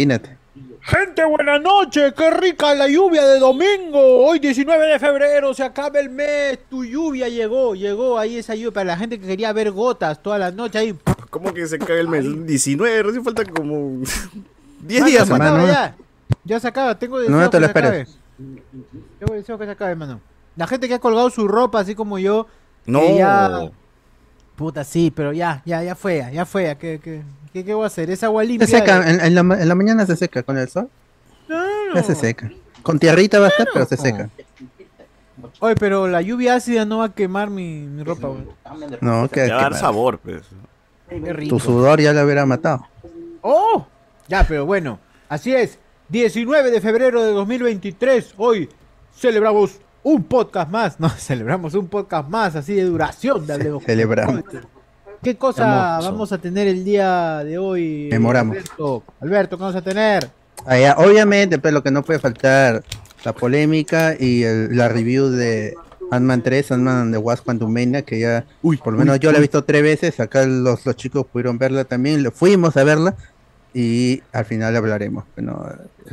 Imagínate. 0.00 0.36
Gente, 0.82 1.24
buenas 1.24 1.60
noches, 1.60 2.14
qué 2.16 2.30
rica 2.30 2.72
la 2.76 2.86
lluvia 2.86 3.26
de 3.26 3.40
domingo. 3.40 4.24
Hoy 4.24 4.38
19 4.38 4.86
de 4.86 4.98
febrero, 5.00 5.52
se 5.52 5.64
acaba 5.64 5.98
el 5.98 6.08
mes. 6.10 6.60
Tu 6.70 6.84
lluvia 6.84 7.28
llegó, 7.28 7.74
llegó 7.74 8.16
ahí 8.16 8.36
esa 8.36 8.54
lluvia 8.54 8.70
para 8.70 8.84
la 8.84 8.96
gente 8.96 9.18
que 9.18 9.26
quería 9.26 9.52
ver 9.52 9.72
gotas 9.72 10.22
toda 10.22 10.38
la 10.38 10.52
noche 10.52 10.78
ahí. 10.78 10.96
¿Cómo 11.30 11.52
que 11.52 11.66
se 11.66 11.76
cae 11.80 11.98
el 11.98 12.06
mes? 12.06 12.24
19, 12.46 13.02
recién 13.02 13.24
falta 13.24 13.44
como 13.44 13.98
10 14.82 15.00
Mano, 15.00 15.10
días, 15.10 15.22
acaba 15.28 15.50
mano. 15.50 15.66
ya. 15.66 15.96
Ya 16.44 16.60
se 16.60 16.68
acaba, 16.68 16.96
tengo 16.96 17.18
deseo 17.18 17.34
No, 17.34 17.40
no 17.42 17.50
te 17.50 17.56
que 17.56 17.60
lo 17.60 17.66
se 17.66 17.70
acabe. 17.72 18.00
esperes. 18.02 18.18
Tengo 19.18 19.34
deseo 19.34 19.58
que 19.58 19.64
se 19.64 19.70
acabe, 19.72 19.96
mano. 19.96 20.20
La 20.54 20.68
gente 20.68 20.86
que 20.86 20.94
ha 20.94 21.00
colgado 21.00 21.30
su 21.30 21.48
ropa, 21.48 21.80
así 21.80 21.96
como 21.96 22.16
yo. 22.20 22.46
No. 22.86 23.00
que 23.00 23.16
ya- 23.16 23.70
Puta, 24.60 24.84
sí, 24.84 25.10
pero 25.10 25.32
ya, 25.32 25.62
ya, 25.64 25.82
ya 25.82 25.94
fue, 25.94 26.22
ya 26.34 26.44
fue. 26.44 26.76
¿Qué, 26.78 27.00
qué, 27.02 27.22
qué, 27.50 27.64
qué 27.64 27.72
voy 27.72 27.84
a 27.84 27.86
hacer? 27.86 28.10
Es 28.10 28.22
agua 28.22 28.44
limpia. 28.44 28.66
Se 28.66 28.76
seca, 28.78 29.08
en, 29.08 29.18
en 29.18 29.34
la, 29.34 29.42
ma- 29.42 29.58
en 29.58 29.66
la 29.66 29.74
mañana 29.74 30.04
se 30.04 30.16
seca 30.16 30.42
con 30.42 30.58
el 30.58 30.68
sol. 30.68 30.90
Claro. 31.46 31.94
Ya 31.94 32.02
se 32.02 32.14
seca. 32.14 32.50
Con 32.82 32.98
tierrita 32.98 33.38
va 33.40 33.46
a 33.46 33.48
estar, 33.48 33.66
pero 33.72 33.86
se 33.86 33.96
seca. 33.96 34.28
Oye, 35.60 35.74
pero 35.76 36.08
la 36.08 36.20
lluvia 36.20 36.56
ácida 36.56 36.84
no 36.84 36.98
va 36.98 37.06
a 37.06 37.14
quemar 37.14 37.48
mi, 37.48 37.80
mi 37.80 38.02
ropa, 38.04 38.28
güey. 38.28 38.44
No, 39.00 39.28
que, 39.28 39.46
Te 39.46 39.50
va 39.50 39.58
a 39.60 39.62
dar 39.62 39.74
sabor, 39.78 40.18
pues. 40.18 40.42
Qué 41.08 41.32
rico. 41.32 41.56
tu 41.56 41.60
sudor 41.60 41.98
ya 41.98 42.12
lo 42.12 42.22
hubiera 42.22 42.44
matado. 42.44 42.86
¡Oh! 43.40 43.86
Ya, 44.28 44.46
pero 44.46 44.66
bueno, 44.66 44.98
así 45.30 45.54
es. 45.54 45.78
19 46.10 46.70
de 46.70 46.80
febrero 46.82 47.22
de 47.24 47.32
2023. 47.32 48.34
Hoy 48.36 48.68
celebramos 49.16 49.80
un 50.02 50.24
podcast 50.24 50.70
más. 50.70 50.98
No, 51.00 51.08
celebramos 51.18 51.74
un 51.74 51.88
podcast 51.88 52.28
más, 52.28 52.56
así 52.56 52.74
de 52.74 52.84
duración. 52.84 53.46
De 53.46 53.52
Hablemos. 53.54 53.84
Celebramos. 53.84 54.42
¿Qué 55.22 55.36
cosa 55.36 55.62
Hermoso. 55.96 56.12
vamos 56.12 56.32
a 56.32 56.38
tener 56.38 56.66
el 56.68 56.82
día 56.84 57.44
de 57.44 57.58
hoy? 57.58 58.08
Memoramos. 58.10 58.56
Alberto, 58.56 59.02
Alberto, 59.20 59.56
¿qué 59.56 59.60
vamos 59.60 59.76
a 59.76 59.82
tener? 59.82 60.30
Ah, 60.64 60.78
ya, 60.78 60.94
obviamente, 60.98 61.58
pero 61.58 61.74
lo 61.74 61.82
que 61.82 61.90
no 61.90 62.02
puede 62.02 62.18
faltar, 62.18 62.82
la 63.24 63.34
polémica 63.34 64.14
y 64.18 64.42
el- 64.44 64.74
la 64.76 64.88
review 64.88 65.28
de 65.28 65.74
Ant-Man 66.10 66.42
3, 66.42 66.72
Ant-Man 66.72 67.12
the 67.12 67.18
Wasp 67.18 67.44
Quantumania, 67.44 68.00
que 68.02 68.18
ya, 68.18 68.44
uy, 68.62 68.78
por 68.78 68.94
lo 68.94 68.98
menos 68.98 69.20
yo 69.20 69.30
la 69.30 69.38
he 69.38 69.40
visto 69.42 69.62
tres 69.64 69.82
veces, 69.82 70.18
acá 70.20 70.44
los, 70.46 70.84
los 70.86 70.96
chicos 70.96 71.26
pudieron 71.30 71.58
verla 71.58 71.84
también, 71.84 72.22
lo- 72.22 72.30
fuimos 72.32 72.76
a 72.78 72.84
verla 72.84 73.14
y 73.74 74.22
al 74.32 74.44
final 74.46 74.74
hablaremos. 74.74 75.24
Bueno, 75.36 75.64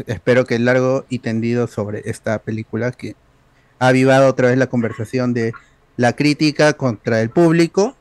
espero 0.06 0.46
que 0.46 0.60
largo 0.60 1.06
y 1.10 1.20
tendido 1.20 1.68
sobre 1.68 2.02
esta 2.10 2.40
película 2.40 2.92
que 2.92 3.16
ha 3.80 3.88
avivado 3.88 4.28
otra 4.28 4.50
vez 4.50 4.58
la 4.58 4.68
conversación 4.68 5.34
de 5.34 5.54
la 5.98 6.14
crítica 6.14 6.74
contra 6.74 7.22
el 7.22 7.30
público 7.30 7.96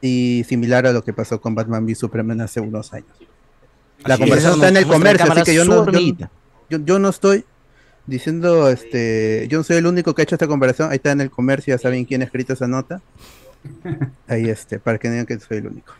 y 0.00 0.44
similar 0.48 0.86
a 0.86 0.92
lo 0.92 1.02
que 1.04 1.12
pasó 1.12 1.40
con 1.40 1.54
Batman 1.54 1.84
v 1.84 1.94
Superman 1.94 2.40
hace 2.40 2.60
unos 2.60 2.92
años. 2.92 3.08
La 4.04 4.14
Así 4.14 4.22
conversación 4.22 4.52
es. 4.52 4.56
está 4.56 4.68
en 4.68 4.76
el 4.76 4.86
comercio, 4.86 5.32
así 5.32 5.42
que 5.42 5.54
yo 5.54 5.64
no, 5.64 5.90
yo, 5.90 6.28
yo, 6.70 6.78
yo 6.78 6.98
no 6.98 7.08
estoy 7.08 7.44
diciendo, 8.06 8.68
este, 8.68 9.46
yo 9.48 9.58
no 9.58 9.64
soy 9.64 9.76
el 9.78 9.86
único 9.86 10.14
que 10.14 10.22
ha 10.22 10.24
hecho 10.24 10.34
esta 10.34 10.46
conversación, 10.46 10.90
ahí 10.90 10.96
está 10.96 11.12
en 11.12 11.20
el 11.22 11.30
comercio, 11.30 11.74
ya 11.74 11.78
saben 11.78 12.04
quién 12.04 12.22
ha 12.22 12.24
escrito 12.26 12.52
esa 12.52 12.66
nota. 12.68 13.00
Ahí 14.28 14.48
este, 14.48 14.78
para 14.78 14.96
que 14.96 15.08
no 15.08 15.14
digan 15.14 15.26
que 15.26 15.40
soy 15.40 15.56
el 15.58 15.66
único. 15.66 15.92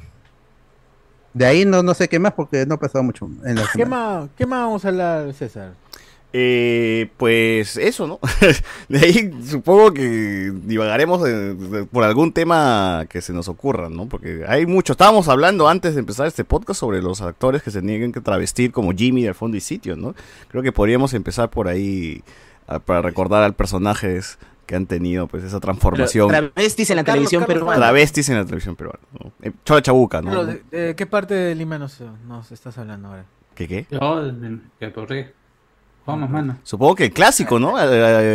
De 1.34 1.44
ahí 1.44 1.64
no, 1.64 1.82
no 1.82 1.94
sé 1.94 2.08
qué 2.08 2.18
más 2.18 2.32
porque 2.32 2.64
no 2.64 2.76
ha 2.76 2.78
pasado 2.78 3.02
mucho 3.02 3.28
en 3.44 3.56
la 3.56 3.62
¿Qué 3.62 3.82
semana. 3.82 4.20
más, 4.20 4.30
¿Qué 4.38 4.46
más 4.46 4.60
vamos 4.60 4.84
a 4.84 4.88
hablar, 4.88 5.34
César? 5.34 5.72
Eh, 6.38 7.08
pues 7.16 7.78
eso, 7.78 8.06
¿no? 8.06 8.18
De 8.90 8.98
ahí 8.98 9.30
supongo 9.42 9.94
que 9.94 10.52
divagaremos 10.64 11.22
de- 11.22 11.54
de- 11.54 11.84
por 11.86 12.04
algún 12.04 12.30
tema 12.32 13.06
que 13.08 13.22
se 13.22 13.32
nos 13.32 13.48
ocurra, 13.48 13.88
¿no? 13.88 14.06
Porque 14.06 14.44
hay 14.46 14.66
mucho. 14.66 14.92
Estábamos 14.92 15.28
hablando 15.28 15.66
antes 15.66 15.94
de 15.94 16.00
empezar 16.00 16.26
este 16.26 16.44
podcast 16.44 16.78
sobre 16.80 17.00
los 17.00 17.22
actores 17.22 17.62
que 17.62 17.70
se 17.70 17.80
niegan 17.80 18.12
que 18.12 18.20
travestir 18.20 18.70
como 18.70 18.92
Jimmy 18.92 19.22
del 19.22 19.34
fondo 19.34 19.56
y 19.56 19.60
sitio, 19.62 19.96
¿no? 19.96 20.14
Creo 20.48 20.62
que 20.62 20.72
podríamos 20.72 21.14
empezar 21.14 21.48
por 21.48 21.68
ahí 21.68 22.22
ah, 22.68 22.80
para 22.80 23.00
recordar 23.00 23.42
al 23.42 23.54
personajes 23.54 24.38
que 24.66 24.76
han 24.76 24.84
tenido 24.84 25.28
pues 25.28 25.42
esa 25.42 25.58
transformación. 25.58 26.28
Travestis 26.28 26.90
en 26.90 26.96
la 26.96 27.04
Carlos, 27.04 27.30
televisión 27.30 27.40
Carlos, 27.44 27.54
peruana. 27.60 27.76
Travestis 27.80 28.28
en 28.28 28.36
la 28.36 28.44
televisión 28.44 28.76
peruana. 28.76 28.98
¿no? 29.18 29.32
Eh, 29.40 29.52
Chola 29.64 29.80
Chabuca, 29.80 30.20
¿no? 30.20 30.44
¿de, 30.44 30.62
de 30.70 30.94
qué 30.96 31.06
parte 31.06 31.32
de 31.32 31.54
Lima 31.54 31.78
nos, 31.78 31.98
nos 32.28 32.52
estás 32.52 32.76
hablando 32.76 33.08
ahora? 33.08 33.24
¿Qué 33.54 33.66
qué? 33.66 33.86
Yo, 33.90 33.98
que 34.78 34.92
corrí. 34.92 35.24
Vamos, 36.06 36.30
mano. 36.30 36.56
Supongo 36.62 36.94
que 36.94 37.04
el 37.06 37.12
clásico, 37.12 37.58
¿no? 37.58 37.78
Eh, 37.80 37.84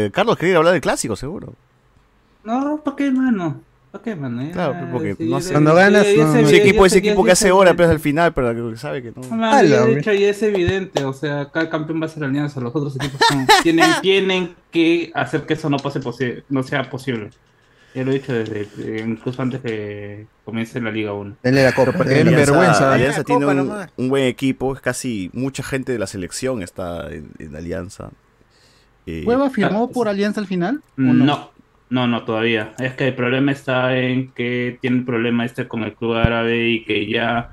eh, 0.06 0.12
Carlos 0.14 0.38
quería 0.38 0.58
hablar 0.58 0.74
del 0.74 0.82
clásico, 0.82 1.16
seguro. 1.16 1.54
No, 2.44 2.82
¿para 2.84 2.96
qué, 2.98 3.12
mano? 3.12 3.62
¿Para 3.92 4.04
qué, 4.04 4.16
mano? 4.16 4.42
Ya, 4.44 4.52
Claro, 4.52 4.88
porque 4.92 5.16
no 5.20 5.40
sé. 5.42 5.52
Cuando 5.52 5.76
ganas, 5.76 6.06
ya 6.16 6.24
no- 6.26 6.32
se 6.34 6.42
Ese 6.42 6.58
equipo 6.58 6.88
se- 6.90 6.98
equipo 7.00 7.24
que 7.24 7.32
hace 7.32 7.52
hora, 7.52 7.74
pero 7.76 7.90
al 7.90 8.00
final, 8.00 8.34
pero 8.34 8.72
que 8.72 8.78
sabe 8.78 9.02
que 9.04 9.12
no. 9.16 9.22
Ya 9.22 9.86
de 9.86 10.00
hecho 10.00 10.14
ya 10.14 10.30
es 10.30 10.42
evidente, 10.44 11.04
o 11.06 11.14
sea, 11.14 11.50
cada 11.52 11.70
campeón 11.70 12.02
va 12.02 12.06
a 12.06 12.10
ser 12.10 12.24
Alianza, 12.24 12.60
los 12.62 12.76
otros 12.76 12.96
equipos 12.96 13.20
son- 13.28 13.46
tienen, 13.64 13.86
tienen 14.02 14.56
que 14.72 15.12
hacer 15.14 15.46
que 15.46 15.54
eso 15.54 15.70
no 15.70 15.78
pase 15.78 16.00
posi- 16.00 16.44
no 16.50 16.64
sea 16.64 16.90
posible. 16.90 17.30
Ya 17.94 18.04
lo 18.04 18.12
he 18.12 18.16
dicho 18.16 18.32
desde 18.34 18.62
eh, 18.80 19.04
incluso 19.06 19.42
antes 19.42 19.60
que 19.62 20.26
comience 20.46 20.80
la 20.80 20.92
Liga 20.92 21.14
1. 21.14 21.38
Denle 21.44 21.64
la 21.64 21.74
copa. 21.74 21.92
Qué 22.04 22.10
denle 22.10 22.32
la- 22.32 22.38
vergüenza. 22.38 22.94
Alianza 22.94 23.24
tiene 23.24 23.46
Copa 23.46 23.90
un, 23.98 24.10
buen 24.10 24.24
equipo, 24.26 24.74
es 24.74 24.82
casi 24.82 25.30
mucha 25.34 25.62
gente 25.64 25.92
de 25.92 26.00
la 26.00 26.08
selección 26.08 26.62
está 26.62 27.12
en, 27.12 27.32
en 27.40 27.56
Alianza. 27.56 28.10
Eh, 29.06 29.24
¿Cueva 29.26 29.50
firmó 29.50 29.92
por 29.92 30.08
Alianza 30.08 30.40
al 30.40 30.48
final? 30.48 30.82
¿O 30.98 31.02
No, 31.02 31.52
no, 31.90 32.08
no, 32.08 32.24
todavía. 32.24 32.74
Es 32.80 32.94
que 32.94 33.10
el 33.10 33.16
problema 33.16 33.52
está 33.52 33.98
en 33.98 34.32
que 34.32 34.78
tiene 34.80 34.98
el 35.00 35.06
problema 35.06 35.44
este 35.44 35.68
con 35.68 35.84
el 35.84 35.94
club 35.94 36.14
árabe 36.14 36.70
y 36.70 36.86
que 36.86 37.10
ya 37.10 37.52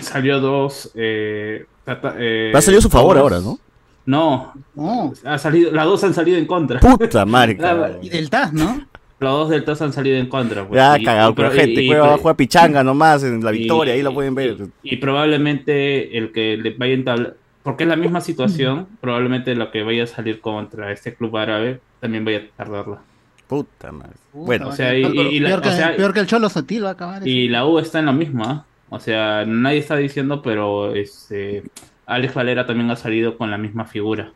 salió 0.00 0.38
dos. 0.40 0.92
Eh, 0.94 1.66
trata- 1.84 2.14
eh, 2.18 2.52
Va 2.54 2.58
a 2.58 2.62
su 2.62 2.88
favor 2.90 3.16
dos- 3.16 3.22
ahora, 3.22 3.40
¿no? 3.40 3.58
No, 4.06 4.52
No. 4.74 5.12
ha 5.24 5.38
salido, 5.38 5.70
las 5.72 5.84
dos 5.84 6.02
han 6.04 6.14
salido 6.14 6.38
en 6.38 6.46
contra. 6.46 6.80
Puta 6.80 7.24
madre. 7.26 7.58
Y 8.02 8.08
del 8.08 8.30
TAS, 8.30 8.52
¿no? 8.52 8.86
Los 9.20 9.32
dos 9.32 9.50
del 9.50 9.64
TAS 9.64 9.82
han 9.82 9.92
salido 9.92 10.16
en 10.16 10.26
contra. 10.28 10.66
pues, 10.66 10.76
Ya 10.78 10.98
y- 10.98 11.04
cagado 11.04 11.30
y- 11.30 11.34
con 11.34 11.44
la 11.44 11.54
y- 11.54 11.56
gente. 11.58 11.82
y- 11.82 11.86
Cueva 11.88 12.08
va 12.08 12.14
a 12.14 12.18
jugar 12.18 12.36
pichanga 12.36 12.82
nomás 12.82 13.22
en 13.22 13.44
la 13.44 13.54
y- 13.54 13.58
victoria, 13.58 13.94
ahí 13.94 14.02
lo 14.02 14.14
pueden 14.14 14.34
ver. 14.34 14.56
Y, 14.82 14.94
y 14.94 14.96
probablemente 14.96 16.16
el 16.18 16.32
que 16.32 16.56
le 16.56 16.70
vaya 16.70 16.92
a 16.92 16.96
entablar, 16.96 17.34
porque 17.62 17.84
es 17.84 17.88
la 17.90 17.96
misma 17.96 18.20
situación, 18.22 18.86
probablemente 19.00 19.54
lo 19.54 19.70
que 19.70 19.82
vaya 19.82 20.04
a 20.04 20.06
salir 20.06 20.40
contra 20.40 20.90
este 20.92 21.14
club 21.14 21.36
árabe 21.36 21.80
también 22.00 22.24
vaya 22.24 22.38
a 22.38 22.56
tardarla. 22.56 22.98
Puta 23.46 23.92
madre. 23.92 24.12
Puta, 24.32 24.46
Bueno, 24.46 24.68
o 24.68 24.72
sea, 24.72 24.96
y- 24.96 25.02
peor, 25.02 25.26
y 25.26 25.40
la- 25.40 25.48
peor 25.50 25.60
que, 25.62 25.68
o 25.68 25.72
sea- 25.72 25.96
peor 25.96 26.14
que 26.14 26.20
el 26.20 26.26
Cholo 26.26 26.48
Sotil 26.48 26.84
va 26.84 26.88
a 26.90 26.92
acabar. 26.92 27.26
Y 27.28 27.48
la 27.48 27.66
U 27.66 27.78
está 27.78 27.98
en 27.98 28.06
lo 28.06 28.12
mismo, 28.12 28.44
¿ah? 28.44 28.64
O 28.88 28.98
sea, 29.00 29.44
nadie 29.44 29.78
está 29.78 29.96
diciendo, 29.96 30.40
pero 30.42 30.94
este 30.94 31.62
Alex 32.06 32.32
Valera 32.34 32.66
también 32.66 32.90
ha 32.90 32.96
salido 32.96 33.36
con 33.36 33.50
la 33.50 33.58
misma 33.58 33.84
figura. 33.84 34.32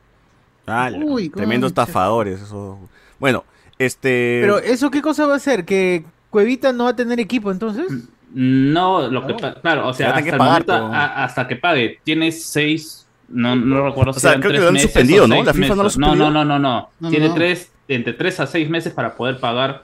ala, 0.66 0.98
Uy, 0.98 1.28
tremendos 1.28 1.68
estafadores. 1.70 2.40
Eso. 2.42 2.78
Bueno, 3.18 3.44
este. 3.78 4.38
Pero 4.42 4.58
eso 4.58 4.90
qué 4.90 5.02
cosa 5.02 5.26
va 5.26 5.34
a 5.34 5.36
hacer? 5.36 5.64
¿Que 5.64 6.04
Cuevita 6.30 6.72
no 6.72 6.84
va 6.84 6.90
a 6.90 6.96
tener 6.96 7.20
equipo 7.20 7.50
entonces? 7.52 7.86
No, 8.32 9.08
lo 9.08 9.26
que 9.26 9.34
pa- 9.34 9.54
claro, 9.54 9.88
o 9.88 9.94
sea, 9.94 10.08
hasta 10.08 10.22
que 10.24 10.30
pagar, 10.32 10.48
momento, 10.66 10.72
pero- 10.72 10.86
a- 10.94 11.24
hasta 11.24 11.46
que 11.46 11.56
pague, 11.56 12.00
tiene 12.02 12.32
seis, 12.32 13.06
no, 13.28 13.54
no 13.54 13.86
recuerdo 13.86 14.10
O 14.10 14.14
sea, 14.14 14.30
eran 14.30 14.40
creo 14.42 14.52
que 14.52 14.58
lo 14.58 14.66
han 14.68 14.72
meses 14.74 14.90
suspendido, 14.90 15.28
¿no? 15.28 15.42
La 15.42 15.54
FIFA 15.54 15.74
no 15.76 15.82
lo 15.84 15.90
suspendió. 15.90 16.24
No, 16.24 16.30
no, 16.30 16.44
no, 16.44 16.58
no, 16.58 16.88
No, 16.98 17.10
tiene 17.10 17.28
no. 17.28 17.34
tres, 17.34 17.70
entre 17.86 18.12
tres 18.14 18.40
a 18.40 18.46
seis 18.46 18.68
meses 18.68 18.92
para 18.92 19.14
poder 19.14 19.38
pagar. 19.38 19.82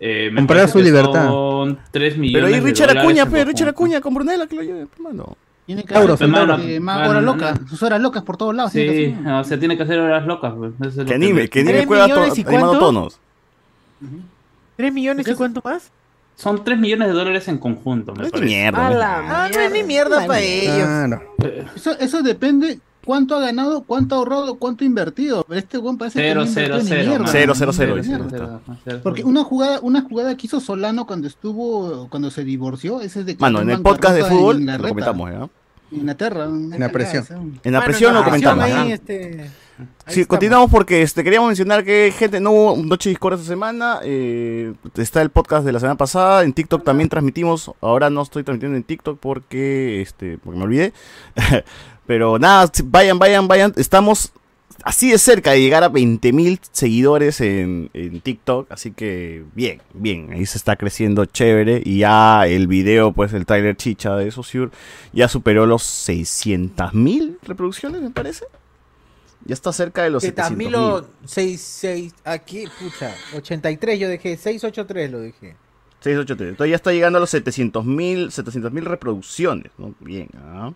Eh, 0.00 0.30
Comprar 0.34 0.68
su 0.68 0.78
libertad. 0.78 1.26
Son 1.26 1.76
tres 1.90 2.16
millones 2.16 2.44
Pero 2.50 2.54
ahí 2.54 2.60
Richard 2.62 2.96
Acuña, 2.96 3.22
en 3.24 3.30
pe, 3.32 3.44
Richard. 3.44 3.68
Acuña 3.70 4.00
con 4.00 4.14
Brunella, 4.14 4.46
que 4.46 4.54
lo 4.54 4.62
lleve, 4.62 4.86
hermano. 4.96 5.36
Tiene 5.66 5.82
que 5.84 5.92
hacer 5.92 6.28
eh, 6.30 6.80
más 6.80 6.96
Bueno, 6.98 7.10
horas 7.10 7.22
no, 7.24 7.32
locas. 7.34 7.60
Sus 7.68 7.82
horas 7.82 8.00
locas 8.00 8.22
por 8.22 8.36
todos 8.36 8.54
lados. 8.54 8.70
Sí, 8.72 9.14
o 9.26 9.42
sea, 9.44 9.58
tiene 9.58 9.76
que 9.76 9.82
hacer 9.82 9.98
horas 9.98 10.24
locas. 10.24 10.54
pues, 10.56 10.96
es 10.96 11.04
Que 11.04 11.14
anime, 11.14 11.48
que 11.48 11.60
anime 11.60 11.74
¿Tres 11.78 11.86
Cueva 11.88 12.06
to- 12.06 12.22
animando 12.22 12.78
tonos. 12.78 13.20
¿Tres 14.76 14.92
millones 14.92 15.26
¿Qué 15.26 15.32
y 15.32 15.34
cuánto 15.34 15.60
más? 15.64 15.90
Son 16.36 16.62
tres 16.62 16.78
millones 16.78 17.08
de 17.08 17.14
dólares 17.14 17.48
en 17.48 17.58
conjunto, 17.58 18.14
me 18.14 18.30
parece. 18.30 18.44
mierda. 18.44 18.90
¿no? 18.90 19.00
Ah, 19.02 19.48
no 19.52 19.60
es 19.60 19.72
ni 19.72 19.82
mierda 19.82 20.24
para 20.26 20.40
ellos. 20.40 20.86
Claro. 20.86 21.34
Eso, 21.74 21.98
eso 21.98 22.22
depende 22.22 22.78
cuánto 23.04 23.34
ha 23.34 23.40
ganado, 23.40 23.82
cuánto 23.82 24.14
ha 24.14 24.18
ahorrado, 24.18 24.54
cuánto 24.56 24.84
ha 24.84 24.86
invertido. 24.86 25.44
Pero 25.48 25.58
este 25.58 25.78
buen 25.78 25.96
parece 25.98 26.20
Cero, 26.20 26.42
que 26.42 26.46
no 26.46 26.52
cero, 26.52 26.78
cero, 26.82 27.08
mierda. 27.08 27.26
Cero, 27.26 27.52
cero, 27.56 27.72
cero. 27.72 28.02
Cero. 28.84 29.00
Porque 29.02 29.24
una 29.24 29.42
jugada, 29.42 29.80
una 29.82 30.02
jugada 30.02 30.36
que 30.36 30.46
hizo 30.46 30.60
Solano 30.60 31.06
cuando 31.06 31.26
estuvo, 31.26 32.06
cuando 32.08 32.30
se 32.30 32.44
divorció, 32.44 33.00
ese 33.00 33.20
es 33.20 33.26
de 33.26 33.36
que 33.36 33.40
Mano, 33.40 33.60
en 33.60 33.70
el 33.70 33.80
podcast 33.80 34.14
de 34.14 34.20
en 34.20 34.26
fútbol 34.26 34.64
lo 34.64 34.88
comentamos, 34.88 35.30
¿ya? 35.30 35.48
Inglaterra. 35.90 36.44
En 36.44 36.78
la 36.78 36.90
presión. 36.90 37.60
En 37.64 37.72
la 37.72 37.84
presión 37.84 38.14
lo 38.14 38.22
comentamos. 38.22 38.64
Ahí, 38.64 38.92
este, 38.92 39.50
Sí, 40.06 40.20
estamos. 40.20 40.26
continuamos 40.28 40.70
porque 40.70 41.02
este, 41.02 41.22
queríamos 41.24 41.48
mencionar 41.48 41.84
que 41.84 42.12
gente 42.16 42.40
no 42.40 42.50
hubo 42.50 42.76
Noche 42.76 43.10
Discord 43.10 43.34
esta 43.34 43.46
semana. 43.46 44.00
eh, 44.02 44.74
está 44.96 45.22
el 45.22 45.30
podcast 45.30 45.64
de 45.64 45.72
la 45.72 45.80
semana 45.80 45.96
pasada. 45.96 46.44
En 46.44 46.52
TikTok 46.52 46.84
también 46.84 47.08
transmitimos. 47.08 47.72
Ahora 47.80 48.10
no 48.10 48.22
estoy 48.22 48.42
transmitiendo 48.44 48.76
en 48.76 48.84
TikTok 48.84 49.18
porque 49.18 50.00
este 50.00 50.38
porque 50.38 50.58
me 50.58 50.64
olvidé. 50.64 50.92
Pero 52.06 52.38
nada, 52.38 52.70
vayan, 52.84 53.18
vayan, 53.18 53.48
vayan. 53.48 53.72
Estamos 53.76 54.32
así 54.82 55.10
de 55.10 55.18
cerca 55.18 55.52
de 55.52 55.60
llegar 55.60 55.84
a 55.84 55.90
20.000 55.90 56.60
seguidores 56.72 57.40
en, 57.40 57.90
en 57.94 58.20
TikTok, 58.20 58.70
así 58.70 58.92
que 58.92 59.44
bien, 59.54 59.82
bien, 59.92 60.32
ahí 60.32 60.46
se 60.46 60.58
está 60.58 60.76
creciendo 60.76 61.24
chévere 61.26 61.82
y 61.84 61.98
ya 61.98 62.46
el 62.46 62.66
video, 62.66 63.12
pues 63.12 63.32
el 63.32 63.44
trailer 63.44 63.76
chicha 63.76 64.16
de 64.16 64.30
Sociur 64.30 64.70
ya 65.12 65.28
superó 65.28 65.66
los 65.66 65.82
600.000 66.08 67.38
reproducciones, 67.42 68.00
me 68.02 68.10
parece. 68.10 68.44
Ya 69.44 69.54
está 69.54 69.72
cerca 69.72 70.02
de 70.02 70.10
los 70.10 70.22
Que 70.22 70.34
700.000. 70.34 70.34
también 70.34 70.72
lo 70.72 71.06
66 71.24 72.14
aquí, 72.24 72.64
pucha, 72.80 73.14
83 73.36 73.98
yo 73.98 74.08
dejé, 74.08 74.36
683 74.36 75.10
lo 75.10 75.20
dejé. 75.20 75.56
683. 76.00 76.50
Entonces 76.50 76.70
ya 76.70 76.76
está 76.76 76.92
llegando 76.92 77.16
a 77.18 77.20
los 77.20 77.32
700.000 77.32 78.26
700.000 78.28 78.82
reproducciones, 78.84 79.72
¿no? 79.78 79.94
Bien, 80.00 80.28
¿ah? 80.36 80.72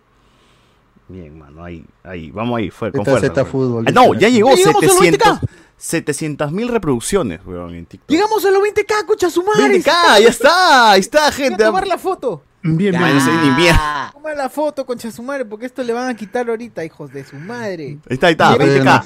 Bien, 1.09 1.37
mano, 1.37 1.63
ahí, 1.63 1.85
ahí, 2.03 2.31
vamos 2.31 2.57
ahí, 2.57 2.69
fue 2.69 2.91
con 2.91 3.05
fuerza. 3.05 3.45
Fútbol. 3.45 3.85
Ah, 3.87 3.91
no, 3.91 4.13
ya 4.13 4.29
llegó 4.29 4.49
¡Ya 4.51 4.55
llegamos 4.55 4.83
a 4.83 4.85
los 4.87 4.97
700 4.97 5.39
20K! 5.39 5.49
700.000 5.79 6.69
reproducciones, 6.69 7.45
weón, 7.45 7.75
en 7.75 7.85
TikTok. 7.85 8.09
Llegamos 8.09 8.45
a 8.45 8.51
los 8.51 8.63
20k, 8.63 9.05
concha 9.05 9.29
su 9.29 9.43
madre. 9.43 9.79
20K, 9.81 10.21
ya 10.21 10.29
está, 10.29 10.91
ahí 10.91 11.01
está, 11.01 11.19
Voy 11.23 11.27
a 11.27 11.31
gente. 11.31 11.63
tomar 11.65 11.85
la 11.87 11.97
foto. 11.97 12.41
Bien, 12.63 12.91
bien. 12.97 13.13
no 13.13 13.19
sé 13.19 13.31
ni 13.31 13.49
mierda. 13.51 14.09
Toma 14.13 14.33
la 14.33 14.49
foto, 14.49 14.85
concha 14.85 15.11
su 15.11 15.21
madre, 15.21 15.45
porque 15.45 15.65
esto 15.65 15.83
le 15.83 15.93
van 15.93 16.09
a 16.09 16.15
quitar 16.15 16.47
ahorita, 16.49 16.83
hijos 16.85 17.11
de 17.11 17.23
su 17.25 17.35
madre. 17.35 17.97
Ahí 18.09 18.13
está, 18.15 18.27
ahí 18.27 18.31
está, 18.31 18.55
Bien. 18.57 18.83
20K. 18.83 19.03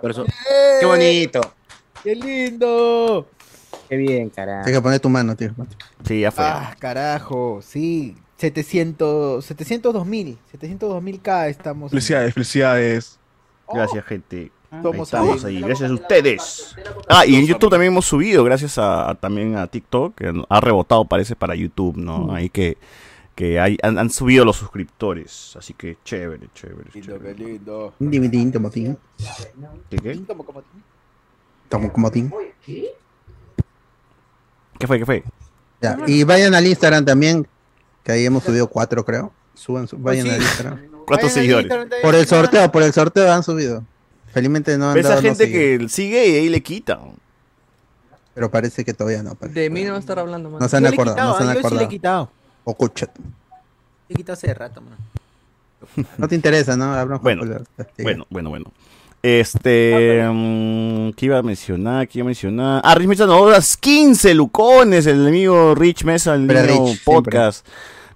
Por 0.00 0.10
eso- 0.10 0.24
¡Eh! 0.24 0.76
Qué 0.80 0.86
bonito. 0.86 1.40
¡Qué 2.02 2.14
lindo! 2.14 3.28
Qué 3.88 3.96
bien, 3.96 4.30
carajo. 4.30 4.64
Tienes 4.64 4.78
que 4.78 4.82
poner 4.82 5.00
tu 5.00 5.08
mano, 5.10 5.36
tío. 5.36 5.50
Sí, 6.06 6.20
ya 6.20 6.30
fue. 6.32 6.44
Ah, 6.44 6.74
carajo, 6.78 7.60
sí. 7.62 8.16
700, 8.38 9.44
702 9.44 10.06
mil, 10.06 10.38
702 10.50 11.02
mil 11.02 11.20
K 11.20 11.48
estamos. 11.48 11.90
Felicidades, 11.90 12.34
felicidades. 12.34 13.18
Gracias, 13.72 14.04
gente. 14.04 14.50
Ahí 14.76 14.82
Somos 14.82 15.08
estamos 15.08 15.44
ahí. 15.44 15.56
ahí, 15.56 15.62
gracias 15.62 15.90
a 15.90 15.94
ustedes. 15.94 16.76
Ah, 17.08 17.24
y 17.26 17.36
en 17.36 17.46
YouTube 17.46 17.70
también 17.70 17.92
hemos 17.92 18.04
subido, 18.06 18.44
gracias 18.44 18.76
a, 18.78 19.10
a- 19.10 19.14
también 19.14 19.56
a 19.56 19.66
TikTok, 19.66 20.14
que 20.14 20.32
ha 20.48 20.60
rebotado, 20.60 21.04
parece, 21.04 21.36
para 21.36 21.54
YouTube, 21.54 21.96
¿no? 21.96 22.32
Ahí 22.34 22.48
que, 22.50 22.76
que 23.34 23.58
hay- 23.60 23.78
han, 23.82 23.98
han 23.98 24.10
subido 24.10 24.44
los 24.44 24.56
suscriptores. 24.56 25.54
Así 25.56 25.74
que 25.74 25.96
chévere, 26.04 26.48
chévere. 26.54 26.90
Lindo, 26.92 27.18
qué 27.18 27.24
chévere. 27.24 27.34
lindo. 27.34 27.94
¿Qué, 29.90 29.96
qué? 29.98 30.12
Tin. 32.12 32.30
¿Qué 34.78 34.86
fue? 34.86 34.98
¿Qué 34.98 35.06
fue? 35.06 35.24
Ya. 35.80 35.98
Y 36.06 36.24
vayan 36.24 36.54
al 36.54 36.66
Instagram 36.66 37.04
también, 37.04 37.46
que 38.02 38.12
ahí 38.12 38.24
hemos 38.24 38.42
subido 38.44 38.66
cuatro, 38.68 39.04
creo. 39.04 39.32
Suban, 39.54 39.86
su- 39.86 39.98
vayan 39.98 40.26
sí. 40.26 40.32
al 40.32 40.42
Instagram. 40.42 40.80
¿Cuántos 41.06 41.32
seguidores? 41.32 41.70
Por 42.02 42.14
el 42.14 42.26
sorteo, 42.26 42.72
por 42.72 42.82
el 42.82 42.92
sorteo 42.92 43.30
han 43.32 43.42
subido. 43.42 43.84
Felizmente 44.34 44.76
no 44.76 44.90
han 44.90 44.98
Esa 44.98 45.10
dado 45.10 45.22
gente 45.22 45.50
que 45.50 45.88
sigue 45.88 46.28
y 46.28 46.34
ahí 46.34 46.48
le 46.48 46.60
quita. 46.60 47.00
Pero 48.34 48.50
parece 48.50 48.84
que 48.84 48.92
todavía 48.92 49.22
no. 49.22 49.36
parece. 49.36 49.60
De 49.60 49.70
mí 49.70 49.84
no 49.84 49.92
va 49.92 49.96
a 49.96 50.00
estar 50.00 50.18
hablando, 50.18 50.50
man. 50.50 50.58
No 50.60 50.68
se 50.68 50.76
han 50.76 50.86
acordado, 50.86 51.30
no 51.30 51.36
se 51.36 51.42
han 51.44 51.50
ah, 51.50 51.54
yo 51.54 51.60
sí 51.60 51.62
le 51.62 51.62
he 51.62 51.66
acordado. 51.66 51.88
quitado. 51.88 52.30
O 52.64 52.74
cuchat. 52.74 53.16
Le 53.16 53.24
he 54.08 54.14
quitado 54.14 54.34
hace 54.34 54.52
rato, 54.52 54.82
man. 54.82 54.98
No 56.18 56.26
te 56.26 56.34
interesa, 56.34 56.76
¿no? 56.76 57.20
Bueno. 57.20 57.44
Bueno, 57.98 58.26
bueno, 58.28 58.50
bueno. 58.50 58.72
Este. 59.22 60.22
mm, 60.28 61.10
¿Qué 61.12 61.26
iba 61.26 61.38
a 61.38 61.42
mencionar? 61.42 62.08
¿Qué 62.08 62.18
iba 62.18 62.24
a 62.24 62.26
mencionar? 62.26 62.82
Ah, 62.84 62.94
Rich 62.96 63.08
Mesa, 63.08 63.26
no, 63.26 63.48
las 63.48 63.76
15 63.76 64.34
lucones, 64.34 65.06
el 65.06 65.26
amigo 65.28 65.74
Rich 65.74 66.04
Mesa, 66.04 66.34
el 66.34 66.46
niño 66.46 66.62
Rich, 66.62 67.04
podcast. 67.04 67.66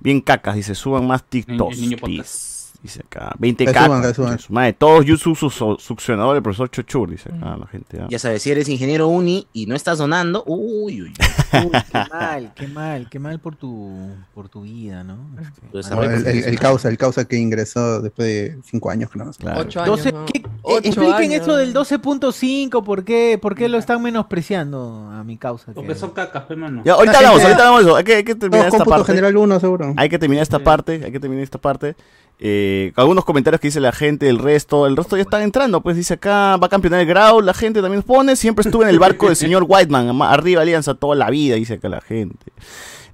Bien 0.01 0.21
cacas, 0.21 0.57
dice, 0.57 0.75
suban 0.75 1.07
más 1.07 1.23
TikToks. 1.23 1.77
El 1.77 1.81
niño 1.81 1.97
please. 1.99 2.23
podcast. 2.23 2.48
Dice 2.81 3.01
acá, 3.01 3.35
20 3.41 3.65
Que 3.67 3.73
suban, 3.73 3.89
cacas. 3.91 4.07
que 4.07 4.15
suban. 4.15 4.33
dice 4.37 4.47
su 4.47 4.53
madre, 4.53 4.73
todos 4.73 5.05
YouTube 5.05 5.37
su, 5.37 5.51
su- 5.51 5.77
succionador 5.81 6.35
del 6.35 6.45
profesor 6.45 6.71
Chochur, 6.71 7.11
dice 7.11 7.29
acá 7.29 7.57
la 7.57 7.67
gente. 7.67 7.99
ah. 8.01 8.07
Ya 8.09 8.21
sabes, 8.21 8.41
si 8.41 8.53
eres 8.53 8.69
ingeniero 8.69 9.09
uni 9.09 9.49
y 9.53 9.67
no 9.67 9.75
estás 9.75 9.99
donando, 9.99 10.45
uy, 10.47 11.03
uy, 11.03 11.13
uy. 11.13 11.13
Qué 11.51 11.99
mal, 12.13 12.53
qué 12.55 12.69
mal, 12.69 13.09
qué 13.11 13.19
mal 13.19 13.41
por 13.41 13.57
tu, 13.57 14.11
por 14.33 14.49
tu 14.49 14.63
vida, 14.63 15.03
¿no? 15.03 15.19
Este, 15.41 15.61
Pues, 15.73 15.91
No, 15.91 16.05
el, 16.05 16.25
el- 16.25 16.45
el 16.45 16.59
causa, 16.61 16.89
el 16.89 16.97
causa 16.99 17.25
que 17.25 17.37
ingresó 17.37 18.01
después 18.01 18.29
de 18.29 18.59
cinco 18.65 18.91
años, 18.91 19.11
creo. 19.11 19.29
Claro. 19.33 19.61
Ocho 19.63 19.81
años. 19.83 19.97
12, 20.05 20.13
¿no? 20.13 20.27
¿qué- 20.27 20.43
Ocho 20.63 20.79
expliquen 20.87 21.33
años. 21.33 21.43
eso 21.43 21.57
del 21.57 21.75
12.5, 21.75 22.85
¿por 22.85 23.03
qué, 23.05 23.39
¿por 23.43 23.57
qué 23.57 23.69
lo 23.69 23.79
están 23.79 24.01
menospreciando 24.03 25.11
a 25.13 25.25
mi 25.25 25.37
causa? 25.37 25.73
Porque 25.73 25.89
que- 25.95 25.99
son 25.99 26.11
cacas, 26.11 26.45
pe, 26.45 26.55
mano. 26.55 26.83
Ya, 26.85 26.93
ahorita 26.93 27.13
La 27.13 27.19
hablamos, 27.19 27.43
ahorita 27.43 27.59
hablamos 27.69 27.81
eso. 27.83 27.97
Hay 27.97 28.05
que, 28.05 28.15
hay 28.15 28.25
que 28.25 28.35
terminar 28.37 28.67
No, 28.69 28.73
esta 28.79 28.85
parte. 28.85 29.07
general 29.07 29.37
1, 29.37 29.59
seguro. 29.61 29.95
Hay 29.97 30.09
que 30.09 30.19
terminar 30.21 30.43
esta 30.45 30.59
Sí. 30.59 30.65
parte, 30.65 31.01
hay 31.05 31.11
que 31.11 31.19
terminar 31.19 31.43
esta 31.43 31.59
parte. 31.59 31.97
Eh, 32.41 32.93
algunos 32.95 33.25
comentarios 33.25 33.61
que 33.61 33.69
dice 33.69 33.81
la 33.81 33.91
gente, 33.91 34.29
el 34.29 34.39
resto, 34.39 34.87
el 34.87 34.97
resto 34.97 35.17
ya 35.17 35.23
están 35.23 35.43
entrando, 35.43 35.81
pues 35.81 35.97
dice 35.97 36.15
acá, 36.15 36.57
va 36.57 36.67
a 36.67 36.71
campeonar 36.71 37.01
el 37.01 37.07
Grau, 37.07 37.41
la 37.41 37.53
gente 37.53 37.83
también 37.83 38.03
pone, 38.05 38.37
siempre 38.37 38.63
estuve 38.63 38.85
en 38.85 38.91
el 38.91 39.01
barco 39.01 39.27
del 39.27 39.35
señor 39.35 39.65
Whiteman, 39.69 40.23
arriba 40.23 40.63
Alianza 40.63 40.95
toda 40.95 41.17
la 41.17 41.31
vida, 41.31 41.57
dice 41.57 41.75
acá 41.75 41.89
la 41.89 42.01
gente. 42.01 42.47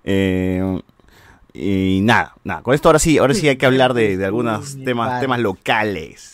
Eh, 0.05 0.81
y 1.55 2.01
nada, 2.03 2.35
nada, 2.45 2.63
con 2.63 2.75
esto 2.75 2.89
ahora 2.89 2.99
sí, 2.99 3.17
ahora 3.17 3.33
sí 3.33 3.49
hay 3.49 3.57
que 3.57 3.65
hablar 3.65 3.95
de, 3.95 4.19
de 4.19 4.27
algunos 4.27 4.77
temas, 4.85 5.21
temas 5.21 5.41
locales. 5.41 6.34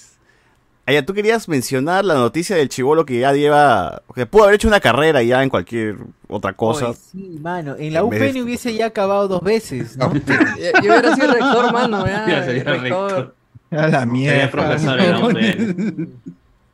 Aya, 0.90 1.06
tú 1.06 1.14
querías 1.14 1.48
mencionar 1.48 2.04
la 2.04 2.14
noticia 2.14 2.56
del 2.56 2.68
chivolo 2.68 3.06
que 3.06 3.20
ya 3.20 3.32
lleva, 3.32 4.02
que 4.12 4.26
pudo 4.26 4.42
haber 4.42 4.56
hecho 4.56 4.66
una 4.66 4.80
carrera 4.80 5.22
ya 5.22 5.40
en 5.42 5.48
cualquier 5.48 5.98
otra 6.28 6.52
cosa. 6.54 6.88
Oye, 6.88 6.98
sí, 7.12 7.38
mano, 7.40 7.76
en 7.78 7.92
la 7.92 8.00
de 8.00 8.06
UPN 8.06 8.42
hubiese 8.42 8.74
ya 8.74 8.86
acabado 8.86 9.28
dos 9.28 9.40
veces, 9.42 9.96
¿no? 9.96 10.12
Yo 10.82 10.90
hubiera 10.90 11.14
sido 11.14 11.28
rector, 11.32 11.72
mano. 11.72 12.04
Ya, 12.06 12.26
Ya 12.28 12.44
sería 12.44 12.64
rector. 12.64 13.12
rector. 13.12 13.34
A 13.70 13.74
la 13.76 13.82
Sería 14.00 14.06
mierda. 14.06 14.50
profesor 14.50 15.00
en 15.00 15.10
la 15.12 15.18
UPN. 15.26 16.08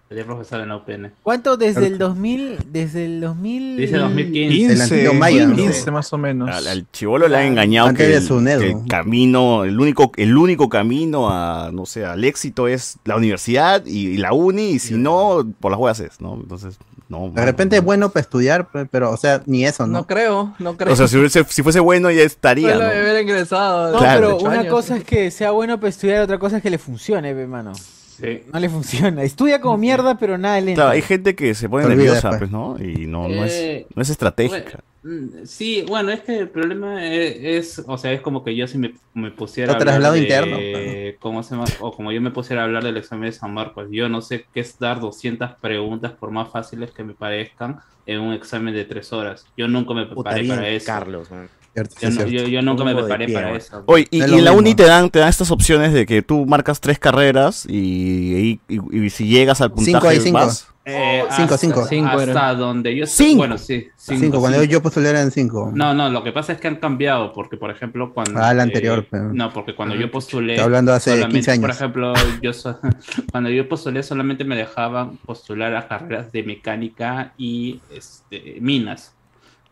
Sería 0.08 0.25
profesor 0.25 0.61
en 0.61 0.69
la 0.69 0.76
UPN. 0.76 1.11
¿Cuánto 1.25 1.56
desde 1.56 1.87
el 1.88 1.99
2000? 1.99 2.58
Desde 2.70 3.06
el 3.06 3.20
2000... 3.20 3.76
Dice 3.76 3.97
2015. 3.97 4.44
El 4.47 4.53
15, 4.79 4.82
antiguo 4.94 5.14
Maya, 5.14 5.47
¿no? 5.49 5.56
15 5.56 5.91
más 5.91 6.12
o 6.12 6.19
menos. 6.19 6.49
Al, 6.49 6.69
al 6.69 6.91
chivolo 6.93 7.26
le 7.26 7.37
han 7.37 7.47
engañado 7.47 7.88
Antes 7.88 8.06
que 8.06 8.12
de 8.12 8.19
el, 8.19 8.23
su 8.23 8.41
Nedo. 8.41 8.61
que 8.61 8.70
el 8.70 8.87
camino, 8.88 9.64
el 9.64 9.81
único, 9.81 10.12
el 10.17 10.37
único 10.37 10.69
camino 10.69 11.29
a, 11.29 11.70
no 11.73 11.87
sé, 11.87 12.05
al 12.05 12.23
éxito 12.23 12.69
es 12.69 12.99
la 13.05 13.17
universidad 13.17 13.85
y, 13.85 14.06
y 14.11 14.17
la 14.19 14.32
uni, 14.32 14.70
y 14.70 14.79
si 14.79 14.94
no, 14.94 15.44
por 15.58 15.73
las 15.73 15.81
huevas 15.81 15.99
es, 15.99 16.20
¿no? 16.20 16.35
Entonces, 16.41 16.79
no. 17.09 17.31
De 17.35 17.44
repente 17.44 17.76
es 17.76 17.82
bueno 17.82 18.09
para 18.11 18.20
estudiar, 18.20 18.69
pe- 18.70 18.87
pero, 18.87 19.11
o 19.11 19.17
sea, 19.17 19.43
ni 19.47 19.64
eso, 19.64 19.88
No 19.88 19.93
¿no? 20.00 20.06
creo, 20.06 20.55
no 20.61 20.76
creo. 20.76 20.93
O 20.93 20.97
sea, 20.97 21.09
si, 21.09 21.17
hubiese- 21.17 21.44
si 21.49 21.64
fuese 21.64 21.81
bueno 21.81 22.12
ya 22.12 22.23
estaría, 22.23 22.75
Solo 22.75 22.85
¿no? 23.12 23.19
ingresado. 23.20 23.91
No, 23.93 23.99
Claro. 23.99 24.37
pero 24.38 24.49
una 24.50 24.61
años. 24.61 24.73
cosa 24.73 24.97
es 24.99 25.02
que 25.05 25.32
sea 25.32 25.50
bueno 25.50 25.79
para 25.81 25.88
estudiar, 25.88 26.20
otra 26.23 26.38
cosa 26.38 26.59
es 26.59 26.62
que 26.62 26.70
le 26.70 26.79
funcione, 26.79 27.35
ve, 27.35 27.49
mano. 27.49 27.73
Sí. 28.17 28.41
No 28.53 28.59
le 28.59 28.69
funciona. 28.69 29.23
Estudia 29.23 29.61
como 29.61 29.77
mierda, 29.77 30.17
pero 30.19 30.39
nada 30.39 30.61
le. 30.61 30.75
Claro, 30.75 30.91
hay 30.91 31.03
gente 31.03 31.35
que 31.35 31.55
se 31.55 31.69
pone 31.69 31.85
olvida 31.85 31.97
nerviosa, 31.97 32.31
después. 32.31 32.39
pues, 32.39 32.51
¿no? 32.51 32.77
Y 32.79 33.07
no, 33.07 33.29
no, 33.29 33.45
es, 33.45 33.53
Eh, 33.53 33.87
no 33.95 34.03
es 34.03 34.11
estratégica. 34.11 34.81
Bueno, 35.03 35.27
mm, 35.27 35.47
sí, 35.47 35.85
bueno, 35.87 36.11
es 36.11 36.21
que 36.21 36.39
el 36.39 36.49
problema 36.49 37.07
es, 37.07 37.79
es, 37.79 37.85
o 37.87 37.99
sea, 37.99 38.13
es 38.13 38.21
como 38.21 38.43
que 38.43 38.57
yo 38.57 38.67
si 38.67 38.79
me, 38.79 38.95
me 39.15 39.31
pusiera 39.31 39.73
a 39.73 39.77
hablar 39.77 39.89
traslado 39.89 40.15
de, 40.15 40.21
interno, 40.21 41.19
¿cómo 41.21 41.43
se? 41.43 41.55
O 41.81 41.93
como 41.93 42.11
yo 42.11 42.21
me 42.21 42.31
pusiera 42.31 42.63
a 42.63 42.65
hablar 42.65 42.85
del 42.85 42.97
examen 42.97 43.27
de 43.27 43.33
San 43.33 43.53
Marcos, 43.53 43.89
yo 43.91 44.09
no 44.09 44.23
sé 44.23 44.47
qué 44.55 44.61
es 44.61 44.79
dar 44.79 45.01
200 45.01 45.52
preguntas, 45.61 46.12
por 46.12 46.31
más 46.31 46.49
fáciles 46.50 46.90
que 46.90 47.05
me 47.05 47.14
parezcan, 47.14 47.81
en 48.07 48.21
un 48.21 48.33
examen 48.33 48.73
de 48.73 48.85
tres 48.85 49.12
horas. 49.12 49.47
Yo 49.57 49.69
nunca 49.69 49.93
me 49.93 50.07
Puta 50.07 50.31
preparé 50.31 50.43
bien, 50.43 50.55
para 50.55 50.69
eso. 50.69 50.87
Carlos, 50.87 51.31
man. 51.31 51.49
Cierto, 51.76 51.95
Yo, 52.00 52.11
no- 52.11 52.26
yo- 52.26 52.49
yo 52.49 52.62
nunca 52.62 52.85
me 52.85 52.95
preparé 52.95 53.26
pie, 53.26 53.35
para 53.35 53.49
güey. 53.49 53.59
eso. 53.59 53.83
Oye, 53.87 54.09
y, 54.11 54.21
Es 54.23 54.30
y 54.30 54.35
en 54.38 54.45
la 54.45 54.52
uni 54.52 54.75
te 54.75 54.85
dan, 54.85 55.11
te 55.11 55.18
dan 55.18 55.28
estas 55.28 55.50
opciones 55.50 55.92
de 55.92 56.06
que 56.06 56.23
tú 56.23 56.47
marcas 56.47 56.80
tres 56.80 56.99
carreras 56.99 57.66
y, 57.68 58.61
y- 58.68 58.75
y- 58.92 59.04
y 59.06 59.11
si 59.11 59.26
llegas 59.28 59.61
al 59.61 59.71
puntaje 59.73 59.92
Cinco 59.92 60.09
hay 60.09 60.21
cinco. 60.21 60.38
vas. 60.38 60.68
Eh, 60.88 61.25
Cinco, 61.30 61.54
hasta, 61.54 61.59
cinco. 61.59 61.85
Cinco 61.88 62.11
hasta 62.11 62.23
era. 62.23 62.54
donde 62.54 62.95
yo 62.95 63.06
sé- 63.06 63.25
Cinco. 63.25 63.38
Bueno, 63.38 63.59
sí. 63.59 63.88
Cinco, 63.97 64.21
Cinco, 64.21 64.38
cuando 64.38 64.61
cinco. 64.61 64.71
yo 64.73 64.80
postulé 64.83 65.09
eran 65.11 65.33
cinco. 65.33 65.73
No, 65.75 65.92
no, 65.95 66.09
lo 66.11 66.23
que 66.23 66.30
pasa 66.30 66.52
es 66.52 66.61
que 66.61 66.68
han 66.68 66.76
cambiado, 66.76 67.33
porque 67.33 67.56
por 67.56 67.73
ejemplo 67.73 68.14
cuando... 68.14 68.40
Ah, 68.40 68.54
la 68.54 68.62
anterior, 68.62 69.04
pero- 69.11 69.33
No, 69.35 69.52
porque 69.52 69.75
cuando 69.75 69.97
yo 69.97 70.09
postulé... 70.12 70.52
Estoy 70.52 70.64
hablando 70.64 70.92
hace 70.92 71.11
solamente, 71.11 71.35
15 71.38 71.50
años. 71.50 71.61
Por 71.62 71.71
ejemplo, 71.71 72.14
yo 72.40 72.52
so- 72.52 72.78
cuando 73.33 73.50
yo 73.50 73.68
postulé 73.68 74.04
solamente 74.04 74.45
me 74.45 74.54
dejaban 74.54 75.16
postular 75.26 75.75
a 75.75 75.88
carreras 75.88 76.30
de 76.30 76.45
mecánica 76.45 77.33
y 77.37 77.80
este, 77.92 78.59
minas. 78.61 79.12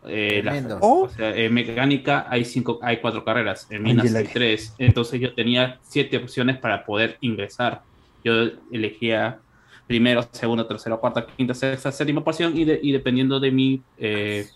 Eh, 0.07 0.41
las- 0.43 0.53
Tremendo. 0.55 0.79
o 0.81 1.09
sea, 1.09 1.35
en 1.35 1.53
mecánica 1.53 2.25
hay 2.29 2.45
cinco, 2.45 2.79
hay 2.81 2.97
cuatro 2.97 3.23
carreras, 3.23 3.67
en 3.71 3.83
minas 3.83 4.05
Angela. 4.05 4.19
hay 4.19 4.27
tres. 4.33 4.73
Entonces 4.77 5.19
yo 5.19 5.33
tenía 5.33 5.79
siete 5.83 6.17
opciones 6.17 6.57
para 6.57 6.85
poder 6.85 7.17
ingresar. 7.21 7.81
Yo 8.23 8.33
elegía 8.71 9.39
primero, 9.87 10.27
segundo, 10.31 10.65
tercero, 10.65 10.99
cuarta, 10.99 11.25
quinta, 11.27 11.53
sexta, 11.53 11.91
séptima 11.91 12.23
porción 12.23 12.57
y, 12.57 12.65
de- 12.65 12.79
y 12.81 12.91
dependiendo 12.91 13.39
de 13.39 13.51
mi 13.51 13.81
eh, 13.97 14.47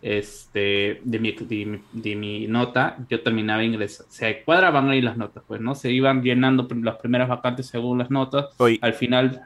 este 0.00 1.00
de 1.04 1.18
mi, 1.20 1.30
de, 1.32 1.64
mi- 1.66 1.80
de 1.92 2.16
mi 2.16 2.46
nota, 2.48 2.96
yo 3.08 3.22
terminaba 3.22 3.62
ingresando. 3.62 4.10
Se 4.12 4.42
cuadraban 4.42 4.90
ahí 4.90 5.00
las 5.00 5.16
notas, 5.16 5.44
pues, 5.46 5.60
¿no? 5.60 5.74
Se 5.76 5.92
iban 5.92 6.22
llenando 6.22 6.66
las 6.82 6.96
primeras 6.96 7.28
vacantes 7.28 7.66
según 7.66 7.98
las 7.98 8.10
notas. 8.10 8.46
Oye, 8.58 8.78
Al 8.82 8.94
final 8.94 9.42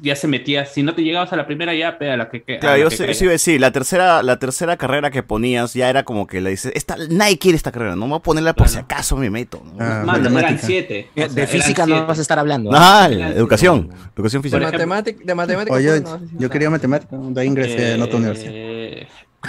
ya 0.00 0.16
se 0.16 0.28
metía, 0.28 0.66
si 0.66 0.82
no 0.82 0.94
te 0.94 1.02
llegabas 1.02 1.32
a 1.32 1.36
la 1.36 1.46
primera 1.46 1.74
ya, 1.74 1.98
pega 1.98 2.16
la 2.16 2.28
que, 2.28 2.42
que 2.42 2.56
a 2.56 2.60
Claro, 2.60 2.76
la 2.76 2.82
yo 2.82 2.88
que 2.90 3.14
sí 3.14 3.24
iba 3.24 3.30
a 3.30 3.32
decir, 3.32 3.60
la 3.60 3.70
tercera, 3.72 4.22
la 4.22 4.38
tercera 4.38 4.76
carrera 4.76 5.10
que 5.10 5.22
ponías 5.22 5.74
ya 5.74 5.88
era 5.90 6.02
como 6.04 6.26
que 6.26 6.40
le 6.40 6.50
dices, 6.50 6.72
esta, 6.74 6.96
nadie 7.10 7.38
quiere 7.38 7.56
esta 7.56 7.72
carrera, 7.72 7.96
no 7.96 8.06
voy 8.08 8.18
a 8.18 8.22
ponerla 8.22 8.52
por 8.54 8.68
si 8.68 8.78
acaso 8.78 9.16
me 9.16 9.30
meto. 9.30 9.62
¿no? 9.64 9.72
Ah, 9.78 10.02
Mano, 10.04 10.38
eran 10.38 10.58
siete. 10.58 11.08
o 11.12 11.14
sea, 11.18 11.28
De 11.28 11.42
eran 11.42 11.48
física 11.48 11.86
no 11.86 11.94
siete. 11.94 12.06
vas 12.08 12.18
a 12.18 12.22
estar 12.22 12.38
hablando. 12.38 12.70
¿eh? 12.70 12.74
Ah, 12.78 13.06
Eran 13.10 13.18
siete. 13.18 13.38
educación, 13.38 13.90
educación 14.14 14.42
De 14.42 14.48
física. 14.48 14.58
ejemplo- 14.68 14.72
matemática, 14.78 15.20
de 15.24 15.34
matemática. 15.34 15.74
O 15.76 15.80
yo, 15.80 15.90
pues, 15.90 16.02
no, 16.02 16.18
sí, 16.18 16.24
sí, 16.28 16.36
yo 16.38 16.46
sí. 16.48 16.52
quería 16.52 16.70
matemática, 16.70 17.16
de 17.16 17.40
ahí 17.40 17.46
ingresé 17.46 17.92
en 17.94 18.02
otra 18.02 18.16
universidad. 18.18 18.52
Eh, 18.54 19.06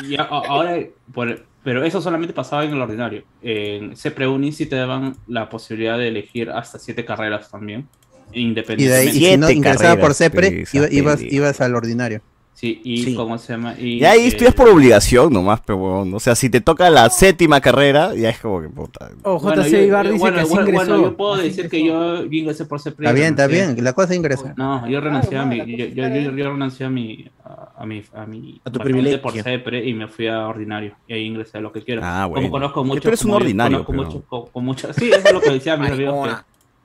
y 0.08 0.16
a- 0.16 0.22
a- 0.24 0.26
ahora, 0.48 0.78
por- 1.14 1.46
pero 1.64 1.84
eso 1.84 2.02
solamente 2.02 2.34
pasaba 2.34 2.64
en 2.64 2.72
el 2.72 2.82
ordinario. 2.82 3.24
En 3.42 3.98
CEPREUNI 3.98 4.54
sí 4.54 4.68
te 4.68 4.78
daban 4.78 5.18
la 5.28 5.50
posibilidad 5.50 5.98
de 5.98 6.08
elegir 6.08 6.50
hasta 6.50 6.80
siete 6.80 7.04
carreras 7.04 7.52
también, 7.52 7.88
Y 8.32 8.40
de 8.40 8.40
ahí, 8.40 8.42
y 8.42 8.48
independientemente. 8.50 9.12
si 9.14 9.38
no 9.38 9.48
Siete 9.48 9.54
ingresaba 9.58 10.00
por 10.02 10.14
CEPRE, 10.14 10.66
iba- 10.74 10.86
esa 10.86 10.94
ibas, 10.94 11.22
ibas 11.22 11.62
al 11.62 11.76
ordinario. 11.76 12.22
Sí, 12.54 12.82
y 12.84 13.04
Sí. 13.04 13.14
cómo 13.14 13.38
se 13.38 13.54
llama. 13.54 13.76
Y, 13.80 14.00
Y 14.00 14.06
ahí 14.06 14.22
eh, 14.22 14.28
estudias 14.30 14.56
por 14.56 14.68
obligación 14.68 15.32
nomás, 15.32 15.62
pero 15.64 15.78
huevón, 15.78 16.12
O 16.16 16.20
sea, 16.20 16.34
si 16.34 16.50
te 16.50 16.60
toca 16.60 16.90
la 16.90 17.08
séptima 17.12 17.62
carrera, 17.62 18.16
ya 18.16 18.32
es 18.32 18.40
como 18.40 18.60
que 18.64 18.68
puta. 18.68 19.12
Oh, 19.22 19.38
bueno, 19.40 19.62
JC 19.62 19.70
yo- 19.74 19.82
Ibar 19.84 20.08
dice 20.08 20.18
bueno, 20.18 20.36
que 20.38 20.42
así 20.42 20.50
bueno, 20.50 20.68
ingresó. 20.70 20.88
bueno, 20.90 21.04
yo 21.04 21.18
puedo 21.18 21.38
decir 21.38 21.70
que 21.70 21.78
ingresó. 21.78 22.16
yo, 22.16 22.26
yo 22.26 22.32
ingresé 22.40 22.66
por 22.66 22.80
CEPRE. 22.82 23.06
Está 23.06 23.14
bien, 23.14 23.28
está 23.28 23.46
bien, 23.46 23.84
la 23.84 23.94
cosa 23.94 24.14
es 24.14 24.18
ingresar. 24.18 24.56
No, 24.58 24.90
yo 24.90 25.00
renuncié 25.00 25.38
a 25.38 25.46
mi, 25.46 25.58
yo, 25.60 25.86
yo, 25.86 26.08
yo, 26.08 26.32
yo 26.36 26.50
renuncié 26.52 26.86
a 26.88 26.90
mi, 26.90 27.30
a, 27.46 27.74
a 27.78 27.86
mi, 27.86 28.02
a 28.16 28.26
mi 28.26 28.60
A 28.66 28.72
tu 28.72 28.80
privilegio. 28.80 29.22
por 29.22 29.34
CEPRE 29.34 29.86
y 29.88 29.94
me 29.94 30.08
fui 30.08 30.26
a 30.28 30.48
ordinario 30.48 30.96
y 31.08 31.14
ahí 31.14 31.26
ingresé 31.26 31.60
a 31.60 31.62
lo 31.62 31.72
que 31.72 31.84
quiero. 31.84 32.02
Ah, 32.04 32.22
Como 32.24 32.30
bueno. 32.38 32.50
conozco 32.50 32.82
Que 32.82 32.88
mucho, 32.88 33.02
tú 33.02 33.08
eres 33.10 33.22
un 33.24 33.28
como 33.30 33.40
yo 33.40 33.44
ordinario, 33.46 33.86
conozco 33.86 33.92
pero- 33.92 34.04
mucho, 34.18 34.28
con, 34.28 34.52
con 34.52 34.66
mucha- 34.66 34.94
sí, 34.94 35.10
eso 35.12 35.28
es 35.28 35.32
lo 35.32 35.42
que 35.42 35.52
decía 35.52 35.76
que, 35.76 35.82
Maricona. 35.82 36.44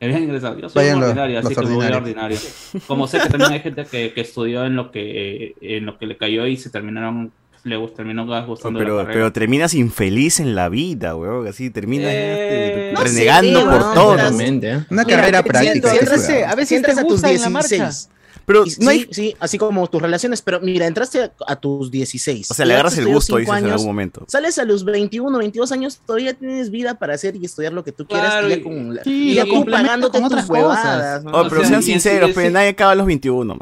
Que 0.08 0.14
habían 0.14 0.22
ingresado. 0.24 0.58
Yo 0.58 0.68
soy 0.68 0.82
Vayan 0.82 0.98
un 0.98 1.04
ordinario, 1.04 1.38
así 1.38 1.54
que 1.54 1.60
me 1.62 1.74
voy 1.74 1.86
a 1.86 1.96
ordinario. 1.96 2.38
Como 2.86 3.06
sé 3.06 3.18
que 3.20 3.28
también 3.28 3.52
hay 3.52 3.60
gente 3.60 3.84
que, 3.84 4.12
que 4.12 4.20
estudió 4.20 4.64
en 4.64 4.76
lo 4.76 4.90
que 4.90 5.54
en 5.60 5.86
lo 5.86 5.98
que 5.98 6.06
le 6.06 6.16
cayó 6.16 6.46
y 6.46 6.56
se 6.56 6.70
terminaron 6.70 7.32
le 7.64 7.76
gust- 7.78 7.94
terminó 7.94 8.26
gustando 8.44 8.80
la 8.80 8.84
Pero, 8.84 8.96
carrera. 8.96 9.12
pero 9.12 9.32
terminas 9.32 9.72
infeliz 9.74 10.40
en 10.40 10.56
la 10.56 10.68
vida, 10.68 11.14
weón. 11.14 11.46
Así 11.46 11.70
terminas 11.70 12.10
Eh, 12.12 12.90
este, 12.90 12.92
no 12.92 12.98
sé, 12.98 13.04
renegando 13.04 13.60
sí, 13.60 13.64
por 13.66 13.80
no, 13.80 13.94
todo. 13.94 14.16
¿eh? 14.16 14.84
Una 14.90 15.04
Mira, 15.04 15.16
carrera 15.16 15.42
práctica. 15.44 15.94
estudiar. 15.94 16.44
a 16.50 16.54
veces 16.56 16.68
si 16.70 16.74
entras 16.74 16.96
te 16.96 17.00
a 17.00 17.04
tus 17.04 17.12
gusta 17.12 17.30
en 17.30 17.40
la 17.40 17.50
marcha. 17.50 17.68
16. 17.76 18.08
Pero 18.46 18.64
Y 18.66 18.72
no 18.80 18.90
hay. 18.90 19.00
sí, 19.00 19.08
sí, 19.12 19.36
así 19.40 19.58
como 19.58 19.86
tus 19.88 20.02
relaciones, 20.02 20.42
pero 20.42 20.60
mira, 20.60 20.86
entraste 20.86 21.22
a, 21.22 21.32
a 21.46 21.56
tus 21.56 21.90
16. 21.90 22.50
O 22.50 22.54
sea, 22.54 22.66
le 22.66 22.74
agarras 22.74 22.98
el 22.98 23.06
gusto, 23.06 23.36
dices 23.36 23.48
en 23.50 23.56
años, 23.64 23.72
algún 23.72 23.86
momento. 23.86 24.24
Sales 24.28 24.58
a 24.58 24.64
los 24.64 24.84
21, 24.84 25.38
22 25.38 25.70
años, 25.72 26.00
todavía 26.04 26.34
tienes 26.34 26.70
vida 26.70 26.94
para 26.94 27.14
hacer 27.14 27.36
y 27.36 27.44
estudiar 27.44 27.72
lo 27.72 27.84
que 27.84 27.92
tú 27.92 28.06
quieras 28.06 28.30
Claro, 28.32 28.48
y 28.48 28.56
ya 28.56 28.62
con, 28.62 28.94
la- 28.96 29.04
sí, 29.04 29.10
y 29.10 29.30
y 29.30 29.34
ya 29.34 29.46
con 29.46 29.64
pagándote 29.64 30.12
con 30.20 30.22
tus 30.22 30.32
otras 30.32 30.46
cosas. 30.46 30.62
huevadas. 30.62 31.24
¿no? 31.24 31.30
Oh, 31.32 31.40
O 31.42 31.48
pero 31.48 31.60
sea, 31.62 31.68
sean 31.70 31.82
sinceros, 31.82 32.30
pero 32.34 32.48
sí. 32.48 32.52
nadie 32.52 32.68
acaba 32.70 32.92
a 32.92 32.94
los 32.96 33.06
21, 33.06 33.54
man. 33.54 33.60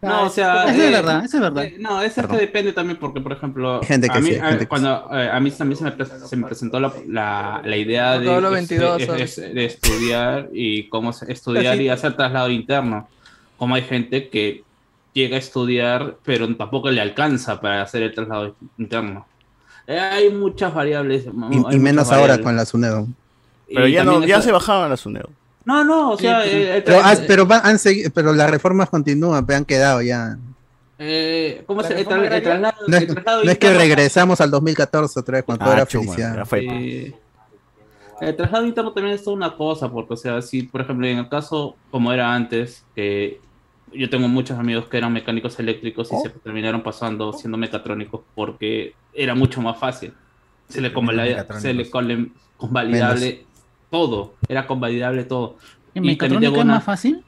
No, 0.00 0.24
o 0.24 0.30
sea, 0.30 0.64
Eso 0.64 0.82
es 0.82 0.88
eh, 0.88 0.90
verdad, 0.90 1.24
eso 1.24 1.36
es 1.36 1.40
verdad. 1.42 1.64
eh, 1.64 1.76
no, 1.78 2.02
eso 2.02 2.22
es 2.22 2.26
que 2.26 2.36
depende 2.36 2.72
también 2.72 2.98
porque, 2.98 3.20
por 3.20 3.30
ejemplo, 3.30 3.80
gente 3.84 4.08
que 4.08 4.18
a 4.18 4.20
mí, 4.20 4.30
sí, 4.30 4.34
a- 4.34 4.46
gente 4.48 4.58
que 4.64 4.66
cuando 4.68 5.08
eh, 5.12 5.30
a 5.32 5.38
mí 5.38 5.48
también 5.52 5.78
se 5.78 5.84
me, 5.84 5.92
pre- 5.92 6.06
se 6.06 6.36
me 6.36 6.44
presentó 6.48 6.80
la, 6.80 6.92
la, 7.06 7.62
la 7.64 7.76
idea 7.76 8.18
de, 8.18 8.26
Todos 8.26 8.42
los 8.42 8.58
este, 8.58 8.78
22, 8.78 9.00
es- 9.00 9.06
¿sabes? 9.06 9.38
es- 9.38 9.54
de 9.54 9.64
estudiar 9.64 10.48
y 10.52 10.88
cómo 10.88 11.10
estudiar 11.28 11.80
y 11.80 11.88
hacer 11.88 12.16
traslado 12.16 12.50
interno. 12.50 13.06
Como 13.62 13.76
hay 13.76 13.82
gente 13.82 14.28
que 14.28 14.64
llega 15.12 15.36
a 15.36 15.38
estudiar, 15.38 16.16
pero 16.24 16.52
tampoco 16.56 16.90
le 16.90 17.00
alcanza 17.00 17.60
para 17.60 17.82
hacer 17.82 18.02
el 18.02 18.12
traslado 18.12 18.56
interno. 18.76 19.24
Eh, 19.86 19.96
hay 20.00 20.30
muchas 20.30 20.74
variables. 20.74 21.26
Y, 21.52 21.76
y 21.76 21.78
menos 21.78 22.10
ahora 22.10 22.38
con 22.38 22.56
la 22.56 22.66
SUNEDO. 22.66 23.06
Pero 23.72 23.86
ya, 23.86 24.02
no, 24.02 24.24
ya 24.24 24.42
se 24.42 24.50
bajaban 24.50 24.90
las 24.90 25.06
UNED. 25.06 25.22
No, 25.64 25.84
no, 25.84 26.10
o 26.10 26.18
sea, 26.18 26.44
eh, 26.44 26.78
el 26.78 26.82
Pero, 26.82 26.98
tra- 26.98 27.02
ah, 27.04 27.16
pero, 27.24 27.46
van- 27.46 27.60
han 27.64 27.76
segui- 27.76 28.10
pero 28.12 28.32
las 28.32 28.50
reformas 28.50 28.90
continúan, 28.90 29.46
pero 29.46 29.58
han 29.58 29.64
quedado 29.64 30.02
ya. 30.02 30.36
eh, 30.98 31.62
¿cómo 31.64 31.82
¿La 31.82 31.86
se 31.88 32.00
el, 32.00 32.04
tra- 32.08 32.42
traslado, 32.42 32.74
No 32.88 32.96
es, 32.96 33.02
el 33.04 33.08
traslado 33.14 33.44
no 33.44 33.50
es 33.52 33.58
que 33.58 33.72
regresamos 33.74 34.40
al 34.40 34.50
2014 34.50 35.20
otra 35.20 35.36
vez 35.36 35.44
cuando 35.44 35.64
Ah, 35.66 35.72
era 35.74 35.86
chuma, 35.86 36.12
felicidad. 36.46 36.48
Eh, 36.54 37.14
el 38.20 38.36
traslado 38.36 38.66
interno 38.66 38.92
también 38.92 39.14
es 39.16 39.24
toda 39.24 39.36
una 39.36 39.56
cosa, 39.56 39.88
porque, 39.90 40.14
o 40.14 40.16
sea, 40.16 40.42
si, 40.42 40.62
por 40.64 40.80
ejemplo, 40.80 41.06
en 41.06 41.18
el 41.18 41.28
caso 41.28 41.74
como 41.92 42.12
era 42.12 42.32
antes, 42.34 42.84
que 42.94 43.40
yo 43.94 44.08
tengo 44.10 44.28
muchos 44.28 44.58
amigos 44.58 44.86
que 44.88 44.98
eran 44.98 45.12
mecánicos 45.12 45.58
eléctricos 45.58 46.10
y 46.12 46.16
se 46.22 46.30
terminaron 46.30 46.82
pasando 46.82 47.32
siendo 47.32 47.58
mecatrónicos 47.58 48.22
porque 48.34 48.94
era 49.14 49.34
mucho 49.34 49.60
más 49.62 49.78
fácil. 49.78 50.12
Se 50.68 50.80
le, 50.80 50.92
convalida- 50.92 51.46
se 51.60 51.74
le 51.74 51.90
convalidable 52.56 53.44
todo, 53.90 54.34
era 54.48 54.66
convalidable 54.66 55.24
todo. 55.24 55.56
¿En 55.94 56.04
y 56.04 56.06
mecatrónica 56.08 56.52
es 56.58 56.64
una- 56.64 56.74
más 56.74 56.84
fácil? 56.84 57.22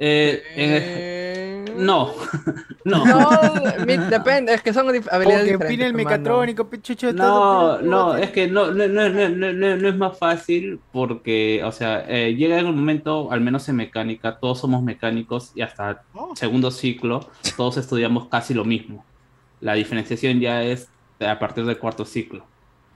Eh, 0.00 0.42
eh, 0.44 0.44
Eh, 0.56 1.47
no, 1.78 2.14
no. 2.84 3.04
No, 3.04 3.52
mi- 3.86 3.96
depende, 3.96 4.54
es 4.54 4.62
que 4.62 4.72
son 4.72 4.88
habilidades 4.88 5.08
Porque 5.10 5.32
diferentes. 5.44 5.66
opina 5.66 5.86
el 5.86 5.94
mecatrónico, 5.94 6.68
pichucho. 6.68 7.12
No, 7.12 7.80
no, 7.80 8.16
es 8.16 8.30
que 8.30 8.48
no, 8.48 8.70
no, 8.72 8.86
no, 8.88 9.08
no, 9.08 9.28
no, 9.28 9.52
no- 9.52 9.76
no 9.76 9.88
es 9.88 9.96
más 9.96 10.18
fácil 10.18 10.80
porque, 10.92 11.62
o 11.64 11.72
sea, 11.72 12.04
eh, 12.08 12.34
llega 12.34 12.58
en 12.58 12.66
un 12.66 12.76
momento, 12.76 13.30
al 13.32 13.40
menos 13.40 13.68
en 13.68 13.76
mecánica, 13.76 14.38
todos 14.38 14.60
somos 14.60 14.82
mecánicos 14.82 15.52
y 15.54 15.62
hasta 15.62 16.02
segundo 16.34 16.70
ciclo 16.70 17.20
todos 17.56 17.76
estudiamos 17.76 18.28
casi 18.28 18.54
lo 18.54 18.64
mismo. 18.64 19.04
La 19.60 19.74
diferenciación 19.74 20.40
ya 20.40 20.62
es 20.62 20.88
a 21.20 21.38
partir 21.38 21.64
del 21.64 21.78
cuarto 21.78 22.04
ciclo. 22.04 22.46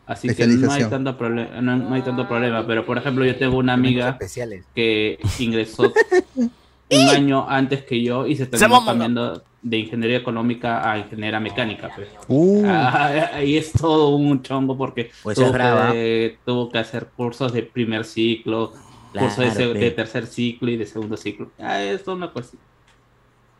Así 0.04 0.34
que 0.34 0.46
no 0.46 0.70
hay, 0.72 0.84
tanto 0.84 1.16
problema, 1.16 1.60
no, 1.60 1.76
no 1.76 1.94
hay 1.94 2.02
tanto 2.02 2.26
problema, 2.28 2.66
pero 2.66 2.84
por 2.84 2.98
ejemplo 2.98 3.24
yo 3.24 3.36
tengo 3.36 3.56
una 3.56 3.72
amiga 3.72 4.10
especiales. 4.10 4.66
que 4.74 5.18
ingresó 5.38 5.92
un 6.96 7.08
año 7.08 7.46
antes 7.48 7.84
que 7.84 8.02
yo 8.02 8.26
y 8.26 8.36
se 8.36 8.46
terminó 8.46 8.68
mamó. 8.74 8.86
cambiando 8.86 9.42
de 9.62 9.78
ingeniería 9.78 10.18
económica 10.18 10.90
a 10.90 10.98
ingeniería 10.98 11.38
mecánica. 11.40 11.90
Pues. 11.94 12.08
Uh, 12.28 12.64
Ah, 12.66 13.30
ahí 13.34 13.56
es 13.56 13.72
todo 13.72 14.10
un 14.16 14.42
chongo 14.42 14.76
porque 14.76 15.10
Pues 15.22 15.36
tuvo, 15.38 15.52
que, 15.52 16.38
tuvo 16.44 16.68
que 16.70 16.78
hacer 16.78 17.10
cursos 17.16 17.52
de 17.52 17.62
primer 17.62 18.04
ciclo, 18.04 18.72
cursos 19.12 19.36
de, 19.38 19.50
Claro, 19.50 19.54
se- 19.54 19.72
pe. 19.74 19.78
de 19.78 19.90
tercer 19.92 20.26
ciclo 20.26 20.70
y 20.70 20.76
de 20.76 20.86
segundo 20.86 21.16
ciclo. 21.16 21.50
Ah, 21.58 21.82
es 21.82 22.02
toda 22.02 22.16
una 22.16 22.30
cuestión. 22.30 22.60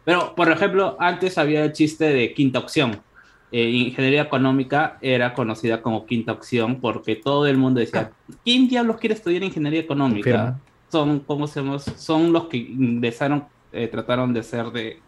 Pero, 0.05 0.35
por 0.35 0.51
ejemplo, 0.51 0.97
antes 0.99 1.39
había 1.39 1.65
el 1.65 1.73
chiste 1.73 2.07
de 2.07 2.35
quinta 2.35 2.59
opción. 2.59 3.01
Eh, 3.53 3.69
ingeniería 3.69 4.23
económica 4.23 4.97
era 5.03 5.35
conocida 5.35 5.83
como 5.83 6.07
quinta 6.07 6.33
opción 6.33 6.81
porque 6.81 7.17
todo 7.17 7.47
el 7.47 7.59
mundo 7.59 7.81
decía, 7.81 8.11
¿quién 8.45 8.67
diablos 8.67 8.97
quiere 8.97 9.15
estudiar 9.15 9.43
ingeniería 9.43 9.81
económica? 9.81 10.31
Confirmo. 10.31 10.61
Son, 10.93 11.21
¿cómo 11.21 11.47
se 11.47 11.61
llama? 11.63 11.79
Son 11.79 12.35
los 12.35 12.45
que 12.49 12.59
ingresaron, 12.59 13.45
eh, 13.73 13.89
trataron 13.89 14.35
de 14.35 14.43
ser 14.43 14.67
de 14.67 15.01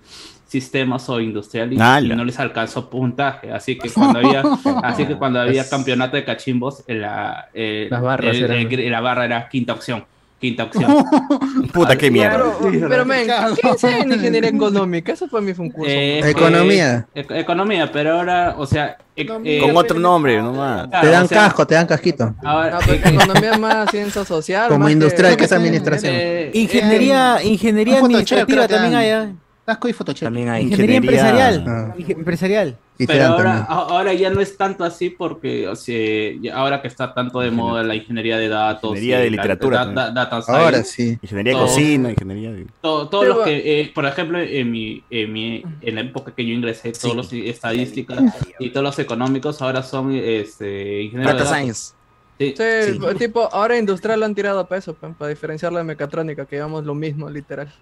sistemas 0.46 1.10
o 1.10 1.20
industrial 1.20 1.74
y, 1.74 1.76
no 2.16 2.24
les 2.24 2.40
alcanzó 2.40 2.88
puntaje. 2.88 3.52
Así 3.52 3.76
que 3.76 3.90
cuando 3.90 4.20
había, 4.20 4.42
así 4.82 5.04
que 5.04 5.16
cuando 5.16 5.40
había 5.40 5.68
campeonato 5.68 6.16
de 6.16 6.24
cachimbos, 6.24 6.84
la, 6.88 7.50
eh, 7.52 7.88
Las 7.90 8.00
barras 8.00 8.34
el- 8.34 8.44
eran- 8.44 8.72
el- 8.72 8.90
la 8.90 9.00
barra 9.02 9.26
era 9.26 9.46
quinta 9.50 9.74
opción. 9.74 10.06
Quinta 10.44 10.64
opción. 10.64 10.92
Puta, 11.72 11.96
qué 11.96 12.10
mierda. 12.10 12.52
Pero, 12.60 12.88
pero 12.90 13.04
men, 13.06 13.26
¿qué 13.26 13.66
enseñan 13.68 14.02
en 14.02 14.12
ingeniería 14.18 14.50
económica? 14.50 15.12
Eso 15.12 15.26
para 15.26 15.40
mí 15.42 15.54
fue 15.54 15.64
un 15.64 15.70
curso. 15.70 15.90
Eh, 15.90 16.20
Economía. 16.28 17.06
eh, 17.14 17.24
ec- 17.26 17.34
economía, 17.40 17.90
pero 17.90 18.18
ahora, 18.18 18.54
o 18.58 18.66
sea, 18.66 18.98
ec- 19.16 19.40
eh, 19.42 19.58
Con 19.62 19.74
otro 19.74 19.98
nombre, 19.98 20.36
nomás. 20.42 20.88
claro, 20.88 21.06
te 21.06 21.10
dan 21.12 21.24
o 21.24 21.28
sea, 21.28 21.38
casco, 21.38 21.66
te 21.66 21.74
dan 21.76 21.86
casquito. 21.86 22.34
ahora- 22.44 22.72
No, 22.72 22.78
pero 22.84 23.08
economía 23.08 23.52
es 23.52 23.58
más 23.58 23.90
ciencia 23.90 24.22
social. 24.26 24.68
Como 24.68 24.86
industrial, 24.90 25.34
que 25.34 25.44
es 25.44 25.52
eh, 25.52 25.54
administración. 25.54 26.12
eh, 26.14 26.50
Ingeniería, 26.52 27.38
ingeniería 27.42 27.94
Photoshop 28.00 28.10
administrativa 28.40 28.68
también 28.68 28.94
hay. 28.96 29.34
Casco 29.66 29.88
y 29.88 29.92
Photoshop. 29.92 30.26
También 30.26 30.49
hay. 30.50 30.64
Ingeniería 30.64 30.97
Ingeniería- 30.97 31.49
empresarial. 31.54 31.64
Ah. 31.66 31.94
Empresarial. 32.09 32.76
Y 32.97 33.06
Pero 33.09 33.25
ahora, 33.25 33.62
ahora 33.64 34.12
ya 34.14 34.30
no 34.30 34.40
es 34.40 34.56
tanto 34.56 34.85
así 34.85 35.11
porque, 35.11 35.66
o 35.66 35.75
sea, 35.75 36.33
ya 36.40 36.54
ahora 36.54 36.80
que 36.80 36.87
está 36.87 37.12
tanto 37.12 37.40
de 37.40 37.50
moda 37.50 37.83
la 37.83 37.97
ingeniería 37.97 38.37
de 38.38 38.49
datos, 38.49 38.90
Ingeniería 38.90 39.18
de 39.18 39.30
la- 39.30 39.37
literatura 39.37 39.78
da- 39.78 39.85
también. 39.87 40.14
da- 40.14 40.26
data 40.30 40.52
Ahora 40.52 40.85
sí. 40.85 41.18
Ingeniería 41.21 41.54
de 41.54 41.59
cocina, 41.59 42.11
ingeniería 42.11 42.52
de... 42.52 42.66
todo- 42.80 43.09
todos 43.09 43.25
Pero- 43.25 43.35
los 43.37 43.44
que, 43.47 43.80
eh, 43.80 43.90
por 43.92 44.06
ejemplo, 44.06 44.38
en 44.38 44.71
mi, 44.71 45.02
en 45.11 45.33
mi, 45.33 45.64
en 45.83 45.94
la 45.97 46.00
época 46.02 46.33
que 46.37 46.47
yo 46.47 46.52
ingresé, 46.54 46.92
todos 46.92 47.16
los 47.16 47.33
estadísticas 47.33 48.23
y 48.61 48.71
todos 48.71 48.85
los 48.85 48.99
económicos 49.00 49.61
ahora 49.61 49.83
son, 49.83 50.12
este, 50.14 51.02
ingenieros 51.02 51.33
de 51.33 51.38
Data 51.38 51.44
datos. 51.50 51.56
Science. 51.59 51.94
Sí. 52.38 52.54
Sí, 52.56 52.92
Sí. 53.00 53.14
tipo, 53.18 53.49
ahora 53.52 53.76
industrial 53.78 54.21
lo 54.21 54.26
han 54.26 54.35
tirado 54.37 54.61
a 54.61 54.68
peso, 54.68 54.94
pe, 54.94 55.09
para 55.18 55.30
diferenciarlo 55.30 55.78
de 55.78 55.85
mecatrónica, 55.85 56.47
que 56.47 56.56
llevamos 56.56 56.85
lo 56.85 56.94
mismo, 56.94 57.28
literal. 57.28 57.73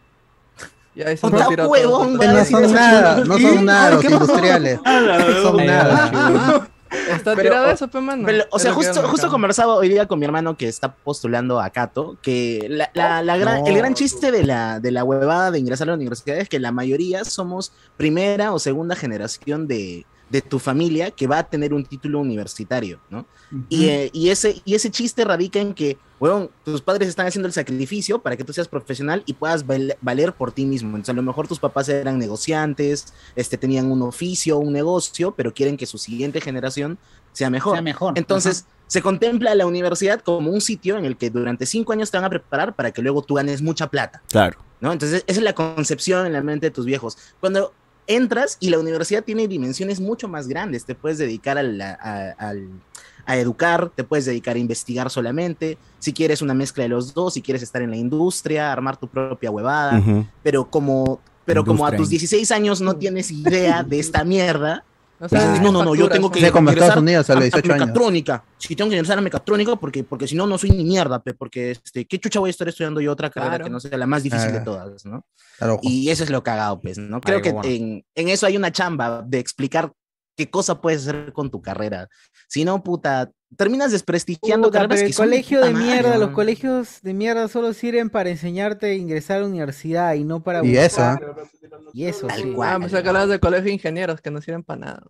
Ya 0.94 1.04
eso 1.06 1.28
lo 1.30 1.46
tirado 1.48 1.70
huevón, 1.70 2.18
todo. 2.18 2.32
No 2.32 2.44
son 2.44 2.72
nada, 2.74 3.24
no 3.24 3.38
son 3.38 3.64
nada 3.64 3.90
los 3.92 4.04
industriales. 4.04 4.78
No 4.84 5.42
son 5.42 5.66
nada. 5.66 6.68
Está 7.10 7.34
Pero, 7.34 7.48
tirado 7.48 7.68
o- 7.68 7.70
eso, 7.70 7.88
pe, 7.88 8.00
mano. 8.02 8.24
Pero, 8.26 8.44
o 8.50 8.58
sea, 8.58 8.74
justo, 8.74 9.02
justo 9.08 9.30
conversaba 9.30 9.76
hoy 9.76 9.88
día 9.88 10.06
con 10.06 10.18
mi 10.18 10.26
hermano 10.26 10.58
que 10.58 10.68
está 10.68 10.94
postulando 10.94 11.58
a 11.58 11.70
Cato, 11.70 12.18
que 12.20 12.66
la, 12.68 12.90
la- 12.92 13.22
la 13.22 13.38
gran- 13.38 13.60
No. 13.62 13.66
el 13.66 13.78
gran 13.78 13.94
chiste 13.94 14.30
de 14.30 14.44
la, 14.44 14.78
de 14.78 14.90
la 14.90 15.02
huevada 15.02 15.50
de 15.50 15.58
ingresar 15.58 15.88
a 15.88 15.92
la 15.92 15.96
universidad 15.96 16.36
es 16.36 16.50
que 16.50 16.60
la 16.60 16.70
mayoría 16.70 17.24
somos 17.24 17.72
primera 17.96 18.52
o 18.52 18.58
segunda 18.58 18.94
generación 18.94 19.66
de, 19.66 20.04
de 20.32 20.40
tu 20.40 20.58
familia 20.58 21.10
que 21.10 21.26
va 21.26 21.38
a 21.40 21.42
tener 21.44 21.74
un 21.74 21.84
título 21.84 22.18
universitario, 22.18 22.98
¿no? 23.10 23.26
Y, 23.68 23.84
eh, 23.90 24.10
y 24.14 24.30
ese, 24.30 24.62
y 24.64 24.74
ese 24.74 24.90
chiste 24.90 25.24
radica 25.24 25.60
en 25.60 25.74
que, 25.74 25.98
weón, 26.18 26.48
tus 26.64 26.80
padres 26.80 27.08
están 27.10 27.26
haciendo 27.26 27.46
el 27.46 27.52
sacrificio 27.52 28.18
para 28.22 28.34
que 28.34 28.42
tú 28.42 28.52
seas 28.54 28.66
profesional 28.66 29.22
y 29.26 29.34
puedas 29.34 29.66
val- 29.66 29.94
valer 30.00 30.32
por 30.32 30.50
ti 30.50 30.64
mismo. 30.64 30.88
Entonces, 30.88 31.10
a 31.10 31.16
lo 31.16 31.22
mejor 31.22 31.46
tus 31.46 31.58
papás 31.58 31.90
eran 31.90 32.18
negociantes, 32.18 33.12
este, 33.36 33.58
tenían 33.58 33.92
un 33.92 34.00
oficio, 34.00 34.56
un 34.58 34.72
negocio, 34.72 35.34
pero 35.36 35.52
quieren 35.52 35.76
que 35.76 35.84
su 35.84 35.98
siguiente 35.98 36.40
generación 36.40 36.96
sea 37.32 37.50
mejor. 37.50 37.74
Sea 37.74 37.82
mejor. 37.82 38.14
Entonces, 38.16 38.64
se 38.86 39.02
contempla 39.02 39.54
la 39.54 39.66
universidad 39.66 40.22
como 40.22 40.50
un 40.50 40.62
sitio 40.62 40.96
en 40.96 41.04
el 41.04 41.18
que 41.18 41.28
durante 41.28 41.66
cinco 41.66 41.92
años 41.92 42.10
te 42.10 42.16
van 42.16 42.24
a 42.24 42.30
preparar 42.30 42.74
para 42.74 42.90
que 42.90 43.02
luego 43.02 43.20
tú 43.20 43.34
ganes 43.34 43.60
mucha 43.60 43.90
plata. 43.90 44.22
Claro. 44.30 44.58
¿no? 44.80 44.92
Entonces, 44.92 45.24
esa 45.26 45.40
es 45.40 45.44
la 45.44 45.54
concepción 45.54 46.26
en 46.26 46.32
la 46.32 46.42
mente 46.42 46.66
de 46.66 46.70
tus 46.70 46.84
viejos. 46.86 47.16
Cuando 47.38 47.72
entras 48.06 48.56
y 48.60 48.70
la 48.70 48.78
universidad 48.78 49.24
tiene 49.24 49.48
dimensiones 49.48 50.00
mucho 50.00 50.28
más 50.28 50.48
grandes, 50.48 50.84
te 50.84 50.94
puedes 50.94 51.18
dedicar 51.18 51.58
a, 51.58 51.62
la- 51.62 51.98
a- 52.00 52.48
al- 52.48 52.68
a 53.24 53.36
educar, 53.36 53.90
te 53.94 54.02
puedes 54.02 54.24
dedicar 54.24 54.56
a 54.56 54.58
investigar 54.58 55.08
solamente, 55.10 55.78
si 56.00 56.12
quieres 56.12 56.42
una 56.42 56.54
mezcla 56.54 56.82
de 56.82 56.88
los 56.88 57.14
dos, 57.14 57.34
si 57.34 57.42
quieres 57.42 57.62
estar 57.62 57.80
en 57.80 57.90
la 57.90 57.96
industria, 57.96 58.72
armar 58.72 58.96
tu 58.96 59.06
propia 59.08 59.50
huevada, 59.50 60.02
pero 60.42 60.68
como... 60.68 61.20
Pero 61.44 61.64
como 61.64 61.86
a 61.86 61.90
tus 61.98 62.08
16 62.08 62.50
años 62.52 62.80
no 62.80 62.94
tienes 62.96 63.30
idea 63.32 63.82
de 63.82 63.98
esta 63.98 64.22
mierda, 64.24 64.84
No, 65.22 65.28
sabes 65.28 65.60
no, 65.60 65.70
no, 65.70 65.84
no, 65.84 65.94
yo 65.94 66.08
tengo 66.08 66.30
que 66.30 66.40
Sí, 66.44 66.50
como 66.50 66.70
Estados 66.70 66.96
Unidos 66.96 67.30
a 67.30 67.34
los 67.34 67.44
18 67.44 67.72
años. 67.74 67.86
mecatrónica. 67.86 68.44
Si 68.58 68.74
tengo 68.74 68.90
que 68.90 68.96
ingresar 68.96 69.18
a 69.18 69.20
mecatrónica 69.20 69.76
porque, 69.76 70.02
porque 70.02 70.26
si 70.26 70.34
no, 70.34 70.46
no 70.48 70.58
soy 70.58 70.70
ni 70.70 70.84
mierda, 70.84 71.22
pe, 71.22 71.32
porque 71.32 71.70
este, 71.70 72.04
¿qué 72.06 72.18
chucha 72.18 72.40
voy 72.40 72.48
a 72.48 72.50
estar 72.50 72.68
estudiando 72.68 73.00
yo 73.00 73.12
otra 73.12 73.30
carrera 73.30 73.50
Claro. 73.52 73.64
que 73.64 73.70
no 73.70 73.78
sea 73.80 73.96
la 73.96 74.06
más 74.06 74.22
difícil 74.24 74.50
de 74.52 74.58
Ah. 74.58 74.64
todas, 74.64 75.04
¿no? 75.06 75.24
Claro, 75.58 75.78
Y 75.82 76.10
eso 76.10 76.24
es 76.24 76.30
lo 76.30 76.42
cagado, 76.42 76.80
pues, 76.80 76.98
¿no? 76.98 77.20
Creo 77.20 77.36
Ay, 77.36 77.42
que 77.42 77.50
guau. 77.52 77.64
en, 77.64 78.04
en 78.16 78.28
eso 78.28 78.46
hay 78.46 78.56
una 78.56 78.72
chamba 78.72 79.22
de 79.22 79.38
explicar 79.38 79.92
qué 80.36 80.50
cosa 80.50 80.80
puedes 80.80 81.02
hacer 81.02 81.32
con 81.32 81.50
tu 81.50 81.62
carrera. 81.62 82.08
Si 82.48 82.64
no, 82.64 82.82
puta, 82.82 83.30
terminas 83.56 83.92
desprestigiando 83.92 84.68
Puta, 84.68 84.78
carreras 84.80 84.96
pero 84.96 85.06
que 85.06 85.06
el 85.08 85.14
son 85.14 85.26
colegio 85.26 85.60
de 85.62 85.70
madre, 85.70 85.84
mierda, 85.86 86.18
los 86.18 86.30
colegios 86.30 87.00
de 87.02 87.14
mierda 87.14 87.48
solo 87.48 87.72
sirven 87.74 88.10
para 88.10 88.30
enseñarte 88.30 88.86
a 88.86 88.94
ingresar 88.94 89.38
a 89.38 89.40
la 89.40 89.46
universidad 89.46 90.14
y 90.14 90.24
no 90.24 90.42
para 90.42 90.64
Y 90.64 90.76
eso, 90.76 91.00
buscar- 91.02 91.34
Y 91.92 92.04
eso, 92.04 92.26
Tal 92.26 92.42
sí. 92.42 92.52
cual. 92.52 92.70
Ah, 92.72 92.78
pues 92.80 92.94
acá 92.94 93.08
hablas 93.10 93.28
de 93.28 93.38
colegio 93.40 93.64
de 93.66 93.72
ingenieros 93.72 94.20
que 94.20 94.30
no 94.30 94.40
sirven 94.40 94.62
para 94.62 94.80
nada. 94.80 95.02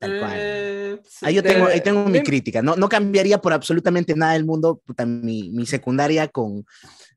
Tal 0.00 0.18
cual. 0.18 0.32
Eh. 0.34 1.00
Ahí 1.22 1.34
yo 1.34 1.42
tengo, 1.42 1.66
ahí 1.66 1.74
de- 1.74 1.80
tengo 1.80 2.04
mi 2.06 2.22
crítica. 2.22 2.60
No, 2.62 2.76
no 2.76 2.88
cambiaría 2.88 3.40
por 3.40 3.52
absolutamente 3.52 4.14
nada 4.14 4.32
del 4.34 4.44
mundo, 4.44 4.80
puta, 4.84 5.06
mi, 5.06 5.50
mi 5.50 5.66
secundaria 5.66 6.28
con 6.28 6.64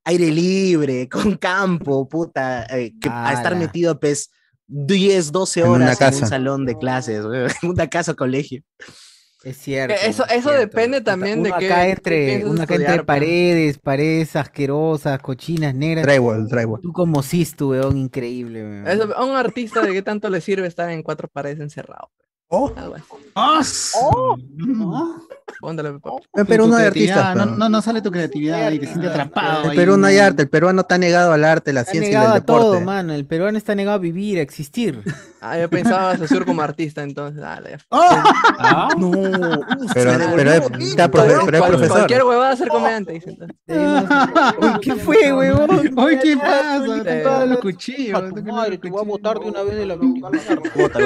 aire 0.03 0.31
libre, 0.31 1.09
con 1.33 1.35
campo, 1.37 2.07
puta, 2.07 2.65
eh, 2.77 2.93
que 3.01 3.09
a 3.11 3.33
estar 3.33 3.55
metido, 3.55 3.99
pues, 3.99 4.29
10, 4.67 5.31
12 5.31 5.61
En 5.61 5.67
una 5.67 5.75
horas 5.85 6.01
en 6.01 6.07
un 6.07 6.11
casa. 6.13 6.27
salón 6.27 6.65
de 6.65 6.77
clases, 6.77 7.23
una 7.63 7.87
casa 7.89 8.13
colegio. 8.13 8.61
Es 9.47 9.57
cierto. 9.57 9.93
Eh, 9.93 9.99
eso- 10.07 10.25
es 10.25 10.31
eso 10.31 10.49
cierto. 10.49 10.59
depende 10.59 11.01
también 11.01 11.39
uno 11.39 11.49
de 11.53 11.59
qué- 11.59 11.71
acá 11.71 11.83
qué 11.83 11.89
entre, 11.91 12.45
uno 12.45 12.53
acá 12.61 12.61
entre 12.63 12.75
estudiar, 12.75 12.95
pues. 12.97 13.05
paredes, 13.05 13.77
paredes 13.79 14.35
asquerosas, 14.35 15.19
cochinas, 15.19 15.73
negras. 15.73 16.05
drywall, 16.05 16.47
drywall. 16.49 16.81
Tú 16.81 16.91
como 16.91 17.23
Sistu, 17.23 17.69
weón, 17.69 17.95
increíble, 17.97 18.61
weón. 18.63 18.87
Eso, 18.87 19.15
a 19.15 19.23
un 19.23 19.35
artista 19.37 19.81
de 19.81 19.93
qué 19.93 20.01
tanto 20.01 20.29
le 20.29 20.41
sirve 20.41 20.67
estar 20.67 20.89
en 20.89 21.01
cuatro 21.03 21.27
paredes 21.29 21.59
encerrado. 21.61 22.09
Oh. 22.49 22.71
Algo 22.75 22.95
así. 22.95 23.05
¡Ah! 23.35 23.61
Póndale, 25.59 25.93
papá. 25.93 26.11
En 26.35 26.45
Perú 26.45 26.67
no 26.67 26.75
hay 26.75 26.85
artistas. 26.87 27.35
No, 27.35 27.43
pero- 27.45 27.55
no, 27.57 27.69
no 27.69 27.81
sale 27.81 28.01
tu 28.01 28.11
creatividad 28.11 28.71
y 28.71 28.79
te 28.79 28.85
sientes 28.87 29.09
atrapado. 29.09 29.63
En 29.65 29.69
ahí, 29.71 29.75
Perú 29.77 29.97
no 29.97 30.05
hay 30.07 30.17
arte, 30.19 30.43
el 30.43 30.49
peruano 30.49 30.81
está 30.81 30.97
negado 30.97 31.31
al 31.33 31.43
arte, 31.43 31.73
la 31.73 31.81
Está 31.81 31.91
ciencia 31.93 32.11
y 32.11 32.13
negado 32.15 32.35
el 32.35 32.41
a 32.41 32.45
todo, 32.45 32.57
deporte. 32.73 32.85
mano. 32.85 33.13
El 33.13 33.25
peruano 33.25 33.57
está 33.57 33.73
negado 33.73 33.95
a 33.95 33.99
vivir, 33.99 34.37
a 34.39 34.41
existir. 34.41 35.01
Ah, 35.39 35.55
yo 35.59 35.69
pensaba 35.69 36.11
asociar 36.11 36.45
como 36.45 36.63
artista, 36.63 37.03
entonces. 37.03 37.39
Dale, 37.39 37.69
ya. 37.69 37.77
Ah, 37.91 38.89
No, 38.97 39.11
Pero, 39.93 40.11
pero, 40.35 40.51
devolvió 40.51 40.51
es, 40.51 40.89
está 40.89 41.11
profe- 41.11 41.41
pero 41.45 41.57
es 41.59 41.63
profesor. 41.63 41.89
Cualquier 41.89 42.23
huevada 42.23 42.55
ser 42.55 42.67
comediante, 42.69 43.13
dice. 43.13 43.29
entonces. 43.29 43.55
¿qué 44.81 44.95
fue, 44.95 45.31
weón? 45.33 45.69
Oye, 45.95 46.19
¿qué 46.23 46.37
pasa? 46.37 46.83
Todos 47.23 47.49
los 47.49 47.59
cuchillos. 47.59 48.33
madre, 48.45 48.79
te 48.79 48.89
voy 48.89 48.99
a 49.01 49.05
botar 49.05 49.37
de 49.39 49.45
una 49.45 49.61
vez 49.61 49.75
de 49.75 49.85
la 49.85 49.95
Bota, 49.95 50.31
bota. 50.75 50.99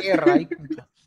tierra 0.00 0.32
ahí, 0.32 0.48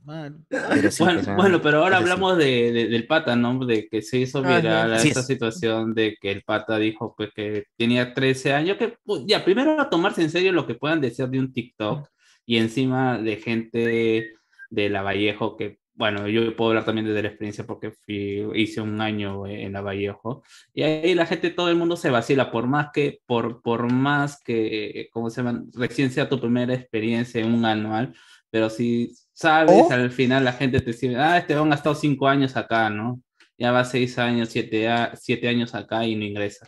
madre. 0.05 0.35
Pero 0.49 0.91
sí, 0.91 1.03
Bueno, 1.03 1.21
ah, 1.27 1.35
bueno, 1.35 1.61
pero 1.61 1.77
ahora 1.83 1.97
eso 1.97 2.05
sí. 2.05 2.11
hablamos 2.11 2.37
de, 2.37 2.71
de- 2.71 2.87
del 2.87 3.07
pata, 3.07 3.35
¿no? 3.35 3.65
De 3.65 3.87
que 3.89 4.01
se 4.01 4.17
hizo 4.19 4.41
Ah, 4.45 4.57
viral 4.57 4.99
sí. 4.99 5.09
esta 5.09 5.21
Sí. 5.21 5.33
situación 5.33 5.93
de 5.93 6.17
que 6.21 6.31
el 6.31 6.43
pata 6.43 6.77
dijo 6.77 7.13
pues 7.17 7.31
que 7.33 7.65
tenía 7.77 8.13
13 8.13 8.53
años, 8.53 8.77
que 8.77 8.95
pues, 9.03 9.23
ya, 9.27 9.43
primero 9.43 9.79
a 9.79 9.89
tomarse 9.89 10.21
en 10.21 10.29
serio 10.29 10.51
lo 10.51 10.67
que 10.67 10.75
puedan 10.75 11.01
decir 11.01 11.27
de 11.27 11.39
un 11.39 11.51
TikTok 11.53 12.07
y 12.45 12.57
encima 12.57 13.17
de 13.17 13.37
gente 13.37 14.31
de 14.69 14.89
la 14.89 15.01
Vallejo 15.01 15.55
que, 15.57 15.79
bueno, 15.93 16.27
yo 16.27 16.55
puedo 16.57 16.71
hablar 16.71 16.83
también 16.85 17.07
desde 17.07 17.21
la 17.21 17.29
experiencia 17.29 17.65
porque 17.65 17.91
fui, 17.91 18.45
hice 18.55 18.81
un 18.81 18.99
año 18.99 19.47
en 19.47 19.71
la 19.73 19.81
Vallejo 19.81 20.43
y 20.73 20.83
ahí 20.83 21.15
la 21.15 21.25
gente, 21.25 21.49
todo 21.51 21.69
el 21.69 21.77
mundo 21.77 21.95
se 21.95 22.09
vacila, 22.09 22.51
por 22.51 22.67
más 22.67 22.89
que, 22.93 23.19
por, 23.25 23.61
por 23.61 23.91
más 23.91 24.41
que, 24.43 25.07
¿cómo 25.13 25.29
se 25.29 25.41
llama? 25.41 25.63
Recién 25.73 26.11
sea 26.11 26.27
tu 26.27 26.39
primera 26.39 26.73
experiencia 26.73 27.39
en 27.41 27.53
un 27.53 27.63
anual, 27.65 28.13
pero 28.51 28.69
si 28.69 29.11
sabes, 29.35 29.85
¿Oh? 29.87 29.91
al 29.91 30.09
final 30.11 30.43
la 30.43 30.53
gente 30.53 30.79
te 30.81 30.91
dice, 30.91 31.15
ah, 31.17 31.37
este 31.37 31.53
van 31.55 31.71
ha 31.71 31.75
estado 31.75 31.93
cinco 31.95 32.27
años 32.27 32.55
acá, 32.55 32.89
¿no? 32.89 33.21
Ya 33.57 33.71
va 33.71 33.83
seis 33.85 34.17
años, 34.17 34.49
siete, 34.49 34.87
a- 34.89 35.15
siete 35.15 35.47
años 35.47 35.75
acá 35.75 36.05
y 36.05 36.15
no 36.15 36.23
ingresa. 36.25 36.67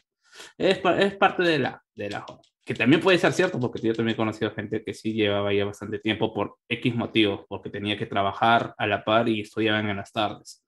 Es, 0.58 0.80
es 1.00 1.16
parte 1.16 1.44
de 1.44 1.60
la, 1.60 1.82
de 1.96 2.10
la. 2.10 2.26
Que 2.64 2.74
también 2.74 3.02
puede 3.02 3.18
ser 3.18 3.32
cierto, 3.32 3.60
porque 3.60 3.80
yo 3.82 3.94
también 3.94 4.14
he 4.14 4.18
conocido 4.18 4.52
gente 4.52 4.84
que 4.84 4.94
sí 4.94 5.14
llevaba 5.14 5.54
ya 5.54 5.64
bastante 5.66 6.00
tiempo 6.00 6.34
por 6.34 6.58
X 6.68 6.94
motivos, 6.96 7.46
porque 7.48 7.70
tenía 7.70 7.98
que 7.98 8.06
trabajar 8.06 8.76
a 8.78 8.86
la 8.86 9.04
par 9.04 9.30
y 9.30 9.42
estudiaban 9.42 9.90
en 9.90 9.98
las 9.98 10.12
tardes, 10.12 10.66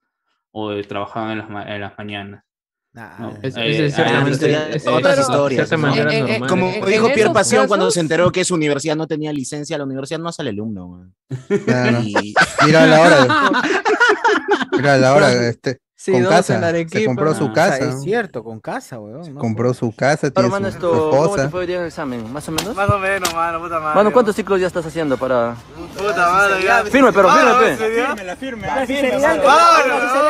o 0.52 0.74
trabajaban 0.84 1.32
en 1.34 1.38
las, 1.54 1.68
en 1.68 1.82
las 1.82 1.98
mañanas. 1.98 2.44
Nah, 2.92 3.20
¿no? 3.20 3.38
Es- 3.44 3.56
Eh, 3.56 3.86
es 3.86 3.98
eh, 6.12 6.22
normal. 6.30 6.50
Como 6.50 6.72
dijo 6.88 7.08
Pierre 7.14 7.32
Pasión 7.34 7.68
cuando 7.68 7.92
se 7.92 8.00
enteró 8.00 8.32
que 8.32 8.44
su 8.44 8.56
universidad 8.56 8.96
no 8.96 9.06
tenía 9.08 9.32
licencia, 9.32 9.78
la 9.78 9.84
universidad 9.84 10.20
no 10.20 10.32
sale 10.32 10.50
alumno. 10.50 10.88
weón. 10.88 11.16
Claro. 11.66 12.00
Y- 12.02 12.34
Mira 12.66 12.88
la 12.88 13.00
hora. 13.02 13.28
Mira 14.72 14.98
la 14.98 15.14
hora. 15.14 15.32
Este, 15.50 15.80
Sí, 16.02 16.14
con 16.14 16.24
casa. 16.28 16.72
Se 16.88 17.06
compró 17.06 17.34
su 17.36 17.48
Ah, 17.48 17.54
casa. 17.54 17.90
es 17.90 18.02
cierto, 18.02 18.42
con 18.42 18.62
casa, 18.62 18.98
weón. 19.02 19.34
¿no? 19.34 19.40
Compró 19.42 19.74
su 19.74 19.94
casa, 19.94 20.32
tiene 20.32 20.48
hermano, 20.48 20.70
su, 20.70 20.76
esto, 20.76 21.10
¿cómo 21.12 21.36
te 21.36 21.50
fue 21.50 21.60
hoy 21.60 21.68
día 21.68 21.76
en 21.76 21.82
el 21.82 21.88
examen? 21.90 22.32
¿Más 22.32 22.48
o 22.48 22.52
menos? 22.54 22.74
Más 22.74 22.90
o 22.90 22.98
menos, 23.00 23.34
mano, 23.34 23.60
puta 23.60 23.82
madre. 23.82 23.96
Mano, 23.96 24.12
¿cuántos 24.14 24.34
ciclos 24.34 24.62
ya 24.62 24.68
estás 24.68 24.86
haciendo 24.86 25.18
para...? 25.18 25.56
Puta 25.98 26.30
madre, 26.32 26.64
ya. 26.64 26.86
Firme, 26.86 27.12
pero 27.12 27.30
firme, 27.30 27.54
pe. 27.60 27.76
Firme, 27.76 28.24
la 28.24 28.36
firme. 28.38 28.68
La 28.68 28.86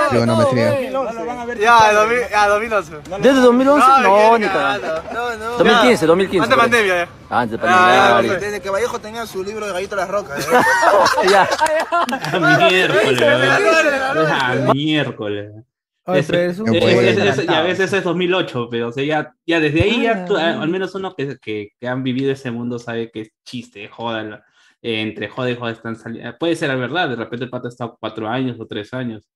Trigonometría. 0.10 0.90
Ya, 1.60 1.94
2000 1.94 2.18
ya, 2.32 2.48
2011. 2.48 2.94
¿Desde 3.22 3.40
2011? 3.40 3.88
No, 4.02 4.38
ni. 4.40 4.46
No, 4.48 5.36
no. 5.38 5.58
2015, 5.60 6.06
2015. 6.08 6.44
Antes 6.46 6.50
de 6.50 6.62
pandemia, 6.64 6.96
ya. 7.06 7.10
Ah, 7.30 7.40
Antes 7.42 7.62
de 7.62 7.68
Ah, 7.68 7.70
pandemia. 7.70 7.96
ya, 7.96 8.10
dale. 8.14 8.40
Desde 8.40 8.60
que 8.62 8.70
Vallejo 8.72 9.00
tenía 9.00 9.26
su 9.28 9.44
libro 9.44 9.68
de 9.68 9.74
Gallito 9.74 9.96
Las 9.96 10.08
Rocas. 10.10 10.48
Ya. 11.30 11.48
A 12.32 12.40
miércoles. 12.70 13.22
A 14.42 14.74
miércoles. 14.74 15.52
Ya 17.46 17.62
ves, 17.64 17.80
ese 17.80 17.98
es 17.98 18.04
2008, 18.04 18.68
pero 18.70 18.88
o 18.90 18.92
sea, 18.92 19.04
ya, 19.04 19.34
ya 19.46 19.60
desde 19.60 19.82
ahí, 19.84 20.04
ya 20.04 20.24
Ah, 20.24 20.26
tú- 20.26 20.36
ya. 20.38 20.62
al 20.62 20.70
menos 20.70 20.94
uno 20.96 21.14
que, 21.16 21.38
que, 21.42 21.70
que 21.80 21.88
han 21.88 22.04
vivido 22.04 22.32
ese 22.32 22.52
mundo 22.52 22.80
sabe 22.80 23.12
que 23.12 23.22
es 23.22 23.32
chiste, 23.46 23.88
joda, 23.88 24.44
eh, 24.82 25.02
entre 25.02 25.28
joda 25.30 25.52
y 25.52 25.56
joda 25.56 25.72
están 25.72 25.96
saliendo. 25.96 26.38
Puede 26.38 26.56
ser 26.56 26.70
la 26.70 26.76
verdad, 26.76 27.10
de 27.10 27.16
repente 27.16 27.46
el 27.46 27.52
pato 27.52 27.68
ha 27.68 27.70
estado 27.70 27.98
cuatro 28.00 28.28
años 28.28 28.60
o 28.60 28.66
tres 28.66 28.94
años. 28.94 29.28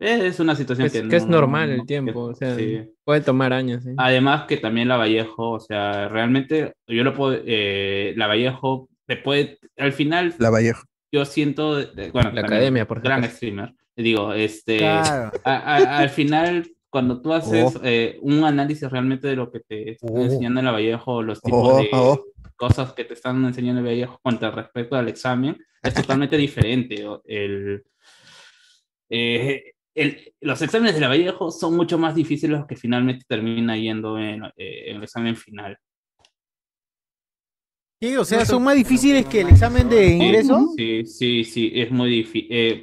Eh, 0.00 0.26
Es 0.26 0.40
una 0.40 0.56
situación 0.56 0.86
Es 0.86 0.92
que, 0.92 1.06
que 1.08 1.16
es 1.16 1.26
no- 1.26 1.32
normal 1.32 1.68
no- 1.68 1.82
el 1.82 1.86
tiempo, 1.86 2.20
o 2.24 2.34
sea, 2.34 2.56
sí. 2.56 2.82
puede 3.04 3.20
tomar 3.20 3.52
años. 3.52 3.84
¿sí? 3.84 3.90
Además 3.96 4.44
que 4.48 4.56
también 4.56 4.88
la 4.88 4.96
Vallejo, 4.96 5.50
o 5.52 5.60
sea, 5.60 6.08
realmente 6.08 6.72
yo 6.88 7.04
lo 7.04 7.14
puedo, 7.14 7.40
eh, 7.44 8.12
la 8.16 8.26
Vallejo 8.26 8.88
puede, 9.22 9.58
al 9.76 9.92
final 9.92 10.34
La 10.38 10.48
Vallejo. 10.50 10.84
yo 11.12 11.24
siento, 11.26 11.78
eh, 11.78 11.86
bueno, 12.12 12.30
La 12.30 12.40
también, 12.40 12.44
academia, 12.46 12.86
por 12.88 13.00
gran 13.02 13.18
ejemplo. 13.20 13.36
streamer, 13.36 13.74
digo, 13.96 14.32
este, 14.32 14.78
Claro. 14.78 15.30
a- 15.44 15.76
a- 15.76 15.98
al 15.98 16.10
final, 16.10 16.68
cuando 16.90 17.20
tú 17.22 17.32
haces 17.32 17.76
Oh. 17.76 17.80
eh, 17.84 18.18
un 18.22 18.44
análisis 18.44 18.90
realmente 18.90 19.28
de 19.28 19.36
lo 19.36 19.50
que 19.50 19.60
te 19.60 19.92
está 19.92 20.06
Oh. 20.10 20.22
enseñando 20.22 20.60
el 20.60 20.66
Vallejo, 20.66 21.22
los 21.22 21.40
tipos 21.40 21.68
Oh, 21.72 21.78
de 21.78 21.88
oh. 21.92 22.24
cosas 22.56 22.92
que 22.92 23.04
te 23.04 23.14
están 23.14 23.44
enseñando 23.44 23.80
el 23.80 23.86
Vallejo 23.86 24.18
contra 24.22 24.50
respecto 24.50 24.96
al 24.96 25.08
examen, 25.08 25.56
es 25.82 25.94
totalmente 25.94 26.36
diferente. 26.36 27.04
El, 27.26 27.82
eh, 29.10 29.72
el- 29.94 30.32
los 30.40 30.62
exámenes 30.62 30.94
de 30.94 31.00
la 31.00 31.08
Vallejo 31.08 31.50
son 31.50 31.76
mucho 31.76 31.98
más 31.98 32.14
difíciles 32.14 32.58
los 32.58 32.66
que 32.66 32.76
finalmente 32.76 33.24
termina 33.28 33.76
yendo 33.76 34.18
en, 34.18 34.44
eh, 34.56 34.84
en 34.90 34.96
el 34.96 35.02
examen 35.02 35.36
final. 35.36 35.76
Sí, 38.02 38.16
o 38.16 38.24
sea, 38.24 38.44
son 38.44 38.64
más 38.64 38.74
difíciles 38.74 39.26
que 39.26 39.42
el 39.42 39.50
examen 39.50 39.88
de 39.88 40.16
ingreso. 40.16 40.74
Sí, 40.76 41.06
sí, 41.06 41.44
sí, 41.44 41.70
es 41.72 41.88
muy 41.92 42.10
difícil. 42.10 42.82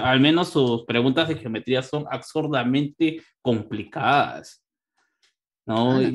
al 0.00 0.20
menos 0.20 0.50
sus 0.50 0.84
preguntas 0.84 1.28
de 1.28 1.34
geometría 1.34 1.82
son 1.82 2.04
absurdamente 2.08 3.20
complicadas. 3.42 4.64
¿no? 5.66 5.98
Ah, 5.98 6.10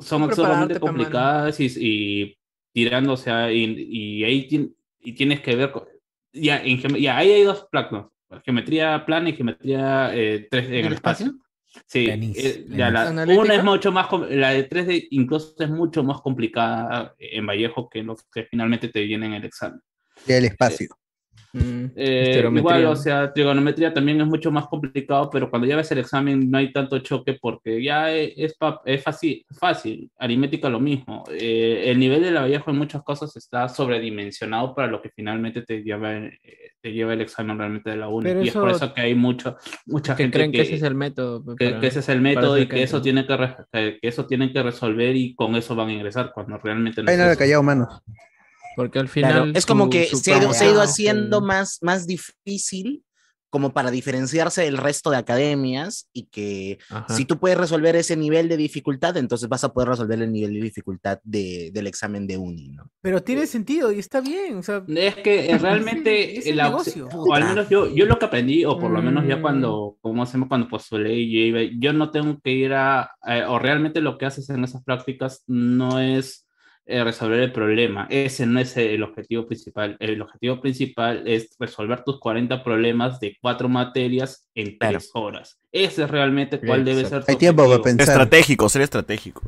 son 0.00 0.24
absurdamente 0.24 0.80
complicadas 0.80 1.60
y, 1.60 1.66
y 1.78 2.38
tirando, 2.72 3.12
o 3.12 3.16
sea, 3.16 3.52
y, 3.52 3.62
y 3.64 4.24
ahí 4.24 4.48
tien- 4.48 4.74
y 4.98 5.12
tienes 5.12 5.40
que 5.40 5.54
ver, 5.54 5.70
co- 5.70 5.86
ya, 6.32 6.60
en 6.64 6.80
ya, 7.00 7.16
ahí 7.16 7.30
hay 7.30 7.42
dos 7.44 7.68
planos. 7.70 8.10
Geometría 8.44 9.06
plana 9.06 9.28
y 9.30 9.34
geometría 9.34 10.10
eh, 10.16 10.48
3D 10.50 10.66
en 10.66 10.74
¿En 10.74 10.80
el 10.80 10.86
el 10.86 10.92
espacio. 10.94 11.26
espacio? 11.26 11.45
Sí, 11.86 12.06
eh, 12.08 12.66
ya 12.70 12.90
la- 12.90 13.10
una 13.10 13.54
es 13.54 13.64
mucho 13.64 13.92
más, 13.92 14.06
la 14.30 14.50
de 14.50 14.64
3D 14.64 15.08
incluso 15.10 15.54
es 15.58 15.70
mucho 15.70 16.02
más 16.02 16.20
complicada 16.20 17.14
en 17.18 17.46
Vallejo 17.46 17.88
que 17.88 18.02
los 18.02 18.22
que 18.32 18.44
finalmente 18.44 18.88
te 18.88 19.02
vienen 19.02 19.32
en 19.32 19.42
el 19.42 19.44
examen. 19.46 19.80
Y 20.26 20.32
el 20.32 20.46
espacio. 20.46 20.88
Mm, 21.56 21.86
Eh, 21.96 22.32
igual, 22.60 22.84
o 22.92 22.96
sea, 22.96 23.32
trigonometría 23.32 23.94
también 23.94 24.20
es 24.20 24.26
mucho 24.26 24.50
más 24.50 24.66
complicado, 24.66 25.30
pero 25.30 25.48
cuando 25.48 25.66
ya 25.66 25.76
ves 25.76 25.90
el 25.92 25.98
examen 25.98 26.50
no 26.50 26.58
hay 26.58 26.70
tanto 26.72 26.98
choque 26.98 27.38
porque 27.40 27.82
ya 27.82 28.12
e- 28.14 28.34
es, 28.36 28.54
es 28.84 29.02
fácil, 29.02 29.46
fácil, 29.58 30.10
aritmética 30.18 30.68
lo 30.68 30.78
mismo. 30.80 31.24
Eh, 31.32 31.84
el 31.86 31.98
nivel 31.98 32.22
de 32.22 32.30
la 32.32 32.42
Vallejo 32.42 32.70
en 32.70 32.76
muchas 32.78 33.02
cosas 33.02 33.34
está 33.36 33.68
sobredimensionado 33.70 34.74
para 34.74 34.88
lo 34.88 35.00
que 35.00 35.08
finalmente 35.10 35.62
te 35.62 35.82
lleva, 35.82 36.14
eh, 36.16 36.38
te 36.82 36.92
lleva 36.92 37.14
el 37.14 37.22
examen 37.22 37.56
realmente 37.58 37.88
de 37.90 37.96
la 37.96 38.08
UNI. 38.08 38.28
Pero 38.28 38.44
y 38.44 38.48
es 38.48 38.54
por 38.54 38.70
eso- 38.70 38.92
que 38.92 39.00
hay 39.00 39.14
mucho, 39.14 39.56
mucha 39.86 40.14
que 40.14 40.24
gente 40.24 40.36
creen 40.38 40.52
que, 40.52 40.58
que, 40.58 40.62
ese 40.64 40.74
es 40.76 40.82
el 40.82 40.94
método. 40.94 41.42
pues, 41.44 41.56
que- 41.56 41.68
para- 41.70 41.80
que 41.80 41.86
ese 41.86 41.98
es 42.00 42.08
el 42.10 42.20
método 42.20 42.58
y 42.58 42.66
que 42.68 42.82
eso 42.82 43.00
tienen 43.02 43.26
que, 43.26 43.36
re- 43.36 43.56
que 43.72 43.98
que 44.02 44.08
eso 44.08 44.26
tienen 44.26 44.52
que 44.52 44.62
resolver 44.62 45.16
y 45.16 45.34
con 45.34 45.54
eso 45.56 45.74
van 45.74 45.88
a 45.88 45.92
ingresar 45.94 46.32
cuando 46.34 46.58
realmente 46.58 47.02
no 47.02 47.10
es 47.10 47.16
nada 47.18 47.36
callado, 47.36 47.62
mano. 47.62 47.88
Porque 48.76 48.98
al 49.00 49.08
final. 49.08 49.32
Claro, 49.32 49.50
es 49.54 49.66
como 49.66 49.84
su- 49.84 49.90
que 49.90 50.06
su 50.06 50.16
se 50.18 50.34
ha, 50.34 50.38
ido, 50.38 50.52
se 50.52 50.66
ha 50.66 50.70
ido 50.70 50.82
haciendo 50.82 51.38
el- 51.38 51.44
más, 51.44 51.78
más 51.82 52.06
difícil 52.06 53.02
como 53.48 53.72
para 53.72 53.90
diferenciarse 53.90 54.62
del 54.62 54.76
resto 54.76 55.08
de 55.08 55.16
academias 55.16 56.10
y 56.12 56.26
que 56.26 56.78
Ajá. 56.90 57.06
si 57.14 57.24
tú 57.24 57.38
puedes 57.38 57.56
resolver 57.56 57.96
ese 57.96 58.14
nivel 58.16 58.48
de 58.48 58.56
dificultad, 58.58 59.16
entonces 59.16 59.48
vas 59.48 59.64
a 59.64 59.72
poder 59.72 59.88
resolver 59.90 60.20
el 60.20 60.30
nivel 60.32 60.52
de 60.54 60.60
dificultad 60.60 61.20
de, 61.22 61.70
del 61.72 61.86
examen 61.86 62.26
de 62.26 62.36
uni, 62.36 62.68
¿no? 62.72 62.90
Pero 63.00 63.22
tiene 63.22 63.46
sentido 63.46 63.92
y 63.92 63.98
está 64.00 64.20
bien. 64.20 64.58
O 64.58 64.62
sea, 64.62 64.84
Es 64.88 65.14
que 65.16 65.48
eh, 65.50 65.56
realmente 65.58 66.36
es 66.38 66.46
el 66.46 66.56
la 66.56 66.64
negocio. 66.64 67.08
o 67.14 67.32
al 67.32 67.44
menos 67.44 67.68
yo, 67.70 67.88
yo 67.94 68.04
lo 68.04 68.18
que 68.18 68.26
aprendí, 68.26 68.64
o 68.66 68.78
por 68.78 68.90
lo 68.90 69.00
menos 69.00 69.26
ya 69.26 69.36
Mm. 69.36 69.42
cuando, 69.42 69.96
como 70.02 70.24
hacemos 70.24 70.48
cuando 70.48 70.68
postulé, 70.68 71.14
yo, 71.30 71.38
iba- 71.38 71.62
yo 71.78 71.92
no 71.94 72.10
tengo 72.10 72.38
que 72.42 72.50
ir 72.50 72.74
a, 72.74 73.12
eh, 73.26 73.44
o 73.48 73.58
realmente 73.58 74.00
lo 74.02 74.18
que 74.18 74.26
haces 74.26 74.50
en 74.50 74.64
esas 74.64 74.82
prácticas 74.84 75.44
no 75.46 75.98
es 76.00 76.45
eh, 76.86 77.02
resolver 77.04 77.40
el 77.40 77.52
problema, 77.52 78.06
ese 78.10 78.46
no 78.46 78.60
es 78.60 78.76
el 78.76 79.02
objetivo 79.02 79.46
principal, 79.46 79.96
el 80.00 80.22
objetivo 80.22 80.60
principal 80.60 81.22
es 81.26 81.54
resolver 81.58 82.04
tus 82.04 82.18
40 82.20 82.62
problemas 82.62 83.18
de 83.20 83.36
cuatro 83.40 83.68
materias 83.68 84.48
en 84.54 84.76
Claro. 84.78 84.98
tres 84.98 85.10
horas. 85.14 85.58
Ese 85.72 86.04
es 86.04 86.10
realmente 86.10 86.60
cuál 86.60 86.84
debe 86.84 87.04
ser 87.04 87.24
tu 87.24 87.32
Hay 87.32 87.36
tiempo 87.38 87.62
para 87.64 87.76
objetivo. 87.76 87.96
pensar. 87.98 88.12
Estratégico, 88.14 88.68
ser 88.68 88.82
estratégico. 88.82 89.42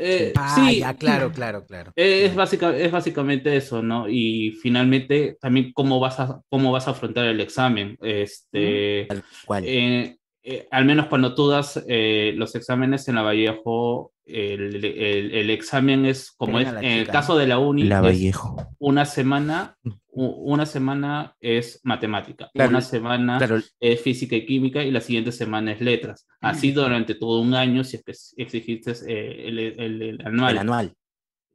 Eh, 0.00 0.32
ah, 0.36 0.54
sí, 0.70 0.78
ya, 0.78 0.94
claro, 0.94 1.32
claro, 1.32 1.64
claro. 1.66 1.90
eh, 1.96 2.26
Es, 2.26 2.36
básica, 2.36 2.76
es 2.76 2.92
básicamente 2.92 3.56
eso, 3.56 3.82
¿no? 3.82 4.08
Y 4.08 4.52
finalmente 4.62 5.36
también 5.40 5.72
cómo 5.72 5.98
vas 5.98 6.20
a, 6.20 6.40
cómo 6.48 6.70
vas 6.70 6.86
a 6.86 6.92
afrontar 6.92 7.24
el 7.26 7.40
examen. 7.40 7.98
Este, 8.00 9.06
Tal 9.08 9.24
cual. 9.44 9.64
eh, 9.66 10.17
eh, 10.50 10.66
al 10.70 10.84
menos 10.86 11.06
cuando 11.06 11.34
tú 11.34 11.48
das 11.48 11.84
eh, 11.88 12.32
los 12.36 12.54
exámenes 12.54 13.06
en 13.08 13.16
la 13.16 13.22
Vallejo, 13.22 14.12
el, 14.24 14.84
el- 14.84 15.30
el 15.34 15.50
examen 15.50 16.04
es 16.06 16.30
como 16.32 16.58
es, 16.60 16.68
en 16.68 16.84
el 16.84 17.06
caso 17.06 17.36
de 17.36 17.46
la 17.46 17.58
uni, 17.58 17.84
La 17.84 17.96
es 17.96 18.02
Vallejo. 18.02 18.56
una 18.78 19.04
semana, 19.04 19.76
u- 20.10 20.52
una 20.52 20.64
semana 20.66 21.34
es 21.40 21.80
matemática, 21.84 22.50
Claro, 22.54 22.70
una 22.70 22.80
semana 22.80 23.38
Claro, 23.38 23.60
es 23.80 24.00
física 24.00 24.36
y 24.36 24.46
química 24.46 24.82
y 24.84 24.90
la 24.90 25.00
siguiente 25.00 25.32
semana 25.32 25.72
es 25.72 25.80
letras. 25.80 26.26
Así 26.40 26.72
durante 26.72 27.14
todo 27.14 27.40
un 27.40 27.54
año, 27.54 27.84
si 27.84 27.96
es 27.96 28.04
que 28.04 28.42
exigiste 28.42 28.92
eh, 29.06 29.48
el, 29.48 29.58
el- 29.58 30.02
el 30.02 30.26
anual 30.26 30.52
el 30.52 30.58
anual. 30.58 30.92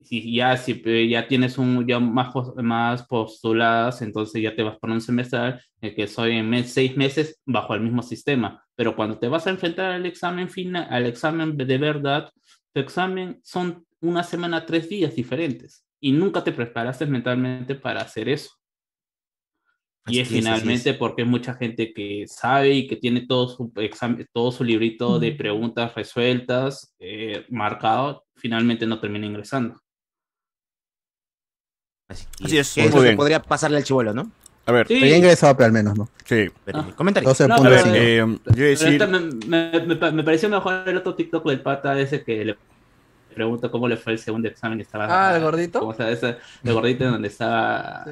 Si 0.03 0.33
ya, 0.35 0.57
si 0.57 0.81
eh, 0.85 1.07
ya 1.09 1.27
tienes 1.27 1.57
un, 1.57 1.87
ya 1.87 1.99
más, 1.99 2.33
más 2.57 3.03
postuladas, 3.07 4.01
entonces 4.01 4.41
ya 4.41 4.55
te 4.55 4.63
vas 4.63 4.77
por 4.77 4.89
un 4.91 5.01
semestral, 5.01 5.61
el 5.81 5.95
que 5.95 6.07
soy 6.07 6.33
en 6.37 6.49
mes- 6.49 6.73
seis 6.73 6.95
meses 6.97 7.41
bajo 7.45 7.73
el 7.75 7.81
mismo 7.81 8.01
sistema. 8.03 8.63
Pero 8.75 8.95
cuando 8.95 9.17
te 9.19 9.27
vas 9.27 9.47
a 9.47 9.51
enfrentar 9.51 9.91
al 9.91 10.05
examen 10.05 10.49
final, 10.49 10.87
al 10.89 11.05
examen 11.05 11.55
de 11.57 11.77
verdad, 11.77 12.31
tu 12.73 12.81
examen 12.81 13.39
son 13.43 13.85
una 14.01 14.23
semana, 14.23 14.65
tres 14.65 14.89
días 14.89 15.15
diferentes. 15.15 15.85
Y 15.99 16.11
nunca 16.11 16.43
te 16.43 16.51
preparaste 16.51 17.05
mentalmente 17.05 17.75
para 17.75 18.01
hacer 18.01 18.27
eso. 18.29 18.51
Y 20.05 20.19
es 20.19 20.27
finalmente 20.29 20.89
es. 20.89 20.97
porque 20.97 21.23
mucha 21.23 21.53
gente 21.53 21.93
que 21.93 22.25
sabe 22.27 22.71
y 22.73 22.87
que 22.87 22.97
tiene 22.97 23.25
todo 23.25 23.47
su 23.47 23.71
examen, 23.77 24.27
todo 24.33 24.51
su 24.51 24.63
librito 24.65 25.17
de 25.17 25.31
preguntas 25.31 25.95
resueltas, 25.95 26.93
eh, 26.99 27.45
marcado, 27.49 28.25
finalmente 28.35 28.85
no 28.85 28.99
termina 28.99 29.25
ingresando. 29.25 29.79
Así, 32.09 32.25
Así 32.43 32.57
es, 32.57 32.73
Que 32.73 32.89
muy 32.89 33.09
que 33.09 33.15
podría 33.15 33.41
pasarle 33.41 33.77
al 33.77 33.83
chivolo, 33.83 34.13
¿no? 34.13 34.29
A 34.65 34.71
ver, 34.71 34.87
Sí. 34.87 34.97
Pero 35.01 35.15
ingresado, 35.15 35.55
pero 35.57 35.65
al 35.67 35.71
menos, 35.73 35.97
¿no? 35.97 36.09
sí. 36.25 36.45
Ah. 36.73 36.87
comentario. 36.95 37.29
12.5. 37.29 37.47
No, 37.47 37.55
A 37.55 37.69
ver, 37.69 37.81
pero- 37.83 37.95
eh, 37.95 38.37
yo 38.55 38.63
decir. 38.65 38.87
esta 38.93 39.07
me, 39.07 39.19
me, 39.47 39.85
me, 39.85 39.95
pa- 39.95 40.11
me 40.11 40.23
pareció 40.23 40.49
mejor 40.49 40.83
el 40.87 40.97
otro 40.97 41.15
TikTok 41.15 41.45
del 41.47 41.61
pata 41.61 41.99
ese 41.99 42.23
que 42.23 42.45
le 42.45 42.57
pregunto 43.35 43.69
cómo 43.71 43.87
le 43.89 43.97
fue 43.97 44.13
el 44.13 44.19
segundo 44.19 44.47
examen 44.47 44.79
y 44.79 44.83
estaba. 44.83 45.07
Ah, 45.31 45.35
¿el 45.35 45.43
gordito? 45.43 45.79
¿Cómo 45.79 45.93
se 45.93 46.09
ese? 46.11 46.37
El 46.63 46.73
gordito 46.73 47.03
en 47.05 47.11
donde 47.11 47.27
estaba. 47.27 48.03
Sí. 48.05 48.11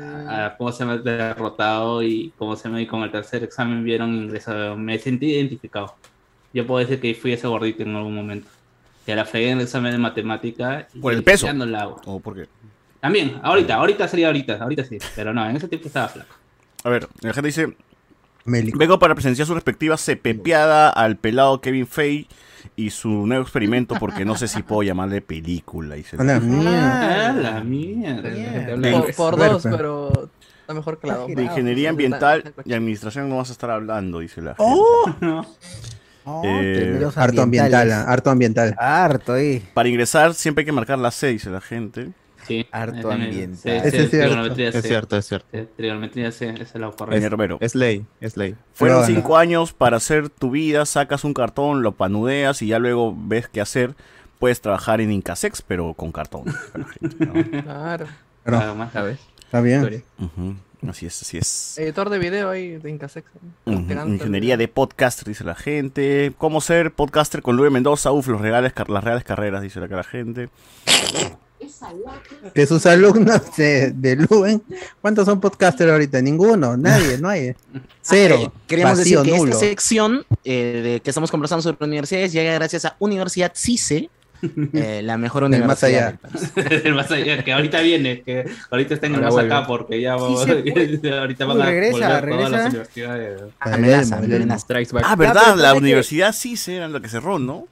¿Cómo 0.57 0.71
se 0.73 0.79
llama? 0.83 0.97
Derrotado 0.97 2.03
y 2.03 2.33
cómo 2.37 2.55
se 2.57 2.67
llama. 2.67 2.81
Y 2.81 2.87
con 2.87 3.03
el 3.03 3.11
tercer 3.11 3.43
examen 3.43 3.83
vieron 3.83 4.13
ingresado. 4.13 4.75
Me 4.75 4.99
sentí 4.99 5.27
identificado. 5.31 5.95
Yo 6.53 6.67
puedo 6.67 6.79
decir 6.79 6.99
que 6.99 7.13
fui 7.15 7.31
ese 7.31 7.47
gordito 7.47 7.83
en 7.83 7.95
algún 7.95 8.15
momento. 8.15 8.49
Que 9.05 9.15
la 9.15 9.23
fregué 9.25 9.51
en 9.51 9.59
el 9.59 9.63
examen 9.63 9.93
de 9.93 9.97
matemática. 9.99 10.87
y 10.93 10.99
¿Por 10.99 11.13
el 11.13 11.23
peso? 11.23 11.45
Ya 11.45 11.53
no 11.53 11.65
la 11.65 11.83
hago. 11.83 12.01
¿O 12.05 12.19
por 12.19 12.35
qué? 12.35 12.47
También, 13.01 13.39
ahorita, 13.43 13.75
ahorita 13.75 14.07
sería 14.07 14.27
ahorita, 14.27 14.55
ahorita 14.61 14.85
sí. 14.85 14.97
Pero 15.15 15.33
no, 15.33 15.49
en 15.49 15.55
ese 15.57 15.67
tiempo 15.67 15.87
estaba 15.87 16.07
flaco. 16.07 16.35
A 16.83 16.89
ver, 16.89 17.07
la 17.21 17.33
gente 17.33 17.47
dice. 17.47 17.75
Meli. 18.43 18.71
Vengo 18.75 18.97
para 18.97 19.13
presenciar 19.13 19.47
su 19.47 19.53
respectiva 19.53 19.97
cepepeada 19.97 20.89
al 20.89 21.15
pelado 21.17 21.61
Kevin 21.61 21.85
Feige 21.85 22.27
y 22.75 22.89
su 22.89 23.09
nuevo 23.27 23.43
experimento 23.43 23.95
porque 23.99 24.25
no 24.25 24.35
sé 24.35 24.47
si 24.47 24.63
puedo 24.63 24.81
llamarle 24.81 25.21
película. 25.21 25.93
Dice 25.95 26.17
A 26.19 26.23
la 26.23 26.39
mierda. 26.39 27.29
Ah, 27.29 27.33
la 27.33 27.63
mierda. 27.63 28.29
Mierda. 28.29 28.91
Por, 28.99 29.15
por 29.15 29.37
dos, 29.37 29.63
pero- 29.63 30.29
está 30.61 30.73
mejor 30.73 30.99
que 30.99 31.07
la 31.07 31.15
dos. 31.17 31.27
De 31.27 31.43
ingeniería 31.43 31.89
ambiental 31.91 32.51
y 32.65 32.73
administración 32.73 33.29
no 33.29 33.37
vas 33.37 33.49
a 33.49 33.51
estar 33.51 33.69
hablando, 33.69 34.19
dice 34.19 34.41
la 34.41 34.55
gente. 34.55 34.75
No. 35.21 35.45
Oh, 36.23 36.41
Eh, 36.45 36.99
Harto 37.15 37.41
ambiental, 37.41 37.91
ah, 37.91 38.03
harto 38.07 38.29
ambiental. 38.29 38.75
Harto 38.77 39.33
ahí. 39.33 39.63
Para 39.73 39.89
ingresar 39.89 40.33
siempre 40.35 40.61
hay 40.61 40.65
que 40.67 40.71
marcar 40.71 40.97
la 40.99 41.09
C, 41.11 41.27
dice 41.27 41.49
la 41.49 41.61
gente. 41.61 42.09
Sí, 42.47 42.67
Harto 42.71 43.09
también. 43.09 43.29
ambiental. 43.29 43.57
Sí, 43.57 43.69
Ese 43.69 43.91
sí, 43.91 43.97
es 43.97 44.09
cierto. 44.09 44.53
Es 44.77 44.81
cierto, 44.85 45.17
es 45.17 45.25
cierto. 45.27 45.47
Trigonometría 45.77 46.31
sí, 46.31 46.45
es 46.45 46.71
correcta. 46.97 47.29
Romero. 47.29 47.57
Es 47.61 47.75
ley, 47.75 48.05
es 48.19 48.37
ley. 48.37 48.55
Fueron 48.73 49.03
Pero, 49.05 49.15
cinco 49.15 49.37
años 49.37 49.73
para 49.73 49.97
hacer 49.97 50.29
tu 50.29 50.51
vida, 50.51 50.85
sacas 50.85 51.23
un 51.23 51.33
cartón, 51.33 51.81
lo 51.83 51.93
panudeas 51.93 52.61
y 52.61 52.67
ya 52.67 52.79
luego 52.79 53.15
ves 53.17 53.47
qué 53.47 53.61
hacer. 53.61 53.95
Puedes 54.39 54.59
trabajar 54.61 55.01
en 55.01 55.11
Incasex, 55.11 55.61
pero 55.61 55.93
con 55.93 56.11
cartón. 56.11 56.45
Claro. 57.63 58.05
Pero, 58.43 58.57
Nada 58.59 58.73
más. 58.73 58.91
¿Sabes? 58.91 59.19
está 59.43 59.61
bien. 59.61 60.03
Así 60.89 61.05
es, 61.05 61.21
así 61.21 61.37
es. 61.37 61.77
Editor 61.77 62.09
de 62.09 62.17
video 62.17 62.49
ahí 62.49 62.77
de 62.77 62.89
Incasex. 62.89 63.27
Integrante 63.67 64.13
Ingeniería 64.15 64.57
de 64.57 64.67
podcaster, 64.67 65.27
dice 65.27 65.43
la 65.43 65.53
gente. 65.53 66.33
¿Cómo 66.39 66.59
ser 66.59 66.91
podcaster 66.91 67.43
con 67.43 67.55
Luis 67.55 67.71
Mendoza? 67.71 68.11
Uf, 68.11 68.27
los 68.29 68.41
reales, 68.41 68.73
car- 68.73 68.89
las 68.89 69.03
reales 69.03 69.23
carreras, 69.23 69.61
dice 69.61 69.79
acá 69.79 69.95
la 69.97 70.03
gente. 70.03 70.49
Que 72.53 72.65
sus 72.65 72.85
alumnos 72.85 73.55
de, 73.55 73.91
de 73.91 74.15
Luen, 74.15 74.61
¿cuántos 75.01 75.25
son 75.25 75.39
podcasters 75.39 75.91
ahorita? 75.91 76.21
Ninguno, 76.21 76.75
nadie, 76.77 77.17
no 77.17 77.29
hay. 77.29 77.53
Cero. 78.01 78.35
Eh, 78.39 78.49
queríamos 78.67 78.97
vacío, 78.99 79.19
decir 79.19 79.33
que 79.33 79.37
nulo. 79.39 79.51
esta 79.53 79.65
sección 79.65 80.25
eh, 80.43 80.81
de 80.83 80.99
que 81.01 81.09
estamos 81.11 81.29
conversando 81.31 81.61
sobre 81.61 81.85
universidades 81.85 82.31
llega 82.33 82.53
gracias 82.53 82.85
a 82.85 82.95
Universidad 82.99 83.51
CICE, 83.55 84.09
eh, 84.73 85.01
la 85.03 85.17
mejor 85.17 85.47
Del 85.49 85.63
más 85.65 85.83
universidad 85.83 86.19
allá. 86.55 86.79
del 86.83 86.95
más 86.95 87.11
allá, 87.11 87.43
que 87.43 87.53
ahorita 87.53 87.81
viene, 87.81 88.21
que 88.21 88.45
ahorita 88.71 88.95
está 88.95 89.07
en 89.07 89.15
el 89.15 89.21
más 89.21 89.37
acá 89.37 89.67
porque 89.67 90.01
ya 90.01 90.15
vamos, 90.15 90.43
se 90.43 90.51
ahorita 91.13 91.45
van 91.45 91.61
a 91.61 91.65
regresa, 91.65 91.91
volver 91.93 92.09
todas 92.09 92.21
regresa. 92.21 92.49
las 92.49 92.69
universidades. 92.69 93.41
Amenaza, 93.59 94.17
amenaza. 94.17 94.67
Ah, 95.03 95.15
¿verdad? 95.15 95.55
la 95.57 95.71
que- 95.73 95.77
universidad 95.77 96.33
sí 96.33 96.57
se 96.57 96.77
era 96.77 96.87
la 96.87 96.99
que 96.99 97.09
cerró, 97.09 97.37
¿no? 97.39 97.67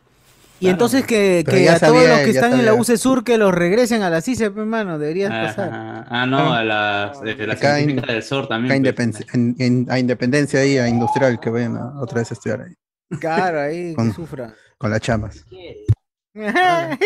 Y 0.61 0.67
entonces 0.67 1.05
que, 1.05 1.39
a 1.69 1.79
todos 1.79 2.07
los 2.07 2.19
que 2.19 2.29
están 2.31 2.53
en 2.53 2.65
la. 2.65 2.73
UC 2.73 2.97
Sur 2.97 3.23
que 3.23 3.37
los 3.37 3.53
regresen 3.53 4.01
a 4.03 4.09
la 4.09 4.21
CICE, 4.21 4.45
hermano, 4.45 4.99
deberías 4.99 5.29
pasar. 5.31 5.69
Ajá. 5.69 6.05
Ah, 6.09 6.25
no, 6.25 6.53
a 6.53 6.63
las 6.63 7.21
de 7.21 7.47
la 7.47 7.53
Acá 7.53 7.79
en- 7.79 7.85
científica 7.85 8.13
del 8.13 8.23
sur 8.23 8.39
Acá 8.45 8.47
también. 8.49 8.81
pues. 8.81 8.97
independ- 8.97 9.25
en- 9.33 9.55
en- 9.59 9.91
a 9.91 9.99
Independencia 9.99 10.65
y 10.65 10.77
a 10.77 10.87
Industrial 10.89 11.39
que 11.39 11.49
vayan 11.49 11.77
a 11.77 12.01
otra 12.01 12.19
vez 12.19 12.31
a 12.31 12.33
estudiar 12.33 12.61
ahí, 12.61 12.73
Claro, 13.19 13.61
ahí 13.61 13.95
que 13.95 14.11
sufra. 14.11 14.53
con 14.77 14.91
las 14.91 14.99
chamas. 15.01 15.45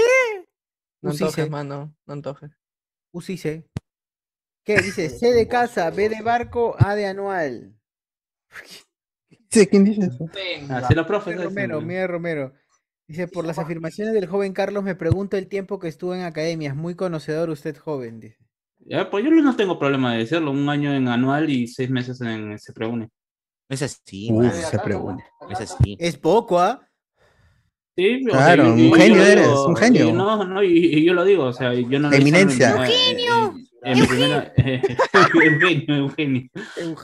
No 1.01 1.11
antojes, 1.11 1.49
mano. 1.49 1.93
No 2.05 2.13
antojes. 2.13 2.51
UCICE. 3.11 3.67
¿Qué 4.65 4.77
dice? 4.77 5.09
C 5.09 5.33
de 5.33 5.47
casa, 5.49 5.89
B 5.89 6.07
de 6.07 6.21
barco, 6.21 6.75
A 6.79 6.95
de 6.95 7.07
anual. 7.07 7.75
Sí, 9.51 9.67
¿quién 9.67 9.83
dice 9.83 10.05
eso? 10.07 10.29
Así 10.73 10.93
los 10.95 11.05
profes. 11.05 11.35
Miguel 11.35 11.49
dicen, 11.49 11.69
Romero. 11.71 11.81
Miguel 11.81 12.07
Romero. 12.07 12.53
Dice, 13.13 13.27
por 13.27 13.45
las 13.45 13.59
afirmaciones 13.59 14.11
del 14.15 14.25
joven 14.25 14.53
Carlos 14.53 14.83
me 14.83 14.95
pregunto 14.95 15.37
el 15.37 15.47
tiempo 15.47 15.77
que 15.77 15.87
estuvo 15.87 16.15
en 16.15 16.21
academias. 16.23 16.75
Muy 16.75 16.95
conocedor 16.95 17.51
usted, 17.51 17.77
joven. 17.77 18.19
Dice. 18.19 18.37
Ya, 18.87 19.07
pues 19.11 19.23
yo 19.23 19.29
no 19.29 19.55
tengo 19.55 19.77
problema 19.77 20.13
de 20.13 20.19
decirlo. 20.21 20.49
Un 20.49 20.67
año 20.67 20.91
en 20.91 21.07
anual 21.07 21.47
y 21.51 21.67
seis 21.67 21.91
meses 21.91 22.19
en 22.21 22.57
se 22.57 22.73
preune. 22.73 23.09
Es 23.69 23.83
así, 23.83 24.31
Uf, 24.31 24.51
se 24.51 24.79
pregunta. 24.79 25.23
Es 25.47 25.61
así. 25.61 25.95
Es 25.99 26.17
poco, 26.17 26.59
¿ah? 26.59 26.81
Sí, 27.95 28.25
o 28.25 28.31
Claro, 28.31 28.63
sea, 28.63 28.73
un 28.73 28.89
yo 28.89 28.95
genio 28.95 29.23
eres, 29.23 29.47
digo, 29.47 29.67
un 29.67 29.75
genio. 29.75 30.07
y 30.09 30.11
no, 30.13 30.43
no, 30.45 30.63
y, 30.63 30.69
y 30.97 31.05
yo 31.05 31.13
lo 31.13 31.23
digo, 31.23 31.43
o 31.45 31.53
sea, 31.53 31.71
yo 31.75 31.99
no 31.99 32.09
lo 32.09 32.15
hice 32.17 32.27
en- 32.29 32.35
Eminencia. 32.35 32.75
En- 33.83 33.99
mi 33.99 34.05
primera, 34.07 34.53
Eugenio, 35.43 35.95
Eugenio. 35.95 36.41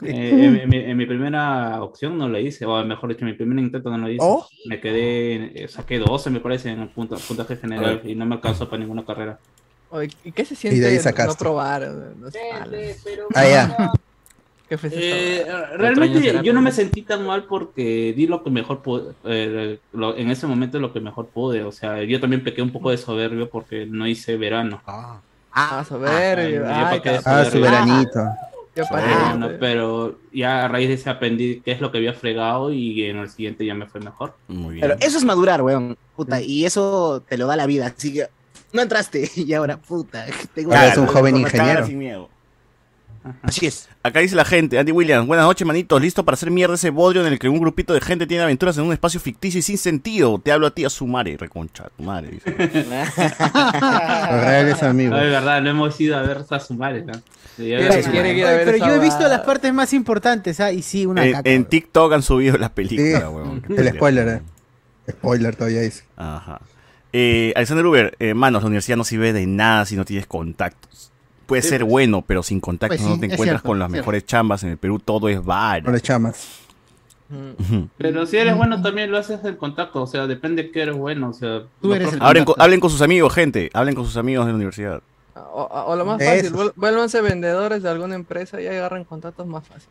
Eh, 0.03 0.29
en, 0.31 0.55
en 0.55 0.69
mi, 0.69 0.77
en 0.77 0.97
mi 0.97 1.05
primera 1.05 1.81
opción 1.83 2.17
no 2.17 2.27
lo 2.29 2.39
hice, 2.39 2.65
o 2.65 2.83
mejor 2.85 3.09
dicho, 3.09 3.21
en 3.25 3.31
mi 3.31 3.33
primer 3.33 3.59
intento 3.59 3.89
no 3.89 3.97
lo 3.97 4.09
hice. 4.09 4.19
¿Oh? 4.21 4.47
Me 4.65 4.79
quedé, 4.79 5.63
eh, 5.63 5.67
saqué 5.67 5.99
12 5.99 6.29
me 6.29 6.39
parece 6.39 6.69
en 6.71 6.79
el 6.81 6.89
punto, 6.89 7.15
puntaje 7.27 7.55
general 7.57 8.01
y 8.03 8.15
no 8.15 8.25
me 8.25 8.35
alcanzó 8.35 8.69
para 8.69 8.79
ninguna 8.81 9.05
carrera. 9.05 9.39
Oye, 9.91 10.09
¿Y 10.23 10.31
qué 10.31 10.45
se 10.45 10.53
Y 10.67 10.79
de 10.79 10.87
ahí 10.87 10.99
siente 10.99 11.25
no 11.25 11.33
probar? 11.35 11.81
No 12.19 12.29
sé, 12.29 12.39
ala. 12.51 12.77
Ah, 13.33 13.47
ya. 13.47 13.91
¿Qué 14.67 14.77
fue 14.77 14.89
eso? 14.89 14.97
Eh, 15.01 15.45
realmente 15.77 16.21
yo 16.43 16.53
no 16.53 16.61
me 16.61 16.69
pero- 16.69 16.75
sentí 16.75 17.01
tan 17.01 17.25
mal 17.25 17.45
porque 17.45 18.13
di 18.15 18.27
lo 18.27 18.43
que 18.43 18.51
mejor 18.51 18.83
pude, 18.83 19.13
eh, 19.23 19.79
lo- 19.93 20.15
en 20.15 20.29
ese 20.29 20.45
momento 20.45 20.77
lo 20.79 20.93
que 20.93 20.99
mejor 20.99 21.25
pude, 21.29 21.63
o 21.63 21.71
sea, 21.71 22.03
yo 22.03 22.19
también 22.19 22.43
pequé 22.43 22.61
un 22.61 22.71
poco 22.71 22.91
de 22.91 22.97
soberbio 22.97 23.49
porque 23.49 23.87
no 23.87 24.05
hice 24.07 24.37
verano. 24.37 24.79
Ah, 24.85 25.21
soberbio. 25.87 26.63
Ah, 26.67 26.89
Ay, 26.91 27.01
Ah, 27.25 27.43
su 27.45 27.51
soberbio. 27.51 27.61
veranito. 27.61 28.19
Qué 28.75 28.83
Sí, 28.83 28.89
pariente. 28.91 29.37
no, 29.39 29.49
pero 29.59 30.19
ya 30.31 30.65
a 30.65 30.67
raíz 30.67 30.87
de 30.87 30.93
ese 30.93 31.09
aprendí 31.09 31.61
qué 31.65 31.71
es 31.71 31.81
lo 31.81 31.91
que 31.91 31.97
había 31.97 32.13
fregado 32.13 32.71
y 32.71 33.03
en 33.05 33.17
el 33.17 33.29
siguiente 33.29 33.65
ya 33.65 33.73
me 33.73 33.87
fue 33.87 33.99
mejor. 33.99 34.35
Muy 34.47 34.75
bien. 34.75 34.81
Pero 34.87 34.95
eso 35.01 35.17
es 35.17 35.25
madurar, 35.25 35.61
weón. 35.61 35.97
Puta, 36.15 36.39
y 36.41 36.65
eso 36.65 37.23
te 37.27 37.37
lo 37.37 37.47
da 37.47 37.55
la 37.55 37.65
vida. 37.65 37.87
Así 37.87 38.13
que 38.13 38.27
no 38.71 38.81
entraste 38.81 39.29
y 39.35 39.53
ahora, 39.53 39.77
puta. 39.77 40.25
tengo 40.53 40.71
Ahora 40.73 40.87
es 40.87 40.97
un 40.97 41.07
joven 41.07 41.35
ingeniero. 41.37 41.85
sin 41.85 41.97
miedo. 41.97 42.29
Así 43.41 43.65
es. 43.65 43.89
Acá 44.03 44.19
dice 44.21 44.35
la 44.35 44.45
gente, 44.45 44.79
Andy 44.79 44.91
Williams, 44.91 45.27
buenas 45.27 45.45
noches, 45.45 45.65
manitos, 45.67 46.01
listo 46.01 46.23
para 46.23 46.35
hacer 46.35 46.51
mierda 46.51 46.75
ese 46.75 46.89
bodrio 46.89 47.25
en 47.25 47.33
el 47.33 47.39
que 47.39 47.49
un 47.49 47.59
grupito 47.59 47.93
de 47.93 48.01
gente 48.01 48.25
tiene 48.27 48.43
aventuras 48.43 48.77
en 48.77 48.83
un 48.85 48.93
espacio 48.93 49.19
ficticio 49.19 49.59
y 49.59 49.61
sin 49.61 49.77
sentido. 49.77 50.39
Te 50.39 50.51
hablo 50.51 50.67
a 50.67 50.71
ti, 50.71 50.85
a 50.85 50.89
su 50.89 51.05
madre, 51.07 51.37
reconcha, 51.37 51.89
tu 51.97 52.03
madre. 52.03 52.31
dice. 52.31 52.49
Amigos. 54.85 55.17
No, 55.17 55.23
es 55.23 55.31
verdad, 55.31 55.61
no 55.61 55.69
hemos 55.69 55.99
ido 55.99 56.17
a 56.17 56.21
ver 56.21 56.43
a 56.49 56.59
su 56.59 56.73
madre, 56.73 57.03
¿no? 57.03 57.13
A 57.13 57.21
Pero 57.57 58.77
yo 58.77 58.95
he 58.95 58.99
visto 58.99 59.27
las 59.27 59.41
partes 59.41 59.73
más 59.73 59.93
importantes, 59.93 60.59
¿ah? 60.59 60.71
Y 60.71 60.81
sí, 60.81 61.05
una 61.05 61.25
En, 61.25 61.31
caca. 61.33 61.49
en. 61.49 61.65
TikTok 61.65 62.13
han 62.13 62.23
subido 62.23 62.57
la 62.57 62.67
Sí, 62.67 62.73
película, 62.75 63.29
weón. 63.29 63.63
El 63.69 63.89
spoiler, 63.89 64.27
eh. 64.27 64.41
Spoiler 65.11 65.55
todavía 65.55 65.81
dice. 65.81 66.03
Ajá. 66.15 66.61
Eh, 67.11 67.53
Alexander 67.55 67.85
Uber, 67.85 68.15
eh, 68.19 68.33
manos, 68.33 68.61
la 68.61 68.67
universidad 68.67 68.97
no 68.97 69.03
sirve 69.03 69.33
de 69.33 69.45
nada 69.47 69.85
si 69.85 69.95
no 69.95 70.05
tienes 70.05 70.27
contactos. 70.27 71.11
Puede 71.49 71.61
ser 71.63 71.83
bueno, 71.83 72.23
pero 72.25 72.41
sin 72.43 72.59
contactos 72.61 72.97
Pues 72.99 73.07
sí, 73.07 73.13
no 73.13 73.19
te 73.19 73.25
encuentras 73.25 73.47
cierto, 73.61 73.67
con 73.67 73.79
las 73.79 73.87
cierto. 73.89 74.01
mejores 74.03 74.25
chambas. 74.25 74.63
En 74.63 74.69
el 74.69 74.77
Perú 74.77 74.99
todo 74.99 75.27
es 75.27 75.43
varo. 75.43 75.91
le 75.91 75.99
chamas. 75.99 76.59
Mm. 77.29 77.83
Pero 77.97 78.25
si 78.25 78.37
eres 78.37 78.55
bueno 78.55 78.81
también 78.81 79.11
lo 79.11 79.17
haces 79.17 79.43
en 79.43 79.55
contacto, 79.55 80.01
o 80.01 80.07
sea, 80.07 80.25
depende 80.25 80.63
de 80.63 80.71
qué 80.71 80.81
eres 80.83 80.95
bueno, 80.95 81.29
o 81.29 81.33
sea, 81.33 81.61
Tú 81.81 81.93
eres 81.93 82.13
el- 82.13 82.21
Hablen, 82.21 82.43
con, 82.45 82.53
contacto. 82.53 82.63
hablen 82.63 82.79
con 82.79 82.89
sus 82.89 83.01
amigos, 83.01 83.33
gente. 83.33 83.69
Hablen 83.73 83.93
con 83.95 84.05
sus 84.05 84.17
amigos 84.17 84.45
de 84.45 84.51
la 84.51 84.55
universidad. 84.55 85.01
O, 85.53 85.95
lo 85.95 86.05
más 86.05 86.23
fácil, 86.23 86.53
vuélvanse 86.75 87.21
vendedores 87.21 87.83
de 87.83 87.89
alguna 87.89 88.15
empresa 88.15 88.61
y 88.61 88.67
ahí 88.67 88.77
agarran 88.77 89.03
contactos 89.03 89.45
más 89.47 89.67
fácil. 89.67 89.89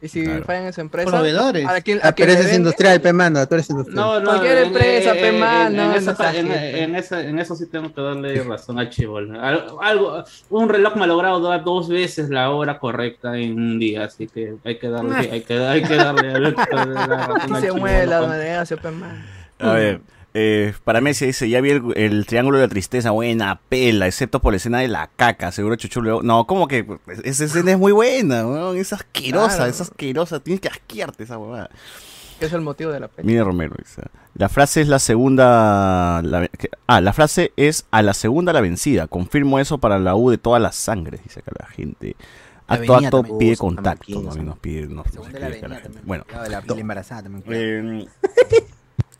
Y 0.00 0.06
si 0.08 0.22
Claro. 0.22 0.44
fallan 0.44 0.66
en 0.66 0.72
su 0.72 0.80
empresa, 0.80 1.10
Proveedores. 1.10 1.66
a 1.66 1.80
quien, 1.80 1.98
a 1.98 2.08
Ah, 2.08 2.14
pero 2.14 2.30
ese 2.30 2.42
es 2.50 2.56
industrial, 2.56 3.00
pe 3.00 3.12
mano, 3.12 3.44
tú 3.48 3.56
eres 3.56 3.68
industrial. 3.68 3.96
No, 3.96 4.20
no, 4.20 4.26
Cualquier 4.26 4.58
en- 4.58 4.64
empresa, 4.68 5.10
en- 5.10 5.16
pe, 5.16 5.28
en- 5.28 5.34
en 5.34 5.76
no, 5.76 5.94
en, 5.96 6.16
gente. 6.16 6.82
en 6.84 6.94
esa- 6.94 7.20
en 7.20 7.38
eso 7.40 7.56
sí 7.56 7.66
tengo 7.66 7.92
que 7.92 8.00
darle 8.00 8.40
razón 8.44 8.78
a 8.78 8.88
Chibol. 8.88 9.34
Al- 9.36 9.66
Algo, 9.82 10.22
un 10.50 10.68
reloj 10.68 10.94
malogrado 10.94 11.40
da 11.40 11.58
dos 11.58 11.88
veces 11.88 12.30
la 12.30 12.50
hora 12.50 12.78
correcta 12.78 13.36
en 13.36 13.54
un 13.54 13.78
día, 13.80 14.04
así 14.04 14.28
que 14.28 14.54
hay 14.64 14.78
que 14.78 14.88
darle, 14.88 15.16
hay 15.32 15.40
que, 15.40 15.58
hay 15.58 15.82
que 15.82 15.96
darle 15.96 16.38
la 16.38 16.50
razón 17.26 17.60
se 17.60 17.72
mueve 17.72 18.06
la 18.06 18.20
¿no? 18.20 18.28
negocio, 18.34 18.76
pe, 18.78 18.90
man. 18.92 19.26
A 19.58 19.72
ver, 19.72 20.00
eh, 20.40 20.74
para 20.84 21.00
Messi 21.00 21.26
dice, 21.26 21.48
ya 21.48 21.60
vi 21.60 21.70
el, 21.70 21.82
el 21.96 22.26
triángulo 22.26 22.58
de 22.58 22.64
la 22.64 22.68
tristeza, 22.68 23.10
buena 23.10 23.60
pela, 23.68 24.06
excepto 24.06 24.40
por 24.40 24.52
la 24.52 24.58
escena 24.58 24.78
de 24.78 24.88
la 24.88 25.10
caca, 25.16 25.50
seguro 25.52 25.74
Chuchulo. 25.76 26.22
No, 26.22 26.46
como 26.46 26.68
que 26.68 26.84
pues, 26.84 27.18
esa 27.24 27.44
escena 27.44 27.72
es 27.72 27.78
muy 27.78 27.92
buena, 27.92 28.44
es 28.76 28.92
asquerosa, 28.92 29.56
Claro. 29.56 29.70
es 29.70 29.80
asquerosa, 29.80 30.40
tienes 30.40 30.60
que 30.60 30.68
asquearte 30.68 31.24
esa 31.24 31.38
huevada. 31.38 31.70
Que 32.38 32.46
es 32.46 32.52
el 32.52 32.60
motivo 32.60 32.92
de 32.92 33.00
la 33.00 33.08
peli. 33.08 33.26
Mire 33.26 33.42
Romero, 33.42 33.74
dice, 33.76 34.02
la 34.34 34.48
frase 34.48 34.80
es 34.80 34.86
la 34.88 35.00
segunda, 35.00 36.22
la- 36.22 36.46
que- 36.46 36.70
ah, 36.86 37.00
la 37.00 37.12
frase 37.12 37.52
es 37.56 37.86
a 37.90 38.00
la 38.02 38.14
segunda 38.14 38.52
la 38.52 38.60
vencida, 38.60 39.08
confirmo 39.08 39.58
eso 39.58 39.78
para 39.78 39.98
la 39.98 40.14
U 40.14 40.30
de 40.30 40.38
todas 40.38 40.62
las 40.62 40.76
sangres, 40.76 41.20
dice 41.24 41.40
acá 41.40 41.50
la 41.58 41.66
gente. 41.66 42.14
Acto 42.70 42.92
avenida 42.94 43.08
acto 43.08 43.22
pide 43.38 43.50
gusta, 43.50 43.56
contacto, 43.64 44.20
nos 44.22 44.58
pide, 44.58 44.86
nos- 44.88 45.12
nos 45.14 45.32
la 45.32 45.48
la 45.48 45.50
gente. 45.80 46.00
Bueno, 46.04 46.24
la, 46.48 46.62
embarazada 46.78 47.22
también. 47.22 48.02
eh, 48.02 48.06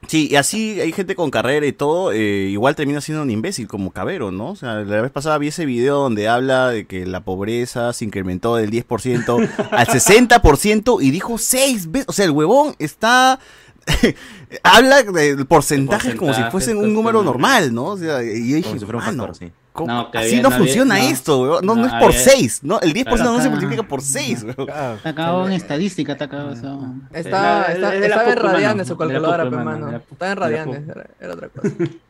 sí, 0.09 0.29
y 0.31 0.35
así 0.35 0.81
hay 0.81 0.91
gente 0.93 1.15
con 1.15 1.31
carrera 1.31 1.65
y 1.67 1.73
todo, 1.73 2.11
eh, 2.11 2.49
igual 2.51 2.75
termina 2.75 3.01
siendo 3.01 3.23
un 3.23 3.31
imbécil 3.31 3.69
como 3.69 3.93
Cabero, 3.93 4.33
¿no? 4.33 4.49
O 4.51 4.57
sea, 4.57 4.75
la 4.81 5.01
vez 5.01 5.13
pasada 5.13 5.39
vi 5.39 5.49
ese 5.49 5.65
video 5.65 6.01
donde 6.01 6.27
habla 6.29 6.71
de 6.71 6.87
que 6.87 7.07
la 7.07 7.21
pobreza 7.21 7.93
se 7.93 8.05
incrementó 8.05 8.57
del 8.57 8.71
10% 8.73 9.49
al 9.71 9.87
60% 9.87 10.99
y 11.01 11.11
dijo 11.13 11.39
seis 11.39 11.91
veces, 11.91 12.09
o 12.09 12.13
sea, 12.13 12.25
el 12.25 12.33
huevón 12.33 12.75
está... 12.81 13.39
habla 14.63 15.03
de 15.03 15.45
porcentajes 15.47 16.15
como 16.15 16.35
si 16.35 16.43
fuesen 16.51 16.77
un 16.77 16.93
número 16.93 17.23
normal, 17.23 17.73
¿no? 17.73 17.85
O 17.87 17.97
sea, 17.97 18.23
y 18.23 18.51
yo 18.51 18.57
dije, 18.57 18.69
Como 18.69 18.79
si 18.81 18.85
fuera 18.85 18.99
un 18.99 19.05
"Mano, 19.05 19.27
factor, 19.29 19.49
sí. 19.49 19.53
¿Cómo? 19.79 19.93
No, 19.93 20.11
que 20.11 20.19
así 20.19 20.29
había- 20.29 20.43
no 20.43 20.49
había- 20.49 20.59
funciona 20.59 20.99
no. 20.99 21.05
esto, 21.05 21.41
weón. 21.43 21.67
No, 21.67 21.75
no, 21.75 21.81
No, 21.83 21.87
es 21.87 21.93
por 21.95 22.11
había- 22.11 22.19
6, 22.21 22.61
¿no? 22.65 22.81
El 22.81 22.93
10% 22.93 23.33
no 23.33 23.41
se 23.41 23.49
multiplica 23.51 23.83
por 23.85 24.03
6, 24.03 24.43
weón. 24.45 24.69
Está 24.69 25.09
acabado 25.09 25.47
en 25.47 25.53
estadística, 25.53 26.13
está 26.13 26.25
acabado 26.27 26.53
eso. 26.53 26.95
Está, 27.13 27.63
Es 27.69 27.75
está, 27.77 27.95
estaba 27.95 28.31
en 28.33 28.37
radianes 28.39 28.89
su 28.89 28.97
calculadora, 28.97 29.45
poca 29.45 29.57
pe, 29.59 29.65
mano, 29.65 29.71
mano. 29.71 29.87
de 29.87 29.93
la- 29.93 29.99
Estaba 30.11 30.31
en 30.33 30.37
radianes, 30.39 30.89
era, 30.89 31.07
era 31.21 31.35
otra 31.35 31.49
cosa. 31.49 31.69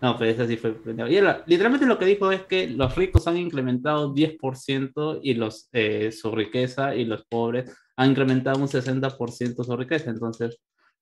No, 0.00 0.16
pero 0.16 0.30
eso 0.30 0.46
sí 0.46 0.56
fue. 0.56 0.76
Y 1.08 1.16
era- 1.16 1.42
literalmente 1.46 1.84
lo 1.84 1.98
que 1.98 2.04
dijo 2.04 2.30
es 2.30 2.42
que 2.42 2.68
los 2.68 2.94
ricos 2.94 3.26
han 3.26 3.36
incrementado 3.36 4.14
10% 4.14 5.18
y 5.24 5.34
los, 5.34 5.68
eh, 5.72 6.12
su 6.12 6.30
riqueza 6.30 6.94
y 6.94 7.04
los 7.04 7.24
pobres 7.24 7.72
han 7.96 8.10
incrementado 8.10 8.60
un 8.60 8.68
60% 8.68 9.64
su 9.64 9.76
riqueza. 9.76 10.10
Entonces, 10.10 10.56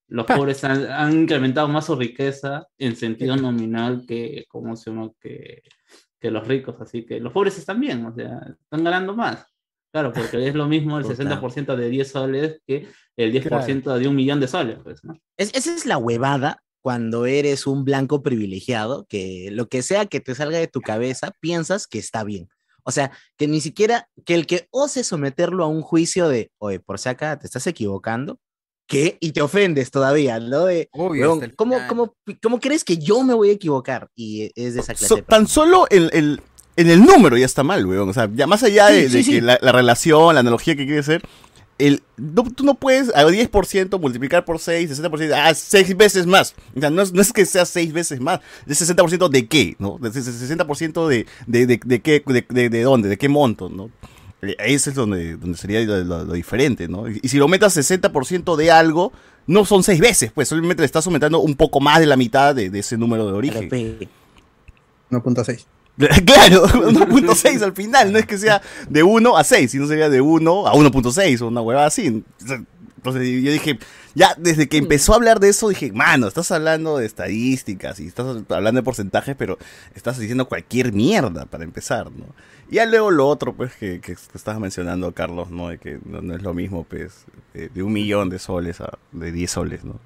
los 0.07 0.25
pobres 0.25 0.63
han, 0.63 0.85
han 0.89 1.13
incrementado 1.21 1.67
más 1.67 1.85
su 1.85 1.95
riqueza 1.95 2.67
en 2.77 2.95
sentido 2.95 3.35
nominal 3.35 4.05
que, 4.07 4.45
¿cómo 4.47 4.75
se 4.75 4.89
llama? 4.89 5.11
Que, 5.19 5.63
que 6.19 6.31
los 6.31 6.47
ricos. 6.47 6.75
Así 6.79 7.05
que 7.05 7.19
los 7.19 7.33
pobres 7.33 7.57
están 7.57 7.79
bien, 7.79 8.05
o 8.05 8.13
sea, 8.15 8.39
están 8.61 8.83
ganando 8.83 9.15
más. 9.15 9.45
Claro, 9.91 10.11
porque 10.13 10.47
es 10.47 10.53
lo 10.55 10.67
mismo 10.67 10.97
el 10.97 11.03
Puta. 11.05 11.23
60% 11.41 11.75
de 11.75 11.89
10 11.89 12.07
soles 12.11 12.61
que 12.67 12.87
el 13.15 13.31
10% 13.33 13.97
de 13.97 14.07
un 14.07 14.15
millón 14.15 14.39
de 14.39 14.47
soles. 14.47 14.77
Pues, 14.83 15.03
¿no? 15.03 15.17
Es- 15.37 15.53
esa 15.55 15.73
es 15.73 15.85
la 15.85 15.97
huevada 15.97 16.63
cuando 16.81 17.25
eres 17.25 17.67
un 17.67 17.83
blanco 17.83 18.21
privilegiado, 18.23 19.05
que 19.09 19.49
lo 19.51 19.67
que 19.67 19.81
sea 19.81 20.05
que 20.05 20.19
te 20.21 20.35
salga 20.35 20.57
de 20.57 20.67
tu 20.67 20.79
cabeza, 20.81 21.31
piensas 21.41 21.87
que 21.87 21.99
está 21.99 22.23
bien. 22.23 22.47
O 22.83 22.91
sea, 22.91 23.11
que 23.37 23.47
ni 23.47 23.59
siquiera, 23.59 24.07
que 24.25 24.35
el 24.35 24.45
que 24.45 24.67
ose 24.71 25.03
someterlo 25.03 25.65
a 25.65 25.67
un 25.67 25.81
juicio 25.81 26.29
de, 26.29 26.51
oye, 26.59 26.79
por 26.79 26.99
si 26.99 27.09
acá 27.09 27.37
te 27.39 27.45
estás 27.45 27.67
equivocando, 27.67 28.39
¿qué? 28.87 29.17
Y 29.19 29.31
te 29.33 29.41
ofendes 29.41 29.91
todavía, 29.91 30.39
¿no? 30.39 30.65
De, 30.65 30.89
Obvio, 30.93 31.33
weón, 31.33 31.53
¿cómo, 31.55 31.77
cómo, 31.87 32.15
¿Cómo 32.41 32.59
crees 32.59 32.83
que 32.83 32.97
yo 32.97 33.21
me 33.23 33.33
voy 33.33 33.49
a 33.49 33.53
equivocar? 33.53 34.09
Y 34.15 34.51
es 34.55 34.73
de 34.73 34.79
esa 34.81 34.93
clase. 34.93 35.07
So- 35.07 35.15
de 35.17 35.21
tan 35.23 35.47
solo 35.47 35.85
el, 35.89 36.09
el- 36.13 36.41
en 36.77 36.89
el 36.89 37.03
número 37.03 37.35
ya 37.37 37.45
está 37.45 37.63
mal, 37.63 37.85
weón. 37.85 38.07
O 38.09 38.13
sea, 38.13 38.29
ya 38.33 38.47
más 38.47 38.63
allá 38.63 38.87
de, 38.87 39.03
Sí, 39.03 39.09
sí, 39.09 39.17
de 39.17 39.23
sí. 39.23 39.31
que 39.33 39.41
la, 39.41 39.57
la 39.61 39.71
relación, 39.71 40.33
la 40.35 40.41
analogía 40.41 40.75
que 40.75 40.85
quiere 40.85 40.99
hacer, 40.99 41.21
el, 41.79 42.01
no- 42.17 42.43
tú 42.43 42.63
no 42.63 42.75
puedes 42.75 43.09
a 43.15 43.23
10% 43.25 43.99
multiplicar 43.99 44.45
por 44.45 44.59
6, 44.59 44.99
60%, 45.01 45.33
ah, 45.35 45.53
6 45.53 45.97
veces 45.97 46.25
más. 46.25 46.55
O 46.75 46.79
sea, 46.79 46.89
no 46.89 47.01
es, 47.01 47.11
no 47.13 47.21
es 47.21 47.33
que 47.33 47.45
sea 47.45 47.65
6 47.65 47.93
veces 47.93 48.19
más, 48.19 48.39
es 48.67 48.79
60% 48.89 49.27
de 49.29 49.47
qué, 49.47 49.75
¿no? 49.79 49.97
De 49.99 50.09
60% 50.11 51.07
de, 51.07 51.25
de, 51.45 51.65
de, 51.67 51.79
de 51.83 52.01
qué, 52.01 52.23
de, 52.25 52.45
de, 52.49 52.69
de 52.69 52.81
dónde, 52.83 53.09
de 53.09 53.17
qué 53.17 53.27
monto, 53.29 53.69
¿no? 53.69 53.89
Ese 54.41 54.91
es 54.91 54.95
donde, 54.95 55.35
donde 55.37 55.57
sería 55.57 55.81
lo, 55.81 56.03
lo- 56.03 56.23
lo 56.25 56.33
diferente, 56.33 56.87
¿no? 56.87 57.09
Y, 57.09 57.19
y 57.23 57.27
si 57.29 57.37
lo 57.37 57.47
metas 57.47 57.75
60% 57.75 58.55
de 58.55 58.71
algo, 58.71 59.11
no 59.47 59.65
son 59.65 59.83
6 59.83 59.99
veces, 59.99 60.31
pues 60.33 60.47
solamente 60.49 60.81
le 60.81 60.85
estás 60.85 61.05
aumentando 61.07 61.39
un 61.39 61.55
poco 61.55 61.79
más 61.79 61.99
de 61.99 62.05
la 62.05 62.17
mitad 62.17 62.53
de, 62.53 62.69
de 62.69 62.79
ese 62.79 62.97
número 62.97 63.25
de 63.25 63.33
origen. 63.33 63.67
Pero, 63.69 63.97
pe, 63.99 64.07
1.6. 65.11 65.65
Claro, 66.25 66.67
1.6 66.67 67.61
al 67.63 67.73
final, 67.73 68.11
no 68.13 68.19
es 68.19 68.25
que 68.27 68.37
sea 68.37 68.61
de 68.87 69.01
1 69.01 69.35
a 69.37 69.43
6, 69.43 69.71
sino 69.71 69.87
sería 69.87 70.09
de 70.09 70.21
1 70.21 70.67
a 70.67 70.73
1.6 70.73 71.41
o 71.41 71.47
una 71.47 71.61
hueva 71.61 71.85
así. 71.87 72.05
Entonces 72.05 73.43
yo 73.43 73.51
dije, 73.51 73.79
ya 74.13 74.35
desde 74.37 74.67
que 74.67 74.77
empezó 74.77 75.13
a 75.13 75.15
hablar 75.15 75.39
de 75.39 75.49
eso, 75.49 75.69
dije, 75.69 75.91
mano, 75.91 76.27
estás 76.27 76.51
hablando 76.51 76.97
de 76.97 77.05
estadísticas 77.05 77.99
y 77.99 78.07
estás 78.07 78.25
hablando 78.49 78.79
de 78.79 78.83
porcentajes, 78.83 79.35
pero 79.37 79.57
estás 79.95 80.19
diciendo 80.19 80.47
cualquier 80.47 80.91
mierda 80.93 81.45
para 81.45 81.63
empezar, 81.63 82.11
¿no? 82.11 82.25
Y 82.69 82.75
ya 82.75 82.85
luego 82.85 83.11
lo 83.11 83.27
otro, 83.27 83.53
pues, 83.53 83.73
que, 83.75 84.01
que 84.01 84.11
estabas 84.11 84.59
mencionando, 84.59 85.11
Carlos, 85.13 85.49
¿no? 85.51 85.69
De 85.69 85.77
que 85.77 85.99
no, 86.05 86.21
no 86.21 86.35
es 86.35 86.41
lo 86.43 86.53
mismo, 86.53 86.83
pues, 86.83 87.25
de, 87.53 87.69
de 87.69 87.83
un 87.83 87.93
millón 87.93 88.29
de 88.29 88.39
soles 88.39 88.81
a 88.81 88.97
de 89.11 89.31
10 89.31 89.51
soles, 89.51 89.85
¿no? 89.85 89.99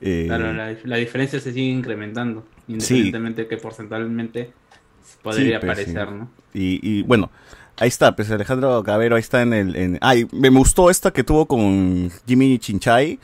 Eh, 0.00 0.24
Claro, 0.26 0.52
la, 0.52 0.74
la 0.84 0.96
diferencia 0.96 1.40
se 1.40 1.52
sigue 1.52 1.70
incrementando, 1.70 2.44
independientemente 2.68 3.42
de 3.42 3.48
que 3.48 3.56
porcentualmente 3.56 4.50
podría 5.22 5.60
Sí, 5.60 5.66
pues, 5.66 5.76
parecer, 5.76 6.08
sí. 6.08 6.14
¿no? 6.14 6.30
Y, 6.54 6.80
y, 6.82 7.02
bueno, 7.02 7.30
ahí 7.76 7.88
está, 7.88 8.14
pues 8.16 8.30
Alejandro 8.30 8.82
Cabero, 8.82 9.16
ahí 9.16 9.20
está 9.20 9.42
en 9.42 9.52
el... 9.52 9.76
En, 9.76 9.98
ay, 10.00 10.26
me 10.32 10.50
me 10.50 10.58
gustó 10.58 10.90
esta 10.90 11.12
que 11.12 11.24
tuvo 11.24 11.46
con 11.46 12.10
Jimmy 12.26 12.58
Chinchay, 12.58 13.18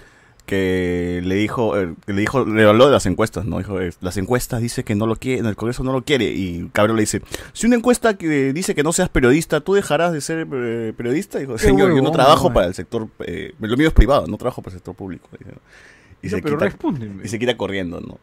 que 0.47 1.21
le 1.25 1.37
dijo, 1.37 1.79
eh, 1.79 1.95
que 2.05 2.13
le 2.13 2.21
dijo, 2.21 2.45
le 2.45 2.65
habló 2.65 2.87
de 2.87 2.93
las 2.93 3.07
encuestas, 3.07 3.45
¿no? 3.45 3.59
Dijo, 3.59 3.81
eh, 3.81 3.93
las 4.01 4.17
encuestas 4.17 4.61
dice 4.61 4.85
que 4.85 4.95
no 4.95 5.07
lo 5.07 5.17
quiere, 5.17 5.49
el 5.49 5.57
Congreso 5.57 5.85
no 5.85 5.93
lo 5.93 6.03
quiere, 6.03 6.27
y 6.27 6.69
Cabero 6.73 6.95
le 6.95 7.03
dice, 7.03 7.23
si 7.53 7.67
una 7.67 7.77
encuesta 7.77 8.15
que 8.15 8.53
dice 8.53 8.75
que 8.75 8.83
no 8.83 8.93
seas 8.93 9.09
periodista, 9.09 9.61
¿tú 9.61 9.75
dejarás 9.75 10.13
de 10.13 10.21
ser 10.21 10.47
eh, 10.53 10.93
periodista? 10.97 11.39
Dijo, 11.39 11.59
señor, 11.59 11.95
yo 11.95 12.03
no 12.03 12.11
trabajo 12.11 12.53
para 12.53 12.67
el 12.67 12.75
sector, 12.75 13.09
eh, 13.21 13.55
lo 13.61 13.77
mío 13.77 13.89
es 13.89 13.95
privado, 13.95 14.27
no 14.27 14.37
trabajo 14.37 14.63
para 14.63 14.75
el 14.75 14.79
sector 14.79 14.95
público. 14.95 15.29
dijo. 15.39 15.53
Y, 16.23 16.29
No, 16.29 16.37
se 16.37 16.43
pero 16.43 16.59
quita, 16.59 16.77
y 17.25 17.29
se 17.29 17.39
quita 17.39 17.57
corriendo, 17.57 18.01
¿no? 18.01 18.19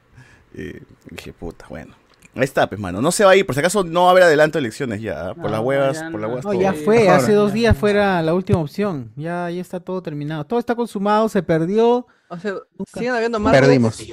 Eh, 0.56 0.82
dije, 1.10 1.34
puta, 1.34 1.66
bueno. 1.70 1.96
Ahí 2.36 2.44
está, 2.44 2.68
pues, 2.70 2.80
mano. 2.80 3.02
No 3.02 3.12
se 3.12 3.26
va 3.26 3.32
a 3.32 3.36
ir. 3.36 3.46
Por 3.46 3.56
si 3.56 3.60
acaso 3.60 3.84
no 3.84 4.04
va 4.04 4.08
a 4.10 4.12
haber 4.12 4.24
adelanto 4.24 4.58
de 4.58 4.62
elecciones 4.62 5.02
ya. 5.02 5.30
¿ah? 5.30 5.36
Por 5.36 5.50
las 5.52 5.62
huevas, 5.62 6.02
por 6.12 6.22
las 6.22 6.30
huevas. 6.30 6.46
No, 6.46 6.52
todo. 6.52 6.62
ya 6.62 6.74
fue, 6.74 7.10
hace 7.10 7.34
dos 7.34 7.52
días 7.54 7.76
fuera 7.78 8.22
la 8.22 8.34
última 8.34 8.60
opción. 8.60 9.12
Ya, 9.16 9.50
ya 9.50 9.60
está 9.62 9.80
todo 9.80 10.02
terminado. 10.02 10.46
Todo 10.46 10.60
está 10.60 10.76
consumado, 10.76 11.28
se 11.28 11.42
perdió. 11.44 12.06
O 12.30 12.38
sea, 12.40 12.54
siguen 12.94 13.14
habiendo 13.14 13.40
marcos. 13.40 13.60
Perdimos. 13.62 14.08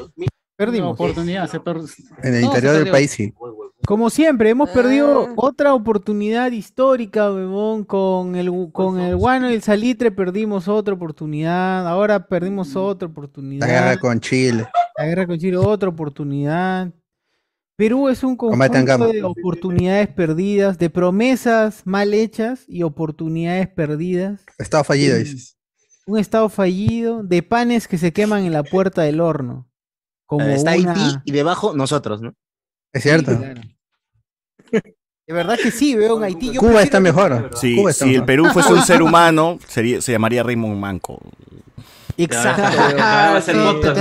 Perdimos. 0.57 0.93
oportunidad, 0.95 1.47
se 1.51 1.61
per- 1.61 1.77
En 2.23 2.35
el 2.35 2.41
No, 2.41 2.47
interior 2.49 2.73
del 2.73 2.85
perdió. 2.85 2.93
país 2.93 3.11
sí. 3.11 3.35
Como 3.87 4.09
siempre, 4.09 4.49
hemos 4.49 4.71
Ah. 4.71 4.73
perdido 4.73 5.29
otra 5.37 5.75
oportunidad 5.75 6.51
histórica, 6.51 7.31
huevón. 7.31 7.85
Con 7.85 8.35
el, 8.35 8.51
con 8.73 8.99
el 8.99 9.15
guano 9.17 9.51
y 9.51 9.55
el 9.55 9.63
salitre 9.63 10.11
perdimos 10.11 10.67
otra 10.67 10.95
oportunidad. 10.95 11.87
Ahora 11.87 12.27
perdimos 12.27 12.75
otra 12.75 13.07
La 13.07 13.13
oportunidad. 13.13 13.67
guerra 13.69 13.99
con 13.99 14.19
Chile. 14.19 14.67
La 14.97 15.05
guerra 15.05 15.27
con 15.27 15.39
Chile, 15.39 15.59
otra 15.59 15.91
oportunidad. 15.91 16.91
Perú 17.77 18.09
es 18.09 18.23
un 18.25 18.37
conjunto 18.37 19.13
de 19.13 19.23
oportunidades 19.23 20.09
perdidas, 20.09 20.79
de 20.79 20.89
promesas 20.89 21.83
mal 21.85 22.15
hechas 22.15 22.65
y 22.67 22.83
oportunidades 22.83 23.69
perdidas. 23.69 24.41
Estado 24.59 24.83
fallido, 24.83 25.19
dices. 25.19 25.59
Un 26.07 26.19
estado 26.19 26.49
fallido, 26.49 27.23
de 27.23 27.43
panes 27.43 27.87
que 27.87 27.99
se 27.99 28.13
queman 28.13 28.45
en 28.47 28.53
la 28.53 28.63
puerta 28.63 29.03
del 29.03 29.21
horno. 29.21 29.69
Como 30.25 30.47
Está 30.47 30.75
una- 30.77 30.93
Haití 30.93 31.17
y 31.25 31.33
debajo 31.33 31.75
nosotros, 31.75 32.23
¿no? 32.23 32.33
Es 32.93 33.03
cierto. 33.03 33.37
claro. 33.37 33.61
De 34.73 35.35
verdad 35.35 35.59
que 35.61 35.71
sí, 35.73 35.95
veo 35.97 36.17
en 36.19 36.23
Haití. 36.25 36.53
yo 36.53 36.61
Cuba 36.61 36.83
está 36.83 37.01
mejor. 37.01 37.51
Sí, 37.57 37.77
Cuba 37.77 37.91
está 37.91 38.05
si 38.07 38.15
el. 38.15 38.25
Perú 38.25 38.47
fuese 38.53 38.73
un 38.73 38.83
ser 38.87 39.03
humano, 39.03 39.59
sería, 39.69 40.01
se 40.01 40.13
llamaría 40.13 40.43
Raymond 40.45 40.79
Manco. 40.79 41.21
Exacto. 42.17 42.63
Ahora 42.63 43.31
va 43.33 43.37
a 43.37 43.41
ser 43.43 43.55
Sí, 43.57 43.61
podcast, 43.63 43.95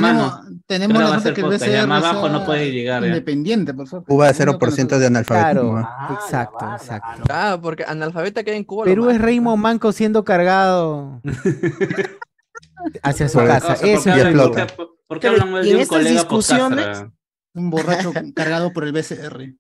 tenemos 0.68 0.98
la 0.98 1.06
nota 1.10 1.20
ser 1.20 1.34
que 1.34 1.42
el 1.42 1.48
BCR 1.48 1.88
más 1.88 2.04
abajo 2.04 2.30
no 2.30 2.46
puede 2.46 2.72
llegar, 2.72 3.02
ya. 3.02 3.08
Independiente, 3.10 3.74
por 3.74 3.88
favor. 3.88 4.06
Cuba 4.08 4.34
con 4.34 4.60
0% 4.60 4.98
de 4.98 5.06
analfabetismo. 5.06 5.72
Claro, 5.74 5.78
¿ah? 5.78 6.20
exacto, 6.22 6.66
exacto. 6.76 7.24
Ah, 7.30 7.60
porque 7.62 7.84
analfabeta 7.88 8.44
que 8.44 8.52
hay 8.52 8.58
en 8.58 8.64
Cuba. 8.64 8.86
Perú 8.86 9.10
es. 9.10 9.20
Raymond 9.22 9.62
Manco 9.62 9.92
siendo 9.92 10.24
cargado 10.24 11.22
hacia 13.04 13.30
su 13.30 13.38
casa. 13.40 13.74
O 13.74 13.76
sea, 13.76 13.78
¿por 13.78 13.88
Eso 13.88 14.10
es 14.12 14.18
explota. 14.24 14.68
por 14.68 14.88
qué- 14.88 14.94
¿Por 15.08 15.20
qué 15.20 15.28
Claro, 15.28 15.42
hablan 15.44 15.52
mal 15.54 15.68
y 15.68 15.70
de 15.72 15.76
un 15.78 15.86
colega 15.86 16.10
discusiones-? 16.10 17.06
Un 17.54 17.70
borracho 17.70 18.12
cargado 18.36 18.74
por 18.74 18.86
el 18.86 18.92
BCR. 18.92 19.54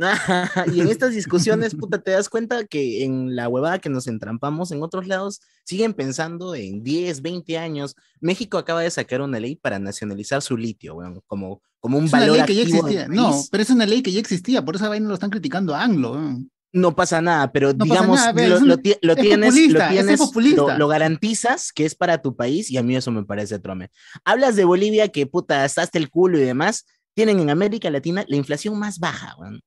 Y 0.74 0.80
en 0.80 0.88
estas 0.88 1.14
discusiones, 1.14 1.74
puta, 1.74 1.98
te 2.02 2.12
das 2.12 2.28
cuenta 2.28 2.64
que 2.64 3.04
en 3.04 3.36
la 3.36 3.48
huevada 3.48 3.78
que 3.78 3.88
nos 3.90 4.06
entrampamos, 4.06 4.72
en 4.72 4.82
otros 4.82 5.06
lados, 5.06 5.40
siguen 5.64 5.94
pensando 5.94 6.54
en 6.54 6.82
10, 6.82 7.22
20 7.22 7.58
años. 7.58 7.94
México 8.20 8.58
acaba 8.58 8.80
de 8.80 8.90
sacar 8.90 9.20
una 9.20 9.38
ley 9.40 9.56
para 9.56 9.78
nacionalizar 9.78 10.42
su 10.42 10.56
litio, 10.56 10.94
weón, 10.94 11.20
como, 11.26 11.62
como 11.78 11.98
un 11.98 12.04
Es 12.06 12.12
una 12.12 12.20
valor 12.22 12.36
ley 12.38 12.46
que 12.46 12.54
ya 12.54 12.62
existía. 12.62 13.08
No, 13.08 13.42
pero 13.50 13.62
es 13.62 13.70
una 13.70 13.86
ley 13.86 14.02
que 14.02 14.12
ya 14.12 14.20
existía, 14.20 14.64
por 14.64 14.76
esa 14.76 14.88
vaina 14.88 15.08
lo 15.08 15.14
están 15.14 15.30
criticando 15.30 15.74
a 15.74 15.82
Anglo. 15.82 16.18
No 16.72 16.94
pasa 16.94 17.20
nada, 17.20 17.50
pero 17.50 17.72
No 17.72 17.84
digamos, 17.84 18.16
nada, 18.20 18.32
pero 18.32 18.48
lo, 18.50 18.54
es 18.56 18.62
un- 18.62 18.68
lo 18.68 18.76
ti- 18.78 18.94
lo 19.02 19.12
es 19.14 19.18
tienes, 19.20 19.54
lo, 19.72 19.80
es 19.80 19.88
tienes 19.88 20.20
lo, 20.78 20.86
garantizas 20.86 21.72
que 21.72 21.84
es 21.84 21.96
para 21.96 22.22
tu 22.22 22.36
país 22.36 22.70
y 22.70 22.76
a 22.76 22.82
mí 22.84 22.94
eso 22.94 23.10
me 23.10 23.24
parece 23.24 23.58
trome. 23.58 23.90
Hablas 24.24 24.54
de 24.54 24.64
Bolivia 24.64 25.08
que 25.08 25.26
puta, 25.26 25.64
hasta 25.64 25.88
el 25.94 26.10
culo 26.10 26.38
y 26.38 26.42
demás, 26.42 26.86
tienen 27.14 27.40
en 27.40 27.50
América 27.50 27.90
Latina 27.90 28.24
la 28.28 28.36
inflación 28.36 28.78
más 28.78 29.00
baja, 29.00 29.34
weón. 29.36 29.60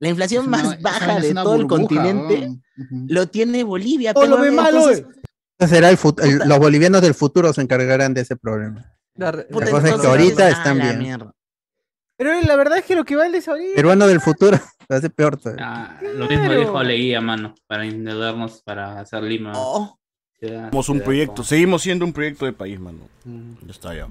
La 0.00 0.08
inflación 0.08 0.42
Es 0.42 0.48
una- 0.48 0.56
más 0.62 0.82
baja 0.82 1.18
es 1.18 1.22
de 1.22 1.34
todo 1.34 1.54
el 1.56 1.64
burbuja, 1.66 1.80
continente 1.80 2.34
weón. 2.40 2.62
Ujú. 2.78 3.06
lo 3.08 3.28
tiene 3.28 3.62
Bolivia. 3.64 4.12
Oh, 4.16 4.26
lo 4.26 4.38
ve 4.40 4.50
mal, 4.50 4.74
entonces- 4.74 5.04
será 5.68 5.90
el 5.90 5.98
el- 6.22 6.38
los 6.48 6.58
bolivianos 6.58 7.02
del 7.02 7.14
futuro 7.14 7.52
se 7.52 7.60
encargarán 7.60 8.14
de 8.14 8.22
ese 8.22 8.34
problema. 8.36 8.84
La 9.16 9.30
puta, 9.32 9.66
La 9.66 9.70
cosa 9.70 9.88
es 9.88 10.00
que 10.00 10.06
ahorita 10.06 10.46
ah, 10.46 10.50
están 10.50 10.78
bien. 10.78 10.98
mierda. 10.98 11.32
Pero 12.16 12.38
la 12.42 12.56
verdad 12.56 12.78
es 12.78 12.84
que 12.84 12.94
lo 12.94 13.04
que 13.04 13.16
vale 13.16 13.38
es 13.38 13.48
ahorita. 13.48 13.76
Peruano 13.76 14.06
del 14.06 14.20
futuro. 14.20 14.58
Se 14.90 14.96
hace 14.96 15.08
peor 15.10 15.36
todavía. 15.36 15.64
Ah, 15.66 16.00
lo 16.16 16.26
mismo 16.26 16.52
dijo 16.52 16.82
Leguía, 16.82 17.20
mano, 17.20 17.54
para 17.68 17.84
endeudarnos 17.84 18.60
para 18.62 18.98
hacer 19.00 19.22
Lima. 19.22 19.52
Oh, 19.54 19.96
ciudad- 20.40 20.70
Somos 20.70 20.88
un 20.88 20.94
ciudad 20.96 21.04
proyecto, 21.04 21.34
como- 21.36 21.44
seguimos 21.46 21.82
siendo 21.82 22.04
un 22.04 22.12
proyecto 22.12 22.44
de 22.46 22.52
país, 22.52 22.80
mano. 22.80 22.98
Mm. 23.24 23.52
Ya 23.66 23.70
está 23.70 23.94
ya. 23.94 24.08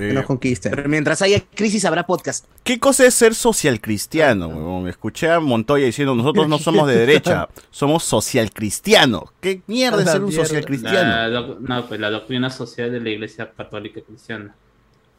Que 0.00 0.10
Eh, 0.10 0.14
nos 0.14 0.24
conquisten. 0.26 0.72
pero 0.74 0.88
mientras 0.88 1.20
haya 1.22 1.40
crisis 1.54 1.84
habrá 1.84 2.06
podcast. 2.06 2.46
¿Qué 2.64 2.78
cosa 2.78 3.06
es 3.06 3.14
ser 3.14 3.34
social 3.34 3.80
cristiano? 3.80 4.48
huevón? 4.48 4.88
Escuché 4.88 5.30
a 5.30 5.40
Montoya 5.40 5.84
diciendo, 5.86 6.14
nosotros 6.14 6.48
no 6.48 6.58
somos 6.58 6.88
de 6.88 6.96
derecha, 7.06 7.48
somos 7.70 8.02
social 8.04 8.50
cristianos. 8.52 9.24
¿Qué 9.40 9.62
mierda 9.66 10.02
es 10.02 10.10
ser 10.10 10.22
un 10.24 10.32
social 10.32 10.64
cristiano? 10.64 11.56
no, 11.60 11.86
pues 11.86 12.00
la 12.00 12.10
doctrina 12.10 12.50
social 12.50 12.90
de 12.90 13.00
la 13.00 13.10
Iglesia 13.10 13.50
Católica 13.56 14.00
Cristiana. 14.00 14.54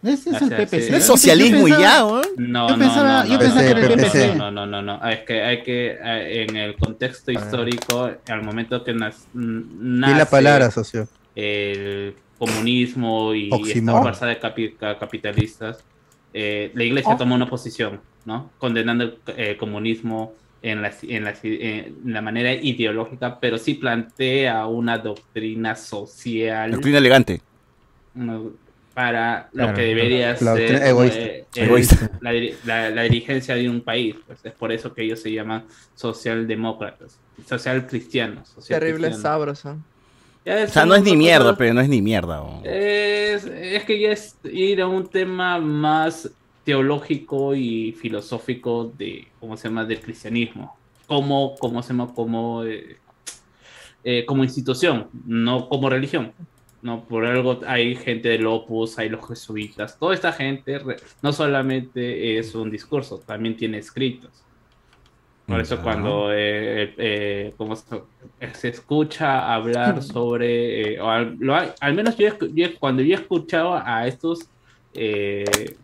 Ese 0.03 0.31
es 0.31 0.41
O 0.41 0.45
el 0.45 0.49
PPC. 0.55 0.81
sí. 0.85 0.91
No 0.91 0.97
es 0.97 1.03
socialismo 1.05 1.67
y 1.67 1.71
ya, 1.71 2.03
weón. 2.03 2.23
No, 2.37 2.67
Yo 2.69 2.75
no, 2.75 2.83
pensaba- 2.85 3.23
no, 3.23 3.25
yo 3.27 3.33
no, 3.33 3.39
pensaba 3.39 3.61
no, 3.61 3.67
que 3.67 3.71
era 3.71 3.79
el 3.93 3.97
no, 4.01 4.03
PPC. 4.07 4.35
No, 4.35 4.49
no, 4.51 4.65
no, 4.65 4.81
no. 4.81 5.07
Es 5.09 5.19
que 5.19 5.43
hay 5.43 5.61
que, 5.61 5.91
eh, 6.03 6.43
en 6.49 6.55
el 6.57 6.75
contexto 6.75 7.31
histórico, 7.31 8.09
al 8.27 8.41
momento 8.41 8.83
que 8.83 8.95
nas- 8.95 9.25
n- 9.35 9.61
Di 9.61 9.99
nace 9.99 10.17
la 10.17 10.25
palabra, 10.25 10.71
socio. 10.71 11.07
el 11.35 12.15
comunismo 12.45 13.33
y 13.35 13.43
esta 13.45 13.55
Oxímoron. 13.57 14.01
fuerza 14.01 14.25
de 14.25 14.39
capi- 14.39 14.75
ca- 14.75 14.97
capitalistas, 14.97 15.83
eh, 16.33 16.71
la 16.73 16.83
iglesia 16.83 17.13
Oh. 17.13 17.17
toma 17.17 17.35
una 17.35 17.47
posición, 17.47 18.01
¿no? 18.25 18.49
Condenando 18.57 19.03
el 19.03 19.17
eh, 19.37 19.57
comunismo 19.57 20.33
en 20.63 20.81
la, 20.81 20.91
en, 21.03 21.23
la, 21.23 21.33
en 21.43 21.95
la 22.05 22.21
manera 22.21 22.53
ideológica, 22.53 23.39
pero 23.39 23.57
sí 23.57 23.75
plantea 23.75 24.65
una 24.67 24.97
doctrina 24.97 25.75
social 25.75 26.71
Doctrina 26.71 26.97
elegante. 26.97 27.41
no, 28.15 28.51
para 28.93 29.49
lo 29.53 29.63
Claro, 29.63 29.73
que 29.77 29.81
debería 29.83 30.31
la 30.31 30.35
ser 30.37 30.47
doctrina 30.47 30.87
egoísta. 30.89 31.19
eh, 31.19 31.45
el- 31.55 31.63
Egoísta. 31.63 32.11
La, 32.21 32.33
diri- 32.33 32.55
la- 32.65 32.89
la 32.89 33.01
dirigencia 33.03 33.55
de 33.55 33.69
un 33.69 33.81
país. 33.81 34.15
Pues 34.27 34.39
es 34.43 34.51
por 34.53 34.71
eso 34.71 34.93
que 34.93 35.03
ellos 35.03 35.21
se 35.21 35.31
llaman 35.31 35.63
socialdemócratas, 35.95 37.17
social 37.47 37.87
cristianos. 37.87 38.49
social 38.49 38.79
Terrible 38.79 39.07
cristianos. 39.07 39.21
sabroso. 39.21 39.77
O 40.45 40.67
sea, 40.67 40.85
no 40.85 40.95
es 40.95 41.03
ni 41.03 41.15
mierda, 41.15 41.55
pero 41.55 41.57
pero 41.57 41.73
no 41.75 41.81
es 41.81 41.89
ni 41.89 42.01
mierda. 42.01 42.43
es, 42.63 43.45
es 43.45 43.83
que 43.83 43.99
ya 43.99 44.11
es 44.11 44.35
ir 44.43 44.81
a 44.81 44.87
un 44.87 45.07
tema 45.07 45.59
más 45.59 46.31
teológico 46.63 47.55
y 47.55 47.91
filosófico 47.93 48.91
de, 48.97 49.27
¿cómo 49.39 49.57
se 49.57 49.67
llama?, 49.67 49.85
del 49.85 49.99
cristianismo. 49.99 50.75
Como, 51.07 51.55
¿cómo 51.57 51.81
se 51.83 51.89
llama?, 51.89 52.13
como, 52.13 52.63
eh, 52.63 52.97
eh, 54.03 54.25
como 54.25 54.43
institución, 54.43 55.07
no 55.25 55.67
como 55.69 55.89
religión. 55.89 56.33
No, 56.81 57.03
por 57.03 57.25
algo 57.25 57.59
hay 57.67 57.95
gente 57.95 58.29
del 58.29 58.47
Opus, 58.47 58.97
hay 58.97 59.09
los 59.09 59.27
jesuitas, 59.27 59.99
toda 59.99 60.15
esta 60.15 60.31
gente 60.31 60.79
no 61.21 61.31
solamente 61.31 62.39
es 62.39 62.55
un 62.55 62.71
discurso, 62.71 63.19
también 63.19 63.55
tiene 63.55 63.77
escritos. 63.77 64.31
Por 65.51 65.59
eso 65.61 65.75
cuando 65.83 66.31
eh, 66.33 66.93
eh, 66.97 67.53
como 67.57 67.75
se, 67.75 68.01
se 68.53 68.69
escucha 68.69 69.53
hablar 69.53 70.01
sobre, 70.13 70.93
eh, 70.95 70.99
o 71.01 71.09
al, 71.09 71.35
lo 71.39 71.55
al 71.55 71.93
menos 71.93 72.17
yo, 72.17 72.29
yo- 72.53 72.79
cuando 72.79 73.01
yo 73.03 73.15
escuchaba 73.15 73.83
a 73.85 74.07
estos 74.07 74.39
eh, 74.93 75.75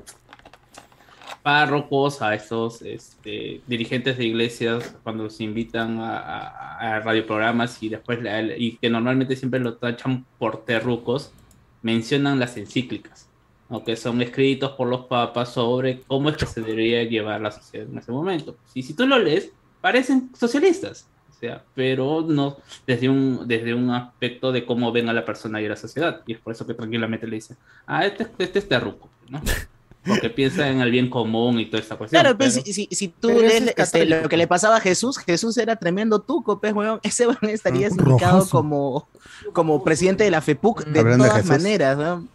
párrocos, 1.44 2.22
a 2.22 2.36
estos 2.36 2.82
este, 2.82 3.62
dirigentes 3.68 4.18
de 4.18 4.26
iglesias, 4.26 4.98
cuando 5.04 5.24
los 5.26 5.40
invitan 5.40 6.00
a, 6.00 6.18
a- 6.18 6.96
a 6.96 7.00
radioprogramas 7.00 7.82
y 7.82 7.90
después 7.90 8.22
la- 8.22 8.42
y 8.58 8.78
que 8.78 8.90
normalmente 8.90 9.36
siempre 9.36 9.60
lo 9.60 9.78
tachan 9.78 10.26
por 10.38 10.66
terrucos, 10.66 11.32
mencionan 11.82 12.40
las 12.40 12.58
encíclicas, 12.58 13.27
¿no? 13.70 13.84
que 13.84 13.96
son 13.96 14.22
escritos 14.22 14.72
por 14.72 14.88
los 14.88 15.06
papas 15.06 15.54
sobre 15.54 16.02
cómo 16.08 16.30
es 16.30 16.38
que 16.38 16.46
se 16.46 16.62
debería 16.62 17.04
llevar 17.04 17.42
la 17.42 17.52
sociedad 17.52 17.88
en 17.90 17.98
ese 17.98 18.12
momento. 18.12 18.58
Y 18.74 18.84
si 18.84 18.94
tú 18.94 19.06
lo 19.08 19.18
lees, 19.20 19.52
parecen 19.82 20.30
socialistas, 20.38 21.08
o 21.30 21.40
sea, 21.40 21.64
pero 21.76 22.22
no 22.22 22.58
desde 22.88 23.10
un, 23.10 23.48
desde 23.48 23.74
un 23.74 23.92
aspecto 23.92 24.52
de 24.52 24.66
cómo 24.66 24.92
ven 24.92 25.08
a 25.10 25.14
la 25.14 25.24
persona 25.26 25.62
y 25.62 25.66
a 25.66 25.70
la 25.70 25.76
sociedad. 25.76 26.22
Y 26.26 26.34
es 26.34 26.40
por 26.40 26.54
eso 26.54 26.66
que 26.66 26.74
tranquilamente 26.74 27.28
le 27.28 27.36
dicen, 27.36 27.58
ah, 27.86 28.06
este, 28.06 28.28
este 28.40 28.60
es 28.60 28.68
terruco, 28.68 29.10
¿no? 29.30 29.42
Porque 30.06 30.30
piensa 30.30 30.70
en 30.70 30.80
el 30.80 30.90
bien 30.90 31.10
común 31.10 31.60
y 31.60 31.66
toda 31.66 31.80
esta 31.84 31.98
cuestión. 31.98 32.22
Claro, 32.22 32.38
pues, 32.38 32.54
pero- 32.54 32.66
si, 32.66 32.72
si, 32.74 32.88
si 32.96 33.08
tú 33.10 33.28
pero 33.28 33.42
ese 33.42 33.60
lees 33.60 33.74
es 33.78 33.84
este, 33.94 34.06
lo 34.06 34.30
que 34.30 34.38
le 34.38 34.48
pasaba 34.48 34.78
a 34.78 34.80
Jesús, 34.80 35.18
Jesús 35.18 35.58
era 35.58 35.76
tremendo 35.76 36.20
tuco, 36.22 36.62
pues, 36.62 36.74
weón. 36.74 37.00
Ese 37.04 37.28
weón 37.28 37.38
estaría 37.44 37.88
Ah, 37.88 37.90
indicado 37.92 38.38
rojazo. 38.40 38.50
como, 38.50 39.08
como 39.52 39.84
presidente 39.84 40.24
de 40.24 40.32
la 40.32 40.40
FEPUC 40.42 40.86
de 40.86 41.00
Hablando 41.02 41.26
de 41.26 41.30
todas 41.30 41.44
Jesús. 41.46 41.62
maneras, 41.62 41.98
weón. 41.98 42.30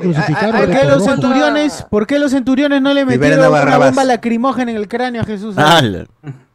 Crucificaron. 0.00 0.56
ay, 0.56 0.66
¿Por 0.66 0.76
qué 0.76 0.84
los 0.84 1.04
centuriones, 1.04 1.86
por 1.90 2.06
qué 2.06 2.18
los 2.18 2.30
centuriones 2.32 2.80
no 2.80 2.94
le 2.94 3.04
metieron 3.04 3.52
una 3.52 3.78
bomba 3.78 4.04
lacrimógena 4.04 4.70
en 4.70 4.76
el 4.76 4.88
cráneo 4.88 5.22
a 5.22 5.24
Jesús? 5.24 5.56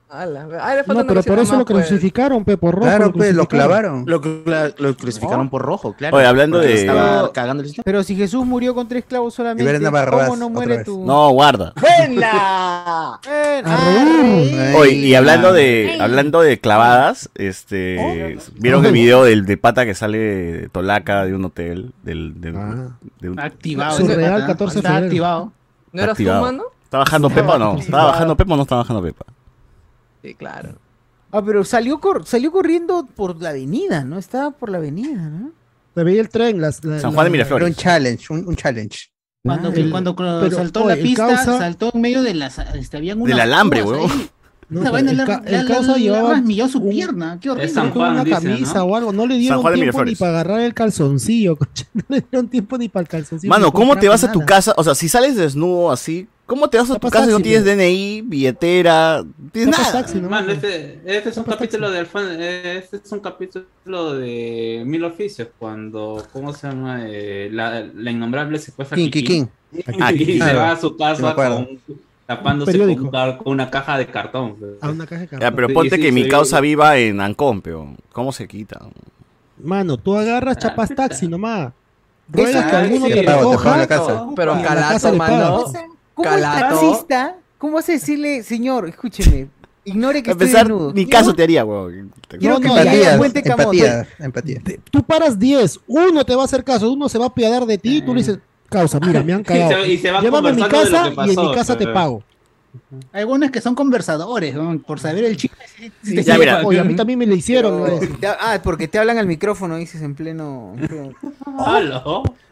Ala. 0.09 0.47
Falta 0.87 1.03
No, 1.03 1.05
pero 1.07 1.21
por 1.23 1.37
eso 1.37 1.51
lo 1.51 1.57
más, 1.59 1.65
pues. 1.67 1.85
crucificaron, 1.87 2.43
pe, 2.43 2.57
por 2.57 2.73
rojo. 2.73 2.85
Claro, 2.87 3.11
pues 3.13 3.35
lo 3.35 3.47
clavaron. 3.47 4.05
Lo, 4.07 4.19
lo 4.79 4.97
crucificaron 4.97 5.49
por 5.49 5.61
rojo, 5.61 5.93
claro. 5.93 6.17
Oye, 6.17 6.25
hablando 6.25 6.57
de- 6.57 6.73
Estaba 6.81 7.31
cagando 7.31 7.61
el. 7.63 7.71
Pero 7.85 8.01
si 8.01 8.15
Jesús 8.15 8.43
murió 8.43 8.73
con 8.73 8.87
tres 8.87 9.05
clavos 9.05 9.35
solamente, 9.35 9.79
¿cómo 10.09 10.35
no 10.35 10.49
muere 10.49 10.83
tu...? 10.83 11.05
No, 11.05 11.29
guarda. 11.29 11.73
¡Buena! 11.79 13.19
Ven, 13.29 13.63
ah. 13.67 14.73
Oye, 14.77 14.93
y 14.93 15.13
hablando 15.15 15.53
de 15.53 15.97
hablando 16.01 16.41
de 16.41 16.59
clavadas, 16.59 17.29
este 17.35 18.37
vieron 18.55 18.85
el 18.85 18.91
video 18.91 19.23
del 19.25 19.45
de 19.45 19.57
pata 19.57 19.85
que 19.85 19.93
sale 19.93 20.17
de 20.17 20.69
Tolaca 20.69 21.25
de 21.25 21.35
un 21.35 21.45
hotel 21.45 21.91
del, 22.03 22.41
del- 22.41 22.55
Ah. 22.57 22.97
de 23.19 23.29
un- 23.29 23.39
Activado. 23.39 23.95
Surreal, 23.97 24.19
ese 24.21 24.31
pata, 24.31 24.47
14 24.47 24.73
de 24.73 24.79
Está 24.79 24.89
febrero. 24.89 25.05
activado. 25.07 25.51
¿No 25.91 26.01
eras 26.01 26.17
tú, 26.17 26.23
activado. 26.23 26.41
mano? 26.41 26.63
¿Está 26.83 26.97
bajando 26.97 27.29
Pepa 27.29 27.55
o 27.55 27.59
no? 27.59 27.77
¿Está 27.77 28.03
bajando 28.05 28.35
Pepa 28.37 28.53
o 28.53 28.57
no 28.57 28.63
está 28.63 28.75
bajando 28.77 29.01
Pepa? 29.03 29.25
Sí, 30.21 30.33
claro. 30.35 30.77
Ah, 31.31 31.43
pero 31.45 31.63
salió, 31.63 31.99
cor- 31.99 32.25
salió 32.25 32.51
corriendo 32.51 33.07
por 33.15 33.41
la 33.41 33.49
avenida, 33.49 34.03
¿no? 34.03 34.17
Estaba 34.17 34.51
por 34.51 34.69
la 34.69 34.77
avenida, 34.79 35.29
¿no? 35.29 35.51
Se 35.95 36.03
veía 36.03 36.21
el 36.21 36.29
tren. 36.29 36.59
Las, 36.61 36.83
la- 36.83 36.99
San 36.99 37.13
Juan 37.13 37.25
de 37.25 37.29
la- 37.29 37.31
Miraflores. 37.33 37.65
Era 37.67 37.69
un 37.69 37.75
challenge, 37.75 38.33
un, 38.33 38.47
un 38.47 38.55
challenge. 38.55 39.11
Cuando, 39.43 39.69
El- 39.69 39.89
cuando 39.91 40.15
pero, 40.15 40.51
saltó 40.51 40.79
oye, 40.81 40.87
la 40.89 40.93
el 40.95 41.01
pista, 41.03 41.27
causa- 41.27 41.57
saltó 41.59 41.91
en 41.93 42.01
medio 42.01 42.21
de 42.23 42.33
las. 42.33 42.57
Este, 42.75 42.97
habían 42.97 43.23
Del 43.23 43.39
alambre, 43.39 43.83
huevón. 43.83 44.11
No, 44.69 44.95
el 44.97 45.07
el 45.09 45.17
le- 45.17 45.25
causa 45.65 45.93
le 45.95 45.99
llevaba 45.99 46.41
su 46.69 46.77
un- 46.79 46.89
pierna. 46.89 47.39
Qué 47.41 47.49
horrible. 47.49 47.69
San 47.69 47.89
Juan, 47.91 48.11
una 48.13 48.23
dice, 48.23 48.35
camisa 48.41 48.79
¿no? 48.79 48.83
o 48.85 48.95
algo. 48.95 49.11
No 49.13 49.25
le 49.25 49.33
San 49.35 49.39
dieron 49.41 49.61
Juan 49.61 49.73
de 49.73 49.79
tiempo 49.81 49.97
ni 49.99 50.03
Miraflores. 50.11 50.19
para 50.19 50.31
agarrar 50.31 50.61
el 50.61 50.73
calzoncillo. 50.73 51.57
No 51.93 52.03
le 52.09 52.21
dieron 52.29 52.47
tiempo 52.49 52.77
ni 52.77 52.89
para 52.89 53.01
el 53.01 53.07
calzoncillo. 53.07 53.49
Mano, 53.49 53.71
¿cómo 53.71 53.97
te 53.97 54.07
vas 54.09 54.23
a 54.23 54.31
tu 54.31 54.39
nada. 54.39 54.47
casa? 54.47 54.73
O 54.77 54.83
sea, 54.83 54.93
si 54.93 55.09
sales 55.09 55.35
desnudo 55.35 55.91
así, 55.91 56.27
¿cómo 56.49 56.69
te 56.69 56.77
vas 56.77 56.89
a 56.91 56.99
tu 56.99 57.09
casa 57.09 57.27
si 57.27 57.31
no 57.31 57.39
tienes. 57.39 57.63
DNI, 57.63 58.21
billetera? 58.25 59.23
no 59.23 59.49
Tienes 59.53 59.77
nada. 59.77 59.91
taxi, 59.93 60.19
¿no? 60.19 60.29
Mano, 60.29 60.51
este, 60.51 60.99
este 61.05 61.29
es 61.29 61.37
un 61.37 61.43
capítulo 61.45 61.87
taxi. 61.87 61.97
del 61.97 62.05
fan, 62.07 62.41
este 62.41 62.97
es 62.97 63.11
un 63.13 63.19
capítulo 63.21 64.13
de 64.15 64.83
Mil 64.85 65.03
Oficios, 65.05 65.47
cuando, 65.57 66.21
¿cómo 66.33 66.51
se 66.53 66.67
llama? 66.67 67.01
Eh, 67.05 67.49
la, 67.53 67.85
la 67.95 68.11
innombrable 68.11 68.59
secuestra 68.59 68.95
King, 68.97 69.07
a 69.07 69.11
King. 69.11 69.23
King. 69.23 69.45
Ah, 70.01 70.11
y 70.11 70.17
Kikín. 70.17 70.41
se 70.43 70.53
va 70.55 70.71
a 70.71 70.75
su 70.77 70.97
casa 70.97 71.35
con, 71.35 71.79
tapándose 72.25 72.79
Un 72.79 72.95
con, 72.95 73.11
car- 73.11 73.39
una 73.45 73.69
caja 73.69 73.97
de 73.99 74.07
cartón. 74.07 74.55
A 74.81 74.89
una 74.89 75.05
caja 75.05 75.21
de 75.21 75.27
Ya, 75.27 75.29
cartón. 75.37 75.55
pero 75.55 75.67
Sí, 75.67 75.73
ponte 75.75 75.95
sí, 75.95 76.01
que 76.01 76.11
mi 76.11 76.27
causa 76.27 76.59
viva 76.59 76.97
en 76.97 77.21
Ancón, 77.21 77.61
peón. 77.61 77.95
¿Cómo 78.11 78.31
se 78.31 78.47
quita? 78.47 78.79
Mano, 79.63 79.97
tú 79.97 80.15
agarras, 80.17 80.57
Ah, 80.57 80.59
chapas 80.59 80.89
taxi 80.95 81.27
nomás. 81.27 81.71
Ruegas 82.31 82.65
que 82.65 82.75
Ah, 82.75 82.79
alguno 82.81 83.05
sí. 83.07 83.13
te 83.13 83.21
recoja. 83.23 83.77
la 83.77 83.87
casa. 83.87 84.25
Pero 84.35 84.53
calato, 84.63 85.11
le 85.11 85.17
mano. 85.17 85.65
¿Cómo 86.23 86.29
Calato. 86.29 86.79
taxista? 86.81 87.35
¿Cómo 87.57 87.73
vas 87.75 87.87
a 87.87 87.93
decirle, 87.93 88.43
señor, 88.43 88.89
escúcheme, 88.89 89.47
ignore 89.85 90.21
que 90.21 90.31
A 90.31 90.33
estoy 90.33 90.47
pesar, 90.47 90.67
desnudo? 90.67 90.91
ni 90.93 91.05
caso 91.05 91.33
te 91.33 91.43
haría, 91.43 91.63
weón. 91.63 92.11
Quiero 92.27 92.55
No, 92.55 92.59
que 92.59 92.67
no, 92.67 92.73
haga 92.75 92.83
Empatía, 92.93 93.17
puente 93.17 93.41
camote. 93.43 94.05
empatía. 94.19 94.61
Te- 94.63 94.79
Tú 94.91 95.01
paras 95.03 95.39
10, 95.39 95.79
uno 95.87 96.25
te 96.25 96.35
va 96.35 96.41
a 96.41 96.45
hacer 96.45 96.63
caso, 96.65 96.91
uno 96.91 97.07
se 97.07 97.17
va 97.17 97.25
a 97.25 97.27
apiadar 97.29 97.65
de 97.65 97.77
ti, 97.77 98.01
tú 98.01 98.13
le 98.13 98.19
dices, 98.21 98.39
causa, 98.69 98.99
mira, 98.99 99.23
me 99.23 99.31
han 99.33 99.39
Y 99.41 99.43
cagado. 99.45 99.83
se- 99.83 99.93
y 99.93 99.97
se 99.97 100.11
va 100.11 100.19
Llévame 100.21 100.49
a 100.49 100.53
mi 100.53 100.63
casa 100.63 101.07
y 101.25 101.29
en 101.31 101.39
mi 101.41 101.53
casa 101.53 101.77
te 101.77 101.87
pago. 101.87 102.21
Hay 103.13 103.21
algunos 103.21 103.49
que 103.49 103.61
son 103.61 103.73
conversadores, 103.73 104.53
¿no? 104.55 104.77
por 104.79 104.99
saber 104.99 105.23
el 105.23 105.37
chisme. 105.37 105.57
sí, 106.03 106.21
Ya, 106.23 106.37
mira. 106.37 106.61
Oye, 106.65 106.79
a 106.79 106.83
mí 106.83 106.95
también 106.95 107.17
me 107.17 107.25
lo 107.25 107.33
hicieron. 107.33 107.83
Ah, 108.39 108.59
porque 108.63 108.87
te 108.89 108.99
hablan 108.99 109.17
al 109.17 109.25
micrófono, 109.27 109.77
dices, 109.77 110.01
en 110.01 110.13
pleno... 110.15 110.75
en. 110.77 111.15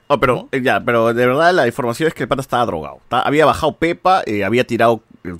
Oh, 0.09 0.19
pero, 0.19 0.47
eh, 0.51 0.61
ya, 0.61 0.79
pero 0.83 1.13
de 1.13 1.25
verdad 1.27 1.53
la 1.53 1.67
información 1.67 2.07
es 2.07 2.13
que 2.13 2.23
el 2.23 2.29
pata 2.29 2.41
estaba 2.41 2.65
drogado. 2.65 2.99
Ta- 3.09 3.21
había 3.21 3.45
bajado 3.45 3.73
Pepa, 3.73 4.23
eh, 4.25 4.45
había 4.45 4.65
tirado 4.65 5.01
eh, 5.25 5.35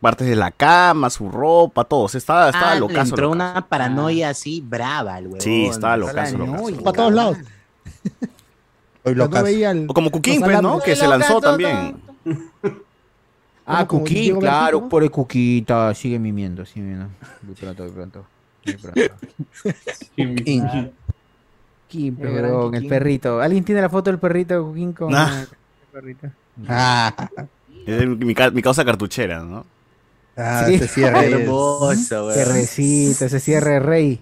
partes 0.00 0.26
de 0.28 0.34
la 0.36 0.50
cama, 0.50 1.08
su 1.10 1.30
ropa, 1.30 1.84
todo. 1.84 2.00
O 2.04 2.08
sea, 2.08 2.18
estaba, 2.18 2.48
estaba 2.48 2.72
Ah, 2.72 2.74
le 2.74 2.84
entró 2.86 2.98
locazo. 3.28 3.30
una 3.30 3.66
paranoia 3.68 4.30
así 4.30 4.60
brava, 4.60 5.18
el 5.18 5.26
huevón. 5.26 5.40
Sí, 5.40 5.66
estaba 5.66 5.96
locazo. 5.96 6.36
Para 6.84 6.96
todos 6.96 7.12
lados. 7.12 7.38
Hoy 9.04 9.14
No 9.14 9.24
locas. 9.24 9.42
veía 9.44 9.70
el- 9.70 9.86
O 9.88 9.94
como 9.94 10.10
Cuquín, 10.10 10.40
pues, 10.40 10.60
¿no? 10.60 10.80
Que 10.80 10.96
se 10.96 11.06
lanzó 11.06 11.40
también. 11.40 11.96
Ah, 13.64 13.86
Cuquín, 13.86 14.40
claro, 14.40 14.88
por 14.88 15.02
el 15.02 15.10
Cuquita, 15.10 15.94
sigue 15.94 16.18
mimiendo, 16.18 16.64
sigue 16.64 16.80
mimiendo. 16.86 17.08
Muy 17.42 17.54
pronto, 17.54 17.82
muy 17.84 17.92
pronto. 17.92 18.26
Muy 18.64 18.74
pronto. 18.76 19.14
Cuquín, 20.16 20.92
Gran 21.90 22.16
perdón, 22.16 22.74
el 22.74 22.86
perrito. 22.86 23.40
¿Alguien 23.40 23.64
tiene 23.64 23.80
la 23.80 23.88
foto 23.88 24.10
del 24.10 24.18
perrito 24.20 24.54
de 24.54 24.60
Cuquín 24.60 24.92
con 24.92 25.14
Ah. 25.14 25.42
el 25.42 25.48
perrito? 25.92 26.28
Ah, 26.68 27.30
Es 27.86 28.06
mi, 28.06 28.34
mi 28.52 28.62
causa 28.62 28.84
cartuchera, 28.84 29.42
¿no? 29.42 29.64
ah, 30.36 30.64
Sí. 30.66 30.74
ese 30.74 30.88
cierre 30.88 31.30
Hermoso. 31.30 32.32
Cierrecito, 32.32 33.24
ese 33.24 33.40
cierre 33.40 33.80
rey. 33.80 34.20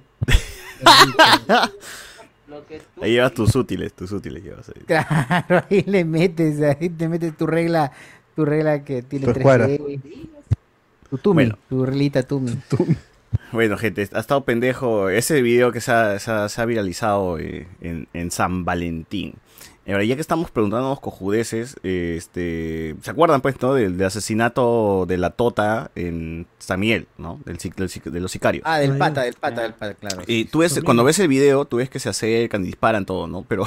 Ahí 3.03 3.13
llevas 3.13 3.35
tus 3.35 3.55
útiles, 3.55 3.93
tus 3.93 4.13
útiles 4.13 4.43
llevas 4.43 4.69
ahí. 4.71 4.83
Claro, 4.87 5.65
ahí 5.71 5.83
le 5.87 6.05
metes, 6.05 6.61
ahí 6.63 6.89
te 6.89 7.09
metes 7.09 7.37
tu 7.37 7.47
regla, 7.47 7.93
tu 8.35 8.45
regla 8.45 8.83
que 8.83 9.03
tiene 9.03 9.27
Tu 9.27 9.33
tres. 9.35 9.81
Tu 11.11 11.19
tumi, 11.19 11.35
Bueno. 11.45 11.59
tu 11.69 11.85
reglita 11.87 12.23
tumi. 12.23 12.59
Bueno, 13.53 13.77
gente, 13.79 14.09
ha 14.13 14.19
estado 14.21 14.45
pendejo 14.45 15.09
ese 15.09 15.41
video 15.43 15.73
que 15.73 15.81
se 15.81 15.93
ha, 15.93 16.19
se 16.19 16.31
ha- 16.31 16.49
se 16.49 16.61
ha 16.61 16.65
viralizado 16.65 17.39
eh, 17.39 17.67
en, 17.81 18.09
en 18.13 18.31
San 18.31 18.65
Valentín. 18.65 19.35
Ahora, 19.89 20.03
ya 20.03 20.17
que 20.17 20.21
estamos 20.21 20.51
preguntándonos 20.51 20.99
cojudeces, 20.99 21.77
eh, 21.85 22.17
este, 22.19 22.97
¿se 23.03 23.11
acuerdan 23.13 23.41
pues, 23.41 23.61
no? 23.63 23.73
Del, 23.75 23.97
del 23.97 24.07
asesinato 24.09 25.07
de 25.07 25.17
la 25.17 25.31
Tota 25.31 25.93
en 25.95 26.49
San 26.59 26.81
Miguel, 26.81 27.07
¿no? 27.19 27.39
Del, 27.45 27.59
sic- 27.59 27.77
del 27.77 27.89
sic- 27.89 28.11
de 28.11 28.19
los 28.19 28.33
sicarios. 28.33 28.65
Ah, 28.67 28.79
del 28.81 28.99
pata, 28.99 29.23
del 29.23 29.35
pata, 29.35 29.63
del 29.63 29.75
pata, 29.75 29.95
claro. 29.95 30.23
Y 30.27 30.47
tú 30.47 30.59
ves, 30.59 30.81
cuando 30.85 31.05
ves 31.05 31.21
el 31.21 31.29
video, 31.29 31.67
tú 31.67 31.77
ves 31.77 31.89
que 31.89 32.01
se 32.01 32.09
acercan, 32.09 32.65
disparan 32.65 33.07
todo, 33.07 33.29
¿no? 33.29 33.45
Pero 33.47 33.65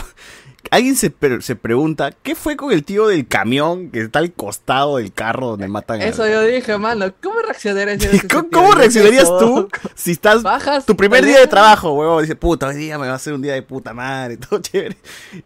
alguien 0.71 0.95
se, 0.95 1.09
pre- 1.09 1.41
se 1.41 1.55
pregunta, 1.55 2.11
¿qué 2.23 2.35
fue 2.35 2.55
con 2.57 2.71
el 2.71 2.83
tío 2.83 3.07
del 3.07 3.27
camión 3.27 3.89
que 3.91 4.01
está 4.01 4.19
al 4.19 4.31
costado 4.33 4.97
del 4.97 5.11
carro 5.13 5.47
donde 5.51 5.67
matan 5.67 6.01
a... 6.01 6.05
Eso 6.05 6.27
yo 6.27 6.41
dije, 6.41 6.77
mano. 6.77 7.05
¿Cómo 7.23 7.39
reaccionarías? 7.41 7.99
¿Cómo, 8.29 8.43
tío? 8.43 8.49
cómo 8.51 8.71
reaccionarías 8.73 9.25
tú 9.39 9.69
si 9.95 10.11
estás 10.11 10.43
Bajas. 10.43 10.85
tu 10.85 10.95
primer 10.95 11.23
día 11.25 11.39
de 11.39 11.47
trabajo, 11.47 11.93
huevón? 11.93 12.21
Dice, 12.23 12.35
puta, 12.35 12.67
hoy 12.67 12.75
día 12.75 12.97
me 12.99 13.07
va 13.07 13.15
a 13.15 13.19
ser 13.19 13.33
un 13.33 13.41
día 13.41 13.53
de 13.53 13.61
puta 13.61 13.93
madre, 13.93 14.37
todo 14.49 14.59
chévere. 14.59 14.97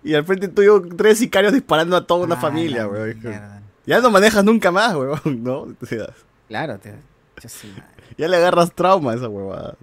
Y 0.03 0.14
al 0.14 0.26
frente 0.26 0.47
tuyo 0.47 0.82
tres 0.97 1.18
sicarios 1.20 1.53
disparando 1.53 1.95
a 1.95 2.05
toda 2.07 2.26
una 2.26 2.36
Ah, 2.36 2.41
familia, 2.41 2.88
huevón. 2.88 3.22
Ya 3.86 3.99
no 3.99 4.09
manejas 4.11 4.43
nunca 4.43 4.72
más, 4.72 4.95
huevón, 4.95 5.43
¿no? 5.43 5.68
O 5.82 5.86
sea, 5.86 6.07
Claro, 6.47 6.78
te... 6.80 6.91
yo 7.41 7.49
sí, 7.49 7.68
madre. 7.68 7.84
ya 8.18 8.28
le 8.28 8.38
agarras 8.38 8.72
trauma 8.74 9.11
a 9.11 9.16
esa 9.16 9.28
huevada. 9.30 9.76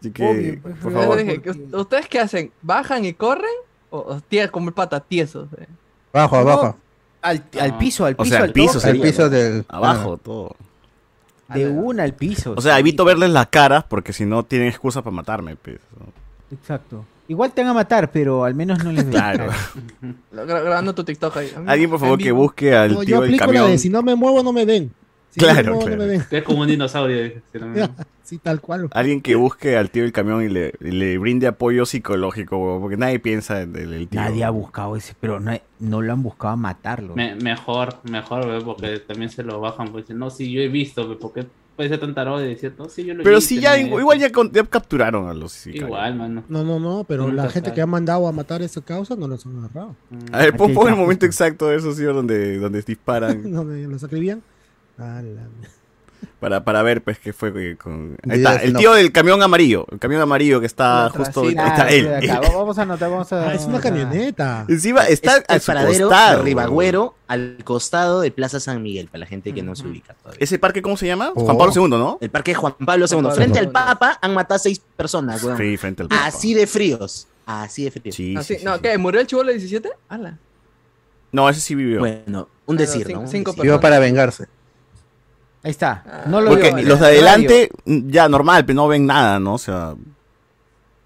Así 0.00 0.10
que, 0.10 0.24
Obvio, 0.28 0.58
pues, 0.62 0.76
por 0.78 0.92
favor. 0.92 1.18
dije, 1.18 1.40
¿que- 1.40 1.50
¿ustedes 1.76 2.08
qué 2.08 2.18
hacen? 2.20 2.52
¿Bajan 2.62 3.04
y 3.04 3.14
corren? 3.14 3.50
¿O, 3.92 3.98
o 3.98 4.20
tie- 4.28 4.50
como 4.50 4.68
el 4.68 4.74
pata, 4.74 4.98
tiesos? 5.00 5.48
eh? 5.58 5.66
Abajo, 6.12 6.36
abajo. 6.36 6.76
Al, 7.22 7.44
al 7.60 7.78
piso, 7.78 8.04
al 8.04 8.14
O 8.18 8.22
piso, 8.24 8.34
sea, 8.34 8.42
al 8.44 8.52
piso. 9.00 9.24
Al. 9.26 9.64
Abajo, 9.68 10.16
todo. 10.16 10.56
De 11.54 11.68
una 11.68 12.02
al 12.02 12.14
piso. 12.14 12.54
O 12.56 12.60
sea, 12.60 12.78
evito 12.78 13.04
verles 13.04 13.30
las 13.30 13.46
caras 13.48 13.84
porque 13.84 14.12
si 14.12 14.24
no 14.24 14.42
tienen 14.42 14.68
excusa 14.68 15.02
para 15.02 15.14
matarme, 15.14 15.54
pues. 15.56 15.78
Exacto. 16.50 17.04
Igual 17.28 17.52
te 17.52 17.62
van 17.62 17.70
a 17.70 17.74
matar, 17.74 18.10
pero 18.10 18.44
al 18.44 18.54
menos 18.54 18.82
no 18.82 18.90
les. 18.92 19.04
Claro. 19.10 19.46
Grabando 20.32 20.94
tu 20.94 21.04
TikTok 21.04 21.36
ahí. 21.36 21.52
Alguien, 21.66 21.90
por 21.90 22.00
favor, 22.00 22.18
que 22.18 22.32
busque 22.32 22.74
al 22.74 22.92
No, 22.94 23.00
tío 23.00 23.08
yo 23.16 23.20
del 23.20 23.28
aplico 23.30 23.44
la 23.44 23.46
camión. 23.46 23.70
de 23.70 23.78
si 23.78 23.88
no 23.90 24.02
me 24.02 24.14
muevo, 24.14 24.42
no 24.42 24.52
me 24.52 24.64
ven. 24.64 24.90
Claro, 25.34 25.78
claro. 25.80 26.04
no 26.06 26.12
es 26.12 26.42
como 26.44 26.60
un 26.62 26.68
dinosaurio. 26.68 27.32
Sí, 28.24 28.38
tal 28.38 28.60
cual. 28.60 28.88
Alguien 28.92 29.20
que 29.20 29.34
busque 29.34 29.76
al 29.76 29.90
tío 29.90 30.04
del 30.04 30.12
camión 30.12 30.42
y 30.44 30.48
le, 30.48 30.72
y 30.80 30.92
le 30.92 31.18
brinde 31.18 31.48
apoyo 31.48 31.84
psicológico, 31.84 32.78
porque 32.80 32.96
nadie 32.96 33.18
piensa 33.18 33.62
en 33.62 33.74
el, 33.76 33.92
el 33.92 34.08
tío. 34.08 34.20
Nadie 34.20 34.44
ha 34.44 34.50
buscado 34.50 34.96
ese, 34.96 35.14
pero 35.20 35.40
no, 35.40 35.52
no 35.80 36.00
lo 36.00 36.12
han 36.12 36.22
buscado 36.22 36.54
a 36.54 36.56
matarlo. 36.56 37.14
Me- 37.16 37.34
mejor, 37.34 37.96
mejor, 38.04 38.64
porque 38.64 39.00
también 39.00 39.28
se 39.28 39.42
lo 39.42 39.60
bajan. 39.60 39.88
Pues 39.90 40.04
dicen, 40.04 40.18
no, 40.18 40.30
sí, 40.30 40.50
yo 40.52 40.60
he 40.62 40.68
visto, 40.68 41.18
porque 41.18 41.46
puede 41.76 41.88
ser 41.90 41.98
tan 41.98 42.14
tarado 42.14 42.38
de 42.38 42.46
decir, 42.48 42.72
no, 42.78 42.88
sí, 42.88 43.04
yo 43.04 43.12
lo 43.12 43.20
he 43.20 43.24
Pero 43.24 43.36
visto. 43.36 43.48
si 43.48 43.60
ya, 43.60 43.72
me- 43.72 43.80
igual 44.00 44.18
ya, 44.18 44.30
con- 44.30 44.52
ya 44.52 44.64
capturaron 44.64 45.28
a 45.28 45.34
los 45.34 45.52
sicarios. 45.52 45.88
Igual, 45.88 46.14
mano. 46.14 46.44
No, 46.48 46.62
no, 46.64 46.78
no, 46.78 47.04
pero 47.04 47.30
la 47.30 47.50
gente 47.50 47.68
sabe. 47.70 47.74
que 47.74 47.80
ha 47.82 47.86
mandado 47.86 48.28
a 48.28 48.32
matar 48.32 48.62
esa 48.62 48.80
causa 48.82 49.16
no 49.16 49.26
los 49.26 49.44
han 49.44 49.58
agarrado. 49.58 49.96
A 50.30 50.38
ver, 50.38 50.56
pon, 50.56 50.70
el 50.88 50.96
momento 50.96 51.26
exacto 51.26 51.66
de 51.66 51.76
eso, 51.76 51.92
sí, 51.92 52.04
donde, 52.04 52.58
donde 52.58 52.80
disparan. 52.82 53.42
Donde 53.52 53.86
los 53.88 54.02
escribían. 54.02 54.42
La- 54.98 55.22
para, 56.38 56.62
para 56.64 56.82
ver, 56.82 57.02
pues, 57.02 57.18
qué 57.18 57.32
fue 57.32 57.52
que 57.52 57.76
con... 57.76 58.16
Ahí 58.28 58.38
Video 58.38 58.50
está, 58.52 58.62
el 58.64 58.74
tío 58.76 58.92
del 58.94 59.10
camión 59.12 59.42
amarillo. 59.42 59.86
El 59.90 59.98
camión 59.98 60.20
amarillo 60.20 60.60
que 60.60 60.66
está 60.66 61.10
justo... 61.10 61.42
sí. 61.42 61.48
ahí 61.48 61.54
Ah, 61.58 61.68
está 61.68 61.88
sí, 61.88 61.94
él. 61.96 62.30
Vamos 62.54 62.78
a 62.78 62.82
anotar, 62.82 63.10
vamos 63.10 63.32
a. 63.32 63.48
Ah, 63.50 63.54
es 63.54 63.64
una 63.64 63.80
camioneta. 63.80 64.64
Encima 64.68 65.02
está 65.08 65.38
Es 65.38 65.44
a 65.48 65.54
el 65.54 65.60
su 65.60 65.66
paradero 65.66 66.08
costado. 66.08 66.38
de 66.38 66.42
Ribagüero 66.44 67.14
al 67.26 67.58
costado 67.64 68.20
de 68.20 68.30
Plaza 68.30 68.60
San 68.60 68.82
Miguel, 68.82 69.06
para 69.08 69.20
la 69.20 69.26
gente 69.26 69.52
que 69.52 69.62
no 69.62 69.74
se 69.74 69.86
ubica 69.86 70.14
todavía. 70.14 70.38
¿Ese 70.40 70.58
parque 70.60 70.80
cómo 70.82 70.96
se 70.96 71.06
llama? 71.06 71.32
Oh. 71.34 71.44
Juan 71.44 71.58
Pablo 71.58 71.72
II, 71.74 71.88
¿no? 71.90 72.18
El 72.20 72.30
parque 72.30 72.54
Juan 72.54 72.74
Pablo 72.84 73.06
II. 73.10 73.28
Frente 73.34 73.58
al. 73.58 73.70
Papa 73.70 74.18
han 74.20 74.34
matado 74.34 74.56
a 74.56 74.58
seis 74.60 74.80
personas, 74.96 75.42
weón. 75.42 75.56
Sí, 75.58 75.76
frente 75.76 76.02
al 76.02 76.08
Papa. 76.08 76.26
Así 76.26 76.54
de 76.54 76.66
fríos. 76.68 77.26
Así 77.46 77.84
de 77.84 77.90
frío. 77.90 78.12
Sí, 78.12 78.34
Ah, 78.36 78.42
sí, 78.44 78.54
sí, 78.54 78.60
sí, 78.60 78.64
no, 78.64 78.76
sí. 78.76 78.80
¿qué? 78.82 78.96
¿Murió 78.98 79.20
el 79.20 79.26
chivolo 79.26 79.48
de 79.48 79.54
17? 79.54 79.90
Ala. 80.08 80.38
No, 81.32 81.48
ese 81.48 81.60
sí 81.60 81.74
vivió. 81.74 81.98
Bueno, 82.00 82.48
un 82.66 82.76
decir, 82.76 83.10
¿no? 83.12 83.20
Un 83.20 83.28
cinco 83.28 83.52
decir. 83.52 83.64
Vivo 83.64 83.80
para 83.80 83.98
vengarse. 83.98 84.46
Ahí 85.62 85.70
está. 85.70 86.02
Ah. 86.06 86.22
No 86.26 86.40
lo 86.40 86.50
Porque 86.50 86.72
veo. 86.72 86.84
los 86.86 86.98
de 87.00 87.06
adelante, 87.06 87.70
mm, 87.84 88.08
ya 88.10 88.28
normal, 88.28 88.64
pero 88.66 88.76
no 88.76 88.88
ven 88.88 89.06
nada, 89.06 89.38
¿no? 89.40 89.54
O 89.54 89.58
sea, 89.58 89.94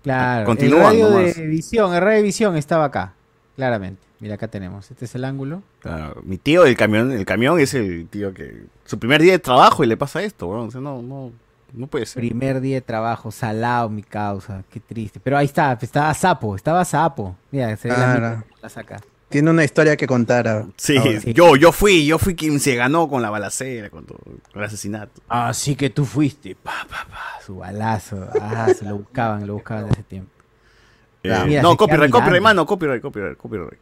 Claro. 0.02 0.44
Continúan 0.46 0.94
el 0.94 1.02
radio 1.02 1.11
nomás. 1.11 1.36
de 1.36 1.46
visión, 1.46 1.94
el 1.94 2.00
radio 2.00 2.16
de 2.18 2.22
visión 2.22 2.57
estaba 2.57 2.84
acá. 2.84 3.12
Claramente. 3.57 4.00
Mira, 4.20 4.36
acá 4.36 4.48
tenemos. 4.48 4.90
Este 4.90 5.04
es 5.04 5.14
el 5.14 5.24
ángulo. 5.24 5.62
claro, 5.80 6.22
mi 6.24 6.38
tío 6.38 6.62
del 6.62 6.76
camión, 6.76 7.12
el 7.12 7.26
camión 7.26 7.59
es 7.61 7.74
el 7.74 8.07
tío 8.09 8.32
que 8.32 8.62
su 8.84 8.98
primer 8.98 9.20
día 9.20 9.32
de 9.32 9.38
trabajo 9.40 9.82
y 9.84 9.86
le 9.86 9.96
pasa 9.96 10.22
esto, 10.22 10.46
weón. 10.46 10.68
O 10.68 10.70
sea, 10.70 10.80
no, 10.80 11.02
no, 11.02 11.32
no 11.72 11.86
puede 11.88 12.07
ser. 12.07 12.20
Primer 12.22 12.61
día 12.61 12.76
de 12.76 12.80
trabajo, 12.82 13.30
salado 13.32 13.88
mi 13.90 14.02
causa. 14.02 14.62
Qué 14.70 14.80
triste. 14.80 15.20
Pero 15.22 15.36
ahí 15.36 15.46
está, 15.46 15.76
estaba 15.80 16.14
sapo, 16.14 16.54
estaba 16.57 16.84
sapo. 16.84 17.36
Mira, 17.50 17.76
se 17.76 17.88
ve 17.88 17.94
la, 17.94 18.04
Claro. 18.04 18.20
mira, 18.20 18.44
la 18.62 18.68
saca. 18.68 19.00
Tiene 19.29 19.51
una 19.51 19.64
historia 19.64 19.97
que 19.97 20.07
contar. 20.07 20.66
Sí, 20.77 20.97
ahora. 20.97 21.20
yo, 21.27 21.57
yo 21.57 21.72
fui, 21.72 22.07
yo 22.07 22.18
fui 22.18 22.37
quien 22.37 22.61
se 22.61 22.77
ganó 22.77 23.09
con 23.09 23.22
la 23.22 23.31
balacera, 23.31 23.91
con, 23.91 24.05
todo- 24.05 24.18
con 24.18 24.41
el 24.55 24.62
asesinato. 24.64 25.20
Así 25.29 25.74
que 25.74 25.91
tú 25.91 26.05
fuiste. 26.05 26.55
Pa, 26.55 26.87
pa, 26.89 27.07
pa. 27.11 27.41
Su 27.45 27.57
balazo. 27.57 28.29
Ah, 28.41 28.68
se 28.77 28.85
lo 28.85 28.99
buscaban, 28.99 29.47
lo 29.47 29.55
buscaban 29.55 29.87
de 29.87 29.93
ese 29.93 30.03
tiempo. 30.05 30.31
Eh, 31.22 31.29
Claro. 31.29 31.47
Mira, 31.47 31.62
no, 31.62 31.70
se 31.72 31.77
queda 31.77 31.87
copyright, 31.89 32.11
copyright, 32.12 32.43
mano, 32.43 32.64
copyright, 32.66 33.03
copyright, 33.03 33.37
copyright. 33.37 33.81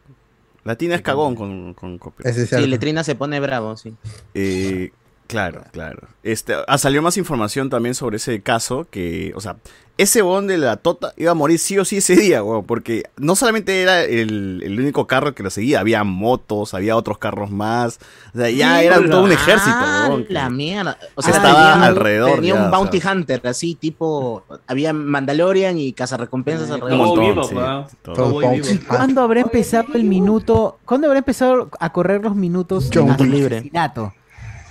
Latina 0.63 0.95
es 0.95 1.01
cagón 1.03 1.35
con, 1.35 1.75
con 1.75 1.99
copyright. 1.99 2.35
Es 2.35 2.49
Sí. 2.49 2.65
Letrina 2.65 3.03
se 3.03 3.13
pone 3.13 3.39
bravo, 3.39 3.77
sí. 3.77 3.93
Eh, 4.33 4.91
claro, 5.27 5.63
claro. 5.71 6.07
Este, 6.23 6.53
ah, 6.67 6.77
salió 6.77 7.01
más 7.01 7.17
información 7.17 7.69
también 7.69 7.95
sobre 7.95 8.17
ese 8.17 8.41
caso 8.41 8.87
que, 8.89 9.31
o 9.35 9.41
sea, 9.41 9.57
ese 9.97 10.21
bon 10.21 10.45
de 10.45 10.57
la 10.57 10.75
Tota 10.75 11.13
iba 11.15 11.31
a 11.31 11.35
morir 11.35 11.57
sí 11.57 11.77
o 11.77 11.85
sí 11.85 11.97
ese 11.97 12.15
día, 12.17 12.43
weón, 12.43 12.65
porque 12.65 13.03
no 13.17 13.35
solamente 13.35 13.81
era 13.81 14.03
el, 14.03 14.61
el 14.63 14.77
único 14.79 15.07
carro 15.07 15.33
que 15.35 15.41
lo 15.43 15.49
seguía, 15.49 15.79
había 15.79 16.03
motos, 16.03 16.73
había 16.73 16.97
otros 16.97 17.17
carros 17.17 17.49
más, 17.51 17.99
o 18.33 18.37
sea, 18.39 18.49
ya 18.49 18.79
Sí, 18.79 18.85
era 18.87 18.95
todo 19.05 19.23
un 19.23 19.31
ejército, 19.31 19.71
Ah, 19.73 20.07
weón, 20.09 20.25
que- 20.25 20.33
la 20.33 20.49
mierda. 20.49 20.97
O 21.15 21.21
sea, 21.21 21.33
estaba 21.35 21.53
tenía 21.53 21.75
un- 21.77 21.83
alrededor 21.83 22.35
Tenía 22.35 22.53
ya, 22.55 22.59
un 22.61 22.67
o 22.67 22.71
bounty 22.71 22.99
sea. 22.99 23.11
hunter, 23.13 23.41
así, 23.47 23.75
tipo. 23.75 24.43
Había 24.67 24.91
Mandalorian 24.91 25.77
y 25.77 25.93
cazarrecompensas 25.93 26.67
Un 26.69 26.73
alrededor. 26.75 26.97
montón, 27.07 27.25
vivo, 27.25 27.43
sí, 27.43 27.55
todo. 28.01 28.39
Vivo. 28.51 28.67
¿Cuándo 28.87 29.21
habrá 29.21 29.41
empezado 29.41 29.93
el 29.93 30.03
minuto? 30.03 30.79
¿Cuándo 30.85 31.07
habrá 31.07 31.19
empezado 31.19 31.69
a 31.79 31.93
correr 31.93 32.21
los 32.23 32.35
minutos 32.35 32.89
de 32.89 33.25
libre. 33.25 33.57
asesinato? 33.57 34.13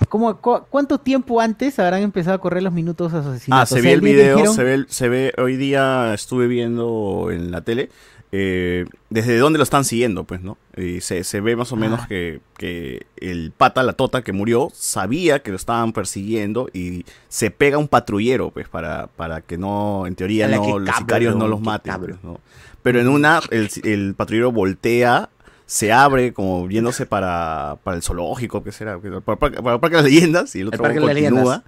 ¿Cómo, 0.09 0.37
cu- 0.41 0.61
¿Cuánto 0.69 0.97
tiempo 0.99 1.39
antes 1.41 1.77
habrán 1.79 2.01
empezado 2.03 2.35
a 2.35 2.39
correr 2.39 2.63
los 2.63 2.73
minutos 2.73 3.11
de 3.11 3.19
asesinato? 3.19 3.61
Ah, 3.61 3.65
se 3.65 3.75
O 3.75 3.77
sea, 3.81 3.89
ve 3.89 3.93
el 3.93 4.01
video, 4.01 4.35
dijeron- 4.37 4.55
se 4.55 4.63
ve, 4.63 4.73
el- 4.73 4.87
se 4.89 5.09
ve, 5.09 5.33
hoy 5.37 5.55
día 5.57 6.13
estuve 6.13 6.47
viendo 6.47 7.29
en 7.31 7.51
la 7.51 7.61
tele, 7.61 7.89
eh, 8.31 8.85
desde 9.09 9.37
dónde 9.37 9.57
lo 9.57 9.63
están 9.63 9.85
siguiendo, 9.85 10.25
pues, 10.25 10.41
¿no? 10.41 10.57
Y 10.75 10.99
se, 11.01 11.23
se 11.23 11.39
ve 11.39 11.55
más 11.55 11.71
o 11.71 11.75
menos 11.77 12.01
Ah. 12.03 12.07
que, 12.09 12.41
que 12.57 13.05
el 13.17 13.51
pata, 13.55 13.81
la 13.83 13.93
tota 13.93 14.23
que 14.23 14.33
murió, 14.33 14.69
sabía 14.73 15.39
que 15.39 15.51
lo 15.51 15.57
estaban 15.57 15.93
persiguiendo 15.93 16.67
y 16.73 17.05
se 17.29 17.49
pega 17.51 17.77
un 17.77 17.87
patrullero, 17.87 18.51
pues, 18.51 18.67
para, 18.67 19.07
para 19.07 19.39
que 19.41 19.57
no, 19.57 20.05
en 20.05 20.15
teoría, 20.15 20.47
no, 20.49 20.55
los 20.79 20.89
cabrón, 20.89 20.95
sicarios 20.97 21.35
no 21.35 21.47
los 21.47 21.61
maten, 21.61 21.93
pues, 21.99 22.15
¿no? 22.23 22.39
Pero 22.83 22.99
en 22.99 23.07
una, 23.07 23.39
el, 23.51 23.69
el 23.83 24.15
patrullero 24.15 24.51
voltea, 24.51 25.29
se 25.65 25.91
abre 25.91 26.33
como 26.33 26.69
yéndose 26.69 27.05
para, 27.05 27.77
para 27.83 27.97
el 27.97 28.03
zoológico, 28.03 28.63
que 28.63 28.71
será, 28.71 28.99
para, 28.99 29.21
para- 29.21 29.61
para 29.61 29.73
el 29.75 29.79
Parque 29.79 29.95
de 29.97 30.03
las 30.03 30.11
Leyendas, 30.11 30.55
y 30.55 30.61
el 30.61 30.67
otro 30.67 30.81
Parque 30.83 30.99
de 30.99 31.05
continúa. 31.05 31.29
Leyendas. 31.29 31.61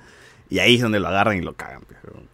Y 0.50 0.60
ahí 0.60 0.76
es 0.76 0.82
donde 0.82 1.00
lo 1.00 1.08
agarran 1.08 1.38
y 1.38 1.42
lo 1.42 1.54
cagan. 1.56 1.82
pues, 1.88 2.00
weón. 2.04 2.28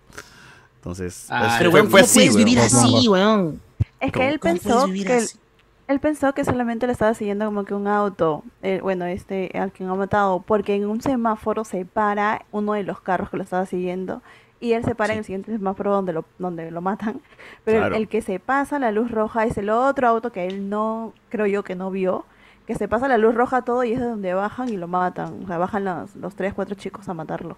Entonces, 0.77 1.25
Ah, 1.29 1.47
es- 1.47 1.53
Pero, 1.59 1.71
fue, 1.71 1.79
weón, 1.81 1.91
fue 1.91 2.01
¿cómo 2.01 2.05
así, 2.05 2.19
puedes 2.19 2.35
weón. 2.35 2.45
vivir 2.45 2.59
así, 2.59 3.07
weón? 3.07 3.61
Es 3.99 4.11
que 4.11 4.19
¿Cómo- 4.19 4.29
él 4.29 4.39
pensó 4.39 4.85
que 4.87 5.25
él 5.87 5.99
pensó 5.99 6.33
que 6.33 6.45
solamente 6.45 6.87
le 6.87 6.93
estaba 6.93 7.13
siguiendo 7.13 7.45
como 7.45 7.65
que 7.65 7.73
un 7.73 7.87
auto, 7.87 8.43
eh, 8.61 8.79
bueno, 8.81 9.05
este 9.05 9.51
al 9.57 9.71
quien 9.71 9.89
ha 9.89 9.95
matado, 9.95 10.41
porque 10.45 10.75
en 10.75 10.85
un 10.85 11.01
semáforo 11.01 11.65
se 11.65 11.85
para 11.85 12.45
uno 12.51 12.73
de 12.73 12.83
los 12.83 13.01
carros 13.01 13.29
que 13.29 13.37
lo 13.37 13.43
estaba 13.43 13.65
siguiendo 13.65 14.21
y 14.59 14.73
él 14.73 14.83
se 14.83 14.95
para 14.95 15.13
en 15.13 15.19
el 15.19 15.25
siguiente 15.25 15.51
semáforo 15.51 15.91
donde 15.91 16.13
lo 16.13 16.25
donde 16.39 16.71
lo 16.71 16.81
matan, 16.81 17.21
pero 17.65 17.77
el- 17.77 17.83
Claro. 17.83 17.95
el, 17.95 18.07
que 18.07 18.21
se 18.21 18.39
pasa 18.39 18.79
la 18.79 18.91
luz 18.91 19.11
roja 19.11 19.45
es 19.45 19.57
el 19.57 19.69
otro 19.69 20.07
auto 20.07 20.31
que 20.31 20.47
él 20.47 20.69
no 20.69 21.13
creo 21.29 21.45
yo 21.47 21.63
que 21.63 21.75
no 21.75 21.91
vio, 21.91 22.25
que 22.67 22.75
se 22.75 22.87
pasa 22.87 23.07
la 23.07 23.17
luz 23.17 23.35
roja 23.35 23.61
todo 23.63 23.83
y 23.83 23.93
es 23.93 23.99
de 23.99 24.05
donde 24.05 24.33
bajan 24.33 24.69
y 24.69 24.77
lo 24.77 24.87
matan, 24.87 25.41
o 25.43 25.47
sea, 25.47 25.57
bajan 25.57 25.83
los, 25.85 26.15
los 26.15 26.35
tres 26.35 26.53
cuatro 26.53 26.75
chicos 26.75 27.07
a 27.09 27.13
matarlo. 27.13 27.57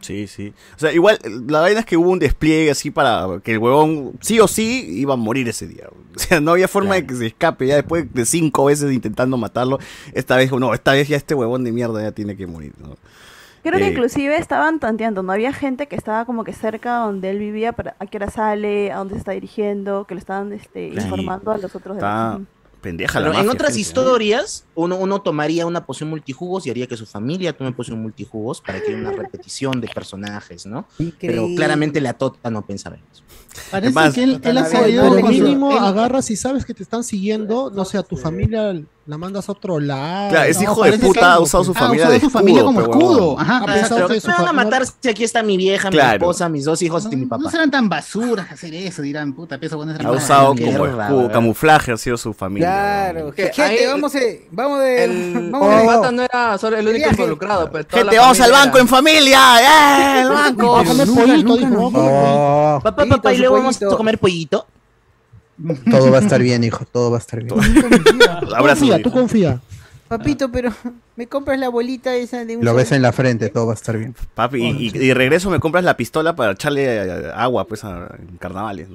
Sí, 0.00 0.26
sí. 0.26 0.52
O 0.76 0.78
sea, 0.78 0.92
igual, 0.92 1.18
la 1.48 1.60
vaina 1.60 1.80
es 1.80 1.86
que 1.86 1.96
hubo 1.96 2.10
un 2.10 2.18
despliegue 2.18 2.70
así 2.70 2.90
para 2.90 3.40
que 3.42 3.52
el 3.52 3.58
huevón 3.58 4.12
sí 4.20 4.38
o 4.38 4.46
sí 4.46 4.84
iba 4.98 5.14
a 5.14 5.16
morir 5.16 5.48
ese 5.48 5.66
día. 5.66 5.88
O 6.14 6.18
sea, 6.18 6.40
no 6.42 6.50
había 6.50 6.68
forma 6.68 6.94
de 6.94 7.06
que 7.06 7.14
se 7.14 7.26
escape. 7.28 7.66
Ya 7.66 7.76
después 7.76 8.12
de 8.12 8.26
cinco 8.26 8.66
veces 8.66 8.92
intentando 8.92 9.38
matarlo, 9.38 9.78
esta 10.12 10.36
vez, 10.36 10.52
no, 10.52 10.74
esta 10.74 10.92
vez 10.92 11.08
ya 11.08 11.16
este 11.16 11.34
huevón 11.34 11.64
de 11.64 11.72
mierda 11.72 12.02
ya 12.02 12.12
tiene 12.12 12.36
que 12.36 12.46
morir. 12.46 12.72
¿no? 12.82 12.96
Creo 13.64 13.78
que 13.80 13.86
Eh, 13.88 13.90
inclusive 13.92 14.36
estaban 14.36 14.78
tanteando, 14.78 15.22
no 15.24 15.32
había 15.32 15.52
gente 15.52 15.88
que 15.88 15.96
estaba 15.96 16.24
como 16.26 16.44
que 16.44 16.52
cerca 16.52 16.98
donde 16.98 17.30
él 17.30 17.38
vivía, 17.40 17.72
para 17.72 17.96
a 17.98 18.06
qué 18.06 18.18
hora 18.18 18.30
sale, 18.30 18.92
a 18.92 18.98
dónde 18.98 19.14
se 19.14 19.18
está 19.18 19.32
dirigiendo, 19.32 20.04
que 20.06 20.14
le 20.14 20.20
estaban 20.20 20.52
este, 20.52 20.88
informando 20.88 21.50
a 21.50 21.58
los 21.58 21.74
otros. 21.74 21.96
de 21.96 22.00
Está 22.00 22.38
la- 22.38 22.40
pendeja 22.82 23.18
la 23.18 23.28
Pero 23.30 23.40
en 23.40 23.48
otras 23.48 23.74
gente, 23.74 23.94
¿no? 23.94 24.02
historias, 24.02 24.66
uno, 24.74 24.96
uno 24.96 25.22
tomaría 25.22 25.64
una 25.64 25.86
poción 25.86 26.10
multijugos 26.10 26.66
y 26.66 26.70
haría 26.70 26.86
que 26.86 26.98
su 26.98 27.06
familia 27.06 27.54
tome 27.56 27.72
poción 27.72 28.02
multijugos 28.02 28.60
para 28.60 28.82
que 28.82 28.90
haya 28.90 28.98
una 29.00 29.12
repetición 29.12 29.80
de 29.80 29.88
personajes, 29.88 30.66
¿no? 30.66 30.86
Pero 31.18 31.46
claramente 31.56 32.02
la 32.02 32.12
Tota 32.12 32.50
no 32.50 32.66
pensaba 32.66 32.96
en 32.96 33.02
eso. 33.10 33.22
Parece 33.70 33.94
que 34.12 34.22
él, 34.24 34.40
él 34.44 34.58
ha 34.58 34.66
sabido 34.66 35.10
mínimo 35.22 35.72
agarras 35.72 36.30
y 36.30 36.36
sabes 36.36 36.66
que 36.66 36.74
te 36.74 36.82
están 36.82 37.02
siguiendo, 37.04 37.70
no 37.70 37.86
sé, 37.86 37.96
a 37.96 38.02
tu 38.02 38.18
familia 38.18 38.74
la 39.06 39.18
mandas 39.18 39.48
a 39.48 39.52
otro 39.52 39.78
lado. 39.80 40.30
Claro, 40.30 40.48
ese 40.48 40.64
No, 40.64 40.72
hijo 40.72 40.84
de 40.84 40.98
puta 40.98 41.20
que- 41.20 41.26
ha 41.26 41.38
usado 41.40 41.62
su 41.64 41.72
Ah, 41.72 41.74
familia 41.74 42.08
de 42.08 42.20
su 42.20 42.30
familia 42.30 42.60
escudo, 42.62 42.74
como 42.74 42.80
escudo. 42.80 43.38
Ajá, 43.38 43.66
pensado 43.66 43.94
Pero 43.96 44.08
que 44.08 44.14
¿cómo 44.14 44.20
su 44.20 44.28
me 44.28 44.34
van 44.34 44.48
a 44.48 44.52
matar 44.64 44.86
si 44.86 45.08
aquí 45.10 45.24
está 45.24 45.42
mi 45.42 45.56
vieja, 45.58 45.90
mi 45.90 45.98
esposa, 45.98 46.48
mis 46.48 46.64
dos 46.64 46.80
hijos 46.80 47.06
y 47.10 47.16
mi 47.16 47.26
papá? 47.26 47.42
no 47.42 47.50
serán 47.50 47.70
tan 47.70 47.88
basuras 47.88 48.50
hacer 48.50 48.74
eso, 48.74 49.02
dirán, 49.02 49.34
puta, 49.34 49.58
peso 49.58 49.80
Ha 49.82 50.10
usado 50.10 50.54
como 50.54 50.86
escudo, 50.86 51.30
camuflaje, 51.30 51.92
ha 51.92 51.96
sido 51.98 52.16
su 52.16 52.32
familia. 52.32 52.68
Claro. 53.12 53.32
Que 53.32 53.42
gente, 53.52 53.62
ahí- 53.62 53.86
vamos, 53.86 54.12
de, 54.12 54.48
vamos 54.50 54.78
de. 54.80 55.04
El, 55.04 55.50
vamos 55.50 56.02
de- 56.02 56.12
no 56.12 56.22
era 56.22 56.56
solo 56.58 56.76
el 56.78 56.88
único 56.88 57.10
involucrado, 57.10 57.70
pues. 57.70 57.86
Gente, 57.90 58.18
vamos 58.18 58.40
al 58.40 58.52
banco 58.52 58.78
en 58.78 58.88
familia. 58.88 59.40
¡Eh, 59.60 60.20
el 60.22 60.28
banco! 60.30 60.72
Vamos 60.72 60.86
a 61.00 61.04
comer 61.06 61.44
pollito, 61.44 62.80
Papá, 62.82 63.04
papá, 63.06 63.32
y 63.34 63.38
luego 63.38 63.56
vamos 63.56 63.82
a 63.82 63.96
comer 63.96 64.18
pollito. 64.18 64.66
Todo 65.90 66.10
va 66.10 66.18
a 66.18 66.20
estar 66.20 66.40
bien, 66.42 66.64
hijo. 66.64 66.84
Todo 66.90 67.10
va 67.10 67.18
a 67.18 67.20
estar 67.20 67.42
bien. 67.42 67.54
Abrazo, 68.56 68.80
Confía, 68.80 69.02
tú 69.02 69.10
confía. 69.10 69.60
Papito, 70.06 70.52
pero 70.52 70.70
me 71.16 71.26
compras 71.26 71.58
la 71.58 71.70
bolita 71.70 72.14
esa 72.14 72.44
de 72.44 72.58
un 72.58 72.64
Lo 72.64 72.74
ves 72.74 72.92
en 72.92 73.00
la 73.00 73.10
frente, 73.12 73.48
todo 73.48 73.66
va 73.66 73.72
a 73.72 73.74
estar 73.74 73.96
bien. 73.96 74.14
Papi, 74.34 74.62
y, 74.62 74.70
y- 74.70 74.86
y 74.94 75.08
de 75.08 75.14
regreso 75.14 75.48
me 75.50 75.58
compras 75.60 75.82
la 75.82 75.96
pistola 75.96 76.36
para 76.36 76.52
echarle 76.52 76.84
eh, 76.84 77.32
agua, 77.34 77.66
pues, 77.66 77.84
a, 77.84 78.14
en 78.18 78.36
carnavales. 78.36 78.88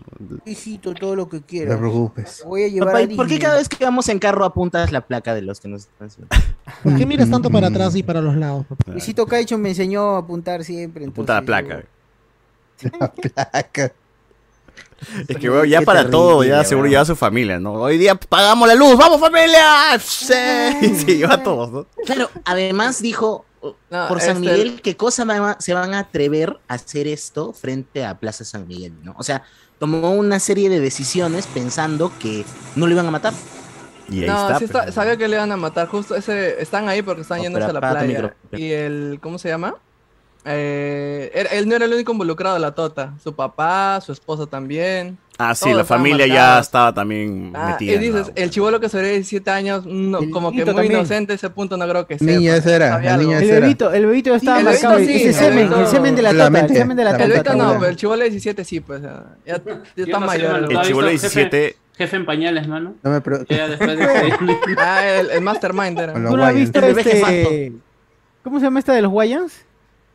Hijito, 0.46 0.94
todo 0.94 1.16
lo 1.16 1.28
que 1.28 1.38
No 1.38 1.42
te 1.42 1.48
quieras. 1.48 1.78
preocupes. 1.80 2.44
Voy 2.46 2.64
a 2.64 2.68
llevar 2.68 2.90
Papá, 2.90 2.98
a 3.00 3.02
¿y 3.02 3.16
¿por 3.16 3.26
qué 3.26 3.34
Disney. 3.34 3.40
cada 3.40 3.58
vez 3.58 3.68
que 3.68 3.84
vamos 3.84 4.08
en 4.08 4.20
carro 4.20 4.46
apuntas 4.46 4.92
la 4.92 5.02
placa 5.02 5.34
de 5.34 5.42
los 5.42 5.60
que 5.60 5.68
nos 5.68 5.88
están? 5.88 6.10
¿Por 6.84 6.96
qué 6.96 7.06
miras 7.08 7.30
tanto 7.30 7.50
para 7.50 7.68
atrás 7.68 7.96
y 7.96 8.04
para 8.04 8.22
los 8.22 8.36
lados? 8.36 8.68
papá? 8.68 8.92
Luisito 8.92 9.26
Caicho 9.26 9.58
me 9.58 9.70
enseñó 9.70 10.16
a 10.16 10.20
apuntar 10.20 10.64
siempre. 10.64 11.10
Puta 11.10 11.34
la 11.34 11.40
entonces 11.40 11.66
placa. 11.66 11.84
yo- 12.82 12.90
La 13.00 13.12
placa. 13.12 13.92
Es 15.28 15.38
que, 15.38 15.50
weón, 15.50 15.68
ya 15.68 15.80
Qué 15.80 15.86
para 15.86 16.10
todo, 16.10 16.44
ya 16.44 16.64
seguro 16.64 16.88
lleva 16.88 17.02
a 17.02 17.06
su 17.06 17.16
familia, 17.16 17.60
¿no? 17.60 17.74
Hoy 17.74 17.98
día 17.98 18.16
pagamos 18.16 18.68
la 18.68 18.76
luz, 18.76 18.98
¡vamos 18.98 19.20
familia! 19.20 19.98
Sí, 20.00 20.34
y 20.82 20.96
se 20.96 21.18
lleva 21.18 21.36
a 21.36 21.44
todos, 21.44 21.72
¿no? 21.72 21.88
Claro, 22.06 22.30
además 22.46 23.02
dijo 23.02 23.46
No, 23.90 24.08
por 24.08 24.20
San 24.22 24.38
este- 24.38 24.40
Miguel 24.40 24.82
qué 24.82 24.96
cosa 24.96 25.26
se 25.60 25.74
van 25.74 25.94
a 25.94 26.00
atrever 26.00 26.58
a 26.68 26.74
hacer 26.76 27.08
esto 27.08 27.54
frente 27.54 28.06
a 28.06 28.18
Plaza 28.18 28.44
San 28.46 28.68
Miguel, 28.68 28.94
¿no? 29.04 29.16
O 29.18 29.24
sea, 29.24 29.44
tomó 29.80 30.12
una 30.12 30.40
serie 30.40 30.70
de 30.70 30.80
decisiones 30.80 31.48
pensando 31.48 32.12
que 32.20 32.46
no 32.76 32.86
lo 32.88 32.94
iban 32.94 33.06
a 33.08 33.12
matar. 33.12 33.34
Y 34.10 34.22
ahí 34.24 34.28
no, 34.28 34.42
está. 34.48 34.58
sí 34.60 34.66
está- 34.66 34.92
sabía 34.92 35.18
que 35.18 35.28
le 35.28 35.36
iban 35.36 35.52
a 35.52 35.58
matar. 35.58 35.88
Justo 35.88 36.16
ese. 36.16 36.60
Están 36.62 36.90
ahí 36.90 37.02
porque 37.04 37.22
están 37.22 37.38
No, 37.38 37.44
yéndose 37.44 37.66
a 37.66 37.74
la 37.74 37.80
playa. 37.80 38.36
Y 38.52 38.72
el. 38.72 39.20
¿Cómo 39.22 39.38
se 39.38 39.50
llama? 39.50 39.76
Eh, 40.46 41.32
él, 41.34 41.48
él 41.52 41.68
no 41.68 41.76
era 41.76 41.86
el 41.86 41.94
único 41.94 42.12
involucrado 42.12 42.56
de 42.56 42.62
la 42.62 42.72
tota. 42.74 43.14
Su 43.24 43.34
papá, 43.34 44.00
su 44.02 44.12
esposa 44.12 44.46
también. 44.46 45.18
Ah, 45.38 45.56
sí, 45.56 45.72
la 45.74 45.86
familia 45.86 46.28
ya 46.28 46.60
estaba 46.60 46.94
también 46.94 47.52
Ah, 47.56 47.70
metida. 47.72 47.92
y 47.92 47.96
en 47.96 48.02
dices, 48.02 48.28
la- 48.28 48.34
el 48.44 48.50
chivolo 48.50 48.80
que 48.82 48.90
sería 48.90 49.12
17 49.12 49.50
años, 49.52 49.86
no, 49.86 50.20
El 50.20 50.32
como 50.32 50.52
que 50.52 50.66
muy 50.66 50.66
también. 50.66 50.92
inocente, 50.92 51.34
ese 51.34 51.50
punto 51.50 51.78
no 51.78 51.88
creo 51.88 52.06
que 52.08 52.20
sea. 52.20 52.28
Niña 52.28 52.58
ese 52.58 52.74
era, 52.76 53.00
el 53.00 53.08
algo. 53.08 53.24
niño 53.24 53.38
El 53.38 53.44
ese 53.44 53.52
era. 53.54 53.60
bebito, 53.62 53.94
el 53.94 54.06
bebito 54.06 54.36
estaba 54.36 54.60
el 54.60 54.66
marcado. 54.66 54.96
bebito 54.96 55.12
sí, 55.14 55.18
ese 55.20 55.28
el 55.30 55.34
semen, 55.36 55.70
bebito- 55.70 55.80
el 55.80 55.88
semen 55.88 56.16
de 56.16 56.22
la 56.22 56.34
La 56.34 56.46
tota, 56.48 56.60
el 56.60 56.68
semen 56.76 56.98
de 56.98 57.04
la 57.06 57.12
la 57.12 57.18
tota. 57.18 57.26
El 57.26 57.32
ahorita 57.32 57.56
no, 57.56 57.74
pero 57.80 57.86
el 57.88 57.96
chivolo 57.96 58.24
de 58.24 58.30
17 58.30 58.66
sí, 58.66 58.80
pues. 58.82 59.02
ya, 59.02 59.24
ya, 59.46 59.54
está 59.56 59.72
no 59.72 59.86
sé, 60.04 60.20
mayor. 60.26 60.52
mano, 60.52 60.58
el- 60.58 60.64
El 60.66 60.74
¿no 60.74 60.80
has 60.82 60.88
chivolo 60.88 61.08
visto 61.10 61.28
17. 61.30 61.78
Jefe 61.98 62.16
en 62.18 62.26
pañales, 62.26 62.68
mano. 62.68 62.96
No 63.04 63.10
me 63.12 63.22
preocupes. 63.22 63.58
De 63.58 63.78
Ah, 64.78 65.08
el, 65.08 65.30
el 65.32 65.42
Mastermind 65.42 66.00
era. 66.00 66.14
¿Tú 66.14 66.20
no 66.38 66.44
has 66.44 66.54
visto 66.56 66.80
El 66.80 66.98
este? 66.98 67.72
¿Cómo 68.44 68.60
se 68.60 68.66
llama 68.66 68.80
esta 68.80 68.94
de 68.94 69.02
los 69.04 69.12
Wayans? 69.14 69.54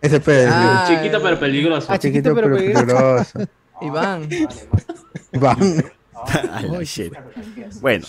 Ese 0.04 0.20
pe- 0.20 0.46
Ah, 0.48 0.84
Chiquito 0.88 1.20
pero 1.22 1.38
peligroso. 1.38 1.86
Ah, 1.90 1.98
chiquito 1.98 2.30
chiquito 2.30 2.34
pero 2.34 2.56
pero 2.56 2.58
peligroso. 2.58 3.38
Iván. 3.82 4.28
Shit. 6.84 7.12
Bueno, 7.80 8.06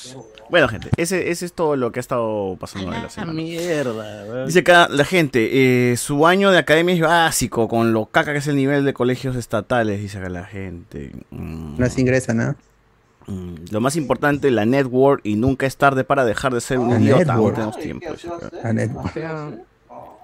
bueno, 0.49 0.67
gente, 0.69 0.89
ese, 0.95 1.31
ese 1.31 1.45
es 1.45 1.53
todo 1.53 1.75
lo 1.75 1.91
que 1.91 1.99
ha 1.99 2.01
estado 2.01 2.55
pasando 2.59 2.93
en 2.93 3.03
la 3.03 3.09
semana. 3.09 3.33
mierda, 3.33 4.45
Dice 4.45 4.59
acá 4.59 4.87
la 4.89 5.03
gente, 5.05 5.91
eh, 5.91 5.97
su 5.97 6.25
año 6.27 6.51
de 6.51 6.59
academia 6.59 6.95
es 6.95 7.01
básico, 7.01 7.67
con 7.67 7.93
lo 7.93 8.05
caca 8.05 8.31
que 8.31 8.39
es 8.39 8.47
el 8.47 8.55
nivel 8.55 8.85
de 8.85 8.93
colegios 8.93 9.35
estatales, 9.35 9.99
dice 10.01 10.19
acá 10.19 10.29
la 10.29 10.45
gente. 10.45 11.11
Mm, 11.31 11.77
No 11.79 11.89
se 11.89 12.01
ingresa, 12.01 12.33
¿no? 12.33 12.55
mm, 13.27 13.55
lo 13.71 13.81
más 13.81 13.95
importante, 13.95 14.51
la 14.51 14.65
network 14.65 15.21
y 15.23 15.35
nunca 15.35 15.65
es 15.65 15.75
tarde 15.75 16.03
para 16.03 16.23
dejar 16.25 16.53
de 16.53 16.61
ser 16.61 16.79
un 16.79 16.91
idiota. 17.01 17.35
Tenemos 17.35 17.79
tiempo. 17.79 18.11
dice 18.13 18.27
acá. 18.29 18.49
La 18.63 18.73
network. 18.73 19.13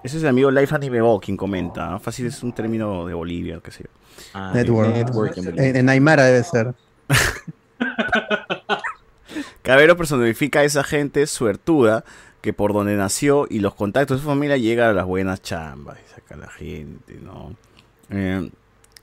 Ese 0.04 0.16
es 0.16 0.22
el 0.22 0.28
amigo 0.28 0.50
Life 0.50 0.74
Anime 0.74 1.00
Bo 1.00 1.20
quien 1.20 1.36
comenta. 1.36 1.90
¿no? 1.90 2.00
Fácil 2.00 2.26
es 2.26 2.42
un 2.42 2.52
término 2.52 3.06
de 3.06 3.14
Bolivia, 3.14 3.60
qué 3.62 3.70
sé 3.70 3.84
yo. 3.84 4.52
Network. 4.52 5.36
En, 5.36 5.76
en 5.76 5.88
Aymara 5.88 6.24
debe 6.24 6.42
ser. 6.42 6.74
Cabero 9.62 9.96
personifica 9.96 10.60
a 10.60 10.64
esa 10.64 10.82
gente 10.82 11.26
suertuda 11.26 12.04
que 12.40 12.52
por 12.52 12.72
donde 12.72 12.96
nació 12.96 13.46
y 13.48 13.60
los 13.60 13.74
contactos 13.74 14.18
de 14.18 14.22
su 14.22 14.28
familia 14.28 14.56
llega 14.56 14.90
a 14.90 14.92
las 14.92 15.06
buenas 15.06 15.42
chambas. 15.42 15.98
Dice 15.98 16.20
acá 16.20 16.36
la 16.36 16.48
gente, 16.48 17.18
¿no? 17.22 17.54
Eh, 18.10 18.50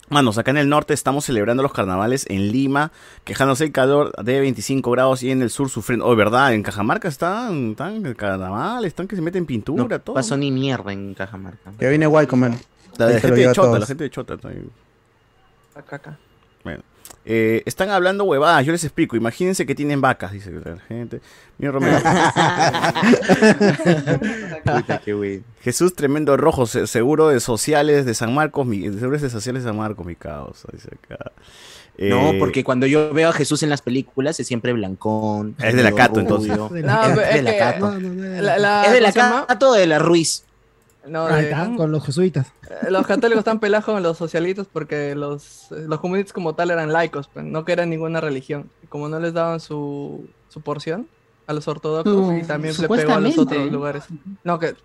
manos, 0.09 0.37
acá 0.37 0.51
en 0.51 0.57
el 0.57 0.69
norte 0.69 0.93
estamos 0.93 1.25
celebrando 1.25 1.63
los 1.63 1.73
carnavales 1.73 2.25
en 2.29 2.51
Lima, 2.51 2.91
quejándose 3.23 3.65
el 3.65 3.71
calor 3.71 4.11
de 4.23 4.39
25 4.39 4.91
grados 4.91 5.23
y 5.23 5.31
en 5.31 5.41
el 5.41 5.49
sur 5.49 5.69
sufriendo. 5.69 6.05
Oh, 6.05 6.15
¿verdad? 6.15 6.53
En 6.53 6.63
Cajamarca 6.63 7.07
están, 7.07 7.71
están 7.71 8.05
el 8.05 8.15
carnaval, 8.15 8.85
están 8.85 9.07
que 9.07 9.15
se 9.15 9.21
meten 9.21 9.45
pintura, 9.45 9.83
No 9.83 9.99
todo. 9.99 10.15
pasó 10.15 10.37
ni 10.37 10.51
mierda 10.51 10.91
en 10.91 11.13
Cajamarca. 11.13 11.71
Que 11.77 11.89
viene 11.89 12.05
guay 12.07 12.27
comer. 12.27 12.53
La, 12.97 13.19
gente 13.19 13.47
de 13.47 13.51
Chota, 13.53 13.79
la 13.79 13.85
gente 13.85 14.03
de 14.03 14.09
Chota 14.09 14.37
también. 14.37 14.69
Acá, 15.75 15.95
acá. 15.95 16.17
Bueno. 16.63 16.83
Eh, 17.25 17.61
están 17.65 17.89
hablando 17.89 18.23
huevadas, 18.23 18.65
yo 18.65 18.71
les 18.71 18.83
explico. 18.83 19.15
Imagínense 19.15 19.65
que 19.65 19.75
tienen 19.75 20.01
vacas, 20.01 20.31
dice 20.31 20.51
la 20.51 20.77
gente. 20.87 21.21
Mira, 21.57 21.71
Romero. 21.73 21.99
Puta, 24.63 25.01
qué 25.03 25.13
güey. 25.13 25.43
Jesús 25.61 25.93
tremendo 25.95 26.37
rojo, 26.37 26.65
se- 26.65 26.87
seguro 26.87 27.27
de 27.29 27.39
sociales 27.39 28.05
de 28.05 28.13
San 28.13 28.33
Marcos, 28.33 28.65
mi, 28.65 28.83
seguro 28.83 29.17
de 29.17 29.29
sociales 29.29 29.63
de 29.63 29.69
San 29.69 29.77
Marcos, 29.77 30.05
mi 30.05 30.15
causa, 30.15 30.67
dice 30.71 30.89
acá. 31.03 31.31
No, 31.97 32.31
Eh, 32.31 32.35
porque 32.39 32.63
cuando 32.63 32.85
yo 32.87 33.13
veo 33.13 33.29
a 33.29 33.33
Jesús 33.33 33.61
en 33.61 33.69
las 33.69 33.81
películas 33.81 34.39
es 34.39 34.47
siempre 34.47 34.71
blancón. 34.71 35.55
Es 35.61 35.75
de 35.75 35.83
la 35.83 35.91
Cato, 35.91 36.21
entonces. 36.21 36.55
No, 36.57 36.67
Es 36.67 36.71
es 36.73 37.33
de 37.33 37.41
la 37.41 37.57
Cato. 37.57 37.93
Es 37.97 38.01
de 38.93 39.01
la. 39.01 39.45
Cato 39.47 39.69
o 39.71 39.73
de 39.73 39.85
la 39.85 39.99
Ruiz. 39.99 40.45
No, 41.09 41.25
Ahí 41.25 41.45
de- 41.45 41.51
está, 41.51 41.75
con 41.75 41.91
los 41.91 42.05
jesuitas. 42.05 42.53
Eh, 42.69 42.89
Los 42.91 43.05
católicos 43.07 43.39
están 43.39 43.59
pelados 43.59 43.85
con 43.85 44.01
los 44.03 44.17
socialitos 44.17 44.67
porque 44.71 45.15
los, 45.15 45.71
eh, 45.71 45.85
los 45.87 45.99
comunistas 45.99 46.33
como 46.33 46.53
tal 46.55 46.71
eran 46.71 46.91
laicos, 46.93 47.29
pues, 47.33 47.45
no 47.45 47.65
que 47.65 47.71
eran 47.73 47.89
ninguna 47.89 48.21
religión. 48.21 48.69
Como 48.89 49.09
no 49.09 49.19
les 49.19 49.33
daban 49.33 49.59
su, 49.59 50.27
su 50.49 50.61
porción 50.61 51.07
a 51.47 51.53
los 51.53 51.67
ortodoxos 51.67 52.33
y 52.37 52.43
también 52.47 52.73
se 52.73 52.87
pegó 52.87 53.13
a 53.13 53.19
los 53.19 53.37
otros 53.37 53.71
lugares. 53.71 54.03
No, 54.43 54.59
que 54.59 54.75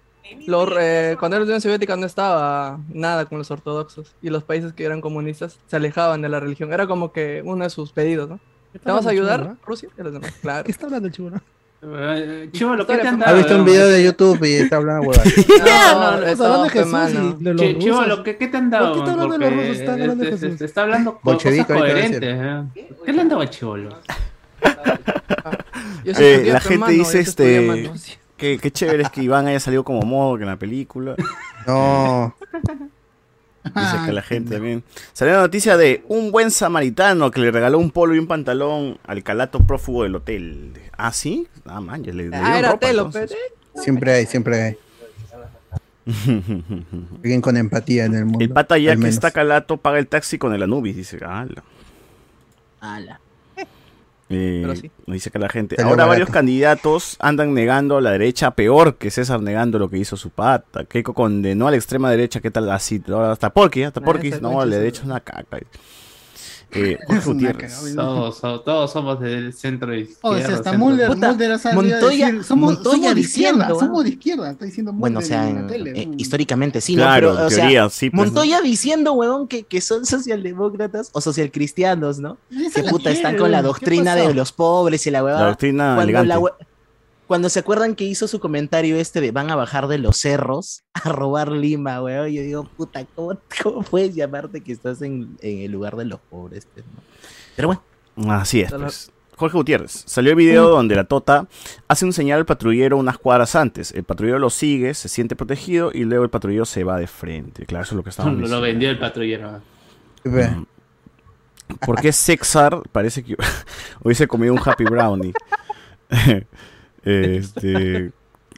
los, 0.47 0.69
eh, 0.81 1.17
cuando 1.19 1.37
era 1.37 1.45
la 1.45 1.49
Unión 1.49 1.61
Soviética 1.61 1.97
no 1.97 2.07
estaba 2.07 2.79
nada 2.89 3.27
con 3.27 3.37
los 3.39 3.51
ortodoxos 3.51 4.15
y 4.23 4.31
los 4.31 4.43
países 4.45 4.73
que 4.73 4.85
eran 4.85 5.01
comunistas 5.03 5.59
se 5.67 5.77
alejaban 5.77 6.23
de 6.23 6.31
la 6.31 6.41
religión. 6.41 6.73
Era 6.73 6.87
como 6.87 7.13
que 7.13 7.43
uno 7.45 7.65
de 7.65 7.71
sus 7.71 7.93
pedidos, 7.93 8.29
¿no? 8.31 8.41
¿Te 8.73 8.79
vamos 8.85 9.07
a 9.07 9.11
ayudar, 9.11 9.57
Rusia? 9.67 9.89
Y 9.99 10.03
los 10.03 10.13
demás, 10.15 10.33
claro. 10.43 10.65
¿Qué 10.65 10.73
está 10.73 10.87
hablando 10.87 11.07
el 11.09 11.15
chivo? 11.15 11.31
Chivo, 12.53 12.77
lo 12.77 12.87
que 12.87 12.97
te 12.97 13.09
han 13.09 13.23
Ha 13.23 13.33
visto 13.33 13.57
un 13.57 13.65
video 13.65 13.87
de 13.89 14.03
YouTube 14.05 14.43
y 14.45 14.55
está 14.55 14.77
hablando. 14.77 15.11
No, 15.13 15.15
no, 15.65 16.07
hablando 16.07 16.63
de 16.65 16.71
Jesús 16.71 16.93
mano. 16.93 17.37
y 17.41 17.45
de 17.45 17.53
los 17.55 17.63
Chi- 17.63 17.79
Chivo, 17.79 18.03
lo 18.03 18.23
que, 18.23 18.37
¿qué 18.37 18.49
te 18.49 18.57
han 18.57 18.71
dado? 18.71 18.87
¿Por 18.87 18.95
qué 18.95 18.99
está 19.01 19.13
hablando 19.13 19.35
de 19.35 19.39
los 19.39 19.49
Porque 19.49 19.69
rusos? 19.69 19.81
Está 19.81 19.93
hablando 19.93 20.25
de 20.25 20.31
este, 20.31 20.37
Jesús. 20.41 20.53
este, 20.53 20.65
está 20.65 20.83
hablando 20.83 21.13
co- 21.15 21.21
Bolchevique, 21.23 21.65
cosas 21.67 21.79
coherentes. 21.81 22.23
¿eh? 22.23 22.87
¿Qué 23.05 23.13
le 23.13 23.21
han 23.21 23.29
dado 23.29 23.45
Chivolo? 23.47 23.99
Eh, 26.05 26.49
la 26.53 26.61
gente 26.61 26.93
dice 26.93 27.21
este 27.21 27.91
que 28.37 28.71
chévere 28.71 29.03
es 29.05 29.11
que 29.11 29.23
Iván 29.23 29.47
haya 29.47 29.61
salido 29.61 29.85
como 29.85 30.03
modo 30.03 30.37
que 30.37 30.43
en 30.43 30.51
la 30.51 30.59
película. 30.59 31.15
No. 31.67 32.35
Dice 33.65 33.97
que 34.05 34.13
la 34.13 34.23
gente 34.23 34.55
también. 34.57 34.85
Salió 35.15 35.35
la 35.35 35.41
noticia 35.41 35.77
de 35.79 36.05
un 36.09 36.31
buen 36.31 36.51
samaritano 36.51 37.31
que 37.31 37.41
le 37.41 37.51
regaló 37.51 37.79
un 37.79 37.91
polo 37.91 38.15
y 38.15 38.19
un 38.19 38.27
pantalón 38.27 38.99
al 39.07 39.23
calato 39.23 39.59
prófugo 39.61 40.03
del 40.03 40.15
hotel. 40.17 40.73
¿Ah, 40.99 41.13
sí? 41.13 41.49
Ah, 41.65 41.81
man, 41.81 42.05
ya 42.05 42.13
le, 42.13 42.29
le 42.29 42.37
Ah, 42.37 42.59
era 42.59 42.73
ropa, 42.73 42.87
Telo, 42.87 43.07
entonces. 43.07 43.37
pe. 43.75 43.81
Siempre 43.81 44.13
hay, 44.13 44.27
siempre 44.27 44.63
hay. 44.63 44.77
Alguien 47.23 47.41
con 47.41 47.57
empatía 47.57 48.05
en 48.05 48.15
el 48.15 48.25
mundo. 48.27 48.41
El 48.45 48.51
pata 48.51 48.77
ya 48.77 48.91
que 48.93 48.99
menos. 48.99 49.15
está 49.15 49.31
calato 49.31 49.79
paga 49.79 49.99
el 49.99 50.07
taxi 50.07 50.37
con 50.39 50.53
el 50.53 50.63
Anubis, 50.63 50.95
dice. 50.97 51.19
ala. 51.25 51.65
Ala. 52.81 53.21
Eh, 54.31 54.61
Pero 54.63 54.77
sí. 54.77 54.91
Dice 55.07 55.31
que 55.31 55.39
la 55.39 55.49
gente. 55.49 55.77
Ahora 55.79 55.91
barato. 55.91 56.09
varios 56.09 56.31
candidatos 56.31 57.17
andan 57.21 57.53
negando 57.53 57.99
a 57.99 58.01
la 58.01 58.13
derecha 58.13 58.53
peor 58.53 58.97
que 58.97 59.11
César 59.11 59.41
negando 59.41 59.79
lo 59.79 59.91
que 59.91 59.99
hizo 59.99 60.17
su 60.17 60.31
pata. 60.31 60.85
Keiko 60.85 61.13
condenó 61.15 61.69
a 61.69 61.71
la 61.71 61.77
extrema 61.77 62.11
derecha. 62.11 62.41
¿Qué 62.41 62.51
tal 62.51 62.71
así? 62.71 63.03
Ahora 63.09 63.33
Hasta 63.33 63.51
Porky, 63.51 63.83
hasta 63.83 64.01
Ah, 64.01 64.05
Porky. 64.05 64.31
No, 64.41 64.65
la 64.65 64.77
derecha 64.77 65.01
es 65.03 65.07
una 65.07 65.21
caca. 65.21 65.59
Eh, 66.75 66.99
Jorge 67.07 67.25
Gutiérrez. 67.33 67.95
Todos, 67.95 68.37
so- 68.39 68.61
todos 68.61 68.93
somos 68.93 69.21
del 69.21 69.53
centro 69.53 69.91
Oh, 69.91 69.95
izquierda. 69.95 70.29
o 70.29 70.35
sea, 70.39 70.45
hasta 70.57 70.71
centro- 70.71 70.79
Mulder, 70.79 71.09
Puta, 71.09 71.29
Mulder 71.31 71.53
ha 71.53 71.59
salido 71.59 71.81
a 71.81 71.85
Montoya- 71.85 72.27
decir, 72.27 72.45
somos, 72.45 72.75
Montoya 72.75 72.97
somos 72.97 73.15
de 73.15 73.21
izquierda, 73.21 73.55
diciendo, 73.65 73.81
somos 73.81 74.01
¿ah? 74.01 74.03
de 74.05 74.09
izquierda, 74.11 74.51
está 74.51 74.65
diciendo 74.65 74.93
Mulder 74.93 75.01
Bueno, 75.01 75.19
o 75.19 75.23
sea, 75.23 75.49
en 75.49 75.57
en- 75.57 75.63
la 75.63 75.69
tele. 75.69 75.91
eh, 76.03 76.09
históricamente 76.19 76.81
sí, 76.81 76.97
¿no? 76.97 77.03
Claro, 77.03 77.29
Pero, 77.31 77.41
en 77.41 77.47
o 77.47 77.51
sea, 77.51 77.59
teoría, 77.59 77.89
sí, 77.91 78.11
pues, 78.11 78.27
Montoya 78.27 78.61
diciendo, 78.61 79.13
huevón, 79.13 79.49
que, 79.49 79.63
que 79.65 79.81
son 79.81 80.05
socialdemócratas 80.07 81.11
o 81.13 81.21
socialcristianos, 81.21 82.19
¿no? 82.19 82.37
Que 82.75 82.83
puta, 82.85 83.11
están 83.11 83.37
con 83.37 83.51
la 83.51 83.59
¿qué 83.61 83.67
doctrina 83.69 84.15
de 84.17 84.35
los 84.35 84.53
pobres 84.53 85.07
y 85.07 85.11
la 85.11 85.23
huevada. 85.25 85.43
La 85.43 85.49
doctrina 85.51 85.85
cuando, 85.95 86.03
elegante. 86.03 86.29
la 86.29 86.39
hue- 86.41 86.53
cuando 87.27 87.49
se 87.49 87.61
acuerdan 87.61 87.95
que 87.95 88.05
hizo 88.05 88.29
su 88.29 88.41
comentario 88.41 88.97
este 88.97 89.21
de 89.21 89.31
van 89.31 89.51
a 89.51 89.57
bajar 89.57 89.89
de 89.89 89.99
los 89.99 90.19
cerros 90.19 90.85
a 90.93 91.09
robar 91.09 91.51
Lima, 91.51 92.03
weón, 92.03 92.29
yo 92.31 92.43
digo, 92.43 92.65
puta, 92.65 93.05
¿cómo, 93.15 93.39
cómo 93.63 93.83
puedes 93.83 94.15
llamarte 94.15 94.61
que 94.61 94.73
estás 94.73 95.03
en, 95.03 95.37
en 95.41 95.61
el 95.61 95.73
lugar 95.73 95.97
de 95.97 96.05
los 96.05 96.21
pobres? 96.21 96.67
pues, 96.73 96.85
no? 96.87 97.03
Pero 97.57 97.69
bueno. 97.69 97.83
Así 98.33 98.61
es, 98.61 98.73
pues. 98.73 99.11
Jorge 99.37 99.57
Gutiérrez. 99.57 100.05
Salió 100.07 100.31
el 100.31 100.37
video 100.37 100.69
donde 100.69 100.95
la 100.95 101.05
Tota 101.05 101.49
hace 101.89 102.05
un 102.05 102.13
señal 102.13 102.39
al 102.39 102.47
patrullero 102.47 102.97
unas 102.97 103.19
cuadras 103.19 103.57
antes. 103.57 103.91
El 103.93 104.05
patrullero 104.05 104.39
lo 104.39 104.51
sigue, 104.51 104.95
se 104.95 105.09
siente 105.09 105.35
protegido 105.35 105.91
y 105.93 106.05
luego 106.05 106.23
el 106.23 106.31
patrullero 106.31 106.65
se 106.65 106.85
va 106.85 106.99
de 106.99 107.09
frente. 107.09 107.67
Claro, 107.67 107.83
eso 107.83 107.95
es 107.95 107.97
lo 107.97 108.05
que 108.05 108.11
estamos 108.11 108.33
Lo, 108.35 108.39
lo 108.39 108.43
diciendo. 108.43 108.61
vendió 108.61 108.91
el 108.91 108.99
patrullero. 108.99 109.61
Ve. 110.23 110.49
Mm. 110.51 110.67
¿Por 111.85 112.01
qué 112.01 112.13
Sexar 112.13 112.83
parece 112.93 113.25
que 113.25 113.37
hubiese 114.05 114.29
comido 114.29 114.55
un 114.55 114.61
Happy 114.65 114.85
Brownie? 114.85 115.33
este. 117.05 118.13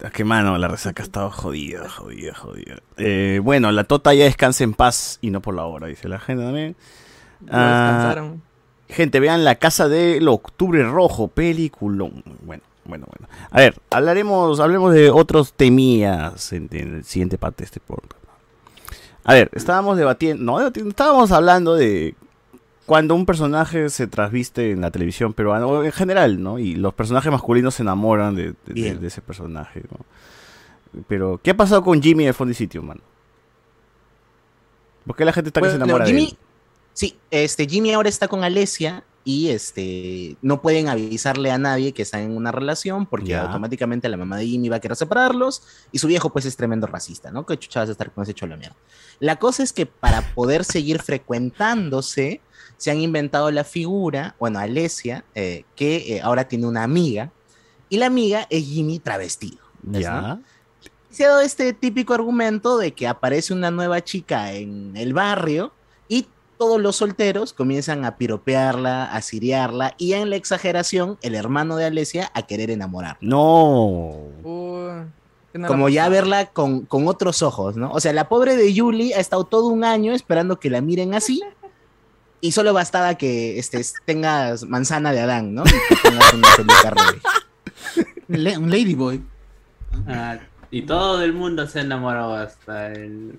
ah, 0.05 0.11
Qué 0.11 0.24
mano, 0.24 0.57
la 0.59 0.68
resaca 0.68 1.03
ha 1.03 1.07
estado 1.07 1.30
jodida, 1.30 1.88
jodida, 1.88 2.34
jodida. 2.34 2.76
Eh, 2.97 3.40
bueno, 3.42 3.72
la 3.72 3.84
Tota 3.84 4.14
ya 4.14 4.24
descansa 4.24 4.64
en 4.64 4.74
paz 4.74 5.18
y 5.20 5.30
no 5.30 5.40
por 5.40 5.55
la 5.55 5.64
hora, 5.64 5.86
dice 5.86 6.09
la 6.09 6.18
gente 6.20 6.44
también. 6.44 6.76
No 7.40 7.49
Ah, 7.53 7.92
descansaron. 7.92 8.42
Gente, 8.88 9.18
vean 9.20 9.44
La 9.44 9.57
Casa 9.57 9.88
del 9.88 10.28
Octubre 10.28 10.84
Rojo, 10.84 11.28
peliculón. 11.28 12.22
Bueno, 12.42 12.62
bueno, 12.84 13.07
bueno. 13.18 13.28
A 13.51 13.59
ver, 13.59 13.74
hablaremos, 13.90 14.61
hablemos 14.61 14.94
de 14.94 15.11
otros 15.11 15.53
temías 15.55 16.53
en, 16.53 16.68
en 16.70 16.94
el 16.97 17.05
siguiente 17.05 17.36
parte 17.36 17.62
de 17.62 17.66
este 17.66 17.80
podcast. 17.80 18.22
A 19.24 19.34
ver, 19.34 19.51
estábamos 19.55 19.97
debatiendo, 19.99 20.44
no, 20.44 20.61
estábamos 20.68 21.32
hablando 21.32 21.74
de 21.74 22.14
cuando 22.87 23.14
un 23.14 23.26
personaje 23.26 23.91
se 23.91 24.07
trasviste 24.07 24.70
en 24.70 24.80
la 24.80 24.91
televisión 24.91 25.34
peruana, 25.34 25.66
o 25.66 25.82
en 25.84 25.93
general, 25.93 26.43
¿no? 26.43 26.59
Y 26.59 26.74
los 26.76 26.95
personajes 26.95 27.30
masculinos 27.32 27.74
se 27.74 27.82
enamoran 27.82 28.34
de, 28.37 28.55
de- 28.64 28.74
de- 28.74 28.95
de 28.95 29.07
ese 29.09 29.20
personaje, 29.20 29.82
¿no? 29.91 31.03
Pero, 31.09 31.39
¿qué 31.43 31.51
ha 31.51 31.57
pasado 31.57 31.82
con 31.82 32.01
Jimmy 32.01 32.24
de 32.24 32.32
Fondi 32.32 32.55
Sitio, 32.55 32.82
mano? 32.82 33.01
¿Por 35.07 35.16
qué 35.16 35.24
la 35.24 35.32
gente 35.32 35.49
está 35.51 35.61
que 35.61 35.66
se 35.68 35.72
Bueno, 35.78 35.84
enamora 35.84 36.05
de 36.05 36.11
Jimmy, 36.12 36.28
él? 36.30 36.39
Sí, 36.93 37.16
este, 37.30 37.66
Jimmy 37.68 37.93
ahora 37.93 38.09
está 38.09 38.26
con 38.28 38.43
Alesia 38.43 39.05
y 39.22 39.49
este, 39.49 40.37
no 40.41 40.62
pueden 40.62 40.89
avisarle 40.89 41.51
a 41.51 41.59
nadie 41.59 41.93
que 41.93 42.03
están 42.03 42.22
en 42.22 42.37
una 42.37 42.53
relación 42.53 43.07
porque 43.07 43.28
Ya. 43.30 43.43
automáticamente 43.43 44.09
la 44.09 44.16
mamá 44.16 44.37
de 44.39 44.47
Jimmy 44.47 44.68
va 44.68 44.76
a 44.76 44.80
querer 44.80 44.97
separarlos 44.97 45.62
y 45.93 45.99
su 45.99 46.07
viejo 46.07 46.30
pues 46.30 46.47
es 46.47 46.57
tremendo 46.57 46.87
racista, 46.87 47.30
¿no? 47.30 47.45
Que 47.45 47.59
chucha 47.59 47.80
vas 47.80 47.89
a 47.89 47.93
estar 47.93 48.11
con 48.12 48.22
ese 48.22 48.34
cholo 48.34 48.57
mierda. 48.57 48.76
La 49.20 49.37
cosa 49.37 49.62
es 49.62 49.72
que 49.72 49.84
para 49.87 50.22
poder 50.34 50.64
seguir 50.64 51.03
frecuentándose, 51.03 52.41
se 52.77 52.91
han 52.91 53.01
inventado 53.01 53.51
la 53.51 53.64
figura, 53.64 54.35
bueno, 54.39 54.59
Alesia, 54.59 55.24
eh, 55.35 55.64
que 55.74 56.16
eh, 56.16 56.20
ahora 56.22 56.47
tiene 56.49 56.66
una 56.66 56.83
amiga 56.83 57.31
y 57.89 57.97
la 57.99 58.07
amiga 58.07 58.47
es 58.51 58.64
Jimmy 58.64 58.99
travestido. 58.99 59.59
¿ves, 59.83 60.03
Ya. 60.03 60.20
no? 60.20 60.43
se 61.11 61.24
ha 61.24 61.29
dado 61.29 61.41
este 61.41 61.72
típico 61.72 62.12
argumento 62.12 62.77
de 62.77 62.93
que 62.93 63.09
aparece 63.09 63.55
una 63.55 63.70
nueva 63.70 64.05
chica 64.05 64.53
en 64.53 64.95
el 64.99 65.14
barrio 65.14 65.72
y 66.09 66.27
todos 66.59 66.79
los 66.79 66.97
solteros 66.97 67.55
comienzan 67.55 68.05
a 68.05 68.18
piropearla, 68.18 69.05
a 69.05 69.22
siriarla 69.22 69.95
y 69.97 70.12
en 70.12 70.29
la 70.29 70.37
exageración 70.37 71.16
el 71.22 71.35
hermano 71.35 71.77
de 71.77 71.87
Alesia 71.87 72.31
a 72.35 72.43
querer 72.43 72.70
enamorar. 72.70 73.16
No. 73.22 74.09
Uy, 74.43 74.91
¿qué 75.53 75.59
no 75.59 75.68
Como 75.68 75.89
ya 75.89 76.07
verla 76.11 76.47
con, 76.51 76.83
con 76.85 77.09
otros 77.09 77.41
ojos, 77.43 77.77
¿no? 77.77 77.91
O 77.93 78.01
sea, 78.01 78.12
la 78.12 78.29
pobre 78.29 78.55
de 78.55 78.74
Yuli 78.74 79.14
ha 79.14 79.20
estado 79.20 79.45
todo 79.45 79.68
un 79.68 79.85
año 79.85 80.12
esperando 80.12 80.61
que 80.61 80.68
la 80.68 80.83
miren 80.83 81.14
así 81.14 81.41
Y 82.41 82.53
solo 82.53 82.72
bastaba 82.72 83.14
que 83.16 83.59
este, 83.59 83.80
tengas 84.05 84.64
manzana 84.64 85.12
de 85.12 85.20
Adán, 85.20 85.55
¿no? 85.55 85.64
Y 85.64 85.70
que 85.70 85.97
tengas 86.03 86.34
una 86.34 86.49
un 88.59 88.70
ladyboy. 88.70 89.22
Ah, 90.09 90.39
y 90.70 90.82
todo 90.82 91.22
el 91.22 91.32
mundo 91.32 91.66
se 91.66 91.80
enamoró 91.80 92.34
hasta 92.34 92.93
el. 92.93 93.39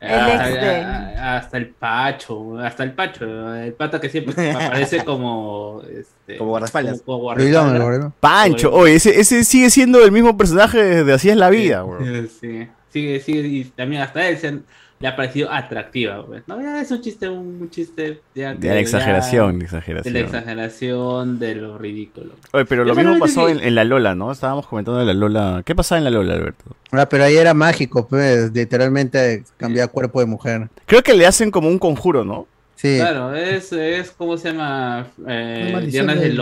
El 0.00 0.10
hasta, 0.10 1.16
a- 1.24 1.36
hasta 1.38 1.56
el 1.56 1.68
Pacho, 1.68 2.58
hasta 2.58 2.84
el 2.84 2.92
Pacho, 2.92 3.54
el 3.54 3.72
pata 3.72 4.00
que 4.00 4.08
siempre 4.10 4.50
aparece 4.52 5.02
como. 5.04 5.82
Este, 5.88 6.36
Como 6.38 6.50
guardaespaldas. 6.50 7.00
como 7.02 7.32
el. 7.32 8.12
Pancho, 8.20 8.72
oye, 8.72 8.94
ese, 8.96 9.18
ese 9.18 9.44
sigue 9.44 9.70
siendo 9.70 10.04
el 10.04 10.12
mismo 10.12 10.36
personaje 10.36 10.82
desde 10.82 11.12
Así 11.12 11.30
es 11.30 11.36
la 11.36 11.48
vida, 11.50 11.84
weón. 11.84 12.28
Sí, 12.40 12.68
sigue, 12.90 13.20
sigue, 13.20 13.40
y 13.48 13.64
también 13.64 14.02
hasta 14.02 14.28
él 14.28 14.38
se 14.38 14.48
han- 14.48 14.64
le 15.00 15.08
ha 15.08 15.16
parecido 15.16 15.50
atractiva, 15.52 16.18
güey. 16.20 16.40
No, 16.46 16.60
ya 16.62 16.80
es 16.80 16.90
un 16.90 17.00
chiste, 17.02 17.28
un 17.28 17.68
chiste 17.70 18.20
ya 18.34 18.54
De 18.54 18.68
la 18.68 18.74
ya- 18.74 18.80
exageración, 18.80 19.58
de 19.58 19.64
exageración. 19.66 20.14
la 20.14 20.20
exageración, 20.20 21.38
de 21.38 21.54
lo 21.56 21.76
ridículo. 21.78 22.32
Oye, 22.52 22.64
pero 22.64 22.82
Yo 22.84 22.94
lo 22.94 22.94
mismo 22.94 23.18
pasó 23.18 23.48
en, 23.48 23.60
en 23.60 23.74
la 23.74 23.84
Lola, 23.84 24.14
¿no? 24.14 24.32
Estábamos 24.32 24.66
comentando 24.66 25.00
de 25.00 25.06
la 25.06 25.14
Lola. 25.14 25.62
¿Qué 25.64 25.74
pasaba 25.74 25.98
en 25.98 26.04
la 26.04 26.10
Lola, 26.10 26.34
Alberto? 26.34 26.64
Ah, 26.92 27.06
pero 27.08 27.24
ahí 27.24 27.36
era 27.36 27.52
mágico, 27.54 28.06
pues, 28.08 28.52
literalmente 28.52 29.44
cambiar 29.56 29.90
cuerpo 29.90 30.20
de 30.20 30.26
mujer. 30.26 30.68
Creo 30.86 31.02
que 31.02 31.14
le 31.14 31.26
hacen 31.26 31.50
como 31.50 31.68
un 31.68 31.78
conjuro, 31.78 32.24
¿no? 32.24 32.46
Sí. 32.76 32.96
Claro, 32.98 33.34
es, 33.34 33.72
es 33.72 34.10
¿cómo 34.10 34.36
se 34.36 34.52
llama? 34.52 35.06
Eh, 35.26 35.72
de 35.90 36.02
del-. 36.02 36.36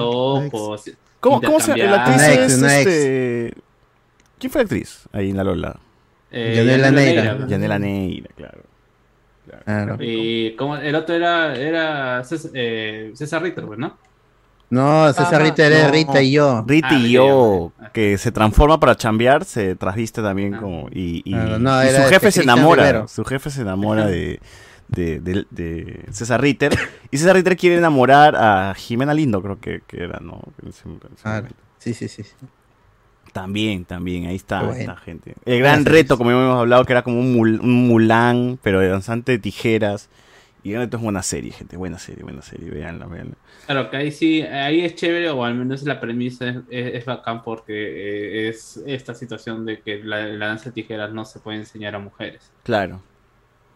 ¿Cómo, 1.20 1.40
cómo 1.40 1.60
se 1.60 1.76
llama? 1.76 1.90
La 1.96 2.04
actriz 2.04 2.22
es 2.38 2.62
este... 2.62 3.54
¿Quién 4.38 4.50
fue 4.50 4.60
la 4.60 4.64
actriz 4.64 5.00
ahí 5.12 5.30
en 5.30 5.36
la 5.36 5.44
Lola? 5.44 5.76
Eh, 6.32 6.54
Yanela 6.56 6.90
Neira. 6.90 7.22
Neira. 7.34 7.46
Yanela 7.46 7.78
Neira, 7.78 8.28
claro. 8.36 8.62
Claro. 9.64 9.96
Y 10.00 10.54
como 10.56 10.76
el 10.76 10.94
otro 10.94 11.14
era, 11.14 11.54
era 11.56 12.24
César, 12.24 12.50
eh, 12.54 13.10
César 13.14 13.42
Ritter, 13.42 13.64
pues, 13.66 13.78
¿no? 13.78 13.96
No, 14.70 15.12
César 15.12 15.42
era 15.42 15.84
No. 15.86 15.90
Rita 15.92 16.22
y 16.22 16.32
yo. 16.32 16.64
Rita 16.66 16.88
Ah, 16.90 16.94
y 16.94 17.10
yo, 17.12 17.72
yo. 17.78 17.90
que 17.92 18.16
se 18.16 18.32
transforma 18.32 18.80
para 18.80 18.96
chambear, 18.96 19.44
se 19.44 19.74
trasviste 19.76 20.22
también 20.22 20.54
como... 20.56 20.88
Y, 20.90 21.20
y- 21.26 21.32
Claro, 21.32 21.58
no, 21.58 21.84
y 21.84 21.88
era 21.88 22.04
su 22.04 22.08
jefe 22.08 22.30
se 22.30 22.42
enamora, 22.42 23.06
su 23.08 23.24
jefe 23.24 23.50
se 23.50 23.60
enamora 23.60 24.06
de, 24.06 24.40
de, 24.88 25.20
de- 25.20 25.46
de 25.50 26.04
César 26.10 26.40
Ritter. 26.40 26.72
Y 27.10 27.18
César 27.18 27.36
Ritter 27.36 27.54
quiere 27.58 27.76
enamorar 27.76 28.34
a 28.36 28.72
Jimena 28.74 29.12
Lindo, 29.12 29.42
creo 29.42 29.60
que, 29.60 29.82
que 29.86 30.04
era, 30.04 30.20
¿no? 30.20 30.40
Ah, 31.24 31.42
sí, 31.78 31.92
sí, 31.92 32.08
sí. 32.08 32.22
También, 33.32 33.84
también, 33.86 34.26
ahí 34.26 34.36
está, 34.36 34.62
bueno. 34.62 34.78
está, 34.78 34.96
gente. 34.96 35.34
El 35.46 35.60
gran 35.60 35.84
reto, 35.86 36.18
como 36.18 36.30
hemos 36.30 36.58
hablado, 36.58 36.84
que 36.84 36.92
era 36.92 37.02
como 37.02 37.18
un, 37.18 37.34
mul- 37.36 37.60
un 37.60 37.88
Mulan, 37.88 38.58
pero 38.62 38.80
de 38.80 38.88
danzante 38.88 39.32
de 39.32 39.38
tijeras. 39.38 40.08
Y 40.64 40.74
el 40.74 40.80
reto 40.80 40.96
es 40.98 41.02
buena 41.02 41.22
serie, 41.22 41.50
gente, 41.50 41.76
buena 41.76 41.98
serie, 41.98 42.22
buena 42.22 42.42
serie, 42.42 42.70
véanla, 42.70 43.06
véanla. 43.06 43.34
Claro, 43.66 43.90
que 43.90 43.96
ahí 43.96 44.12
sí, 44.12 44.42
ahí 44.42 44.82
es 44.82 44.94
chévere, 44.94 45.28
o 45.30 45.44
al 45.44 45.54
menos 45.54 45.82
la 45.82 45.98
premisa 45.98 46.46
es, 46.48 46.56
es- 46.70 46.94
es 46.94 47.04
bacán 47.04 47.42
porque 47.42 47.72
eh, 47.72 48.48
es 48.48 48.76
esta 48.86 49.14
situación 49.14 49.64
de 49.66 49.80
que 49.80 50.04
la, 50.04 50.24
la 50.26 50.46
danza 50.48 50.66
de 50.66 50.72
tijeras 50.72 51.12
no 51.12 51.24
se 51.24 51.40
puede 51.40 51.58
enseñar 51.58 51.94
a 51.96 51.98
mujeres. 51.98 52.50
Claro. 52.62 53.00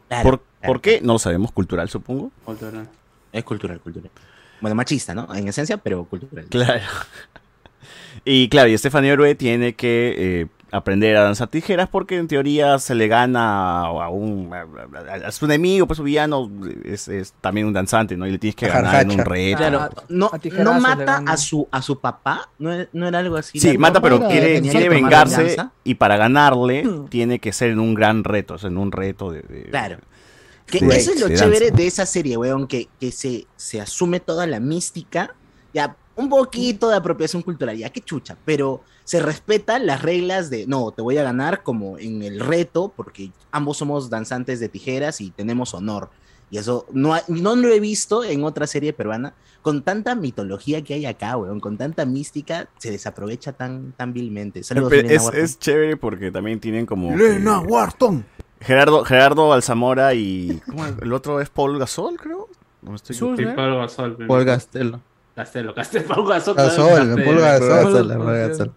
Claro, 0.08 0.22
¿Por, 0.30 0.38
claro, 0.60 0.66
¿por 0.74 0.80
qué? 0.80 1.00
No 1.02 1.14
lo 1.14 1.18
sabemos, 1.18 1.50
cultural, 1.50 1.88
supongo. 1.88 2.30
Cultural. 2.44 2.88
Es 3.32 3.42
cultural, 3.42 3.80
cultural. 3.80 4.10
Bueno, 4.60 4.74
machista, 4.76 5.12
¿no? 5.14 5.34
En 5.34 5.48
esencia, 5.48 5.78
pero 5.78 6.04
cultural. 6.04 6.44
Claro. 6.50 6.84
Y 8.28 8.48
claro, 8.48 8.68
y 8.68 8.74
Estefania 8.74 9.12
Héroe 9.12 9.34
tiene 9.36 9.74
que 9.74 10.14
eh, 10.18 10.46
aprender 10.72 11.16
a 11.16 11.22
danzar 11.22 11.46
tijeras 11.46 11.88
porque 11.88 12.16
en 12.16 12.26
teoría 12.26 12.76
se 12.80 12.96
le 12.96 13.06
gana 13.06 13.82
a 13.82 14.08
un 14.08 14.52
a, 14.52 14.62
a- 15.12 15.28
a 15.28 15.32
su 15.32 15.44
enemigo, 15.44 15.86
pues 15.86 15.96
su 15.98 16.02
villano 16.02 16.50
es, 16.84 17.06
es 17.06 17.34
también 17.40 17.68
un 17.68 17.72
danzante, 17.72 18.16
¿no? 18.16 18.26
Y 18.26 18.32
le 18.32 18.38
tienes 18.38 18.56
que 18.56 18.66
ganar 18.66 19.02
en 19.02 19.12
un 19.12 19.18
reto. 19.24 19.58
Claro, 19.58 19.80
a- 19.80 19.90
no, 20.08 20.28
a 20.32 20.80
mata 20.80 21.22
a 21.24 21.36
su, 21.36 21.68
a 21.70 21.80
su 21.80 22.00
papá, 22.00 22.50
¿No, 22.58 22.72
era- 22.72 22.88
no 22.92 23.06
era 23.06 23.20
algo 23.20 23.36
así. 23.36 23.60
Sí, 23.60 23.78
mata, 23.78 24.00
pero 24.02 24.18
quiere, 24.26 24.60
vengarse 24.88 25.56
y 25.84 25.94
para 25.94 26.16
ganarle 26.16 26.84
tiene 27.08 27.38
que 27.38 27.52
ser 27.52 27.70
en 27.70 27.78
un 27.78 27.94
gran 27.94 28.24
reto, 28.24 28.54
o 28.54 28.58
sea, 28.58 28.68
en 28.70 28.76
un 28.78 28.90
reto 28.90 29.30
de... 29.30 29.42
de- 29.42 29.68
Claro. 29.70 29.98
Que 30.66 30.80
de- 30.84 30.96
eso 30.96 31.12
es 31.12 31.20
lo 31.20 31.28
de 31.28 31.36
chévere 31.36 31.66
danza. 31.66 31.76
de 31.76 31.86
esa 31.86 32.06
serie, 32.06 32.36
weón, 32.36 32.66
que, 32.66 32.88
que 32.98 33.12
se, 33.12 33.46
se 33.54 33.80
asume 33.80 34.18
toda 34.18 34.48
la 34.48 34.58
mística, 34.58 35.32
ya 35.72 35.94
un 36.16 36.28
poquito 36.28 36.88
de 36.88 36.96
apropiación 36.96 37.42
cultural, 37.42 37.76
ya 37.76 37.90
que 37.90 38.00
chucha, 38.00 38.36
pero 38.44 38.82
se 39.04 39.20
respetan 39.20 39.86
las 39.86 40.02
reglas 40.02 40.50
de, 40.50 40.66
no, 40.66 40.90
te 40.90 41.02
voy 41.02 41.16
a 41.18 41.22
ganar 41.22 41.62
como 41.62 41.98
en 41.98 42.22
el 42.22 42.40
reto, 42.40 42.92
porque 42.96 43.30
ambos 43.52 43.76
somos 43.76 44.10
danzantes 44.10 44.58
de 44.58 44.68
tijeras 44.68 45.20
y 45.20 45.30
tenemos 45.30 45.74
honor. 45.74 46.10
Y 46.50 46.58
eso 46.58 46.86
no, 46.92 47.14
ha- 47.14 47.22
no 47.28 47.56
lo 47.56 47.68
he 47.68 47.80
visto 47.80 48.22
en 48.24 48.44
otra 48.44 48.66
serie 48.66 48.92
peruana, 48.92 49.34
con 49.62 49.82
tanta 49.82 50.14
mitología 50.14 50.82
que 50.82 50.94
hay 50.94 51.04
acá, 51.06 51.36
weón, 51.36 51.58
con 51.60 51.76
tanta 51.76 52.04
mística, 52.06 52.68
se 52.78 52.90
desaprovecha 52.92 53.52
tan, 53.52 53.92
tan 53.92 54.12
vilmente. 54.12 54.62
Saludos, 54.62 54.92
es, 54.92 55.28
es 55.34 55.58
chévere 55.58 55.96
porque 55.96 56.30
también 56.30 56.60
tienen 56.60 56.86
como... 56.86 57.16
Lena 57.16 57.60
que- 57.62 57.66
Wharton. 57.72 58.24
Gerardo, 58.60 59.04
Gerardo 59.04 59.52
Alzamora 59.52 60.14
y... 60.14 60.60
¿cómo 60.66 60.86
es? 60.86 60.94
El 61.02 61.12
otro 61.12 61.40
es 61.40 61.50
Paul 61.50 61.78
Gasol, 61.78 62.16
creo. 62.16 62.48
No 62.80 62.90
me 62.90 62.96
estoy 62.96 63.16
Sí, 63.16 63.24
Pablo 63.56 63.78
Gasol. 63.78 64.16
Paul 64.26 64.44
Gastelo. 64.44 65.00
Castelo, 65.36 65.74
Castelo, 65.74 66.06
Pablo 66.06 66.24
Gasol. 66.24 66.56
Gasol, 66.56 66.88
Castelo. 66.88 67.24
Paul 67.24 67.38
Gasol. 67.40 67.68
Gasol, 67.68 68.08
Paul 68.08 68.48
Gasol. 68.48 68.74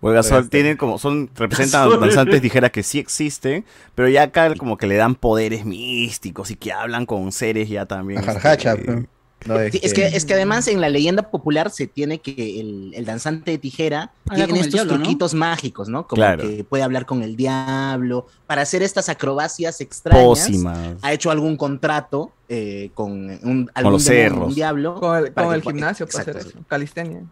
Paul 0.00 0.14
Gasol 0.14 0.48
tienen 0.48 0.78
como, 0.78 0.98
son, 0.98 1.28
representan 1.36 1.84
Gasol. 1.84 2.00
danzantes 2.00 2.40
tijeras 2.40 2.70
que 2.70 2.82
sí 2.82 2.98
existen, 2.98 3.66
pero 3.94 4.08
ya 4.08 4.22
acá 4.22 4.54
como 4.54 4.78
que 4.78 4.86
le 4.86 4.96
dan 4.96 5.14
poderes 5.14 5.66
místicos 5.66 6.50
y 6.50 6.56
que 6.56 6.72
hablan 6.72 7.04
con 7.04 7.30
seres 7.30 7.68
ya 7.68 7.84
también. 7.84 8.24
Este, 8.26 9.06
Sí, 9.44 9.80
es, 9.82 9.92
que, 9.94 10.06
es 10.06 10.24
que 10.24 10.34
además 10.34 10.68
en 10.68 10.80
la 10.80 10.88
leyenda 10.88 11.30
popular 11.30 11.70
se 11.70 11.86
tiene 11.86 12.20
que 12.20 12.60
el, 12.60 12.92
el 12.94 13.04
danzante 13.04 13.50
de 13.52 13.58
tijera 13.58 14.12
Habla 14.28 14.44
tiene 14.44 14.48
con 14.50 14.56
estos 14.58 14.72
diablo, 14.72 14.92
¿no? 14.92 14.98
truquitos 15.02 15.34
mágicos, 15.34 15.88
¿no? 15.88 16.06
Como 16.06 16.16
Claro. 16.20 16.42
que 16.48 16.64
puede 16.64 16.82
hablar 16.82 17.06
con 17.06 17.22
el 17.22 17.36
diablo, 17.36 18.26
para 18.46 18.62
hacer 18.62 18.82
estas 18.82 19.08
acrobacias 19.08 19.80
extrañas. 19.80 20.24
Pócimas. 20.24 20.96
Ha 21.02 21.12
hecho 21.12 21.30
algún 21.30 21.56
contrato 21.56 22.32
eh, 22.48 22.90
con 22.94 23.12
un, 23.12 23.70
algún 23.74 23.92
los 23.92 24.04
demonio, 24.04 24.30
cerros. 24.30 24.48
un 24.48 24.54
diablo. 24.54 24.94
Con 25.00 25.16
el, 25.18 25.32
con 25.32 25.52
que 25.52 25.60
gimnasio 25.62 26.06
para 26.06 26.22
hacer 26.22 26.36
eso. 26.36 26.58
Calistenia. 26.68 27.22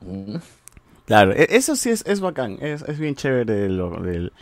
Mm. 0.00 0.36
Claro, 1.06 1.32
e- 1.32 1.48
eso 1.50 1.74
sí 1.74 1.90
es, 1.90 2.04
es 2.06 2.20
bacán, 2.20 2.58
es, 2.60 2.82
es 2.82 2.98
bien 2.98 3.14
chévere 3.14 3.68
lo, 3.68 3.90
del 4.02 4.32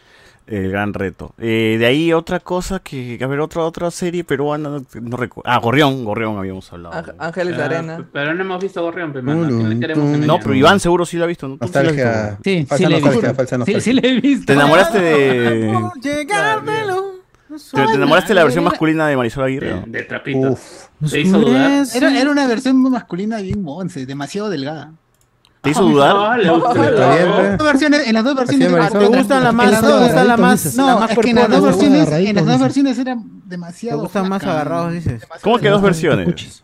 el 0.47 0.71
gran 0.71 0.95
reto. 0.95 1.35
Eh, 1.39 1.77
de 1.79 1.87
ahí 1.87 2.13
otra 2.13 2.41
cosa 2.41 2.79
que, 2.79 3.19
a 3.21 3.27
ver, 3.27 3.41
otra 3.41 3.63
otra 3.63 3.91
serie 3.91 4.23
peruana, 4.25 4.69
no, 4.69 4.85
no 5.03 5.17
recuerdo. 5.17 5.51
Ah, 5.51 5.59
Gorrión, 5.59 6.05
Gorrión 6.05 6.39
habíamos 6.39 6.73
hablado. 6.73 6.95
Ángel- 6.95 7.15
Ángeles 7.19 7.57
de 7.57 7.63
Ah, 7.63 7.67
Arena. 7.67 8.09
Pero 8.13 8.35
no 8.35 8.41
hemos 8.43 8.63
visto 8.63 8.83
Gorrión, 8.83 9.13
pe, 9.13 9.23
mano. 9.23 9.45
¿A 9.45 9.49
quién 9.49 9.69
le 9.71 9.79
queremos 9.81 10.05
Tum, 10.05 10.15
engañar? 10.15 10.27
No, 10.29 10.39
pero 10.41 10.55
Iván 10.55 10.79
seguro 10.81 11.05
sí 11.05 11.17
lo 11.17 11.25
ha 11.25 11.27
visto, 11.27 11.49
¿no? 11.49 11.55
Sí. 11.55 11.61
Nostalgia. 11.63 12.39
Sí, 12.45 12.65
falsa 12.67 12.77
sí 12.85 12.91
le 12.91 12.97
he 12.97 13.01
Sí, 13.01 13.07
nostalgia. 13.59 13.81
sí 13.81 13.93
le 13.93 14.09
he 14.09 14.21
visto. 14.21 14.47
¿Te 14.47 14.53
enamoraste 14.53 15.01
de... 15.01 15.81
Llegármelo. 16.03 17.17
¿Te, 17.49 17.87
te 17.87 17.93
enamoraste 17.95 18.29
de 18.29 18.35
la 18.35 18.43
versión 18.45 18.65
masculina 18.65 19.07
de 19.09 19.17
Marisol 19.17 19.45
Aguirre? 19.45 19.81
De, 19.87 19.99
de 19.99 20.03
trapito. 20.03 20.53
Uf. 20.53 20.87
¿Te 21.11 21.21
hizo 21.21 21.39
dudar? 21.39 21.87
Era, 21.95 22.21
era 22.21 22.31
una 22.31 22.47
versión 22.47 22.81
masculina 22.83 23.39
bien 23.41 23.63
monce, 23.63 24.05
demasiado 24.07 24.51
delgada. 24.51 24.93
¿Te 25.67 25.71
hizo 25.73 25.83
dudar? 25.85 26.15
No, 26.15 26.37
le 26.37 26.51
gustó. 26.51 26.85
Está 26.85 27.15
bien, 27.15 27.27
En 27.27 27.35
las 27.35 27.59
dos 27.59 27.67
versiones, 27.67 28.07
en 28.07 28.15
las 28.15 28.25
dos 28.25 28.35
versiones. 28.37 28.69
¿Te 28.93 29.07
gustan 29.07 29.43
las 29.43 29.51
En 29.51 29.57
más, 29.57 29.83
dos- 29.83 30.01
gustan 30.03 30.29
las 30.29 30.39
más, 30.39 30.75
No, 30.77 31.05
es 31.05 31.19
que 31.19 31.31
en 31.31 31.37
las 31.37 31.51
dos 31.51 31.63
versiones, 31.63 32.13
en 32.13 32.37
las 32.37 32.47
dos 32.47 32.61
versiones 32.61 32.99
eran 32.99 33.23
¿Te 33.25 33.31
demasiado. 33.51 34.01
gustan 34.01 34.29
más 34.29 34.43
agarrados, 34.45 34.93
dices? 34.93 35.21
demasiado 35.21 35.41
¿Cómo 35.43 35.59
que 35.59 35.69
dos 35.69 35.83
versiones? 35.83 36.63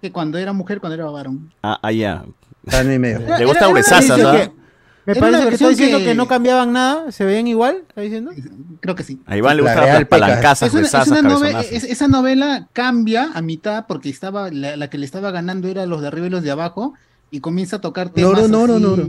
Que 0.00 0.12
cuando 0.12 0.38
era 0.38 0.52
mujer, 0.52 0.80
cuando 0.80 0.94
era 0.94 1.06
varón. 1.06 1.52
Ah, 1.62 1.78
ah, 1.82 1.92
ya. 1.92 2.24
Y 2.70 2.98
medio. 2.98 3.20
Le 3.38 3.44
gusta 3.44 3.66
¿ah? 3.66 4.34
era- 4.34 4.52
Me 5.06 5.12
Era 5.12 5.20
parece 5.20 5.48
que 5.48 5.54
está 5.54 5.68
diciendo 5.68 5.98
que- 5.98 6.04
que... 6.06 6.14
no 6.16 6.26
cambiaban 6.26 6.72
nada, 6.72 7.12
se 7.12 7.24
veían 7.24 7.46
igual, 7.46 7.84
¿está 7.88 8.00
diciendo? 8.00 8.32
Creo 8.80 8.96
que 8.96 9.04
sí. 9.04 9.20
A 9.26 9.36
Iván 9.36 9.56
le 9.56 9.62
La 9.62 9.70
las 9.76 10.04
palancazas, 10.08 10.68
Es 10.68 10.74
una- 10.74 10.82
es 10.82 10.92
nove- 11.22 11.90
esa 11.92 12.08
novela 12.08 12.66
cambia 12.72 13.30
a 13.32 13.40
mitad 13.40 13.86
porque 13.86 14.08
estaba 14.08 14.50
la, 14.50 14.76
la 14.76 14.90
que 14.90 14.98
le 14.98 15.06
estaba 15.06 15.30
ganando 15.30 15.68
era 15.68 15.86
los 15.86 16.00
de 16.00 16.08
arriba 16.08 16.26
y 16.26 16.30
los 16.30 16.42
de 16.42 16.50
abajo 16.50 16.94
y 17.30 17.40
comienza 17.40 17.76
a 17.76 17.80
tocar 17.80 18.10
temas 18.10 18.32
Noro, 18.32 18.48
noro, 18.48 18.74
así, 18.74 18.82
noro. 18.82 19.08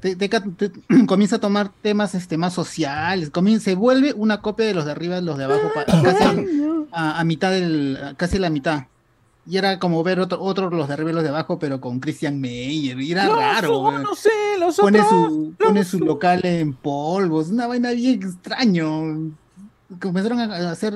te- 0.00 0.16
te- 0.16 0.28
te- 0.28 0.72
comienza 1.06 1.36
a 1.36 1.40
tomar 1.40 1.70
temas 1.82 2.14
este 2.14 2.36
más 2.36 2.52
sociales 2.54 3.30
comienza 3.30 3.64
se 3.66 3.74
vuelve 3.74 4.12
una 4.14 4.40
copia 4.40 4.66
de 4.66 4.74
los 4.74 4.84
de 4.84 4.92
arriba 4.92 5.18
y 5.18 5.22
los 5.24 5.36
de 5.38 5.44
abajo 5.44 5.70
pa- 5.74 5.84
casi 5.84 6.24
a, 6.92 7.20
a 7.20 7.24
mitad 7.24 7.50
del 7.50 7.98
casi 8.16 8.38
la 8.38 8.50
mitad. 8.50 8.84
Y 9.50 9.56
era 9.56 9.78
como 9.78 10.02
ver 10.02 10.20
otro, 10.20 10.42
otros 10.42 10.70
los 10.74 10.88
de 10.88 10.94
arriba 10.94 11.10
y 11.10 11.14
los 11.14 11.22
de 11.22 11.30
abajo 11.30 11.58
pero 11.58 11.80
con 11.80 12.00
Christian 12.00 12.38
Meyer 12.38 13.00
y 13.00 13.12
era 13.12 13.28
raro 13.28 13.98
no 13.98 14.14
sé, 14.14 14.28
los 14.58 14.76
pone 14.76 15.00
otros. 15.00 15.10
su 15.32 15.54
pone 15.58 15.84
su 15.84 15.98
local 16.00 16.40
en 16.44 16.74
polvos 16.74 17.48
una 17.48 17.66
vaina 17.66 17.90
bien 17.92 18.22
extraño. 18.22 19.32
Comenzaron 20.02 20.38
a 20.38 20.70
hacer 20.70 20.92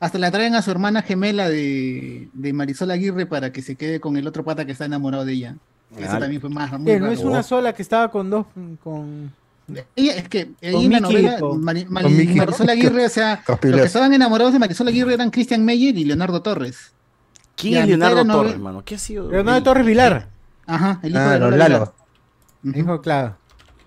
hasta 0.00 0.18
la 0.18 0.30
traen 0.30 0.54
a 0.54 0.60
su 0.60 0.70
hermana 0.70 1.00
gemela 1.00 1.48
de, 1.48 2.28
de 2.34 2.52
Marisol 2.52 2.90
Aguirre 2.90 3.24
para 3.24 3.52
que 3.52 3.62
se 3.62 3.74
quede 3.74 4.00
con 4.00 4.18
el 4.18 4.26
otro 4.26 4.44
pata 4.44 4.66
que 4.66 4.72
está 4.72 4.84
enamorado 4.84 5.24
de 5.24 5.32
ella 5.32 5.56
eso 5.98 6.12
Ah. 6.12 6.18
también 6.18 6.40
fue 6.40 6.50
más 6.50 6.72
muy 6.72 6.84
Que 6.84 7.00
no 7.00 7.10
es 7.10 7.20
una 7.20 7.42
sola 7.42 7.72
que 7.72 7.82
estaba 7.82 8.10
con 8.10 8.30
dos, 8.30 8.46
con... 8.82 9.32
Ella, 9.96 10.12
es 10.16 10.28
que 10.28 10.50
ahí 10.62 10.72
Con 10.72 10.82
en 10.84 10.92
la 10.92 11.00
novela 11.00 11.38
con- 11.40 11.62
Mari- 11.62 11.86
Mari- 11.88 12.04
con 12.04 12.16
Mickey. 12.16 12.34
Marisol 12.36 12.68
Aguirre, 12.70 13.06
o 13.06 13.08
sea, 13.08 13.42
los 13.46 13.58
que 13.60 13.82
estaban 13.82 14.12
enamorados 14.12 14.52
de 14.52 14.58
Marisol 14.58 14.88
Aguirre 14.88 15.14
eran 15.14 15.30
Christian 15.30 15.64
Meyer 15.64 15.96
y 15.96 16.04
Leonardo 16.04 16.42
Torres. 16.42 16.92
¿Quién 17.56 17.82
es 17.82 17.88
Leonardo 17.88 18.24
Torres, 18.26 18.58
mano? 18.58 18.82
¿Qué 18.84 18.96
ha 18.96 18.98
sido? 18.98 19.30
Leonardo 19.30 19.62
Torres 19.62 19.86
Vilar. 19.86 20.28
Ajá, 20.66 20.98
el 21.02 21.10
hijo 21.12 21.20
Ah, 21.20 21.38
de 21.38 21.56
Lalo. 21.56 21.94
Dijo, 22.62 23.00
claro. 23.00 23.36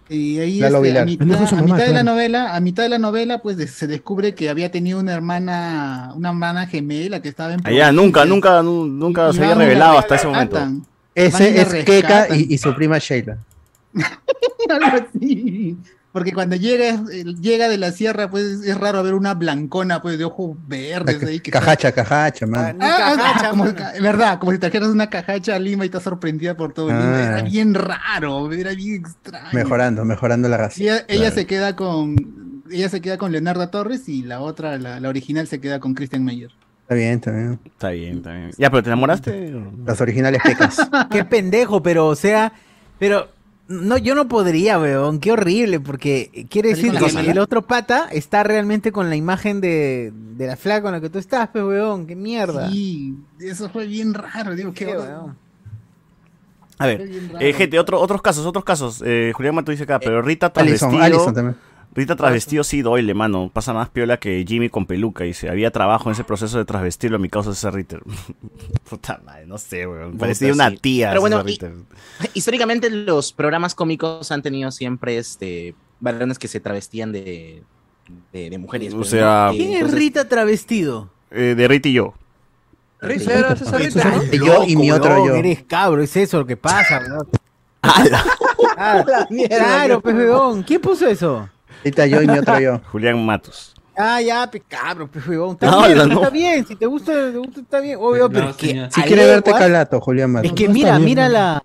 Y 0.09 0.39
ahí 0.39 0.59
Lalo 0.59 0.77
este, 0.77 0.99
a 0.99 1.03
Vilar. 1.03 1.05
mitad, 1.27 1.39
de 1.41 1.47
su 1.47 1.55
a 1.55 1.57
mamá, 1.61 1.75
mitad 1.75 1.85
de 1.87 1.93
la 1.93 2.03
novela, 2.03 2.55
a 2.55 2.59
mitad 2.61 2.83
de 2.83 2.89
la 2.89 2.97
novela, 2.97 3.39
pues 3.41 3.57
de- 3.57 3.67
se 3.67 3.87
descubre 3.87 4.33
que 4.35 4.49
había 4.49 4.71
tenido 4.71 4.99
una 4.99 5.13
hermana, 5.13 6.13
una 6.15 6.29
hermana 6.29 6.65
gemela 6.67 7.21
que 7.21 7.27
estaba 7.29 7.53
en 7.53 7.67
Allá, 7.67 7.91
nunca, 7.91 8.23
nunca, 8.25 8.63
nu- 8.63 8.87
nunca 8.87 9.29
Y 9.29 9.33
se 9.33 9.43
había 9.43 9.55
revelado 9.55 9.97
hasta 9.99 10.15
ese 10.15 10.27
momento. 10.27 10.55
rescatan. 10.55 10.85
Ese 11.25 11.61
es 11.61 11.85
Keka 11.85 12.35
y, 12.35 12.53
y 12.53 12.57
su 12.57 12.73
prima 12.75 12.97
Sheila. 12.99 13.37
Algo 14.69 15.07
así. 15.09 15.77
Porque 16.11 16.31
cuando 16.33 16.55
llega, 16.55 17.03
llega 17.39 17.69
de 17.69 17.77
la 17.77 17.91
sierra, 17.91 18.27
pues 18.29 18.43
es 18.63 18.75
raro 18.77 19.03
ver 19.03 19.13
una 19.13 19.35
blancona, 19.35 20.01
pues 20.01 20.17
de 20.17 20.25
ojos 20.25 20.57
verdes 20.67 21.21
ahí. 21.23 21.39
Que 21.39 21.49
está- 21.51 21.59
Cajacha, 21.59 21.91
cajacha, 21.91 22.47
man. 22.47 22.75
Ah, 22.81 23.15
ah, 23.19 23.47
como, 23.51 23.65
verdad, 24.01 24.39
como 24.39 24.51
si 24.51 24.57
trajeras 24.57 24.89
una 24.89 25.09
cajacha 25.11 25.55
a 25.55 25.59
Lima 25.59 25.83
y 25.85 25.87
estás 25.87 26.03
sorprendida 26.03 26.55
por 26.57 26.73
todo 26.73 26.87
Lima. 26.87 27.17
Ah. 27.17 27.23
Era 27.23 27.41
bien 27.43 27.73
raro, 27.75 28.51
era 28.51 28.71
bien 28.73 28.95
extraño. 29.05 29.49
Mejorando, 29.53 30.05
mejorando 30.05 30.49
la 30.49 30.57
raza. 30.57 30.81
Ella, 30.81 30.97
ella 31.07 31.19
Claro. 31.19 31.35
se 31.35 31.45
queda 31.45 31.75
con 31.75 32.15
ella 32.71 32.89
se 32.89 32.99
queda 32.99 33.17
con 33.17 33.31
Leonardo 33.31 33.69
Torres 33.69 34.09
y 34.09 34.23
la 34.23 34.41
otra, 34.41 34.77
la, 34.77 34.99
la 34.99 35.07
original, 35.09 35.47
se 35.47 35.61
queda 35.61 35.79
con 35.79 35.93
Christian 35.93 36.23
Meyer. 36.25 36.51
Está 36.87 36.95
bien, 36.95 37.15
está 37.15 37.31
bien. 37.31 37.59
Está 37.65 37.89
bien, 37.89 38.17
está 38.17 38.31
bien. 38.31 38.51
Ya, 38.57 38.69
pero 38.69 38.81
¿te 38.81 38.89
enamoraste? 38.89 39.53
Las 39.85 39.99
originales 39.99 40.41
pecas. 40.41 40.77
Qué 41.11 41.25
pendejo, 41.25 41.83
pero 41.83 42.07
o 42.07 42.15
sea, 42.15 42.53
pero 42.97 43.27
no, 43.67 43.97
yo 43.97 44.15
no 44.15 44.29
podría, 44.29 44.79
weón, 44.79 45.19
qué 45.19 45.33
horrible, 45.33 45.81
porque 45.81 46.47
quiere 46.49 46.69
decir 46.69 46.93
que 46.93 47.29
el, 47.29 47.39
otro 47.39 47.63
pata 47.63 48.07
está 48.09 48.41
realmente 48.43 48.93
con 48.93 49.09
la 49.09 49.17
imagen 49.17 49.59
de, 49.59 50.13
de 50.37 50.47
la 50.47 50.55
flaca 50.55 50.83
con 50.83 50.93
la 50.93 51.01
que 51.01 51.09
tú 51.09 51.19
estás, 51.19 51.49
pues, 51.49 51.65
weón, 51.65 52.07
qué 52.07 52.15
mierda. 52.15 52.69
Sí, 52.69 53.17
eso 53.41 53.67
fue 53.69 53.85
bien 53.85 54.13
raro, 54.13 54.55
digo, 54.55 54.71
qué, 54.71 54.85
Qué 54.85 54.95
onda? 54.95 55.35
A 56.79 56.85
ver, 56.85 57.09
eh, 57.41 57.51
gente, 57.51 57.77
otro, 57.79 57.99
otros 57.99 58.21
casos, 58.21 58.45
otros 58.45 58.63
casos. 58.63 59.03
Eh, 59.05 59.33
Julián 59.35 59.55
Mato 59.55 59.71
dice 59.71 59.83
acá, 59.83 59.99
pero 59.99 60.21
Rita 60.21 60.53
tras 60.53 60.65
vestido. 60.65 61.01
Alison 61.01 61.33
también. 61.33 61.57
Rita 61.97 62.15
tras 62.15 62.31
vestido 62.31 62.63
sí 62.63 62.83
doyle, 62.83 63.15
mano. 63.15 63.49
Pasa 63.51 63.73
más 63.73 63.89
piola 63.89 64.17
que 64.17 64.45
Jimmy 64.47 64.69
con 64.69 64.85
peluca. 64.85 65.23
Dice, 65.23 65.49
había 65.49 65.71
trabajo 65.71 66.09
en 66.09 66.13
ese 66.13 66.23
proceso 66.23 66.59
de 66.59 66.63
trasvestirlo 66.63 67.17
a 67.17 67.19
mi 67.19 67.27
causa 67.27 67.55
César 67.55 67.73
Ritter. 67.73 68.03
Puta 68.89 69.19
madre, 69.25 69.47
no 69.47 69.57
sé, 69.57 69.87
weón. 69.87 70.15
Parecía 70.15 70.53
una 70.53 70.69
sí. 70.69 70.77
tía. 70.77 71.09
Pero 71.09 71.21
bueno, 71.21 71.43
y-. 71.47 71.59
Históricamente 72.35 72.91
los 72.91 73.33
programas 73.33 73.73
cómicos 73.73 74.31
han 74.31 74.43
tenido 74.43 74.69
siempre 74.69 75.17
este 75.17 75.73
varones 75.99 76.37
que 76.37 76.47
se 76.47 76.59
travestían 76.59 77.11
de, 77.11 77.63
de, 78.31 78.51
de 78.51 78.57
mujeres. 78.59 78.93
O 78.93 78.97
pues, 78.97 79.09
sea- 79.09 79.47
¿no? 79.47 79.53
Y 79.55 79.57
¿Quién 79.57 79.73
es 79.83 79.91
Rita 79.91 80.29
travestido? 80.29 81.09
Eh, 81.31 81.55
de 81.57 81.67
Rita 81.67 81.89
y 81.89 81.93
yo. 81.93 82.13
Rita. 83.01 83.55
Y 84.31 84.37
yo 84.37 84.63
y 84.67 84.75
mi 84.75 84.91
otro 84.91 85.25
yo. 85.25 85.33
Eres 85.33 85.63
cabro, 85.63 86.03
es 86.03 86.15
eso 86.15 86.37
lo 86.37 86.45
que 86.45 86.57
pasa, 86.57 87.01
weón. 87.09 87.27
Ah, 88.79 89.03
La 89.07 89.27
mierda, 89.31 89.57
claro, 89.57 90.01
pues, 90.01 90.15
weón. 90.15 90.61
¿Quién 90.61 90.79
puso 90.79 91.07
eso? 91.07 91.49
Ahorita 91.87 92.05
yo 92.07 92.21
y 92.21 92.27
mi 92.27 92.37
otro 92.39 92.59
yo. 92.59 92.81
Julián 92.91 93.25
Matos. 93.25 93.73
Ah, 93.99 94.21
ya, 94.21 94.49
pe 94.51 94.59
cabro, 94.59 95.07
pues, 95.07 95.27
weón. 95.27 95.53
Está 95.53 95.71
No, 95.71 95.85
bien, 95.87 95.97
no, 96.09 96.15
está 96.15 96.29
bien. 96.29 96.67
Si 96.67 96.75
te 96.75 96.85
gusta, 96.85 97.11
te 97.31 97.37
gusta, 97.37 97.61
está 97.61 97.79
bien. 97.79 97.97
Obvio, 97.99 98.29
pero 98.29 98.49
No, 98.49 98.55
que. 98.55 98.87
Si 98.91 99.01
quiere 99.01 99.25
verte 99.25 99.51
calato, 99.51 99.99
Julián 99.99 100.31
Mato. 100.31 100.45
Es 100.47 100.53
que 100.53 100.69
mira, 100.69 100.91
bien, 100.97 101.05
mira 101.05 101.27
¿no? 101.27 101.33
la. 101.33 101.63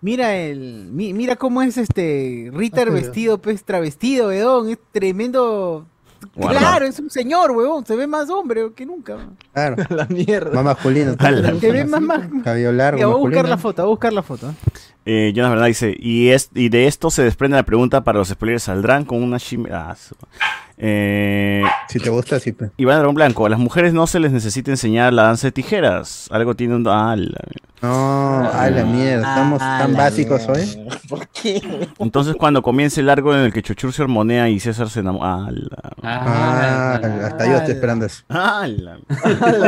Mira 0.00 0.34
el. 0.36 0.88
mi- 0.92 1.12
mira 1.12 1.36
cómo 1.36 1.62
es 1.62 1.76
este. 1.76 2.50
Ritter 2.52 2.88
Ah, 2.88 2.92
vestido, 2.92 3.38
pues 3.38 3.64
travestido, 3.64 4.28
weón. 4.28 4.70
Es 4.70 4.78
tremendo. 4.90 5.86
Guarda. 6.34 6.58
Claro, 6.58 6.84
es 6.86 6.98
un 6.98 7.10
señor, 7.10 7.52
weón. 7.52 7.86
Se 7.86 7.94
ve 7.94 8.08
más 8.08 8.28
hombre 8.28 8.72
que 8.74 8.84
nunca. 8.84 9.16
Claro, 9.52 9.76
La 9.90 10.06
mierda. 10.06 10.50
más 10.54 10.64
masculino. 10.64 11.14
A 11.16 11.30
la- 11.30 11.60
Se 11.60 11.70
ve 11.70 11.84
más. 11.84 12.00
más... 12.00 12.20
Cabello 12.42 12.72
largo, 12.72 12.98
Ya, 12.98 13.06
voy 13.06 13.14
a 13.14 13.18
buscar 13.18 13.48
la 13.48 13.56
foto, 13.56 13.82
voy 13.82 13.88
a 13.88 13.90
buscar 13.90 14.12
la 14.12 14.22
foto. 14.24 14.52
Eh, 15.10 15.32
Jonas 15.34 15.52
Bernal 15.52 15.68
dice, 15.68 15.96
y, 15.98 16.28
es, 16.28 16.50
y 16.54 16.68
de 16.68 16.86
esto 16.86 17.08
se 17.10 17.22
desprende 17.22 17.56
la 17.56 17.62
pregunta 17.62 18.04
para 18.04 18.18
los 18.18 18.28
spoilers, 18.28 18.64
¿saldrán 18.64 19.06
con 19.06 19.22
una 19.22 19.38
shime? 19.38 19.70
Ah, 19.72 19.96
su- 19.98 20.14
eh, 20.76 21.62
Si 21.88 21.98
te 21.98 22.10
gusta, 22.10 22.38
sí. 22.38 22.52
pues. 22.52 22.72
Iván 22.76 22.98
Dragón 22.98 23.14
Blanco, 23.14 23.46
a 23.46 23.48
las 23.48 23.58
mujeres 23.58 23.94
no 23.94 24.06
se 24.06 24.20
les 24.20 24.32
necesita 24.32 24.70
enseñar 24.70 25.14
la 25.14 25.22
danza 25.22 25.46
de 25.46 25.52
tijeras. 25.52 26.28
Algo 26.30 26.54
tiene 26.54 26.74
un... 26.76 26.86
Ah, 26.86 27.16
la- 27.16 27.40
No, 27.80 28.50
a 28.52 28.68
la 28.68 28.84
mierda. 28.84 29.26
Estamos 29.30 29.62
Ah, 29.62 29.78
tan 29.80 29.94
básicos 29.96 30.46
mierda. 30.46 30.62
hoy. 30.62 30.98
¿Por 31.08 31.26
qué? 31.28 31.88
Entonces 31.98 32.36
cuando 32.36 32.60
comience 32.62 33.00
el 33.00 33.08
arco 33.08 33.32
en 33.34 33.40
el 33.40 33.52
que 33.52 33.62
Chuchur 33.62 33.94
se 33.94 34.02
hormonea 34.02 34.50
y 34.50 34.60
César 34.60 34.90
se 34.90 35.00
enamora... 35.00 35.46
Ah, 35.46 35.50
la- 35.50 35.92
Ah, 36.02 37.00
hasta 37.28 37.46
yo 37.46 37.56
estoy 37.56 37.74
esperando 37.74 38.04
eso. 38.04 38.22
Ah, 38.28 38.66
la- 38.68 38.98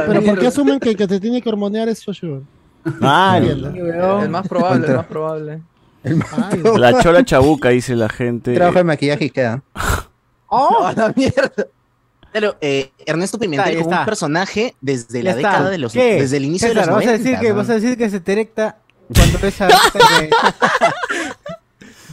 Pero 0.06 0.22
¿por 0.22 0.38
qué 0.38 0.48
asumen 0.48 0.78
que 0.78 0.90
el 0.90 0.96
que 0.98 1.06
te 1.08 1.18
tiene 1.18 1.40
que 1.40 1.48
hormonear 1.48 1.88
es 1.88 2.04
Joshua? 2.04 2.40
El 2.84 4.30
más 4.30 4.48
probable, 4.48 4.86
el 4.86 4.96
más 4.96 5.06
probable. 5.06 5.60
El 6.02 6.16
más 6.16 6.28
Ay, 6.32 6.58
pro- 6.60 6.78
la 6.78 7.02
chola 7.02 7.24
chabuca, 7.24 7.68
dice 7.70 7.94
la 7.94 8.08
gente. 8.08 8.54
trabajo 8.54 8.78
de 8.78 8.84
maquillaje 8.84 9.26
y 9.26 9.30
queda. 9.30 9.62
¡Oh! 10.48 10.82
A 10.86 10.92
la 10.92 11.12
mierda. 11.14 11.66
Pero 12.32 12.56
eh, 12.60 12.92
Ernesto 13.04 13.38
Pimentel 13.38 13.78
está. 13.78 14.00
un 14.00 14.04
personaje 14.06 14.74
desde 14.80 15.18
Ya 15.22 15.24
la 15.24 15.30
está. 15.36 15.48
década 15.50 15.70
de 15.70 15.78
los 15.78 15.92
¿Qué? 15.92 16.20
desde 16.20 16.36
el 16.36 16.44
inicio 16.44 16.68
César, 16.68 16.84
de 16.84 16.86
los 16.86 16.96
vas 16.96 17.04
a 17.04 17.10
90. 17.10 17.22
decir 17.24 17.40
que 17.40 17.48
¿no? 17.50 17.54
vas 17.56 17.70
a 17.70 17.74
decir 17.74 17.98
que 17.98 18.08
se 18.08 18.20
te 18.20 18.32
erecta 18.32 18.76
cuando 19.14 19.38
ves 19.40 19.60
a 19.60 19.66
de, 19.66 20.30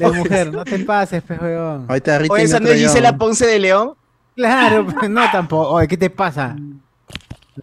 de 0.05 0.11
mujer, 0.11 0.51
no 0.51 0.65
te 0.65 0.79
pases, 0.79 1.23
pues, 1.25 1.39
weón. 1.39 1.85
Ahorita 1.87 2.17
Rita 2.19 2.41
esa 2.41 2.59
no 2.59 2.69
es. 2.69 2.79
Gisela 2.81 3.15
Ponce 3.17 3.45
de 3.45 3.59
León. 3.59 3.93
Claro, 4.35 4.85
pues, 4.87 5.09
no 5.09 5.21
tampoco. 5.31 5.69
Oye, 5.69 5.87
¿qué 5.87 5.97
te 5.97 6.09
pasa? 6.09 6.55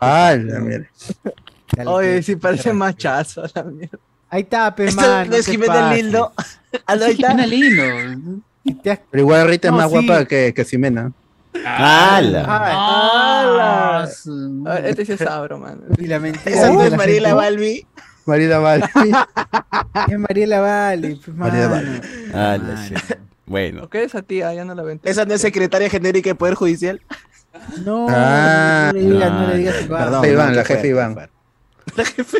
Ah, 0.01 0.35
la 0.39 0.61
mierda. 0.61 0.87
Dale, 1.77 1.91
Oye, 1.91 2.22
sí 2.22 2.37
parece 2.37 2.72
machazo 2.72 3.43
la 3.55 3.62
mierda. 3.64 3.99
Ahí 4.31 4.43
está, 4.43 4.75
pe, 4.75 4.87
Esto 4.87 5.01
man, 5.01 5.29
no 5.31 5.37
es 5.37 5.47
Jimena. 5.47 5.95
Lindo. 5.95 6.33
Ah, 6.87 6.97
no, 6.97 7.05
ahí 7.05 7.12
está. 7.12 7.29
Jimena 7.31 7.47
lindo. 7.47 8.43
Pero 8.83 9.22
igual 9.22 9.49
Rita 9.49 9.70
No, 9.70 9.77
es 9.77 9.83
más 9.83 9.91
sí. 10.01 10.07
guapa 10.07 10.25
que, 10.25 10.53
que 10.55 10.64
Ximena. 10.64 11.12
Ah, 11.64 12.20
la- 12.22 12.45
Ah, 12.49 14.07
Ah, 14.66 14.79
Este 14.85 15.05
sí 15.07 15.12
es 15.12 15.20
sabro, 15.20 15.59
man. 15.59 15.81
Y 15.99 16.07
la 16.07 16.18
mentira. 16.18 16.51
Esa 16.57 16.70
no 16.72 16.83
es 16.83 16.91
la 16.91 16.97
Mariela. 16.97 17.35
Balbi. 17.35 17.87
Es 18.27 18.27
Mariela 18.27 18.59
pues, 21.01 21.29
Mariela 21.37 21.68
mano. 21.68 21.91
Vale. 21.91 22.01
ah, 22.33 22.57
la 22.57 22.59
Mano. 22.75 22.89
shit. 22.89 22.99
Bueno. 23.47 23.91
¿Qué 23.91 24.03
esa 24.05 24.22
tía? 24.22 24.55
Ya 24.55 24.64
no 24.64 24.75
la 24.75 24.83
ven. 24.83 24.99
Esa 25.05 25.27
no 25.27 25.35
es 25.35 25.43
secretaria 25.43 25.91
genérica 25.91 26.31
de 26.31 26.35
Poder 26.35 26.55
Judicial. 26.55 27.03
No, 27.85 28.07
Ah, 28.09 28.91
no 28.95 28.99
le 28.99 29.07
digas, 29.11 29.31
no 29.31 29.41
no, 29.43 29.49
le 29.49 29.57
digas 29.59 29.75
Iván. 29.85 30.05
Perdón. 30.05 30.25
Iván, 30.25 30.49
no, 30.49 30.55
la 30.57 30.64
jefe 30.64 30.89
Iván. 30.89 31.16
Qué 31.95 32.03
La 32.03 32.05
jefe 32.05 32.39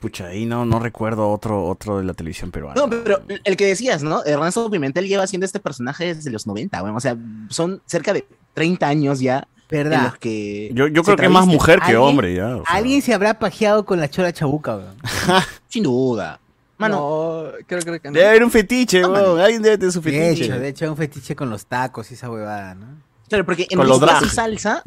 Pucha, 0.00 0.28
ahí 0.28 0.46
no, 0.46 0.64
no 0.64 0.78
recuerdo 0.80 1.30
otro, 1.30 1.66
otro 1.66 1.98
de 1.98 2.04
la 2.04 2.14
televisión 2.14 2.50
peruana. 2.50 2.80
No, 2.80 2.88
pero 2.88 3.20
el 3.44 3.56
que 3.56 3.66
decías, 3.66 4.02
¿no? 4.02 4.24
Ernesto 4.24 4.70
Pimentel 4.70 5.06
lleva 5.06 5.24
haciendo 5.24 5.44
este 5.44 5.60
personaje 5.60 6.14
desde 6.14 6.30
los 6.30 6.46
90, 6.46 6.80
bueno, 6.80 6.96
o 6.96 7.00
sea, 7.00 7.16
son 7.50 7.82
cerca 7.84 8.14
de 8.14 8.26
30 8.54 8.88
años 8.88 9.20
ya 9.20 9.46
en 9.70 9.78
¿Verdad? 9.78 10.04
los 10.04 10.16
que 10.18 10.70
Yo, 10.74 10.88
yo 10.88 11.02
creo 11.02 11.16
que 11.16 11.26
es 11.26 11.30
más 11.30 11.46
mujer 11.46 11.80
que 11.86 11.96
hombre 11.98 12.34
ya. 12.34 12.56
o 12.56 12.64
sea. 12.64 12.74
Alguien 12.76 13.02
se 13.02 13.12
habrá 13.12 13.38
pajeado 13.38 13.84
con 13.84 14.00
la 14.00 14.08
chola 14.08 14.32
chabuca, 14.32 14.76
weón. 14.76 14.96
Sin 15.68 15.82
duda. 15.84 16.40
Mano, 16.78 16.96
No, 16.96 17.50
creo, 17.66 17.80
creo 17.82 18.00
que 18.00 18.08
no. 18.08 18.14
Debe 18.14 18.26
haber 18.26 18.42
un 18.44 18.50
fetiche, 18.50 19.02
No, 19.02 19.10
weón. 19.10 19.40
Alguien 19.40 19.60
debe 19.60 19.76
tener 19.76 19.92
su 19.92 20.00
De 20.00 20.10
fetiche. 20.10 20.46
hecho, 20.46 20.58
de 20.58 20.68
hecho, 20.68 20.84
hay 20.86 20.90
un 20.92 20.96
fetiche 20.96 21.36
con 21.36 21.50
los 21.50 21.66
tacos 21.66 22.10
y 22.10 22.14
esa 22.14 22.30
huevada, 22.30 22.74
¿no? 22.74 22.86
claro, 23.28 23.44
porque 23.44 23.66
en 23.70 23.76
Con 23.78 23.86
los 23.86 24.00
salsa 24.32 24.82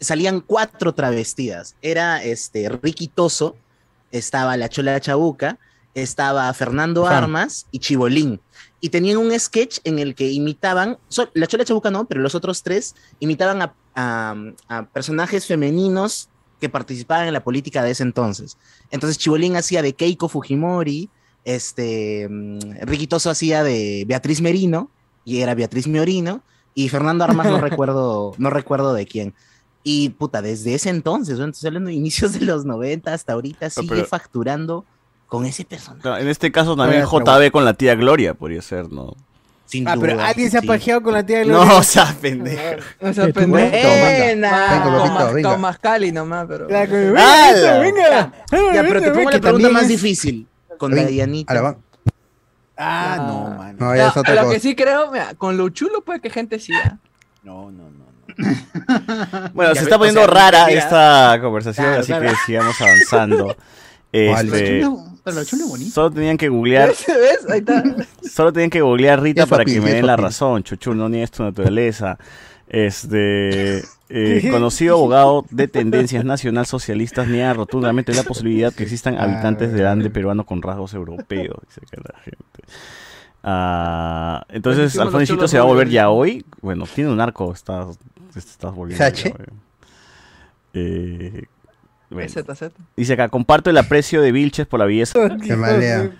salían 0.00 0.40
cuatro 0.40 0.94
travestidas. 0.94 1.76
Era 1.82 2.22
este 2.24 2.68
Ricky 2.68 3.08
Toso, 3.08 3.56
estaba 4.10 4.56
la 4.56 4.68
Chola 4.68 4.98
Chabuca, 5.00 5.58
estaba 5.94 6.52
Fernando. 6.54 7.06
Armas 7.06 7.66
y 7.70 7.78
Chibolín. 7.80 8.40
Y 8.80 8.88
tenían 8.88 9.18
un 9.18 9.38
sketch 9.38 9.78
en 9.84 9.98
el 9.98 10.14
que 10.14 10.30
imitaban, 10.30 10.98
so- 11.08 11.28
la 11.34 11.46
Chola 11.46 11.64
Chabuca 11.64 11.90
no, 11.90 12.06
pero 12.06 12.20
los 12.20 12.34
otros 12.34 12.62
tres 12.62 12.94
imitaban 13.18 13.60
a, 13.62 13.74
a- 13.94 14.34
a 14.68 14.86
personajes 14.86 15.46
femeninos 15.46 16.28
que 16.60 16.68
participaban 16.68 17.26
en 17.26 17.32
la 17.34 17.42
política 17.44 17.82
de 17.82 17.90
ese 17.90 18.02
entonces. 18.02 18.56
Entonces 18.90 19.18
Chibolín 19.18 19.56
hacía 19.56 19.82
de 19.82 19.94
Keiko 19.94 20.28
Fujimori, 20.28 21.08
este, 21.44 22.26
mm, 22.28 22.58
Ricky 22.82 23.06
Toso 23.06 23.30
hacía 23.30 23.62
de 23.62 24.04
Beatriz 24.06 24.40
Merino, 24.40 24.90
y 25.24 25.40
era 25.40 25.54
Beatriz 25.54 25.86
Miorino, 25.86 26.42
y 26.74 26.88
Fernando 26.88 27.24
Armas 27.24 27.46
no 27.46 27.58
recuerdo, 27.60 28.34
no 28.38 28.50
recuerdo 28.50 28.94
de 28.94 29.06
quién. 29.06 29.34
Y 29.82 30.10
puta, 30.10 30.42
desde 30.42 30.74
ese 30.74 30.90
entonces, 30.90 31.38
¿no? 31.38 31.44
entonces 31.44 31.64
hablando 31.64 31.88
de 31.88 31.94
inicios 31.94 32.32
de 32.34 32.40
los 32.44 32.64
90 32.64 33.12
hasta 33.14 33.32
ahorita, 33.32 33.70
sigue 33.70 33.88
pero- 33.88 34.06
facturando 34.06 34.84
con 35.26 35.46
ese 35.46 35.64
personaje. 35.64 36.02
Claro, 36.02 36.18
En 36.18 36.28
este 36.28 36.50
caso 36.52 36.76
también 36.76 37.04
JB 37.06 37.50
con 37.50 37.64
la 37.64 37.72
tía 37.74 37.94
Gloria 37.94 38.34
podría 38.34 38.60
ser, 38.62 38.90
¿no? 38.90 39.14
Sin 39.64 39.86
Ah, 39.86 39.94
pero 40.00 40.14
duda, 40.14 40.26
alguien 40.26 40.50
se 40.50 40.58
ha 40.58 40.60
sí. 40.62 40.66
pajeado 40.66 41.00
con 41.00 41.12
la 41.14 41.24
tía 41.24 41.44
Gloria. 41.44 41.64
No, 41.64 41.78
o 41.78 41.82
sea, 41.84 42.12
pendejo. 42.20 42.82
No 43.00 43.14
sea 43.14 43.24
Eh, 43.24 43.26
tú 43.28 43.40
pendejo. 43.40 43.70
Buena. 43.88 44.84
Venga, 44.84 45.32
venga. 45.32 45.50
con 45.52 45.60
Mascali 45.60 46.10
nomás, 46.12 46.46
pero. 46.48 46.66
Claro, 46.66 46.90
que- 46.90 47.14
¡Hala! 47.16 47.78
venga, 47.78 48.32
venga. 48.50 48.74
Ya, 48.74 48.82
pero 48.82 49.00
te 49.00 49.10
pongo 49.12 49.30
la 49.30 49.36
Que 49.36 49.40
pregunta 49.40 49.68
más 49.70 49.82
es- 49.84 49.88
difícil. 49.88 50.48
Con 50.76 50.90
Ven, 50.90 51.04
Dayanita. 51.04 51.52
a 51.52 51.54
la 51.54 51.60
van- 51.62 51.76
Ah, 52.76 53.16
no, 53.18 53.50
mano. 53.56 53.76
No, 53.78 53.94
ya 53.94 54.08
es 54.08 54.16
No, 54.16 54.20
otra 54.22 54.34
lo 54.34 54.40
cosa. 54.42 54.54
que 54.54 54.60
sí 54.60 54.74
creo, 54.74 55.10
mira, 55.12 55.34
con 55.34 55.56
lo 55.56 55.68
chulo 55.68 56.00
puede 56.02 56.20
que 56.20 56.30
gente 56.30 56.58
siga. 56.58 56.98
No, 57.44 57.70
no, 57.70 57.84
no. 57.90 58.09
No. 58.36 59.50
Bueno, 59.54 59.74
Ya 59.74 59.80
se 59.80 59.80
ve, 59.80 59.84
está 59.84 59.96
o 59.96 59.98
poniendo 59.98 60.20
sea, 60.24 60.30
rara 60.30 60.66
mira. 60.66 60.78
esta 60.78 61.38
conversación, 61.40 61.86
Claro, 61.86 62.00
así 62.00 62.12
claro. 62.12 62.28
que 62.30 62.36
sigamos 62.46 62.80
avanzando. 62.80 63.56
Este, 64.12 64.82
Pero 65.24 65.44
solo 65.92 66.10
tenían 66.10 66.36
que 66.36 66.48
googlear, 66.48 66.88
¿Ves? 67.06 67.46
Ahí 67.50 67.60
está. 67.60 67.82
solo 68.28 68.52
tenían 68.52 68.70
que 68.70 68.80
googlear 68.80 69.22
Rita 69.22 69.46
para 69.46 69.62
papi, 69.62 69.74
que 69.74 69.80
me 69.80 69.92
den 69.92 70.06
la 70.06 70.14
papi. 70.16 70.24
razón. 70.24 70.62
Chuchu, 70.64 70.94
no 70.94 71.08
niegues 71.08 71.30
tu 71.30 71.42
naturaleza. 71.44 72.18
Este 72.68 73.82
eh, 74.08 74.48
conocido 74.50 74.94
abogado 74.96 75.44
de 75.50 75.66
tendencias 75.68 76.24
nacional 76.24 76.66
socialistas 76.66 77.26
niega 77.28 77.52
rotundamente 77.52 78.14
la 78.14 78.22
posibilidad 78.22 78.72
que 78.72 78.84
existan 78.84 79.18
habitantes 79.18 79.72
del 79.72 79.86
Ande 79.86 80.08
peruano 80.10 80.46
con 80.46 80.62
rasgos 80.62 80.94
europeos, 80.94 81.56
dice 81.68 81.80
que 81.90 81.96
la 81.96 82.18
gente. 82.20 82.44
Ah, 83.42 84.44
entonces, 84.50 84.98
Alfonsito 84.98 85.48
se 85.48 85.58
va 85.58 85.64
a 85.64 85.66
volver 85.66 85.88
ya 85.88 86.10
hoy. 86.10 86.44
Bueno, 86.60 86.84
tiene 86.92 87.10
un 87.10 87.20
arco, 87.20 87.52
está, 87.52 87.86
te 88.32 88.38
estás 88.38 88.74
volviendo. 88.74 89.04
Eh, 90.74 91.44
bueno. 92.10 92.28
Z, 92.28 92.54
Z. 92.54 92.74
Dice 92.96 93.12
acá, 93.14 93.28
comparto 93.28 93.70
el 93.70 93.76
aprecio 93.78 94.22
de 94.22 94.32
Vilches 94.32 94.66
por 94.66 94.80
la 94.80 94.86
belleza. 94.86 95.18
Malea. 95.56 96.10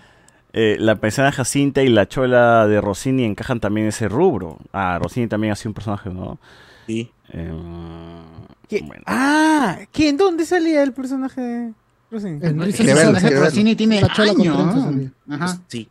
Eh, 0.52 0.76
la 0.80 0.96
persona 0.96 1.30
Jacinta 1.30 1.82
y 1.82 1.88
la 1.88 2.08
chola 2.08 2.66
de 2.66 2.80
Rossini 2.80 3.24
encajan 3.24 3.60
también 3.60 3.84
en 3.84 3.88
ese 3.90 4.08
rubro. 4.08 4.58
Ah, 4.72 4.98
Rossini 5.00 5.28
también 5.28 5.52
ha 5.52 5.56
sido 5.56 5.70
un 5.70 5.74
personaje, 5.74 6.10
¿no? 6.10 6.38
Sí. 6.86 7.10
Eh, 7.32 7.52
¿Qué? 8.68 8.82
bueno. 8.82 9.04
Ah, 9.06 9.78
¿quién? 9.92 10.16
¿Dónde 10.16 10.44
salía 10.44 10.82
el 10.82 10.92
personaje 10.92 11.40
de 11.40 11.72
Rosin? 12.10 12.40
El- 12.42 12.56
personaje 12.56 13.28
verlo. 13.28 13.44
Rossini 13.44 13.76
tiene 13.76 14.00
La 14.00 14.08
chola 14.12 14.32
años. 14.32 15.12
Ajá. 15.28 15.58
Sí. 15.68 15.88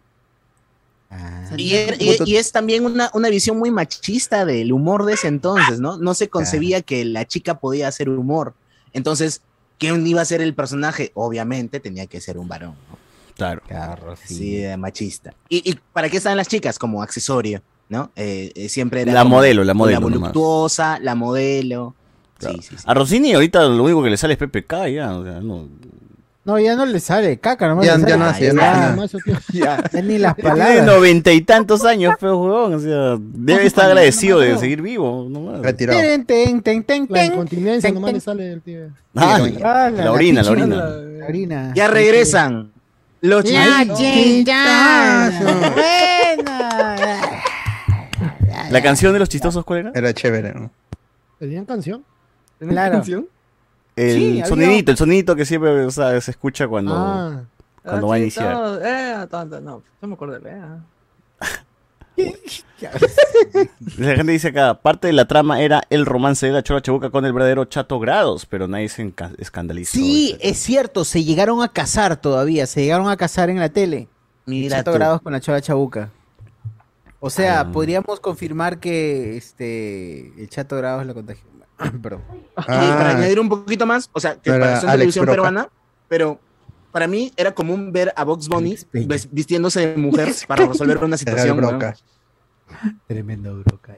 Ah. 1.12 1.50
Y, 1.58 1.74
er- 1.74 1.98
y- 2.00 2.18
y 2.24 2.36
es 2.36 2.52
también 2.52 2.86
una, 2.86 3.10
una 3.14 3.30
visión 3.30 3.58
muy 3.58 3.72
machista 3.72 4.46
del 4.46 4.72
humor 4.72 5.06
de 5.06 5.14
ese 5.14 5.28
entonces, 5.28 5.80
¿no? 5.80 5.98
No 5.98 6.14
se 6.14 6.30
concebía 6.30 6.82
que 6.82 7.04
la 7.06 7.26
chica 7.26 7.60
podía 7.60 7.88
hacer 7.88 8.10
humor. 8.10 8.54
Entonces, 8.94 9.42
¿quién 9.80 10.06
iba 10.06 10.22
a 10.22 10.26
ser 10.26 10.42
el 10.42 10.54
personaje? 10.54 11.12
Obviamente 11.16 11.80
tenía 11.80 12.06
que 12.06 12.22
ser 12.22 12.38
un 12.38 12.48
varón, 12.48 12.76
¿no? 12.92 12.98
Claro. 13.36 13.62
Claro, 13.68 14.16
Sí, 14.24 14.58
eh, 14.64 14.76
machista. 14.78 15.34
¿Y, 15.48 15.68
y 15.72 15.80
para 15.94 16.10
qué 16.10 16.18
estaban 16.18 16.38
las 16.38 16.48
chicas? 16.50 16.78
Como 16.78 17.02
accesorio, 17.02 17.62
¿no? 17.88 18.12
Eh, 18.16 18.52
eh, 18.54 18.70
siempre 18.70 19.02
era 19.02 19.14
La 19.14 19.24
como 19.24 19.38
modelo, 19.38 19.64
la 19.64 19.74
modelo 19.74 20.02
nomás. 20.02 20.20
voluptuosa, 20.20 21.00
la 21.00 21.16
modelo. 21.16 21.96
Claro. 22.38 22.56
Sí, 22.58 22.62
sí, 22.70 22.76
sí. 22.78 22.84
A 22.86 22.94
Rossini 22.94 23.34
ahorita 23.34 23.64
lo 23.64 23.84
único 23.84 24.04
que 24.04 24.10
le 24.10 24.18
sale 24.18 24.34
es 24.34 24.40
PPK, 24.40 24.88
ya. 24.94 25.18
O 25.18 25.24
sea, 25.24 25.40
no. 25.40 25.68
No, 26.50 26.58
ya 26.58 26.76
no 26.76 26.84
le 26.84 27.00
sale 27.00 27.38
caca, 27.38 27.68
nomás 27.68 27.86
Ya- 27.86 27.96
le 27.96 28.02
ya 28.02 28.08
sale- 28.08 28.18
no 28.18 28.26
hace, 28.26 28.46
ya 28.48 28.54
no 28.54 28.62
hace 28.64 29.18
nada. 29.18 29.42
Tío. 29.52 29.64
ya 29.94 30.02
ni 30.02 30.18
las 30.18 30.36
Tiene 30.36 30.50
palabras. 30.50 30.84
noventa 30.86 31.32
y 31.32 31.42
tantos 31.42 31.86
años, 31.86 32.16
pero 32.20 32.40
huevón. 32.40 32.74
O 32.74 32.80
sea, 32.80 33.18
debe 33.20 33.68
estar 33.68 33.86
agradecido 33.86 34.40
de 34.40 34.58
seguir 34.58 34.82
vivo. 34.82 35.28
nomás. 35.30 35.62
Retirado. 35.62 36.00
Ten, 36.00 36.26
ten, 36.26 36.62
ten, 36.64 36.84
ten, 36.84 37.06
La 37.08 37.20
ten. 37.22 37.34
incontinencia 37.34 37.92
nomás 37.92 38.14
le 38.14 38.20
sale 38.20 38.44
del 38.46 38.62
tío. 38.64 38.80
Ah, 39.16 39.38
la 39.96 40.12
orina, 40.12 40.42
la 40.42 40.50
orina. 40.52 40.76
La 40.76 41.26
orina. 41.28 41.72
Ya 41.76 41.88
regresan. 41.88 42.72
Los 43.22 43.44
Ya, 43.44 43.84
ya, 43.84 45.32
Buena. 45.76 47.20
¿La 48.72 48.82
canción 48.82 49.14
de 49.14 49.20
los 49.20 49.30
chistosos 49.30 49.64
cuál 49.66 49.80
era? 49.80 49.92
Era 49.94 50.14
chévere, 50.14 50.54
¿no? 50.54 50.72
¿Tenían 51.38 51.66
canción? 51.66 52.04
¿Tienen 52.58 52.74
Claro. 52.76 52.94
canción? 52.94 53.28
El 54.02 54.16
Sí, 54.16 54.30
había- 54.32 54.46
sonidito, 54.46 54.92
el 54.92 54.98
sonidito 54.98 55.36
que 55.36 55.46
siempre 55.46 55.86
o 55.86 55.92
sea, 55.92 56.20
se 56.22 56.32
escucha 56.32 56.68
cuando, 56.68 56.94
Ah, 56.96 57.42
cuando 57.84 58.08
va 58.08 58.16
a 58.16 58.20
iniciar. 58.20 58.54
todo- 58.54 58.82
eh, 58.86 59.28
tanto, 59.30 59.60
no, 59.60 59.82
no 60.02 60.08
me 60.08 60.14
acuerdo 60.14 60.36
de 60.36 60.42
Lea. 60.42 60.80
La 63.98 64.16
gente 64.16 64.32
dice 64.32 64.50
acá, 64.50 64.74
parte 64.82 65.08
de 65.08 65.14
la 65.14 65.26
trama 65.26 65.62
era 65.62 65.84
el 65.90 66.06
romance 66.06 66.46
de 66.46 66.52
la 66.54 66.64
Chola 66.64 66.82
Chabuca 66.82 67.10
con 67.10 67.26
el 67.26 67.34
verdadero 67.34 67.66
Chato 67.66 68.00
Grados, 68.00 68.46
pero 68.46 68.68
nadie 68.68 68.90
se 68.90 69.14
escandalizó. 69.38 69.92
Sí, 69.94 70.38
es 70.42 70.58
cierto, 70.58 71.04
se 71.06 71.24
llegaron 71.24 71.62
a 71.62 71.70
casar 71.70 72.18
todavía, 72.18 72.66
se 72.68 72.82
llegaron 72.82 73.10
a 73.10 73.18
casar 73.18 73.50
en 73.50 73.60
la 73.60 73.70
tele. 73.70 74.08
Mira 74.46 74.78
Chato 74.78 74.92
tú. 74.92 74.98
grados 74.98 75.22
con 75.22 75.32
la 75.34 75.40
Chola 75.42 75.62
Chabuca. 75.62 76.10
O 77.20 77.30
sea, 77.30 77.62
Ah. 77.62 77.72
podríamos 77.72 78.20
confirmar 78.20 78.80
que 78.80 79.36
este 79.38 80.34
el 80.42 80.50
Chato 80.50 80.78
Grados 80.78 81.06
la 81.06 81.14
contagió. 81.14 81.49
Perdón. 82.02 82.22
Y 82.58 82.62
para 82.66 83.10
Ah, 83.12 83.18
añadir 83.18 83.40
un 83.40 83.50
poquito 83.50 83.86
más, 83.86 84.10
o 84.14 84.20
sea, 84.20 84.36
que 84.36 84.50
ser 84.52 84.62
Alex 84.64 84.82
televisión 84.92 85.26
Broca. 85.26 85.36
peruana, 85.36 85.70
pero 86.08 86.40
para 86.92 87.08
mí 87.08 87.32
era 87.38 87.54
común 87.54 87.92
ver 87.92 88.12
a 88.16 88.24
Box 88.24 88.48
Bunny 88.50 88.76
vistiéndose 89.32 89.88
de 89.88 89.98
mujer 89.98 90.34
para 90.48 90.66
resolver 90.66 90.98
una 91.04 91.18
situación. 91.18 91.58
broca. 91.58 91.96
Tremendo 93.08 93.56
broca. 93.64 93.98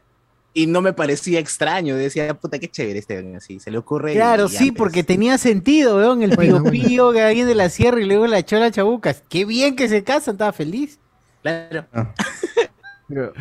Y 0.54 0.68
no 0.68 0.82
me 0.82 0.92
parecía 0.92 1.40
extraño, 1.40 1.96
decía, 1.96 2.34
puta, 2.34 2.60
qué 2.60 2.68
chévere 2.70 3.00
este 3.00 3.16
weón", 3.22 3.38
así, 3.38 3.60
se 3.62 3.72
le 3.72 3.78
ocurre. 3.78 4.14
Claro, 4.14 4.50
sí, 4.50 4.58
antes. 4.68 4.74
porque 4.78 5.02
tenía 5.04 5.38
sentido, 5.38 5.96
weón, 5.96 6.24
el 6.24 6.36
pío 6.38 6.62
pío 6.66 7.12
que 7.14 7.22
alguien 7.22 7.48
de 7.48 7.56
la 7.56 7.70
sierra 7.70 8.02
y 8.02 8.06
luego 8.06 8.28
la 8.28 8.44
Chola 8.44 8.70
Chabuca. 8.70 9.14
Qué 9.30 9.46
bien 9.46 9.78
que 9.78 9.88
se 9.88 10.04
casan, 10.04 10.34
estaba 10.36 10.52
feliz. 10.52 11.00
Claro. 11.42 11.86
Pero- 13.08 13.34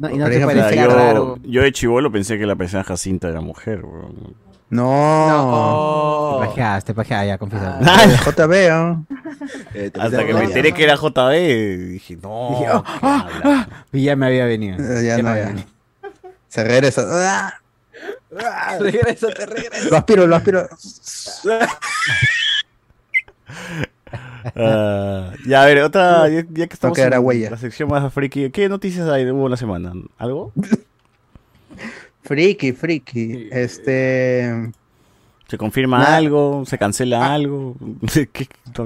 no, 0.00 0.10
y 0.10 0.18
no 0.18 0.28
te 0.28 0.40
parecía 0.44 0.84
yo, 0.84 0.90
raro. 0.94 1.38
yo 1.44 1.62
de 1.62 1.72
chivolo 1.72 2.10
pensé 2.10 2.38
que 2.38 2.46
la 2.46 2.56
persona 2.56 2.82
Jacinta 2.84 3.28
era 3.28 3.40
mujer. 3.40 3.84
weón. 3.84 4.34
No. 4.70 6.38
Te 6.40 6.46
pajeaste, 6.46 6.86
te 6.92 6.94
pajeaste, 6.94 7.26
ya, 7.26 7.38
confiesa. 7.38 7.78
Ah, 7.84 8.06
JB, 8.24 8.68
¿no? 8.70 9.06
Eh, 9.74 9.90
te 9.90 10.00
Hasta 10.00 10.24
que 10.24 10.32
me 10.32 10.44
enteré 10.44 10.72
que 10.72 10.84
era 10.84 10.96
JB, 10.96 11.88
dije, 11.92 12.16
no. 12.22 12.50
Dije, 12.50 12.70
oh, 12.72 12.82
¿qué 12.84 12.90
ah, 13.02 13.28
habla? 13.28 13.40
ah, 13.44 13.84
y 13.92 14.04
ya 14.04 14.14
me 14.16 14.26
había 14.26 14.44
venido. 14.46 14.76
Eh, 14.78 15.04
Ya 15.06 15.16
me 15.16 15.22
no, 15.24 15.28
había 15.30 15.42
ya. 15.42 15.48
venido. 15.48 15.66
Se 16.48 16.64
regresa. 16.64 17.04
¡Ah! 18.38 18.76
Regresa, 18.78 19.26
te 19.28 19.44
regresa. 19.44 19.88
Lo 19.90 19.96
aspiro, 19.96 20.26
lo 20.26 20.36
aspiro. 20.36 20.68
Ah, 24.56 25.32
ya, 25.46 25.62
a 25.62 25.66
ver, 25.66 25.78
otra, 25.82 26.28
ya, 26.28 26.44
ya 26.50 26.66
que 26.66 26.74
estamos 26.74 26.98
en 26.98 27.18
huella. 27.18 27.50
la 27.50 27.56
sección 27.56 27.88
más 27.88 28.12
friki, 28.12 28.50
¿qué 28.50 28.68
noticias 28.68 29.08
hay 29.08 29.28
hubo 29.30 29.48
la 29.48 29.56
semana? 29.56 29.92
¿Algo? 30.18 30.52
Friki, 32.22 32.72
friki. 32.72 33.48
Este. 33.50 34.70
¿Se 35.48 35.58
confirma 35.58 35.98
Nada. 35.98 36.16
algo? 36.16 36.64
¿Se 36.66 36.78
cancela 36.78 37.32
algo? 37.34 37.74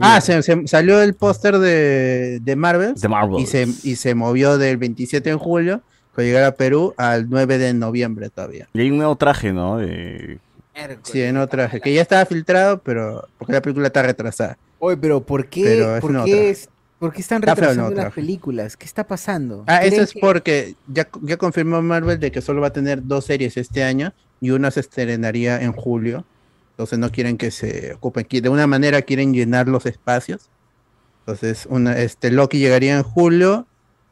Ah, 0.01 0.20
se, 0.22 0.43
se- 0.43 0.66
salió 0.66 1.03
el 1.03 1.12
póster 1.14 1.59
de, 1.59 2.41
de 2.41 2.57
Marvel. 2.57 2.95
The 2.95 3.09
Marvels. 3.09 3.43
Y 3.43 3.47
se, 3.47 3.62
y 3.89 3.97
se 3.97 4.14
movió 4.14 4.57
del 4.57 4.79
27 4.79 5.29
de 5.29 5.37
julio, 5.37 5.83
con 6.14 6.25
llegar 6.25 6.45
a 6.45 6.53
Perú, 6.53 6.95
al 6.97 7.29
9 7.29 7.59
de 7.59 7.75
noviembre 7.75 8.31
todavía. 8.31 8.66
Y 8.72 8.81
hay 8.81 8.91
un 8.91 8.97
nuevo 8.97 9.14
traje, 9.16 9.53
¿no? 9.53 9.77
De... 9.77 10.39
Sí, 11.03 11.20
en 11.20 11.37
otra. 11.37 11.68
Que 11.68 11.93
ya 11.93 12.01
estaba 12.01 12.25
filtrado, 12.25 12.79
pero. 12.79 13.29
Porque 13.37 13.53
la 13.53 13.61
película 13.61 13.89
está 13.89 14.03
retrasada. 14.03 14.57
Oye, 14.85 14.97
pero 14.97 15.24
¿por 15.24 15.49
qué, 15.49 15.64
Pero 15.64 15.97
es 15.97 16.01
por 16.03 16.11
qué, 16.12 16.18
otra. 16.18 16.37
es- 16.51 16.68
por 16.99 17.12
qué 17.12 17.20
están 17.22 17.43
el 17.43 17.49
retrasando 17.49 17.91
las 17.91 18.12
películas? 18.12 18.76
¿Qué 18.76 18.85
está 18.87 19.07
pasando? 19.07 19.64
Ah, 19.66 19.78
eso 19.78 19.89
¿Creen 19.91 20.03
es 20.05 20.12
que- 20.12 20.20
porque 20.20 20.74
ya, 20.89 21.09
ya 21.22 21.37
confirmó 21.37 21.80
Marvel 21.82 22.18
de 22.20 22.30
que 22.30 22.41
solo 22.43 22.61
va 22.61 22.68
a 22.68 22.72
tener 22.72 23.05
dos 23.07 23.24
series 23.24 23.57
este 23.57 23.82
año 23.82 24.12
y 24.41 24.51
una 24.51 24.70
se 24.70 24.80
estrenaría 24.80 25.61
en 25.62 25.72
julio. 25.72 26.24
Entonces 26.72 26.99
no 26.99 27.11
quieren 27.11 27.37
que 27.39 27.51
se 27.51 27.95
ocupen. 27.95 28.26
De 28.28 28.49
una 28.49 28.66
manera 28.66 29.01
quieren 29.03 29.32
llenar 29.32 29.68
los 29.68 29.87
espacios. 29.87 30.51
Entonces, 31.20 31.66
una, 31.70 31.99
este 31.99 32.30
Loki 32.30 32.59
llegaría 32.59 32.97
en 32.97 33.03
julio 33.03 33.66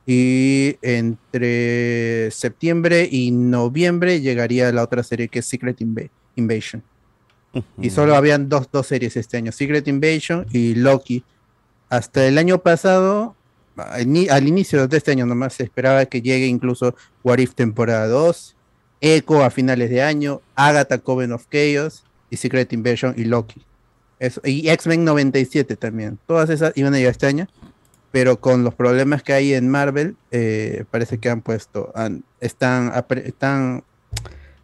y 0.06 0.76
entre 0.80 2.30
septiembre 2.30 3.08
y 3.10 3.30
noviembre 3.30 4.20
llegaría 4.20 4.72
la 4.72 4.82
otra 4.82 5.02
serie 5.02 5.28
que 5.28 5.40
es 5.40 5.46
Secret 5.46 5.78
Inva- 5.80 6.10
Invasion. 6.36 6.82
Y 7.80 7.90
solo 7.90 8.14
habían 8.16 8.48
dos, 8.48 8.68
dos 8.72 8.86
series 8.86 9.16
este 9.16 9.36
año, 9.36 9.52
Secret 9.52 9.86
Invasion 9.88 10.46
y 10.52 10.74
Loki. 10.74 11.22
Hasta 11.90 12.26
el 12.26 12.38
año 12.38 12.58
pasado, 12.58 13.34
al, 13.76 14.10
ni- 14.10 14.28
al 14.28 14.48
inicio 14.48 14.88
de 14.88 14.96
este 14.96 15.10
año 15.10 15.26
nomás 15.26 15.54
se 15.54 15.62
esperaba 15.64 16.06
que 16.06 16.22
llegue 16.22 16.46
incluso 16.46 16.94
What 17.22 17.38
If 17.38 17.54
temporada 17.54 18.06
2, 18.06 18.56
Echo 19.02 19.42
a 19.42 19.50
finales 19.50 19.90
de 19.90 20.00
año, 20.02 20.40
Agatha 20.54 20.98
Coven 20.98 21.32
of 21.32 21.46
Chaos 21.50 22.04
y 22.30 22.36
Secret 22.36 22.72
Invasion 22.72 23.14
y 23.16 23.24
Loki. 23.24 23.62
Eso, 24.18 24.40
y 24.44 24.68
X-Men 24.70 25.04
97 25.04 25.76
también. 25.76 26.18
Todas 26.26 26.48
esas 26.50 26.72
iban 26.76 26.94
a 26.94 26.98
llegar 26.98 27.10
este 27.10 27.26
año, 27.26 27.48
pero 28.12 28.38
con 28.40 28.62
los 28.62 28.74
problemas 28.74 29.22
que 29.24 29.32
hay 29.32 29.52
en 29.54 29.68
Marvel, 29.68 30.16
eh, 30.30 30.84
parece 30.90 31.18
que 31.18 31.28
han 31.28 31.40
puesto, 31.42 31.90
han- 31.96 32.22
están, 32.40 32.92
están 33.24 33.82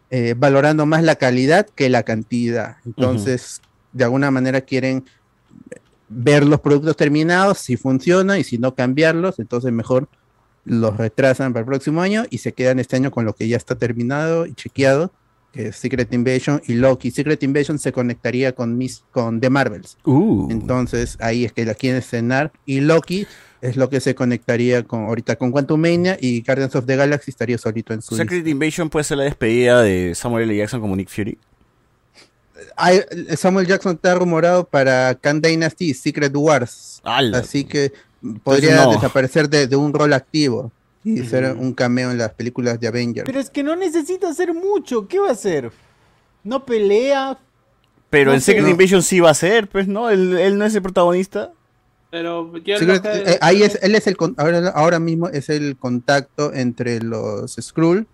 eh, 0.09 0.35
valorando 0.37 0.85
más 0.85 1.03
la 1.03 1.15
calidad 1.15 1.67
que 1.67 1.89
la 1.89 2.03
cantidad. 2.03 2.77
Entonces, 2.85 3.61
de 3.93 4.03
alguna 4.03 4.31
manera 4.31 4.61
quieren 4.61 5.05
ver 6.07 6.45
los 6.45 6.59
productos 6.59 6.97
terminados, 6.97 7.59
si 7.59 7.77
funciona 7.77 8.39
y 8.39 8.43
si 8.43 8.57
no 8.57 8.73
cambiarlos, 8.73 9.39
entonces 9.39 9.71
mejor 9.71 10.07
los 10.65 10.97
retrasan 10.97 11.53
para 11.53 11.61
el 11.61 11.67
próximo 11.67 12.01
año 12.01 12.25
y 12.29 12.39
se 12.39 12.53
quedan 12.53 12.79
este 12.79 12.95
año 12.95 13.11
con 13.11 13.25
lo 13.25 13.33
que 13.33 13.47
ya 13.47 13.57
está 13.57 13.75
terminado 13.75 14.45
y 14.45 14.53
chequeado 14.53 15.11
que 15.51 15.67
es 15.67 15.75
Secret 15.75 16.13
Invasion, 16.13 16.61
y 16.67 16.75
Loki. 16.75 17.11
Secret 17.11 17.41
Invasion 17.43 17.79
se 17.79 17.91
conectaría 17.91 18.53
con, 18.53 18.77
Miss, 18.77 19.03
con 19.11 19.39
The 19.39 19.49
Marvels. 19.49 19.97
Uh. 20.05 20.47
Entonces 20.51 21.17
ahí 21.19 21.45
es 21.45 21.53
que 21.53 21.65
la 21.65 21.73
quieren 21.73 21.99
estrenar. 21.99 22.51
Y 22.65 22.81
Loki 22.81 23.25
es 23.61 23.75
lo 23.75 23.89
que 23.89 23.99
se 23.99 24.15
conectaría 24.15 24.83
con 24.83 25.05
ahorita 25.05 25.35
con 25.35 25.51
Quantum 25.51 25.81
Mania 25.81 26.17
y 26.19 26.41
Guardians 26.43 26.75
of 26.75 26.85
the 26.85 26.95
Galaxy 26.95 27.31
estaría 27.31 27.57
solito 27.57 27.93
en 27.93 28.01
su 28.01 28.15
Secret 28.15 28.47
Invasion 28.47 28.89
puede 28.89 29.03
ser 29.03 29.17
la 29.17 29.25
despedida 29.25 29.81
de 29.81 30.13
Samuel 30.15 30.43
L. 30.49 30.57
Jackson 30.57 30.79
como 30.81 30.95
Nick 30.95 31.09
Fury. 31.09 31.37
Hay- 32.75 33.01
Samuel 33.37 33.67
Jackson 33.67 33.95
está 33.95 34.15
rumorado 34.15 34.65
para 34.65 35.15
Khan 35.15 35.41
Dynasty 35.41 35.91
y 35.91 35.93
Secret 35.93 36.33
Wars. 36.35 37.01
Así 37.03 37.63
que 37.63 37.93
podría 38.43 38.75
no. 38.85 38.91
desaparecer 38.93 39.49
de, 39.49 39.67
de 39.67 39.75
un 39.75 39.93
rol 39.93 40.13
activo 40.13 40.71
y 41.03 41.23
ser 41.23 41.53
un 41.53 41.73
cameo 41.73 42.11
en 42.11 42.17
las 42.17 42.31
películas 42.33 42.79
de 42.79 42.87
Avengers. 42.87 43.25
Pero 43.25 43.39
es 43.39 43.49
que 43.49 43.63
no 43.63 43.75
necesita 43.75 44.29
hacer 44.29 44.53
mucho. 44.53 45.07
¿Qué 45.07 45.19
va 45.19 45.29
a 45.29 45.31
hacer? 45.31 45.71
No 46.43 46.65
pelea. 46.65 47.37
Pero 48.09 48.31
No 48.31 48.35
en. 48.35 48.41
Secret 48.41 48.63
No. 48.65 48.69
Invasion 48.71 49.01
sí 49.03 49.19
va 49.21 49.29
a 49.29 49.33
ser, 49.33 49.69
pues, 49.69 49.87
¿no? 49.87 50.09
Él, 50.09 50.37
él 50.37 50.57
no 50.57 50.65
es 50.65 50.75
el 50.75 50.81
protagonista. 50.81 51.51
Pero 52.11 52.51
yo 52.63 53.01
que- 53.01 53.31
eh, 53.33 53.37
ahí 53.41 53.61
es, 53.63 53.77
él 53.81 53.93
es 53.95 54.07
el 54.07 54.15
ahora, 54.37 54.69
ahora 54.69 54.99
mismo 54.99 55.27
es 55.29 55.49
el 55.49 55.77
contacto 55.77 56.53
entre 56.53 57.01
los 57.01 57.55
Skrull 57.61 58.07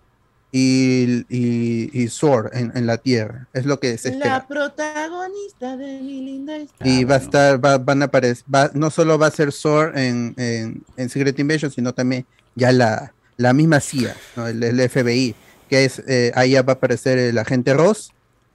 y, 0.51 1.25
y, 1.29 1.89
y 1.93 2.07
Sword 2.07 2.55
en, 2.55 2.71
en 2.75 2.85
la 2.87 2.97
Tierra. 2.97 3.47
Es 3.53 3.65
lo 3.65 3.79
que 3.79 3.97
se 3.97 4.09
espera. 4.09 4.35
La 4.37 4.47
protagonista 4.47 5.75
de 5.77 6.01
mi 6.01 6.21
linda 6.21 6.53
Y 6.83 7.03
va 7.03 7.15
a 7.15 7.17
estar, 7.19 7.63
va- 7.63 7.77
van 7.77 8.01
a 8.01 8.05
aparecer, 8.05 8.43
va- 8.53 8.71
no 8.73 8.89
solo 8.89 9.17
va 9.17 9.27
a 9.27 9.31
ser 9.31 9.51
Sword 9.51 9.97
en, 9.97 10.33
en, 10.37 10.83
en 10.97 11.09
Secret 11.09 11.37
Invasion, 11.39 11.71
sino 11.71 11.93
también 11.93 12.25
ya 12.55 12.71
la, 12.71 13.13
la 13.37 13.53
misma 13.53 13.79
CIA, 13.79 14.15
¿no? 14.35 14.47
el, 14.47 14.63
el 14.63 14.79
FBI, 14.89 15.35
que 15.69 15.85
es, 15.85 15.99
eh, 16.07 16.31
ahí 16.35 16.51
ya 16.51 16.61
va 16.61 16.73
a 16.73 16.75
aparecer 16.75 17.17
el 17.17 17.37
agente 17.37 17.73
Ross, 17.73 18.11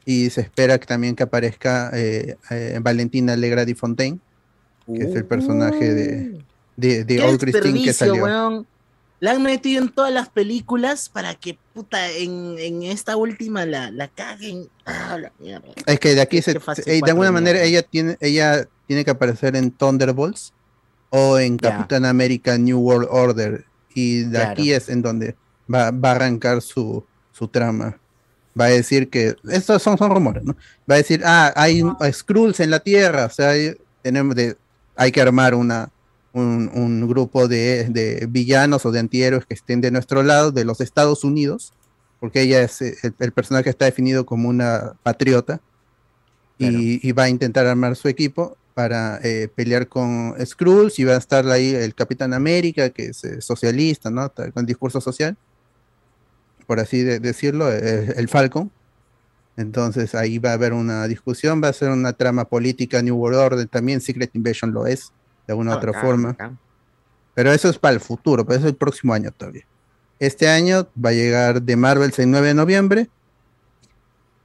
y 0.06 0.30
se 0.30 0.40
espera 0.40 0.78
que 0.78 0.86
también 0.86 1.14
que 1.14 1.22
aparezca 1.24 1.90
eh, 1.92 2.36
eh, 2.50 2.78
Valentina 2.80 3.34
Alegra 3.34 3.64
Di 3.66 3.74
Fontaine, 3.74 4.18
que 4.94 5.04
es 5.04 5.14
el 5.14 5.24
personaje 5.24 5.94
de, 5.94 6.40
de, 6.76 7.04
de 7.04 7.22
Old 7.22 7.40
Christine 7.40 7.82
que 7.82 7.92
salió. 7.92 8.24
weón. 8.24 8.66
La 9.20 9.32
han 9.32 9.42
metido 9.42 9.82
en 9.82 9.90
todas 9.90 10.10
las 10.12 10.30
películas 10.30 11.10
para 11.10 11.34
que, 11.34 11.58
puta, 11.74 12.10
en, 12.10 12.54
en 12.58 12.82
esta 12.84 13.16
última 13.16 13.66
la, 13.66 13.90
la 13.90 14.08
caguen. 14.08 14.68
Ah, 14.86 15.18
la 15.20 15.30
mierda. 15.38 15.68
Es 15.84 16.00
que 16.00 16.14
de 16.14 16.22
aquí 16.22 16.40
se, 16.40 16.52
eh, 16.52 17.00
de 17.04 17.10
alguna 17.10 17.30
manera 17.30 17.62
ella 17.62 17.82
tiene, 17.82 18.16
ella 18.20 18.66
tiene 18.86 19.04
que 19.04 19.10
aparecer 19.10 19.56
en 19.56 19.72
Thunderbolts 19.72 20.54
o 21.10 21.38
en. 21.38 21.58
Capitán 21.58 22.06
América 22.06 22.56
New 22.56 22.78
World 22.80 23.08
Order. 23.10 23.66
Y 23.94 24.20
de 24.22 24.30
Claro. 24.30 24.50
aquí 24.52 24.72
es 24.72 24.88
en 24.88 25.02
donde 25.02 25.34
va, 25.72 25.90
va 25.90 26.12
a 26.12 26.14
arrancar 26.14 26.62
su, 26.62 27.04
su 27.32 27.46
trama. 27.46 27.98
Va 28.58 28.64
a 28.64 28.68
decir 28.68 29.10
que, 29.10 29.36
estos 29.50 29.82
son, 29.82 29.98
son 29.98 30.10
rumores, 30.10 30.42
¿no? 30.44 30.56
Va 30.90 30.94
a 30.94 30.98
decir, 30.98 31.20
ah, 31.24 31.52
hay 31.56 31.82
Skrulls 32.10 32.58
en 32.60 32.70
la 32.70 32.80
Tierra, 32.80 33.26
o 33.26 33.30
sea, 33.30 33.50
hay, 33.50 33.76
tenemos 34.02 34.34
de, 34.34 34.56
hay 35.00 35.12
que 35.12 35.20
armar 35.22 35.54
una, 35.54 35.88
un, 36.34 36.70
un 36.74 37.08
grupo 37.08 37.48
de, 37.48 37.84
de 37.88 38.26
villanos 38.28 38.84
o 38.84 38.92
de 38.92 39.00
antihéroes 39.00 39.46
que 39.46 39.54
estén 39.54 39.80
de 39.80 39.90
nuestro 39.90 40.22
lado, 40.22 40.52
de 40.52 40.64
los 40.66 40.80
Estados 40.82 41.24
Unidos, 41.24 41.72
porque 42.20 42.42
ella 42.42 42.60
es 42.62 42.82
eh, 42.82 42.96
el, 43.02 43.14
el 43.18 43.32
personaje 43.32 43.70
está 43.70 43.86
definido 43.86 44.26
como 44.26 44.48
una 44.50 44.92
patriota 45.02 45.60
y, 46.58 47.00
y 47.08 47.12
va 47.12 47.22
a 47.24 47.28
intentar 47.30 47.66
armar 47.66 47.96
su 47.96 48.08
equipo 48.08 48.58
para 48.74 49.18
eh, 49.22 49.48
pelear 49.54 49.88
con 49.88 50.34
Skrulls 50.44 50.98
y 50.98 51.04
va 51.04 51.14
a 51.14 51.18
estar 51.18 51.48
ahí 51.48 51.74
el 51.74 51.94
Capitán 51.94 52.34
América, 52.34 52.90
que 52.90 53.06
es 53.06 53.24
eh, 53.24 53.40
socialista, 53.40 54.10
¿no? 54.10 54.30
Con 54.52 54.66
discurso 54.66 55.00
social, 55.00 55.34
por 56.66 56.78
así 56.78 57.02
de- 57.02 57.20
decirlo, 57.20 57.72
eh, 57.72 58.12
el 58.16 58.28
Falcon. 58.28 58.70
Entonces 59.56 60.14
ahí 60.14 60.38
va 60.38 60.50
a 60.50 60.54
haber 60.54 60.72
una 60.72 61.06
discusión, 61.06 61.60
va 61.62 61.68
a 61.68 61.72
ser 61.72 61.90
una 61.90 62.12
trama 62.12 62.44
política, 62.46 63.02
New 63.02 63.16
World 63.16 63.38
Order 63.38 63.66
también, 63.68 64.00
Secret 64.00 64.30
Invasion 64.34 64.72
lo 64.72 64.86
es, 64.86 65.12
de 65.46 65.52
alguna 65.52 65.74
Ah, 65.74 65.76
otra 65.76 65.92
forma. 66.00 66.36
Pero 67.34 67.52
eso 67.52 67.68
es 67.68 67.78
para 67.78 67.94
el 67.94 68.00
futuro, 68.00 68.44
pero 68.44 68.58
eso 68.58 68.66
es 68.66 68.72
el 68.72 68.76
próximo 68.76 69.12
año 69.12 69.30
todavía. 69.32 69.64
Este 70.18 70.48
año 70.48 70.88
va 71.02 71.10
a 71.10 71.14
llegar 71.14 71.62
de 71.62 71.76
Marvel 71.76 72.12
el 72.16 72.30
9 72.30 72.48
de 72.48 72.54
noviembre. 72.54 73.08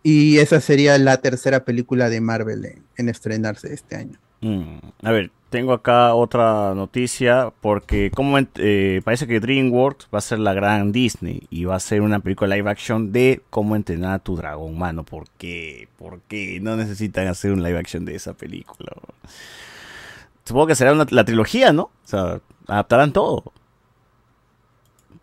Y 0.04 0.38
esa 0.38 0.62
sería 0.62 0.98
la 1.00 1.18
tercera 1.18 1.66
película 1.66 2.10
de 2.10 2.22
Marvel 2.22 2.64
en, 2.66 2.84
en 2.98 3.10
estrenarse 3.10 3.74
este 3.74 3.96
año. 3.96 4.20
Mm, 4.42 4.78
A 5.02 5.12
ver, 5.12 5.32
tengo 5.56 5.72
acá 5.72 6.14
otra 6.16 6.74
noticia 6.76 7.54
porque 7.62 8.12
como 8.14 8.38
eh, 8.56 9.02
parece 9.06 9.26
que 9.26 9.40
DreamWorks 9.40 10.10
va 10.14 10.18
a 10.18 10.22
ser 10.22 10.40
la 10.40 10.54
gran 10.54 10.92
Disney 10.92 11.48
y 11.50 11.64
va 11.64 11.76
a 11.78 11.80
ser 11.80 12.02
una 12.02 12.20
película 12.20 12.54
live 12.54 12.70
action 12.70 13.14
de 13.14 13.42
cómo 13.50 13.78
entrenar 13.78 14.16
a 14.16 14.20
tu 14.20 14.36
dragón, 14.36 14.78
mano. 14.78 15.06
¿Por 15.06 15.30
qué? 15.38 15.88
¿Por 15.98 16.20
qué 16.28 16.60
no 16.62 16.76
necesitan 16.76 17.30
hacer 17.30 17.54
un 17.54 17.64
live 17.64 17.80
action 17.80 18.04
de 18.04 18.16
esa 18.16 18.34
película? 18.34 18.92
Supongo 20.44 20.68
que 20.68 20.76
será 20.76 20.92
una- 20.92 21.08
la 21.10 21.24
trilogía, 21.24 21.72
¿no? 21.72 21.84
O 21.84 21.92
sea, 22.04 22.42
adaptarán 22.68 23.14
todo. 23.14 23.54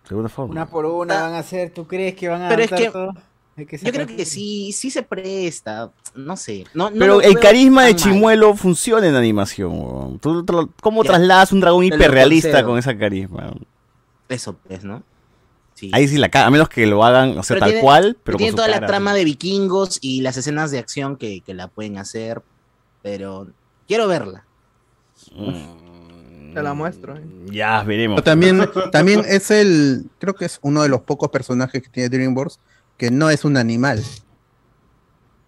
De 0.05 0.09
alguna 0.09 0.31
forma. 0.31 0.53
Una 0.53 0.67
por 0.67 0.87
una 0.87 1.25
van 1.25 1.35
a 1.35 1.41
hacer. 1.41 1.75
¿Tú 1.75 1.87
crees 1.87 2.15
que 2.15 2.29
van 2.29 2.41
a 2.41 2.49
Pero 2.49 2.63
es 2.63 2.73
adaptar 2.73 2.87
que 2.87 2.91
todo? 2.91 3.32
Yo 3.57 3.93
creo 3.93 4.07
que 4.07 4.25
sí, 4.25 4.73
sí 4.73 4.91
se 4.91 5.03
presta. 5.03 5.91
No 6.15 6.37
sé. 6.39 6.65
No, 6.73 6.91
no 6.91 6.99
Pero 6.99 7.21
el 7.21 7.39
carisma 7.39 7.85
de 7.85 7.93
mal. 7.93 8.01
Chimuelo 8.01 8.55
funciona 8.57 9.07
en 9.07 9.15
animación. 9.15 9.73
weón. 9.73 10.19
¿Tú, 10.19 10.43
tra- 10.45 10.71
¿Cómo 10.81 11.05
Ya, 11.05 11.11
trasladas 11.11 11.53
un 11.53 11.61
dragón 11.61 11.85
hiperrealista 11.85 12.65
con 12.65 12.79
ese 12.79 12.97
carisma? 12.97 13.53
Eso, 14.29 14.55
pues, 14.67 14.85
¿no? 14.85 15.03
Sí. 15.75 15.91
Ahí 15.93 16.09
sí 16.09 16.17
la 16.17 16.29
caga, 16.31 16.47
a 16.47 16.51
menos 16.51 16.69
que 16.69 16.87
lo 16.87 17.05
hagan, 17.05 17.37
o 17.37 17.43
sea, 17.43 17.55
Pero 17.57 17.61
tal 17.61 17.69
tiene- 17.71 17.83
cual, 17.83 18.17
pero 18.25 18.39
tiene 18.39 18.53
con 18.53 18.61
su 18.61 18.65
toda 18.65 18.81
la 18.81 18.87
trama 18.87 19.13
de 19.15 19.25
vikingos 19.25 19.99
y 20.01 20.21
las 20.23 20.37
escenas 20.37 20.71
de 20.71 20.79
acción 20.79 21.17
que, 21.17 21.41
que 21.43 21.53
la 21.55 21.69
pueden 21.69 21.99
hacer. 21.99 22.43
Pero 23.03 23.49
quiero 23.87 24.07
verla. 24.09 24.45
Te 26.55 26.63
la 26.63 26.75
muestro. 26.75 27.17
eh. 27.17 27.23
Ya, 27.47 27.83
veremos. 27.83 28.17
Pero 28.17 28.25
también, 28.25 28.69
también 28.93 29.23
es 29.27 29.51
el, 29.51 30.05
creo 30.19 30.35
que 30.35 30.45
es 30.45 30.59
uno 30.63 30.83
de 30.83 30.89
los 30.89 31.01
pocos 31.03 31.31
personajes 31.31 31.83
que 31.83 31.89
tiene 31.89 32.09
DreamWorks 32.11 32.59
que 33.03 33.11
no 33.11 33.31
es 33.31 33.45
un 33.45 33.57
animal. 33.57 34.01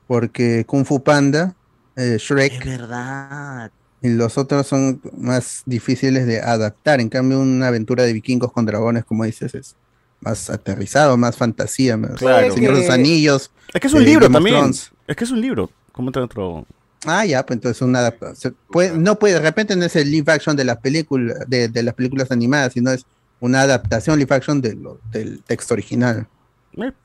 Porque 0.08 0.64
Kung 0.66 0.84
Fu 0.84 1.04
Panda, 1.04 1.54
eh, 1.94 2.16
Shrek 2.18 2.52
Es 2.54 2.64
verdad. 2.64 3.70
y 4.02 4.08
los 4.08 4.36
otros 4.38 4.66
son 4.66 5.00
más 5.16 5.62
difíciles 5.64 6.26
de 6.26 6.40
adaptar. 6.40 7.00
En 7.00 7.08
cambio, 7.08 7.38
una 7.38 7.68
aventura 7.68 8.02
de 8.02 8.12
vikingos 8.12 8.50
con 8.50 8.66
dragones, 8.66 9.04
como 9.04 9.22
dices, 9.22 9.54
es 9.54 9.76
más 10.20 10.50
aterrizado, 10.50 11.16
más 11.16 11.36
fantasía. 11.36 11.96
más- 11.96 12.14
Claro. 12.18 12.52
Señor 12.52 12.74
de 12.74 12.80
los 12.80 12.90
Anillos. 12.90 13.52
Es 13.72 13.80
que 13.80 13.86
es 13.86 13.92
un 13.94 14.02
eh, 14.02 14.06
libro 14.06 14.28
también. 14.28 14.56
Thrones. 14.56 14.90
Es 15.06 15.14
que 15.14 15.22
es 15.22 15.30
un 15.30 15.40
libro. 15.40 15.70
¿Cómo 15.92 16.08
entra 16.08 16.24
otro? 16.24 16.66
Ah, 17.06 17.24
ya, 17.24 17.46
pues 17.46 17.58
entonces 17.58 17.80
una 17.82 18.00
adaptación. 18.00 18.56
Puede, 18.68 18.98
no 18.98 19.16
puede, 19.16 19.34
de 19.34 19.40
repente 19.40 19.76
no 19.76 19.84
es 19.84 19.94
el 19.94 20.10
live 20.10 20.32
action 20.32 20.56
de 20.56 20.64
las 20.64 20.78
películas, 20.78 21.38
de, 21.46 21.68
de 21.68 21.82
las 21.84 21.94
películas 21.94 22.32
animadas, 22.32 22.72
sino 22.72 22.90
es 22.90 23.06
una 23.38 23.60
adaptación 23.60 24.18
live 24.18 24.34
action 24.34 24.60
de 24.60 24.74
lo- 24.74 24.98
del 25.12 25.40
texto 25.44 25.74
original. 25.74 26.26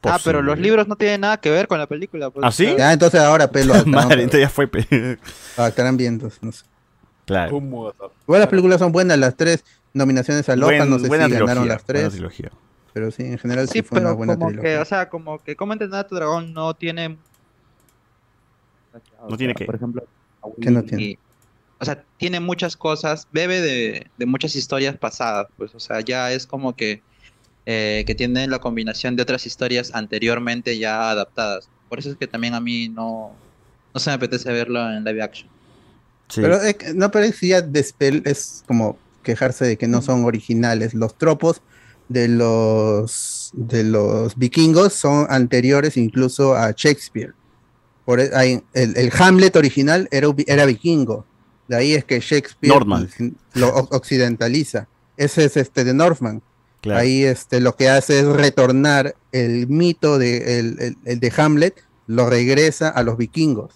Ah, 0.03 0.17
pero 0.23 0.41
los 0.41 0.57
libros 0.59 0.87
no 0.87 0.95
tienen 0.95 1.21
nada 1.21 1.37
que 1.37 1.49
ver 1.49 1.67
con 1.67 1.77
la 1.77 1.87
película. 1.87 2.29
pues, 2.29 2.45
¿Ah, 2.45 2.51
sí? 2.51 2.73
Ya, 2.77 2.91
entonces 2.93 3.19
ahora 3.19 3.51
pues, 3.51 3.65
lo 3.65 3.73
adaptarán, 3.75 4.07
Madre, 4.07 4.23
entonces 4.23 4.41
ya 4.41 4.49
fue. 4.49 4.67
pe- 4.67 4.87
lo 4.91 5.63
adaptarán 5.63 5.97
bien, 5.97 6.13
entonces, 6.15 6.41
no 6.41 6.51
sé. 6.51 6.63
Claro. 7.25 7.55
Igual 7.57 8.39
las 8.39 8.47
películas 8.47 8.79
son 8.79 8.91
buenas, 8.91 9.17
las 9.19 9.35
tres 9.35 9.63
nominaciones 9.93 10.49
al 10.49 10.63
Oscar, 10.63 10.79
Buen- 10.79 10.89
no 10.89 10.97
sé 10.99 11.05
si 11.05 11.31
ganaron 11.31 11.67
las 11.67 11.85
tres. 11.85 12.01
buena 12.01 12.09
trilogía. 12.11 12.51
Pero 12.93 13.11
sí, 13.11 13.23
en 13.23 13.37
general 13.37 13.67
sí, 13.67 13.73
Sí, 13.73 13.81
fue 13.83 13.99
una 13.99 14.09
pero 14.09 14.17
buena 14.17 14.33
como 14.35 14.47
trilogía. 14.47 14.71
que, 14.71 14.77
o 14.79 14.85
sea, 14.85 15.09
como 15.09 15.43
que 15.43 15.55
cómo 15.55 15.73
entrenar 15.73 16.05
a 16.05 16.07
tu 16.07 16.15
dragón 16.15 16.53
no 16.53 16.73
tiene... 16.73 17.19
¿No 19.29 19.37
tiene 19.37 19.53
qué? 19.53 19.65
Por 19.65 19.75
ejemplo, 19.75 20.03
¿Qué 20.59 20.71
no 20.71 20.83
tiene? 20.83 21.03
y- 21.03 21.19
o 21.81 21.85
sea, 21.85 22.03
tiene 22.17 22.39
muchas 22.41 22.75
cosas, 22.75 23.27
bebe 23.31 23.61
de, 23.61 24.11
de 24.17 24.25
muchas 24.25 24.53
historias 24.55 24.97
pasadas, 24.97 25.47
pues, 25.55 25.73
o 25.75 25.79
sea, 25.79 26.01
ya 26.01 26.31
es 26.33 26.45
como 26.45 26.75
que, 26.75 27.03
eh, 27.65 28.03
que 28.07 28.15
tiene 28.15 28.47
la 28.47 28.59
combinación 28.59 29.15
de 29.15 29.23
otras 29.23 29.45
historias 29.45 29.91
anteriormente 29.93 30.77
ya 30.77 31.11
adaptadas. 31.11 31.69
Por 31.87 31.99
eso 31.99 32.09
es 32.11 32.17
que 32.17 32.27
también 32.27 32.53
a 32.53 32.59
mí 32.59 32.89
no, 32.89 33.31
no 33.93 33.99
se 33.99 34.09
me 34.09 34.15
apetece 34.15 34.51
verlo 34.51 34.79
en 34.91 35.03
live 35.03 35.21
action. 35.21 35.49
Pero 36.35 36.61
es 36.61 36.75
que- 36.75 36.93
no, 36.93 37.09
pero 37.11 37.25
es 37.25 37.39
ya 37.41 37.61
despel- 37.61 38.21
es 38.25 38.63
como 38.67 38.97
quejarse 39.23 39.65
de 39.65 39.77
que 39.77 39.87
no 39.87 40.01
son 40.01 40.23
originales. 40.25 40.93
Los 40.93 41.17
tropos 41.17 41.61
de 42.07 42.27
los 42.27 43.51
de 43.53 43.83
los 43.83 44.35
vikingos 44.37 44.93
son 44.93 45.25
anteriores 45.29 45.97
incluso 45.97 46.55
a 46.55 46.71
Shakespeare. 46.71 47.33
Por 48.05 48.19
e- 48.19 48.31
hay- 48.33 48.63
el, 48.73 48.95
el 48.97 49.11
Hamlet 49.17 49.55
original 49.55 50.07
era, 50.11 50.27
era 50.47 50.65
vikingo. 50.65 51.25
De 51.67 51.75
ahí 51.75 51.93
es 51.93 52.03
que 52.05 52.19
Shakespeare 52.19 52.73
Northman. 52.73 53.09
lo 53.53 53.69
occidentaliza. 53.91 54.87
Ese 55.17 55.45
es 55.45 55.57
este 55.57 55.83
de 55.83 55.93
Northman. 55.93 56.41
Claro. 56.81 56.99
Ahí 57.01 57.23
este 57.23 57.59
lo 57.59 57.75
que 57.75 57.89
hace 57.89 58.19
es 58.19 58.25
retornar 58.25 59.15
el 59.31 59.67
mito 59.67 60.17
de, 60.17 60.59
el, 60.59 60.79
el- 60.79 60.97
el 61.05 61.19
de 61.19 61.33
Hamlet, 61.35 61.75
lo 62.07 62.29
regresa 62.29 62.89
a 62.89 63.03
los 63.03 63.17
vikingos. 63.17 63.75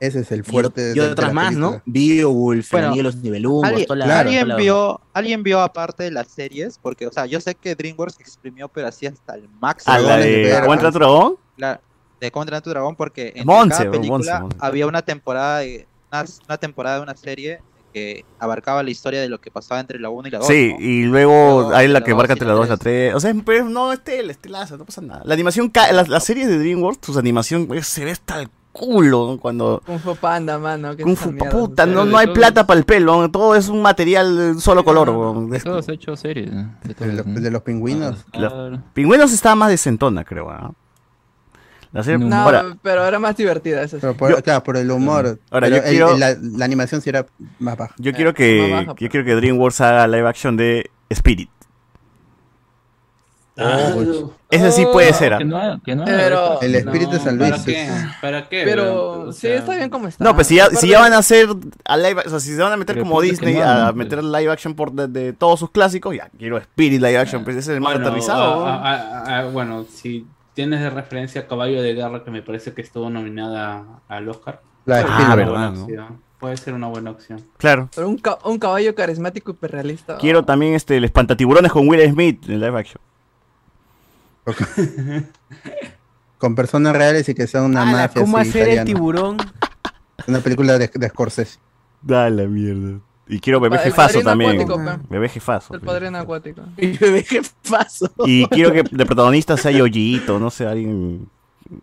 Ese 0.00 0.20
es 0.20 0.32
el 0.32 0.44
fuerte 0.44 0.82
de- 0.82 0.90
y 0.92 0.94
de 0.94 1.10
otras 1.12 1.28
la 1.28 1.34
más, 1.34 1.48
película. 1.48 1.70
¿no? 1.76 1.82
Beowulf, 1.86 2.70
Bueno, 2.70 2.94
los 2.96 3.14
¿Alguien, 3.16 3.86
toda 3.86 3.96
la- 4.06 4.20
¿alguien 4.20 4.40
toda 4.42 4.48
la- 4.48 4.56
vio, 4.56 5.00
¿Alguien 5.14 5.42
vio 5.42 5.60
aparte 5.60 6.04
de 6.04 6.10
las 6.10 6.28
series? 6.28 6.78
Porque, 6.80 7.06
o 7.06 7.12
sea, 7.12 7.26
yo 7.26 7.40
sé 7.40 7.54
que 7.54 7.74
DreamWorks 7.74 8.20
exprimió, 8.20 8.68
pero 8.68 8.88
así 8.88 9.06
hasta 9.06 9.34
el 9.34 9.48
máximo. 9.60 9.94
¿A 9.94 9.98
la 9.98 10.16
de 10.18 10.58
¿Cómo 10.60 10.74
entra 10.74 10.92
tu 10.92 10.98
dragón? 10.98 11.36
La- 11.56 11.80
de 12.20 12.30
cómo 12.30 12.42
entrenar 12.42 12.58
a 12.60 12.62
tu 12.62 12.70
dragón 12.70 12.96
porque 12.96 13.32
en 13.34 13.46
Monse, 13.46 13.78
cada 13.78 13.90
película 13.90 14.10
Monse, 14.18 14.40
Monse. 14.40 14.56
había 14.60 14.86
una 14.86 15.02
temporada 15.02 15.58
de 15.60 15.86
una, 16.12 16.24
una 16.48 16.56
temporada 16.58 16.96
de 16.96 17.02
una 17.02 17.16
serie 17.16 17.60
que 17.94 18.24
abarcaba 18.40 18.82
la 18.82 18.90
historia 18.90 19.20
de 19.22 19.28
lo 19.30 19.40
que 19.40 19.50
pasaba 19.50 19.80
entre 19.80 19.98
la 20.00 20.10
1 20.10 20.28
y 20.28 20.30
la 20.32 20.38
2. 20.38 20.46
Sí, 20.48 20.72
¿no? 20.74 20.80
y 20.84 21.02
luego 21.04 21.60
Luego, 21.60 21.74
hay 21.74 21.86
la 21.86 22.00
la 22.00 22.04
que 22.04 22.10
y 22.10 22.14
entre 22.14 22.46
la 22.46 22.52
la 22.54 22.58
2 22.58 22.66
y 22.66 22.70
la 22.70 22.76
tres. 22.76 23.12
3. 23.12 23.14
O 23.14 23.20
sea, 23.20 23.34
pero 23.46 23.64
no, 23.68 23.92
este, 23.92 24.18
el 24.20 24.28
estilazo, 24.30 24.76
no 24.76 24.84
pasa 24.84 25.00
nada. 25.00 25.22
La 25.24 25.32
animación, 25.34 25.68
ca- 25.70 25.92
las 25.92 26.08
las 26.08 26.24
series 26.24 26.48
de 26.48 26.58
DreamWorks, 26.58 27.06
sus 27.06 27.16
animación 27.16 27.68
eh, 27.72 27.82
se 27.82 28.04
ve 28.04 28.10
hasta 28.10 28.40
el 28.42 28.50
culo 28.72 29.28
¿no? 29.30 29.38
cuando... 29.38 29.80
Kung 29.86 30.00
Fu 30.00 30.16
Panda, 30.16 30.58
mano. 30.58 30.96
Kung 31.00 31.14
Fu, 31.16 31.30
mierda, 31.30 31.48
puta, 31.50 31.86
no, 31.86 32.04
no 32.04 32.18
hay 32.18 32.26
plata 32.26 32.66
para 32.66 32.76
el 32.80 32.84
pelo, 32.84 33.20
¿no? 33.20 33.30
todo 33.30 33.54
es 33.54 33.68
un 33.68 33.80
material 33.80 34.36
de 34.56 34.60
solo 34.60 34.84
color. 34.84 35.48
De 35.48 35.60
todos 35.60 35.88
hecho 35.88 36.16
series. 36.16 36.50
De 36.82 36.94
De, 37.06 37.12
los- 37.12 37.34
de 37.42 37.50
los 37.52 37.62
pingüinos. 37.62 38.24
La- 38.32 38.48
Claro. 38.50 38.82
Pingüinos 38.92 39.32
estaba 39.32 39.54
más 39.54 39.68
decentona, 39.70 40.24
creo. 40.24 40.74
¿Ah? 41.94 42.02
No, 42.18 42.36
ahora, 42.36 42.76
pero 42.82 43.04
era 43.06 43.18
más 43.18 43.36
divertida 43.36 43.82
esa. 43.82 43.98
Pero 44.00 44.14
por, 44.16 44.42
claro, 44.42 44.62
por 44.64 44.76
el 44.76 44.90
humor. 44.90 45.38
Ahora, 45.50 45.68
yo 45.68 45.76
el- 45.76 45.82
quiero- 45.82 46.14
el- 46.14 46.20
la, 46.20 46.36
la 46.40 46.64
animación 46.64 47.00
sí 47.00 47.08
era 47.10 47.24
más 47.58 47.76
baja. 47.76 47.94
yo 47.98 48.12
quiero 48.12 48.30
más 48.30 48.36
que 48.36 48.70
baja, 48.70 48.82
yo 48.86 48.94
pero- 48.96 49.10
quiero 49.10 49.24
que 49.26 49.34
DreamWorks 49.36 49.80
haga 49.80 50.06
live 50.08 50.28
action 50.28 50.56
de 50.56 50.90
Spirit. 51.08 51.50
Ese 54.50 54.72
sí 54.72 54.84
puede 54.92 55.12
ser. 55.12 55.34
¿ah? 55.34 55.38
Que 55.38 55.44
no, 55.44 55.80
que 55.84 55.94
no, 55.94 56.04
Pero- 56.04 56.60
El 56.60 56.74
espíritu 56.74 57.12
de 57.12 57.20
San 57.20 57.38
Luis. 57.38 57.50
¿Para 57.52 57.64
qué? 57.64 57.88
¿Para 58.20 58.48
qué? 58.48 58.62
Pero 58.64 59.20
O 59.28 59.32
sí, 59.32 59.42
sea, 59.42 59.54
está 59.58 59.76
bien 59.76 59.90
como 59.90 60.08
está. 60.08 60.24
No, 60.24 60.34
pues 60.34 60.48
si 60.48 60.56
ya, 60.56 60.70
si 60.70 60.88
ya 60.88 60.98
van 61.00 61.12
a 61.12 61.18
hacer 61.18 61.48
a 61.84 61.96
live, 61.96 62.22
o 62.26 62.30
sea, 62.30 62.40
si 62.40 62.54
se 62.54 62.60
van 62.62 62.72
a 62.72 62.76
meter 62.76 62.96
Pero 62.96 63.04
como 63.06 63.20
Disney 63.20 63.54
no, 63.54 63.62
a 63.64 63.84
pues. 63.86 63.96
meter 63.96 64.24
live 64.24 64.50
action 64.50 64.74
por 64.74 64.90
de, 64.92 65.06
de 65.06 65.32
todos 65.32 65.60
sus 65.60 65.70
clásicos, 65.70 66.16
ya 66.16 66.28
quiero 66.36 66.58
Spirit 66.58 67.00
live 67.00 67.16
action, 67.18 67.44
pues 67.44 67.56
ese 67.56 67.70
es 67.72 67.76
el 67.76 67.80
más 67.80 67.92
bueno, 67.94 68.08
aterrizado. 68.08 68.66
a- 68.66 68.70
¿no? 68.70 68.84
a- 68.84 68.92
a- 68.96 69.38
a- 69.40 69.44
bueno, 69.46 69.84
si 69.92 70.26
tienes 70.54 70.80
de 70.80 70.90
referencia 70.90 71.46
Caballo 71.46 71.82
de 71.82 71.94
Guerra, 71.94 72.24
que 72.24 72.30
me 72.30 72.42
parece 72.42 72.72
que 72.72 72.82
estuvo 72.82 73.10
nominada 73.10 73.84
al 74.08 74.28
Oscar. 74.28 74.62
La 74.86 74.98
Ah, 74.98 75.02
ser 75.02 75.10
una 75.26 75.34
verdad, 75.36 75.52
buena 75.52 75.70
¿no? 75.70 75.82
opción. 75.84 76.20
Puede 76.38 76.56
ser 76.58 76.74
una 76.74 76.86
buena 76.88 77.10
opción. 77.10 77.40
Claro. 77.56 77.88
Pero 77.94 78.08
un, 78.08 78.18
ca- 78.18 78.38
un 78.44 78.58
caballo 78.58 78.94
carismático 78.94 79.50
y 79.50 79.54
hiperrealista. 79.54 80.18
Quiero 80.18 80.44
también 80.44 80.74
este 80.74 80.96
el 80.96 81.04
espantatiburones 81.04 81.72
con 81.72 81.88
Will 81.88 82.06
Smith 82.10 82.48
en 82.48 82.60
live 82.60 82.78
action. 82.78 83.00
Con 86.38 86.54
personas 86.54 86.94
reales 86.94 87.26
y 87.30 87.34
que 87.34 87.46
sea 87.46 87.62
una 87.62 87.82
Ala, 87.82 87.92
mafia 87.92 88.20
¿Cómo 88.22 88.36
hacer 88.36 88.68
el 88.68 88.84
tiburón? 88.84 89.38
Una 90.26 90.40
película 90.40 90.76
de, 90.78 90.90
de 90.92 91.08
Scorsese. 91.08 91.58
Da 92.02 92.28
la 92.28 92.42
mierda. 92.44 93.00
Y 93.26 93.38
quiero 93.40 93.58
bebé 93.60 93.78
jefazo 93.78 94.20
también. 94.20 94.60
acuático. 94.60 94.98
Bebé 95.08 95.28
jefazo. 95.28 95.74
El 95.74 95.80
padrino 95.80 96.18
acuático. 96.18 96.62
Y 96.76 96.96
bebé 96.98 97.22
jefazo. 97.22 98.10
Y 98.26 98.46
quiero 98.48 98.72
que 98.72 98.82
de 98.90 99.06
protagonista 99.06 99.56
sea 99.56 99.70
Yoyito, 99.70 100.38
no 100.38 100.50
sé, 100.50 100.66
alguien. 100.66 101.26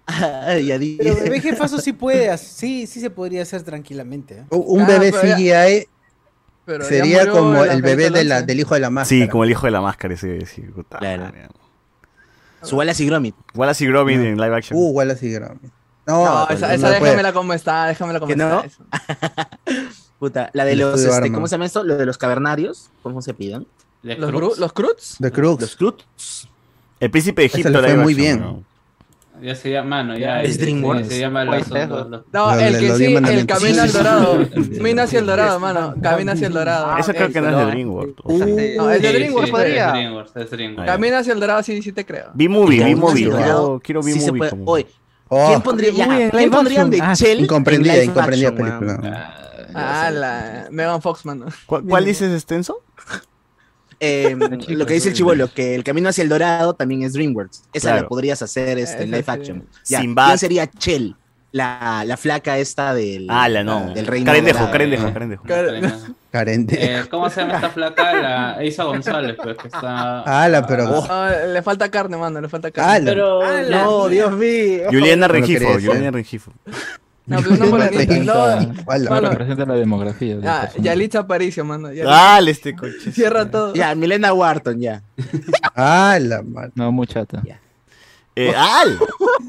Ay, 0.06 0.68
ya 0.68 0.78
di- 0.78 0.98
Pero 1.02 1.16
bebé 1.16 1.42
jefazo 1.42 1.80
sí 1.80 1.94
puede, 1.94 2.30
hacer- 2.30 2.48
sí, 2.48 2.86
sí 2.88 3.00
se 3.00 3.10
podría 3.10 3.42
hacer 3.42 3.64
tranquilamente. 3.64 4.36
¿eh? 4.40 4.46
Un- 4.52 4.82
Ah, 4.82 4.86
bebé 4.86 5.12
pero 5.12 6.84
ya- 6.84 6.88
sería 6.90 7.28
como 7.28 7.64
el 7.66 7.82
bebé 7.82 8.12
de 8.12 8.24
la, 8.24 8.44
del 8.44 8.60
hijo 8.60 8.76
de 8.76 8.80
la 8.82 8.92
máscara. 8.92 9.24
Sí, 9.24 9.28
como 9.28 9.44
el 9.44 9.50
hijo 9.50 9.66
de 9.66 9.72
la 9.72 9.82
máscara, 9.82 10.16
sí, 10.16 10.28
puta 10.76 11.00
Claro. 11.00 11.32
Su 12.62 12.78
Wallace 12.78 13.02
y 13.04 13.08
Gromit. 13.08 13.36
Wallace 13.56 13.84
y 13.84 13.88
Gromit 13.88 14.18
en 14.20 14.38
live 14.38 14.56
action. 14.56 14.78
Uh, 14.80 14.92
Wallace 14.92 15.26
y 15.26 15.32
Gromit. 15.32 15.72
No, 16.06 16.24
No, 16.42 16.46
pues, 16.48 16.60
esa, 16.60 16.68
no 16.68 16.74
esa 16.76 16.88
puede. 16.90 17.00
déjamela 17.02 17.34
como 17.34 17.54
está, 17.54 17.88
déjamela 17.88 18.20
como 18.20 18.30
¿Que 18.30 18.36
no? 18.36 18.64
está. 18.64 19.50
Puta, 20.22 20.52
la 20.54 20.66
de 20.66 20.74
El 20.74 20.80
los, 20.80 21.04
este. 21.04 21.32
¿cómo 21.32 21.48
se 21.48 21.56
llama 21.56 21.66
esto? 21.66 21.84
Lo 21.84 21.98
de 21.98 22.06
los 22.06 22.20
cavernarios. 22.20 22.92
¿Cómo 23.02 23.24
se 23.24 23.34
pidan? 23.34 23.66
¿De 24.04 24.16
¿Los, 24.18 24.30
Crux? 24.32 24.60
¿Los 24.60 24.72
Cruz? 24.72 25.16
The 25.20 25.32
Crux. 25.32 25.62
Los 25.62 25.76
Cruz. 25.76 26.48
El 27.00 27.10
príncipe 27.10 27.42
de 27.42 27.48
Egipto 27.48 27.70
le 27.72 27.80
fue 27.80 27.88
live 27.90 28.04
muy 28.04 28.14
bien. 28.14 28.40
¿no? 28.40 28.64
Ya 29.42 29.56
se 29.56 29.72
llama, 29.72 30.04
mano, 30.04 30.16
ya. 30.20 30.44
Es 30.44 30.60
DreamWorks. 30.60 31.08
Se 31.08 31.20
llama 31.22 31.44
los, 31.44 31.56
eso. 31.66 31.74
los- 31.88 32.08
los- 32.12 32.22
No, 32.32 32.54
el 32.54 32.78
que 32.80 32.96
sí, 32.98 33.06
el 33.16 33.46
camino 33.48 33.82
al 33.82 33.92
dorado. 33.92 34.48
Camina 34.78 35.04
hacia 35.04 35.20
el 35.20 35.26
dorado, 35.26 35.60
mano. 35.60 35.96
Camina 36.00 36.34
hacia 36.34 36.46
el 36.46 36.54
dorado. 36.54 36.98
Eso 37.00 37.12
creo 37.14 37.32
que 37.32 37.42
no 37.42 37.50
es 37.50 37.56
de 37.56 37.62
Eso. 37.64 37.72
DreamWorks. 37.72 38.14
No, 38.78 38.92
es 38.92 39.02
de 39.02 39.12
DreamWorks, 39.14 39.48
sí, 39.48 39.52
podría. 39.52 39.94
Camina 40.86 41.18
hacia 41.18 41.34
el 41.34 41.40
dorado, 41.40 41.64
sí, 41.64 41.82
sí 41.82 41.92
te 41.92 42.06
creo. 42.06 42.30
B-Movie, 42.36 42.84
B-Movie. 42.84 43.32
Quiero, 43.84 44.04
B-Movie. 44.04 44.50
Oye, 44.66 44.86
Oh, 45.34 45.48
¿quién 45.48 45.62
pondría, 45.62 45.92
ya, 45.94 46.08
Uy, 46.10 46.22
en 46.24 46.30
¿quién 46.30 46.42
live 46.44 46.52
pondrían 46.52 46.90
de 46.90 46.98
action. 46.98 47.10
Ah, 47.10 47.16
Chell? 47.16 47.40
incomprendida, 47.40 48.04
incomprendida 48.04 48.52
película. 48.54 49.41
Ah, 49.74 50.10
la 50.12 50.68
Megan 50.72 51.02
Fox, 51.02 51.26
mano. 51.26 51.46
¿Cuál, 51.66 51.84
cuál 51.84 52.06
dices, 52.06 52.32
extenso? 52.34 52.82
Eh, 54.00 54.36
lo 54.70 54.86
que 54.86 54.94
dice 54.96 55.10
el 55.10 55.16
chivolo, 55.16 55.48
que 55.54 55.76
el 55.76 55.84
camino 55.84 56.10
hacia 56.10 56.24
el 56.24 56.30
dorado 56.30 56.74
también 56.74 57.04
es 57.04 57.14
DreamWorks. 57.14 57.64
Esa 57.74 57.90
Claro. 57.90 58.02
la 58.04 58.08
podrías 58.08 58.42
hacer 58.42 58.80
este, 58.80 59.04
en 59.04 59.12
live 59.12 59.24
action. 59.28 59.68
Ya, 59.86 60.02
Sinbad. 60.02 60.28
¿Quién 60.28 60.38
sería 60.40 60.68
Chell? 60.68 61.16
La, 61.54 62.04
la 62.06 62.16
flaca 62.16 62.58
esta 62.60 62.94
del, 62.94 63.28
Ah, 63.30 63.50
la 63.50 63.62
no. 63.62 63.94
del 63.94 64.08
reino 64.08 64.26
Carendejo, 64.28 64.60
dorado. 64.60 64.72
carendejo, 64.72 65.12
carendejo. 65.14 65.98
Carente. 66.32 66.78
Eh, 67.00 67.04
¿Cómo 67.12 67.30
se 67.30 67.42
llama 67.42 67.56
esta 67.56 67.70
flaca? 67.72 68.14
La 68.56 68.64
Isa 68.64 68.86
González, 68.86 69.36
pues, 69.36 69.58
que 69.58 69.68
está... 69.68 70.22
Ala, 70.22 70.66
pero. 70.66 70.86
No, 70.86 71.30
le 71.52 71.62
falta 71.62 71.92
carne, 71.92 72.16
mano, 72.16 72.40
le 72.40 72.48
falta 72.48 72.72
carne. 72.72 72.94
Ala. 72.94 73.12
Pero... 73.12 73.70
No, 73.70 74.08
Dios 74.08 74.32
mío. 74.32 74.84
Juliana 74.90 75.28
No 75.28 75.34
Rengifo. 75.34 75.74
Juliana 75.74 76.12
Rengifo. 76.12 76.54
No, 77.36 77.42
pero 77.42 77.56
no 77.58 77.66
morenita, 77.72 78.16
no. 78.20 78.34
Ala. 78.88 79.10
Mano, 79.10 79.30
Representa 79.30 79.66
la 79.66 79.74
demografía. 79.76 80.36
del 80.38 80.48
Ah. 80.48 80.70
Yalitza 80.80 81.20
Aparicio, 81.20 81.66
mano. 81.66 81.88
Yalitza. 81.90 82.10
Dale 82.10 82.52
este 82.52 82.76
coche. 82.76 83.12
Cierra 83.12 83.50
todo. 83.50 83.74
Ya, 83.74 83.94
Milena 83.96 84.34
Wharton, 84.34 84.80
ya. 84.80 85.02
Ala, 85.76 86.42
man. 86.44 86.72
No, 86.76 86.92
muy 86.92 87.08
chata. 87.08 87.42
Eh, 88.36 88.54
¡Al! 88.56 88.98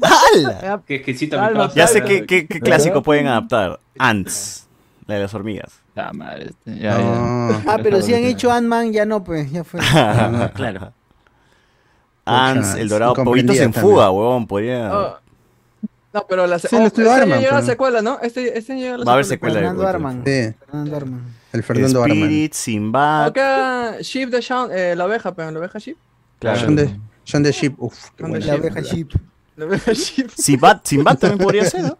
¡Al! 0.01 0.81
Qué 0.85 0.95
exquisita 0.95 1.49
mi. 1.51 1.59
Ya 1.73 1.87
sé 1.87 2.03
qué, 2.03 2.25
qué, 2.25 2.47
qué 2.47 2.59
clásico 2.59 3.01
pueden 3.01 3.27
adaptar. 3.27 3.79
Ants. 3.97 4.67
La 5.07 5.15
de 5.15 5.21
las 5.21 5.33
hormigas. 5.33 5.71
Ah, 5.95 6.11
madre. 6.13 6.47
este, 6.49 6.79
Ya, 6.79 6.97
ya. 6.97 7.03
No. 7.03 7.61
Ah, 7.67 7.77
pero 7.83 8.01
si 8.01 8.13
han 8.13 8.23
hecho 8.23 8.51
Ant-Man, 8.51 8.91
ya 8.93 9.05
no, 9.05 9.23
pues, 9.23 9.51
ya 9.51 9.63
fue. 9.63 9.79
Claro. 10.53 10.91
Ants, 12.25 12.75
el 12.75 12.87
dorado. 12.89 13.13
Pollitos 13.15 13.57
en 13.57 13.71
también. 13.73 13.81
fuga, 13.81 14.09
huevón. 14.11 14.47
Podría. 14.47 14.91
Oh. 14.93 15.17
No, 16.13 16.25
pero 16.29 16.45
la 16.45 16.59
Sí, 16.59 16.67
oh, 16.75 16.79
este 16.85 17.01
Arman, 17.09 17.31
año 17.33 17.41
llega 17.41 17.51
la 17.53 17.57
pero- 17.59 17.65
secuela, 17.65 18.01
¿no? 18.03 18.19
Este, 18.21 18.57
este 18.57 18.73
año 18.73 18.81
llega 18.83 18.97
la 18.99 19.05
Va 19.05 19.11
a 19.11 19.13
haber 19.15 19.25
secuela. 19.25 19.55
secuela 19.55 19.59
de 19.59 19.67
Fernando 19.67 19.87
Arman. 19.87 20.23
Sí, 20.25 20.55
Fernando 20.65 20.95
Arman. 20.95 21.21
el 21.53 21.63
Fernando 21.63 22.03
Arman. 22.03 22.17
Spirit, 22.19 22.53
Sinbad. 22.53 23.25
Acá, 23.25 23.95
Sheep 24.01 24.29
the 24.29 24.41
Shaun, 24.41 24.69
eh, 24.71 24.95
la 24.95 25.05
oveja, 25.05 25.33
pero 25.33 25.49
la 25.51 25.59
oveja 25.59 25.79
Sheep. 25.79 25.97
Claro. 26.39 26.61
John 26.63 26.75
de, 26.75 26.99
John 27.27 27.43
de 27.43 27.51
Sheep. 27.51 27.75
Uf, 27.77 28.09
qué 28.15 28.23
John 28.23 28.29
buena. 28.31 28.45
the 28.45 28.51
La 28.51 28.57
oveja 28.59 28.81
Sheep. 28.81 29.09
La 29.55 29.65
oveja 29.65 29.91
Sheep. 29.93 30.29
Sinbad, 30.35 30.81
Sinbad 30.83 31.17
también 31.17 31.39
podría 31.39 31.65
ser, 31.65 31.81
¿no? 31.83 31.97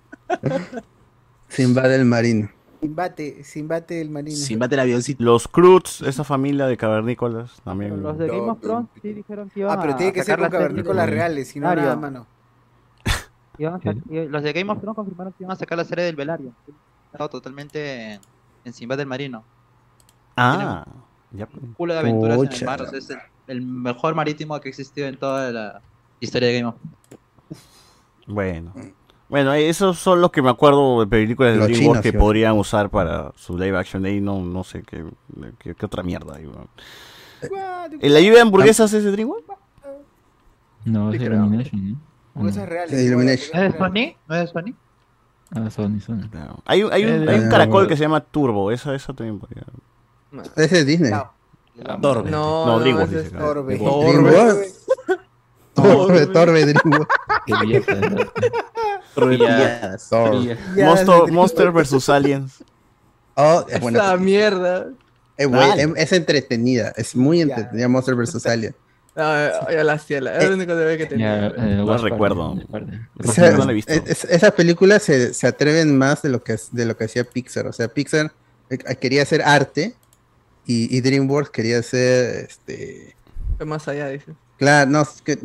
Sinbad 1.50 1.94
el 1.94 2.06
marino. 2.06 2.50
Simbate, 2.82 3.44
Simbate 3.44 4.02
el 4.02 4.10
marino. 4.10 4.36
Simbate 4.38 4.76
el 4.76 4.82
avioncito. 4.82 5.24
Los 5.24 5.48
Cruz, 5.48 6.02
esa 6.02 6.24
familia 6.24 6.66
de 6.68 6.76
cavernícolas 6.76 7.52
también. 7.64 8.02
Los 8.04 8.18
de 8.18 8.28
Game 8.28 8.42
of 8.50 8.60
Thrones 8.60 8.90
sí 9.02 9.14
dijeron 9.14 9.50
que 9.50 9.62
iban 9.62 9.78
Ah, 9.78 9.82
pero 9.82 9.94
a 9.94 9.98
tiene 9.98 10.12
que 10.12 10.24
ser 10.24 10.38
con 10.40 10.50
cavernícolas 10.50 11.06
de- 11.06 11.12
reales, 11.12 11.48
si 11.48 11.60
no 11.60 11.74
nada, 11.74 11.96
mano. 11.96 12.28
A 13.60 13.80
y 14.10 14.28
Los 14.28 14.44
de 14.44 14.54
Game 14.54 14.72
of 14.72 14.80
Thrones 14.80 14.96
confirmaron 14.96 15.34
que 15.34 15.44
iban 15.44 15.54
a 15.54 15.56
sacar 15.56 15.78
la 15.78 15.86
serie 15.86 16.06
del 16.06 16.16
Velario. 16.16 16.52
Estado 17.12 17.30
totalmente 17.30 18.20
en, 18.66 18.74
Sinbad 18.74 18.98
del 18.98 19.08
Marino. 19.08 19.44
Ah, 20.36 20.86
ya. 21.32 21.48
Un 21.62 21.74
culo 21.74 21.94
de 21.94 22.00
aventuras 22.00 22.40
en 22.40 22.52
el 22.52 22.66
mar. 22.66 22.82
o 22.82 22.88
sea, 22.88 22.98
es 22.98 23.10
el, 23.10 23.20
el 23.48 23.62
mejor 23.62 24.16
marítimo 24.16 24.60
que 24.60 24.70
ha 24.70 24.72
existido 24.72 25.08
en 25.08 25.18
toda 25.18 25.52
la 25.52 25.82
historia 26.20 26.48
de 26.50 26.60
Game 26.60 26.70
of 26.70 26.76
Thrones. 26.76 27.24
Bueno. 28.26 28.74
Bueno, 29.30 29.54
esos 29.54 29.98
son 29.98 30.22
los 30.22 30.32
que 30.32 30.42
me 30.42 30.50
acuerdo 30.50 31.00
de 31.00 31.08
películas 31.08 31.54
de 31.54 31.58
Los 31.58 31.68
DreamWorks 31.68 32.02
chinos, 32.02 32.04
que 32.04 32.12
sí. 32.12 32.18
podrían 32.18 32.58
usar 32.58 32.90
para 32.90 33.32
su 33.36 33.58
live 33.58 33.78
action. 33.78 34.06
Ahí 34.06 34.22
no, 34.22 34.42
no 34.42 34.64
sé 34.64 34.84
qué, 34.84 35.04
qué, 35.60 35.74
qué 35.74 35.86
otra 35.86 36.04
mierda. 36.04 36.36
hay, 36.36 36.46
weón. 36.46 36.68
¿La 38.00 38.20
lluvia 38.20 38.36
de 38.36 38.42
hamburguesas 38.42 38.94
es 38.94 39.04
de 39.04 39.12
DreamWorks? 39.12 39.48
No, 40.86 41.12
es 41.12 41.20
de 41.20 41.26
creo. 41.26 41.40
Illumination, 41.40 42.00
¿no? 42.36 42.42
¿O 42.42 42.44
no? 42.52 42.66
Reales. 42.66 42.92
The 42.92 43.04
Illumination. 43.04 43.50
¿No 43.54 43.64
es 43.66 43.74
de 43.74 43.78
Sony? 43.80 44.16
¿No 44.28 44.36
es 44.36 44.42
de 44.42 44.48
Sony? 44.48 44.74
Ah, 45.56 45.70
Sony, 45.70 46.00
Sony. 46.00 46.30
Claro. 46.32 46.64
Hay, 46.66 46.84
un- 46.84 46.92
hay, 46.94 47.06
un, 47.06 47.30
hay 47.30 47.40
un 47.40 47.50
caracol 47.50 47.88
que 47.88 47.96
se 47.96 48.02
llama 48.04 48.22
Turbo. 48.22 48.72
Esa, 48.72 48.96
esa 48.96 49.14
también 49.14 49.40
podría. 49.40 49.64
Ese 50.56 50.80
es 50.80 50.86
Disney. 50.88 51.12
Torbe. 52.02 52.32
No, 52.32 52.66
No, 52.66 52.78
no, 52.78 52.80
DreamWorks 52.80 53.14
es-. 53.14 53.32
Torbe. 53.32 53.78
DreamWorks. 53.78 54.86
Torbe, 55.76 56.26
Torbe, 56.28 56.66
DreamWorks. 56.66 57.08
Torbe. 60.10 60.58
Monster, 60.78 61.32
Monster 61.32 61.72
vs 61.72 62.10
Aliens. 62.10 62.64
Oh, 63.36 63.62
es 63.68 63.74
Esa 63.76 63.80
buena. 63.80 64.18
mierda. 64.18 64.88
Es, 65.38 65.48
buena, 65.48 65.68
Dale. 65.70 65.82
es, 65.84 65.90
es 65.96 66.12
entretenida. 66.14 66.94
Es 66.96 67.16
muy 67.16 67.42
entretenida 67.42 67.88
Monster 67.88 68.16
vs. 68.16 68.46
Alien. 68.46 68.76
No, 69.16 69.24
ya 69.72 69.84
la 69.84 70.00
ciela. 70.00 70.38
Es 70.38 70.50
lo 70.50 70.56
único 70.56 70.76
que 70.76 71.06
tenía. 71.06 71.48
eh, 71.48 71.76
No 71.78 71.86
Watch 71.86 72.02
recuerdo. 72.02 72.56
Party, 72.56 72.66
aparte. 72.68 73.00
O 73.24 73.32
sea, 73.32 73.52
no 73.52 73.66
la 73.66 73.72
he 73.72 73.76
visto. 73.76 73.94
es- 73.94 74.04
es- 74.08 74.24
esas 74.26 74.52
películas 74.54 75.04
se, 75.04 75.34
se 75.36 75.46
atreven 75.48 75.96
más 75.98 76.22
de 76.24 76.30
lo 76.30 76.44
que 76.44 76.56
de 76.72 76.86
lo 76.86 76.98
que 76.98 77.04
hacía 77.04 77.24
Pixar. 77.24 77.68
O 77.68 77.74
sea, 77.74 77.88
Pixar 77.88 78.32
eh, 78.72 78.78
quería 79.00 79.22
hacer 79.22 79.44
arte 79.44 79.94
y, 80.66 80.96
y 80.98 81.02
DreamWorks 81.02 81.52
quería 81.52 81.80
hacer 81.80 82.46
este 82.50 83.16
más 83.66 83.88
allá, 83.88 84.08
dice. 84.10 84.34
claro, 84.58 84.90
no, 84.90 85.02
es 85.04 85.22
que 85.22 85.38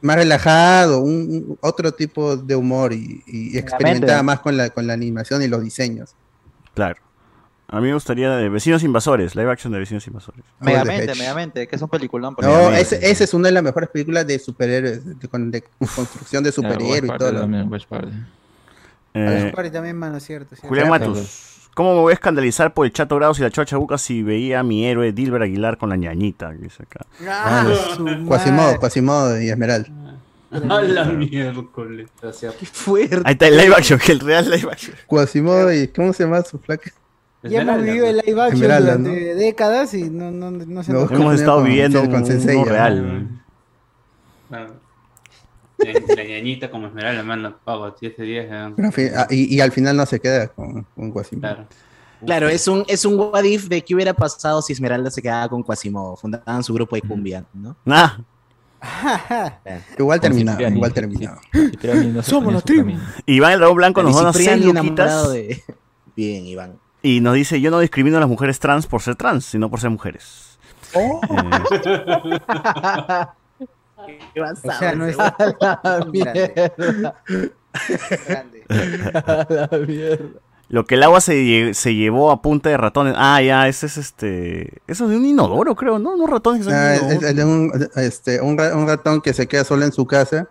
más 0.00 0.16
relajado, 0.16 1.00
un, 1.00 1.12
un- 1.12 1.58
otro 1.60 1.92
tipo 1.92 2.36
de 2.36 2.56
humor 2.56 2.92
y, 2.92 3.22
y 3.26 3.58
experimentaba 3.58 4.22
más 4.22 4.40
con 4.40 4.56
la, 4.56 4.70
con 4.70 4.86
la 4.86 4.94
animación 4.94 5.42
y 5.42 5.48
los 5.48 5.62
diseños. 5.62 6.14
Claro. 6.74 6.96
A 7.68 7.80
mí 7.80 7.88
me 7.88 7.94
gustaría 7.94 8.30
de 8.36 8.48
Vecinos 8.48 8.84
Invasores, 8.84 9.34
live 9.34 9.50
action 9.50 9.72
de 9.72 9.80
Vecinos 9.80 10.06
Invasores. 10.06 10.44
Megamente, 10.60 11.14
Megamente, 11.16 11.66
que 11.66 11.74
es 11.76 11.82
un 11.82 11.88
peliculón. 11.88 12.34
por 12.36 12.44
No, 12.44 12.70
ese 12.70 13.10
es 13.24 13.34
una 13.34 13.48
de 13.48 13.52
las 13.52 13.62
mejores 13.62 13.88
películas 13.90 14.24
de 14.26 14.38
superhéroes, 14.38 15.18
de, 15.18 15.28
con- 15.28 15.50
de 15.50 15.62
construcción 15.94 16.44
de 16.44 16.52
superhéroes 16.52 17.02
y 17.04 17.18
todo. 17.18 17.32
lo- 17.32 17.44
Eh, 19.14 19.42
Watch 19.44 19.54
Party 19.54 19.70
también, 19.70 19.96
mano, 19.96 20.20
cierto. 20.20 20.50
cierto. 20.54 20.68
Julián 20.68 20.88
Matus. 20.90 21.70
¿Cómo 21.74 21.94
me 21.94 22.00
voy 22.00 22.10
a 22.12 22.14
escandalizar 22.14 22.72
por 22.72 22.86
el 22.86 22.92
Chato 22.92 23.16
Grados 23.16 23.38
y 23.38 23.42
la 23.42 23.50
Chocha 23.50 23.76
Buca 23.76 23.98
si 23.98 24.22
veía 24.22 24.60
a 24.60 24.62
mi 24.62 24.86
héroe 24.86 25.12
Dilber 25.12 25.42
Aguilar 25.42 25.76
con 25.76 25.90
la 25.90 25.96
ñañita? 25.96 26.50
que 26.52 26.58
dice 26.58 26.82
acá? 26.84 27.04
Ah, 27.28 27.66
Quasimodo. 28.28 28.78
Quasimodo 28.78 29.40
y 29.40 29.50
Esmeralda. 29.50 29.88
A 30.50 30.58
la 30.82 31.04
miércoles. 31.06 32.08
Qué 32.58 32.66
fuerte. 32.66 33.20
Ahí 33.24 33.32
está 33.32 33.48
el 33.48 33.56
live 33.58 33.74
action, 33.74 33.98
que 33.98 34.12
el 34.12 34.20
real 34.20 34.48
live 34.50 34.70
action. 34.70 34.94
Quasimodo 35.06 35.72
y 35.72 35.88
¿cómo 35.88 36.12
se 36.12 36.24
llama 36.24 36.40
su 36.42 36.58
flaca? 36.58 36.90
Ya 37.48 37.62
hemos 37.62 37.82
vivido 37.82 38.06
el 38.06 38.16
live 38.18 38.40
action 38.42 38.54
Esmeralda, 38.54 38.96
durante 38.96 39.34
décadas 39.34 39.94
y 39.94 40.10
no, 40.10 40.30
no, 40.30 40.50
no 40.50 40.82
se 40.82 40.92
No, 40.92 41.00
nos- 41.02 41.10
Hemos 41.12 41.34
estado 41.34 41.58
con- 41.58 41.66
viviendo 41.68 42.00
con 42.02 42.14
un 42.14 42.26
Sensei, 42.26 42.56
mundo 42.56 42.70
ya. 42.72 42.76
real. 42.76 43.28
La, 44.50 44.66
la 46.16 46.24
ñañita 46.24 46.70
como 46.70 46.86
Esmeralda, 46.88 47.22
mano, 47.22 47.56
pago, 47.64 47.94
7 47.98 48.22
días. 48.22 48.46
ya. 48.48 48.72
Pero 48.74 48.88
al 48.88 48.94
fin- 48.94 49.10
ah, 49.16 49.26
y, 49.30 49.54
y 49.56 49.60
al 49.60 49.72
final 49.72 49.96
no 49.96 50.06
se 50.06 50.20
queda 50.20 50.48
con, 50.48 50.86
con 50.94 51.10
Quasimodo. 51.12 51.40
Claro. 51.54 51.66
Claro, 52.24 52.48
es 52.48 52.66
un, 52.66 52.82
es 52.88 53.04
un 53.04 53.18
what 53.18 53.44
if 53.44 53.68
de 53.68 53.82
qué 53.82 53.94
hubiera 53.94 54.14
pasado 54.14 54.62
si 54.62 54.72
Esmeralda 54.72 55.10
se 55.10 55.20
quedaba 55.20 55.48
con 55.50 55.62
Quasimodo. 55.62 56.16
Fundaban 56.16 56.62
su 56.64 56.72
grupo 56.72 56.96
de 56.96 57.02
cumbia, 57.02 57.44
¿no? 57.52 57.76
Nah. 57.84 58.18
Igual 59.98 60.20
Con 60.20 60.30
terminaba, 60.30 60.56
Cipriani. 60.58 60.76
igual 60.76 60.92
se 60.94 62.22
Somos 62.22 62.62
camino. 62.62 63.00
Iván 63.26 63.52
el 63.52 63.58
Dragón 63.58 63.76
Blanco 63.76 64.02
nos 64.02 64.12
El 64.12 64.16
dona 64.18 64.32
6 64.32 64.48
Cipriani 64.48 64.72
luquitas 64.72 65.06
enamorado 65.06 65.30
de... 65.32 65.62
Bien, 66.16 66.46
Iván. 66.46 66.78
Y 67.06 67.20
nos 67.20 67.34
dice, 67.34 67.60
yo 67.60 67.70
no 67.70 67.78
discrimino 67.80 68.16
a 68.16 68.20
las 68.20 68.28
mujeres 68.28 68.58
trans 68.58 68.86
por 68.86 69.02
ser 69.02 69.16
trans, 69.16 69.44
sino 69.44 69.70
por 69.70 69.80
ser 69.80 69.90
mujeres. 69.90 70.58
Oh. 70.94 71.20
¿Qué 74.34 74.40
vas 74.40 74.60
O 74.64 74.72
sea, 74.72 74.94
no 74.94 75.06
es... 75.06 75.16
la 75.16 76.06
mierda. 76.12 77.14
A 79.24 79.46
la 79.50 79.78
mierda. 79.86 80.40
Lo 80.68 80.84
que 80.84 80.96
el 80.96 81.02
agua 81.04 81.20
se, 81.20 81.34
lle- 81.44 81.74
se 81.74 81.94
llevó 81.94 82.32
a 82.32 82.42
punta 82.42 82.68
de 82.70 82.76
ratones. 82.76 83.14
Ah, 83.16 83.40
ya, 83.40 83.68
ese 83.68 83.86
es 83.86 83.96
este... 83.98 84.80
Eso 84.88 85.04
es 85.04 85.10
de 85.10 85.16
un 85.16 85.24
inodoro, 85.24 85.76
creo, 85.76 85.98
¿no? 86.00 86.14
Unos 86.14 86.28
ratones 86.28 86.60
que 86.60 86.64
son 86.64 86.74
Ah, 86.74 86.94
es, 86.96 87.02
inodoro. 87.02 87.26
es 87.28 87.36
de 87.36 87.44
un, 87.44 87.88
este, 87.96 88.40
un, 88.40 88.58
ra- 88.58 88.74
un 88.76 88.86
ratón 88.88 89.20
que 89.20 89.32
se 89.32 89.46
queda 89.46 89.62
solo 89.62 89.84
en 89.84 89.92
su 89.92 90.06
casa 90.06 90.48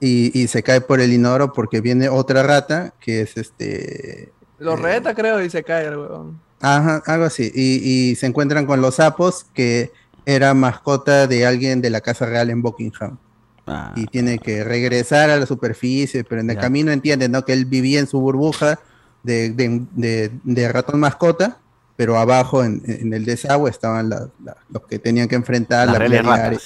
y, 0.00 0.36
y 0.38 0.48
se 0.48 0.64
cae 0.64 0.80
por 0.80 1.00
el 1.00 1.12
inodoro 1.12 1.52
porque 1.52 1.80
viene 1.80 2.08
otra 2.08 2.42
rata 2.42 2.94
que 3.00 3.20
es 3.20 3.36
este... 3.36 4.32
Lo 4.58 4.76
reta, 4.76 5.14
creo, 5.14 5.42
y 5.42 5.50
se 5.50 5.62
cae 5.64 5.86
el 5.86 5.96
huevón. 5.96 6.40
Ajá, 6.60 7.02
algo 7.06 7.24
así. 7.24 7.50
Y, 7.54 8.10
y 8.10 8.14
se 8.16 8.26
encuentran 8.26 8.66
con 8.66 8.80
los 8.80 8.96
sapos 8.96 9.46
que 9.52 9.90
era 10.24 10.54
mascota 10.54 11.26
de 11.26 11.44
alguien 11.46 11.82
de 11.82 11.90
la 11.90 12.00
Casa 12.00 12.24
Real 12.26 12.48
en 12.50 12.62
Buckingham. 12.62 13.18
Ah, 13.66 13.92
Y 13.96 14.06
tiene 14.06 14.38
que 14.38 14.62
regresar 14.64 15.30
a 15.30 15.36
la 15.36 15.46
superficie, 15.46 16.24
pero 16.24 16.40
en 16.40 16.50
el 16.50 16.56
Ya. 16.56 16.62
camino 16.62 16.92
entiende, 16.92 17.28
¿no? 17.28 17.44
Que 17.44 17.52
él 17.54 17.64
vivía 17.66 17.98
en 18.00 18.06
su 18.06 18.20
burbuja 18.20 18.78
de, 19.22 19.50
de- 19.50 19.82
de- 19.92 20.30
de 20.44 20.68
ratón 20.72 21.00
mascota, 21.00 21.58
pero 21.96 22.18
abajo 22.18 22.62
en, 22.64 22.82
en 22.86 23.12
el 23.14 23.24
desagüe 23.24 23.70
estaban 23.70 24.08
la- 24.10 24.28
la- 24.44 24.56
los 24.70 24.82
que 24.86 24.98
tenían 24.98 25.28
que 25.28 25.34
enfrentar 25.34 25.86
Las 25.86 25.94
la 25.94 25.98
realidad. 25.98 26.58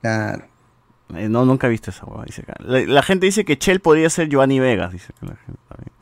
Claro. 0.00 0.44
Eh, 1.16 1.28
no, 1.28 1.44
nunca 1.44 1.66
he 1.66 1.70
visto 1.70 1.90
esa 1.90 2.04
hueá, 2.06 2.24
dice 2.24 2.42
acá. 2.42 2.54
La, 2.60 2.80
la 2.80 3.02
gente 3.02 3.26
dice 3.26 3.44
que 3.44 3.58
Chell 3.58 3.80
podría 3.80 4.08
ser 4.10 4.28
Giovanni 4.28 4.60
Vegas, 4.60 4.92
dice 4.92 5.12
la 5.20 5.34
gente 5.36 5.60
también. 5.68 5.92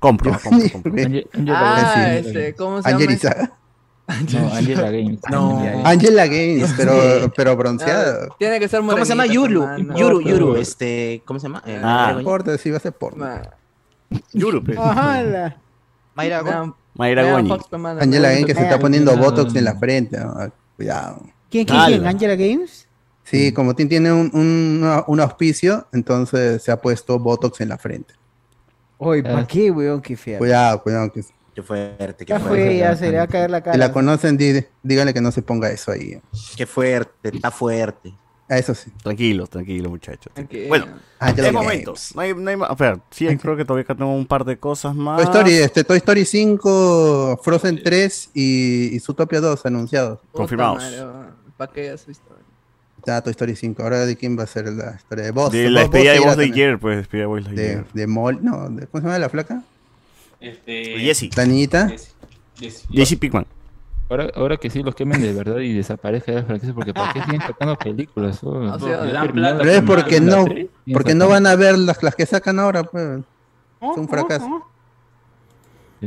Compro, 0.00 0.32
compro, 0.42 0.70
compro. 0.72 0.92
Ange- 0.92 1.26
Ah, 1.48 1.92
Games. 1.96 2.26
este, 2.26 2.54
¿cómo 2.54 2.82
se 2.82 2.88
llama? 2.90 3.02
Angeliza. 3.02 3.50
No, 4.32 4.52
Angela 4.54 4.90
Games. 4.90 5.20
No. 5.30 5.82
Angela 5.84 6.26
Games, 6.26 6.74
pero, 6.76 6.92
Sí. 7.24 7.30
pero 7.36 7.56
bronceada. 7.56 8.26
Ah, 8.30 8.34
Tiene 8.38 8.58
que 8.60 8.68
ser 8.68 8.80
¿Cómo 8.80 8.96
se 8.96 9.04
llama? 9.04 9.26
Yuru. 9.26 9.66
Yuru, 9.96 10.20
No, 10.20 10.20
Yuru. 10.20 10.46
pero- 10.52 10.56
Este, 10.56 11.22
¿Cómo 11.24 11.38
se 11.40 11.46
llama? 11.48 11.62
Eh, 11.66 11.80
Ah. 11.82 12.10
No 12.12 12.20
importa, 12.20 12.56
sí 12.58 12.70
va 12.70 12.78
a 12.78 12.80
ser 12.80 12.92
porno. 12.92 13.26
Yuru, 14.32 14.64
pe. 14.64 14.76
Ajala. 14.78 15.56
Mayra, 16.14 16.38
¿cómo? 16.40 16.50
Vean- 16.50 16.74
Mayra 16.94 17.30
Goñi. 17.32 17.48
Fox, 17.48 17.68
pe, 17.68 17.78
mano, 17.78 18.00
Angela 18.00 18.28
no, 18.28 18.34
Games 18.34 18.46
que 18.46 18.54
se 18.54 18.62
está 18.62 18.74
Ah, 18.76 18.80
poniendo 18.80 19.14
no. 19.14 19.22
botox 19.22 19.54
en 19.54 19.64
la 19.64 19.74
frente. 19.76 20.18
¿no? 20.18 20.34
Cuidado. 20.76 21.22
¿Quién, 21.50 21.64
quién, 21.66 21.80
quién? 21.86 22.06
¿Angela 22.06 22.34
Games? 22.34 22.88
Sí, 23.24 23.52
como 23.52 23.74
ti- 23.74 23.84
tiene 23.86 24.10
un, 24.10 24.30
un, 24.32 25.02
un 25.06 25.20
auspicio, 25.20 25.86
entonces 25.92 26.62
se 26.62 26.72
ha 26.72 26.80
puesto 26.80 27.18
botox 27.18 27.60
en 27.60 27.68
la 27.68 27.76
frente. 27.78 28.14
Oye, 28.98 29.22
¿para 29.22 29.40
Ah. 29.40 29.46
qué, 29.46 29.70
weón? 29.70 30.00
Qué 30.02 30.16
fea. 30.16 30.38
Cuidado, 30.38 30.82
cuidado. 30.82 31.12
Que, 31.12 31.22
Qué 31.54 31.62
fuerte, 31.62 32.24
qué 32.24 32.30
Ya 32.32 32.38
fuerte. 32.38 32.64
fue, 32.66 32.76
ya 32.76 32.94
se 32.96 33.10
le 33.10 33.16
va 33.16 33.24
a 33.24 33.26
caer 33.26 33.50
la 33.50 33.58
si 33.58 33.64
cara. 33.64 33.76
la 33.76 33.92
conocen, 33.92 34.36
di- 34.36 34.64
díganle 34.82 35.12
que 35.12 35.20
no 35.20 35.32
se 35.32 35.42
ponga 35.42 35.68
eso 35.70 35.90
ahí. 35.90 36.20
Qué 36.56 36.66
fuerte, 36.66 37.30
está 37.34 37.50
fuerte. 37.50 38.14
Ah, 38.50 38.56
Eso 38.58 38.74
sí. 38.74 38.90
Tranquilos, 39.02 39.50
tranquilos, 39.50 39.90
muchachos. 39.90 40.32
Bueno, 40.68 40.86
hay 41.18 41.34
Games. 41.34 41.52
momentos. 41.52 42.12
No 42.14 42.22
hay, 42.22 42.32
no 42.34 42.48
hay 42.48 42.56
más. 42.56 42.70
Espera, 42.70 42.98
sí, 43.10 43.26
creo 43.36 43.56
que 43.56 43.64
todavía 43.64 43.84
tengo 43.94 44.14
un 44.14 44.24
par 44.26 44.44
de 44.46 44.56
cosas 44.58 44.94
más. 44.94 45.16
Toy 45.18 45.24
Story, 45.26 45.52
este, 45.54 45.84
Toy 45.84 45.98
Story 45.98 46.24
5, 46.24 47.40
Frozen 47.42 47.82
3 47.82 48.30
y, 48.32 48.94
y 48.96 49.00
Zootopia 49.00 49.40
2 49.42 49.66
anunciados. 49.66 50.20
Confirmados. 50.32 50.82
¿Para 51.58 51.72
qué 51.72 51.92
esa 51.92 52.10
historia? 52.10 52.44
Ya, 53.08 53.22
Toy 53.22 53.30
Story 53.30 53.56
5. 53.56 53.82
Ahora 53.82 54.04
de 54.04 54.16
quién 54.16 54.38
va 54.38 54.42
a 54.42 54.46
ser 54.46 54.66
la 54.70 54.94
historia 54.96 55.24
de 55.24 55.30
Buzz. 55.30 55.50
De 55.50 55.70
la 55.70 55.80
despedida 55.80 56.12
de 56.12 56.20
también. 56.20 56.52
ayer, 56.52 56.78
pues, 56.78 56.98
despedida 56.98 57.22
de 57.22 57.26
Voz 57.26 57.44
de 57.44 57.50
De, 57.54 57.66
ayer. 57.70 57.84
de 57.94 58.06
Molly, 58.06 58.38
no, 58.42 58.68
de- 58.68 58.86
¿cómo 58.86 59.00
se 59.00 59.06
llama 59.06 59.18
la 59.18 59.28
flaca? 59.30 59.62
Este, 60.40 60.98
Jessie. 60.98 61.30
La 61.34 61.46
niñita. 61.46 61.90
Jessie. 62.60 63.16
Pickman. 63.16 63.46
Ahora, 64.10 64.28
ahora 64.36 64.56
que 64.58 64.68
sí 64.68 64.82
los 64.82 64.94
quemen 64.94 65.22
de 65.22 65.32
verdad 65.32 65.58
y 65.58 65.72
desaparezca 65.72 66.32
de 66.32 66.38
la 66.40 66.44
franquicia, 66.44 66.74
porque 66.74 66.92
¿para 66.92 67.12
qué 67.14 67.22
siguen 67.24 67.40
sacando 67.40 67.76
películas? 67.76 68.40
Oh, 68.42 68.50
O 68.74 68.78
sea, 68.78 68.98
dan 69.04 69.26
terminaron 69.26 69.32
plata, 69.32 69.58
Pero 69.58 69.70
es 69.70 69.82
porque 69.82 70.20
no, 70.20 70.44
porque 70.92 71.14
no 71.14 71.28
van 71.28 71.46
a 71.46 71.56
ver 71.56 71.78
las, 71.78 72.02
las 72.02 72.14
que 72.14 72.26
sacan 72.26 72.58
ahora, 72.58 72.84
pues. 72.84 73.20
Es 73.80 73.96
un 73.96 74.08
fracaso. 74.08 74.66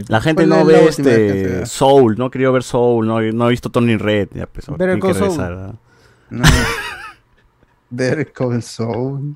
La 0.07 0.22
gente 0.22 0.48
¿Cuál 0.48 0.60
no 0.60 0.65
ve 0.65 0.86
este? 0.86 1.65
Soul, 1.65 2.15
no 2.18 2.30
quería 2.30 2.49
ver 2.52 2.61
Soul, 2.64 3.07
no, 3.07 3.22
no 3.22 3.48
he 3.48 3.49
visto 3.49 3.69
Tony 3.72 3.98
Red, 3.98 4.30
ya 4.36 4.45
pues, 4.45 4.65
Saul. 4.65 4.78
regresar, 4.78 5.53
¿ah? 5.53 5.73
No. 6.30 6.44
Better 7.91 8.31
Call 8.34 8.63
Saul. 8.63 9.35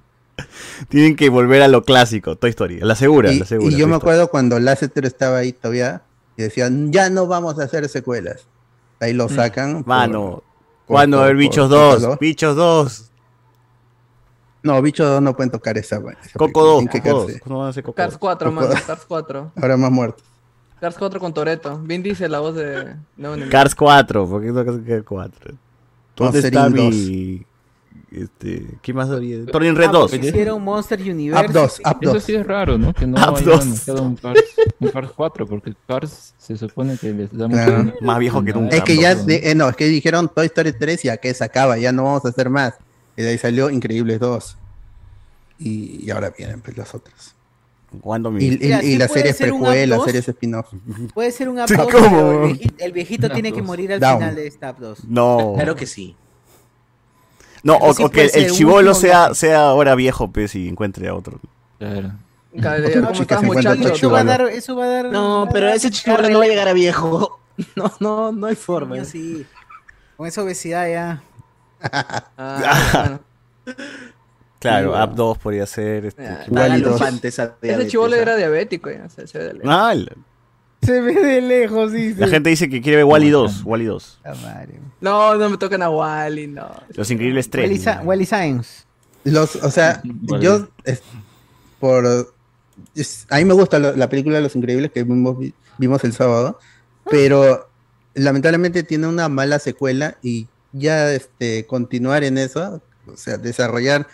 Tienen 0.89 1.15
que 1.15 1.29
volver 1.29 1.61
a 1.61 1.67
lo 1.67 1.83
clásico, 1.83 2.35
Toy 2.35 2.49
Story, 2.49 2.81
a 2.81 2.85
la 2.85 2.95
segura, 2.95 3.31
Y, 3.31 3.39
la 3.39 3.45
segura. 3.45 3.69
y 3.69 3.71
yo 3.71 3.77
Toy 3.85 3.85
me 3.87 3.95
Story. 3.97 4.01
acuerdo 4.01 4.27
cuando 4.29 4.59
Lasseter 4.59 5.05
estaba 5.05 5.37
ahí 5.37 5.53
todavía 5.53 6.01
y 6.35 6.43
decían, 6.43 6.91
ya 6.91 7.09
no 7.09 7.27
vamos 7.27 7.57
a 7.59 7.63
hacer 7.63 7.87
secuelas. 7.87 8.47
Ahí 8.99 9.13
lo 9.13 9.29
sacan. 9.29 9.83
por- 9.83 9.87
Mano, 9.87 10.21
por- 10.31 10.43
¿cuándo 10.87 11.17
va 11.17 11.23
a 11.23 11.25
haber 11.27 11.35
por- 11.37 11.41
Bichos 11.41 11.69
por- 11.69 11.77
2? 11.99 12.05
por- 12.05 12.19
Bichos 12.19 12.55
2. 12.55 13.11
No, 14.63 14.81
Bichos 14.81 15.07
2 15.07 15.21
no 15.21 15.35
pueden 15.35 15.51
tocar 15.51 15.77
esa. 15.77 15.97
esa 15.97 16.03
Coco 16.03 16.13
película, 16.39 16.65
2. 16.65 16.77
tienen 16.79 16.87
que 16.91 16.99
Coco 17.01 17.13
2. 17.13 17.25
quedarse. 17.27 17.39
¿Cuándo 17.41 17.57
van 17.59 17.67
a 17.67 17.69
hacer 17.69 17.83
Coco 17.83 17.95
Cars 17.95 18.11
2? 18.13 18.19
4, 18.19 18.49
Coco. 18.53 18.61
mano. 18.67 18.81
Cars 18.87 19.05
4. 19.07 19.51
Ahora 19.55 19.77
más 19.77 19.91
muertos. 19.91 20.23
Cars 20.81 20.95
4 20.97 21.19
con 21.19 21.33
Toreto. 21.33 21.79
Vin 21.83 22.03
dice 22.03 22.27
la 22.27 22.39
voz 22.39 22.55
de. 22.55 22.95
No, 23.15 23.37
no, 23.37 23.49
Cars 23.49 23.75
4, 23.75 24.27
¿por 24.27 24.41
qué 24.41 24.47
no 24.51 24.65
Cars 24.65 25.03
4? 25.05 25.53
¿Dónde 26.15 26.39
está 26.39 26.69
mi... 26.69 27.45
Este, 28.15 28.65
¿Qué 28.81 28.93
más 28.93 29.09
había? 29.09 29.45
Tony 29.47 29.71
Red 29.71 29.89
2. 29.89 30.13
Hicieron 30.13 30.63
Monster 30.63 31.01
Universe. 31.01 31.45
Up 31.47 31.51
2, 31.51 31.81
Up 31.85 31.97
Eso 32.01 32.13
2. 32.13 32.23
sí 32.23 32.35
es 32.35 32.47
raro, 32.47 32.77
¿no? 32.77 32.93
Que 32.93 33.05
no 33.05 33.17
Up 33.17 33.35
hayan 33.35 33.59
anunciado 33.61 34.03
un 34.03 34.15
Cars, 34.15 34.41
un 34.79 34.87
Cars 34.89 35.11
4, 35.13 35.45
porque 35.45 35.73
Cars 35.85 36.33
se 36.37 36.55
supone 36.57 36.97
que 36.97 37.11
les 37.11 37.35
da 37.37 37.49
Claro. 37.49 37.83
mucho- 37.83 37.97
Más 38.01 38.19
viejo 38.19 38.41
que 38.43 38.53
nunca. 38.53 38.73
Es 38.77 38.83
que 38.83 38.95
ya, 38.95 39.15
¿no? 39.15 39.23
de- 39.25 39.51
eh, 39.51 39.55
no, 39.55 39.67
es 39.67 39.75
que 39.75 39.85
dijeron 39.87 40.31
Toy 40.33 40.45
Story 40.45 40.71
3 40.71 41.03
y 41.03 41.09
a 41.09 41.17
que 41.17 41.33
se 41.33 41.43
acaba, 41.43 41.77
ya 41.77 41.91
no 41.91 42.05
vamos 42.05 42.23
a 42.23 42.29
hacer 42.29 42.49
más. 42.49 42.75
Y 43.17 43.21
de 43.23 43.29
ahí 43.31 43.37
salió 43.37 43.69
Increíbles 43.69 44.19
2. 44.21 44.57
Y, 45.59 46.05
y 46.05 46.09
ahora 46.11 46.33
vienen 46.37 46.61
pues 46.61 46.77
las 46.77 46.95
otras. 46.95 47.35
¿Cuándo 48.01 48.29
Y, 48.37 48.45
y- 48.45 48.57
Mira, 48.59 48.83
y 48.83 48.97
las 48.97 49.11
series 49.11 49.37
precuelas, 49.37 49.97
2. 49.97 50.05
series 50.05 50.27
spin-off. 50.29 50.67
Puede 51.13 51.31
ser 51.31 51.49
un 51.49 51.59
Up 51.61 51.67
Sí, 51.67 51.75
2, 51.75 51.87
¿cómo? 51.91 52.09
pero 52.09 52.45
el 52.45 52.47
viejito, 52.53 52.75
el 52.85 52.91
viejito 52.93 53.29
tiene 53.29 53.51
que 53.51 53.61
morir 53.61 53.91
al 53.93 53.99
Down. 53.99 54.19
final 54.19 54.35
de 54.35 54.47
esta 54.47 54.71
Up 54.71 54.77
2. 54.79 55.03
No. 55.05 55.53
Claro 55.55 55.75
que 55.75 55.85
sí. 55.85 56.15
No, 57.65 57.77
o, 57.77 57.95
Sí 57.95 58.03
o 58.03 58.11
que 58.11 58.25
el 58.25 58.51
chivolo 58.51 58.93
sea, 58.93 59.33
sea 59.33 59.69
ahora 59.69 59.95
viejo, 59.95 60.31
pues, 60.31 60.53
y 60.53 60.69
encuentre 60.69 61.07
a 61.07 61.15
otro. 61.15 61.39
Claro. 61.79 62.11
Otro 62.55 63.11
Eso 63.11 63.81
va 63.81 63.89
a 63.89 63.93
chibolo. 63.95 64.23
dar, 64.23 64.41
eso 64.43 64.75
va 64.75 64.85
a 64.85 64.87
dar. 64.87 65.05
No, 65.05 65.49
pero 65.51 65.69
ese 65.69 65.89
chico 65.89 66.15
no 66.15 66.37
va 66.39 66.45
a 66.45 66.47
llegar 66.47 66.67
a 66.67 66.73
viejo. 66.73 67.39
No, 67.77 67.89
no, 68.01 68.33
no 68.33 68.47
hay 68.47 68.55
forma. 68.55 69.03
Sí. 69.05 69.45
Con 70.17 70.27
esa 70.27 70.43
obesidad 70.43 70.89
ya. 70.89 71.23
Ah, 72.37 72.91
bueno. 72.93 73.19
Claro, 74.59 74.93
Sí, 74.93 75.03
Up 75.03 75.15
2 75.15 75.37
podría 75.37 75.65
ser. 75.65 76.05
Este, 76.05 76.23
esa 77.23 77.55
Ese 77.61 77.87
chivolo 77.87 78.15
¿ah? 78.15 78.19
era 78.19 78.35
diabético, 78.35 78.89
ya. 78.91 79.07
Se, 79.09 79.25
se 79.25 79.37
ve 79.37 79.53
de. 79.53 79.61
Ah, 79.63 79.93
Se 80.81 81.01
ve 81.01 81.13
de 81.13 81.41
lejos, 81.41 81.91
sí. 81.91 82.13
la 82.15 82.27
gente 82.27 82.49
dice 82.49 82.69
que 82.69 82.81
quiere 82.81 82.97
ver 82.97 83.05
Wally 83.05 83.29
2. 83.29 83.63
Wally 83.63 83.85
2. 83.85 84.19
No, 85.01 85.35
no 85.35 85.49
me 85.49 85.57
toquen 85.57 85.81
a 85.81 85.89
Wally, 85.89 86.47
no. 86.47 86.69
Los 86.89 87.09
Increíbles 87.09 87.49
3. 87.49 87.65
Wally, 87.67 87.79
Sa- 87.81 88.01
Wally 88.03 88.25
Science. 88.25 88.83
Los, 89.23 89.55
o 89.55 89.71
sea, 89.71 90.01
yo 90.41 90.67
es- 90.83 91.01
por 91.79 92.05
es- 92.95 93.25
a 93.29 93.37
mí 93.37 93.45
me 93.45 93.53
gusta 93.53 93.79
lo- 93.79 93.95
la 93.95 94.09
película 94.09 94.35
de 94.37 94.43
Los 94.43 94.55
Increíbles 94.55 94.91
que 94.91 95.03
vimos, 95.03 95.37
vimos 95.77 96.03
el 96.03 96.13
sábado, 96.13 96.59
pero 97.09 97.67
lamentablemente 98.13 98.83
tiene 98.83 99.07
una 99.07 99.27
mala 99.29 99.59
secuela 99.59 100.17
y 100.21 100.47
ya 100.71 101.11
este 101.11 101.65
continuar 101.65 102.23
en 102.23 102.37
eso, 102.37 102.81
o 103.11 103.17
sea, 103.17 103.37
desarrollar 103.37 104.07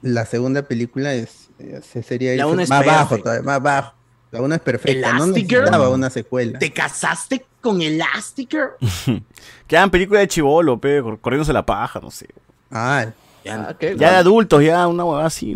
la 0.00 0.24
segunda 0.26 0.62
película 0.62 1.12
es, 1.14 1.48
es- 1.58 2.06
sería 2.06 2.34
más 2.68 2.84
bajo, 2.86 3.18
todavía, 3.18 3.42
más 3.42 3.62
bajo. 3.62 3.94
La 4.34 4.42
una 4.42 4.56
es 4.56 4.60
perfecta, 4.60 5.10
Elastigirl. 5.10 5.68
una 5.92 6.10
secuela. 6.10 6.58
¿Te 6.58 6.72
casaste 6.72 7.46
con 7.60 7.80
Elastigirl? 7.80 8.72
Que 9.66 9.76
hagan 9.78 9.90
película 9.90 10.20
de 10.20 10.28
chivolo, 10.28 10.78
pe, 10.78 11.02
corriéndose 11.20 11.52
la 11.52 11.64
paja, 11.64 11.98
no 12.00 12.10
sé. 12.10 12.28
Ah, 12.70 13.06
Ah, 13.48 13.74
¿qué? 13.78 13.94
Ya 13.96 14.10
de 14.10 14.16
adultos, 14.16 14.62
ya 14.62 14.86
una 14.88 15.04
huevada 15.04 15.26
así. 15.26 15.52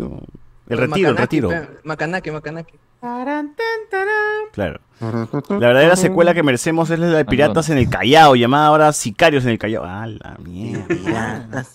El 0.69 0.77
retiro, 0.77 1.09
el 1.09 1.17
retiro. 1.17 1.49
Macanaki, 1.83 2.31
Macanaki. 2.31 2.73
Claro. 4.51 4.79
La 4.99 5.67
verdadera 5.67 5.95
secuela 5.95 6.33
que 6.33 6.43
merecemos 6.43 6.89
es 6.89 6.99
la 6.99 7.07
de 7.07 7.25
Piratas 7.25 7.69
en 7.69 7.77
el 7.77 7.89
Callao, 7.89 8.35
llamada 8.35 8.67
ahora 8.67 8.93
Sicarios 8.93 9.43
en 9.45 9.51
el 9.51 9.57
Callao. 9.59 9.83
Ah, 9.85 10.05
la 10.07 10.37
mierda. 10.39 11.65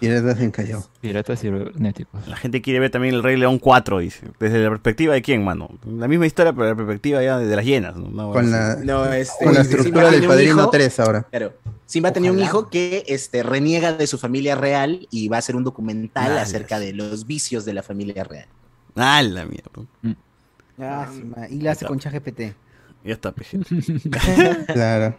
Piratas 0.00 0.40
en 0.40 0.50
Callao. 0.50 0.84
Piratas 1.00 1.40
cibernéticos. 1.40 2.26
La 2.26 2.36
gente 2.36 2.62
quiere 2.62 2.80
ver 2.80 2.90
también 2.90 3.14
el 3.14 3.22
Rey 3.22 3.36
León 3.36 3.58
4, 3.58 3.98
dice. 3.98 4.26
Desde 4.40 4.58
la 4.62 4.70
perspectiva 4.70 5.12
de 5.14 5.22
quién, 5.22 5.44
mano. 5.44 5.68
La 5.86 6.08
misma 6.08 6.26
historia, 6.26 6.52
pero 6.52 6.68
la 6.68 6.74
perspectiva 6.74 7.22
ya 7.22 7.38
de 7.38 7.54
las 7.54 7.64
llenas. 7.64 7.96
¿no? 7.96 8.32
Con 8.32 8.50
la. 8.50 8.76
No, 8.76 9.04
este, 9.12 9.44
con 9.44 9.54
la 9.54 9.62
Simba 9.62 9.76
estructura 9.78 10.10
del 10.10 10.26
Padrino 10.26 10.54
hijo- 10.62 10.70
3 10.70 11.00
ahora. 11.00 11.22
Claro. 11.30 11.52
Simba 11.86 12.12
tenía 12.12 12.32
un 12.32 12.38
hijo 12.40 12.68
que 12.70 13.04
este, 13.08 13.42
reniega 13.42 13.92
de 13.92 14.06
su 14.06 14.16
familia 14.16 14.54
real 14.54 15.06
y 15.10 15.28
va 15.28 15.36
a 15.36 15.38
hacer 15.40 15.56
un 15.56 15.64
documental 15.64 16.28
Nada. 16.30 16.42
acerca 16.42 16.78
de 16.78 16.92
los 16.92 17.26
vicios 17.26 17.64
de 17.64 17.74
la 17.74 17.82
familia 17.82 18.24
real. 18.24 18.46
Ah, 18.96 19.22
la 19.22 19.44
mierda. 19.44 19.70
Ah, 20.80 21.08
sí, 21.12 21.22
ma, 21.24 21.48
y 21.48 21.60
la 21.60 21.72
hace 21.72 21.84
con 21.86 21.98
ChatGPT. 21.98 22.40
Ya 23.04 23.12
está, 23.14 23.32
pe. 23.32 23.44
Claro. 24.72 25.18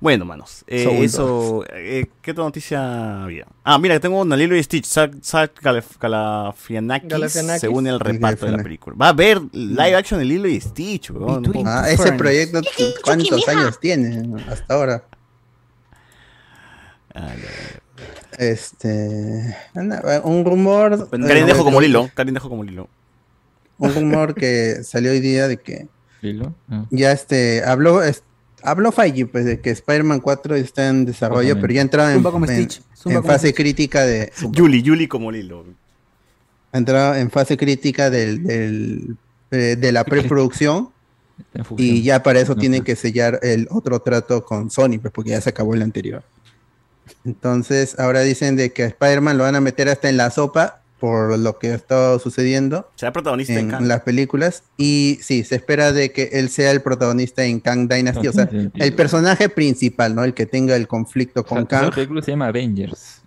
Bueno, 0.00 0.24
manos. 0.24 0.62
eh, 0.68 1.00
eso. 1.02 1.64
eh, 1.72 2.06
¿Qué 2.22 2.30
otra 2.30 2.44
noticia 2.44 3.24
había? 3.24 3.46
Ah, 3.64 3.78
mira, 3.78 3.98
tengo 3.98 4.20
una 4.20 4.36
Lilo 4.36 4.54
y 4.56 4.62
Stitch. 4.62 4.86
Zach, 4.86 5.50
Galifianakis. 5.60 7.32
se 7.60 7.68
une 7.68 7.90
al 7.90 7.98
reparto 7.98 8.46
de 8.46 8.52
la 8.52 8.62
película. 8.62 8.96
Va 8.96 9.08
a 9.08 9.12
ver 9.12 9.40
live 9.52 9.96
action 9.96 10.20
de 10.20 10.24
Lilo 10.26 10.46
y 10.48 10.60
Stitch, 10.60 11.10
weón. 11.10 11.42
No- 11.42 11.62
Ah, 11.66 11.90
ese 11.90 12.12
proyecto, 12.12 12.60
¿cuántos 13.04 13.48
años 13.48 13.80
tiene 13.80 14.40
hasta 14.48 14.74
ahora? 14.74 15.02
Ah. 17.14 17.32
Este. 18.38 19.56
Un 20.22 20.44
rumor. 20.44 21.08
Karin 21.10 21.42
eh, 21.42 21.46
dejo 21.46 21.64
como 21.64 21.80
Lilo. 21.80 22.08
Karin 22.14 22.34
dejo 22.34 22.48
como 22.48 22.62
Lilo. 22.62 22.88
Un 23.78 23.94
rumor 23.94 24.34
que 24.34 24.84
salió 24.84 25.10
hoy 25.10 25.18
día 25.20 25.48
de 25.48 25.56
que 25.56 25.88
Lilo. 26.20 26.54
Ah. 26.70 26.84
ya 26.90 27.10
este. 27.10 27.64
Habló. 27.64 28.02
es- 28.02 28.22
habló 28.62 28.92
Feige, 28.92 29.26
pues, 29.26 29.44
de 29.44 29.60
que 29.60 29.70
Spider-Man 29.70 30.20
4 30.20 30.54
está 30.56 30.88
en 30.88 31.04
desarrollo, 31.04 31.60
pero 31.60 31.72
ya 31.72 31.80
entraba 31.82 32.12
en, 32.12 32.18
en- 32.18 33.22
fase 33.22 33.48
Stitch. 33.48 33.54
crítica 33.56 34.04
de. 34.04 34.32
Julie, 34.56 34.82
Julie 34.84 35.08
como 35.08 35.30
Lilo. 35.30 35.64
Entraba 36.72 37.18
en 37.18 37.30
fase 37.30 37.56
crítica 37.56 38.10
del, 38.10 38.42
del, 38.44 39.16
eh, 39.50 39.76
de 39.78 39.92
la 39.92 40.04
preproducción. 40.04 40.90
Y 41.76 42.02
ya 42.02 42.22
para 42.24 42.40
eso 42.40 42.52
Ajá. 42.52 42.60
tienen 42.60 42.82
que 42.82 42.96
sellar 42.96 43.38
el 43.42 43.68
otro 43.70 44.00
trato 44.00 44.44
con 44.44 44.70
Sony, 44.70 44.98
pues 45.00 45.12
porque 45.12 45.30
ya 45.30 45.40
se 45.40 45.50
acabó 45.50 45.74
el 45.74 45.82
anterior. 45.82 46.24
Entonces, 47.24 47.98
ahora 47.98 48.20
dicen 48.22 48.56
de 48.56 48.72
que 48.72 48.82
a 48.82 48.86
Spider-Man 48.86 49.38
lo 49.38 49.44
van 49.44 49.54
a 49.54 49.60
meter 49.60 49.88
hasta 49.88 50.08
en 50.08 50.16
la 50.16 50.30
sopa 50.30 50.82
por 51.00 51.38
lo 51.38 51.58
que 51.58 51.68
ha 51.70 51.74
estado 51.74 52.18
sucediendo 52.18 52.90
Será 52.96 53.12
protagonista 53.12 53.54
en 53.54 53.70
Kang. 53.70 53.86
las 53.86 54.00
películas. 54.02 54.62
Y 54.76 55.18
sí, 55.22 55.44
se 55.44 55.54
espera 55.56 55.92
de 55.92 56.12
que 56.12 56.30
él 56.32 56.48
sea 56.48 56.70
el 56.72 56.82
protagonista 56.82 57.44
en 57.44 57.60
Kang 57.60 57.88
Dynasty, 57.88 58.26
o 58.28 58.32
sea, 58.32 58.46
sentido. 58.50 58.84
el 58.84 58.94
personaje 58.94 59.48
principal, 59.48 60.14
¿no? 60.14 60.24
El 60.24 60.34
que 60.34 60.46
tenga 60.46 60.74
el 60.76 60.88
conflicto 60.88 61.40
O 61.40 61.44
sea, 61.46 61.56
con 61.56 61.66
Kang. 61.66 61.94
película 61.94 62.20
se 62.22 62.32
llama 62.32 62.48
Avengers. 62.48 63.22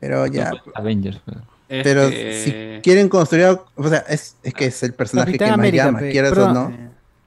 Pero 0.00 0.26
ya, 0.26 0.50
No, 0.50 0.56
pues, 0.64 0.76
Avengers. 0.76 1.20
pero- 1.24 1.40
Es 1.68 1.82
pero 1.82 2.10
que- 2.10 2.42
si 2.76 2.82
quieren 2.82 3.08
construir, 3.08 3.58
o 3.74 3.88
sea, 3.88 4.04
es, 4.08 4.36
es 4.42 4.52
que 4.52 4.66
es 4.66 4.82
el 4.82 4.92
personaje 4.92 5.32
Capitán 5.32 5.46
que 5.46 5.50
más 5.52 5.58
América, 5.60 5.84
llama, 5.86 5.98
pe- 6.00 6.10
quieras 6.10 6.32
o 6.36 6.52
no. 6.52 6.76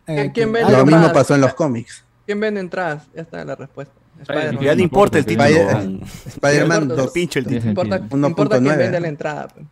eh, 0.06 0.32
¿Quién 0.34 0.52
vende 0.54 0.72
Lo 0.72 0.86
más? 0.86 1.00
mismo 1.02 1.12
pasó 1.14 1.34
en 1.36 1.42
los 1.42 1.54
cómics. 1.56 2.04
¿Quién 2.26 2.40
vende 2.40 2.60
entradas? 2.60 3.04
Ya 3.16 3.24
está 3.24 3.44
la 3.44 3.56
respuesta. 3.56 3.94
Ya 4.62 4.76
no 4.76 4.82
importa 4.82 5.18
el 5.18 5.26
título. 5.26 5.48
Spider-. 5.48 6.00
Spider-Man 6.28 6.88
No, 6.88 6.96
2. 6.96 7.12
Pincho 7.12 7.40
el 7.40 7.46
título. 7.46 7.70
Importa, 7.70 7.98
importa 7.98 8.60
quién 8.60 8.74
1.9. 8.74 8.78
vende 8.78 9.00
la 9.00 9.08
entrada. 9.08 9.48
pues. 9.50 9.66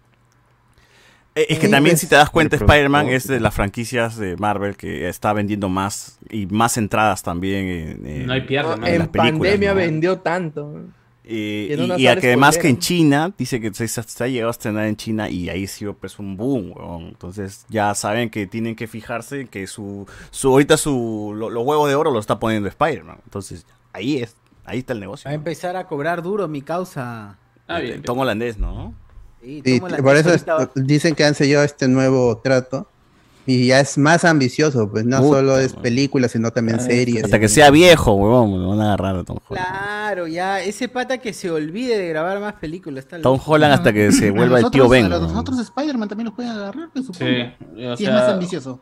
Eh, 1.35 1.47
Es 1.49 1.59
que 1.59 1.65
Sí, 1.65 1.71
también 1.71 1.97
si 1.97 2.07
te 2.07 2.15
das 2.15 2.29
cuenta, 2.29 2.55
Spider-Man 2.55 3.09
es 3.09 3.27
de 3.27 3.39
las 3.41 3.53
franquicias 3.53 4.17
de 4.17 4.37
Marvel 4.37 4.77
que 4.77 5.09
está 5.09 5.33
vendiendo 5.33 5.67
más 5.67 6.17
y 6.29 6.45
más 6.45 6.77
entradas 6.77 7.23
también 7.23 7.65
en, 7.65 8.05
en- 8.07 8.25
No 8.27 8.33
hay 8.33 8.41
pierde, 8.41 8.77
No, 8.77 8.87
en 8.87 8.99
las 8.99 9.07
en 9.07 9.11
películas, 9.11 9.31
pandemia 9.51 9.69
¿no? 9.71 9.75
vendió 9.75 10.19
tanto. 10.19 10.81
Y, 11.27 11.65
Y 11.69 11.73
en 11.73 11.81
una 11.81 11.97
y- 11.97 12.03
y 12.03 12.07
a 12.07 12.11
sala 12.11 12.21
que 12.21 12.27
además 12.27 12.57
que 12.59 12.69
en. 12.69 12.77
China, 12.79 13.33
dice 13.37 13.59
que 13.59 13.73
se, 13.73 13.87
se 13.87 14.23
ha 14.23 14.27
llegado 14.27 14.49
a 14.49 14.51
estrenar 14.51 14.85
en 14.85 14.95
China 14.95 15.27
y 15.29 15.49
ahí 15.49 15.65
sí 15.67 15.85
pues 15.99 16.19
un 16.19 16.37
boom, 16.37 16.71
weón. 16.75 17.07
Entonces 17.07 17.65
ya 17.67 17.93
saben 17.95 18.29
que 18.29 18.45
tienen 18.47 18.75
que 18.75 18.85
fijarse 18.87 19.41
en 19.41 19.47
que 19.47 19.65
su, 19.67 20.07
su 20.29 20.49
ahorita 20.49 20.77
su, 20.77 21.33
lo- 21.35 21.49
los 21.49 21.65
huevos 21.65 21.89
de 21.89 21.95
oro 21.95 22.11
lo 22.11 22.19
está 22.19 22.39
poniendo 22.39 22.69
Spider-Man. 22.69 23.17
Entonces 23.25 23.65
ahí 23.95 24.17
es, 24.17 24.35
ahí 24.65 24.79
está 24.79 24.93
el 24.93 24.99
negocio. 24.99 25.27
Va 25.27 25.31
a 25.31 25.35
empezar 25.35 25.75
a 25.75 25.87
cobrar 25.87 26.21
duro 26.21 26.47
mi 26.47 26.61
causa. 26.61 27.37
Ah, 27.67 27.79
El 27.79 27.85
bien. 27.87 28.01
Tom 28.03 28.19
holandés, 28.19 28.57
¿no? 28.57 28.93
Sí, 29.41 29.61
tomo 29.79 29.87
por 30.03 30.15
eso 30.17 30.29
ahorita 30.29 30.71
dicen 30.75 31.13
que 31.15 31.23
han 31.23 31.35
sellado 31.35 31.63
este 31.63 31.87
nuevo 31.87 32.37
trato 32.43 32.87
y 33.47 33.67
ya 33.67 33.79
es 33.79 33.95
más 33.99 34.25
ambicioso, 34.25 34.89
pues 34.89 35.05
no 35.05 35.19
Puta, 35.21 35.37
solo 35.37 35.59
es 35.59 35.73
man. 35.75 35.83
películas, 35.83 36.31
sino 36.31 36.49
también 36.51 36.79
Ah, 36.79 36.83
series. 36.83 37.23
Hasta 37.25 37.39
que 37.39 37.47
sea 37.47 37.69
viejo, 37.69 38.13
weón, 38.15 38.59
me 38.59 38.65
van 38.67 38.81
a 38.81 38.85
agarrar 38.93 39.17
a 39.17 39.23
Tom 39.23 39.37
Holland. 39.47 39.67
Claro, 39.67 40.25
ya, 40.27 40.61
ese 40.61 40.87
pata 40.89 41.19
que 41.19 41.31
se 41.31 41.51
olvide 41.51 41.95
de 41.99 42.09
grabar 42.09 42.39
más 42.39 42.53
películas. 42.55 43.05
Tom. 43.21 43.39
Holland 43.45 43.73
hasta 43.73 43.93
que 43.93 44.11
se 44.11 44.31
vuelva 44.31 44.59
el 44.59 44.71
tío 44.71 44.89
Ben. 44.89 45.05
A 45.13 45.19
los 45.19 45.31
otros 45.35 45.59
Spider-Man 45.59 46.09
también 46.09 46.25
los 46.25 46.33
pueden 46.33 46.51
agarrar, 46.51 46.89
pues, 46.91 47.05
supongo. 47.05 47.25
Sí, 47.31 47.83
o 47.85 47.97
sea, 47.97 48.07
es 48.09 48.13
más 48.15 48.29
ambicioso. 48.29 48.81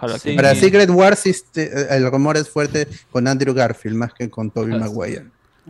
Ojalá 0.00 0.18
Sí. 0.18 0.30
que 0.30 0.36
Para. 0.36 0.54
Secret 0.54 0.88
Wars 0.90 1.26
este, 1.26 1.94
el 1.94 2.10
rumor 2.10 2.36
es 2.38 2.48
fuerte 2.48 2.88
con 3.12 3.28
Andrew 3.28 3.52
Garfield 3.54 3.96
más 3.96 4.14
que 4.14 4.30
con 4.30 4.50
Tobey 4.50 4.74
Ah, 4.74 4.78
Maguire. 4.78 5.26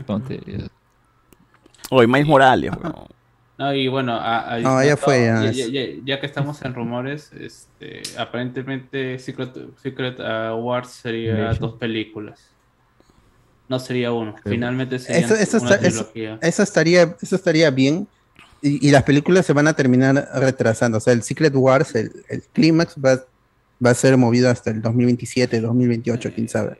Tonterías. 0.06 0.68
Oye, 1.90 2.06
Miles 2.06 2.26
Morales. 2.28 2.70
No, 3.58 3.74
y 3.74 3.88
bueno, 3.88 4.14
a- 4.14 4.54
a- 4.54 4.58
No, 4.60 4.82
ya 4.82 4.96
fue, 4.96 5.24
ya 5.24 5.42
ya, 5.42 5.50
es- 5.50 5.56
ya- 5.56 5.66
ya- 5.66 6.00
ya 6.04 6.20
que 6.20 6.26
estamos 6.26 6.62
en 6.62 6.72
rumores, 6.74 7.30
este, 7.38 8.02
aparentemente 8.16 9.18
Secret, 9.18 9.50
Secret 9.82 10.18
uh, 10.20 10.54
Wars 10.54 10.88
sería 10.90 11.52
dos 11.54 11.74
películas. 11.74 12.40
No 13.68 13.78
sería 13.78 14.12
uno. 14.12 14.34
Finalmente 14.44 14.98
sería 14.98 15.20
Eso, 15.26 15.34
eso, 15.34 15.58
una 15.58 15.74
está- 15.74 15.86
eso- 15.86 16.06
trilogía. 16.06 16.38
eso 16.40 16.62
estaría, 16.62 17.16
eso 17.20 17.36
estaría 17.36 17.70
bien. 17.70 18.08
Y, 18.62 18.86
y 18.88 18.90
las 18.90 19.02
películas 19.04 19.44
se 19.46 19.52
van 19.52 19.68
a 19.68 19.72
terminar 19.74 20.28
retrasando. 20.34 20.98
O 20.98 21.00
sea, 21.00 21.12
el 21.12 21.22
Secret 21.22 21.54
Wars, 21.54 21.94
el, 21.94 22.12
el 22.28 22.42
clímax 22.52 22.94
va, 23.04 23.24
va 23.84 23.90
a 23.90 23.94
ser 23.94 24.16
movido 24.16 24.50
hasta 24.50 24.70
el 24.70 24.82
2027, 24.82 25.60
2028, 25.60 26.32
quién 26.34 26.48
sabe. 26.48 26.78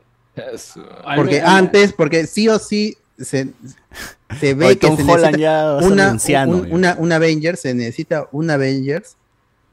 Porque 1.15 1.41
antes, 1.41 1.93
porque 1.93 2.25
sí 2.27 2.47
o 2.47 2.57
sí 2.59 2.97
se, 3.19 3.47
se 4.39 4.53
ve 4.53 4.65
Oye, 4.67 4.77
que 4.79 4.87
Tom 4.87 4.95
se 4.97 5.03
Holland 5.03 5.35
necesita 5.37 5.77
una, 5.87 6.09
anciano, 6.09 6.51
un- 6.57 6.71
una, 6.71 6.95
una 6.99 7.15
Avengers, 7.17 7.59
se 7.59 7.73
necesita 7.73 8.27
un 8.31 8.49
Avengers 8.49 9.15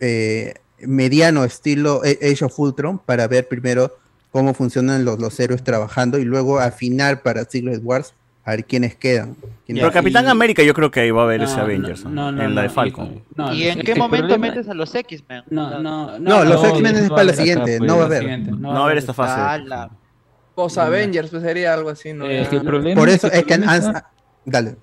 eh, 0.00 0.54
mediano 0.80 1.44
estilo 1.44 2.02
A- 2.04 2.08
Age 2.30 2.44
of 2.44 2.58
Ultron 2.58 2.98
para 2.98 3.26
ver 3.28 3.46
primero 3.48 3.96
cómo 4.30 4.52
funcionan 4.54 5.04
los, 5.04 5.18
los 5.18 5.38
héroes 5.40 5.62
trabajando 5.64 6.18
y 6.18 6.24
luego 6.24 6.58
afinar 6.60 7.22
para 7.22 7.44
Secret 7.44 7.80
Wars 7.82 8.12
a 8.48 8.52
ver 8.52 8.64
quiénes 8.64 8.94
quedan. 8.96 9.36
quiénes- 9.66 9.82
Pero 9.82 9.92
Capitán 9.92 10.24
y- 10.24 10.28
América 10.28 10.62
yo 10.62 10.72
creo 10.72 10.90
que 10.90 11.00
ahí 11.00 11.10
va 11.10 11.20
a 11.20 11.24
haber 11.24 11.40
No, 11.40 11.46
ese 11.46 11.60
Avengers, 11.60 12.04
¿no? 12.04 12.10
no, 12.10 12.32
no, 12.32 12.42
en 12.42 12.54
la 12.54 12.62
de 12.62 12.68
no, 12.68 12.72
Falcon. 12.74 13.22
no, 13.36 13.52
¿Y 13.52 13.64
en 13.68 13.80
qué 13.80 13.94
momento 13.94 14.28
problema- 14.28 14.46
metes 14.54 14.68
a 14.70 14.74
los 14.74 14.94
X-Men? 14.94 15.42
No, 15.50 15.80
no, 15.82 16.18
No, 16.18 16.44
los 16.44 16.64
X-Men 16.64 16.96
es 16.96 17.10
para 17.10 17.24
la 17.24 17.32
siguiente, 17.34 17.78
no 17.80 17.96
va 17.98 18.04
a 18.04 18.06
haber. 18.06 18.48
No 18.48 18.70
va 18.72 18.78
a 18.80 18.84
haber 18.84 18.96
esta 18.98 19.12
fase. 19.12 19.64
Post 20.54 20.78
Avengers, 20.78 21.30
pues 21.30 21.42
sería 21.42 21.74
algo 21.74 21.90
así, 21.90 22.12
¿no? 22.12 22.24
Eh, 22.24 22.40
Es 22.42 22.48
que 22.48 22.56
el 22.56 22.62
problema 22.62 22.98
Por 22.98 23.08
es 23.08 23.16
eso 23.16 23.30
que 23.30 23.38
es 23.38 23.44
que 23.44 23.54
está- 23.54 24.10
dale. 24.44 24.76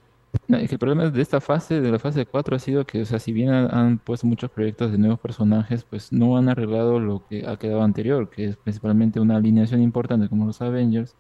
Es 0.49 0.69
que 0.69 0.75
el 0.75 0.79
problema 0.79 1.09
de 1.09 1.21
esta 1.21 1.41
fase, 1.41 1.81
de 1.81 1.91
la 1.91 1.97
fase 1.99 2.25
4, 2.25 2.55
ha 2.55 2.59
sido 2.59 2.85
que, 2.85 3.01
o 3.01 3.05
sea, 3.05 3.19
si 3.19 3.31
bien 3.33 3.49
han, 3.49 3.73
han 3.73 3.97
puesto 3.97 4.27
muchos 4.27 4.51
proyectos 4.51 4.91
de 4.91 4.97
nuevos 4.97 5.19
personajes, 5.19 5.83
pues 5.89 6.11
no 6.13 6.37
han 6.37 6.47
arreglado 6.49 6.99
lo 6.99 7.25
que 7.27 7.45
ha 7.47 7.57
quedado 7.57 7.81
anterior, 7.83 8.29
que 8.29 8.45
es 8.49 8.55
principalmente 8.57 9.19
una 9.19 9.37
alineación 9.37 9.81
importante 9.81 10.29
como 10.29 10.45
los 10.45 10.61
Avengers. 10.61 11.15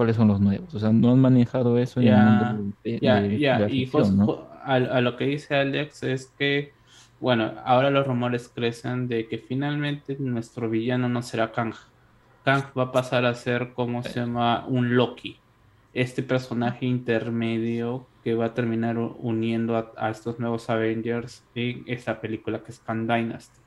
¿Cuáles 0.00 0.16
son 0.16 0.28
los 0.28 0.40
nuevos? 0.40 0.74
O 0.74 0.78
sea, 0.78 0.92
no 0.92 1.12
han 1.12 1.20
manejado 1.20 1.76
eso 1.76 2.00
en 2.00 2.06
el 2.08 2.12
Ya, 2.14 2.24
mundo 2.24 2.76
de, 2.82 2.98
ya, 3.00 3.20
de- 3.20 3.38
ya, 3.38 3.58
de 3.58 3.68
la 3.68 3.70
y 3.74 3.84
pues, 3.86 4.10
¿no? 4.10 4.48
a, 4.64 4.74
a 4.76 5.00
lo 5.02 5.16
que 5.16 5.24
dice 5.26 5.56
Alex 5.56 6.02
es 6.04 6.32
que, 6.38 6.72
bueno, 7.18 7.52
ahora 7.64 7.90
los 7.90 8.06
rumores 8.06 8.48
crecen 8.48 9.08
de 9.08 9.28
que 9.28 9.36
finalmente 9.38 10.16
nuestro 10.18 10.70
villano 10.70 11.08
no 11.10 11.20
será 11.22 11.52
Kang. 11.52 11.74
Kang 12.44 12.64
va 12.78 12.84
a 12.84 12.92
pasar 12.92 13.26
a 13.26 13.34
ser, 13.34 13.74
como 13.74 14.02
se 14.02 14.20
llama? 14.20 14.64
Un 14.66 14.96
Loki. 14.96 15.36
este 15.92 16.22
personaje 16.22 16.86
intermedio 16.86 18.06
que 18.24 18.34
va 18.34 18.46
a 18.46 18.54
terminar 18.54 18.96
uniendo 18.98 19.76
a, 19.76 19.92
a 19.96 20.10
estos 20.10 20.38
nuevos 20.38 20.70
Avengers 20.70 21.44
en 21.54 21.82
esta 21.86 22.20
película 22.20 22.62
que 22.62 22.70
es 22.72 22.78
Kang 22.80 23.06
Dynasty. 23.06 23.60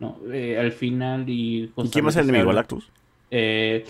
No, 0.00 0.18
eh, 0.32 0.58
al 0.58 0.72
final 0.72 1.28
y... 1.28 1.72
¿Y 1.76 1.90
quién 1.90 2.04
va 2.04 2.08
a 2.08 2.12
ser 2.12 2.22
el 2.24 2.30
enemigo, 2.30 2.48
Galactus? 2.48 2.90
Eh, 3.30 3.84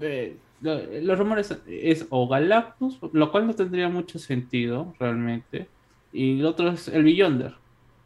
eh, 0.00 0.36
los 0.62 1.18
rumores 1.18 1.54
es 1.66 2.06
o 2.10 2.28
Galactus, 2.28 2.98
lo 3.12 3.30
cual 3.32 3.46
no 3.46 3.54
tendría 3.54 3.88
mucho 3.88 4.18
sentido 4.18 4.94
realmente. 4.98 5.66
Y 6.12 6.40
el 6.40 6.46
otro 6.46 6.70
es 6.70 6.88
el 6.88 7.04
Beyonder, 7.04 7.54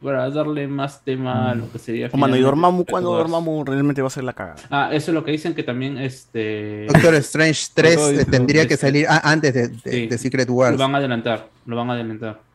para 0.01 0.29
darle 0.29 0.67
más 0.67 1.03
tema 1.03 1.51
a 1.51 1.55
lo 1.55 1.71
que 1.71 1.79
sería. 1.79 2.09
Oh, 2.11 2.17
mano, 2.17 2.35
¿y 2.35 2.39
finalmente 2.39 2.45
Dormammu? 2.45 2.85
¿Cuándo 2.85 3.09
Spider-Verse. 3.17 3.31
Dormammu 3.33 3.63
realmente 3.65 4.01
va 4.01 4.07
a 4.07 4.11
ser 4.11 4.23
la 4.23 4.33
cagada? 4.33 4.61
Ah, 4.69 4.89
eso 4.93 5.11
es 5.11 5.15
lo 5.15 5.23
que 5.23 5.31
dicen 5.31 5.53
que 5.53 5.63
también 5.63 5.97
este. 5.97 6.85
Doctor 6.87 7.15
Strange 7.15 7.67
3 7.73 7.95
Todo 7.95 8.11
eh, 8.11 8.25
tendría 8.25 8.67
que 8.67 8.77
salir 8.77 9.05
antes 9.09 9.53
de, 9.53 9.67
de- 9.69 9.91
sí. 9.91 10.07
de 10.07 10.17
Secret 10.17 10.49
Wars. 10.49 10.73
Lo 10.77 10.83
van 10.83 10.95
a 10.95 10.97
adelantar, 10.99 11.49
lo 11.65 11.75
van 11.75 11.89
a 11.89 11.93
adelantar. 11.93 12.46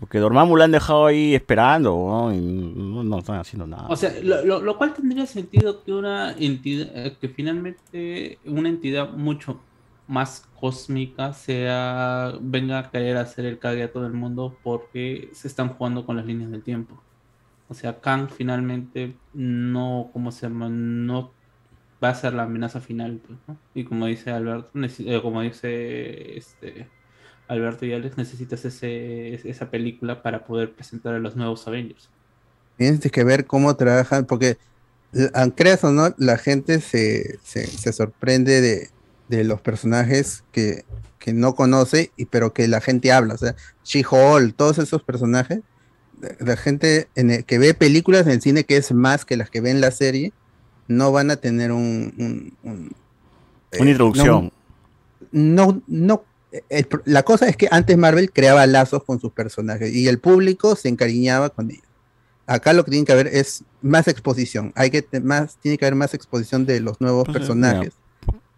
Porque 0.00 0.18
Dormammu 0.18 0.56
lo 0.56 0.64
han 0.64 0.72
dejado 0.72 1.06
ahí 1.06 1.34
esperando, 1.34 1.90
¿no? 1.92 2.34
Y 2.34 2.40
no, 2.40 3.18
están 3.18 3.38
haciendo 3.38 3.66
nada. 3.66 3.88
O 3.88 3.96
sea, 3.96 4.10
lo, 4.22 4.44
lo- 4.44 4.62
lo 4.62 4.78
cual 4.78 4.94
tendría 4.94 5.26
sentido 5.26 5.82
que 5.84 5.92
una 5.92 6.32
entidad, 6.32 6.88
eh, 6.94 7.16
que 7.20 7.28
finalmente 7.28 8.38
una 8.46 8.68
entidad 8.70 9.10
mucho 9.10 9.60
más 10.08 10.48
cósmica 10.58 11.32
sea, 11.34 12.32
venga 12.40 12.78
a 12.78 12.90
querer 12.90 13.16
hacer 13.18 13.44
el 13.44 13.58
cague 13.58 13.82
a 13.82 13.92
todo 13.92 14.06
el 14.06 14.12
mundo 14.14 14.56
porque 14.62 15.28
se 15.32 15.46
están 15.48 15.68
jugando 15.70 16.04
con 16.06 16.16
las 16.16 16.26
líneas 16.26 16.50
del 16.50 16.62
tiempo. 16.62 17.00
O 17.68 17.74
sea, 17.74 18.00
Kang 18.00 18.28
finalmente 18.30 19.16
no, 19.34 20.10
¿cómo 20.12 20.32
se 20.32 20.46
llama? 20.48 20.68
No 20.68 21.30
va 22.02 22.08
a 22.10 22.14
ser 22.14 22.34
la 22.34 22.42
amenaza 22.44 22.80
final, 22.80 23.20
pues, 23.26 23.38
¿no? 23.46 23.56
Y 23.74 23.84
como 23.84 24.06
dice 24.06 24.30
Alberto, 24.30 24.70
eh, 24.74 25.20
como 25.22 25.42
dice 25.42 26.36
este 26.36 26.88
Alberto 27.52 27.86
Yales, 27.86 28.16
necesitas 28.16 28.64
ese, 28.64 29.34
esa 29.48 29.70
película 29.70 30.22
para 30.22 30.44
poder 30.44 30.72
presentar 30.72 31.14
a 31.14 31.18
los 31.18 31.36
nuevos 31.36 31.66
Avengers. 31.68 32.08
Tienes 32.76 33.00
que 33.00 33.24
ver 33.24 33.46
cómo 33.46 33.76
trabajan, 33.76 34.24
porque 34.24 34.56
aunque 35.34 35.62
creas 35.62 35.84
o 35.84 35.92
no, 35.92 36.14
la 36.16 36.38
gente 36.38 36.80
se, 36.80 37.38
se, 37.44 37.66
se 37.66 37.92
sorprende 37.92 38.60
de, 38.60 38.88
de 39.28 39.44
los 39.44 39.60
personajes 39.60 40.42
que, 40.52 40.84
que 41.18 41.32
no 41.32 41.54
conoce, 41.54 42.10
y, 42.16 42.24
pero 42.24 42.52
que 42.52 42.66
la 42.68 42.80
gente 42.80 43.12
habla. 43.12 43.34
O 43.34 43.38
sea, 43.38 43.54
She-Hulk, 43.84 44.56
todos 44.56 44.78
esos 44.78 45.02
personajes, 45.02 45.60
la- 46.40 46.56
gente 46.56 47.08
en 47.14 47.30
el- 47.30 47.44
que 47.44 47.58
ve 47.58 47.74
películas 47.74 48.26
en 48.26 48.32
el 48.32 48.40
cine 48.40 48.64
que 48.64 48.76
es 48.76 48.92
más 48.92 49.24
que 49.24 49.36
las 49.36 49.50
que 49.50 49.60
ve 49.60 49.70
en 49.70 49.80
la 49.80 49.90
serie, 49.90 50.32
no 50.88 51.12
van 51.12 51.30
a 51.30 51.36
tener 51.36 51.72
un... 51.72 52.14
un- 52.18 52.70
un- 52.70 52.92
eh, 53.72 53.78
Una 53.80 53.90
introducción. 53.90 54.52
no, 55.30 55.82
no, 55.86 56.24
el 56.68 56.86
la 57.06 57.22
cosa 57.22 57.48
es 57.48 57.56
que 57.56 57.68
antes 57.70 57.96
Marvel 57.96 58.30
creaba 58.32 58.66
lazos 58.66 59.04
con 59.04 59.20
sus 59.20 59.32
personajes 59.32 59.92
y 59.94 60.08
el 60.08 60.18
público 60.18 60.76
se 60.76 60.88
encariñaba 60.88 61.50
con 61.50 61.70
ellos. 61.70 61.84
Acá 62.46 62.72
lo 62.72 62.84
que 62.84 62.90
tiene 62.90 63.06
que 63.06 63.12
haber 63.12 63.28
es 63.28 63.64
más 63.80 64.08
exposición. 64.08 64.72
Hay 64.74 64.90
que 64.90 65.06
más, 65.20 65.56
tiene 65.62 65.78
que 65.78 65.86
haber 65.86 65.94
más 65.94 66.12
exposición 66.12 66.66
de 66.66 66.80
los 66.80 67.00
nuevos 67.00 67.24
Pues, 67.24 67.38
personajes 67.38 67.94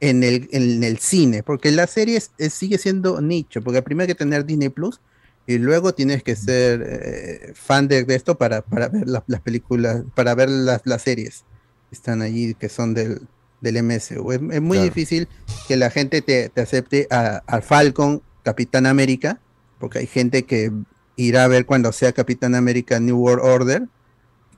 en 0.00 0.24
el, 0.24 0.48
en 0.52 0.82
el 0.82 0.98
cine, 0.98 1.42
porque 1.42 1.70
la 1.70 1.86
serie 1.86 2.16
es- 2.16 2.32
es- 2.38 2.52
sigue 2.54 2.78
siendo 2.78 3.20
nicho, 3.20 3.62
porque 3.62 3.82
primero 3.82 4.02
hay 4.04 4.08
que 4.08 4.14
tener 4.14 4.44
Disney 4.44 4.68
Plus 4.70 5.00
y 5.46 5.58
luego 5.58 5.94
tienes 5.94 6.22
que 6.22 6.34
ser 6.34 6.82
eh, 6.86 7.52
fan 7.54 7.86
de, 7.86 8.04
de 8.04 8.14
esto 8.14 8.36
para, 8.36 8.62
para 8.62 8.88
ver 8.88 9.06
las, 9.08 9.22
las 9.26 9.40
películas, 9.42 10.02
para 10.14 10.34
ver 10.34 10.48
las, 10.50 10.80
las 10.84 11.02
series 11.02 11.44
que 11.90 11.94
están 11.94 12.22
allí, 12.22 12.54
que 12.54 12.68
son 12.70 12.94
del, 12.94 13.20
del 13.60 13.82
MSU. 13.82 14.32
Es, 14.32 14.40
es 14.52 14.60
muy 14.62 14.76
Claro. 14.78 14.82
difícil 14.84 15.28
que 15.68 15.76
la 15.76 15.90
gente 15.90 16.22
te, 16.22 16.48
te 16.48 16.60
acepte 16.60 17.06
a, 17.10 17.42
a 17.46 17.60
Falcon, 17.60 18.22
Capitán 18.42 18.86
América, 18.86 19.40
porque 19.78 20.00
hay 20.00 20.06
gente 20.06 20.44
que 20.44 20.70
irá 21.16 21.44
a 21.44 21.48
ver 21.48 21.64
cuando 21.66 21.92
sea 21.92 22.12
Capitán 22.12 22.54
América 22.54 23.00
New 23.00 23.16
World 23.18 23.44
Order, 23.44 23.82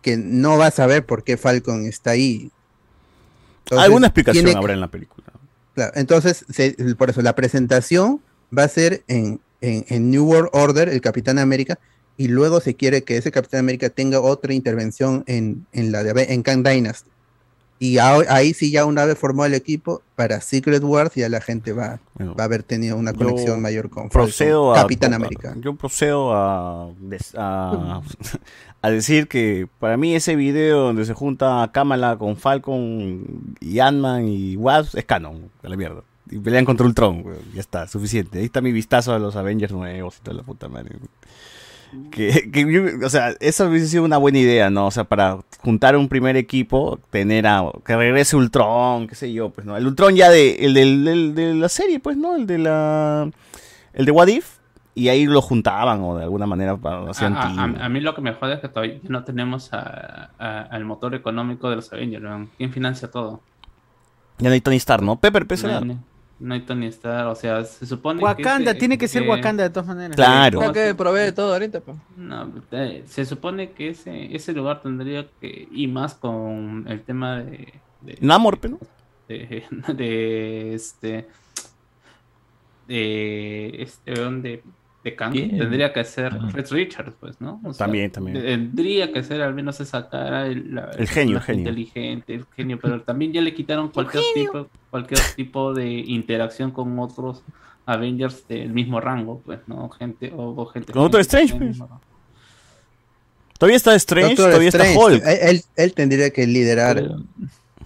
que 0.02 0.16
no 0.16 0.58
va 0.58 0.66
a 0.68 0.70
saber 0.70 1.04
por 1.06 1.22
qué 1.24 1.36
Falcon 1.36 1.84
está 1.86 2.10
ahí. 2.10 2.50
Entonces, 3.64 3.84
Alguna 3.84 4.06
explicación 4.08 4.44
que- 4.44 4.52
habrá 4.56 4.72
en 4.74 4.80
la 4.80 4.90
película. 4.90 5.26
Claro, 5.74 5.92
entonces, 5.96 6.44
se- 6.48 6.72
por 6.96 7.10
eso 7.10 7.20
la 7.22 7.34
presentación 7.34 8.20
va 8.56 8.64
a 8.64 8.68
ser 8.68 9.02
en, 9.08 9.40
en- 9.60 9.84
en 9.88 10.10
New 10.10 10.24
World 10.24 10.50
Order, 10.52 10.88
el 10.88 11.00
Capitán 11.00 11.38
América, 11.38 11.78
y 12.16 12.28
luego 12.28 12.60
se 12.60 12.74
quiere 12.74 13.02
que 13.02 13.16
ese 13.18 13.30
Capitán 13.30 13.60
América 13.60 13.90
tenga 13.90 14.20
otra 14.20 14.54
intervención 14.54 15.22
en, 15.26 15.66
en 15.72 15.92
la 15.92 16.02
de 16.02 16.32
en 16.32 16.42
Kang 16.42 16.62
Dynasty. 16.64 17.10
Y 17.78 17.98
ahí 17.98 18.54
sí 18.54 18.70
ya 18.70 18.86
una 18.86 19.04
vez 19.04 19.18
formado 19.18 19.46
el 19.46 19.54
equipo, 19.54 20.00
para 20.14 20.40
Secret 20.40 20.82
Wars 20.82 21.14
ya 21.14 21.28
la 21.28 21.40
gente 21.42 21.72
va, 21.74 22.00
va 22.18 22.34
a 22.38 22.44
haber 22.44 22.62
tenido 22.62 22.96
una 22.96 23.12
conexión 23.12 23.60
mayor 23.60 23.90
con 23.90 24.04
Falcon, 24.04 24.22
procedo 24.22 24.72
a, 24.72 24.76
Capitán 24.82 25.12
a- 25.12 25.16
América. 25.16 25.54
Yo 25.60 25.74
procedo 25.74 26.32
a, 26.32 26.88
a, 27.36 28.00
a 28.82 28.90
decir 28.90 29.28
que 29.28 29.68
para 29.78 29.96
mí 29.98 30.14
ese 30.14 30.36
video 30.36 30.80
donde 30.84 31.04
se 31.04 31.12
junta 31.12 31.68
Kamala 31.72 32.16
con 32.16 32.36
Falcon 32.36 33.54
y 33.60 33.78
Ant-Man 33.80 34.26
y 34.28 34.56
Wasp 34.56 34.96
es 34.96 35.04
canon, 35.04 35.50
a 35.62 35.68
la 35.68 35.76
mierda. 35.76 36.02
Y 36.30 36.38
pelean 36.38 36.64
contra 36.64 36.84
Ultron, 36.86 37.24
ya 37.54 37.60
está, 37.60 37.86
suficiente. 37.86 38.38
Ahí 38.40 38.46
está 38.46 38.60
mi 38.60 38.72
vistazo 38.72 39.12
a 39.12 39.18
los 39.18 39.36
Avengers 39.36 39.72
nuevos 39.72 40.16
y 40.18 40.22
toda 40.24 40.36
la 40.38 40.42
puta 40.42 40.66
madre. 40.68 40.96
Que, 42.10 42.50
que 42.50 42.70
yo- 42.72 43.06
o 43.06 43.08
sea, 43.10 43.34
eso 43.40 43.66
hubiese 43.68 43.86
sido 43.88 44.04
una 44.04 44.16
buena 44.18 44.38
idea, 44.38 44.70
¿no? 44.70 44.86
O 44.86 44.90
sea, 44.90 45.04
para 45.04 45.38
juntar 45.60 45.96
un 45.96 46.08
primer 46.08 46.36
equipo, 46.36 46.98
tener 47.10 47.46
a 47.46 47.64
que 47.84 47.96
regrese 47.96 48.36
Ultron, 48.36 49.06
qué 49.06 49.14
sé 49.14 49.32
yo, 49.32 49.50
pues, 49.50 49.66
¿no? 49.66 49.76
El 49.76 49.86
Ultron 49.86 50.14
ya 50.16 50.28
de, 50.30 50.56
el 50.66 50.74
del, 50.74 51.04
del- 51.04 51.34
de 51.34 51.54
la 51.54 51.68
serie, 51.68 52.00
pues, 52.00 52.16
¿no? 52.16 52.36
El 52.36 52.46
de 52.46 52.58
la, 52.58 53.30
el 53.94 54.04
de 54.04 54.10
What 54.12 54.28
If, 54.28 54.56
y 54.94 55.08
ahí 55.08 55.26
lo 55.26 55.42
juntaban 55.42 56.00
o 56.02 56.16
de 56.16 56.24
alguna 56.24 56.46
manera 56.46 56.76
para- 56.76 57.10
hacían 57.10 57.34
A, 57.34 57.42
a- 57.42 57.84
a- 57.84 57.88
mí 57.88 58.00
lo 58.00 58.14
que 58.14 58.20
me 58.22 58.32
jode 58.34 58.54
es 58.54 58.60
que 58.60 58.68
todavía 58.68 58.98
no 59.04 59.24
tenemos 59.24 59.70
a- 59.72 60.30
al 60.38 60.84
motor 60.84 61.14
económico 61.14 61.68
de 61.70 61.76
los 61.76 61.92
Avengers. 61.92 62.22
¿no? 62.24 62.48
¿Quién 62.56 62.72
financia 62.72 63.10
todo? 63.10 63.40
Ya 64.38 64.48
no 64.48 64.54
hay 64.54 64.60
Tony 64.60 64.76
Stark, 64.76 65.02
¿no? 65.02 65.16
Pepper, 65.20 65.46
pese 65.46 65.66
No, 65.66 65.98
no 66.38 66.54
hay 66.54 66.60
Tony 66.60 66.86
Stark, 66.86 67.28
o 67.28 67.34
sea, 67.34 67.64
se 67.64 67.86
supone 67.86 68.22
Wakanda, 68.22 68.74
tiene 68.74 68.98
que 68.98 69.08
ser 69.08 69.22
que- 69.22 69.28
Wakanda 69.28 69.64
de 69.64 69.70
todas 69.70 69.86
maneras. 69.88 70.16
Claro. 70.16 70.58
Creo 70.60 70.72
que 70.72 70.94
provee 70.94 71.32
todo 71.32 71.52
ahorita, 71.54 71.80
pues. 71.80 71.96
No, 72.16 72.52
eh, 72.72 73.04
se 73.06 73.24
supone 73.24 73.72
que 73.72 73.90
ese, 73.90 74.34
ese 74.34 74.52
lugar 74.52 74.82
tendría 74.82 75.26
que, 75.40 75.68
y 75.70 75.86
más 75.88 76.14
con 76.14 76.84
el 76.88 77.02
tema 77.02 77.38
de... 77.38 77.72
de 78.02 78.18
Namor, 78.20 78.58
pero. 78.60 78.78
de, 79.28 79.64
de 79.94 80.74
este 80.74 81.26
de 82.86 83.82
este 83.82 84.12
weón 84.12 84.42
de, 85.06 85.10
de 85.10 85.16
Kang 85.16 85.32
¿Quién? 85.32 85.58
tendría 85.58 85.92
que 85.92 86.04
ser 86.04 86.26
Ajá. 86.34 86.48
Red 86.52 86.66
Richards 86.70 87.12
pues 87.20 87.40
no 87.40 87.60
O 87.64 87.72
sea, 87.72 87.86
También, 87.86 88.10
también. 88.10 88.42
tendría 88.42 89.12
que 89.12 89.22
ser 89.22 89.40
al 89.42 89.54
menos 89.54 89.80
esa 89.80 90.08
cara 90.08 90.46
el, 90.46 90.74
la- 90.74 90.90
El 90.98 91.08
genio, 91.08 91.36
el 91.36 91.42
genio. 91.42 91.60
inteligente 91.60 92.34
el 92.34 92.44
genio 92.56 92.78
pero 92.80 93.00
también 93.02 93.32
ya 93.32 93.40
le 93.40 93.54
quitaron 93.54 93.88
cualquier 93.90 94.22
tipo 94.34 94.68
cualquier 94.90 95.20
tipo 95.36 95.72
de 95.74 95.88
interacción 95.90 96.70
con 96.70 96.98
otros 96.98 97.42
Avengers 97.86 98.46
del 98.48 98.70
mismo 98.72 99.00
rango 99.00 99.40
pues 99.44 99.60
no 99.66 99.88
gente 99.90 100.32
o, 100.36 100.54
o 100.60 100.66
gente 100.66 100.92
Con 100.92 101.02
gente 101.04 101.20
Strange, 101.20 101.54
pues. 101.54 101.78
Todavía 103.58 103.76
está 103.76 103.94
Strange, 103.94 104.28
Doctor 104.30 104.46
todavía 104.50 104.68
Strange, 104.68 104.90
está 104.92 105.04
Hulk. 105.06 105.22
Él, 105.24 105.38
él- 105.56 105.62
él 105.76 105.94
tendría 105.94 106.30
que 106.30 106.46
liderar 106.46 107.02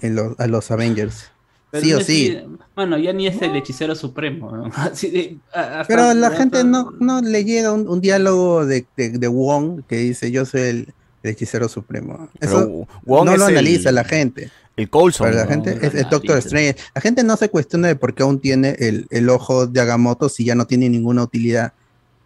en 0.00 0.14
los- 0.16 0.38
a 0.40 0.46
los 0.48 0.70
Avengers. 0.70 1.30
Pero 1.70 1.84
sí 1.84 1.92
o 1.94 2.00
sí. 2.00 2.38
bueno 2.74 2.98
ya 2.98 3.12
ni 3.12 3.26
es 3.26 3.40
el 3.42 3.54
hechicero 3.54 3.94
supremo 3.94 4.56
¿no? 4.56 4.70
Así 4.74 5.10
de- 5.10 5.36
a- 5.54 5.80
hasta- 5.80 5.84
Pero 5.86 6.14
la 6.14 6.26
hasta- 6.28 6.38
gente 6.38 6.64
no, 6.64 6.92
no 6.98 7.20
le 7.20 7.44
llega 7.44 7.72
un, 7.72 7.88
un 7.88 8.00
diálogo 8.00 8.66
de, 8.66 8.86
de, 8.96 9.10
de 9.10 9.28
Wong 9.28 9.82
que 9.88 9.96
dice 9.98 10.30
yo 10.30 10.44
soy 10.44 10.60
el, 10.62 10.94
el 11.22 11.30
hechicero 11.32 11.68
supremo. 11.68 12.28
Pero 12.38 12.52
Eso 12.58 12.88
Wong 13.04 13.26
no 13.26 13.32
es 13.34 13.38
lo 13.38 13.46
el- 13.48 13.52
analiza 13.58 13.92
la 13.92 14.04
gente. 14.04 14.50
El 14.76 14.88
Coulson. 14.88 15.34
La 15.34 15.44
¿no? 15.44 15.50
gente 15.50 15.78
es 15.82 15.94
el 15.94 16.08
Doctor 16.08 16.38
Strange. 16.38 16.76
La 16.94 17.00
gente 17.02 17.22
no 17.22 17.36
se 17.36 17.50
cuestiona 17.50 17.88
de 17.88 17.96
por 17.96 18.14
qué 18.14 18.22
aún 18.22 18.40
tiene 18.40 18.76
el, 18.78 19.06
el 19.10 19.28
ojo 19.28 19.66
de 19.66 19.78
Agamotto 19.80 20.28
si 20.30 20.44
ya 20.46 20.54
no 20.54 20.66
tiene 20.66 20.88
ninguna 20.88 21.22
utilidad. 21.22 21.74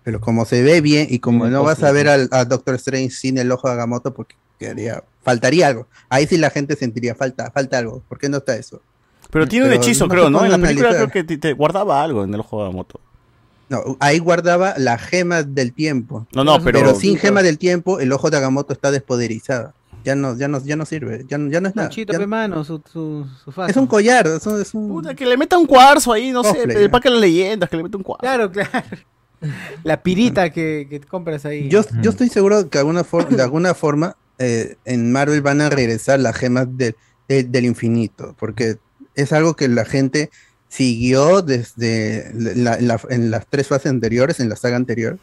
Pero 0.05 0.21
como 0.21 0.45
se 0.45 0.62
ve 0.62 0.81
bien 0.81 1.07
y 1.11 1.19
como 1.19 1.49
no 1.49 1.65
vas 1.65 1.83
a 1.83 1.91
ver 1.91 2.09
al, 2.09 2.29
al 2.31 2.49
Doctor 2.49 2.77
Strange 2.77 3.11
sin 3.11 3.39
el 3.39 3.51
ojo 3.51 3.66
de 3.66 3.75
Agamotto 3.75 4.15
porque 4.15 4.37
quedaría, 4.59 5.03
faltaría 5.25 5.66
algo. 5.66 5.89
Ahí 6.09 6.27
sí 6.29 6.37
la 6.37 6.51
gente 6.51 6.77
sentiría 6.77 7.15
falta, 7.16 7.51
falta 7.51 7.79
algo. 7.79 8.03
¿Por 8.09 8.19
qué 8.19 8.29
no 8.29 8.37
está 8.37 8.55
eso? 8.57 8.81
Pero 9.35 9.47
tiene 9.47 9.66
un 9.66 9.70
Pero 9.73 9.82
hechizo, 9.82 10.05
no 10.06 10.11
creo, 10.11 10.31
¿no? 10.31 10.44
En 10.44 10.51
la 10.52 10.59
película 10.59 10.89
analizar. 10.89 11.11
creo 11.11 11.24
que 11.27 11.36
te, 11.36 11.39
te 11.39 11.52
guardaba 11.52 12.02
algo 12.02 12.24
en 12.24 12.32
el 12.32 12.40
ojo 12.40 12.65
de 12.65 12.73
moto. 12.73 13.01
No, 13.69 13.97
ahí 14.01 14.19
guardaba 14.19 14.74
la 14.78 14.97
gema 14.97 15.43
del 15.43 15.73
tiempo. 15.74 16.27
No, 16.35 16.44
no, 16.44 16.62
pero- 16.62 16.94
sin 16.94 17.16
gema 17.19 17.43
del 17.43 17.59
tiempo, 17.59 18.01
el 18.01 18.12
ojo 18.12 18.31
de 18.31 18.36
Agamotto 18.39 18.73
está 18.73 18.90
despoderizado. 18.90 19.74
Ya 20.05 20.15
no, 20.15 20.36
ya 20.36 20.48
no, 20.48 20.62
ya 20.65 20.77
no 20.77 20.85
sirve. 20.86 21.24
Ya, 21.28 21.36
no- 21.39 21.51
ya 21.51 21.61
no 21.61 21.69
es 21.69 21.74
nada. 21.77 21.89
Panchito, 21.89 22.12
Ya- 22.12 22.27
mano, 22.27 22.62
su, 22.62 22.81
su, 22.93 23.27
es 23.66 23.77
un 23.77 23.86
collar. 23.86 24.27
Es 24.27 24.47
un, 24.47 24.61
es 24.61 24.73
un- 24.74 24.89
Puta, 24.89 25.15
que 25.15 25.27
le 25.27 25.36
meta 25.36 25.59
un 25.59 25.66
cuarzo 25.66 26.12
ahí, 26.12 26.31
no 26.31 26.43
sé, 26.44 26.51
Cosplay, 26.51 26.82
el 26.85 26.90
parque 26.90 27.09
de 27.09 27.15
las 27.15 27.20
leyendas, 27.23 27.69
que 27.70 27.77
le 27.77 27.82
meta 27.82 27.97
un 27.97 28.02
cuarzo. 28.02 28.20
Claro, 28.20 28.51
claro. 28.52 28.70
La 29.82 30.02
pirita 30.02 30.51
que, 30.51 30.86
que 30.89 31.01
compras 31.01 31.44
ahí. 31.44 31.69
Yo, 31.69 31.82
yo 32.02 32.11
estoy 32.11 32.28
seguro 32.28 32.69
que 32.70 32.78
alguna 32.78 33.05
for- 33.05 33.28
de 33.28 33.43
alguna 33.43 33.74
forma 33.74 34.16
eh, 34.39 34.77
en 34.85 35.11
Marvel 35.12 35.43
van 35.43 35.61
a 35.61 35.70
regresar 35.70 36.20
las 36.20 36.36
gemas 36.36 36.66
del- 36.77 36.94
de- 37.28 37.44
del 37.44 37.65
infinito, 37.65 38.35
porque 38.39 38.77
es 39.15 39.32
algo 39.32 39.55
que 39.55 39.69
la 39.69 39.85
gente 39.85 40.31
siguió 40.69 41.43
desde 41.43 42.32
la- 42.35 43.01
en 43.09 43.31
las 43.31 43.47
tres 43.47 43.69
fases 43.69 43.91
anteriores, 43.91 44.41
en 44.41 44.49
la 44.49 44.57
saga 44.57 44.77
anterior, 44.77 45.19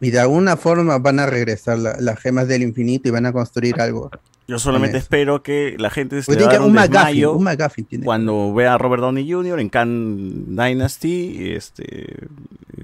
y 0.00 0.10
de 0.10 0.20
alguna 0.20 0.56
forma 0.56 0.98
van 0.98 1.18
a 1.20 1.26
regresar 1.26 1.78
la- 1.78 1.96
las 1.98 2.18
gemas 2.18 2.48
del 2.48 2.62
infinito 2.62 3.08
y 3.08 3.12
van 3.12 3.26
a 3.26 3.32
construir 3.32 3.80
algo. 3.80 4.10
Yo 4.48 4.58
solamente 4.58 4.98
espero 4.98 5.42
que 5.42 5.76
la 5.78 5.88
gente 5.88 6.20
se 6.22 6.26
Pues 6.26 6.38
le 6.38 6.58
un 6.58 6.64
un 6.66 6.72
McGuffin, 6.72 6.92
desmayo 6.92 7.32
un 7.34 7.44
McGuffin 7.44 7.84
tiene. 7.84 8.04
cuando 8.04 8.52
vea 8.52 8.74
a 8.74 8.78
Robert 8.78 9.00
Downey 9.02 9.30
Jr. 9.30 9.60
en 9.60 9.68
Khan 9.68 10.56
Dynasty 10.56 11.52
este, 11.52 12.26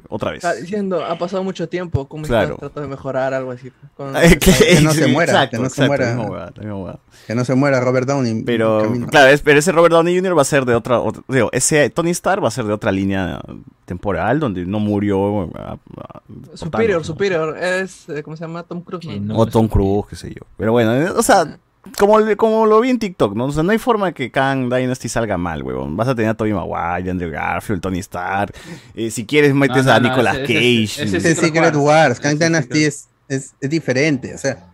otra 0.09 0.30
vez. 0.30 0.44
Está 0.44 0.55
diciendo, 0.55 1.05
ha 1.05 1.18
pasado 1.18 1.43
mucho 1.43 1.68
tiempo, 1.68 2.06
¿cómo 2.09 2.24
Claro. 2.24 2.55
estás 2.55 2.59
tratando 2.60 2.82
de 2.82 2.89
mejorar 2.89 3.35
algo 3.35 3.51
así? 3.51 3.70
Con- 3.97 4.16
Eh, 4.16 4.39
que, 4.40 4.52
Que 4.52 4.80
no 4.82 4.93
se 4.93 5.09
muera, 5.09 5.32
exacto, 5.32 5.56
que 5.56 5.62
no 5.62 5.68
se 5.68 5.85
exacto, 5.85 6.22
muera. 6.22 6.98
Que 7.26 7.35
no 7.35 7.44
se 7.44 7.55
muera 7.55 7.80
Robert 7.80 8.06
Downey. 8.06 8.43
Pero, 8.44 8.90
claro, 9.10 9.28
es- 9.30 9.43
pero 9.43 9.59
ese 9.59 9.72
Robert 9.72 9.93
Downey 9.93 10.16
Jr. 10.16 10.39
va 10.39 10.43
a 10.43 10.47
ser 10.47 10.64
de 10.64 10.74
otra, 10.74 11.01
otra- 11.01 11.22
digo, 11.28 11.51
ese 11.52 11.90
Tony 11.90 12.10
Stark 12.10 12.43
va 12.43 12.48
a 12.48 12.52
ser 12.52 12.64
de 12.64 12.72
otra 12.72 12.93
línea 12.93 13.40
temporal 13.85 14.39
donde 14.40 14.64
no 14.64 14.78
murió. 14.80 15.51
a- 15.56 15.72
a- 15.98 16.22
Superior. 16.55 17.05
Superior, 17.05 17.56
es, 17.59 18.09
eh, 18.09 18.22
¿cómo 18.22 18.36
se 18.36 18.44
llama? 18.44 18.62
Tom 18.62 18.80
Cruise. 18.82 19.20
¿no? 19.20 19.36
o 19.36 19.47
Tom 19.47 19.68
Cruise, 19.68 20.06
qué 20.09 20.16
sé 20.16 20.28
yo. 20.30 20.43
Pero 20.56 20.72
bueno, 20.72 20.93
o 21.16 21.22
sea, 21.22 21.57
como, 21.98 22.19
como 22.36 22.66
lo 22.66 22.81
vi 22.81 22.90
en 22.90 22.98
TikTok, 22.98 23.35
¿no? 23.35 23.47
O 23.47 23.52
sea, 23.52 23.62
no 23.62 23.70
hay 23.73 23.78
forma 23.78 24.12
que 24.12 24.31
Kang 24.31 24.73
Dynasty 24.73 25.09
salga 25.09 25.36
mal, 25.39 25.62
huevón. 25.62 25.97
Vas 25.97 26.09
a 26.09 26.15
tener 26.15 26.31
a 26.31 26.35
Tobey 26.35 26.52
Maguire, 26.52 27.10
Andrew 27.10 27.31
Garfield, 27.31 27.81
Tony 27.81 27.98
Stark. 28.01 28.55
Eh, 28.94 29.10
si 29.10 29.24
quieres, 29.27 29.55
metes 29.55 29.85
No, 29.85 29.90
no, 29.93 29.97
a 29.97 30.01
no, 30.01 30.09
Nicolas 30.09 30.36
ese- 30.36 30.47
Cage. 30.47 30.82
ese- 30.85 31.02
ese 31.05 31.16
Es 31.19 31.24
el 31.24 31.36
Secret 31.36 31.74
Wars, 31.77 32.20
Kang 32.20 32.39
Dynasty 32.39 32.85
es, 32.85 33.09
es, 33.28 33.55
es 33.60 33.70
diferente, 33.70 34.35
o 34.35 34.39
sea, 34.39 34.66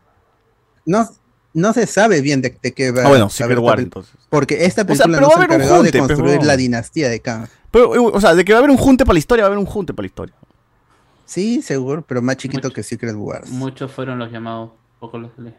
no, 0.86 1.08
no 1.52 1.72
se 1.72 1.86
sabe 1.86 2.20
bien 2.20 2.42
de, 2.42 2.56
de 2.62 2.72
qué 2.72 2.90
va 2.90 3.02
Ah, 3.04 3.08
bueno, 3.08 3.26
a 3.26 3.30
Secret 3.30 3.58
War, 3.58 3.80
entonces. 3.80 4.14
Porque 4.28 4.64
esta 4.64 4.82
O 4.82 4.94
sea, 4.94 5.06
película 5.06 5.18
pero 5.18 5.20
no 5.20 5.28
va 5.28 5.34
a 5.34 5.36
se 5.36 5.44
haber 5.44 5.50
un 5.50 5.62
encargó 5.62 5.82
de 5.82 5.90
junte, 5.90 5.98
pues, 5.98 6.08
construir 6.18 6.42
la 6.46 6.56
dinastía 6.56 7.08
de 7.08 7.20
Kang. 7.20 7.46
Pero, 7.70 7.94
eh, 7.94 7.98
o 8.12 8.20
sea, 8.20 8.34
de 8.34 8.44
que 8.44 8.52
va 8.52 8.58
a 8.58 8.60
haber 8.60 8.70
un 8.70 8.76
junte 8.76 9.04
para 9.04 9.14
la 9.14 9.18
historia, 9.18 9.42
va 9.42 9.46
a 9.46 9.50
haber 9.52 9.58
un 9.58 9.66
junte 9.66 9.92
para 9.94 10.04
la 10.04 10.06
historia. 10.06 10.34
Sí, 11.26 11.62
seguro, 11.62 12.02
pero 12.06 12.20
más 12.22 12.36
chiquito 12.36 12.70
que 12.70 12.82
Secret 12.82 13.14
Wars. 13.16 13.48
Muchos 13.50 13.90
fueron 13.90 14.18
los 14.18 14.30
llamados, 14.30 14.70
pocos 15.00 15.20
los 15.22 15.30
les. 15.38 15.54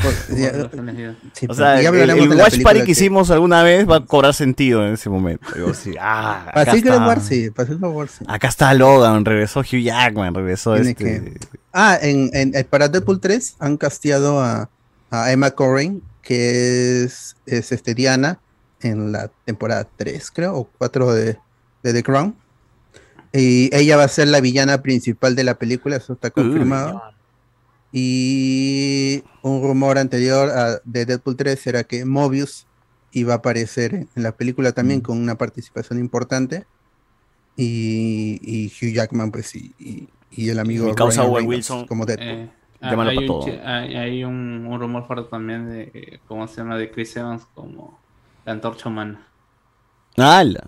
sí, 1.34 1.46
O 1.48 1.54
sea, 1.54 1.80
ya 1.80 1.90
el, 1.90 2.30
Watch 2.38 2.62
Party 2.62 2.82
que 2.84 2.92
hicimos 2.92 3.30
alguna 3.30 3.62
vez 3.62 3.88
va 3.88 3.96
a 3.96 4.04
cobrar 4.04 4.34
sentido 4.34 4.86
en 4.86 4.94
ese 4.94 5.08
momento. 5.10 5.46
Digo, 5.54 5.74
sí, 5.74 5.94
ah, 6.00 6.42
Para 6.46 6.62
acá 6.62 6.72
Secret 6.72 6.94
está. 6.94 7.06
Wars 7.06 7.22
sí, 7.24 7.50
para 7.50 7.68
Secret 7.68 7.90
Wars 7.92 8.12
sí. 8.18 8.24
Acá 8.28 8.48
está 8.48 8.74
Logan, 8.74 9.24
regresó 9.24 9.60
Hugh 9.60 9.82
Jackman, 9.82 10.34
regresó 10.34 10.74
Tiene 10.74 10.90
este. 10.90 11.04
que- 11.04 11.38
Ah, 11.72 11.98
en, 12.00 12.30
en, 12.32 12.54
en- 12.54 12.66
para 12.66 12.88
Deadpool 12.88 13.20
3 13.20 13.56
han 13.60 13.76
casteado 13.76 14.40
a, 14.40 14.68
a 15.10 15.32
Emma 15.32 15.50
Corrin, 15.52 16.02
que 16.22 17.04
es, 17.04 17.36
es 17.46 17.72
este 17.72 17.94
Diana 17.94 18.38
en 18.80 19.12
la 19.12 19.30
temporada 19.44 19.86
3, 19.96 20.30
creo, 20.30 20.56
o 20.56 20.68
4 20.78 21.12
de, 21.14 21.38
de 21.82 21.92
The 21.92 22.02
Crown. 22.02 22.34
Y 23.32 23.74
ella 23.76 23.96
va 23.96 24.04
a 24.04 24.08
ser 24.08 24.26
la 24.28 24.40
villana 24.40 24.82
principal 24.82 25.36
de 25.36 25.44
la 25.44 25.54
película, 25.54 25.96
eso 25.96 26.14
está 26.14 26.30
confirmado. 26.30 27.00
Y 27.92 29.22
un 29.42 29.62
rumor 29.62 29.98
anterior 29.98 30.50
a, 30.50 30.80
de 30.84 31.06
Deadpool 31.06 31.36
3 31.36 31.66
era 31.66 31.84
que 31.84 32.04
Mobius 32.04 32.66
iba 33.12 33.34
a 33.34 33.36
aparecer 33.38 33.94
en, 33.94 34.08
la 34.22 34.32
película 34.32 34.70
Mm. 34.70 34.74
también 34.74 35.00
con 35.00 35.18
una 35.18 35.36
participación 35.36 35.98
importante. 35.98 36.66
Y, 37.56 38.38
y 38.42 38.66
Hugh 38.68 38.94
Jackman, 38.94 39.30
pues, 39.30 39.54
y, 39.54 39.74
y, 39.78 40.08
y 40.30 40.48
el 40.48 40.58
amigo 40.58 40.86
Mi 40.86 40.94
causa 40.94 41.22
Ryan 41.22 41.34
Reynolds 41.34 41.48
Wilson. 41.70 41.86
como 41.86 42.06
Deadpool. 42.06 42.26
Eh, 42.28 42.50
ah, 42.80 42.90
Llámalo 42.90 43.10
hay 43.10 43.18
un, 43.18 43.26
todo. 43.26 43.46
hay, 43.64 43.96
hay 43.96 44.24
un, 44.24 44.66
un 44.68 44.80
rumor 44.80 45.06
fuerte 45.06 45.28
también 45.30 45.68
de, 45.70 45.90
eh, 45.92 46.20
¿cómo 46.26 46.46
se 46.48 46.56
llama? 46.58 46.76
De 46.78 46.90
Chris 46.90 47.16
Evans 47.16 47.42
como 47.54 47.98
la 48.46 48.52
antorcha 48.52 48.88
humana. 48.88 49.26
¡Hala! 50.16 50.64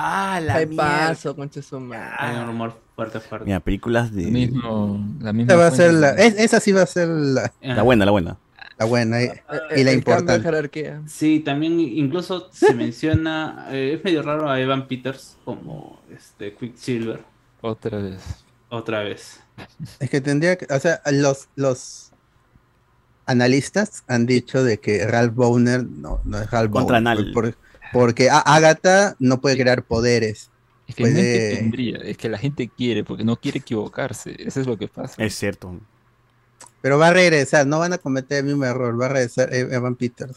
Ah, 0.00 0.40
la 0.40 0.64
paso, 0.76 1.34
concha 1.34 1.60
su 1.60 1.80
madre. 1.80 2.14
Hay 2.18 2.36
un 2.36 2.46
rumor 2.46 2.80
fuerte, 2.94 3.18
fuerte. 3.18 3.46
Mira, 3.46 3.58
películas 3.58 4.14
de. 4.14 4.26
Mismo, 4.26 5.04
la 5.20 5.32
misma 5.32 5.52
Esa 5.54 5.60
va 5.60 5.66
a 5.66 5.70
ser 5.72 5.92
la, 5.94 6.10
es- 6.10 6.38
esa 6.38 6.60
sí 6.60 6.70
va 6.70 6.82
a 6.82 6.86
ser 6.86 7.08
la, 7.08 7.52
La 7.60 7.82
buena, 7.82 8.04
la 8.04 8.12
buena. 8.12 8.36
la 8.78 8.84
buena 8.86 9.20
eh, 9.20 9.42
Eh, 9.72 9.80
y 9.80 9.84
la 9.84 9.92
importante. 9.92 10.40
jerarquía. 10.40 11.02
Sí, 11.08 11.40
también 11.40 11.80
incluso 11.80 12.48
se 12.52 12.74
menciona, 12.74 13.66
eh, 13.72 13.94
es 13.98 14.04
medio 14.04 14.22
raro 14.22 14.48
a 14.48 14.60
Evan 14.60 14.86
Peters 14.86 15.36
como 15.44 16.00
este 16.16 16.54
Quicksilver 16.54 17.24
Otra 17.60 17.98
vez. 17.98 18.20
otra 18.68 19.00
vez. 19.00 19.40
Es 19.98 20.08
que 20.10 20.20
tendría 20.20 20.56
que, 20.56 20.72
o 20.72 20.78
sea, 20.78 21.02
los, 21.10 21.48
los 21.56 22.12
analistas 23.26 24.04
han 24.06 24.26
dicho 24.26 24.62
de 24.62 24.78
que 24.78 25.04
Ralph 25.06 25.34
Bowner 25.34 25.84
no, 25.84 26.20
no 26.24 26.38
es 26.38 26.48
Ralph 26.50 26.70
Contra 26.70 27.00
Bowner, 27.00 27.32
por- 27.32 27.56
porque 27.92 28.28
Agatha 28.30 29.16
no 29.18 29.40
puede 29.40 29.56
crear 29.56 29.82
poderes. 29.82 30.50
Es 30.86 30.94
que 30.94 31.02
Puede- 31.02 31.56
tendría, 31.56 31.98
es 31.98 32.16
que 32.16 32.28
la 32.28 32.38
gente 32.38 32.68
quiere, 32.74 33.04
porque 33.04 33.24
no 33.24 33.36
quiere 33.36 33.58
equivocarse. 33.58 34.34
Eso 34.38 34.60
es 34.60 34.66
lo 34.66 34.78
que 34.78 34.88
pasa. 34.88 35.22
Es 35.22 35.34
cierto. 35.34 35.74
Pero 36.80 36.98
va 36.98 37.08
a 37.08 37.12
regresar, 37.12 37.66
no 37.66 37.78
van 37.80 37.92
a 37.92 37.98
cometer 37.98 38.38
el 38.38 38.44
mismo 38.44 38.64
error, 38.64 38.98
va 39.00 39.06
a 39.06 39.08
regresar 39.10 39.52
E- 39.52 39.74
Evan 39.74 39.96
Peters. 39.96 40.36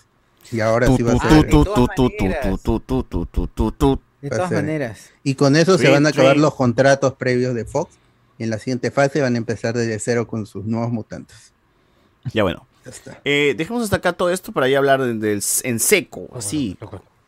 Y 0.51 0.59
ahora 0.59 0.87
sí 0.95 1.03
va 1.03 1.13
a 1.13 1.19
ser. 1.19 1.45
de 1.45 1.49
todas 1.51 1.95
tu, 1.95 2.07
tu, 3.71 4.01
maneras. 4.51 5.09
Y 5.23 5.35
con 5.35 5.55
eso 5.55 5.77
se 5.77 5.89
van 5.89 6.05
a 6.05 6.09
acabar 6.09 6.37
los 6.37 6.55
contratos 6.55 7.13
previos 7.13 7.55
de 7.55 7.65
Fox. 7.65 7.93
Y 8.37 8.43
en 8.43 8.49
la 8.49 8.57
siguiente 8.57 8.91
fase 8.91 9.21
van 9.21 9.35
a 9.35 9.37
empezar 9.37 9.75
desde 9.75 9.99
cero 9.99 10.27
con 10.27 10.45
sus 10.45 10.65
nuevos 10.65 10.91
mutantes. 10.91 11.53
Ya 12.33 12.43
bueno. 12.43 12.65
Ya 12.83 12.91
está. 12.91 13.21
Eh, 13.23 13.53
dejemos 13.55 13.83
hasta 13.83 13.97
acá 13.97 14.13
todo 14.13 14.31
esto 14.31 14.51
para 14.51 14.67
ya 14.67 14.79
hablar 14.79 15.01
del 15.01 15.43
en 15.63 15.79
seco, 15.79 16.27
así, 16.33 16.75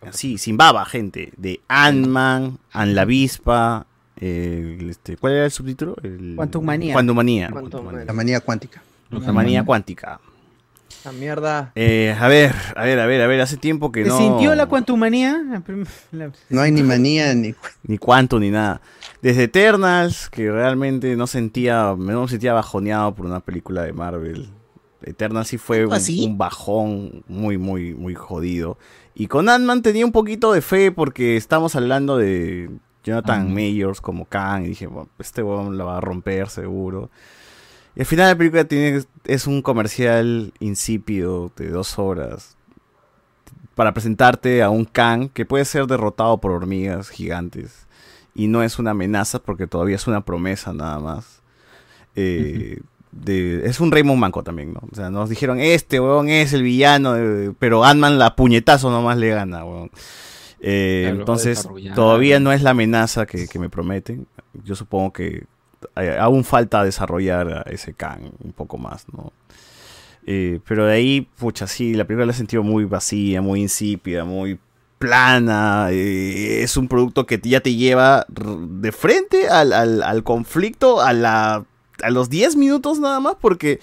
así, 0.08 0.38
sin 0.38 0.58
baba, 0.58 0.86
gente, 0.86 1.34
de 1.38 1.62
Ant-Man, 1.68 2.58
An 2.72 2.96
la 2.96 3.04
avispa, 3.04 3.86
el, 4.18 4.90
este, 4.90 5.18
¿cuál 5.18 5.34
era 5.34 5.46
el 5.46 5.52
subtítulo? 5.52 5.96
El, 6.04 6.34
Quantumania. 6.36 6.94
Quantumania. 6.94 7.50
Quantum 7.50 7.72
Quantumania. 7.72 8.06
La 8.06 8.14
manía 8.14 8.40
cuántica. 8.40 8.84
La 9.10 9.32
manía 9.32 9.64
cuántica. 9.64 10.20
La 11.04 11.12
mierda. 11.12 11.72
Eh, 11.76 12.16
a 12.18 12.28
ver, 12.30 12.54
a 12.76 12.86
ver, 12.86 13.00
a 13.00 13.06
ver, 13.06 13.22
a 13.22 13.28
ver, 13.28 13.42
hace 13.42 13.58
tiempo 13.58 13.92
que 13.92 14.04
¿Te 14.04 14.10
no... 14.10 14.18
sintió 14.18 14.56
la 14.56 14.68
cuantumanía? 14.68 15.62
No 16.50 16.62
hay 16.62 16.72
ni 16.72 16.84
manía 16.84 17.34
ni. 17.34 17.54
Ni 17.84 17.98
cuánto 17.98 18.40
ni 18.40 18.50
nada. 18.50 18.80
Desde 19.22 19.44
Eternals, 19.44 20.30
que 20.30 20.50
realmente 20.50 21.16
no 21.16 21.28
sentía, 21.28 21.96
me 21.98 22.14
no 22.14 22.22
me 22.22 22.28
sentía 22.30 22.54
bajoneado 22.54 23.14
por 23.16 23.26
una 23.26 23.42
película 23.42 23.84
de 23.84 23.92
Marvel. 23.92 24.50
Eternals 25.02 25.50
sí 25.50 25.58
fue 25.58 25.86
un 25.86 26.38
bajón 26.38 27.24
muy, 27.28 27.58
muy, 27.58 27.94
muy 27.94 28.16
jodido. 28.16 28.78
Y 29.16 29.28
con 29.28 29.50
Ant-Man 29.50 29.82
tenía 29.82 30.06
un 30.06 30.12
poquito 30.12 30.54
de 30.54 30.62
fe 30.62 30.92
porque 30.92 31.38
estamos 31.38 31.76
hablando 31.76 32.18
de 32.18 32.70
Jonathan 33.04 33.48
Ah. 33.48 33.54
Mayors 33.54 34.02
como 34.02 34.26
Kang. 34.26 34.64
Y 34.66 34.70
dije, 34.70 34.88
bueno, 34.88 35.10
este 35.20 35.44
weón 35.44 35.78
la 35.78 35.84
va 35.84 35.98
a 35.98 36.02
romper 36.02 36.50
seguro. 36.50 37.10
Y 37.96 38.00
al 38.00 38.06
final 38.06 38.30
la 38.30 38.38
película 38.38 38.64
tiene, 38.66 39.04
es 39.26 39.46
un 39.46 39.62
comercial 39.62 40.52
insípido 40.60 41.52
de 41.56 41.70
dos 41.70 42.00
horas 42.00 42.58
para 43.76 43.94
presentarte 43.94 44.64
a 44.64 44.70
un 44.70 44.86
Kang 44.86 45.30
que 45.30 45.46
puede 45.46 45.66
ser 45.66 45.86
derrotado 45.86 46.40
por 46.40 46.52
hormigas 46.52 47.10
gigantes 47.10 47.88
y 48.36 48.48
no 48.48 48.64
es 48.64 48.80
una 48.80 48.92
amenaza 48.92 49.40
porque 49.40 49.68
todavía 49.68 49.96
es 49.96 50.08
una 50.08 50.22
promesa 50.26 50.74
nada 50.74 51.00
más. 51.00 51.42
Eh, 52.16 52.82
de, 53.14 53.66
es 53.66 53.80
un 53.80 53.92
Raymond 53.92 54.20
Manco 54.20 54.44
también, 54.44 54.74
¿no? 54.74 54.82
O 54.92 54.96
sea, 54.96 55.10
nos 55.10 55.30
dijeron, 55.30 55.60
este 55.60 56.00
weón 56.00 56.30
es 56.30 56.54
el 56.54 56.64
villano, 56.64 57.14
de- 57.14 57.54
pero 57.60 57.84
Ant-Man 57.84 58.18
la 58.20 58.36
puñetazo 58.36 58.90
nomás 58.90 59.18
le 59.18 59.30
gana, 59.30 59.64
weón. 59.66 59.92
Eh, 60.66 61.02
Claro, 61.08 61.20
entonces, 61.20 61.58
todavía 61.96 62.40
no 62.40 62.52
es 62.54 62.62
la 62.64 62.70
amenaza 62.72 63.26
que, 63.26 63.48
que 63.48 63.60
me 63.60 63.70
prometen. 63.70 64.28
Yo 64.64 64.76
supongo 64.76 65.12
que 65.14 65.44
eh, 65.98 66.18
aún 66.20 66.44
falta 66.44 66.84
desarrollar 66.84 67.64
a 67.68 67.72
ese 67.72 67.94
Kang 67.94 68.32
un 68.44 68.54
poco 68.54 68.78
más, 68.78 69.06
¿no? 69.12 69.32
Eh, 70.26 70.60
pero 70.66 70.86
de 70.86 70.94
ahí, 70.94 71.28
pucha, 71.38 71.68
sí, 71.68 71.94
la 71.94 72.06
película 72.06 72.26
la 72.26 72.32
he 72.32 72.36
sentido 72.36 72.64
muy 72.64 72.86
vacía, 72.86 73.42
muy 73.42 73.62
insípida, 73.62 74.24
muy 74.24 74.58
plana. 74.98 75.88
eh, 75.92 76.64
es 76.64 76.78
un 76.78 76.88
producto 76.88 77.26
que 77.26 77.40
ya 77.44 77.60
te 77.60 77.76
lleva 77.76 78.26
de 78.30 78.92
frente 78.94 79.50
al, 79.50 79.74
al- 79.74 80.02
al 80.02 80.24
conflicto 80.24 81.02
a, 81.02 81.12
la, 81.12 81.66
a 82.04 82.10
los 82.10 82.30
10 82.30 82.56
minutos 82.56 83.00
nada 83.00 83.20
más, 83.20 83.36
porque 83.40 83.80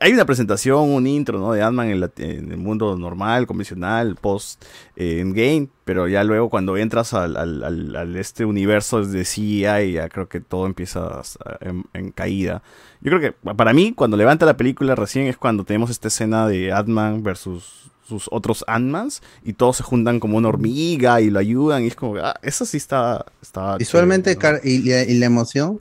hay 0.00 0.12
una 0.12 0.26
presentación, 0.26 0.90
un 0.90 1.06
intro, 1.06 1.38
¿no? 1.38 1.52
De 1.52 1.62
Ant-Man 1.62 1.88
en, 1.90 2.10
en 2.18 2.52
el 2.52 2.58
mundo 2.58 2.96
normal, 2.98 3.46
convencional, 3.46 4.16
post 4.16 4.62
eh, 4.94 5.66
pero 5.84 6.08
ya 6.08 6.22
luego 6.24 6.50
cuando 6.50 6.76
entras 6.76 7.14
al, 7.14 7.36
al- 7.36 7.62
al- 7.64 7.96
al 7.96 8.16
este 8.16 8.44
universo 8.44 9.04
de 9.04 9.24
CGI, 9.24 9.92
ya 9.92 10.08
creo 10.08 10.28
que 10.28 10.40
todo 10.40 10.66
empieza 10.66 11.22
en, 11.60 11.84
en 11.94 12.10
caída. 12.12 12.62
Yo 13.00 13.10
creo 13.10 13.20
que 13.20 13.32
para 13.54 13.72
mí, 13.72 13.92
cuando 13.92 14.16
levanta 14.16 14.44
la 14.46 14.56
película 14.56 14.94
recién 14.94 15.26
es 15.28 15.36
cuando 15.36 15.64
tenemos 15.64 15.90
esta 15.90 16.08
escena 16.08 16.46
de 16.46 16.72
Ant-Man 16.72 17.22
versus 17.22 17.90
sus 18.06 18.28
otros 18.30 18.64
Ant-Mans 18.68 19.20
y 19.44 19.54
todos 19.54 19.78
se 19.78 19.82
juntan 19.82 20.20
como 20.20 20.36
una 20.36 20.48
hormiga 20.48 21.20
y 21.20 21.30
lo 21.30 21.38
ayudan 21.40 21.82
y 21.84 21.88
es 21.88 21.96
como, 21.96 22.16
ah, 22.18 22.34
eso 22.42 22.64
sí 22.64 22.76
está... 22.76 23.24
está 23.42 23.76
Visualmente 23.78 24.36
y 24.62 25.14
la 25.18 25.26
emoción 25.26 25.80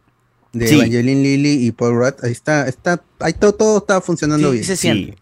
de 0.56 0.68
Sí. 0.68 0.76
Evangeline 0.76 1.22
Lilly 1.22 1.68
y 1.68 1.72
Paul 1.72 1.95
Rudd, 1.98 2.14
ahí 2.23 2.32
está, 2.32 2.68
está, 2.68 3.03
ahí 3.19 3.34
todo, 3.34 3.53
todo 3.53 3.77
está 3.80 4.02
funcionando 4.02 4.48
Sí, 4.49 4.53
bien. 4.53 4.64
se 4.65 4.76
siente. 4.77 5.18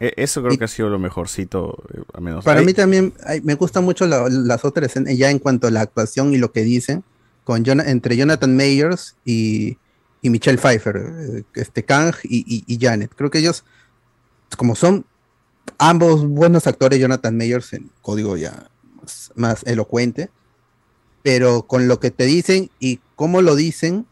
E- 0.00 0.12
Eso 0.16 0.42
creo 0.42 0.56
que 0.58 0.64
ha 0.64 0.68
sido 0.68 0.88
lo 0.90 0.98
mejorcito, 0.98 1.82
eh, 1.94 2.02
al 2.14 2.22
menos. 2.22 2.44
Para 2.44 2.62
mí 2.62 2.72
también 2.74 3.12
ay, 3.24 3.40
me 3.42 3.54
gusta 3.54 3.80
mucho 3.80 4.06
la- 4.06 4.28
las 4.28 4.64
otras 4.64 4.90
escenas, 4.90 5.16
ya 5.16 5.30
en 5.30 5.38
cuanto 5.38 5.66
a 5.66 5.70
la 5.70 5.80
actuación 5.82 6.32
y 6.32 6.38
lo 6.38 6.52
que 6.52 6.62
dicen, 6.62 7.04
con 7.44 7.62
entre 7.68 8.16
Jonathan 8.16 8.56
Mayers 8.56 9.16
y, 9.24 9.76
y 10.22 10.30
Michelle 10.30 10.58
Pfeiffer, 10.58 10.96
eh, 10.96 11.42
este 11.54 11.84
Kang 11.84 12.14
y, 12.24 12.38
y- 12.46 12.64
y 12.66 12.78
Janet. 12.80 13.12
Creo 13.14 13.30
que 13.30 13.38
ellos, 13.38 13.64
como 14.56 14.74
son 14.76 15.04
ambos 15.78 16.26
buenos 16.26 16.66
actores, 16.66 16.98
Jonathan 17.00 17.36
Mayers 17.36 17.72
en 17.72 17.90
código 18.02 18.36
ya 18.36 18.68
más, 19.00 19.32
más 19.34 19.62
elocuente, 19.66 20.30
pero 21.22 21.62
con 21.66 21.88
lo 21.88 22.00
que 22.00 22.10
te 22.10 22.24
dicen 22.24 22.70
y 22.80 23.00
cómo 23.16 23.40
lo 23.42 23.56
dicen, 23.56 24.06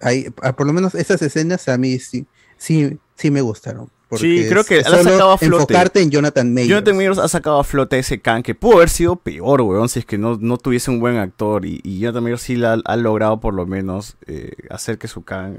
hay, 0.00 0.26
ah, 0.42 0.54
por 0.54 0.66
lo 0.66 0.72
menos 0.72 0.94
esas 0.94 1.20
escenas 1.22 1.68
a 1.68 1.76
mí 1.78 1.98
sí, 1.98 2.26
sí, 2.56 2.98
sí 3.16 3.30
me 3.30 3.40
gustaron. 3.40 3.88
porque 4.08 4.26
Sí, 4.26 4.48
creo 4.48 4.64
que 4.64 4.82
la 4.82 5.02
sacado 5.02 5.30
a 5.32 5.38
flote. 5.38 5.62
enfocarte 5.62 6.02
en 6.02 6.10
Jonathan 6.10 6.52
Mayers. 6.52 6.68
Jonathan 6.70 6.96
Mayers 6.96 7.18
ha 7.18 7.28
sacado 7.28 7.60
a 7.60 7.64
flote 7.64 7.98
ese 7.98 8.20
Kang 8.20 8.42
que 8.42 8.54
pudo 8.54 8.76
haber 8.76 8.88
sido 8.90 9.16
peor, 9.16 9.60
weón, 9.62 9.88
si 9.88 10.00
es 10.00 10.06
que 10.06 10.18
no, 10.18 10.36
no 10.40 10.56
tuviese 10.58 10.90
un 10.90 11.00
buen 11.00 11.16
actor. 11.16 11.64
Y, 11.64 11.80
y 11.84 11.98
Jonathan 12.00 12.22
Mayers 12.24 12.42
sí 12.42 12.56
la, 12.56 12.80
ha 12.84 12.96
logrado 12.96 13.40
por 13.40 13.54
lo 13.54 13.66
menos 13.66 14.16
eh, 14.26 14.52
hacer 14.70 14.98
que 14.98 15.06
su 15.08 15.22
Kang 15.22 15.58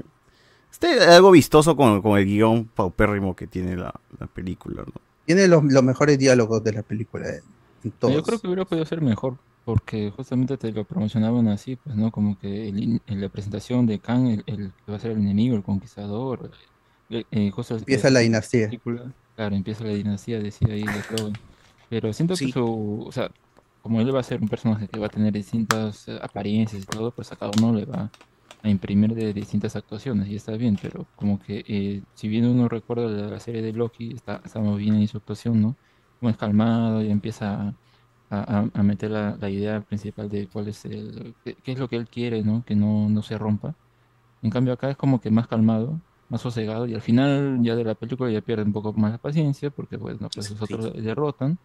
esté 0.70 1.00
algo 1.04 1.30
vistoso 1.30 1.76
con, 1.76 2.02
con 2.02 2.18
el 2.18 2.24
guion 2.26 2.64
paupérrimo 2.66 3.36
que 3.36 3.46
tiene 3.46 3.76
la, 3.76 3.94
la 4.18 4.26
película, 4.26 4.82
¿no? 4.86 4.92
Tiene 5.24 5.46
los, 5.48 5.62
los 5.64 5.82
mejores 5.82 6.18
diálogos 6.18 6.64
de 6.64 6.72
la 6.72 6.82
película. 6.82 7.28
eh, 7.28 7.42
en 7.84 7.90
todos. 7.92 8.14
Yo 8.14 8.22
creo 8.22 8.38
que 8.38 8.46
hubiera 8.48 8.64
podido 8.64 8.84
ser 8.86 9.00
mejor, 9.00 9.36
porque 9.64 10.10
justamente 10.10 10.56
te 10.58 10.72
lo 10.72 10.84
promocionaban 10.84 11.48
así, 11.48 11.76
pues, 11.76 11.96
¿no? 11.96 12.10
Como 12.12 12.38
que 12.38 12.68
el 12.68 13.02
en 13.06 13.20
la 13.20 13.28
presentación 13.28 13.86
de 13.86 14.00
Kang, 14.00 14.28
el, 14.28 14.44
el 14.46 14.74
que 14.84 14.92
va 14.92 14.96
a 14.96 15.00
ser 15.00 15.12
el 15.12 15.18
enemigo, 15.18 15.56
el 15.56 15.62
conquistador, 15.62 16.50
eh, 17.10 17.24
eh, 17.30 17.50
justo 17.50 17.76
Empieza 17.76 18.10
la 18.10 18.20
dinastía. 18.20 18.68
película, 18.68 19.14
claro, 19.34 19.54
empieza 19.56 19.84
la 19.84 19.90
dinastía, 19.92 20.40
decía 20.40 20.74
ahí 20.74 20.88
de 20.90 21.04
Cloven. 21.04 21.40
Pero 21.88 22.12
siento 22.12 22.38
que 22.38 22.48
su, 22.48 23.04
o 23.06 23.12
sea, 23.12 23.30
como 23.80 24.00
él 24.00 24.14
va 24.14 24.20
a 24.20 24.22
ser 24.22 24.40
un 24.42 24.48
personaje 24.48 24.88
que 24.88 24.98
va 25.00 25.06
a 25.06 25.10
tener 25.10 25.32
distintas 25.32 26.08
eh, 26.08 26.18
apariencias 26.22 26.82
y 26.82 26.86
todo, 26.86 27.12
pues 27.14 27.32
a 27.32 27.36
cada 27.36 27.52
uno 27.52 27.72
le 27.74 27.84
va 27.86 28.14
a 28.62 28.68
imprimir 28.70 29.14
de 29.14 29.32
distintas 29.34 29.76
actuaciones 29.76 30.28
y 30.28 30.36
está 30.36 30.52
bien, 30.56 30.78
pero 30.80 31.10
como 31.16 31.38
que 31.40 31.64
eh, 31.66 32.04
si 32.14 32.28
bien 32.28 32.46
uno 32.46 32.68
recuerda 32.68 33.08
la 33.28 33.40
serie 33.40 33.62
de 33.62 33.72
Loki, 33.72 34.14
está, 34.14 34.40
está 34.44 34.60
muy 34.60 34.78
bien 34.80 34.94
en 34.96 35.08
su 35.08 35.18
actuación, 35.18 35.60
¿no? 35.60 35.78
Como 36.18 36.30
es 36.30 36.36
calmado 36.36 37.02
y 37.02 37.10
empieza 37.10 37.76
a, 38.40 38.70
a- 38.74 38.82
meter 38.82 39.10
la, 39.10 39.36
la 39.40 39.50
idea 39.50 39.80
principal 39.82 40.28
de 40.28 40.48
cuál 40.48 40.68
es 40.68 40.84
el, 40.84 41.36
qué, 41.44 41.56
qué 41.56 41.72
es 41.72 41.78
lo 41.78 41.88
que 41.88 41.96
él 41.96 42.08
quiere, 42.08 42.42
¿no? 42.42 42.64
Que 42.64 42.74
no, 42.76 43.08
no 43.08 43.22
se 43.22 43.38
rompa. 43.38 43.76
En 44.42 44.50
cambio 44.50 44.72
acá 44.74 44.90
es 44.90 44.96
como 44.96 45.20
que 45.20 45.30
más 45.30 45.48
calmado, 45.48 46.02
más 46.28 46.42
sosegado 46.42 46.86
y 46.86 46.94
al 46.94 47.02
final 47.02 47.60
ya 47.62 47.76
de 47.76 47.84
la 47.84 47.94
película 47.96 48.30
ya 48.30 48.42
pierde 48.42 48.64
un 48.64 48.72
poco 48.72 48.92
más 48.94 49.12
la 49.12 49.18
paciencia 49.18 49.70
porque 49.70 49.98
pues, 49.98 50.20
no, 50.20 50.30
pues 50.30 50.48
los 50.50 50.62
otros 50.62 50.92
derrotan. 50.94 51.60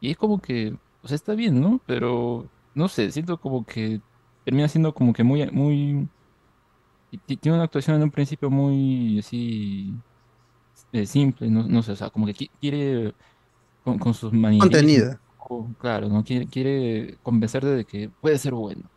Y 0.00 0.10
es 0.12 0.16
como 0.18 0.40
que, 0.40 0.78
o 1.02 1.08
sea, 1.08 1.16
está 1.16 1.34
bien, 1.34 1.60
¿no? 1.60 1.82
Pero, 1.86 2.50
no 2.74 2.88
sé, 2.88 3.10
siento 3.12 3.40
como 3.40 3.64
que 3.66 4.02
termina 4.44 4.68
siendo 4.68 4.94
como 4.94 5.12
que 5.14 5.24
muy, 5.24 5.50
muy... 5.50 6.10
Tiene 7.26 7.54
una 7.56 7.64
actuación 7.64 7.96
en 7.96 8.04
un 8.04 8.10
principio 8.10 8.50
muy 8.50 9.18
así 9.18 10.02
eh, 10.92 11.06
simple, 11.06 11.50
no, 11.50 11.64
no 11.68 11.82
sé, 11.82 11.92
o 11.92 11.96
sea, 11.96 12.10
como 12.10 12.26
que 12.26 12.34
qui- 12.34 12.50
quiere 12.60 13.14
con, 13.82 13.98
con 13.98 14.14
sus 14.14 14.32
manierismos, 14.32 15.08
Contenida. 15.08 15.20
Claro, 15.78 16.08
¿no? 16.08 16.24
Quiere, 16.24 16.46
quiere 16.48 17.18
convencerte 17.22 17.68
de 17.68 17.84
que 17.84 18.10
puede 18.10 18.38
ser 18.38 18.54
bueno, 18.54 18.90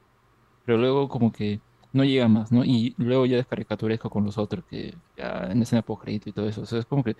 pero 0.64 0.78
luego 0.78 1.10
como 1.10 1.32
que 1.32 1.62
no 1.94 2.04
llega 2.06 2.28
más, 2.30 2.52
¿no? 2.52 2.66
Y 2.66 2.96
luego 2.98 3.26
ya 3.26 3.38
es 3.40 3.48
caricaturesco 3.48 4.10
con 4.10 4.26
los 4.26 4.38
otros 4.38 4.66
que 4.66 5.00
ya 5.18 5.48
en 5.52 5.62
escena 5.62 5.84
post 5.84 6.08
y 6.10 6.20
todo 6.34 6.48
eso, 6.50 6.62
o 6.64 6.78
es 6.80 6.86
como 6.88 7.04
que 7.04 7.18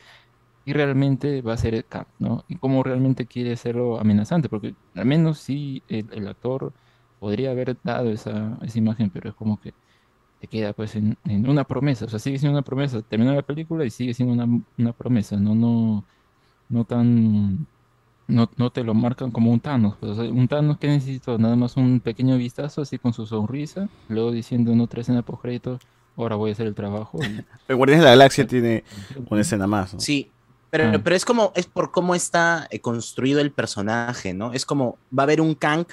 y 0.66 0.74
realmente 0.74 1.42
va 1.42 1.54
a 1.54 1.58
ser 1.58 1.76
el 1.76 1.86
Kang, 1.88 2.08
¿no? 2.20 2.46
Y 2.48 2.58
cómo 2.58 2.84
realmente 2.84 3.28
quiere 3.28 3.54
hacerlo 3.54 4.00
amenazante, 4.00 4.50
porque 4.50 4.76
al 4.96 5.06
menos 5.06 5.40
sí 5.40 5.84
el, 5.88 6.10
el 6.14 6.28
actor 6.28 6.74
podría 7.20 7.52
haber 7.52 7.80
dado 7.84 8.12
esa, 8.12 8.58
esa 8.64 8.80
imagen, 8.80 9.12
pero 9.12 9.30
es 9.30 9.36
como 9.36 9.60
que 9.60 9.76
te 10.40 10.48
queda 10.48 10.74
pues 10.74 10.96
en, 10.96 11.18
en 11.26 11.50
una 11.50 11.66
promesa, 11.66 12.06
o 12.06 12.10
sea, 12.10 12.20
sigue 12.20 12.40
siendo 12.40 12.58
una 12.58 12.64
promesa, 12.64 13.02
termina 13.04 13.34
la 13.34 13.44
película 13.44 13.86
y 13.86 13.90
sigue 13.92 14.14
siendo 14.14 14.34
una, 14.34 14.64
una 14.78 14.94
promesa, 14.94 15.38
no, 15.38 15.56
no, 15.56 16.08
no 16.70 16.86
tan, 16.86 17.68
no, 18.28 18.50
no 18.58 18.72
te 18.72 18.84
lo 18.84 18.94
marcan 18.94 19.32
como 19.32 19.52
un 19.52 19.60
Thanos, 19.60 19.96
pues, 20.00 20.14
o 20.14 20.16
sea, 20.16 20.32
un 20.32 20.48
Thanos 20.48 20.78
que 20.78 20.88
necesito 20.88 21.38
nada 21.38 21.56
más 21.56 21.78
un 21.78 22.00
pequeño 22.00 22.38
vistazo 22.38 22.82
así 22.82 22.98
con 22.98 23.14
su 23.14 23.26
sonrisa, 23.26 23.88
luego 24.10 24.32
diciendo 24.32 24.72
en 24.72 24.82
otra 24.82 25.02
escena 25.02 25.22
post 25.22 25.46
ahora 26.18 26.36
voy 26.36 26.50
a 26.52 26.54
hacer 26.54 26.68
el 26.68 26.76
trabajo. 26.76 27.20
y- 27.22 27.44
El 27.68 27.76
Guardianes 27.76 28.02
de 28.04 28.06
la 28.06 28.12
Galaxia 28.16 28.48
tiene 28.48 28.84
una 29.30 29.42
escena 29.42 29.68
más, 29.68 29.94
¿no? 29.94 30.00
Sí, 30.00 30.32
pero, 30.72 30.86
Ah. 30.96 31.02
pero 31.04 31.16
es 31.16 31.26
como, 31.26 31.52
es 31.56 31.68
por 31.68 31.92
cómo 31.92 32.16
está 32.16 32.68
eh, 32.72 32.80
construido 32.80 33.42
el 33.42 33.52
personaje, 33.52 34.34
¿no? 34.34 34.54
Es 34.54 34.66
como, 34.66 34.98
va 35.18 35.24
a 35.24 35.26
haber 35.26 35.42
un 35.42 35.54
Kang 35.56 35.86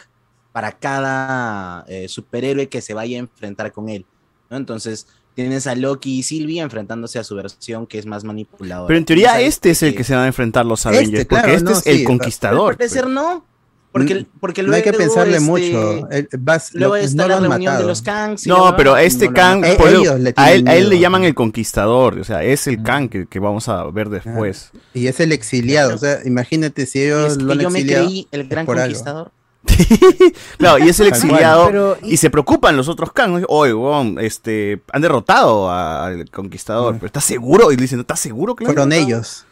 para 0.53 0.73
cada 0.73 1.85
eh, 1.89 2.09
superhéroe 2.09 2.69
que 2.69 2.81
se 2.81 2.95
vaya 2.95 3.17
a 3.17 3.21
enfrentar 3.21 3.73
con 3.73 3.89
él, 3.89 4.07
¿no? 4.51 4.57
Entonces, 4.57 5.07
tienes 5.35 5.67
a 5.67 5.75
Loki 5.75 6.19
y 6.19 6.23
Sylvie 6.23 6.61
enfrentándose 6.61 7.19
a 7.19 7.25
su 7.25 7.35
versión 7.37 7.87
que 7.87 7.99
es 7.99 8.07
más 8.07 8.25
manipuladora. 8.25 8.87
Pero 8.89 8.99
en 8.99 9.05
teoría 9.05 9.41
este 9.41 9.71
es 9.71 9.83
el 9.83 9.95
que 9.95 10.05
se 10.05 10.15
van 10.15 10.25
a 10.25 10.27
enfrentar 10.27 10.67
los 10.67 10.81
Este, 10.85 10.89
Avengers, 10.89 11.25
porque 11.27 11.43
claro, 11.43 11.57
este 11.57 11.65
no, 11.65 11.79
es 11.79 11.87
el 11.87 12.05
conquistador. 12.05 12.71
Al 12.73 12.77
pues. 12.77 12.91
parecer 12.93 13.09
no, 13.11 13.45
porque, 13.93 14.25
porque 14.41 14.63
no 14.63 14.75
hay 14.75 14.83
que 14.83 14.91
luego, 14.91 15.05
pensarle 15.05 15.37
este, 15.37 15.47
mucho. 15.51 16.09
el- 16.11 16.29
vas- 16.39 16.71
luego 16.73 16.97
lo- 16.97 17.03
está 17.03 17.23
no 17.23 17.29
la 17.29 17.41
reunión 17.49 17.77
de 17.79 17.85
los 17.85 18.01
Kangs. 18.01 18.47
y 18.47 18.49
No, 18.49 18.75
pero 18.77 18.97
este 18.97 19.27
no 19.29 19.35
Kang, 19.35 19.65
por 19.77 19.89
ellos 19.91 20.19
le 20.19 20.33
a 20.37 20.53
él, 20.53 20.67
a 20.67 20.77
él 20.77 20.89
le 20.89 20.99
llaman 20.99 21.25
el 21.25 21.35
conquistador, 21.35 22.19
o 22.19 22.25
sea, 22.25 22.43
es 22.43 22.67
el 22.67 22.83
Kang 22.83 23.11
que, 23.11 23.27
que 23.27 23.39
vamos 23.39 23.69
a 23.69 23.85
ver 23.91 24.09
después. 24.09 24.71
Y 24.95 25.09
es 25.09 25.21
el 25.21 25.31
exiliado. 25.33 25.95
O 25.95 25.99
sea, 25.99 26.21
imagínate 26.25 26.87
si 26.87 27.03
ellos 27.03 27.33
Es 27.33 27.39
que 27.39 27.45
lo 27.45 27.53
han 27.53 27.61
yo 27.61 27.69
me 27.71 27.85
creí 27.85 28.29
el 28.31 28.49
gran 28.49 28.61
algo. 28.61 29.31
Claro, 30.59 30.85
y 30.85 30.89
es 30.89 30.99
el 31.01 31.09
exiliado 31.09 31.67
Pero, 31.67 31.99
y... 32.03 32.17
se 32.17 32.31
preocupan 32.31 32.77
los 32.77 32.89
otros 32.89 33.13
Kang. 33.13 33.41
¿no? 33.41 33.47
Oye, 33.49 33.73
weón, 33.75 34.19
este, 34.21 34.83
han 34.93 35.03
derrotado 35.03 35.71
a- 35.71 36.07
al 36.07 36.31
conquistador, 36.31 36.95
pero 36.95 37.07
¿estás 37.07 37.25
seguro? 37.25 37.73
Y 37.73 37.77
le 37.77 37.83
dicen, 37.83 38.01
¿estás 38.01 38.21
seguro? 38.21 38.55
Claro, 38.55 38.73
Fueron 38.73 38.93
ellos. 38.93 39.45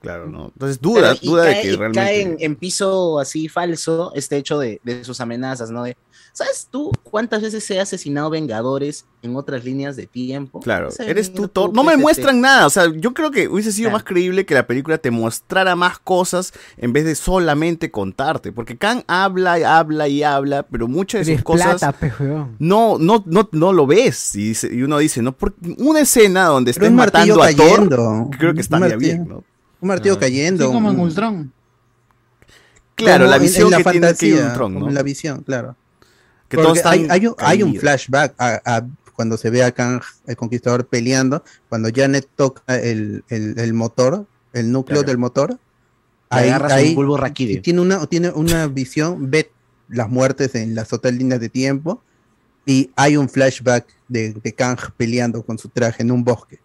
Claro, 0.00 0.26
¿no? 0.28 0.46
Entonces 0.52 0.80
duda, 0.80 1.14
Pero, 1.20 1.32
duda 1.32 1.44
cae, 1.44 1.54
de 1.56 1.62
que 1.62 1.68
y 1.68 1.76
realmente... 1.76 1.98
cae 2.00 2.20
en, 2.22 2.36
en 2.38 2.56
piso 2.56 3.18
así 3.18 3.48
falso 3.48 4.12
este 4.14 4.36
hecho 4.36 4.58
de, 4.58 4.80
de 4.84 5.02
sus 5.02 5.18
amenazas, 5.20 5.70
¿no? 5.70 5.82
De, 5.82 5.96
¿Sabes 6.36 6.66
tú 6.68 6.90
cuántas 7.04 7.42
veces 7.42 7.62
se 7.62 7.78
ha 7.78 7.84
asesinado 7.84 8.28
Vengadores 8.28 9.04
en 9.22 9.36
otras 9.36 9.62
líneas 9.64 9.94
de 9.94 10.08
tiempo? 10.08 10.58
Claro, 10.58 10.88
Ese 10.88 11.08
eres 11.08 11.32
tú 11.32 11.46
Thor. 11.46 11.72
No 11.72 11.84
me 11.84 11.96
muestran 11.96 12.34
te- 12.34 12.40
nada. 12.42 12.66
O 12.66 12.70
sea, 12.70 12.92
yo 12.92 13.14
creo 13.14 13.30
que 13.30 13.46
hubiese 13.46 13.70
sido 13.70 13.86
Claro. 13.90 13.98
más 13.98 14.02
creíble 14.04 14.44
que 14.44 14.52
la 14.54 14.66
película 14.66 14.98
te 14.98 15.12
mostrara 15.12 15.76
más 15.76 16.00
cosas 16.00 16.52
en 16.76 16.92
vez 16.92 17.04
de 17.04 17.14
solamente 17.14 17.92
contarte. 17.92 18.50
Porque 18.50 18.76
Kang 18.76 19.04
habla 19.06 19.60
y 19.60 19.62
habla 19.62 20.08
y 20.08 20.22
habla, 20.24 20.64
pero 20.64 20.88
muchas 20.88 21.24
de 21.28 21.34
sus 21.36 21.44
cosas 21.44 21.80
plata, 21.80 22.16
weón. 22.18 22.56
no, 22.58 22.98
no, 22.98 23.22
no, 23.26 23.48
no 23.52 23.72
lo 23.72 23.86
ves. 23.86 24.34
Y, 24.34 24.48
dice- 24.48 24.74
y 24.74 24.82
uno 24.82 24.98
dice, 24.98 25.22
no, 25.22 25.36
por 25.36 25.54
una 25.78 26.00
escena 26.00 26.46
donde 26.46 26.72
estés 26.72 26.88
un 26.88 26.96
matando 26.96 27.40
a 27.44 27.52
Thor, 27.52 27.88
creo 28.36 28.54
que 28.54 28.60
estaría 28.60 28.88
martillo. 28.88 28.98
bien, 28.98 29.28
¿no? 29.28 29.44
Un 29.80 29.88
martillo 29.88 30.14
Ah. 30.14 30.18
cayendo. 30.18 30.66
Sí, 30.66 30.72
como 30.72 30.90
en 30.90 30.96
un- 30.98 31.06
Ultron. 31.06 31.52
Claro, 32.96 33.18
como 33.24 33.30
la 33.30 33.36
en- 33.36 33.42
visión 33.42 33.64
en 33.66 33.70
la 33.70 33.76
que 33.78 33.84
tiene 33.90 34.06
fantasía, 34.08 34.36
que 34.36 34.42
Ultron, 34.48 34.74
¿no? 34.74 34.88
en 34.88 34.94
la 34.94 35.02
visión, 35.04 35.42
claro. 35.42 35.76
Que 36.48 36.56
Porque 36.56 36.62
todos 36.64 36.76
están 36.78 36.92
hay, 36.92 37.06
hay 37.10 37.26
un, 37.26 37.34
hay 37.38 37.62
un 37.62 37.70
caídos. 37.70 37.80
flashback 37.80 38.34
a, 38.38 38.60
a 38.76 38.86
cuando 39.16 39.36
se 39.36 39.48
ve 39.50 39.62
a 39.62 39.72
Kang, 39.72 40.00
el 40.26 40.36
conquistador, 40.36 40.86
peleando, 40.86 41.44
cuando 41.68 41.88
Janet 41.94 42.28
toca 42.36 42.76
el, 42.76 43.24
el- 43.28 43.58
el 43.58 43.72
motor, 43.74 44.26
el 44.52 44.70
núcleo 44.72 44.98
Claro. 45.00 45.08
del 45.08 45.18
motor. 45.18 45.58
Le 46.30 46.50
agarras 46.52 46.72
un 46.96 47.32
y 47.38 47.60
tiene 47.60 47.80
una, 47.80 48.06
tiene 48.06 48.30
una 48.30 48.66
visión, 48.66 49.30
ve 49.30 49.52
las 49.88 50.08
muertes 50.10 50.54
en 50.56 50.74
las 50.74 50.92
otras 50.92 51.14
líneas 51.14 51.38
de 51.40 51.48
tiempo, 51.48 52.02
y 52.66 52.90
hay 52.96 53.16
un 53.16 53.28
flashback 53.28 53.86
de, 54.08 54.32
de 54.32 54.52
Kang 54.52 54.78
peleando 54.96 55.44
con 55.44 55.58
su 55.58 55.68
traje 55.68 56.02
en 56.02 56.10
un 56.10 56.24
bosque. 56.24 56.58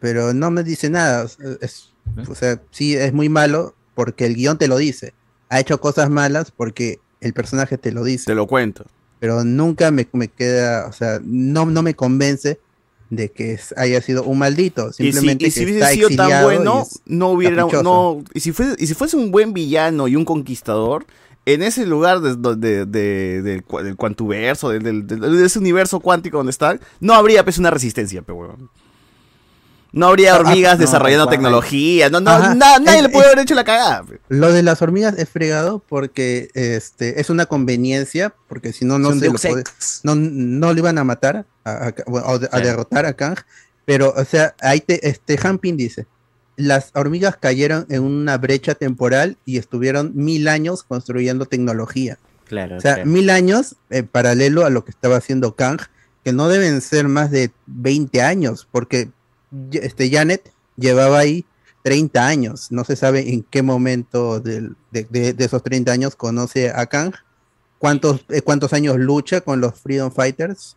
Pero 0.00 0.34
no 0.34 0.50
me 0.50 0.62
dice 0.62 0.90
nada. 0.90 1.24
es- 1.24 1.38
es- 1.60 1.92
o 2.28 2.34
sea, 2.34 2.60
sí, 2.70 2.94
es 2.94 3.12
muy 3.14 3.28
malo 3.30 3.74
porque 3.94 4.26
el 4.26 4.34
guion 4.34 4.58
te 4.58 4.68
lo 4.68 4.76
dice. 4.76 5.14
Ha 5.48 5.60
hecho 5.60 5.80
cosas 5.80 6.10
malas 6.10 6.50
porque 6.50 6.98
el 7.24 7.32
personaje 7.32 7.78
te 7.78 7.90
lo 7.92 8.04
dice. 8.04 8.26
Te 8.26 8.34
lo 8.34 8.46
cuento. 8.46 8.84
Pero 9.20 9.42
nunca 9.44 9.90
me, 9.90 10.06
me 10.12 10.28
queda, 10.28 10.86
o 10.86 10.92
sea, 10.92 11.18
no, 11.24 11.66
no 11.66 11.82
me 11.82 11.94
convence 11.94 12.58
de 13.10 13.30
que 13.30 13.58
haya 13.76 14.00
sido 14.02 14.24
un 14.24 14.38
maldito. 14.38 14.88
Y 14.90 14.92
si, 14.92 15.02
Simplemente 15.12 15.46
y 15.46 15.50
si 15.50 15.64
hubiese 15.64 15.86
sido 15.94 16.08
tan 16.10 16.44
bueno, 16.44 16.86
no 17.06 17.28
hubiera, 17.30 17.56
caprichoso. 17.56 17.82
no, 17.82 18.24
y 18.34 18.40
si 18.40 18.52
fuese, 18.52 18.76
y 18.82 18.86
si 18.86 18.94
fuese 18.94 19.16
un 19.16 19.30
buen 19.30 19.52
villano 19.52 20.08
y 20.08 20.16
un 20.16 20.24
conquistador, 20.24 21.06
en 21.46 21.62
ese 21.62 21.84
lugar 21.86 22.20
de, 22.20 22.36
de- 22.56 22.86
de- 22.86 23.42
del, 23.42 23.64
cua- 23.66 23.82
del 23.82 23.96
cuantuverso, 23.96 24.70
del- 24.70 25.06
de 25.06 25.44
ese 25.44 25.58
universo 25.58 26.00
cuántico 26.00 26.38
donde 26.38 26.50
está, 26.50 26.78
no 27.00 27.14
habría 27.14 27.44
pues 27.44 27.58
una 27.58 27.70
resistencia, 27.70 28.22
pero. 28.22 28.56
No 29.94 30.08
habría 30.08 30.34
Ah, 30.34 30.40
hormigas 30.40 30.78
desarrollando 30.78 31.28
tecnología, 31.28 32.10
no, 32.10 32.20
no, 32.20 32.30
Ajá. 32.32 32.54
na- 32.54 32.78
nadie 32.80 32.96
Es- 32.98 33.02
le 33.04 33.08
puede 33.10 33.26
es- 33.26 33.32
haber 33.32 33.44
hecho 33.44 33.54
la 33.54 33.64
cagada. 33.64 34.04
Lo 34.28 34.52
de 34.52 34.62
las 34.62 34.82
hormigas 34.82 35.16
es 35.18 35.28
fregado 35.28 35.82
porque 35.88 36.50
este 36.54 37.20
es 37.20 37.30
una 37.30 37.46
conveniencia, 37.46 38.34
porque 38.48 38.72
si 38.72 38.84
no, 38.84 38.98
no 38.98 39.12
se 39.12 39.26
lo 39.26 39.34
puede- 39.34 39.64
no, 40.02 40.14
no 40.16 40.72
lo 40.72 40.78
iban 40.78 40.98
a 40.98 41.04
matar 41.04 41.46
a, 41.64 41.70
a- 41.88 41.94
bueno, 42.06 42.26
o 42.26 42.38
de- 42.38 42.48
a 42.50 42.58
derrotar 42.60 43.06
a 43.06 43.12
Kang, 43.14 43.38
pero 43.84 44.12
o 44.16 44.24
sea, 44.24 44.54
ahí 44.60 44.80
te, 44.80 45.08
este 45.08 45.38
Hampin 45.42 45.76
dice, 45.76 46.06
las 46.56 46.90
hormigas 46.94 47.36
cayeron 47.36 47.86
en 47.88 48.02
una 48.02 48.36
brecha 48.38 48.74
temporal 48.74 49.36
y 49.44 49.58
estuvieron 49.58 50.12
mil 50.14 50.48
años 50.48 50.82
construyendo 50.82 51.46
tecnología. 51.46 52.18
Claro. 52.48 52.76
O 52.76 52.80
sea, 52.80 52.94
claro. 52.94 53.10
mil 53.10 53.30
años 53.30 53.76
eh, 53.90 54.02
paralelo 54.02 54.64
a 54.64 54.70
lo 54.70 54.84
que 54.84 54.90
estaba 54.90 55.16
haciendo 55.16 55.54
Kang, 55.56 55.80
que 56.24 56.32
no 56.32 56.48
deben 56.48 56.80
ser 56.80 57.08
más 57.08 57.30
de 57.30 57.50
20 57.66 58.22
años, 58.22 58.66
porque 58.70 59.10
este 59.72 60.10
Janet 60.10 60.52
llevaba 60.76 61.18
ahí 61.18 61.44
30 61.82 62.26
años. 62.26 62.70
No 62.70 62.84
se 62.84 62.96
sabe 62.96 63.32
en 63.32 63.42
qué 63.42 63.62
momento 63.62 64.40
de 64.40 64.74
esos 65.38 65.62
30 65.62 65.92
años 65.92 66.16
conoce 66.16 66.70
a 66.70 66.86
Kang, 66.86 67.14
cuántos, 67.78 68.24
eh, 68.30 68.40
cuántos 68.40 68.72
años 68.72 68.96
lucha 68.98 69.42
con 69.42 69.60
los 69.60 69.78
Freedom 69.78 70.10
Fighters 70.10 70.76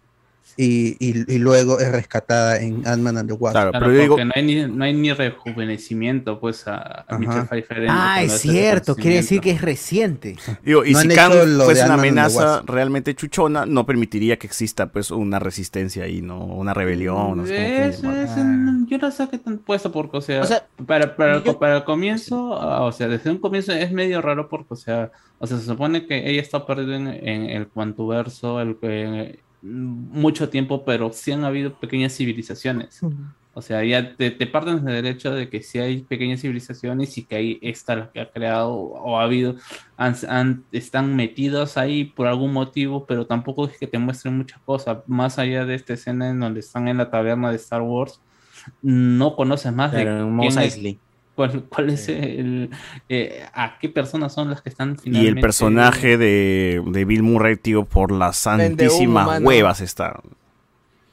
y, 0.56 0.96
y- 1.00 1.36
y 1.36 1.38
luego 1.40 1.80
es 1.80 1.92
rescatada 1.92 2.60
en 2.62 2.88
Ant-Man 2.88 3.18
and 3.18 3.30
the 3.30 3.34
Wasp. 3.34 3.54
Claro, 3.54 3.72
Claro, 3.72 3.86
pero 3.86 3.96
yo 3.96 4.02
digo, 4.02 4.16
porque 4.16 4.26
no 4.26 4.32
hay 4.36 4.44
ni, 4.44 4.66
no 4.76 4.84
hay 4.86 4.94
ni 4.94 5.12
rejuvenecimiento 5.14 6.40
pues 6.40 6.68
a, 6.68 7.06
a 7.08 7.18
Michelle 7.18 7.44
Pfeiffer. 7.46 7.86
Ah, 7.90 8.22
es 8.24 8.34
cierto, 8.40 8.96
quiere 8.96 9.18
decir 9.18 9.42
que 9.42 9.52
es 9.52 9.62
reciente. 9.62 10.36
Digo, 10.64 10.86
y 10.86 10.94
No 10.94 11.00
si 11.02 11.08
Kang 11.10 11.34
fuese 11.64 11.86
una 11.86 11.96
amenaza 11.96 12.62
realmente 12.66 13.14
chuchona, 13.16 13.66
no 13.66 13.86
permitiría 13.86 14.38
que 14.38 14.48
exista 14.48 14.88
pues 14.92 15.12
una 15.12 15.40
resistencia 15.40 16.04
ahí, 16.04 16.22
¿no? 16.22 16.44
Una 16.46 16.74
rebelión. 16.74 17.38
no 17.38 17.46
sé 17.46 17.94
cómo 18.02 18.14
Es- 18.14 18.30
es 18.32 18.88
yo 18.88 18.98
no 18.98 19.12
sé 19.12 19.28
qué 19.30 19.38
tan 19.38 19.58
puesto 19.58 19.92
porque, 19.92 20.18
o 20.18 20.22
sea, 20.22 20.42
O 20.42 20.46
sea, 20.46 20.66
para, 20.86 21.16
para, 21.16 21.44
yo- 21.44 21.60
para 21.60 21.78
el 21.78 21.84
comienzo, 21.84 22.54
ah, 22.60 22.84
o 22.84 22.92
sea, 22.92 23.08
desde 23.08 23.30
un 23.30 23.38
comienzo 23.40 23.74
es 23.74 23.92
medio 23.92 24.22
raro 24.22 24.48
porque, 24.50 24.74
o 24.74 24.78
sea, 24.78 25.12
o 25.40 25.46
sea, 25.48 25.58
se 25.58 25.66
supone 25.66 26.06
que 26.08 26.30
ella 26.30 26.42
está 26.42 26.66
perdida 26.66 26.96
en, 26.96 27.08
en 27.08 27.44
el 27.50 27.68
cuantuverso 27.68 28.60
el, 28.62 28.78
eh, 28.82 29.40
mucho 29.62 30.50
tiempo, 30.50 30.84
pero 30.86 31.12
sí 31.14 31.32
han 31.32 31.44
habido 31.44 31.74
pequeñas 31.80 32.14
civilizaciones. 32.16 33.00
O 33.54 33.62
sea, 33.64 33.84
ya 33.84 34.16
te, 34.16 34.30
te 34.30 34.46
parten 34.46 34.86
del 34.86 35.08
hecho 35.08 35.34
de 35.34 35.50
que 35.50 35.64
sí 35.64 35.80
hay 35.80 36.02
pequeñas 36.04 36.42
civilizaciones 36.42 37.18
y 37.18 37.24
que 37.26 37.36
ahí 37.36 37.60
está 37.64 37.96
la 37.96 38.12
que 38.12 38.22
ha 38.22 38.30
creado 38.30 38.72
o 38.72 39.18
ha 39.18 39.24
habido, 39.24 39.56
han- 39.98 40.14
han- 40.30 40.64
están 40.72 41.16
metidos 41.16 41.76
ahí 41.76 42.06
por 42.06 42.28
algún 42.28 42.54
motivo, 42.54 43.08
pero 43.08 43.26
tampoco 43.26 43.66
es 43.66 43.76
que 43.80 43.88
te 43.88 43.98
muestren 43.98 44.38
muchas 44.38 44.62
cosas. 44.62 45.00
Más 45.08 45.40
allá 45.40 45.66
de 45.66 45.74
esta 45.74 45.94
escena 45.94 46.30
en 46.30 46.40
donde 46.40 46.60
están 46.60 46.88
en 46.88 46.98
la 46.98 47.10
taberna 47.10 47.50
de 47.50 47.56
Star 47.56 47.82
Wars, 47.82 48.22
no 48.84 49.36
conoces 49.36 49.74
más 49.74 49.92
de 49.92 50.02
en 50.04 50.32
Mos 50.32 50.54
quién 50.54 50.64
es- 50.64 50.76
Eisley. 50.76 51.00
Cuál, 51.38 51.64
cuál 51.70 51.92
es 51.92 52.10
el, 52.10 52.70
eh, 53.08 53.46
a 53.54 53.78
qué 53.80 53.88
personas 53.88 54.34
son 54.34 54.50
las 54.50 54.62
que 54.62 54.70
están 54.70 54.90
Y 54.90 54.92
el 54.92 55.00
finalmente 55.02 55.42
personaje 55.42 56.18
de, 56.18 56.84
de 56.86 57.06
Bill 57.06 57.24
Murray, 57.24 57.56
tío, 57.56 57.86
por 57.86 58.12
las 58.12 58.36
santísimas 58.38 59.42
huevas 59.42 59.80
está. 59.80 60.20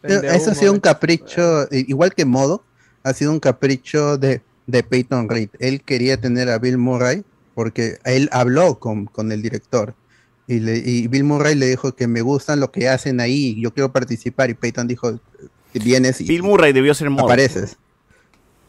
Eso 0.03 0.51
ha 0.51 0.55
sido 0.55 0.73
un 0.73 0.81
capricho, 0.81 1.69
igual 1.71 2.15
que 2.15 2.25
Modo, 2.25 2.63
ha 3.05 3.13
sido 3.13 3.31
un 3.31 3.41
capricho 3.41 4.19
de, 4.19 4.41
de 4.67 4.83
Peyton 4.83 5.29
Reed. 5.29 5.51
Él 5.61 5.83
quería 5.83 6.21
tener 6.21 6.49
a 6.49 6.59
Bill 6.59 6.79
Murray 6.79 7.23
porque 7.55 7.99
él 8.05 8.29
habló 8.33 8.79
con, 8.79 9.07
con 9.07 9.31
el 9.31 9.41
director. 9.43 9.95
Y, 10.47 10.61
le- 10.61 10.79
y 10.79 11.07
Bill 11.09 11.25
Murray 11.25 11.55
le 11.55 11.67
dijo 11.67 11.93
que 11.93 12.07
me 12.07 12.21
gustan 12.21 12.61
lo 12.61 12.71
que 12.71 12.89
hacen 12.89 13.21
ahí, 13.21 13.59
yo 13.61 13.73
quiero 13.73 13.93
participar. 13.93 14.51
Y 14.51 14.55
Peyton 14.55 14.87
dijo, 14.89 15.19
vienes 15.73 16.21
y 16.21 16.25
Bill 16.25 16.43
Murray 16.43 16.73
debió 16.73 16.93
ser 16.95 17.09
modo. 17.09 17.25
apareces. 17.25 17.79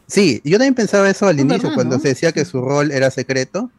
Sí, 0.06 0.40
yo 0.44 0.58
también 0.58 0.74
pensaba 0.74 1.08
eso 1.10 1.26
al 1.26 1.36
Es 1.36 1.42
inicio, 1.42 1.62
verdad, 1.64 1.74
cuando 1.74 1.96
¿no? 1.96 2.02
se 2.02 2.08
decía 2.08 2.32
que 2.32 2.44
su 2.44 2.60
rol 2.60 2.90
era 2.92 3.10
secreto. 3.10 3.70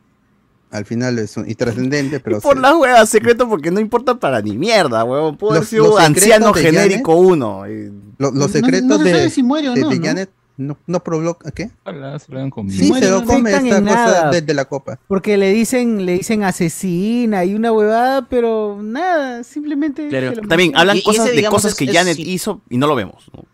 Al 0.70 0.84
final 0.84 1.18
es 1.20 1.38
un, 1.38 1.50
y 1.50 1.56
trascendente, 1.56 2.20
pero 2.24 2.42
Por 2.42 2.60
las 2.60 2.76
huevas 2.76 3.08
secreto 3.10 3.48
porque 3.48 3.72
no 3.72 3.80
importa 3.80 4.16
para 4.16 4.42
ni 4.42 4.58
mierda, 4.58 5.04
huevón. 5.06 5.38
Puede 5.38 5.60
los 5.62 5.72
un 5.74 6.00
anciano 6.02 6.54
genérico 6.54 7.16
uno. 7.16 7.66
y- 7.70 7.86
lo- 8.18 8.32
los 8.32 8.34
No- 8.34 8.48
secretos 8.50 8.88
no 8.90 8.98
se 8.98 9.04
de, 9.14 9.30
si 9.30 9.44
muere 9.44 9.70
o 9.70 9.74
de- 9.74 9.82
no, 9.82 9.90
de 9.90 10.00
¿no? 10.00 10.06
Janet 10.06 10.30
no, 10.58 10.76
no 10.88 11.02
provoca, 11.04 11.52
¿qué? 11.52 11.70
Se 11.86 11.92
lo 11.94 12.06
hagan 12.40 12.50
conmigo. 12.50 12.78
Sí, 12.84 12.90
muere, 12.90 13.06
se 13.06 13.12
lo 13.12 13.22
no 13.22 13.28
come 13.28 13.52
afectan 13.54 13.68
esta 13.68 13.80
cosa 13.96 14.12
nada. 14.20 14.32
desde 14.32 14.54
la 14.56 14.66
copa. 14.66 15.00
Porque 15.08 15.38
le 15.38 15.54
dicen, 15.54 16.06
le 16.06 16.14
dicen 16.14 16.44
asesina 16.44 17.46
y 17.46 17.54
una 17.54 17.72
huevada, 17.72 18.28
pero 18.28 18.80
nada, 18.84 19.44
simplemente. 19.46 20.10
Claro. 20.10 20.34
También 20.50 20.76
hablan 20.76 20.98
Y- 20.98 21.00
y 21.00 21.04
cosas 21.04 21.28
ese, 21.28 21.36
de 21.42 21.48
cosas 21.48 21.72
es- 21.74 21.78
que 21.78 21.86
es- 21.86 21.94
Janet 21.96 22.16
sí. 22.18 22.24
hizo 22.30 22.60
y 22.70 22.78
no 22.78 22.88
lo 22.88 22.96
vemos. 22.96 23.30
¿no? 23.34 23.46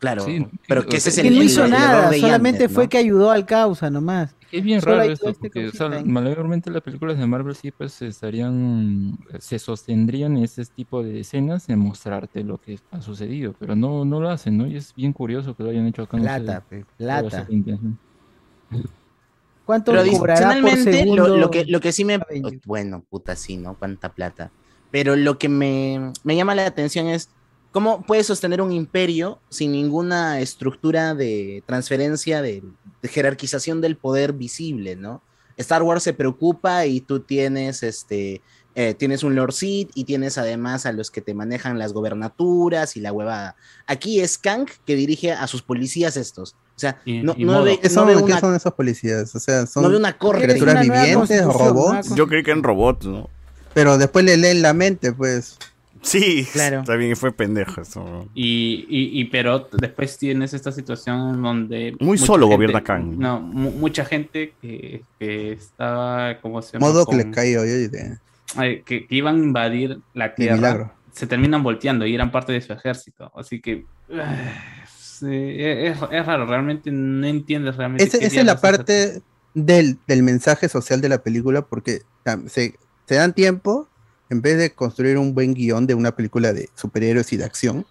Claro. 0.00 0.24
Sí, 0.24 0.46
pero 0.66 0.86
que 0.86 0.96
ese 0.96 1.10
es 1.10 1.18
el, 1.18 1.24
que 1.24 1.30
no 1.30 1.42
hizo 1.42 1.64
el 1.64 1.72
nada, 1.72 2.10
de 2.10 2.18
solamente 2.18 2.70
fue 2.70 2.84
¿no? 2.84 2.88
que 2.88 2.98
ayudó 2.98 3.30
al 3.30 3.44
causa 3.44 3.90
nomás. 3.90 4.34
Es 4.50 4.64
bien 4.64 4.80
Solo 4.80 4.96
raro 4.96 5.12
esto, 5.12 5.28
este 5.28 5.40
porque 5.40 5.68
o 5.68 5.72
sea, 5.72 6.02
mayormente 6.04 6.70
las 6.70 6.82
películas 6.82 7.18
de 7.18 7.26
Marvel 7.26 7.54
sí 7.54 7.70
pues 7.70 8.00
estarían, 8.00 9.18
se 9.38 9.58
sostendrían 9.58 10.38
en 10.38 10.44
ese 10.44 10.64
tipo 10.64 11.02
de 11.02 11.20
escenas 11.20 11.68
en 11.68 11.80
mostrarte 11.80 12.42
lo 12.42 12.58
que 12.58 12.78
ha 12.90 13.02
sucedido, 13.02 13.54
pero 13.58 13.76
no, 13.76 14.06
no 14.06 14.20
lo 14.20 14.30
hacen, 14.30 14.56
¿no? 14.56 14.66
Y 14.66 14.76
es 14.76 14.94
bien 14.94 15.12
curioso 15.12 15.54
que 15.54 15.64
lo 15.64 15.70
hayan 15.70 15.86
hecho 15.86 16.02
acá. 16.02 16.16
no 16.16 16.24
sé 16.24 16.40
Plata, 16.40 16.64
plata. 16.96 17.46
¿Cuánto 19.66 19.92
Pero 19.92 20.04
cobrará 20.10 20.40
por 20.40 20.70
adicionalmente, 20.70 20.92
segundo? 20.92 21.28
lo, 21.28 21.36
lo 21.36 21.50
que, 21.50 21.64
lo 21.66 21.80
que 21.80 21.92
sí 21.92 22.04
me... 22.04 22.18
Bueno, 22.64 23.04
puta, 23.08 23.36
sí, 23.36 23.56
¿no? 23.56 23.74
Cuánta 23.78 24.12
plata. 24.14 24.50
Pero 24.90 25.14
lo 25.14 25.38
que 25.38 25.48
me, 25.48 26.12
me 26.24 26.34
llama 26.34 26.56
la 26.56 26.66
atención 26.66 27.06
es 27.06 27.28
cómo 27.72 28.02
puedes 28.02 28.26
sostener 28.26 28.60
un 28.60 28.72
imperio 28.72 29.38
sin 29.48 29.72
ninguna 29.72 30.40
estructura 30.40 31.14
de 31.14 31.62
transferencia, 31.66 32.42
de, 32.42 32.62
de 33.02 33.08
jerarquización 33.08 33.80
del 33.80 33.96
poder 33.96 34.32
visible, 34.32 34.96
¿no? 34.96 35.22
Star 35.56 35.82
Wars 35.82 36.02
se 36.02 36.12
preocupa 36.14 36.86
y 36.86 37.00
tú 37.00 37.20
tienes 37.20 37.82
este... 37.82 38.40
eh, 38.74 38.94
tienes 38.94 39.22
un 39.24 39.34
Lord 39.34 39.52
Sith 39.52 39.90
y 39.94 40.04
tienes 40.04 40.38
además 40.38 40.86
a 40.86 40.92
los 40.92 41.10
que 41.10 41.20
te 41.20 41.34
manejan 41.34 41.78
las 41.78 41.92
gobernaturas 41.92 42.96
y 42.96 43.00
la 43.00 43.12
huevada. 43.12 43.56
Aquí 43.86 44.20
es 44.20 44.38
Kang 44.38 44.66
que 44.86 44.94
dirige 44.96 45.32
a 45.32 45.46
sus 45.48 45.60
policías 45.62 46.16
estos. 46.16 46.52
O 46.76 46.80
sea, 46.80 46.98
Y- 47.04 47.22
no, 47.22 47.34
y 47.36 47.44
no 47.44 47.62
ve, 47.62 47.78
¿Qué 47.78 47.88
no 47.88 47.94
son, 47.94 48.06
ve 48.06 48.14
qué 48.16 48.22
una, 48.22 48.40
son 48.40 48.54
esos 48.54 48.72
policías? 48.72 49.34
O 49.34 49.40
sea, 49.40 49.66
son 49.66 49.82
no 49.82 49.90
ve 49.90 49.96
una 49.98 50.16
corte. 50.16 50.44
criaturas 50.44 50.80
vivientes, 50.80 51.44
robots, 51.44 52.14
Yo 52.14 52.26
creí 52.26 52.42
que 52.42 52.52
eran 52.52 52.62
robots, 52.62 53.04
¿no? 53.06 53.28
pero 53.74 53.98
después 53.98 54.24
le 54.24 54.36
leen 54.38 54.62
la 54.62 54.72
mente, 54.72 55.12
pues. 55.12 55.58
Sí, 56.02 56.46
Claro. 56.52 56.82
también 56.84 57.14
fue 57.16 57.30
pendejo 57.32 57.80
eso. 57.82 58.26
Y, 58.34 58.86
y, 58.88 59.20
y 59.20 59.24
pero 59.26 59.68
después 59.72 60.16
tienes 60.18 60.54
esta 60.54 60.72
situación 60.72 61.34
en 61.36 61.42
donde 61.42 61.96
Muy 62.00 62.16
solo 62.16 62.46
gente- 62.46 62.56
gobierna 62.56 62.82
Kang. 62.82 63.18
No, 63.18 63.40
mu- 63.40 63.70
mucha 63.72 64.04
gente 64.04 64.54
que, 64.62 65.02
que 65.18 65.52
estaba 65.52 66.38
como 66.40 66.62
se 66.62 66.72
llama? 66.72 66.86
Modo 66.86 67.04
que 67.06 67.16
le 67.16 67.22
Con- 67.24 67.32
cayó, 67.32 67.64
yo 67.64 67.76
diré. 67.76 68.18
que, 68.86 69.06
que 69.06 69.14
iban 69.14 69.36
a 69.36 69.44
invadir 69.44 69.98
la 70.14 70.34
tierra, 70.34 70.56
milagro. 70.56 70.92
se 71.12 71.26
terminan 71.26 71.62
volteando 71.62 72.06
y 72.06 72.14
eran 72.14 72.30
parte 72.32 72.52
de 72.52 72.60
su 72.62 72.72
ejército. 72.72 73.30
Así 73.36 73.60
que 73.60 73.84
sí, 74.88 75.26
es, 75.28 75.98
es 76.10 76.26
raro, 76.26 76.46
realmente 76.46 76.90
no 76.90 77.26
entiendes 77.26 77.76
realmente. 77.76 78.04
Esa 78.04 78.18
es 78.40 78.44
la 78.46 78.58
parte 78.60 79.20
del, 79.54 79.98
del 80.06 80.22
mensaje 80.22 80.68
social 80.70 81.00
de 81.02 81.08
la 81.10 81.22
película, 81.22 81.62
porque 81.62 82.00
tam, 82.22 82.48
se, 82.48 82.74
se 83.06 83.14
dan 83.16 83.34
tiempo, 83.34 83.86
en 84.30 84.40
vez 84.40 84.56
de 84.58 84.72
construir 84.72 85.18
un 85.18 85.34
buen 85.34 85.54
guion 85.54 85.86
de 85.86 85.94
una 85.94 86.14
película 86.16 86.52
de 86.52 86.70
superhéroes 86.74 87.32
y 87.32 87.36
de 87.36 87.44
acción, 87.44 87.86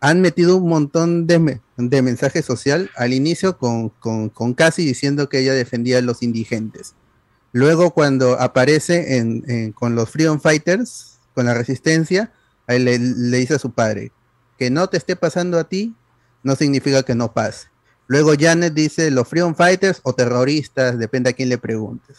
han 0.00 0.20
metido 0.20 0.56
un 0.56 0.68
montón 0.68 1.28
de, 1.28 1.38
me- 1.38 1.60
mensaje 1.76 2.42
social 2.42 2.90
al 2.96 3.12
inicio 3.12 3.56
con, 3.56 3.90
con, 3.90 4.28
con 4.30 4.52
Cassie 4.52 4.84
diciendo 4.84 5.28
que 5.28 5.38
ella 5.38 5.54
defendía 5.54 5.98
a 5.98 6.02
los 6.02 6.22
indigentes. 6.24 6.94
Luego 7.52 7.92
cuando 7.92 8.40
aparece 8.40 9.72
con 9.74 9.94
los 9.94 10.10
Freedom 10.10 10.40
Fighters, 10.40 11.18
con 11.34 11.46
la 11.46 11.54
resistencia, 11.54 12.32
ahí 12.66 12.78
le, 12.80 12.98
le 12.98 13.38
dice 13.38 13.54
a 13.54 13.58
su 13.58 13.70
padre, 13.70 14.10
que 14.58 14.70
no 14.70 14.88
te 14.88 14.96
esté 14.96 15.14
pasando 15.16 15.58
a 15.58 15.68
ti, 15.68 15.94
no 16.42 16.56
significa 16.56 17.04
que 17.04 17.14
no 17.14 17.32
pase. 17.32 17.68
Luego 18.08 18.32
Janet 18.38 18.74
dice 18.74 19.10
los 19.12 19.28
Freedom 19.28 19.54
Fighters 19.54 20.00
o 20.02 20.14
terroristas, 20.14 20.98
depende 20.98 21.30
a 21.30 21.32
quién 21.32 21.48
le 21.48 21.58
preguntes. 21.58 22.16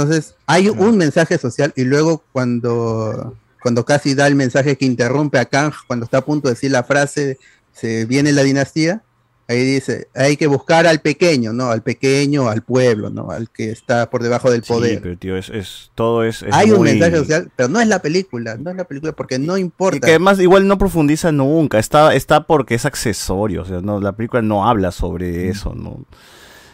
Entonces, 0.00 0.34
hay 0.46 0.68
un 0.68 0.96
mensaje 0.96 1.38
social 1.38 1.72
y 1.76 1.84
luego 1.84 2.22
cuando, 2.32 3.34
cuando 3.62 3.84
casi 3.84 4.14
da 4.14 4.26
el 4.26 4.34
mensaje 4.34 4.76
que 4.76 4.84
interrumpe 4.86 5.38
a 5.38 5.44
Kang, 5.46 5.72
cuando 5.86 6.04
está 6.04 6.18
a 6.18 6.24
punto 6.24 6.48
de 6.48 6.54
decir 6.54 6.70
la 6.70 6.84
frase, 6.84 7.38
se 7.72 8.04
viene 8.06 8.32
la 8.32 8.42
dinastía, 8.42 9.02
ahí 9.48 9.64
dice, 9.64 10.08
hay 10.14 10.36
que 10.36 10.46
buscar 10.46 10.86
al 10.86 11.00
pequeño, 11.00 11.52
¿no? 11.52 11.70
Al 11.70 11.82
pequeño, 11.82 12.48
al 12.48 12.62
pueblo, 12.62 13.08
¿no? 13.10 13.30
Al 13.30 13.48
que 13.50 13.70
está 13.70 14.10
por 14.10 14.22
debajo 14.22 14.50
del 14.50 14.62
Sí, 14.62 14.68
poder. 14.72 15.00
pero 15.02 15.16
tío, 15.16 15.36
es, 15.36 15.48
es- 15.48 15.90
todo 15.94 16.22
es, 16.22 16.42
es 16.42 16.54
hay 16.54 16.70
un 16.70 16.82
mensaje 16.82 17.16
social, 17.16 17.50
pero 17.56 17.68
no 17.68 17.80
es 17.80 17.88
la 17.88 18.00
película, 18.02 18.56
no 18.56 18.70
es 18.70 18.76
la 18.76 18.84
película 18.84 19.12
porque 19.12 19.38
no 19.38 19.56
Y 19.56 19.62
importa. 19.62 20.00
que 20.00 20.10
además 20.12 20.38
igual 20.38 20.68
no 20.68 20.76
profundiza 20.78 21.32
nunca, 21.32 21.78
está, 21.78 22.14
está 22.14 22.46
porque 22.46 22.74
es 22.74 22.84
accesorio, 22.84 23.62
o 23.62 23.64
sea, 23.64 23.80
no, 23.80 24.00
la 24.00 24.12
película 24.12 24.42
no 24.42 24.68
habla 24.68 24.92
sobre 24.92 25.48
eso, 25.48 25.74
¿no? 25.74 26.04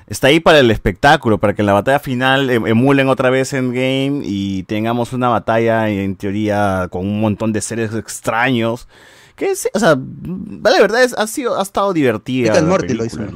Está 0.06 0.26
ahí 0.26 0.38
para 0.40 0.58
el 0.58 0.70
espectáculo, 0.70 1.38
para 1.38 1.54
que 1.54 1.62
en 1.62 1.66
la 1.66 1.72
batalla 1.72 1.98
final 1.98 2.50
em- 2.50 2.66
emulen 2.66 3.08
otra 3.08 3.30
vez 3.30 3.52
Endgame 3.52 4.20
y 4.24 4.64
tengamos 4.64 5.12
una 5.12 5.28
batalla 5.28 5.88
en 5.88 6.16
teoría 6.16 6.88
con 6.90 7.06
un 7.06 7.20
montón 7.20 7.52
de 7.52 7.60
seres 7.60 7.94
extraños. 7.94 8.86
Que 9.34 9.56
sí, 9.56 9.68
o 9.74 9.80
sea, 9.80 9.96
la 9.96 10.80
verdad 10.80 11.02
es, 11.02 11.12
ha 11.14 11.26
sido, 11.26 11.58
ha 11.58 11.62
estado 11.62 11.92
divertida. 11.92 12.52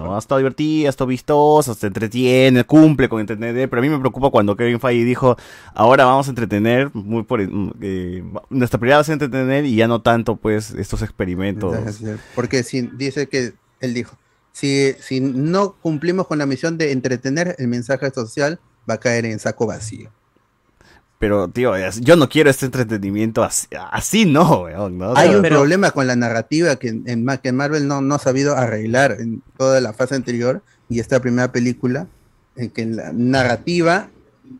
La. 0.06 0.14
Ha 0.14 0.18
estado 0.18 0.38
divertida, 0.38 0.88
ha 0.88 0.90
estado 0.90 1.08
vistosa, 1.08 1.74
se 1.74 1.88
entretiene, 1.88 2.62
cumple 2.62 3.08
con 3.08 3.18
entretener, 3.18 3.68
pero 3.68 3.80
a 3.80 3.82
mí 3.82 3.88
me 3.88 3.98
preocupa 3.98 4.30
cuando 4.30 4.54
Kevin 4.54 4.78
Feige 4.78 5.04
dijo, 5.04 5.36
ahora 5.74 6.04
vamos 6.04 6.28
a 6.28 6.30
entretener, 6.30 6.90
muy 6.94 7.24
por, 7.24 7.40
eh, 7.40 8.22
nuestra 8.48 8.78
prioridad 8.78 8.98
va 8.98 9.00
a 9.00 9.04
ser 9.04 9.14
entretener 9.14 9.64
y 9.64 9.74
ya 9.74 9.88
no 9.88 10.00
tanto 10.00 10.36
pues 10.36 10.70
estos 10.70 11.02
experimentos. 11.02 11.74
Porque 12.36 12.62
si 12.62 12.82
dice 12.82 13.26
que 13.26 13.54
él 13.80 13.92
dijo, 13.94 14.16
si, 14.59 14.97
si 14.98 15.20
no 15.20 15.76
cumplimos 15.80 16.26
con 16.26 16.39
la 16.39 16.47
misión 16.47 16.78
de 16.78 16.90
entretener, 16.90 17.55
el 17.59 17.68
mensaje 17.68 18.10
social 18.10 18.59
va 18.90 18.94
a 18.94 18.98
caer 18.98 19.24
en 19.24 19.39
saco 19.39 19.66
vacío. 19.66 20.10
Pero, 21.20 21.48
tío, 21.48 21.74
yo 22.01 22.16
no 22.16 22.28
quiero 22.28 22.51
este 22.51 22.66
entretenimiento 22.66 23.44
así, 23.44 23.68
así 23.93 24.24
no, 24.24 24.62
weón. 24.62 24.98
¿no? 24.98 25.16
Hay 25.16 25.32
un 25.32 25.43
problema 25.43 25.93
con 25.93 26.09
la 26.09 26.16
narrativa 26.16 26.74
que, 26.74 26.89
en, 26.89 27.26
que 27.40 27.52
Marvel 27.52 27.86
no, 27.86 28.01
no 28.01 28.16
ha 28.16 28.18
sabido 28.18 28.56
arreglar 28.56 29.16
en 29.20 29.43
toda 29.56 29.80
la 29.80 29.93
fase 29.93 30.16
anterior 30.16 30.60
y 30.89 30.98
esta 30.98 31.20
primera 31.20 31.52
película, 31.52 32.09
en 32.56 32.70
que 32.70 32.85
la 32.85 33.12
narrativa 33.12 34.10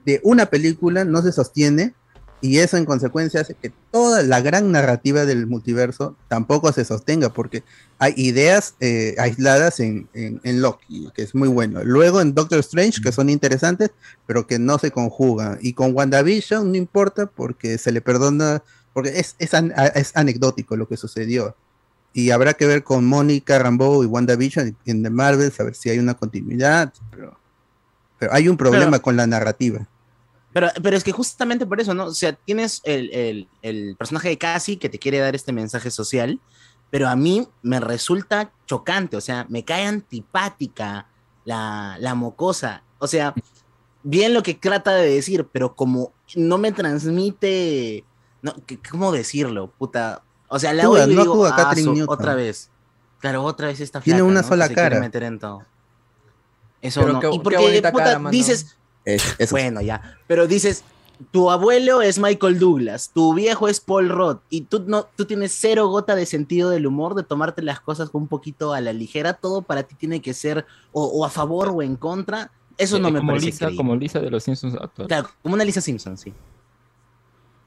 de 0.05 0.21
una 0.23 0.47
película 0.47 1.05
no 1.05 1.23
se 1.23 1.33
sostiene 1.33 1.95
y 2.41 2.59
eso 2.59 2.77
en 2.77 2.85
consecuencia 2.85 3.41
hace 3.41 3.55
que 3.55 3.73
toda 3.91 4.23
la 4.23 4.41
gran 4.41 4.71
narrativa 4.71 5.25
del 5.25 5.47
multiverso 5.47 6.17
tampoco 6.29 6.73
se 6.73 6.85
sostenga 6.85 7.31
porque 7.31 7.65
hay 7.99 8.15
ideas 8.17 8.75
eh, 8.81 9.17
aisladas 9.19 9.81
en, 9.81 10.09
en, 10.15 10.41
en 10.45 10.63
Loki, 10.63 11.09
que 11.15 11.23
es 11.23 11.35
muy 11.35 11.49
bueno. 11.49 11.83
Luego 11.85 12.21
en 12.21 12.35
Doctor 12.35 12.61
Strange, 12.61 13.01
que 13.03 13.11
son 13.13 13.29
interesantes, 13.29 13.91
pero 14.27 14.47
que 14.47 14.59
no 14.59 14.79
se 14.79 14.91
conjugan. 14.93 15.59
Y 15.61 15.73
con 15.73 15.95
WandaVision 15.95 16.71
no 16.71 16.77
importa 16.79 17.27
porque 17.27 17.77
se 17.79 17.91
le 17.91 18.01
perdona, 18.01 18.63
porque 18.93 19.19
es, 19.19 19.35
es, 19.39 19.55
an- 19.55 19.73
es 19.95 20.13
anecdótico 20.15 20.77
lo 20.77 20.87
que 20.87 20.97
sucedió. 20.97 21.57
Y 22.13 22.31
habrá 22.31 22.55
que 22.55 22.67
ver 22.67 22.85
con 22.85 23.05
Mónica 23.05 23.59
Rambeau 23.59 24.03
y 24.03 24.07
WandaVision 24.07 24.77
en 24.87 25.03
The 25.03 25.11
Marvel, 25.11 25.51
saber 25.53 25.75
si 25.75 25.91
hay 25.91 25.99
una 25.99 26.15
continuidad, 26.15 26.93
pero, 27.11 27.39
pero 28.19 28.33
hay 28.33 28.49
un 28.49 28.57
problema 28.57 28.93
Pero- 28.93 29.03
con 29.03 29.17
la 29.17 29.27
narrativa. 29.27 29.89
Pero, 30.53 30.69
pero 30.83 30.97
es 30.97 31.05
que 31.05 31.13
justamente 31.13 31.67
por 31.67 31.81
eso, 31.81 31.93
¿no? 31.95 32.07
O 32.07 32.15
sea, 32.15 32.33
tienes 32.33 32.81
el, 32.85 33.11
el- 33.13 33.49
el 33.63 33.97
personaje 33.97 34.29
de 34.31 34.39
Cassie 34.39 34.79
que 34.79 34.89
te 34.89 34.99
quiere 34.99 35.19
dar 35.19 35.35
este 35.35 35.53
mensaje 35.53 35.91
social, 35.91 36.41
pero 36.91 37.09
a 37.09 37.17
mí 37.17 37.47
me 37.63 37.81
resulta 37.81 38.51
chocante, 38.67 39.17
o 39.17 39.21
sea, 39.21 39.45
me 39.51 39.65
cae 39.65 39.85
antipática 39.85 41.07
la, 41.45 41.97
la 42.01 42.15
mocosa. 42.15 42.83
O 42.99 43.07
sea, 43.07 43.35
bien 44.03 44.33
lo 44.33 44.43
que 44.43 44.55
trata 44.55 44.95
de 44.95 45.11
decir, 45.15 45.47
pero 45.53 45.75
como 45.75 46.13
no 46.35 46.57
me 46.59 46.73
transmite, 46.73 48.05
no, 48.43 48.55
¿qué- 48.67 48.79
¿cómo 48.91 49.13
decirlo? 49.13 49.71
Puta. 49.79 50.23
O 50.49 50.59
sea, 50.59 50.73
la 50.73 50.85
y 50.85 50.87
no 50.87 51.07
digo, 51.07 51.45
"Ah, 51.47 51.55
Catherine 51.57 51.85
su- 51.85 51.95
Newton". 51.95 52.15
otra 52.15 52.35
vez. 52.35 52.71
Claro, 53.21 53.43
otra 53.45 53.67
vez 53.67 53.81
esta 53.81 54.01
Tiene 54.01 54.21
flaca, 54.21 54.31
una 54.31 54.41
¿no? 54.41 54.47
Que 54.47 54.49
sola 54.49 54.69
cara. 54.71 55.01
meter 55.01 55.25
en 55.25 55.39
todo. 55.39 55.63
Eso 56.81 57.01
Pero 57.01 57.13
no. 57.15 57.21
qué- 57.21 57.31
y 57.33 57.39
porque, 57.41 57.83
puta, 57.83 57.93
cara, 57.93 58.31
dices, 58.31 58.77
Es- 59.15 59.37
bueno, 59.51 59.81
ya. 59.81 60.19
Pero 60.27 60.47
dices, 60.47 60.85
tu 61.33 61.51
abuelo 61.51 62.01
es 62.03 62.19
Michael 62.19 62.59
Douglas, 62.59 63.11
tu 63.13 63.35
viejo 63.35 63.67
es 63.69 63.81
Paul 63.81 64.09
Roth, 64.09 64.41
y 64.51 64.63
tú 64.63 64.85
no, 64.87 65.07
tú 65.17 65.25
tienes 65.25 65.53
cero 65.59 65.89
gota 65.89 66.15
de 66.15 66.27
sentido 66.27 66.71
del 66.71 66.87
humor, 66.87 67.15
de 67.15 67.23
tomarte 67.25 67.63
las 67.63 67.81
cosas 67.81 68.11
un 68.13 68.29
poquito 68.29 68.73
a 68.73 68.81
la 68.81 68.93
ligera, 68.93 69.33
todo 69.35 69.63
para 69.63 69.83
ti 69.83 69.95
tiene 69.97 70.21
que 70.23 70.33
ser 70.35 70.65
o, 70.93 71.05
o 71.07 71.25
a 71.25 71.31
favor 71.31 71.71
o 71.75 71.83
en 71.83 71.97
contra. 71.97 72.51
Eso 72.77 73.01
no 73.01 73.09
Eh, 73.09 73.13
me 73.13 73.19
como 73.19 73.33
parece 73.33 73.47
Lisa, 73.47 73.71
como 73.77 73.97
Lisa 73.97 74.21
de 74.21 74.31
los 74.31 74.45
Simpsons 74.45 74.75
actual. 74.81 75.09
Claro, 75.09 75.29
como 75.43 75.55
una 75.57 75.65
Lisa 75.65 75.81
Simpson, 75.81 76.17
sí. 76.17 76.33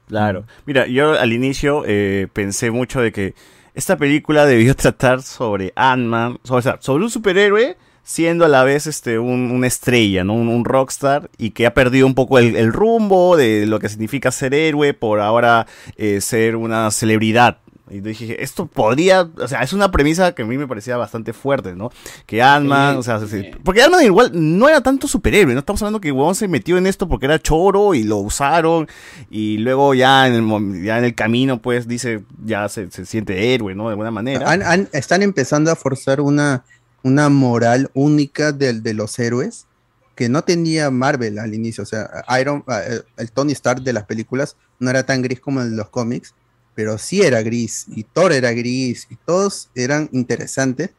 Claro. 0.08 0.44
Mira, 0.66 0.86
yo 0.86 1.12
al 1.18 1.32
inicio 1.32 1.84
eh, 1.86 2.28
pensé 2.32 2.70
mucho 2.70 3.00
de 3.00 3.12
que 3.12 3.34
esta 3.74 3.96
película 3.96 4.44
debió 4.46 4.74
tratar 4.76 5.22
sobre 5.22 5.72
Ant-Man, 5.76 6.38
so- 6.44 6.54
o 6.54 6.62
sea, 6.62 6.78
sobre 6.80 7.04
un 7.04 7.10
superhéroe 7.10 7.76
siendo 8.04 8.44
a 8.44 8.48
la 8.48 8.64
vez 8.64 8.86
este 8.86 9.18
un, 9.18 9.50
una 9.50 9.66
estrella, 9.66 10.24
¿no? 10.24 10.34
Un, 10.34 10.48
un 10.48 10.64
rockstar 10.64 11.30
y 11.38 11.50
que 11.50 11.66
ha 11.66 11.74
perdido 11.74 12.06
un 12.06 12.14
poco 12.14 12.38
el, 12.38 12.56
el 12.56 12.72
rumbo 12.72 13.36
de 13.36 13.66
lo 13.66 13.78
que 13.78 13.88
significa 13.88 14.30
ser 14.30 14.54
héroe 14.54 14.92
por 14.94 15.20
ahora 15.20 15.66
eh, 15.96 16.20
ser 16.20 16.56
una 16.56 16.90
celebridad. 16.90 17.58
Y 17.90 18.00
dije, 18.00 18.42
esto 18.42 18.64
podría, 18.64 19.28
o 19.36 19.46
sea, 19.46 19.60
es 19.62 19.74
una 19.74 19.90
premisa 19.90 20.34
que 20.34 20.42
a 20.42 20.46
mí 20.46 20.56
me 20.56 20.66
parecía 20.66 20.96
bastante 20.96 21.34
fuerte, 21.34 21.74
¿no? 21.76 21.90
Que 22.24 22.40
Ant-Man, 22.40 22.96
o 22.96 23.02
sea, 23.02 23.20
sí, 23.20 23.50
porque 23.62 23.82
Ant-Man 23.82 24.04
igual 24.04 24.30
no 24.32 24.66
era 24.66 24.80
tanto 24.80 25.06
superhéroe, 25.06 25.52
no 25.52 25.58
estamos 25.60 25.82
hablando 25.82 26.00
que 26.00 26.10
huevón 26.10 26.34
se 26.34 26.48
metió 26.48 26.78
en 26.78 26.86
esto 26.86 27.06
porque 27.06 27.26
era 27.26 27.38
choro 27.38 27.92
y 27.94 28.04
lo 28.04 28.16
usaron 28.16 28.88
y 29.30 29.58
luego 29.58 29.92
ya 29.92 30.26
en 30.26 30.32
el, 30.34 30.82
ya 30.82 30.96
en 30.98 31.04
el 31.04 31.14
camino 31.14 31.60
pues 31.60 31.86
dice, 31.86 32.22
ya 32.42 32.66
se, 32.70 32.90
se 32.90 33.04
siente 33.04 33.52
héroe, 33.52 33.74
¿no? 33.74 33.84
De 33.84 33.90
alguna 33.90 34.10
manera. 34.10 34.50
Han- 34.50 34.62
han- 34.62 34.88
están 34.92 35.20
empezando 35.20 35.70
a 35.70 35.76
forzar 35.76 36.22
una, 36.22 36.64
una 37.02 37.28
moral 37.28 37.90
única 37.94 38.52
del, 38.52 38.82
de 38.82 38.94
los 38.94 39.18
héroes 39.18 39.66
que 40.14 40.28
no 40.28 40.42
tenía 40.42 40.90
Marvel 40.90 41.38
al 41.38 41.54
inicio. 41.54 41.82
O 41.82 41.86
sea, 41.86 42.24
Iron, 42.40 42.64
eh, 42.68 43.02
el 43.16 43.32
Tony 43.32 43.52
Stark 43.52 43.82
de 43.82 43.92
las 43.92 44.04
películas 44.04 44.56
no 44.78 44.90
era 44.90 45.04
tan 45.04 45.22
gris 45.22 45.40
como 45.40 45.64
de 45.64 45.70
los 45.70 45.88
cómics, 45.88 46.34
pero 46.74 46.98
sí 46.98 47.22
era 47.22 47.42
gris, 47.42 47.86
y 47.88 48.04
Thor 48.04 48.32
era 48.32 48.52
gris, 48.52 49.06
y 49.10 49.16
todos 49.16 49.70
eran 49.74 50.08
interesantes. 50.12 50.90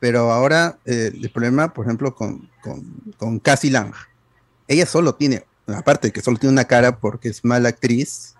Pero 0.00 0.30
ahora 0.32 0.78
eh, 0.84 1.10
el 1.12 1.30
problema, 1.30 1.72
por 1.72 1.86
ejemplo, 1.86 2.14
con, 2.14 2.48
con, 2.62 2.84
con 3.16 3.40
Cassie 3.40 3.70
Lang, 3.70 3.92
ella 4.68 4.86
solo 4.86 5.14
tiene, 5.14 5.44
aparte 5.66 6.08
de 6.08 6.12
que 6.12 6.20
solo 6.20 6.38
tiene 6.38 6.52
una 6.52 6.66
cara 6.66 6.98
porque 6.98 7.30
es 7.30 7.44
mala 7.44 7.70
actriz, 7.70 8.34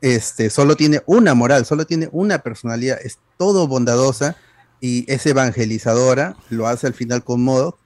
este, 0.00 0.50
solo 0.50 0.76
tiene 0.76 1.02
una 1.06 1.34
moral, 1.34 1.64
solo 1.64 1.86
tiene 1.86 2.08
una 2.12 2.38
personalidad, 2.38 2.98
es 3.02 3.18
todo 3.36 3.68
bondadosa 3.68 4.36
y 4.80 5.10
es 5.10 5.24
evangelizadora, 5.26 6.36
lo 6.50 6.66
hace 6.66 6.86
al 6.86 6.94
final 6.94 7.24
con 7.24 7.42
modo, 7.42 7.78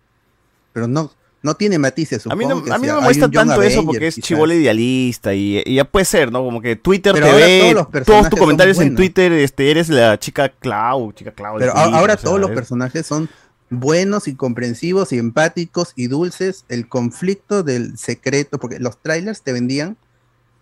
pero 0.72 0.88
no, 0.88 1.12
no 1.42 1.54
tiene 1.54 1.78
matices. 1.78 2.26
A 2.26 2.34
mí 2.36 2.44
no, 2.44 2.58
a 2.72 2.78
mí 2.78 2.86
no 2.86 2.96
me 2.96 3.00
molesta 3.02 3.30
tanto 3.30 3.62
eso 3.62 3.84
porque 3.84 4.08
es 4.08 4.16
chivolo 4.20 4.52
idealista 4.54 5.32
y, 5.34 5.62
y 5.64 5.76
ya 5.76 5.84
puede 5.84 6.04
ser, 6.04 6.30
¿no? 6.30 6.44
Como 6.44 6.60
que 6.60 6.76
Twitter 6.76 7.12
Pero 7.14 7.26
te 7.28 7.32
ve, 7.32 7.74
todos 7.74 8.06
todos, 8.06 8.30
tus 8.30 8.38
comentarios 8.38 8.78
en. 8.80 8.94
Twitter, 8.94 9.32
este, 9.32 9.70
eres 9.70 9.88
la 9.88 10.18
chica 10.18 10.48
Clau, 10.50 11.12
chica 11.12 11.32
Clau. 11.32 11.56
Pero 11.58 11.72
Twitter, 11.72 11.92
ahora 11.94 12.14
o 12.14 12.16
sea, 12.16 12.24
todos 12.24 12.40
los 12.40 12.50
es- 12.50 12.56
personajes 12.56 13.06
son 13.06 13.28
buenos 13.70 14.26
y 14.28 14.34
comprensivos 14.34 15.12
y 15.12 15.18
empáticos 15.18 15.92
y 15.96 16.08
dulces. 16.08 16.64
El 16.68 16.88
conflicto 16.88 17.62
del 17.62 17.96
secreto, 17.96 18.58
porque 18.58 18.78
los 18.80 19.00
trailers 19.00 19.42
te 19.42 19.52
vendían 19.52 19.96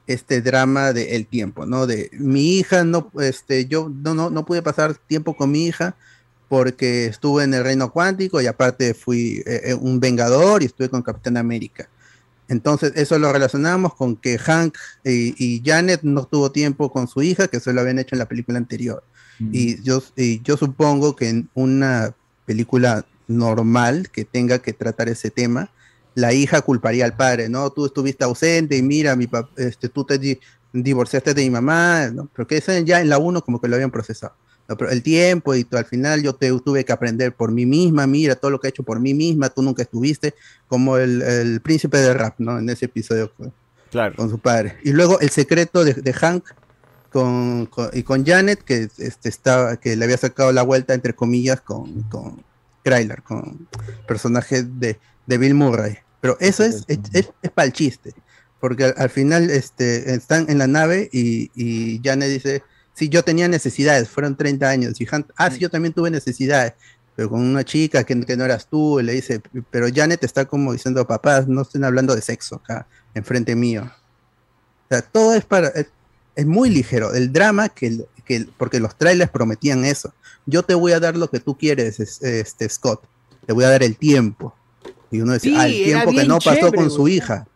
este 0.07 0.41
drama 0.41 0.93
de 0.93 1.17
el 1.17 1.27
tiempo, 1.27 1.67
¿no? 1.67 1.87
De 1.87 2.11
mi 2.13 2.57
hija 2.59 2.85
no, 2.85 3.11
este, 3.21 3.67
yo 3.67 3.91
no, 3.93 4.15
no, 4.15 4.31
no 4.31 4.45
pude 4.47 4.63
pasar 4.63 4.95
tiempo 4.95 5.37
con 5.37 5.51
mi 5.51 5.67
hija 5.67 5.97
porque 6.49 7.07
estuve 7.07 7.45
en 7.45 7.55
el 7.55 7.63
reino 7.65 7.93
cuántico 7.93 8.41
y 8.41 8.47
aparte 8.47 8.95
fui 8.95 9.43
eh, 9.47 9.61
eh, 9.67 9.75
un 9.75 10.01
vengador 10.01 10.63
y 10.63 10.67
estuve 10.67 10.89
con 10.89 11.03
Capitán 11.03 11.37
América. 11.37 11.89
Entonces, 12.49 12.93
eso 12.97 13.19
lo 13.19 13.31
relacionamos 13.33 13.95
con 13.95 14.17
que 14.17 14.39
Hank 14.39 14.75
y, 15.05 15.35
y 15.37 15.63
Janet 15.63 16.01
no 16.03 16.25
tuvo 16.25 16.51
tiempo 16.51 16.91
con 16.91 17.07
su 17.07 17.23
hija, 17.23 17.49
que 17.49 17.59
eso 17.59 17.73
lo 17.73 17.83
habían 17.83 17.99
hecho 17.99 18.15
en 18.15 18.21
la 18.21 18.29
película 18.29 18.57
anterior. 18.59 19.03
Y 19.53 19.81
yo, 19.83 20.03
y 20.17 20.41
yo 20.43 20.57
supongo 20.57 21.15
que 21.15 21.29
en 21.29 21.49
una 21.55 22.15
película 22.47 23.05
normal 23.29 24.11
que 24.11 24.25
tenga 24.25 24.59
que 24.61 24.73
tratar 24.73 25.09
ese 25.11 25.31
tema, 25.31 25.71
la 26.15 26.33
hija 26.33 26.63
culparía 26.63 27.05
al 27.05 27.15
padre, 27.15 27.49
¿no? 27.49 27.71
Tú 27.71 27.87
estuviste 27.87 28.25
ausente 28.25 28.77
y 28.77 28.83
mira, 28.83 29.15
mi 29.15 29.29
este, 29.57 29.89
tú 29.91 30.05
te 30.05 30.19
di- 30.19 30.41
divorciaste 30.73 31.35
de 31.35 31.43
mi 31.43 31.51
mamá, 31.51 32.09
¿no? 32.09 32.29
Porque 32.35 32.57
eso 32.57 32.77
ya 32.79 33.01
en 33.01 33.11
la 33.11 33.19
1 33.19 33.43
como 33.43 33.61
que 33.61 33.69
lo 33.69 33.77
habían 33.77 33.91
procesado. 33.91 34.35
El 34.91 35.03
tiempo 35.03 35.55
y 35.55 35.65
tú, 35.65 35.77
al 35.79 35.87
final 35.87 36.23
yo 36.23 36.35
te 36.35 36.51
tuve 36.61 36.85
que 36.85 36.93
aprender 36.93 37.33
por 37.35 37.51
mí 37.53 37.65
misma, 37.65 38.07
mira 38.07 38.35
todo 38.37 38.51
lo 38.51 38.61
que 38.61 38.69
he 38.69 38.71
hecho 38.71 38.83
por 38.83 39.01
mí 39.01 39.15
misma, 39.15 39.49
tú 39.49 39.63
nunca 39.63 39.83
estuviste, 39.83 40.35
como 40.67 40.99
el, 40.99 41.23
el 41.23 41.61
príncipe 41.63 41.97
del 41.99 42.15
rap, 42.19 42.35
¿no? 42.39 42.59
En 42.59 42.69
ese 42.69 42.85
episodio 42.85 43.33
con, 43.35 43.53
Claro. 43.91 44.15
con 44.17 44.29
su 44.29 44.39
padre. 44.39 44.77
Y 44.85 44.93
luego 44.93 45.19
el 45.21 45.31
secreto 45.31 45.83
de, 45.85 45.95
de 45.95 46.13
Hank 46.13 46.45
con, 47.11 47.65
con- 47.67 47.89
y 47.95 48.03
con 48.03 48.27
Janet, 48.27 48.63
que 48.63 48.89
este 48.99 49.31
estaba, 49.31 49.77
que 49.79 49.97
le 49.97 50.05
había 50.05 50.19
sacado 50.19 50.53
la 50.53 50.63
vuelta, 50.63 50.93
entre 50.93 51.15
comillas, 51.15 51.61
con, 51.63 52.03
con 52.03 52.43
Krylar, 52.85 53.23
con 53.23 53.67
personaje 54.07 54.63
de, 54.65 54.99
de 55.27 55.39
Bill 55.39 55.55
Murray. 55.55 55.97
Pero 56.21 56.37
eso 56.41 56.65
es, 56.65 56.85
es, 56.89 56.99
es, 57.15 57.51
para 57.55 57.65
el 57.67 57.73
chiste, 57.73 58.13
porque 58.61 58.85
al, 58.85 58.95
al 58.99 59.09
final 59.09 59.49
este, 59.49 60.13
están 60.13 60.45
en 60.51 60.59
la 60.59 60.67
nave 60.67 61.09
y, 61.11 61.51
y 61.55 62.01
Janet 62.05 62.29
dice, 62.31 62.63
sí, 62.99 63.09
yo 63.09 63.23
tenía 63.23 63.49
necesidades, 63.49 64.09
fueron 64.09 64.37
30 64.37 64.69
años, 64.69 65.01
y 65.01 65.07
ah, 65.37 65.51
sí, 65.51 65.59
yo 65.59 65.71
también 65.71 65.93
tuve 65.95 66.11
necesidades, 66.11 66.75
pero 67.15 67.31
con 67.31 67.41
una 67.41 67.65
chica 67.65 68.05
que, 68.05 68.21
que 68.25 68.37
no 68.37 68.45
eras 68.45 68.69
tú, 68.69 69.01
y 69.01 69.03
le 69.05 69.13
dice, 69.13 69.41
pero 69.71 69.87
Janet 69.95 70.23
está 70.25 70.45
como 70.47 70.73
diciendo, 70.73 71.07
papás, 71.07 71.47
no 71.49 71.63
estén 71.63 71.85
hablando 71.85 72.15
de 72.15 72.23
sexo 72.23 72.57
acá, 72.57 72.87
enfrente 73.15 73.55
mío. 73.57 73.91
O 74.85 74.89
sea, 74.95 75.03
todo 75.03 75.35
es 75.35 75.45
para, 75.45 75.69
es, 75.69 75.87
es 76.35 76.47
muy 76.47 76.71
ligero, 76.71 77.13
el 77.15 77.33
drama 77.33 77.69
que, 77.69 78.05
que 78.25 78.47
porque 78.57 78.81
los 78.81 78.97
trailers 78.97 79.31
prometían 79.31 79.85
eso. 79.85 80.13
Yo 80.47 80.63
te 80.63 80.75
voy 80.75 80.93
a 80.93 81.01
dar 81.01 81.17
lo 81.17 81.29
que 81.31 81.41
tú 81.41 81.57
quieres, 81.59 82.01
es- 82.01 82.23
este 82.23 82.69
Scott, 82.69 83.03
te 83.47 83.53
voy 83.53 83.65
a 83.65 83.71
dar 83.71 83.83
el 83.83 83.97
tiempo. 83.97 84.55
Y 85.11 85.21
uno 85.21 85.33
decía, 85.33 85.53
Sí, 85.53 85.57
ah, 85.59 85.67
el 85.67 85.73
tiempo 85.85 86.11
que 86.11 86.17
no 86.29 86.39
pasó 86.39 86.73
con 86.73 86.91
su 86.91 87.09
hija. 87.09 87.47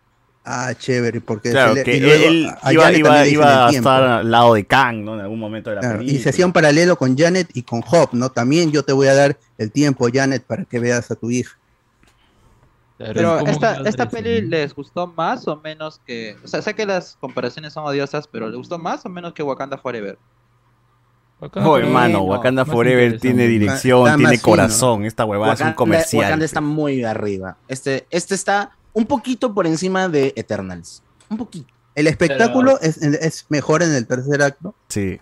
Ah, 0.45 0.75
chévere, 0.77 1.21
porque 1.21 1.51
Claro, 1.53 1.75
le- 1.75 1.85
que 1.85 2.01
luego 2.01 2.25
él 2.25 2.51
a- 2.63 2.73
iba, 2.73 2.83
Janet 2.85 2.99
iba, 2.99 3.27
iba 3.29 3.67
a 3.69 3.71
estar 3.71 4.03
al 4.03 4.31
lado 4.31 4.55
de 4.55 4.65
Kang, 4.65 5.05
¿no? 5.05 5.15
En 5.15 5.21
algún 5.21 5.39
momento 5.39 5.71
de 5.71 5.77
la 5.77 5.81
Claro, 5.83 5.99
película. 5.99 6.19
y 6.19 6.23
se 6.23 6.31
hacía 6.31 6.45
un 6.47 6.53
paralelo 6.53 6.97
con 6.97 7.17
Janet 7.17 7.49
y 7.55 7.63
con 7.63 7.81
Job, 7.81 8.09
¿no? 8.13 8.29
También 8.31 8.73
yo 8.73 8.83
te 8.83 8.93
voy 8.93 9.07
a 9.07 9.15
dar 9.15 9.39
el 9.59 9.71
tiempo, 9.71 10.09
Janet, 10.13 10.43
para 10.45 10.65
que 10.65 10.81
veas 10.81 11.09
a 11.13 11.15
tu 11.15 11.31
hija. 11.31 11.57
Pero 12.99 13.41
esta, 13.47 13.83
esta 13.85 14.09
peli 14.09 14.43
les 14.43 14.75
gustó 14.75 15.07
más 15.09 15.49
o 15.49 15.61
menos 15.61 16.01
que. 16.07 16.37
O 16.45 16.49
sea, 16.49 16.63
sé 16.63 16.75
que 16.75 16.87
las 16.87 17.17
comparaciones 17.21 17.73
son 17.73 17.85
odiosas, 17.85 18.29
pero 18.29 18.47
¿les 18.49 18.57
gustó 18.57 18.79
más 18.79 19.05
o 19.05 19.09
menos 19.09 19.33
que 19.33 19.43
Wakanda 19.43 19.77
Forever? 19.79 20.19
Oh, 21.55 21.77
hermano, 21.77 22.21
Wakanda 22.23 22.65
Forever 22.65 23.19
tiene 23.19 23.49
dirección, 23.49 24.07
Está 24.07 24.17
tiene 24.17 24.33
fino. 24.39 24.43
corazón. 24.43 25.05
Esta 25.05 25.25
huevada 25.25 25.55
es 25.55 25.61
un 25.61 25.73
comercial. 25.73 26.23
Wakanda 26.25 26.45
está 26.45 26.61
muy 26.61 27.03
arriba. 27.03 27.57
Este, 27.67 28.07
este 28.11 28.37
está 28.37 28.71
un 28.93 29.07
poquito 29.07 29.55
por 29.55 29.67
encima 29.67 30.09
de 30.09 30.33
Eternals. 30.37 31.03
Un 31.29 31.39
poquito. 31.39 31.73
El 31.95 32.07
espectáculo 32.07 32.79
es, 32.81 32.99
es 32.99 33.47
mejor 33.49 33.83
en 33.83 33.93
el 33.95 34.07
tercer 34.07 34.43
acto. 34.43 34.75
Sí. 34.89 35.21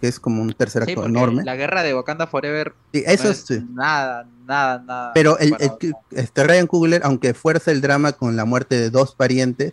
Que 0.00 0.08
es 0.08 0.20
como 0.20 0.42
un 0.42 0.52
tercer 0.52 0.82
acto 0.82 1.04
enorme. 1.06 1.42
La 1.44 1.56
guerra 1.56 1.82
de 1.82 1.94
Wakanda 1.94 2.26
Forever. 2.26 2.74
Sí, 2.92 3.02
eso 3.06 3.24
no 3.24 3.30
es- 3.30 3.44
sí. 3.46 3.66
Nada, 3.72 4.28
nada, 4.46 4.78
nada. 4.86 5.12
Pero 5.14 5.38
el, 5.38 5.50
comparado. 5.50 5.78
el- 5.80 5.94
este 6.10 6.44
Ryan 6.44 6.66
Coogler, 6.66 7.00
aunque 7.04 7.34
fuerza 7.34 7.70
el 7.70 7.80
drama 7.80 8.12
con 8.12 8.36
la 8.36 8.44
muerte 8.44 8.78
de 8.78 8.90
dos 8.90 9.14
parientes 9.14 9.72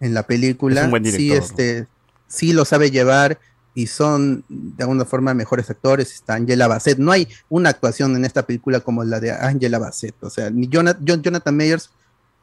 en 0.00 0.14
la 0.14 0.24
película, 0.24 0.80
Es 0.80 0.84
un 0.86 0.90
buen 0.90 1.04
sí, 1.06 1.32
este, 1.32 1.86
sí 2.26 2.52
lo 2.52 2.64
sabe 2.64 2.90
llevar 2.90 3.38
y 3.74 3.86
son 3.86 4.44
de 4.48 4.82
alguna 4.82 5.04
forma 5.04 5.32
mejores 5.34 5.70
actores. 5.70 6.12
Está 6.12 6.34
Angela 6.34 6.66
Bassett. 6.68 6.98
No 6.98 7.12
hay 7.12 7.28
una 7.48 7.70
actuación 7.70 8.16
en 8.16 8.24
esta 8.24 8.42
película 8.44 8.80
como 8.80 9.04
la 9.04 9.20
de 9.20 9.30
Angela 9.32 9.78
Bassett. 9.78 10.14
O 10.24 10.30
sea, 10.30 10.50
ni 10.50 10.66
Jonathan, 10.68 11.22
Jonathan 11.22 11.56
Meyers 11.56 11.90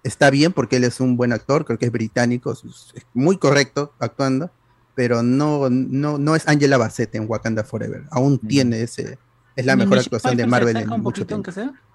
está 0.03 0.29
bien 0.29 0.53
porque 0.53 0.77
él 0.77 0.83
es 0.83 0.99
un 0.99 1.17
buen 1.17 1.33
actor, 1.33 1.65
creo 1.65 1.77
que 1.77 1.85
es 1.85 1.91
británico, 1.91 2.51
es 2.51 3.05
muy 3.13 3.37
correcto 3.37 3.93
actuando, 3.99 4.51
pero 4.95 5.23
no, 5.23 5.69
no, 5.69 6.17
no 6.17 6.35
es 6.35 6.47
Angela 6.47 6.77
Bassett 6.77 7.15
en 7.15 7.25
Wakanda 7.29 7.63
Forever. 7.63 8.03
Aún 8.11 8.37
tiene 8.37 8.81
ese. 8.81 9.17
Es 9.55 9.65
la 9.65 9.75
mejor 9.75 9.99
actuación 9.99 10.37
de 10.37 10.45
Marvel 10.45 10.77
en 10.77 10.91
un 10.91 11.01
mucho 11.01 11.25
poquito, 11.25 11.27
tiempo. 11.27 11.35
aunque 11.35 11.51
sea. 11.51 11.88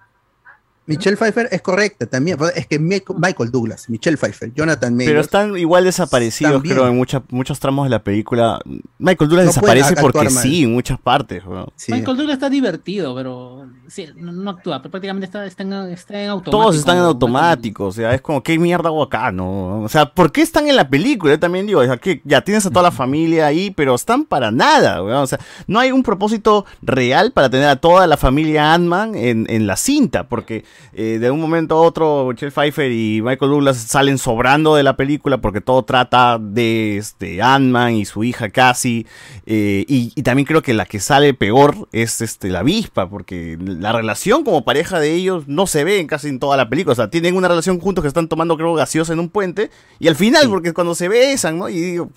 Michelle 0.87 1.17
Pfeiffer 1.17 1.47
es 1.51 1.61
correcta 1.61 2.05
también. 2.05 2.37
pues, 2.37 2.55
Es 2.55 2.67
que 2.67 2.77
Michael 2.79 3.49
Douglas, 3.51 3.89
Michelle 3.89 4.17
Pfeiffer, 4.17 4.53
Jonathan 4.53 4.95
Meyers. 4.95 5.09
Pero 5.11 5.21
están 5.21 5.57
igual 5.57 5.83
desaparecidos, 5.83 6.53
También. 6.53 6.75
creo, 6.75 6.87
en 6.87 6.95
mucha- 6.95 7.23
muchos 7.29 7.59
tramos 7.59 7.85
de 7.85 7.89
la 7.89 8.03
película. 8.03 8.59
Michael 8.99 9.29
Douglas 9.29 9.45
No 9.45 9.51
desaparece 9.51 9.95
porque 9.99 10.29
mal. 10.29 10.43
sí, 10.43 10.63
en 10.63 10.73
muchas 10.73 10.99
partes. 10.99 11.43
Michael 11.87 12.17
Douglas 12.17 12.33
está 12.35 12.49
divertido, 12.49 13.15
pero 13.15 13.67
sí, 13.87 14.07
no, 14.15 14.49
actúa, 14.51 14.79
pero 14.81 14.91
prácticamente 14.91 15.25
está, 15.25 15.45
está, 15.45 15.63
en, 15.63 15.73
está 15.91 16.21
en 16.21 16.29
automático. 16.29 16.51
Todos 16.63 16.75
están 16.75 16.97
en 16.97 17.03
automático, 17.03 17.85
o 17.85 17.91
sea, 17.91 18.13
es 18.13 18.21
como, 18.21 18.43
¿qué 18.43 18.59
mierda 18.59 18.89
hago 18.89 19.01
acá, 19.03 19.31
no? 19.31 19.81
O 19.81 19.89
sea, 19.89 20.05
¿por 20.13 20.31
qué 20.31 20.41
están 20.41 20.67
en 20.67 20.75
la 20.75 20.87
película? 20.87 21.33
Yo 21.33 21.39
también 21.39 21.65
digo, 21.65 21.79
o 21.81 21.85
sea, 21.85 21.97
que 21.97 22.21
ya 22.25 22.41
tienes 22.41 22.65
a 22.65 22.69
toda 22.69 22.83
la 22.83 22.91
familia 23.05 23.47
ahí, 23.47 23.71
pero 23.71 23.95
están 23.95 24.25
para 24.25 24.51
nada, 24.51 25.01
weón. 25.03 25.17
O 25.23 25.27
sea, 25.27 25.39
no 25.67 25.79
hay 25.79 25.91
un 25.91 26.03
propósito 26.03 26.65
real 26.81 27.31
para 27.31 27.49
tener 27.49 27.67
a 27.69 27.75
toda 27.77 28.05
la 28.07 28.17
familia 28.17 28.73
Ant-Man 28.73 29.15
en, 29.15 29.47
en 29.49 29.65
la 29.67 29.77
cinta, 29.77 30.27
porque 30.27 30.63
eh, 30.93 31.17
de 31.19 31.31
un 31.31 31.39
momento 31.41 31.75
a 31.75 31.81
otro, 31.81 32.27
Michelle 32.29 32.51
Pfeiffer 32.51 32.91
y 32.91 33.21
Michael 33.21 33.51
Douglas 33.51 33.77
salen 33.77 34.17
sobrando 34.17 34.75
de 34.75 34.83
la 34.83 34.95
película 34.95 35.39
porque 35.39 35.61
todo 35.61 35.83
trata 35.83 36.37
de 36.39 36.97
este 36.97 37.41
Ant-Man 37.41 37.95
y 37.95 38.05
su 38.05 38.23
hija 38.23 38.49
Cassie, 38.49 39.05
eh, 39.45 39.85
y, 39.87 40.11
y 40.15 40.23
también 40.23 40.45
creo 40.45 40.61
que 40.61 40.73
la 40.73 40.85
que 40.85 40.99
sale 40.99 41.33
peor 41.33 41.87
es 41.91 42.21
este 42.21 42.49
la 42.49 42.59
avispa, 42.59 43.09
porque 43.09 43.57
la 43.59 43.91
relación 43.91 44.43
como 44.43 44.63
pareja 44.63 44.99
de 44.99 45.13
ellos 45.13 45.47
no 45.47 45.67
se 45.67 45.83
ve 45.83 45.99
en 45.99 46.07
casi 46.07 46.29
en 46.29 46.39
toda 46.39 46.57
la 46.57 46.69
película. 46.69 46.93
O 46.93 46.95
sea, 46.95 47.09
tienen 47.09 47.35
una 47.35 47.47
relación 47.47 47.79
juntos 47.79 48.01
que 48.01 48.07
están 48.07 48.27
tomando, 48.27 48.57
creo, 48.57 48.73
gaseosa 48.73 49.13
en 49.13 49.19
un 49.19 49.29
puente. 49.29 49.69
Y 49.99 50.07
al 50.07 50.15
final, 50.15 50.49
porque 50.49 50.73
cuando 50.73 50.95
se 50.95 51.07
besan, 51.07 51.57
¿no? 51.57 51.69
Y 51.69 51.79
digo, 51.79 52.09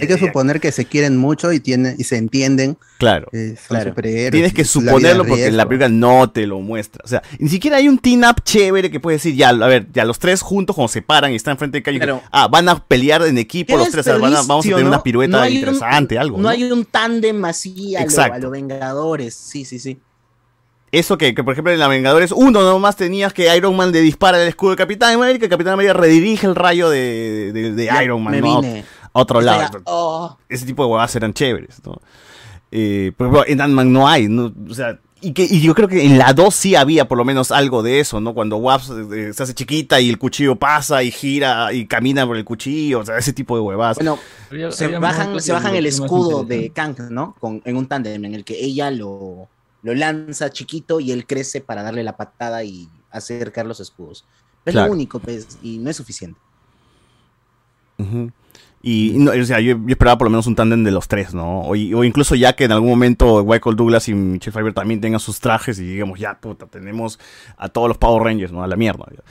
Hay 0.00 0.06
que 0.06 0.18
suponer 0.18 0.60
que 0.60 0.70
se 0.72 0.84
quieren 0.84 1.16
mucho 1.16 1.52
y 1.52 1.60
tienen 1.60 1.96
y 1.98 2.04
se 2.04 2.16
entienden. 2.18 2.76
Claro. 2.98 3.28
eh, 3.32 3.56
superhéroes 3.58 4.30
Tienes 4.32 4.52
que 4.52 4.62
la 4.62 4.68
suponerlo 4.68 5.22
es 5.22 5.28
porque 5.28 5.50
la 5.50 5.66
película 5.66 5.88
no 5.88 6.30
te 6.30 6.46
lo 6.46 6.60
muestra. 6.60 7.00
O 7.04 7.08
sea, 7.08 7.22
ni 7.38 7.48
siquiera 7.48 7.78
hay 7.78 7.88
un 7.88 7.98
team-up 7.98 8.42
chévere 8.44 8.90
que 8.90 9.00
puede 9.00 9.16
decir, 9.16 9.34
ya, 9.34 9.48
a 9.50 9.54
ver, 9.68 9.86
ya 9.92 10.04
los 10.04 10.18
tres 10.18 10.42
juntos 10.42 10.76
cuando 10.76 10.88
se 10.88 11.00
paran 11.00 11.32
y 11.32 11.36
están 11.36 11.56
frente 11.56 11.78
de 11.78 11.82
calle, 11.82 11.98
Claro. 11.98 12.22
ah, 12.30 12.48
van 12.48 12.68
a 12.68 12.84
pelear 12.84 13.22
en 13.22 13.38
equipo 13.38 13.76
los 13.76 13.88
tres, 13.90 14.06
van 14.06 14.34
a- 14.34 14.42
vamos 14.42 14.66
a 14.66 14.68
tener 14.68 14.82
¿no? 14.84 14.88
una 14.88 15.02
pirueta 15.02 15.36
No 15.38 15.42
hay 15.42 15.52
un- 15.52 15.58
interesante, 15.60 16.18
algo. 16.18 16.36
No, 16.36 16.42
¿no? 16.44 16.48
hay 16.50 16.64
un 16.64 16.84
tándem 16.84 17.42
así 17.44 17.96
a 17.96 18.00
lo, 18.00 18.04
Exacto. 18.04 18.34
a 18.34 18.38
lo 18.38 18.50
Vengadores. 18.50 19.34
Sí, 19.34 19.64
sí, 19.64 19.78
sí. 19.78 19.98
Eso 20.90 21.18
que, 21.18 21.34
que, 21.34 21.44
por 21.44 21.52
ejemplo, 21.52 21.70
en 21.70 21.78
la 21.78 21.86
Vengadores 21.86 22.32
1 22.32 22.62
nomás 22.62 22.96
tenías 22.96 23.34
que 23.34 23.54
Iron 23.54 23.76
Man 23.76 23.92
le 23.92 24.00
dispara 24.00 24.40
el 24.42 24.48
escudo 24.48 24.70
de 24.70 24.76
Capitán 24.78 25.12
América 25.14 25.44
y 25.44 25.48
Capitán 25.50 25.74
América 25.74 25.92
redirige 25.92 26.46
el 26.46 26.54
rayo 26.54 26.88
de, 26.88 27.52
de- 27.52 27.72
de 27.74 27.84
Ya, 27.84 28.02
Iron 28.02 28.22
Man 28.24 28.32
me 28.32 28.40
¿no? 28.40 28.62
vine. 28.62 28.84
A 29.12 29.20
otro 29.20 29.40
lado. 29.40 29.80
oh. 29.84 30.36
Ese 30.48 30.66
tipo 30.66 30.84
de 30.84 30.90
huevadas 30.90 31.14
eran 31.16 31.32
chéveres. 31.34 31.80
¿no? 31.84 32.00
Eh, 32.70 33.12
por 33.16 33.26
ejemplo, 33.26 33.44
en 33.46 33.60
Ant-Man 33.60 33.92
no 33.92 34.06
hay. 34.08 34.28
¿no? 34.28 34.52
O 34.70 34.74
sea, 34.74 34.98
y, 35.20 35.32
que, 35.32 35.42
y 35.44 35.60
yo 35.60 35.74
creo 35.74 35.88
que 35.88 36.04
en 36.06 36.16
la 36.16 36.32
2 36.32 36.54
sí 36.54 36.74
había 36.76 37.08
por 37.08 37.18
lo 37.18 37.24
menos 37.24 37.50
algo 37.50 37.82
de 37.82 37.98
eso, 37.98 38.20
¿no? 38.20 38.34
Cuando 38.34 38.56
Waps 38.58 38.90
eh, 39.12 39.32
se 39.32 39.42
hace 39.42 39.52
chiquita 39.54 40.00
y 40.00 40.08
el 40.10 40.16
cuchillo 40.18 40.54
pasa 40.54 41.02
y 41.02 41.10
gira 41.10 41.72
y 41.72 41.86
camina 41.86 42.24
por 42.24 42.36
el 42.36 42.44
cuchillo, 42.44 43.00
o 43.00 43.04
sea, 43.04 43.18
ese 43.18 43.32
tipo 43.32 43.56
de 43.56 43.62
huevadas. 43.62 43.96
Bueno, 43.96 44.16
Había- 44.50 44.70
se 44.70 44.84
había 44.84 45.00
bajan, 45.00 45.40
se 45.40 45.52
bajan 45.52 45.74
el 45.74 45.86
escudo 45.86 46.44
de. 46.44 46.70
Kang, 46.70 46.96
¿no? 47.10 47.34
Con, 47.40 47.62
en 47.64 47.76
un 47.76 47.86
tándem 47.88 48.24
en 48.26 48.34
el 48.34 48.44
que 48.44 48.62
ella 48.64 48.92
lo, 48.92 49.48
lo 49.82 49.94
lanza 49.96 50.50
chiquito 50.50 51.00
y 51.00 51.10
él 51.10 51.26
crece 51.26 51.60
para 51.60 51.82
darle 51.82 52.04
la 52.04 52.16
patada 52.16 52.62
y 52.62 52.88
acercar 53.10 53.66
los 53.66 53.80
escudos. 53.80 54.24
Es 54.64 54.72
Claro. 54.72 54.86
lo 54.88 54.92
único, 54.92 55.18
pues, 55.18 55.58
y 55.62 55.78
no 55.78 55.90
es 55.90 55.96
suficiente. 55.96 56.38
Y 58.80 59.14
no, 59.16 59.32
o 59.32 59.44
sea, 59.44 59.58
yo, 59.60 59.72
yo 59.76 59.88
esperaba 59.88 60.18
por 60.18 60.26
lo 60.26 60.30
menos 60.30 60.46
un 60.46 60.54
tándem 60.54 60.84
de 60.84 60.92
los 60.92 61.08
tres, 61.08 61.34
¿no? 61.34 61.62
O, 61.62 61.70
o 61.72 62.04
incluso 62.04 62.34
ya 62.36 62.54
que 62.54 62.64
en 62.64 62.72
algún 62.72 62.90
momento 62.90 63.44
Michael 63.44 63.74
Douglas 63.76 64.08
y 64.08 64.14
Michelle 64.14 64.52
Pfeiffer 64.52 64.72
también 64.72 65.00
tengan 65.00 65.18
sus 65.20 65.40
trajes 65.40 65.78
y 65.80 65.84
digamos, 65.84 66.18
ya, 66.20 66.38
puta, 66.38 66.66
tenemos 66.66 67.18
a 67.56 67.68
todos 67.68 67.88
los 67.88 67.98
Power 67.98 68.22
Rangers, 68.22 68.52
¿no? 68.52 68.62
A 68.62 68.66
la 68.68 68.76
mierda. 68.76 69.04
ya. 69.10 69.22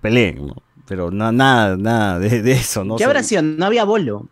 Peleen, 0.00 0.46
¿no? 0.46 0.54
Pero 0.86 1.10
na- 1.10 1.32
nada, 1.32 1.76
nada 1.76 2.18
de, 2.18 2.42
de 2.42 2.52
eso, 2.52 2.84
¿no? 2.84 2.94
¿Qué 2.96 2.96
O 2.96 2.98
sea, 2.98 3.06
habrá 3.08 3.22
sido? 3.22 3.42
No 3.42 3.66
había 3.66 3.84
bolo. 3.84 4.26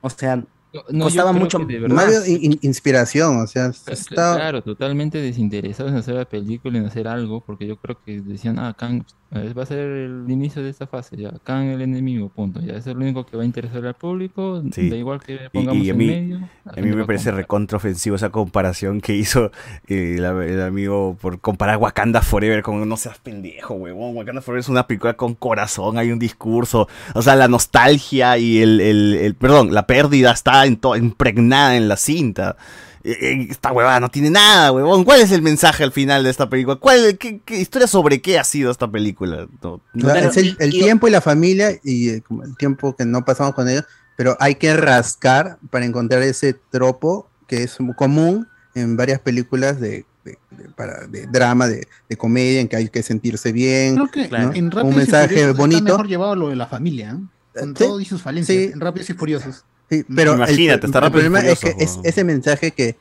O 0.00 0.10
sea, 0.10 0.42
no, 0.90 1.04
costaba 1.04 1.32
mucho. 1.32 1.58
había 1.58 2.26
in- 2.26 2.52
in- 2.52 2.58
inspiración, 2.62 3.38
o 3.40 3.46
sea, 3.46 3.66
está- 3.68 4.36
Claro, 4.36 4.62
totalmente 4.62 5.18
desinteresados 5.18 5.92
en 5.92 5.98
hacer 5.98 6.14
la 6.14 6.24
película, 6.26 6.78
en 6.78 6.86
hacer 6.86 7.08
algo, 7.08 7.40
porque 7.40 7.66
yo 7.66 7.76
creo 7.76 7.98
que 8.04 8.20
decían, 8.20 8.58
ah, 8.58 8.74
Kang 8.78 9.04
eh, 9.32 9.52
va 9.58 9.64
a 9.64 9.66
ser 9.66 9.78
el 9.80 10.24
inicio 10.28 10.62
de 10.62 10.70
esta 10.70 10.86
fase, 10.86 11.16
ya, 11.16 11.32
Kang 11.42 11.64
el 11.66 11.82
enemigo, 11.82 12.28
punto, 12.28 12.60
ya, 12.60 12.74
es 12.74 12.86
lo 12.86 12.94
único 12.94 13.26
que 13.26 13.36
va 13.36 13.42
a 13.42 13.46
interesar 13.46 13.84
al 13.84 13.94
público, 13.94 14.62
Sí. 14.72 14.88
da 14.88 14.96
igual 14.96 15.20
que 15.20 15.34
Y, 15.34 15.38
pongamos 15.52 15.84
y 15.84 15.88
a 15.88 15.92
en 15.92 15.98
mí, 15.98 16.06
medio. 16.06 16.38
la 16.64 16.72
a 16.72 16.80
mí 16.80 16.92
me 16.92 17.02
a 17.02 17.06
parece 17.06 17.32
recontraofensivo 17.32 18.14
esa 18.14 18.30
comparación 18.30 19.00
que 19.00 19.16
hizo 19.16 19.50
eh, 19.88 20.14
el, 20.18 20.24
el 20.24 20.62
amigo 20.62 21.16
por 21.20 21.40
comparar 21.40 21.78
Wakanda 21.78 22.22
Forever 22.22 22.62
con 22.62 22.88
no 22.88 22.96
seas 22.96 23.18
pendejo, 23.18 23.74
huevón. 23.74 24.16
Wakanda 24.16 24.42
Forever 24.42 24.60
es 24.60 24.68
una 24.68 24.86
película 24.86 25.14
con 25.14 25.34
corazón, 25.34 25.98
hay 25.98 26.12
un 26.12 26.20
discurso. 26.20 26.86
O 27.14 27.20
sea, 27.22 27.34
la 27.34 27.48
nostalgia 27.48 28.38
y 28.38 28.58
el, 28.58 28.80
el- 28.80 29.14
el- 29.16 29.34
perdón, 29.34 29.74
la 29.74 29.86
pérdida 29.88 30.30
está 30.30 30.65
en 30.66 30.78
impregnada 30.96 31.76
en 31.76 31.88
la 31.88 31.96
cinta. 31.96 32.56
Eh, 33.04 33.16
eh, 33.20 33.46
Esta 33.50 33.70
huevada 33.72 34.00
no 34.00 34.08
tiene 34.10 34.30
nada, 34.30 34.72
huevón. 34.72 35.04
¿Cuál 35.04 35.20
es 35.20 35.30
el 35.30 35.40
mensaje 35.42 35.84
al 35.84 35.92
final 35.92 36.24
de 36.24 36.30
esta 36.30 36.50
película? 36.50 36.76
¿Cuál, 36.76 37.16
qué, 37.18 37.40
qué 37.44 37.60
historia 37.60 37.86
sobre 37.86 38.20
qué 38.20 38.38
ha 38.38 38.44
sido 38.44 38.70
esta 38.70 38.90
película? 38.90 39.46
No, 39.62 39.80
no- 39.94 40.02
Claro, 40.12 40.28
es 40.30 40.36
el, 40.36 40.56
el 40.58 40.70
tiempo 40.72 41.06
y 41.06 41.10
la 41.12 41.20
familia 41.20 41.70
y 41.84 42.08
eh, 42.10 42.22
el 42.44 42.56
tiempo 42.56 42.96
que 42.96 43.04
no 43.04 43.24
pasamos 43.24 43.54
con 43.54 43.68
ellos, 43.68 43.84
pero 44.16 44.36
hay 44.40 44.56
que 44.56 44.76
rascar 44.76 45.58
para 45.70 45.84
encontrar 45.84 46.22
ese 46.22 46.54
tropo 46.70 47.28
que 47.46 47.62
es 47.62 47.78
muy 47.80 47.94
común 47.94 48.48
en 48.74 48.96
varias 48.96 49.20
películas 49.20 49.78
de, 49.80 50.04
de- 50.24 50.38
de- 50.50 50.68
para, 50.70 51.06
de 51.06 51.26
drama, 51.28 51.68
de, 51.68 51.86
de 52.08 52.16
comedia, 52.16 52.60
en 52.60 52.66
que 52.68 52.74
hay 52.76 52.88
que 52.88 53.02
sentirse 53.04 53.52
bien. 53.52 53.94
Creo 53.94 54.10
que 54.10 54.28
¿no? 54.28 54.52
en 54.52 54.74
Un 54.84 54.92
y 54.92 54.96
mensaje 54.96 55.40
está 55.42 55.52
bonito. 55.52 55.84
mejor 55.84 56.08
llevado 56.08 56.34
lo 56.34 56.48
de 56.48 56.56
la 56.56 56.66
familia, 56.66 57.12
¿eh? 57.12 57.60
con 57.60 57.68
Sí, 57.76 57.84
todo 57.84 58.00
y 58.00 58.04
sus 58.04 58.20
falencias. 58.20 58.58
sí. 58.64 58.70
En 58.72 58.80
Rápidos 58.80 59.08
y 59.10 59.14
Furiosos. 59.14 59.64
Sí, 59.90 60.04
pero 60.14 60.32
el- 60.32 60.38
Imagínate, 60.38 60.86
el, 60.86 60.90
está 60.92 61.06
el 61.06 61.12
problema 61.12 61.40
es 61.40 61.60
que 61.60 61.74
es 61.78 61.98
ese 62.02 62.24
mensaje 62.24 62.72
que 62.72 62.96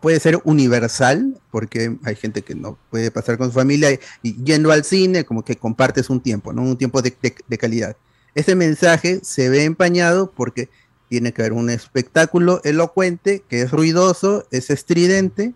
puede 0.00 0.20
ser 0.20 0.40
universal, 0.44 1.40
porque 1.50 1.96
hay 2.04 2.14
gente 2.16 2.42
que 2.42 2.54
no 2.54 2.76
puede 2.90 3.10
pasar 3.10 3.38
con 3.38 3.48
su 3.48 3.52
familia 3.54 3.90
y, 3.92 3.98
y 4.22 4.36
yendo 4.44 4.70
al 4.72 4.84
cine, 4.84 5.24
como 5.24 5.44
que 5.44 5.56
compartes 5.56 6.10
un 6.10 6.20
tiempo, 6.20 6.52
¿no? 6.52 6.62
Un 6.62 6.76
tiempo 6.76 7.00
de, 7.02 7.14
de- 7.22 7.34
de 7.46 7.58
calidad. 7.58 7.96
Ese 8.34 8.54
mensaje 8.56 9.20
se 9.22 9.48
ve 9.48 9.64
empañado 9.64 10.30
porque 10.30 10.68
tiene 11.08 11.32
que 11.32 11.42
haber 11.42 11.52
un 11.52 11.70
espectáculo 11.70 12.60
elocuente, 12.64 13.42
que 13.48 13.62
es 13.62 13.70
ruidoso, 13.70 14.46
es 14.50 14.70
estridente 14.70 15.54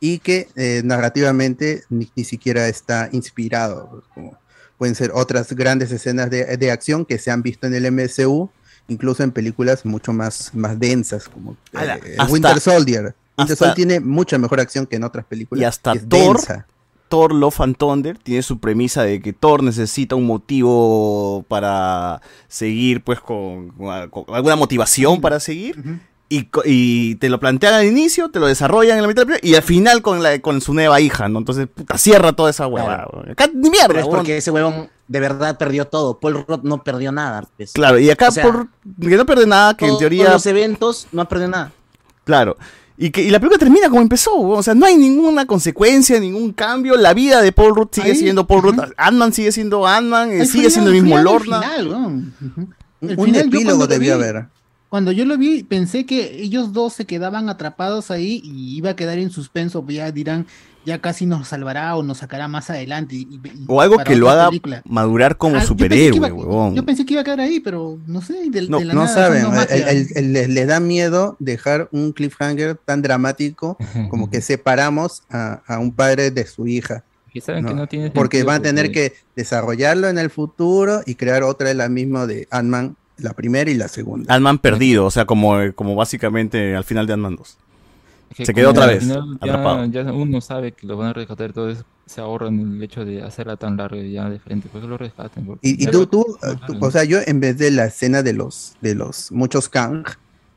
y 0.00 0.18
que 0.18 0.48
eh, 0.56 0.82
narrativamente 0.84 1.84
ni, 1.90 2.10
ni 2.16 2.24
siquiera 2.24 2.68
está 2.68 3.08
inspirado. 3.12 3.88
pues, 3.90 4.02
como 4.14 4.38
pueden 4.76 4.94
ser 4.94 5.12
otras 5.14 5.52
grandes 5.54 5.90
escenas 5.92 6.28
de, 6.30 6.56
de 6.56 6.70
acción 6.70 7.04
que 7.04 7.18
se 7.18 7.30
han 7.30 7.42
visto 7.42 7.66
en 7.66 7.74
el 7.74 7.86
MCU, 7.90 8.50
incluso 8.88 9.22
en 9.22 9.30
películas 9.32 9.84
mucho 9.84 10.12
más, 10.12 10.50
más 10.54 10.78
densas, 10.78 11.28
como 11.28 11.52
eh, 11.52 11.56
Ala, 11.78 11.96
eh, 11.96 12.16
hasta- 12.18 12.32
Winter 12.32 12.60
Soldier. 12.60 13.02
Winter 13.02 13.14
hasta- 13.36 13.56
Soldier 13.56 13.74
tiene 13.74 14.00
mucha 14.00 14.38
mejor 14.38 14.60
acción 14.60 14.86
que 14.86 14.96
en 14.96 15.04
otras 15.04 15.24
películas. 15.26 15.62
Y 15.62 15.64
hasta 15.64 15.92
Thor, 15.94 16.36
densa. 16.36 16.66
Thor 17.08 17.34
Love 17.34 17.60
and 17.62 17.76
Thunder 17.76 18.18
tiene 18.18 18.42
su 18.42 18.58
premisa 18.58 19.02
de 19.02 19.20
que 19.22 19.32
Thor 19.32 19.62
necesita 19.62 20.14
un 20.14 20.26
motivo 20.26 21.44
para 21.48 22.20
seguir, 22.48 23.02
pues 23.02 23.20
con, 23.20 23.70
con- 23.70 24.10
con 24.10 24.34
alguna 24.34 24.56
motivación 24.56 25.20
para 25.20 25.40
seguir. 25.40 25.82
Y 26.28 27.14
te 27.16 27.28
lo 27.28 27.40
plantean 27.40 27.74
al 27.74 27.86
inicio, 27.86 28.30
te 28.30 28.38
lo 28.38 28.46
desarrollan 28.46 28.96
en 28.98 29.02
la 29.02 29.08
mitad 29.08 29.22
de 29.22 29.32
la 29.32 29.38
película, 29.38 29.50
y 29.50 29.54
al 29.56 29.62
final 29.62 30.02
con, 30.02 30.22
la, 30.22 30.38
con 30.40 30.60
su 30.60 30.74
nueva 30.74 31.00
hija, 31.00 31.28
¿no? 31.28 31.38
Entonces, 31.38 31.68
puta, 31.74 31.96
cierra 31.96 32.32
toda 32.34 32.50
esa. 32.50 32.68
Claro. 32.68 33.10
weón. 33.14 33.30
Acá 33.30 33.48
ni 33.52 33.70
mierda, 33.70 33.88
Pero 33.88 34.00
es 34.00 34.06
porque 34.06 34.36
ese 34.36 34.50
huevón 34.50 34.90
de 35.06 35.20
verdad 35.20 35.56
perdió 35.56 35.86
todo. 35.86 36.18
Paul 36.20 36.44
Rudd 36.46 36.60
no 36.64 36.82
perdió 36.84 37.12
nada. 37.12 37.46
pues. 37.56 37.72
Claro, 37.72 37.98
y 37.98 38.10
acá 38.10 38.28
O 38.28 38.32
sea, 38.32 38.44
por 38.44 38.68
que 39.00 39.16
no 39.16 39.24
pierde 39.24 39.46
nada, 39.46 39.74
que 39.76 39.86
en 39.86 39.96
teoría 39.96 40.30
los 40.30 40.44
eventos 40.46 41.06
no 41.12 41.26
perdió 41.28 41.48
nada. 41.48 41.72
Claro. 42.24 42.56
Y, 43.00 43.10
que, 43.10 43.22
y 43.22 43.30
la 43.30 43.38
película 43.38 43.58
termina 43.60 43.88
como 43.88 44.02
empezó, 44.02 44.34
o 44.36 44.62
sea, 44.62 44.74
no 44.74 44.84
hay 44.84 44.96
ninguna 44.96 45.46
consecuencia, 45.46 46.18
ningún 46.18 46.52
cambio. 46.52 46.96
La 46.96 47.14
vida 47.14 47.40
de 47.40 47.52
Paul 47.52 47.74
Rudd 47.76 47.88
sigue 47.92 48.10
Ahí, 48.10 48.16
siendo 48.16 48.44
Paul 48.46 48.62
Rudd. 48.62 48.80
Ant-Man 48.96 49.32
sigue 49.32 49.52
siendo 49.52 49.86
Ant-Man, 49.86 50.32
eh, 50.32 50.44
sigue 50.46 50.68
final- 50.68 50.70
siendo 50.72 50.90
el 50.90 50.94
mismo 50.96 51.16
final, 51.16 51.18
el 51.20 51.24
Lorna. 51.24 51.62
final, 51.62 52.32
Un 53.00 53.24
final, 53.24 53.40
epílogo 53.46 53.86
debió 53.86 54.14
haber. 54.14 54.46
Cuando 54.88 55.12
yo 55.12 55.24
lo 55.26 55.36
vi, 55.36 55.62
pensé 55.64 56.06
que 56.06 56.40
ellos 56.42 56.72
dos 56.72 56.94
se 56.94 57.04
quedaban 57.04 57.48
atrapados 57.48 58.10
ahí 58.10 58.40
y 58.42 58.76
iba 58.76 58.90
a 58.90 58.96
quedar 58.96 59.18
en 59.18 59.30
suspenso. 59.30 59.82
pues 59.84 59.96
Ya 59.96 60.10
dirán, 60.12 60.46
ya 60.86 60.98
casi 61.00 61.26
nos 61.26 61.48
salvará 61.48 61.94
o 61.96 62.02
nos 62.02 62.18
sacará 62.18 62.48
más 62.48 62.70
adelante. 62.70 63.14
y- 63.16 63.28
y- 63.30 63.40
O 63.66 63.82
algo 63.82 63.98
que 63.98 64.16
lo 64.16 64.30
haga 64.30 64.48
película. 64.48 64.82
madurar 64.86 65.36
como 65.36 65.56
Ah, 65.56 65.60
superhéroe, 65.60 66.16
iba- 66.16 66.28
huevón. 66.32 66.74
Yo 66.74 66.86
pensé 66.86 67.04
que 67.04 67.12
iba 67.12 67.20
a 67.20 67.24
quedar 67.24 67.40
ahí, 67.40 67.60
pero 67.60 67.98
no 68.06 68.22
sé. 68.22 68.48
de- 68.48 68.68
No, 68.68 68.78
de 68.78 68.86
la 68.86 68.94
No 68.94 69.02
nada, 69.04 69.14
saben, 69.14 69.42
no, 69.42 69.52
el- 69.60 70.66
da 70.66 70.80
miedo 70.80 71.36
dejar 71.38 71.88
un 71.92 72.12
cliffhanger 72.12 72.76
tan 72.76 73.02
dramático 73.02 73.76
como 74.10 74.30
que 74.30 74.40
separamos 74.40 75.22
a, 75.28 75.60
a 75.66 75.78
un 75.78 75.92
padre 75.92 76.30
de 76.30 76.46
su 76.46 76.66
hija. 76.66 77.04
Y 77.34 77.42
saben 77.42 77.64
que 77.66 77.74
No, 77.74 77.80
no 77.80 77.86
tiene 77.86 78.10
porque 78.10 78.38
sentido 78.38 78.46
van 78.52 78.60
a 78.60 78.62
tener 78.62 78.86
porque- 78.86 79.10
que 79.10 79.16
desarrollarlo 79.36 80.08
en 80.08 80.16
el 80.16 80.30
futuro 80.30 81.02
y 81.04 81.14
crear 81.16 81.42
otra 81.42 81.68
de 81.68 81.74
la 81.74 81.90
misma 81.90 82.26
de 82.26 82.48
Ant-Man, 82.50 82.96
la 83.18 83.32
primera 83.34 83.70
y 83.70 83.74
la 83.74 83.88
segunda. 83.88 84.32
Ant-Man 84.34 84.58
perdido, 84.58 85.04
o 85.06 85.10
sea, 85.10 85.24
como, 85.26 85.60
eh, 85.60 85.72
como 85.72 85.94
básicamente 85.94 86.74
al 86.76 86.84
final 86.84 87.06
de 87.06 87.12
Ant-Man 87.14 87.36
2. 87.36 87.56
que 88.36 88.44
Se 88.46 88.52
quedó 88.54 88.70
otra 88.70 88.86
vez 88.86 89.00
final 89.00 89.38
ya- 89.40 89.52
atrapado. 89.52 89.84
Ya, 89.86 90.02
uno 90.12 90.40
sabe 90.40 90.72
que 90.72 90.86
lo 90.86 90.96
van 90.96 91.08
a 91.08 91.12
rescatar, 91.14 91.46
entonces 91.46 91.84
se 92.06 92.20
ahorran 92.20 92.58
el 92.76 92.82
hecho 92.82 93.04
de 93.04 93.22
hacerla 93.22 93.56
tan 93.56 93.76
larga 93.76 94.00
ya 94.02 94.28
de 94.30 94.38
frente, 94.38 94.68
pues 94.70 94.82
que 94.84 94.88
lo 94.88 94.96
rescaten. 94.98 95.46
Y, 95.62 95.82
y 95.82 95.86
tú, 95.86 96.00
lo- 96.00 96.08
tú, 96.08 96.38
eh, 96.42 96.54
tú- 96.66 96.76
o 96.80 96.90
sea, 96.90 97.04
yo 97.04 97.18
en 97.26 97.40
vez 97.40 97.56
de 97.58 97.70
la 97.70 97.86
escena 97.86 98.22
de 98.22 98.32
los, 98.34 98.74
de 98.80 98.94
los 98.94 99.32
muchos 99.32 99.68
Kang, 99.68 100.04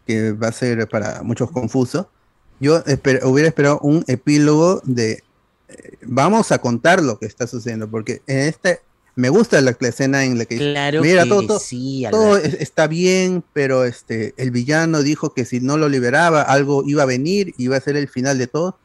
que 0.06 0.34
va 0.34 0.48
a 0.50 0.52
ser 0.52 0.88
para 0.90 1.24
muchos 1.24 1.50
confuso, 1.52 2.10
yo 2.60 2.84
esper- 2.86 3.24
hubiera 3.24 3.48
esperado 3.48 3.80
un 3.80 4.04
epílogo 4.08 4.82
de 4.84 5.24
eh, 5.70 5.94
vamos 6.06 6.52
a 6.52 6.60
contar 6.60 7.02
lo 7.02 7.18
que 7.18 7.26
está 7.26 7.48
sucediendo, 7.48 7.90
porque 7.90 8.22
en 8.28 8.40
este 8.40 8.82
me 9.22 9.30
gusta 9.30 9.62
la, 9.62 9.78
la 9.80 9.88
escena 9.88 10.26
en 10.26 10.40
la 10.40 10.46
que 10.46 10.58
Claro 10.58 11.02
mira 11.02 11.24
que 11.24 11.30
todo, 11.30 11.46
todo, 11.46 11.60
sí, 11.60 12.06
está 12.60 12.88
bien, 12.88 13.44
pero 13.54 13.86
este 13.86 14.34
el 14.38 14.50
villano 14.50 15.04
dijo 15.04 15.36
que 15.36 15.46
si 15.46 15.60
no 15.60 15.78
lo 15.78 15.90
liberaba 15.90 16.42
algo 16.42 16.84
iba 16.88 17.04
a 17.04 17.06
venir, 17.06 17.54
iba 17.58 17.78
a 17.78 17.82
ser 17.82 17.96
el 17.98 18.10
final 18.10 18.40
de 18.40 18.48
todo. 18.48 18.78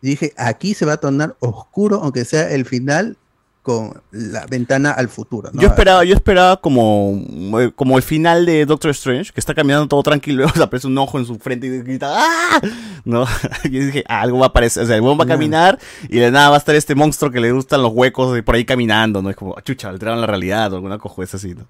Y 0.00 0.08
dije, 0.08 0.32
aquí 0.36 0.74
se 0.74 0.86
va 0.86 0.94
a 0.94 0.96
tornar 0.96 1.36
oscuro, 1.40 2.00
aunque 2.02 2.24
sea 2.24 2.50
el 2.50 2.64
final 2.64 3.18
con 3.62 4.02
la 4.10 4.44
ventana 4.46 4.90
al 4.90 5.08
futuro. 5.08 5.48
¿no? 5.52 5.60
Yo 5.62 5.68
esperaba, 5.68 6.04
yo 6.04 6.14
esperaba 6.14 6.56
como, 6.60 7.60
eh, 7.60 7.70
como 7.76 7.96
el 7.96 8.02
final 8.02 8.44
de 8.44 8.66
Doctor 8.66 8.90
Strange, 8.90 9.32
que 9.32 9.38
está 9.38 9.54
caminando 9.54 9.86
todo 9.86 10.02
tranquilo, 10.02 10.38
luego 10.42 10.52
se 10.54 10.62
aparece 10.64 10.88
un 10.88 10.98
ojo 10.98 11.18
en 11.20 11.26
su 11.26 11.38
frente 11.38 11.68
y 11.68 11.78
grita 11.82 12.08
¡Ah! 12.12 12.60
¿No? 13.04 13.24
Yo 13.64 13.84
dije, 13.86 14.02
"Ah, 14.08 14.20
algo 14.22 14.38
va 14.40 14.46
a 14.46 14.48
aparecer, 14.48 14.82
o 14.82 14.86
sea, 14.86 14.96
el 14.96 15.02
huevón 15.02 15.20
va 15.20 15.24
a 15.24 15.28
caminar 15.28 15.78
y 16.08 16.18
de 16.18 16.30
nada 16.32 16.48
va 16.50 16.56
a 16.56 16.58
estar 16.58 16.74
este 16.74 16.94
monstruo 16.96 17.30
que 17.30 17.38
le 17.40 17.52
gustan 17.52 17.82
los 17.82 17.92
huecos 17.92 18.36
y 18.36 18.42
por 18.42 18.56
ahí 18.56 18.64
caminando, 18.64 19.22
¿no? 19.22 19.30
Es 19.30 19.36
como, 19.36 19.54
chucha, 19.60 19.88
alteraron 19.90 20.20
la 20.20 20.26
realidad 20.26 20.72
o 20.72 20.76
alguna 20.76 20.98
cojueza 20.98 21.36
así, 21.36 21.54
¿no? 21.54 21.66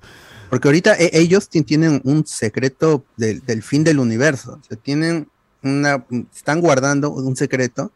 Porque 0.48 0.68
ahorita 0.68 0.94
e- 0.98 1.10
ellos 1.12 1.48
ti- 1.48 1.62
tienen 1.62 2.00
un 2.04 2.26
secreto 2.26 3.04
del, 3.16 3.44
del 3.44 3.62
fin 3.62 3.84
del 3.84 3.98
universo. 3.98 4.58
O 4.60 4.64
sea, 4.66 4.76
tienen 4.76 5.28
una, 5.62 6.04
están 6.34 6.60
guardando 6.60 7.10
un 7.10 7.36
secreto 7.36 7.90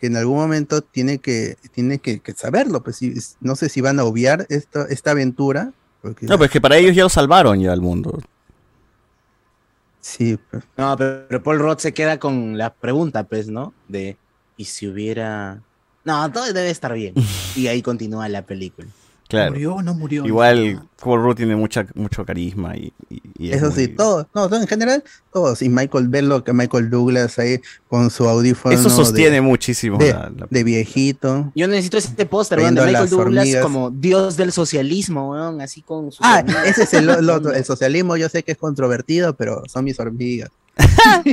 que 0.00 0.06
en 0.08 0.16
algún 0.16 0.36
momento 0.36 0.82
tiene 0.82 1.18
que, 1.18 1.56
tiene 1.72 1.98
que, 1.98 2.20
que 2.20 2.32
saberlo. 2.32 2.82
Pues 2.82 2.96
si- 2.96 3.14
no 3.40 3.56
sé 3.56 3.68
si 3.68 3.80
van 3.80 3.98
a 4.00 4.04
obviar 4.04 4.46
esta, 4.48 4.86
esta 4.88 5.12
aventura. 5.12 5.72
Porque 6.02 6.26
No, 6.26 6.36
pues 6.38 6.50
que 6.50 6.60
para 6.60 6.76
ellos 6.76 6.94
ya 6.94 7.02
lo 7.04 7.08
salvaron 7.08 7.60
ya 7.60 7.72
al 7.72 7.80
mundo. 7.80 8.18
Sí, 10.00 10.38
pues. 10.50 10.62
No, 10.76 10.96
pero, 10.96 11.26
pero 11.28 11.42
Paul 11.42 11.58
Roth 11.58 11.80
se 11.80 11.92
queda 11.94 12.18
con 12.18 12.56
la 12.56 12.72
pregunta, 12.72 13.24
pues, 13.24 13.48
¿no? 13.48 13.74
De, 13.88 14.16
¿y 14.56 14.64
si 14.66 14.86
hubiera...? 14.86 15.60
No, 16.04 16.30
todo 16.30 16.44
debe 16.52 16.70
estar 16.70 16.92
bien. 16.94 17.14
Y 17.56 17.66
ahí 17.68 17.82
continúa 17.82 18.28
la 18.28 18.42
película. 18.42 18.86
Claro. 19.28 19.52
Murió, 19.52 19.82
no 19.82 19.94
murió. 19.94 20.24
Igual 20.24 20.80
Rudd 21.02 21.34
tiene 21.36 21.56
mucha, 21.56 21.84
mucho 21.94 22.24
carisma 22.24 22.76
y, 22.76 22.92
y- 23.10 23.20
y 23.38 23.50
es 23.50 23.56
Eso 23.56 23.70
sí, 23.72 23.88
muy- 23.88 23.96
todos, 23.96 24.26
no, 24.34 24.48
todo 24.48 24.60
en 24.60 24.66
general, 24.68 25.02
todos. 25.32 25.62
Y 25.62 25.68
Michael 25.68 26.08
verlo 26.08 26.44
que 26.44 26.52
Michael 26.52 26.90
Douglas 26.90 27.38
ahí 27.38 27.60
con 27.88 28.10
su 28.10 28.28
audífono. 28.28 28.74
Eso 28.74 28.88
sostiene 28.88 29.36
de- 29.36 29.40
muchísimo 29.40 29.98
De, 29.98 30.12
la- 30.12 30.30
la- 30.36 30.46
de 30.48 30.64
viejito. 30.64 31.52
Yo 31.54 31.66
necesito 31.68 31.98
este 31.98 32.24
póster, 32.26 32.58
de 32.60 32.70
Michael 32.70 32.92
las 32.92 33.10
Douglas 33.10 33.26
hormigas. 33.44 33.62
como 33.62 33.90
dios 33.90 34.36
del 34.36 34.52
socialismo, 34.52 35.30
weón, 35.32 35.60
así 35.60 35.82
con 35.82 36.12
sus 36.12 36.20
Ah, 36.24 36.38
hormigas. 36.40 36.66
ese 36.68 36.82
es 36.84 36.94
el, 36.94 37.06
lo- 37.06 37.50
el 37.52 37.64
socialismo, 37.64 38.16
yo 38.16 38.28
sé 38.28 38.42
que 38.42 38.52
es 38.52 38.58
controvertido, 38.58 39.34
pero 39.36 39.62
son 39.68 39.84
mis 39.84 39.98
hormigas. 40.00 40.50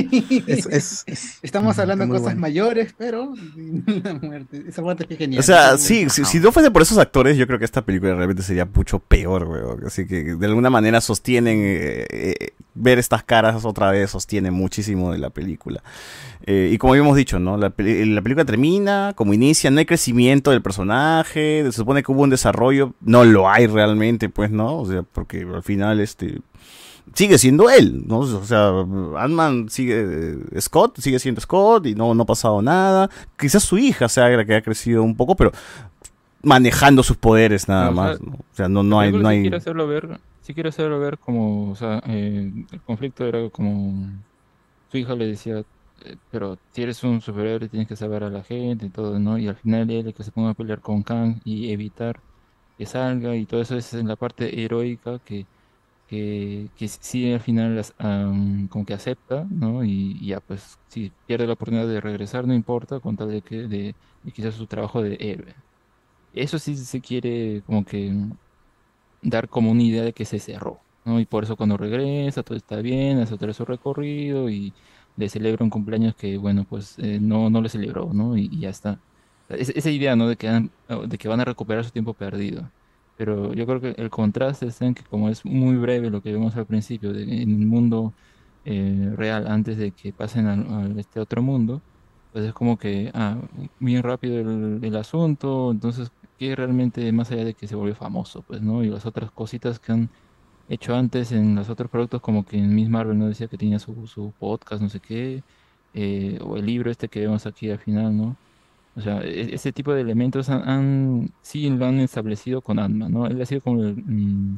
Es- 0.46 0.66
es- 0.66 1.04
es- 1.06 1.38
Estamos 1.42 1.78
hablando 1.78 2.04
de 2.04 2.10
cosas 2.10 2.24
bueno. 2.24 2.40
mayores, 2.40 2.94
pero 2.96 3.34
la 4.02 4.14
muerte, 4.14 4.64
esa 4.66 4.82
muerte 4.82 5.06
es 5.08 5.18
genial. 5.18 5.40
O 5.40 5.42
sea, 5.42 5.76
sí, 5.78 6.08
si, 6.08 6.24
si 6.24 6.40
no 6.40 6.50
fuese 6.52 6.70
por 6.70 6.82
esos 6.82 6.98
actores, 6.98 7.36
yo 7.36 7.46
creo 7.46 7.58
que 7.58 7.64
esta 7.64 7.82
película 7.82 8.14
realmente 8.14 8.42
sería 8.42 8.64
mucho 8.66 8.98
peor, 8.98 9.44
weón. 9.44 9.84
Así 9.86 10.06
que 10.06 10.34
de 10.36 10.46
alguna 10.46 10.70
manera 10.70 11.00
sostienen, 11.00 11.58
eh, 11.62 12.06
eh, 12.10 12.34
ver 12.74 12.98
estas 12.98 13.22
caras 13.22 13.64
otra 13.64 13.90
vez 13.90 14.10
sostiene 14.10 14.50
muchísimo 14.50 15.12
de 15.12 15.18
la 15.18 15.30
película. 15.30 15.82
Eh, 16.46 16.70
y 16.72 16.78
como 16.78 16.92
habíamos 16.94 17.16
dicho, 17.16 17.38
¿no? 17.38 17.56
La 17.56 17.70
película 17.70 18.44
termina, 18.44 19.12
como 19.14 19.34
inicia, 19.34 19.70
no 19.70 19.78
hay 19.78 19.86
crecimiento 19.86 20.50
del 20.50 20.62
personaje, 20.62 21.62
se 21.64 21.72
supone 21.72 22.02
que 22.02 22.12
hubo 22.12 22.22
un 22.22 22.30
desarrollo, 22.30 22.94
no 23.00 23.24
lo 23.24 23.48
hay 23.48 23.66
realmente, 23.66 24.28
pues, 24.28 24.50
¿no? 24.50 24.78
O 24.80 24.86
sea, 24.86 25.02
porque 25.02 25.40
al 25.42 25.62
final, 25.62 26.00
este... 26.00 26.40
Sigue 27.12 27.38
siendo 27.38 27.68
él, 27.70 28.02
¿no? 28.06 28.20
O 28.20 28.44
sea, 28.44 28.70
Ant-Man 29.18 29.68
sigue, 29.68 30.04
eh, 30.54 30.60
Scott 30.60 30.98
sigue 30.98 31.18
siendo 31.18 31.40
Scott 31.40 31.86
y 31.86 31.94
no, 31.94 32.14
no 32.14 32.22
ha 32.22 32.26
pasado 32.26 32.62
nada. 32.62 33.10
Quizás 33.38 33.62
su 33.62 33.78
hija 33.78 34.08
sea 34.08 34.28
la 34.28 34.44
que 34.44 34.54
ha 34.54 34.62
crecido 34.62 35.02
un 35.02 35.14
poco, 35.14 35.36
pero 35.36 35.52
manejando 36.42 37.02
sus 37.02 37.16
poderes 37.16 37.68
nada 37.68 37.90
No, 37.90 37.90
o 37.90 37.94
sea, 37.94 38.04
más. 38.04 38.20
¿no? 38.20 38.32
O 38.32 38.54
sea, 38.54 38.68
no, 38.68 39.00
hay, 39.00 39.12
no 39.12 39.28
hay... 39.28 39.42
quiere 39.42 39.56
hacerlo 39.56 39.86
ver, 39.86 40.18
sí 40.40 40.54
quiere 40.54 40.70
hacerlo 40.70 40.98
ver 40.98 41.18
como, 41.18 41.70
o 41.70 41.76
sea, 41.76 42.02
eh, 42.06 42.52
el 42.70 42.80
conflicto 42.82 43.24
era 43.24 43.48
como 43.50 44.10
su 44.90 44.98
hija 44.98 45.14
le 45.14 45.26
decía, 45.26 45.64
eh, 46.04 46.16
pero 46.30 46.58
si 46.72 46.82
eres 46.82 47.02
un 47.02 47.20
superhéroe 47.20 47.68
tienes 47.68 47.88
que 47.88 47.96
salvar 47.96 48.24
a 48.24 48.30
la 48.30 48.42
gente 48.42 48.86
y 48.86 48.90
todo, 48.90 49.18
¿no? 49.18 49.38
Y 49.38 49.48
al 49.48 49.56
final 49.56 49.90
él 49.90 50.08
es 50.08 50.14
que 50.14 50.22
se 50.22 50.30
ponga 50.30 50.50
a 50.50 50.54
pelear 50.54 50.80
con 50.80 51.02
Kang 51.02 51.40
y 51.44 51.72
evitar 51.72 52.20
que 52.76 52.86
salga 52.86 53.36
y 53.36 53.46
todo 53.46 53.60
eso 53.60 53.76
es 53.76 53.94
en 53.94 54.08
la 54.08 54.16
parte 54.16 54.62
heroica 54.62 55.18
que, 55.20 55.46
que, 56.14 56.70
que 56.74 56.88
sí 56.88 57.32
al 57.32 57.40
final 57.40 57.82
am, 57.98 58.68
como 58.68 58.84
que 58.84 58.94
acepta, 58.94 59.46
¿no? 59.50 59.84
Y, 59.84 60.12
y 60.20 60.28
ya 60.28 60.40
pues 60.40 60.78
si 60.88 61.10
pierde 61.26 61.46
la 61.46 61.54
oportunidad 61.54 61.88
de 61.88 62.00
regresar 62.00 62.46
no 62.46 62.54
importa 62.54 63.00
con 63.00 63.16
tal 63.16 63.30
de 63.30 63.42
que 63.42 63.56
de, 63.68 63.96
de 64.22 64.32
sea 64.42 64.52
su 64.52 64.66
trabajo 64.66 65.02
de 65.02 65.16
héroe. 65.20 65.54
Eso 66.32 66.58
sí 66.60 66.76
se 66.76 67.00
quiere 67.02 67.62
como 67.64 67.84
que 67.84 68.12
dar 69.22 69.48
como 69.48 69.70
una 69.70 69.82
idea 69.82 70.02
de 70.04 70.12
que 70.12 70.24
se 70.24 70.38
cerró, 70.38 70.86
¿no? 71.04 71.20
Y 71.20 71.26
por 71.26 71.44
eso 71.44 71.56
cuando 71.56 71.76
regresa 71.76 72.42
todo 72.42 72.56
está 72.56 72.76
bien, 72.82 73.18
hace 73.18 73.34
otra 73.34 73.46
vez 73.48 73.56
su 73.56 73.64
recorrido 73.64 74.50
y 74.50 74.74
le 75.16 75.28
celebra 75.28 75.64
un 75.64 75.70
cumpleaños 75.70 76.14
que, 76.16 76.36
bueno, 76.38 76.64
pues 76.66 76.98
eh, 76.98 77.18
no, 77.20 77.50
no 77.50 77.60
le 77.62 77.68
celebró, 77.68 78.12
¿no? 78.12 78.36
Y, 78.36 78.46
y 78.50 78.60
ya 78.60 78.70
está. 78.70 79.02
Es- 79.48 79.70
esa 79.70 79.90
idea, 79.90 80.16
¿no? 80.16 80.28
De 80.28 80.36
que, 80.36 80.48
han- 80.48 80.74
de 81.08 81.18
que 81.18 81.28
van 81.28 81.40
a 81.40 81.44
recuperar 81.44 81.84
su 81.84 81.90
tiempo 81.90 82.14
perdido. 82.14 82.72
Pero 83.16 83.52
yo 83.54 83.66
creo 83.66 83.80
que 83.80 83.90
el 84.00 84.10
contraste 84.10 84.66
está 84.66 84.86
en 84.86 84.94
que 84.94 85.04
como 85.04 85.28
es 85.28 85.44
muy 85.44 85.76
breve 85.76 86.10
lo 86.10 86.22
que 86.22 86.32
vemos 86.32 86.56
al 86.56 86.66
principio, 86.66 87.12
de- 87.12 87.22
en 87.42 87.50
el 87.60 87.66
mundo 87.66 88.16
eh, 88.64 89.12
real, 89.16 89.46
antes 89.46 89.76
de 89.78 89.92
que 89.92 90.12
pasen 90.12 90.46
a 90.48 90.88
este 90.98 91.20
otro 91.20 91.42
mundo, 91.42 91.84
pues 92.30 92.44
es 92.46 92.52
como 92.54 92.78
que, 92.78 93.10
ah, 93.14 93.40
bien 93.78 94.02
rápido 94.02 94.40
el, 94.40 94.96
asunto, 94.96 95.70
entonces, 95.70 96.12
¿qué 96.36 96.56
realmente 96.56 97.12
más 97.12 97.30
allá 97.30 97.44
de 97.44 97.54
que 97.54 97.68
se 97.68 97.76
volvió 97.76 97.94
famoso, 97.94 98.42
pues, 98.42 98.60
¿no? 98.62 98.82
Y 98.82 98.88
las 98.90 99.06
otras 99.06 99.30
cositas 99.30 99.78
que 99.78 99.92
han 99.92 100.12
hecho 100.68 100.94
antes 100.96 101.32
en 101.32 101.54
los 101.54 101.68
otros 101.70 101.90
productos, 101.90 102.20
como 102.22 102.44
que 102.44 102.58
en 102.58 102.74
Miss 102.74 102.88
Marvel 102.88 103.18
no 103.18 103.28
decía 103.28 103.48
que 103.48 103.58
tenía 103.58 103.78
su, 103.78 104.06
su 104.08 104.34
podcast, 104.38 104.82
no 104.82 104.88
sé 104.88 105.00
qué, 105.00 105.44
eh, 105.92 106.38
o 106.42 106.56
el 106.56 106.66
libro 106.66 106.90
este 106.90 107.08
que 107.08 107.20
vemos 107.20 107.46
aquí 107.46 107.70
al 107.70 107.78
final, 107.80 108.16
¿no? 108.16 108.40
O 108.96 109.00
sea, 109.00 109.22
e- 109.22 109.54
ese 109.54 109.72
tipo 109.72 109.92
de 109.92 110.00
elementos 110.02 110.48
han, 110.50 111.34
sí 111.42 111.68
lo 111.70 111.86
han 111.86 111.98
establecido 112.00 112.62
con 112.62 112.78
Ant-Man, 112.78 113.12
¿no? 113.12 113.26
Él 113.26 113.40
ha 113.42 113.46
sido 113.46 113.60
como 113.62 113.82
el, 113.82 113.96
mm, 114.04 114.56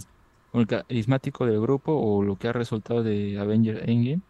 como 0.50 0.60
el 0.62 0.66
carismático 0.68 1.46
del 1.46 1.60
grupo 1.60 1.92
o 1.94 2.22
lo 2.22 2.36
que 2.36 2.48
ha 2.48 2.52
resultado 2.52 3.02
de 3.02 3.38
Avengers 3.38 3.80
Endgame. 3.88 4.22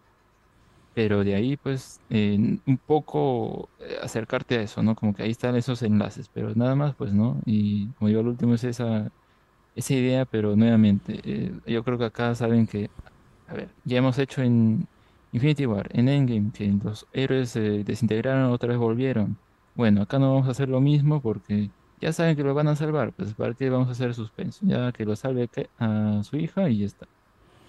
Pero 0.93 1.25
de 1.25 1.35
ahí, 1.35 1.57
pues, 1.59 2.01
eh, 2.09 2.39
un 2.67 2.79
poco 2.79 3.71
eh, 3.79 3.99
acercarte 4.03 4.57
a 4.59 4.63
eso, 4.63 4.83
¿no? 4.83 4.95
Como 4.95 5.13
que 5.15 5.23
ahí 5.25 5.31
están 5.31 5.55
esos 5.57 5.83
enlaces, 5.83 6.29
pero 6.31 6.55
nada 6.55 6.75
más, 6.75 6.95
pues, 6.97 7.13
¿no? 7.13 7.41
Y 7.45 7.93
como 7.95 8.09
digo, 8.09 8.21
al 8.21 8.29
último 8.29 8.55
es 8.55 8.65
esa, 8.65 9.11
esa 9.75 9.95
idea, 9.95 10.27
pero 10.27 10.57
nuevamente, 10.57 11.21
eh, 11.25 11.61
yo 11.67 11.85
creo 11.85 11.99
que 11.99 12.07
acá 12.07 12.35
saben 12.35 12.67
que, 12.67 12.91
a 13.47 13.55
ver, 13.55 13.77
ya 13.85 13.99
hemos 13.99 14.19
hecho 14.19 14.43
en 14.43 14.89
Infinity 15.33 15.67
War, 15.67 15.89
en 15.93 16.09
Endgame, 16.09 16.53
que 16.53 16.69
los 16.83 17.07
héroes 17.13 17.51
se 17.51 17.85
desintegraron, 17.85 18.53
otra 18.53 18.71
vez 18.71 18.79
volvieron. 18.79 19.41
Bueno, 19.77 20.03
acá 20.03 20.19
no 20.19 20.33
vamos 20.33 20.49
a 20.49 20.53
hacer 20.53 20.69
lo 20.69 20.81
mismo 20.81 21.21
porque 21.21 21.71
ya 22.01 22.13
saben 22.13 22.35
que 22.35 22.43
lo 22.43 22.55
van 22.55 22.69
a 22.69 22.77
salvar, 22.77 23.13
pues, 23.13 23.35
¿para 23.35 23.55
qué 23.55 23.71
vamos 23.71 23.89
a 23.89 23.93
hacer 23.93 24.15
suspenso? 24.15 24.61
Ya 24.63 24.91
que 24.93 25.05
lo 25.05 25.15
salve 25.17 25.49
a 25.79 26.23
su 26.25 26.37
hija 26.37 26.69
y 26.69 26.79
ya 26.79 26.87
está. 26.87 27.07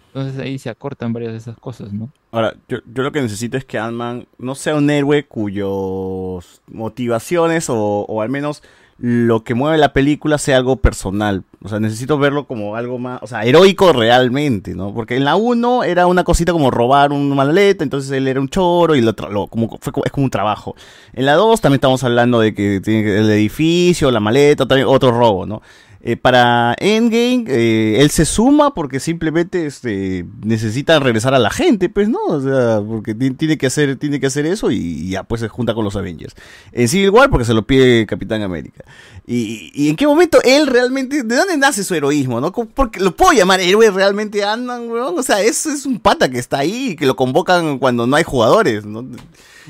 Entonces 0.07 0.39
ahí 0.39 0.57
se 0.57 0.69
acortan 0.69 1.13
varias 1.13 1.33
de 1.33 1.37
esas 1.37 1.57
cosas, 1.57 1.93
¿no? 1.93 2.09
Ahora, 2.31 2.55
yo, 2.67 2.79
yo 2.91 3.03
lo 3.03 3.11
que 3.11 3.21
necesito 3.21 3.57
es 3.57 3.65
que 3.65 3.77
Ant-Man 3.77 4.25
no 4.39 4.55
sea 4.55 4.75
un 4.75 4.89
héroe 4.89 5.25
cuyos 5.27 6.61
motivaciones 6.67 7.67
o 7.69 8.21
al 8.21 8.29
menos 8.29 8.63
lo 8.99 9.43
que 9.43 9.53
mueve 9.53 9.77
la 9.77 9.93
película 9.93 10.37
sea 10.37 10.57
algo 10.57 10.77
personal. 10.77 11.43
O 11.63 11.69
sea, 11.69 11.79
necesito 11.79 12.17
verlo 12.17 12.45
como 12.45 12.75
algo 12.75 12.97
más, 12.99 13.19
o 13.21 13.27
sea, 13.27 13.43
heroico 13.43 13.93
realmente, 13.93 14.73
¿no? 14.75 14.93
Porque 14.93 15.15
en 15.15 15.25
la 15.25 15.35
1 15.35 15.83
era 15.83 16.07
una 16.07 16.23
cosita 16.23 16.51
como 16.51 16.71
robar 16.71 17.11
una 17.11 17.35
maleta, 17.35 17.83
entonces 17.83 18.11
él 18.11 18.27
era 18.27 18.39
un 18.39 18.49
choro 18.49 18.95
y 18.95 19.01
lo, 19.01 19.13
lo- 19.29 19.47
como, 19.47 19.77
fue, 19.81 19.93
es 20.05 20.11
como 20.11 20.23
un 20.25 20.31
trabajo. 20.31 20.75
En 21.13 21.25
la 21.25 21.33
2 21.33 21.61
también 21.61 21.77
estamos 21.77 22.03
hablando 22.03 22.39
de 22.39 22.53
que 22.53 22.79
tiene 22.81 23.17
el 23.17 23.29
edificio, 23.29 24.09
la 24.11 24.19
maleta, 24.19 24.65
otro 24.87 25.11
robo, 25.11 25.45
¿no? 25.45 25.61
Eh, 26.09 26.15
para 26.15 26.73
Endgame, 26.79 27.43
eh, 27.49 27.97
él 27.99 28.09
se 28.11 28.23
suma 28.23 28.73
porque 28.73 29.01
simplemente 29.01 29.65
este, 29.65 30.25
necesita 30.41 30.97
regresar 30.99 31.33
a 31.33 31.39
la 31.39 31.49
gente, 31.49 31.89
pues, 31.89 32.07
¿no? 32.07 32.19
O 32.29 32.41
sea, 32.41 32.79
porque 32.81 33.13
ti- 33.13 33.31
tiene 33.31 33.57
que 33.57 33.67
hacer, 33.67 33.97
tiene 33.97 34.21
que 34.21 34.27
hacer 34.27 34.45
eso 34.45 34.71
y, 34.71 35.09
ya 35.09 35.23
pues 35.23 35.41
se 35.41 35.49
junta 35.49 35.73
con 35.73 35.83
los 35.83 35.97
Avengers. 35.97 36.33
En 36.71 36.87
Civil 36.87 37.09
War 37.09 37.29
porque 37.29 37.43
se 37.43 37.53
lo 37.53 37.67
pide 37.67 38.05
Capitán 38.05 38.41
América. 38.41 38.85
Y, 39.25 39.69
y 39.75 39.89
en 39.89 39.97
qué 39.97 40.07
momento 40.07 40.39
él 40.45 40.67
realmente, 40.67 41.23
¿de 41.23 41.35
dónde 41.35 41.57
nace 41.57 41.83
su 41.83 41.93
heroísmo, 41.93 42.39
no? 42.39 42.53
¿Cómo- 42.53 42.69
Porque 42.73 43.01
lo 43.01 43.13
puedo 43.13 43.33
llamar 43.33 43.59
héroe 43.59 43.91
realmente 43.91 44.45
Ant-Man, 44.45 44.89
weón. 44.89 45.19
O 45.19 45.23
sea, 45.23 45.41
eso 45.41 45.69
es 45.69 45.85
un 45.85 45.99
pata 45.99 46.29
que 46.31 46.39
está 46.39 46.59
ahí 46.59 46.91
y 46.91 46.95
que 46.95 47.05
lo 47.05 47.17
convocan 47.17 47.79
cuando 47.79 48.07
no 48.07 48.15
hay 48.15 48.23
jugadores, 48.23 48.85
¿no? 48.85 49.05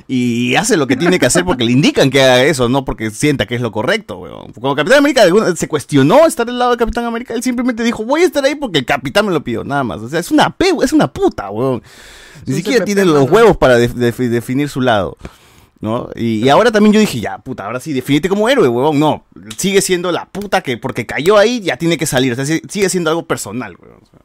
Y 0.08 0.56
hace 0.56 0.78
lo 0.78 0.86
que 0.88 0.96
tiene 0.96 1.18
que 1.20 1.26
hacer 1.26 1.44
porque 1.46 1.64
le 1.64 1.72
indican 1.72 2.10
que 2.10 2.22
haga 2.22 2.44
eso, 2.44 2.70
no 2.70 2.86
porque 2.86 3.10
sienta 3.10 3.46
que 3.46 3.56
es 3.56 3.62
lo 3.62 3.72
correcto, 3.72 4.18
weón. 4.20 4.52
Cuando 4.54 4.76
Capitán 4.76 5.00
América 5.00 5.24
se 5.56 5.68
cuestionó 5.68 6.26
estar 6.28 6.46
del 6.46 6.60
lado 6.60 6.72
de 6.72 6.78
Capitán 6.78 7.06
América, 7.06 7.34
él 7.34 7.42
simplemente 7.44 7.84
dijo, 7.84 8.04
voy 8.06 8.22
a 8.22 8.26
estar 8.26 8.44
ahí 8.46 8.56
porque 8.56 8.80
el 8.80 8.86
capitán 8.86 9.26
me 9.26 9.32
lo 9.32 9.44
pidió, 9.44 9.64
nada 9.64 9.84
más. 9.84 10.02
O 10.02 10.10
sea, 10.10 10.20
es 10.20 10.30
una 10.32 10.50
pe, 10.50 10.72
es 10.84 10.94
una 10.94 11.12
puta, 11.12 11.50
weón. 11.50 11.82
Ni 12.46 12.54
siquiera 12.56 12.86
tiene 12.86 13.06
los 13.06 13.30
huevos 13.30 13.58
para 13.58 13.78
def- 13.78 13.94
def- 13.96 14.18
definir 14.30 14.70
su 14.70 14.82
lado. 14.82 15.18
¿No? 15.80 16.10
Y, 16.16 16.44
y 16.44 16.50
ahora 16.50 16.72
también 16.72 16.92
yo 16.94 17.00
dije, 17.00 17.20
ya, 17.20 17.38
puta, 17.38 17.66
ahora 17.66 17.80
sí, 17.80 17.94
definite 17.94 18.28
como 18.30 18.50
héroe, 18.50 18.68
huevón. 18.68 19.00
No, 19.00 19.26
sigue 19.58 19.82
siendo 19.82 20.12
la 20.12 20.26
puta 20.26 20.62
que 20.62 20.78
porque 20.78 21.06
cayó 21.06 21.38
ahí 21.38 21.60
ya 21.62 21.78
tiene 21.78 21.98
que 21.98 22.08
salir. 22.08 22.34
O 22.34 22.36
sea, 22.36 22.46
si- 22.48 22.62
sigue 22.68 22.90
siendo 22.90 23.10
algo 23.12 23.28
personal, 23.28 23.76
huevón. 23.80 24.00
O 24.02 24.06
sea, 24.10 24.20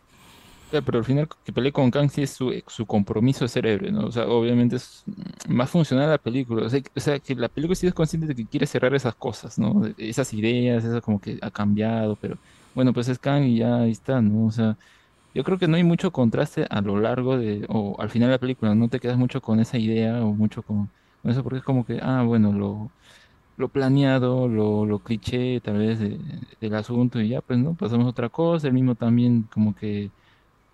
Pero 0.81 0.99
al 0.99 1.05
final 1.05 1.29
que 1.45 1.53
pelee 1.53 1.73
con 1.73 1.91
Kang 1.91 2.09
sí 2.11 2.23
es 2.23 2.31
su, 2.31 2.53
su 2.67 2.87
compromiso 2.87 3.45
héroe, 3.55 3.91
¿no? 3.93 4.07
O 4.07 4.13
sea, 4.13 4.27
obviamente 4.29 4.77
es 4.77 5.03
más 5.49 5.69
funcional 5.71 6.09
la 6.09 6.19
película. 6.19 6.65
O 6.67 6.69
sea, 6.71 7.19
que- 7.21 7.35
la 7.35 7.49
película 7.49 7.75
sí 7.75 7.87
es 7.87 7.95
consciente 7.95 8.27
de 8.29 8.35
que 8.35 8.47
quiere 8.49 8.67
cerrar 8.67 8.95
esas 8.95 9.15
cosas, 9.17 9.59
¿no? 9.59 9.83
Esas 9.99 10.33
ideas, 10.33 10.85
eso 10.85 11.03
como 11.03 11.21
que 11.21 11.39
ha 11.43 11.51
cambiado, 11.51 12.17
pero 12.17 12.39
bueno, 12.73 12.93
pues 12.95 13.09
es 13.09 13.19
Kang 13.19 13.45
y 13.45 13.59
ya 13.59 13.77
ahí 13.81 13.91
está, 13.91 14.21
¿no? 14.23 14.47
O 14.47 14.51
sea, 14.51 14.79
yo 15.35 15.45
creo 15.45 15.59
que 15.59 15.69
no 15.69 15.77
hay 15.77 15.85
mucho 15.85 16.13
contraste 16.13 16.67
a 16.71 16.81
lo 16.83 17.01
largo 17.01 17.39
de, 17.39 17.67
o 17.69 18.01
al 18.01 18.11
final 18.11 18.29
de 18.29 18.35
la 18.35 18.39
película, 18.41 18.75
no 18.75 18.89
te 18.89 19.01
quedas 19.01 19.19
mucho 19.19 19.41
con 19.41 19.61
esa 19.61 19.79
idea 19.79 20.25
o 20.25 20.35
mucho 20.35 20.63
con, 20.63 20.93
eso, 21.25 21.43
porque 21.43 21.59
es 21.59 21.65
como 21.65 21.85
que, 21.85 21.99
ah, 22.03 22.23
bueno, 22.25 22.53
lo, 22.53 22.93
lo 23.57 23.69
planeado, 23.71 24.49
lo, 24.49 24.87
lo 24.87 25.01
cliché 25.03 25.61
tal 25.61 25.79
vez 25.79 25.99
de- 26.01 26.19
del 26.61 26.75
asunto 26.75 27.21
y 27.21 27.29
ya, 27.31 27.43
pues, 27.43 27.59
¿no? 27.59 27.77
Pasamos 27.77 28.09
otra 28.09 28.29
cosa, 28.31 28.69
el 28.69 28.75
mismo 28.75 28.95
también 28.97 29.45
como 29.45 29.75
que 29.75 30.13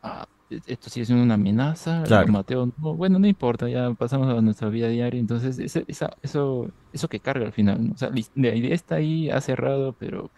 ah, 0.02 0.26
esto 0.50 0.90
sigue 0.90 1.06
siendo 1.06 1.24
una 1.24 1.34
amenaza, 1.34 2.04
Claro. 2.04 2.26
Mateo, 2.32 2.66
no, 2.78 2.94
bueno, 2.96 3.18
no 3.18 3.26
importa, 3.26 3.68
ya 3.68 3.92
pasamos 3.94 4.28
a 4.28 4.40
nuestra 4.40 4.68
vida 4.70 4.88
diaria, 4.88 5.20
entonces 5.20 5.58
esa- 5.58 6.10
eso, 6.22 6.68
eso 6.92 7.08
que 7.08 7.20
carga 7.20 7.46
al 7.46 7.52
final, 7.52 7.86
¿no? 7.88 7.94
O 7.94 7.96
sea, 7.96 8.10
la 8.34 8.54
idea 8.54 8.74
está 8.74 8.96
ahí, 8.96 9.30
ha 9.30 9.40
cerrado, 9.40 9.94
pero 9.94 10.32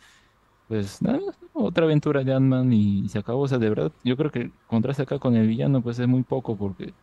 pues 0.67 1.03
nada, 1.03 1.21
otra 1.53 1.85
aventura 1.85 2.25
de 2.25 2.33
Ant-Man 2.35 2.73
y 2.73 3.09
se 3.09 3.19
acabó, 3.19 3.43
o 3.43 3.49
sea, 3.49 3.59
de 3.59 3.69
verdad, 3.71 3.93
yo 4.05 4.17
creo 4.17 4.31
que 4.31 4.41
el 4.41 4.55
contraste 4.67 5.03
acá 5.03 5.19
con 5.19 5.37
el 5.37 5.47
villano 5.49 5.83
pues 5.83 5.99
es 5.99 6.09
muy 6.09 6.25
poco 6.25 6.57
porque 6.59 6.95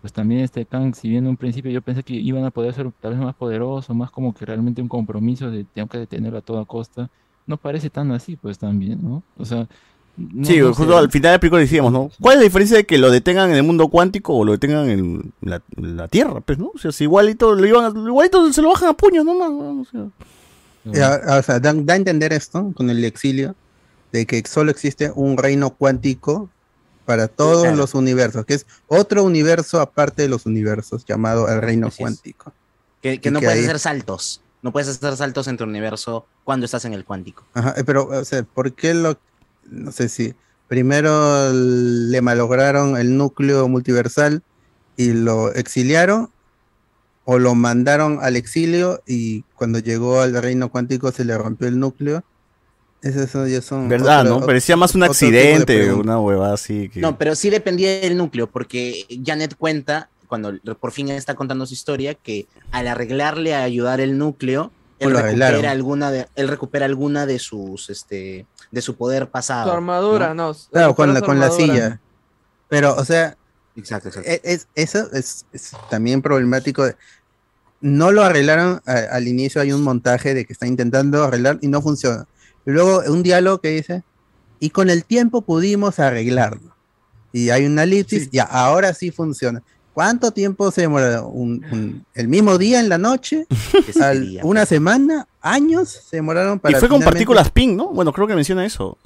pues 0.00 0.12
también 0.12 0.40
este 0.42 0.66
Kang, 0.66 0.94
si 0.94 1.08
bien 1.08 1.24
en 1.24 1.30
un 1.30 1.36
principio 1.36 1.70
yo 1.70 1.80
pensé 1.82 2.02
que 2.02 2.14
iban 2.14 2.44
a 2.44 2.50
poder 2.50 2.74
ser 2.74 2.92
tal 3.00 3.12
vez 3.12 3.20
más 3.22 3.34
poderoso, 3.36 3.94
más 3.94 4.10
como 4.10 4.34
que 4.34 4.44
realmente 4.46 4.82
un 4.82 4.88
compromiso 4.88 5.50
de 5.50 5.64
tengo 5.64 5.88
que 5.88 5.98
detenerlo 5.98 6.38
a 6.38 6.42
toda 6.42 6.64
costa, 6.66 7.08
no 7.46 7.56
parece 7.58 7.88
tan 7.90 8.10
así 8.12 8.36
pues 8.36 8.58
también, 8.58 9.00
¿no? 9.02 9.24
O 9.34 9.44
sea, 9.44 9.68
no- 10.16 10.44
sí, 10.46 10.58
no 10.58 10.74
justo 10.74 10.92
sé. 10.92 10.98
al 10.98 11.10
final 11.10 11.30
de 11.30 11.36
la 11.36 11.40
película 11.40 11.60
decíamos, 11.60 11.92
¿no? 11.92 12.10
¿Cuál 12.20 12.34
es 12.34 12.38
la 12.40 12.44
diferencia 12.44 12.76
de 12.76 12.84
que 12.84 12.98
lo 12.98 13.10
detengan 13.10 13.50
en 13.50 13.56
el 13.56 13.62
mundo 13.62 13.88
cuántico 13.88 14.34
o 14.36 14.44
lo 14.44 14.52
detengan 14.52 14.88
en 14.90 15.32
la, 15.40 15.62
la 15.76 16.08
Tierra, 16.08 16.40
pues, 16.40 16.58
¿no? 16.58 16.70
O 16.74 16.78
sea, 16.78 16.92
si 16.92 17.04
igualito, 17.04 17.54
lo 17.54 17.66
iban 17.66 17.84
a- 17.96 18.08
igualito 18.08 18.52
se 18.52 18.62
lo 18.62 18.68
bajan 18.70 18.90
a 18.90 18.92
puños 18.92 19.24
nomás, 19.24 19.50
weón, 19.50 19.80
o 19.80 19.84
sea. 19.84 20.06
Ya, 20.84 21.20
o 21.38 21.42
sea, 21.42 21.60
da, 21.60 21.72
da 21.74 21.94
a 21.94 21.96
entender 21.96 22.32
esto 22.32 22.72
con 22.74 22.90
el 22.90 23.04
exilio, 23.04 23.54
de 24.10 24.26
que 24.26 24.42
solo 24.46 24.70
existe 24.70 25.12
un 25.14 25.38
reino 25.38 25.70
cuántico 25.70 26.50
para 27.06 27.28
todos 27.28 27.62
Claro. 27.62 27.76
los 27.76 27.94
universos, 27.94 28.44
que 28.44 28.54
es 28.54 28.66
otro 28.88 29.22
universo 29.24 29.80
aparte 29.80 30.22
de 30.22 30.28
los 30.28 30.44
universos, 30.44 31.04
llamado 31.06 31.48
el 31.48 31.60
reino 31.62 31.88
cuántico. 31.96 32.52
Que, 33.00 33.16
no 33.30 33.40
que 33.40 33.46
puedes 33.46 33.58
ahí- 33.60 33.64
hacer 33.64 33.78
saltos. 33.78 34.40
No 34.60 34.70
puedes 34.72 34.88
hacer 34.88 35.16
saltos 35.16 35.48
en 35.48 35.56
tu 35.56 35.64
universo 35.64 36.26
cuando 36.44 36.66
estás 36.66 36.84
en 36.84 36.94
el 36.94 37.04
cuántico. 37.04 37.44
Ajá, 37.54 37.74
eh, 37.76 37.82
pero, 37.84 38.06
o 38.06 38.24
sea, 38.24 38.42
¿por 38.44 38.72
qué 38.74 38.94
lo, 38.94 39.16
no 39.72 39.90
sé 39.92 40.08
si 40.08 40.34
primero 40.68 41.52
le 41.52 42.20
malograron 42.22 42.96
el 42.96 43.16
núcleo 43.16 43.68
multiversal 43.68 44.42
y 44.96 45.12
lo 45.12 45.52
exiliaron 45.52 46.30
o 47.24 47.38
lo 47.38 47.54
mandaron 47.54 48.18
al 48.22 48.36
exilio 48.36 49.02
y 49.06 49.42
cuando 49.54 49.78
llegó 49.78 50.20
al 50.20 50.40
reino 50.40 50.70
cuántico 50.70 51.12
se 51.12 51.24
le 51.24 51.36
rompió 51.36 51.68
el 51.68 51.78
núcleo? 51.78 52.24
Esos 53.02 53.30
son- 53.30 53.48
ya 53.48 53.60
son 53.62 53.88
¿Verdad, 53.88 54.20
otro- 54.26 54.40
no? 54.40 54.46
Parecía 54.46 54.76
más 54.76 54.94
un 54.94 55.02
accidente, 55.02 55.92
una 55.92 56.20
huevada 56.20 56.54
así 56.54 56.88
que... 56.88 57.00
No, 57.00 57.18
pero 57.18 57.34
sí 57.34 57.50
dependía 57.50 58.00
del 58.00 58.16
núcleo, 58.16 58.46
porque 58.48 59.06
Janet 59.24 59.56
cuenta, 59.56 60.08
cuando 60.28 60.52
por 60.80 60.92
fin 60.92 61.08
está 61.08 61.34
contando 61.34 61.66
su 61.66 61.74
historia, 61.74 62.14
que 62.14 62.46
al 62.70 62.86
arreglarle 62.86 63.54
a 63.54 63.62
ayudar 63.64 64.00
el 64.00 64.18
núcleo, 64.18 64.70
él 65.00 65.10
recupera 65.16 65.72
alguna 65.72 66.12
de, 66.12 66.28
él 66.36 66.46
recupera 66.46 66.86
alguna 66.86 67.26
de 67.26 67.40
sus, 67.40 67.90
este, 67.90 68.46
de 68.72 68.82
su 68.82 68.96
poder 68.96 69.30
pasado. 69.30 69.68
Su 69.70 69.76
armadura, 69.76 70.34
no. 70.34 70.52
Claro, 70.72 70.94
con 70.96 71.14
la, 71.14 71.20
con 71.20 71.38
la 71.38 71.50
silla. 71.50 72.00
Pero, 72.68 72.96
o 72.96 73.04
sea, 73.04 73.36
Exacto, 73.76 74.08
exacto. 74.08 74.28
e- 74.28 74.40
es, 74.44 74.66
eso 74.74 75.10
es, 75.12 75.46
es 75.52 75.70
también 75.88 76.20
problemático. 76.22 76.84
No 77.80 78.10
lo 78.12 78.22
arreglaron 78.22 78.80
a- 78.86 79.14
al 79.16 79.28
inicio, 79.28 79.60
hay 79.60 79.72
un 79.72 79.82
montaje 79.82 80.34
de 80.34 80.44
que 80.44 80.52
está 80.52 80.66
intentando 80.66 81.22
arreglar 81.24 81.58
y 81.60 81.68
no 81.68 81.80
funciona. 81.82 82.26
Y 82.66 82.70
luego 82.70 83.02
un 83.08 83.22
diálogo 83.22 83.58
que 83.60 83.68
dice, 83.68 84.02
y 84.58 84.70
con 84.70 84.88
el 84.90 85.04
tiempo 85.04 85.42
pudimos 85.42 85.98
arreglarlo. 85.98 86.74
Y 87.32 87.50
hay 87.50 87.64
una 87.66 87.82
elipsis 87.84 88.28
y 88.30 88.38
ahora 88.38 88.92
sí 88.94 89.10
funciona. 89.10 89.62
¿Cuánto 89.92 90.30
tiempo 90.30 90.70
se 90.70 90.82
demora? 90.82 91.22
¿Un- 91.22 91.64
un- 91.70 92.06
¿El 92.14 92.28
mismo 92.28 92.56
día 92.58 92.80
en 92.80 92.88
la 92.88 92.98
noche? 92.98 93.46
Al- 94.00 94.40
¿Una 94.42 94.64
semana? 94.66 95.28
¿Años? 95.40 95.88
Se 96.08 96.16
demoraron 96.16 96.58
para 96.58 96.76
y 96.76 96.80
fue 96.80 96.88
con 96.88 97.02
partículas 97.02 97.50
ping, 97.50 97.76
¿no? 97.76 97.88
Bueno, 97.88 98.12
creo 98.12 98.26
que 98.26 98.34
menciona 98.34 98.64
eso. 98.64 98.96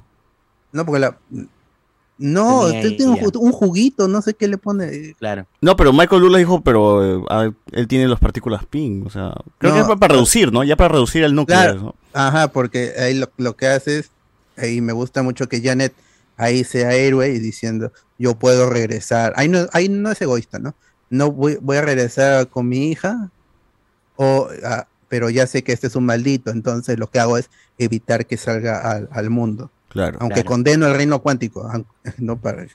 No, 0.71 0.85
porque 0.85 0.99
la... 0.99 1.17
No, 2.19 2.61
usted 2.61 2.97
tiene 2.97 3.11
un, 3.11 3.51
juguito, 3.51 4.07
no 4.07 4.23
sé 4.23 4.33
qué 4.33 4.47
le 4.47 4.57
pone. 4.57 5.13
Claro. 5.19 5.45
No, 5.61 5.75
pero 5.75 5.93
Michael 5.93 6.21
Douglas 6.21 6.39
dijo, 6.39 6.61
pero 6.61 7.21
eh, 7.29 7.53
él 7.73 7.87
tiene 7.87 8.07
las 8.07 8.19
partículas 8.19 8.65
ping, 8.65 9.03
o 9.05 9.09
sea, 9.11 9.35
creo 9.59 9.73
que 9.73 9.79
es 9.81 9.85
para, 9.99 10.15
reducir, 10.15 10.51
¿no? 10.51 10.63
Ya 10.63 10.75
para 10.75 10.89
reducir 10.89 11.23
el 11.23 11.35
núcleo. 11.35 11.59
Claro. 11.59 11.79
¿no? 11.79 11.95
Ajá, 12.13 12.47
porque 12.47 12.93
ahí 12.97 13.13
lo, 13.13 13.29
lo 13.37 13.55
que 13.55 13.67
hace 13.67 13.99
es, 13.99 14.09
ahí 14.57 14.81
me 14.81 14.93
gusta 14.93 15.21
mucho 15.21 15.47
que 15.47 15.61
Janet 15.61 15.93
ahí 16.37 16.63
sea 16.63 16.93
héroe 16.93 17.29
y 17.29 17.39
diciendo, 17.39 17.91
yo 18.17 18.35
puedo 18.35 18.69
regresar. 18.69 19.33
Ahí 19.35 19.47
no, 19.49 19.67
ahí 19.73 19.89
no 19.89 20.11
es 20.11 20.21
egoísta, 20.21 20.59
¿no? 20.59 20.75
No 21.09 21.31
voy, 21.31 21.57
voy 21.61 21.77
a 21.77 21.81
regresar 21.81 22.47
con 22.47 22.67
mi 22.69 22.89
hija, 22.91 23.29
o, 24.15 24.49
ah, 24.63 24.87
pero 25.09 25.29
ya 25.29 25.47
sé 25.47 25.63
que 25.63 25.71
este 25.73 25.87
es 25.87 25.95
un 25.95 26.05
maldito, 26.05 26.51
entonces 26.51 26.97
lo 26.99 27.09
que 27.09 27.19
hago 27.19 27.37
es 27.37 27.49
evitar 27.77 28.25
que 28.25 28.37
salga 28.37 28.79
al, 28.91 29.07
al 29.11 29.29
mundo. 29.29 29.71
Claro. 29.89 30.17
Aunque 30.19 30.41
Claro. 30.41 30.49
condeno 30.49 30.87
el 30.87 30.95
reino 30.95 31.21
cuántico, 31.21 31.69
no 32.17 32.37
para 32.39 32.67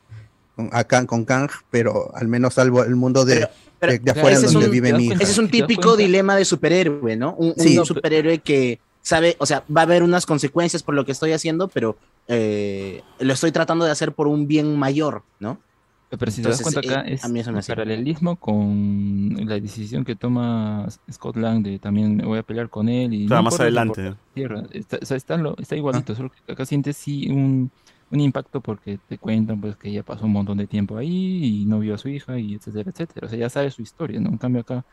con, 0.57 0.71
acá 0.73 1.05
con 1.07 1.25
Kang, 1.25 1.51
pero 1.71 2.15
al 2.15 2.29
menos 2.29 2.55
salvo 2.55 2.85
el 2.85 2.97
mundo 2.97 3.25
de, 3.25 3.49
Pero 3.79 3.93
de, 3.93 3.99
de 3.99 4.11
afuera 4.13 4.41
donde 4.41 4.67
un, 4.67 4.71
vive 4.71 4.93
mi 4.95 5.07
hija. 5.07 5.15
ese 5.15 5.33
es 5.33 5.39
un 5.39 5.51
típico 5.51 5.97
dilema 5.97 6.37
de 6.37 6.45
superhéroe, 6.45 7.17
¿no? 7.17 7.35
Un, 7.35 7.49
un 7.57 7.63
Sí. 7.63 7.79
superhéroe 7.85 8.39
que 8.39 8.81
sabe, 9.03 9.37
o 9.41 9.47
sea, 9.47 9.65
va 9.75 9.83
a 9.83 9.85
haber 9.85 10.03
unas 10.03 10.27
consecuencias 10.27 10.83
por 10.83 10.95
lo 10.95 11.05
que 11.05 11.13
estoy 11.13 11.33
haciendo, 11.33 11.69
pero 11.69 11.99
eh, 12.29 13.03
lo 13.21 13.33
estoy 13.35 13.53
tratando 13.53 13.85
de 13.85 13.91
hacer 13.93 14.15
por 14.15 14.29
un 14.29 14.47
bien 14.49 14.79
mayor, 14.79 15.25
¿no? 15.41 15.63
Pero 16.09 16.31
si 16.31 16.43
te 16.43 16.49
das 16.49 16.61
Entonces, 16.61 16.63
cuenta 16.63 16.81
acá 16.81 17.01
eh, 17.01 17.03
es 17.03 17.23
a 17.23 17.29
mí 17.29 17.41
eso 17.41 17.53
me 17.53 17.59
el 17.59 17.61
hace. 17.61 17.75
paralelismo 17.75 18.39
con 18.39 19.35
la 19.47 19.59
decisión 19.61 20.05
que 20.05 20.15
toma 20.17 20.87
Scott 21.11 21.37
Lang 21.37 21.63
de 21.63 21.79
también 21.79 22.17
me 22.17 22.25
voy 22.27 22.39
a 22.39 22.43
pelear 22.43 22.69
con 22.71 22.89
él 22.89 23.15
y 23.15 23.29
Claro, 23.29 23.43
no 23.43 23.45
más 23.45 23.59
adelante. 23.61 24.15
tierra, 24.33 24.63
está, 24.73 24.99
o 25.03 25.05
sea, 25.07 25.17
está, 25.17 25.37
lo- 25.37 25.57
está 25.59 25.77
igualito, 25.77 26.15
solo 26.15 26.31
que 26.31 26.53
acá 26.53 26.65
sientes 26.67 26.97
sí 26.97 27.29
un, 27.31 27.73
un 28.11 28.21
impacto 28.21 28.61
porque 28.63 28.99
te 28.99 29.19
cuentan 29.19 29.61
pues 29.61 29.77
que 29.77 29.89
ella 29.91 30.05
pasó 30.05 30.27
un 30.27 30.33
montón 30.33 30.59
de 30.59 30.67
tiempo 30.69 30.97
ahí 30.99 31.63
y 31.63 31.67
no 31.67 31.81
vio 31.81 31.95
a 31.95 31.99
su 31.99 32.09
hija 32.09 32.39
y 32.39 32.55
etcétera, 32.55 32.91
etcétera. 32.91 33.27
O 33.27 33.31
sea, 33.31 33.39
ya 33.39 33.51
sabes 33.51 33.75
su 33.75 33.83
historia, 33.83 34.21
¿no? 34.21 34.31
En 34.31 34.39
cambio 34.39 34.61
acá 34.63 34.85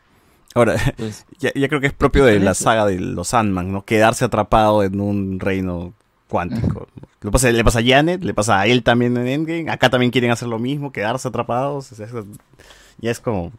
Ahora, 0.54 0.76
Pues, 0.96 1.26
ya, 1.38 1.50
ya 1.54 1.68
creo 1.68 1.80
que 1.80 1.86
es 1.88 1.92
propio 1.92 2.24
de 2.24 2.40
la 2.40 2.54
saga 2.54 2.86
de 2.86 2.98
los 3.00 3.28
Sandman, 3.28 3.70
¿no? 3.72 3.84
Quedarse 3.84 4.24
atrapado 4.24 4.82
en 4.82 5.00
un 5.00 5.38
reino 5.40 5.92
cuántico. 6.28 6.88
Le 7.22 7.30
pasa, 7.30 7.50
le 7.50 7.64
pasa 7.64 7.80
a 7.80 7.84
Janet, 7.84 8.22
le 8.24 8.34
pasa 8.34 8.60
a 8.60 8.66
él 8.66 8.82
también 8.82 9.16
en 9.16 9.26
Endgame. 9.28 9.70
Acá 9.70 9.90
también 9.90 10.10
quieren 10.10 10.30
hacer 10.30 10.48
lo 10.48 10.58
mismo, 10.58 10.92
quedarse 10.92 11.28
atrapados. 11.28 11.92
o 11.92 11.94
sea, 11.94 12.06
eso- 12.06 12.24
ya 12.98 13.10
es 13.10 13.20
como 13.20 13.52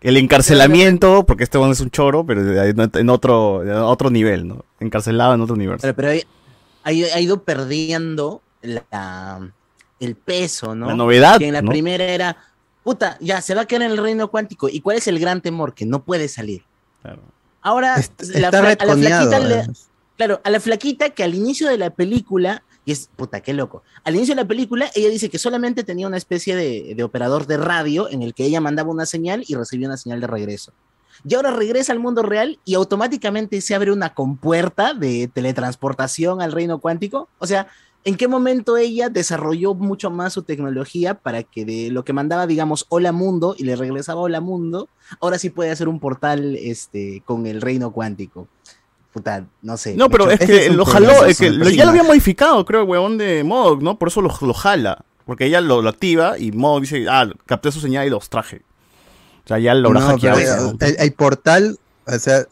el 0.00 0.16
encarcelamiento, 0.16 1.24
porque 1.26 1.44
este 1.44 1.58
one 1.58 1.72
es 1.72 1.80
un 1.80 1.90
choro, 1.90 2.24
pero 2.24 2.40
en 2.62 3.10
otro, 3.10 3.62
en 3.62 3.70
otro 3.72 4.10
nivel, 4.10 4.48
¿no? 4.48 4.64
Encarcelado 4.80 5.34
en 5.34 5.40
otro 5.42 5.54
universo. 5.54 5.82
Pero, 5.82 5.94
pero 5.94 6.20
ha, 6.84 6.88
ha 6.88 7.20
ido 7.20 7.42
perdiendo 7.44 8.40
la, 8.62 9.50
el 10.00 10.14
peso, 10.16 10.74
¿no? 10.74 10.86
La 10.86 10.94
novedad, 10.94 11.38
Que 11.38 11.48
en 11.48 11.54
la 11.54 11.62
¿no? 11.62 11.70
primera 11.70 12.04
era, 12.04 12.36
puta, 12.82 13.16
ya 13.20 13.40
se 13.40 13.54
va 13.54 13.62
a 13.62 13.66
quedar 13.66 13.82
en 13.82 13.90
el 13.92 13.98
reino 13.98 14.30
cuántico. 14.30 14.68
¿Y 14.68 14.80
cuál 14.80 14.96
es 14.96 15.06
el 15.08 15.18
gran 15.18 15.40
temor? 15.40 15.74
Que 15.74 15.86
no 15.86 16.02
puede 16.02 16.28
salir. 16.28 16.62
Ahora, 17.62 17.96
la 17.96 18.00
está 18.00 18.24
fla- 18.62 18.76
a 18.78 18.84
la 18.86 18.96
flaquita 18.96 19.38
le- 19.40 19.66
claro, 20.16 20.40
a 20.44 20.50
la 20.50 20.60
flaquita 20.60 21.10
que 21.10 21.22
al 21.24 21.34
inicio 21.34 21.68
de 21.68 21.78
la 21.78 21.90
película, 21.90 22.62
y 22.84 22.92
es, 22.92 23.10
puta, 23.16 23.40
qué 23.40 23.52
loco, 23.52 23.82
al 24.04 24.16
inicio 24.16 24.34
de 24.34 24.42
la 24.42 24.48
película 24.48 24.90
ella 24.94 25.08
dice 25.10 25.28
que 25.28 25.38
solamente 25.38 25.84
tenía 25.84 26.06
una 26.06 26.16
especie 26.16 26.56
de, 26.56 26.94
de 26.94 27.02
operador 27.02 27.46
de 27.46 27.58
radio 27.58 28.08
en 28.10 28.22
el 28.22 28.32
que 28.34 28.44
ella 28.44 28.60
mandaba 28.60 28.90
una 28.90 29.04
señal 29.06 29.44
y 29.46 29.54
recibía 29.54 29.88
una 29.88 29.96
señal 29.98 30.20
de 30.20 30.26
regreso. 30.26 30.72
Y 31.28 31.34
ahora 31.34 31.50
regresa 31.50 31.92
al 31.92 31.98
mundo 31.98 32.22
real 32.22 32.58
y 32.64 32.74
automáticamente 32.74 33.60
se 33.60 33.74
abre 33.74 33.92
una 33.92 34.14
compuerta 34.14 34.94
de 34.94 35.28
teletransportación 35.28 36.40
al 36.40 36.52
reino 36.52 36.78
cuántico. 36.78 37.28
O 37.38 37.46
sea, 37.46 37.66
¿en 38.04 38.16
qué 38.16 38.28
momento 38.28 38.76
ella 38.76 39.08
desarrolló 39.08 39.74
mucho 39.74 40.10
más 40.10 40.32
su 40.32 40.42
tecnología 40.42 41.14
para 41.14 41.42
que 41.42 41.64
de 41.64 41.90
lo 41.90 42.04
que 42.04 42.12
mandaba, 42.12 42.46
digamos, 42.46 42.86
hola 42.88 43.12
mundo 43.12 43.54
y 43.58 43.64
le 43.64 43.76
regresaba 43.76 44.20
hola 44.20 44.40
mundo, 44.40 44.88
ahora 45.20 45.38
sí 45.38 45.50
puede 45.50 45.70
hacer 45.70 45.88
un 45.88 46.00
portal 46.00 46.56
este, 46.56 47.22
con 47.24 47.46
el 47.46 47.60
reino 47.60 47.92
cuántico? 47.92 48.48
Puta, 49.12 49.44
no 49.62 49.76
sé. 49.76 49.96
No, 49.96 50.08
pero 50.08 50.30
es 50.30 50.38
que 50.38 50.70
lo 50.70 50.84
jaló, 50.84 51.24
es 51.24 51.38
que 51.38 51.50
lo- 51.50 51.68
ya 51.68 51.84
lo 51.84 51.90
había 51.90 52.04
modificado, 52.04 52.64
creo, 52.64 52.82
el 52.82 52.88
huevón 52.88 53.18
de 53.18 53.42
Modok, 53.44 53.82
¿no? 53.82 53.98
Por 53.98 54.08
eso 54.08 54.20
lo, 54.20 54.32
lo 54.40 54.54
jala. 54.54 55.04
Porque 55.26 55.46
ella 55.46 55.60
lo, 55.60 55.82
lo 55.82 55.88
activa 55.90 56.38
y 56.38 56.52
Modok 56.52 56.82
dice, 56.82 57.06
ah, 57.08 57.28
capté 57.46 57.70
su 57.72 57.80
señal 57.80 58.06
y 58.06 58.10
los 58.10 58.28
traje. 58.30 58.62
O 59.44 59.48
sea, 59.48 59.58
ya 59.58 59.74
lo 59.74 59.88
habrá 59.88 60.00
No, 60.00 60.06
hackeado. 60.06 60.74
el, 60.80 60.96
el 60.98 61.12
portal, 61.12 61.78
o 62.06 62.18
sea, 62.18 62.44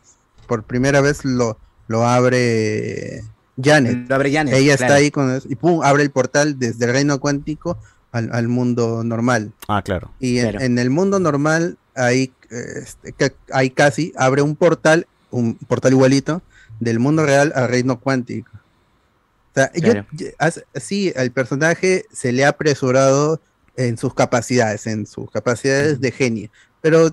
por 0.49 0.65
primera 0.65 1.01
vez 1.01 1.25
lo, 1.25 1.59
lo 1.87 2.05
abre 2.07 3.23
Janet. 3.63 4.09
Lo 4.09 4.15
abre 4.15 4.33
Janet, 4.33 4.55
Ella 4.55 4.77
claro. 4.77 4.93
está 4.93 4.95
ahí 4.99 5.11
con 5.11 5.31
eso, 5.35 5.47
y 5.51 5.55
pum, 5.57 5.83
abre 5.83 6.03
el 6.03 6.11
portal 6.11 6.59
desde 6.59 6.85
el 6.87 6.93
reino 6.93 7.19
cuántico 7.21 7.77
al, 8.13 8.31
al 8.33 8.49
mundo 8.49 9.03
normal. 9.05 9.53
Ah, 9.69 9.83
claro. 9.83 10.13
Y 10.21 10.39
en, 10.39 10.51
Claro. 10.51 10.65
en 10.65 10.79
el 10.79 10.91
mundo 10.91 11.19
normal, 11.21 11.77
ahí, 11.95 12.33
este, 12.51 13.35
ahí 13.53 13.71
casi 13.71 14.13
abre 14.17 14.43
un 14.43 14.57
portal, 14.57 15.07
un 15.31 15.55
portal 15.57 15.93
igualito, 15.93 16.43
del 16.81 16.99
mundo 17.01 17.27
real 17.27 17.53
al 17.57 17.69
reino 17.69 17.99
cuántico. 18.01 18.51
O 18.55 19.55
sea, 19.55 19.69
Claro. 19.71 20.07
yo- 20.13 20.29
sí, 20.77 21.13
al 21.17 21.33
personaje 21.33 22.05
se 22.13 22.31
le 22.33 22.45
ha 22.45 22.51
apresurado 22.51 23.41
en 23.77 23.99
sus 23.99 24.15
capacidades, 24.15 24.87
en 24.87 25.07
sus 25.07 25.31
capacidades 25.31 26.01
de 26.01 26.11
genio, 26.13 26.51
pero 26.81 27.11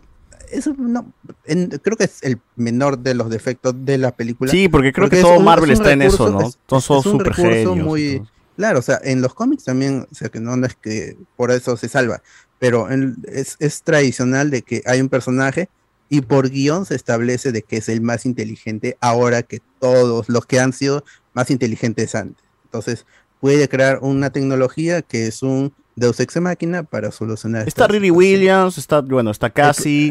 eso 0.52 0.74
no, 0.78 1.12
en- 1.46 1.70
creo 1.82 1.98
que 1.98 2.06
es 2.06 2.24
el 2.24 2.40
menor 2.56 3.00
de 3.00 3.14
los 3.14 3.30
defectos 3.30 3.74
de 3.86 3.98
la 3.98 4.16
película. 4.16 4.52
Sí, 4.52 4.68
porque 4.70 4.92
creo 4.94 5.10
que 5.10 5.22
todo 5.22 5.38
un- 5.40 5.46
Marvel 5.46 5.72
es 5.72 5.80
está 5.80 5.92
en 5.92 6.02
eso, 6.02 6.30
¿no? 6.30 6.42
es- 6.48 6.58
Todos 6.66 6.84
son 6.86 7.20
genios 7.34 7.78
muy. 7.78 8.22
Claro, 8.56 8.80
o 8.80 8.82
sea, 8.82 9.00
en 9.04 9.22
los 9.22 9.34
cómics 9.34 9.66
también, 9.66 10.08
o 10.10 10.16
sea, 10.16 10.30
que 10.30 10.40
no, 10.40 10.56
no 10.56 10.66
es 10.66 10.76
que 10.76 11.18
por 11.36 11.52
eso 11.52 11.76
se 11.76 11.90
salva, 11.90 12.22
pero 12.58 12.90
en- 12.90 13.18
es, 13.28 13.58
es 13.60 13.82
tradicional 13.84 14.50
de 14.50 14.62
que 14.62 14.82
hay 14.86 15.02
un 15.02 15.10
personaje 15.10 15.68
y 16.08 16.22
por 16.22 16.50
guion 16.50 16.86
se 16.86 16.96
establece 16.96 17.52
de 17.52 17.64
que 17.64 17.78
es 17.78 17.90
el 17.90 18.00
más 18.00 18.26
inteligente 18.26 18.98
ahora 19.02 19.44
que 19.44 19.60
todos 19.80 20.30
los 20.30 20.46
que 20.46 20.60
han 20.62 20.72
sido 20.72 21.04
más 21.34 21.52
inteligentes 21.52 22.16
antes. 22.16 22.44
Entonces, 22.64 23.06
puede 23.42 23.68
crear 23.68 24.00
una 24.02 24.30
tecnología 24.30 25.02
que 25.02 25.28
es 25.28 25.44
un 25.44 25.74
Deus 25.96 26.20
Ex 26.20 26.40
Máquina 26.42 26.84
para 26.84 27.12
solucionar 27.12 27.68
Está 27.68 27.88
Riri 27.88 28.12
Williams, 28.12 28.78
está, 28.78 29.02
bueno, 29.02 29.32
está 29.32 29.50
Cassie, 29.50 30.10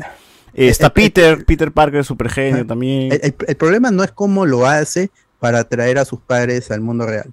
eh, 0.54 0.68
está 0.68 0.92
Peter, 0.92 1.44
Peter 1.44 1.70
Parker, 1.70 2.04
super 2.04 2.30
genio 2.30 2.66
también. 2.66 3.18
El, 3.22 3.56
problema 3.56 3.90
no 3.90 4.02
es 4.02 4.12
cómo 4.12 4.46
lo 4.46 4.66
hace 4.66 5.10
para 5.40 5.60
atraer 5.60 5.98
a 5.98 6.04
sus 6.04 6.20
padres 6.20 6.70
al 6.70 6.80
mundo 6.80 7.06
real, 7.06 7.32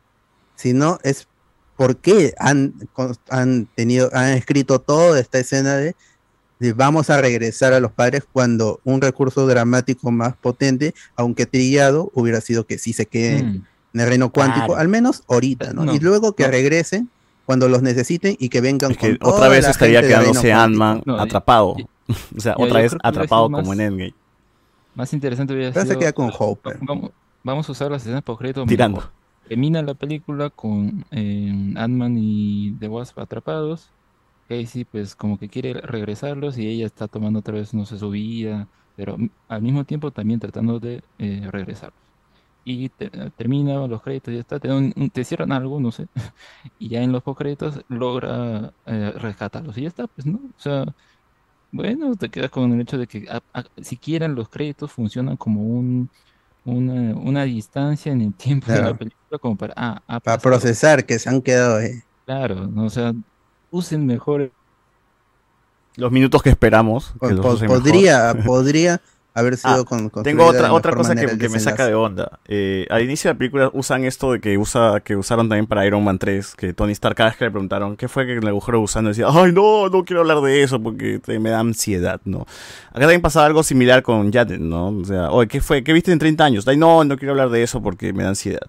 sino 0.55 0.99
es 1.03 1.27
por 1.77 1.97
qué 1.97 2.33
han, 2.37 2.73
han 3.29 3.67
tenido, 3.75 4.09
han 4.13 4.33
escrito 4.33 4.79
toda 4.79 5.19
esta 5.19 5.39
escena 5.39 5.77
de, 5.77 5.95
de 6.59 6.73
vamos 6.73 7.09
a 7.09 7.21
regresar 7.21 7.73
a 7.73 7.79
los 7.79 7.91
padres 7.91 8.23
cuando 8.31 8.81
un 8.83 9.01
recurso 9.01 9.47
dramático 9.47 10.11
más 10.11 10.35
potente, 10.35 10.93
aunque 11.15 11.45
trillado, 11.45 12.11
hubiera 12.13 12.41
sido 12.41 12.67
que 12.67 12.77
sí 12.77 12.93
se 12.93 13.05
queden 13.05 13.65
en 13.93 13.99
el 13.99 14.07
reino 14.07 14.31
cuántico, 14.31 14.67
Claro. 14.67 14.81
al 14.81 14.87
menos 14.87 15.23
ahorita, 15.27 15.73
¿no? 15.73 15.85
No, 15.85 15.95
y 15.95 15.99
luego 15.99 16.33
que 16.33 16.43
no. 16.43 16.51
regresen 16.51 17.09
cuando 17.51 17.67
los 17.67 17.81
necesiten 17.81 18.37
y 18.39 18.47
que 18.47 18.61
vengan 18.61 18.95
que 18.95 19.17
con 19.19 19.29
otra 19.33 19.49
vez 19.49 19.67
estaría 19.67 20.01
quedándose. 20.01 20.53
Ant-Man 20.53 21.03
No, 21.05 21.17
y- 21.17 21.19
atrapado. 21.19 21.75
o 22.37 22.39
sea, 22.39 22.53
otra 22.57 22.79
yo 22.79 22.83
vez 22.83 22.95
atrapado 23.03 23.47
sido 23.47 23.57
como 23.57 23.69
más- 23.69 23.79
en 23.79 23.81
Endgame. 23.85 24.13
Más 24.95 25.13
interesante 25.13 25.53
hubiera 25.53 25.71
Pero 25.73 25.81
se 25.85 25.89
sido. 25.89 25.99
queda 25.99 26.13
con 26.13 26.31
Hope. 26.37 26.71
Vamos, 26.81 27.11
vamos 27.43 27.67
a 27.67 27.71
usar 27.73 27.91
las 27.91 28.03
escenas 28.03 28.23
post 28.23 28.39
crédito 28.39 28.65
Tirando. 28.65 29.03
Termina 29.49 29.81
la 29.81 29.93
película 29.95 30.49
con 30.49 31.03
eh, 31.11 31.73
Ant-Man 31.75 32.15
y 32.17 32.71
The 32.79 32.87
Wasp 32.87 33.19
atrapados. 33.19 33.89
Casey, 34.47 34.85
pues, 34.85 35.13
como 35.15 35.37
que 35.37 35.49
quiere 35.49 35.73
regresarlos 35.73 36.57
y 36.57 36.67
ella 36.67 36.85
está 36.85 37.07
tomando 37.09 37.39
otra 37.39 37.53
vez, 37.55 37.73
no 37.73 37.85
sé, 37.85 37.97
su 37.97 38.09
vida, 38.11 38.67
pero 38.95 39.17
al 39.49 39.61
mismo 39.61 39.83
tiempo 39.85 40.11
también 40.11 40.39
tratando 40.39 40.79
de 40.79 41.03
eh, 41.19 41.47
regresarlos. 41.51 41.99
Y 42.63 42.89
te- 42.89 43.09
termina 43.31 43.87
los 43.87 44.01
créditos, 44.03 44.33
ya 44.33 44.41
está, 44.41 44.59
te, 44.59 44.67
dan 44.67 44.93
un- 44.95 45.09
te 45.09 45.23
cierran 45.23 45.51
algo, 45.51 45.79
no 45.79 45.91
sé, 45.91 46.07
y 46.77 46.89
ya 46.89 47.01
en 47.03 47.11
los 47.11 47.23
post 47.23 47.39
créditos 47.39 47.81
logra 47.89 48.73
eh, 48.85 49.11
rescatarlos 49.17 49.77
y 49.77 49.83
ya 49.83 49.87
está, 49.89 50.07
pues, 50.07 50.25
¿no? 50.27 50.37
O 50.39 50.59
sea, 50.59 50.85
bueno, 51.71 52.15
te 52.15 52.29
quedas 52.29 52.51
con 52.51 52.71
el 52.73 52.81
hecho 52.81 52.97
de 52.97 53.07
que 53.07 53.27
a- 53.29 53.41
a- 53.53 53.65
siquiera 53.83 54.27
los 54.27 54.49
créditos 54.49 54.91
funcionan 54.91 55.37
como 55.37 55.63
un, 55.63 56.09
una, 56.65 57.15
una 57.17 57.43
distancia 57.45 58.11
en 58.11 58.21
el 58.21 58.35
tiempo 58.35 58.71
de 58.71 58.81
la 58.83 58.97
película 58.97 59.39
como 59.39 59.57
para, 59.57 59.73
ah, 59.77 60.19
Para 60.23 60.37
procesar 60.39 61.05
que 61.05 61.19
se 61.19 61.29
han 61.29 61.41
quedado 61.41 61.77
ahí. 61.77 61.91
Claro, 62.25 62.67
¿no? 62.67 62.85
o 62.85 62.89
sea, 62.89 63.13
usen 63.71 64.05
mejor. 64.05 64.53
Los 65.97 66.11
minutos 66.11 66.41
que 66.41 66.49
esperamos. 66.49 67.11
que 67.13 67.19
Po- 67.19 67.29
los 67.29 67.39
po- 67.41 67.49
usen 67.53 67.67
mejor. 67.67 67.81
podría, 67.83 68.33
podría 68.45 69.01
haber 69.33 69.55
sido 69.57 69.73
Ah, 69.73 69.83
con, 69.85 70.09
Tengo 70.23 70.45
otra, 70.45 70.73
otra 70.73 70.93
cosa 70.93 71.15
que, 71.15 71.49
me 71.49 71.59
saca 71.59 71.85
de 71.85 71.95
onda. 71.95 72.39
Eh, 72.47 72.85
al 72.89 73.01
inicio 73.03 73.29
de 73.29 73.33
la 73.33 73.37
película 73.37 73.69
usan 73.73 74.03
esto 74.03 74.33
de 74.33 74.41
que 74.41 74.57
usa 74.57 74.99
que 74.99 75.15
usaron 75.15 75.47
también 75.47 75.67
para 75.67 75.85
Iron 75.85 76.03
Man 76.03 76.19
3, 76.19 76.55
que 76.55 76.73
Tony 76.73 76.91
Stark 76.91 77.15
cada 77.15 77.29
vez 77.29 77.37
que 77.37 77.45
le 77.45 77.51
preguntaron 77.51 77.95
qué 77.95 78.07
fue 78.07 78.25
que 78.25 78.33
el 78.33 78.47
agujero 78.47 78.77
de 78.77 78.81
gusano 78.81 79.09
decía, 79.09 79.27
ay 79.29 79.51
no, 79.53 79.87
no 79.89 80.03
quiero 80.03 80.21
hablar 80.21 80.41
de 80.41 80.63
eso 80.63 80.81
porque 80.81 81.19
te- 81.19 81.39
me 81.39 81.49
da 81.49 81.59
ansiedad, 81.59 82.19
¿no? 82.25 82.41
Acá 82.89 83.01
también 83.01 83.21
pasaba 83.21 83.45
algo 83.45 83.63
similar 83.63 84.03
con 84.03 84.31
Janet, 84.33 84.59
¿no? 84.59 84.89
O 84.89 85.05
sea, 85.05 85.31
oye, 85.31 85.47
¿qué 85.47 85.61
fue? 85.61 85.83
¿Qué 85.83 85.93
viste 85.93 86.11
en 86.11 86.19
30 86.19 86.43
años? 86.43 86.67
Ay 86.67 86.77
no, 86.77 87.03
no 87.03 87.17
quiero 87.17 87.31
hablar 87.31 87.49
de 87.49 87.63
eso 87.63 87.81
porque 87.81 88.11
me 88.13 88.23
da 88.23 88.29
ansiedad. 88.29 88.67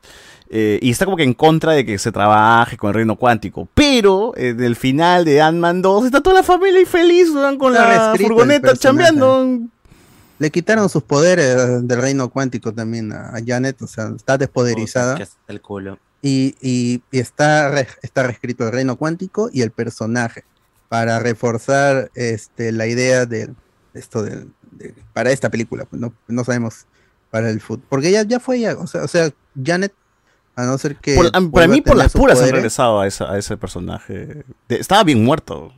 Eh, 0.55 0.79
y 0.83 0.91
está 0.91 1.07
como 1.07 1.17
que 1.17 1.23
en 1.25 1.33
contra 1.33 1.73
de 1.73 1.87
que 1.87 1.99
se 1.99 2.13
trabaje 2.13 2.77
con 2.77 2.89
el 2.89 2.95
reino 2.95 3.17
cuántico. 3.17 3.69
Pero 3.73 4.35
en 4.37 4.63
el 4.63 4.77
final 4.77 5.25
de 5.25 5.41
Ant-Man 5.41 5.81
2 5.81 6.05
está 6.05 6.21
toda 6.21 6.37
la 6.37 6.43
familia 6.43 6.79
y 6.81 6.85
feliz, 6.85 7.31
weón, 7.31 7.57
con 7.57 7.73
la 7.73 8.15
furgoneta 8.21 8.77
chambeando. 8.77 9.61
Le 10.43 10.51
quitaron 10.51 10.89
sus 10.89 11.05
poderes 11.05 11.87
del 11.87 12.01
reino 12.03 12.29
cuántico 12.29 12.73
también 12.75 13.13
a, 13.13 13.29
a 13.29 13.39
Janet, 13.47 13.81
o 13.83 13.87
sea, 13.87 14.09
está 14.17 14.37
despoderizada. 14.37 15.15
Que 15.17 15.23
hasta 15.23 15.39
el 15.53 15.61
culo. 15.61 15.99
Y, 16.21 16.57
y- 16.61 17.03
y 17.13 17.19
está, 17.21 17.69
re- 17.71 17.87
está 18.03 18.25
reescrito 18.25 18.65
el 18.67 18.73
reino 18.73 18.97
cuántico 18.97 19.51
y 19.53 19.63
el 19.63 19.71
personaje 19.71 20.45
para 20.89 21.19
reforzar 21.21 22.11
este, 22.15 22.73
la 22.73 22.87
idea 22.87 23.25
de 23.27 23.53
esto 23.95 24.23
de- 24.23 24.47
para 25.13 25.31
esta 25.31 25.49
película. 25.49 25.85
pues, 25.85 26.01
no, 26.01 26.13
no 26.29 26.45
sabemos 26.45 26.87
para 27.31 27.49
el 27.49 27.61
fútbol. 27.61 27.85
Porque 27.89 28.11
ya, 28.11 28.23
ya 28.25 28.41
fue 28.41 28.59
ya, 28.61 28.77
o 28.77 28.87
sea, 28.87 29.05
o 29.05 29.09
sea, 29.09 29.31
Janet, 29.65 29.95
a 30.57 30.65
no 30.65 30.77
ser 30.77 30.97
que. 30.97 31.15
Por- 31.15 31.31
para 31.53 31.69
mí, 31.69 31.81
por 31.83 31.97
las 31.97 32.13
puras 32.13 32.37
han 32.37 32.41
poderes, 32.43 32.57
regresado 32.57 33.01
a, 33.01 33.07
esa- 33.07 33.31
a 33.33 33.39
ese 33.39 33.57
personaje. 33.57 34.45
De- 34.69 34.77
estaba 34.77 35.05
bien 35.05 35.23
muerto. 35.25 35.73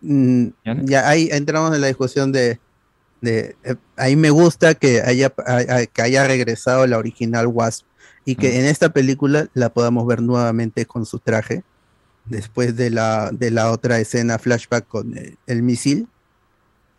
Mm, 0.00 0.48
ya 0.86 1.08
ahí 1.08 1.28
entramos 1.32 1.74
en 1.74 1.80
la 1.80 1.86
discusión 1.88 2.30
de, 2.32 2.60
de 3.20 3.56
eh, 3.64 3.74
ahí 3.96 4.14
me 4.16 4.30
gusta 4.30 4.74
que 4.74 5.00
haya 5.02 5.32
a- 5.46 5.56
a- 5.76 5.86
que 5.86 6.02
haya 6.02 6.26
regresado 6.26 6.86
la 6.86 6.98
original 6.98 7.46
Wasp 7.48 7.84
y 8.24 8.36
que 8.36 8.58
en 8.60 8.66
esta 8.66 8.90
película 8.90 9.48
la 9.54 9.70
podamos 9.72 10.06
ver 10.06 10.22
nuevamente 10.22 10.86
con 10.86 11.04
su 11.06 11.18
traje 11.18 11.64
después 12.26 12.76
de 12.76 12.90
la 12.90 13.30
de 13.32 13.50
la 13.50 13.70
otra 13.72 13.98
escena 13.98 14.38
flashback 14.38 14.86
con 14.86 15.16
el, 15.16 15.36
el 15.46 15.62
misil 15.62 16.06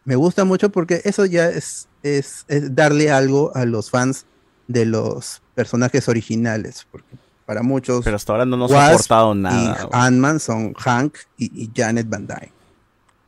me 0.06 0.16
gusta 0.16 0.44
mucho 0.44 0.72
porque 0.72 1.02
eso 1.06 1.26
ya 1.26 1.50
es, 1.50 1.88
es, 2.04 2.46
es 2.48 2.74
darle 2.76 3.12
algo 3.12 3.52
a 3.56 3.66
los 3.66 3.90
fans 3.92 4.26
de 4.68 4.86
los 4.86 5.42
personajes 5.56 6.10
originales 6.10 6.86
porque 6.92 7.16
para 7.46 7.62
muchos 7.64 8.04
Pero 8.04 8.16
hasta 8.18 8.32
ahora 8.34 8.46
no 8.46 8.58
nos 8.58 8.72
ha 8.72 8.76
Wasp 8.76 8.94
aportado 8.94 9.34
y 9.34 9.38
nada. 9.38 9.88
Ant-Man 9.92 10.40
son 10.40 10.74
Hank 10.74 11.16
y, 11.38 11.64
y 11.64 11.72
Janet 11.76 12.08
Van 12.10 12.28
Dyne. 12.28 12.52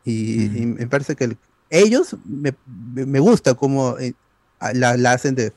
Y, 0.05 0.43
y 0.45 0.65
me 0.65 0.87
parece 0.87 1.15
que 1.15 1.25
el- 1.25 1.37
ellos 1.69 2.15
me, 2.25 2.53
me- 2.93 3.19
gusta 3.19 3.53
cómo 3.53 3.97
eh, 3.99 4.13
la, 4.73 4.97
la 4.97 5.13
hacen 5.13 5.35
de 5.35 5.53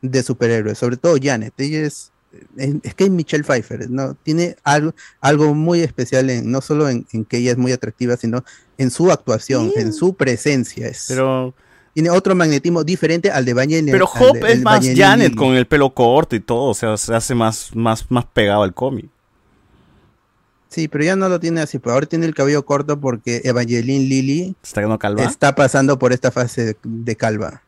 de 0.00 0.22
superhéroes, 0.24 0.78
sobre 0.78 0.96
todo 0.96 1.14
Janet. 1.22 1.54
Ella 1.58 1.82
es, 1.86 2.10
es, 2.56 2.74
es 2.82 2.94
que 2.96 3.04
es 3.04 3.10
Michelle 3.10 3.44
Pfeiffer, 3.44 3.88
¿no? 3.88 4.14
Tiene 4.24 4.56
algo, 4.64 4.92
algo 5.20 5.54
muy 5.54 5.80
especial, 5.80 6.28
en, 6.28 6.50
no 6.50 6.60
solo 6.60 6.88
en, 6.88 7.06
en 7.12 7.24
que 7.24 7.36
ella 7.38 7.52
es 7.52 7.56
muy 7.58 7.70
atractiva, 7.70 8.16
sino 8.16 8.42
en 8.78 8.90
su 8.90 9.12
actuación, 9.12 9.70
en 9.76 9.92
su 9.92 10.14
presencia. 10.14 10.88
Es, 10.88 11.04
Pero, 11.06 11.54
tiene 11.94 12.10
otro 12.10 12.34
magnetismo 12.34 12.82
diferente 12.82 13.30
al 13.30 13.44
de 13.44 13.52
Evangeline. 13.52 13.92
pero 13.92 14.06
Hope 14.06 14.40
de- 14.40 14.52
es 14.54 14.62
más 14.62 14.84
Janet 14.96 15.36
con 15.36 15.54
el 15.54 15.66
pelo 15.68 15.94
corto 15.94 16.34
y 16.34 16.40
todo, 16.40 16.64
o 16.70 16.74
sea, 16.74 16.96
se 16.96 17.14
hace 17.14 17.34
más, 17.36 17.70
más, 17.76 18.10
más 18.10 18.24
pegado 18.24 18.64
al 18.64 18.74
cómic. 18.74 19.08
Sí, 20.72 20.88
pero 20.88 21.04
ya 21.04 21.16
no 21.16 21.28
lo 21.28 21.38
tiene 21.38 21.60
así, 21.60 21.78
pero 21.78 21.92
ahora 21.94 22.06
tiene 22.06 22.24
el 22.24 22.34
cabello 22.34 22.64
corto 22.64 22.98
porque 22.98 23.42
Evangeline 23.44 24.08
Lily 24.08 24.56
Está 24.62 24.80
quedando 24.80 24.98
calva. 24.98 25.22
está 25.24 25.54
pasando 25.54 25.98
por 25.98 26.12
esta 26.14 26.30
fase 26.30 26.76
de, 26.82 27.16
calva. 27.16 27.62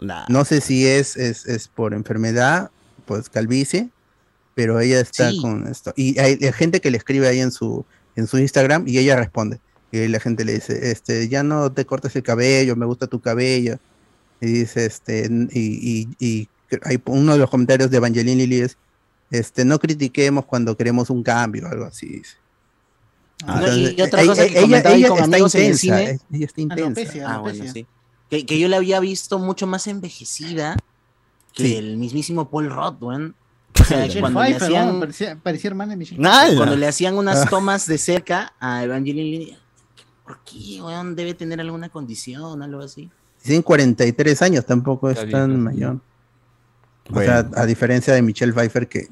Nah. 0.00 0.24
No 0.28 0.46
sé 0.46 0.62
si 0.62 0.86
es, 0.86 1.16
es, 1.18 1.44
es 1.46 1.68
por 1.68 1.92
enfermedad, 1.92 2.70
pues 3.04 3.28
calvicie, 3.28 3.90
pero 4.54 4.80
ella 4.80 5.00
está 5.00 5.30
Sí. 5.30 5.40
con 5.42 5.68
esto. 5.68 5.92
Y 5.96 6.18
hay, 6.18 6.38
hay 6.40 6.52
gente 6.52 6.80
que 6.80 6.90
le 6.90 6.96
escribe 6.96 7.28
ahí 7.28 7.40
en 7.40 7.52
su, 7.52 7.84
en 8.16 8.26
su 8.26 8.38
Instagram 8.38 8.88
y 8.88 8.96
ella 8.96 9.16
responde. 9.16 9.60
Y 9.92 10.08
la 10.08 10.20
gente 10.20 10.44
le 10.46 10.54
dice, 10.54 10.90
este, 10.92 11.28
ya 11.28 11.42
no 11.42 11.70
te 11.72 11.84
cortes 11.84 12.16
el 12.16 12.22
cabello, 12.22 12.74
me 12.76 12.86
gusta 12.86 13.06
tu 13.06 13.20
cabello. 13.20 13.78
Y 14.40 14.46
dice, 14.46 14.86
este, 14.86 15.28
y, 15.52 16.08
y, 16.18 16.24
y 16.26 16.48
hay 16.84 16.98
uno 17.04 17.32
de 17.34 17.38
los 17.38 17.50
comentarios 17.50 17.90
de 17.90 17.98
Evangeline 17.98 18.38
Lily 18.38 18.60
es, 18.60 18.78
este, 19.30 19.64
no 19.64 19.78
critiquemos 19.78 20.44
cuando 20.44 20.76
queremos 20.76 21.10
un 21.10 21.22
cambio, 21.22 21.66
algo 21.68 21.84
así. 21.84 22.22
Ah, 23.46 23.60
y- 23.62 23.64
Entonces, 23.64 23.98
y 23.98 24.02
otra 24.02 24.20
ella- 24.22 24.30
cosa 24.32 24.42
que 24.46 24.50
ella- 24.52 24.60
comentaba 24.62 24.94
ahí 24.94 25.00
ella 25.00 25.08
con 25.08 25.18
está 25.18 25.24
amigos 25.36 25.54
en 25.54 25.60
el 25.60 25.66
intensa, 25.66 25.80
cine. 25.98 26.20
ella 26.32 26.46
está 26.46 26.60
intensa. 26.60 26.84
Alopecia, 26.86 27.22
Ah, 27.30 27.38
bueno, 27.38 27.54
alopecia. 27.62 27.72
sí. 27.72 27.86
Que, 28.28 28.46
que 28.46 28.58
yo 28.58 28.68
la 28.68 28.76
había 28.76 29.00
visto 29.00 29.38
mucho 29.38 29.66
más 29.66 29.86
envejecida 29.86 30.76
que 31.54 31.64
Sí. 31.64 31.74
el 31.76 31.96
mismísimo 31.96 32.48
Paul 32.50 32.68
weón. 33.00 33.34
O 33.80 33.84
sea, 33.84 34.06
cuando 34.20 34.42
le 34.42 34.54
hacían, 34.56 35.00
Parecía, 35.00 35.36
parecía 35.42 35.68
hermana 35.68 35.92
de 35.92 35.96
cuando 36.56 36.76
le 36.76 36.86
hacían 36.86 37.16
unas 37.16 37.38
Ah. 37.42 37.46
tomas 37.48 37.86
de 37.86 37.96
cerca 37.98 38.52
a 38.60 38.84
Evangeline 38.84 39.30
Lilly, 39.30 39.56
¿por 40.24 40.38
qué, 40.44 40.82
weón? 40.82 41.16
Debe 41.16 41.34
tener 41.34 41.60
alguna 41.60 41.88
condición, 41.88 42.62
algo 42.62 42.82
así. 42.82 43.10
Tienen 43.42 43.62
43 43.62 44.42
años, 44.42 44.66
tampoco 44.66 45.08
es 45.08 45.18
tan 45.30 45.64
vieja, 45.72 45.98
O 47.12 47.20
sea, 47.20 47.48
a 47.54 47.66
diferencia 47.66 48.14
de 48.14 48.22
Michelle 48.22 48.52
Pfeiffer, 48.52 48.88
que, 48.88 49.08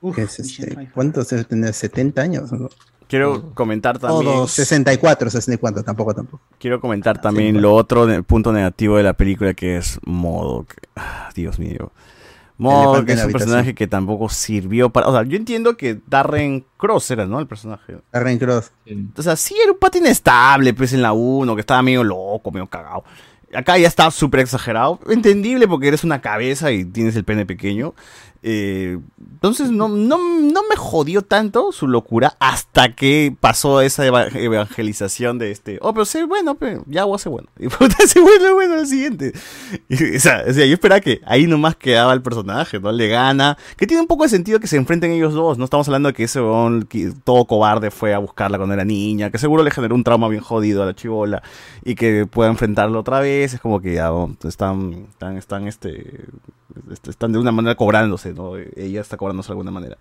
Uf, 0.00 0.16
que 0.16 0.22
es 0.22 0.38
este, 0.40 0.66
Pfeiffer. 0.66 0.92
¿cuántos 0.92 1.28
debe 1.28 1.44
tener? 1.44 1.72
¿70 1.72 2.18
años? 2.18 2.52
¿no? 2.52 2.68
Quiero 3.08 3.52
comentar 3.54 3.98
también. 3.98 4.24
Todos 4.24 4.50
64, 4.52 5.30
64, 5.30 5.82
tampoco, 5.82 6.14
tampoco. 6.14 6.42
Quiero 6.58 6.80
comentar 6.80 7.20
también 7.20 7.60
lo 7.60 7.74
otro 7.74 8.06
ne- 8.06 8.22
punto 8.22 8.52
negativo 8.52 8.96
de 8.96 9.02
la 9.02 9.12
película 9.12 9.52
que 9.54 9.76
es 9.76 9.98
Modok. 10.04 10.72
Ah, 10.96 11.28
Dios 11.34 11.58
mío. 11.58 11.92
En 12.58 13.08
es 13.10 13.24
un 13.24 13.32
personaje 13.32 13.74
que 13.74 13.86
tampoco 13.86 14.28
sirvió 14.28 14.90
para. 14.90 15.08
O 15.08 15.12
sea, 15.12 15.24
yo 15.24 15.36
entiendo 15.36 15.76
que 15.76 16.00
Darren 16.06 16.64
Cross 16.76 17.10
era, 17.10 17.26
¿no? 17.26 17.40
El 17.40 17.46
personaje. 17.46 17.98
Darren 18.12 18.38
Cross. 18.38 18.70
O 19.16 19.22
sea, 19.22 19.36
sí 19.36 19.56
era 19.60 19.72
un 19.72 19.78
patín 19.78 20.06
estable, 20.06 20.72
pues 20.74 20.92
en 20.92 21.02
la 21.02 21.12
1, 21.12 21.54
que 21.54 21.60
estaba 21.60 21.82
medio 21.82 22.04
loco, 22.04 22.50
medio 22.52 22.68
cagado. 22.68 23.04
Acá 23.54 23.78
ya 23.78 23.88
está 23.88 24.10
súper 24.10 24.40
exagerado. 24.40 25.00
Entendible 25.08 25.68
porque 25.68 25.88
eres 25.88 26.04
una 26.04 26.20
cabeza 26.20 26.72
y 26.72 26.84
tienes 26.84 27.16
el 27.16 27.24
pene 27.24 27.46
pequeño. 27.46 27.94
Eh, 28.44 28.98
entonces 29.34 29.70
no, 29.70 29.88
no, 29.88 30.18
no 30.18 30.60
me 30.68 30.76
jodió 30.76 31.22
tanto 31.22 31.72
su 31.72 31.86
locura 31.86 32.36
hasta 32.40 32.94
que 32.94 33.34
pasó 33.38 33.80
esa 33.80 34.04
eva- 34.06 34.26
evangelización 34.28 35.38
de 35.38 35.50
este. 35.50 35.78
Oh, 35.80 35.92
pero 35.92 36.04
sé 36.04 36.24
bueno, 36.24 36.54
pero 36.56 36.82
ya 36.86 37.04
voy 37.04 37.16
a 37.16 37.18
ser 37.18 37.30
bueno. 37.30 37.48
Y 37.58 37.68
puta, 37.68 37.96
vuelve 38.20 38.52
bueno 38.52 38.76
el 38.76 38.86
siguiente. 38.86 39.32
Y, 39.88 40.16
o, 40.16 40.20
sea, 40.20 40.44
o 40.48 40.52
sea, 40.52 40.66
yo 40.66 40.74
esperaba 40.74 41.00
que 41.00 41.20
ahí 41.24 41.46
nomás 41.46 41.76
quedaba 41.76 42.12
el 42.12 42.22
personaje, 42.22 42.80
¿no? 42.80 42.90
Le 42.92 43.08
gana. 43.08 43.56
Que 43.76 43.86
tiene 43.86 44.00
un 44.00 44.06
poco 44.08 44.24
de 44.24 44.28
sentido 44.28 44.60
que 44.60 44.66
se 44.66 44.76
enfrenten 44.76 45.12
ellos 45.12 45.34
dos. 45.34 45.58
No 45.58 45.64
estamos 45.64 45.86
hablando 45.88 46.08
de 46.08 46.14
que 46.14 46.24
ese 46.24 46.40
que 46.88 47.12
todo 47.24 47.44
cobarde 47.44 47.90
fue 47.90 48.14
a 48.14 48.18
buscarla 48.18 48.58
cuando 48.58 48.74
era 48.74 48.84
niña. 48.84 49.30
Que 49.30 49.38
seguro 49.38 49.62
le 49.62 49.70
generó 49.70 49.94
un 49.94 50.04
trauma 50.04 50.28
bien 50.28 50.42
jodido 50.42 50.82
a 50.82 50.86
la 50.86 50.94
chivola. 50.94 51.42
Y 51.84 51.94
que 51.94 52.26
pueda 52.26 52.50
enfrentarlo 52.50 53.00
otra 53.00 53.20
vez. 53.20 53.54
Es 53.54 53.60
como 53.60 53.80
que 53.80 53.94
ya 53.94 54.12
oh, 54.12 54.30
están, 54.44 55.06
están, 55.10 55.36
están, 55.36 55.68
este, 55.68 56.26
este, 56.90 57.10
están 57.10 57.32
de 57.32 57.38
una 57.38 57.52
manera 57.52 57.74
cobrándose, 57.74 58.31
¿no? 58.34 58.56
Ella 58.56 59.00
está 59.00 59.16
cobrándose 59.16 59.48
de 59.48 59.52
alguna 59.52 59.70
manera. 59.70 59.96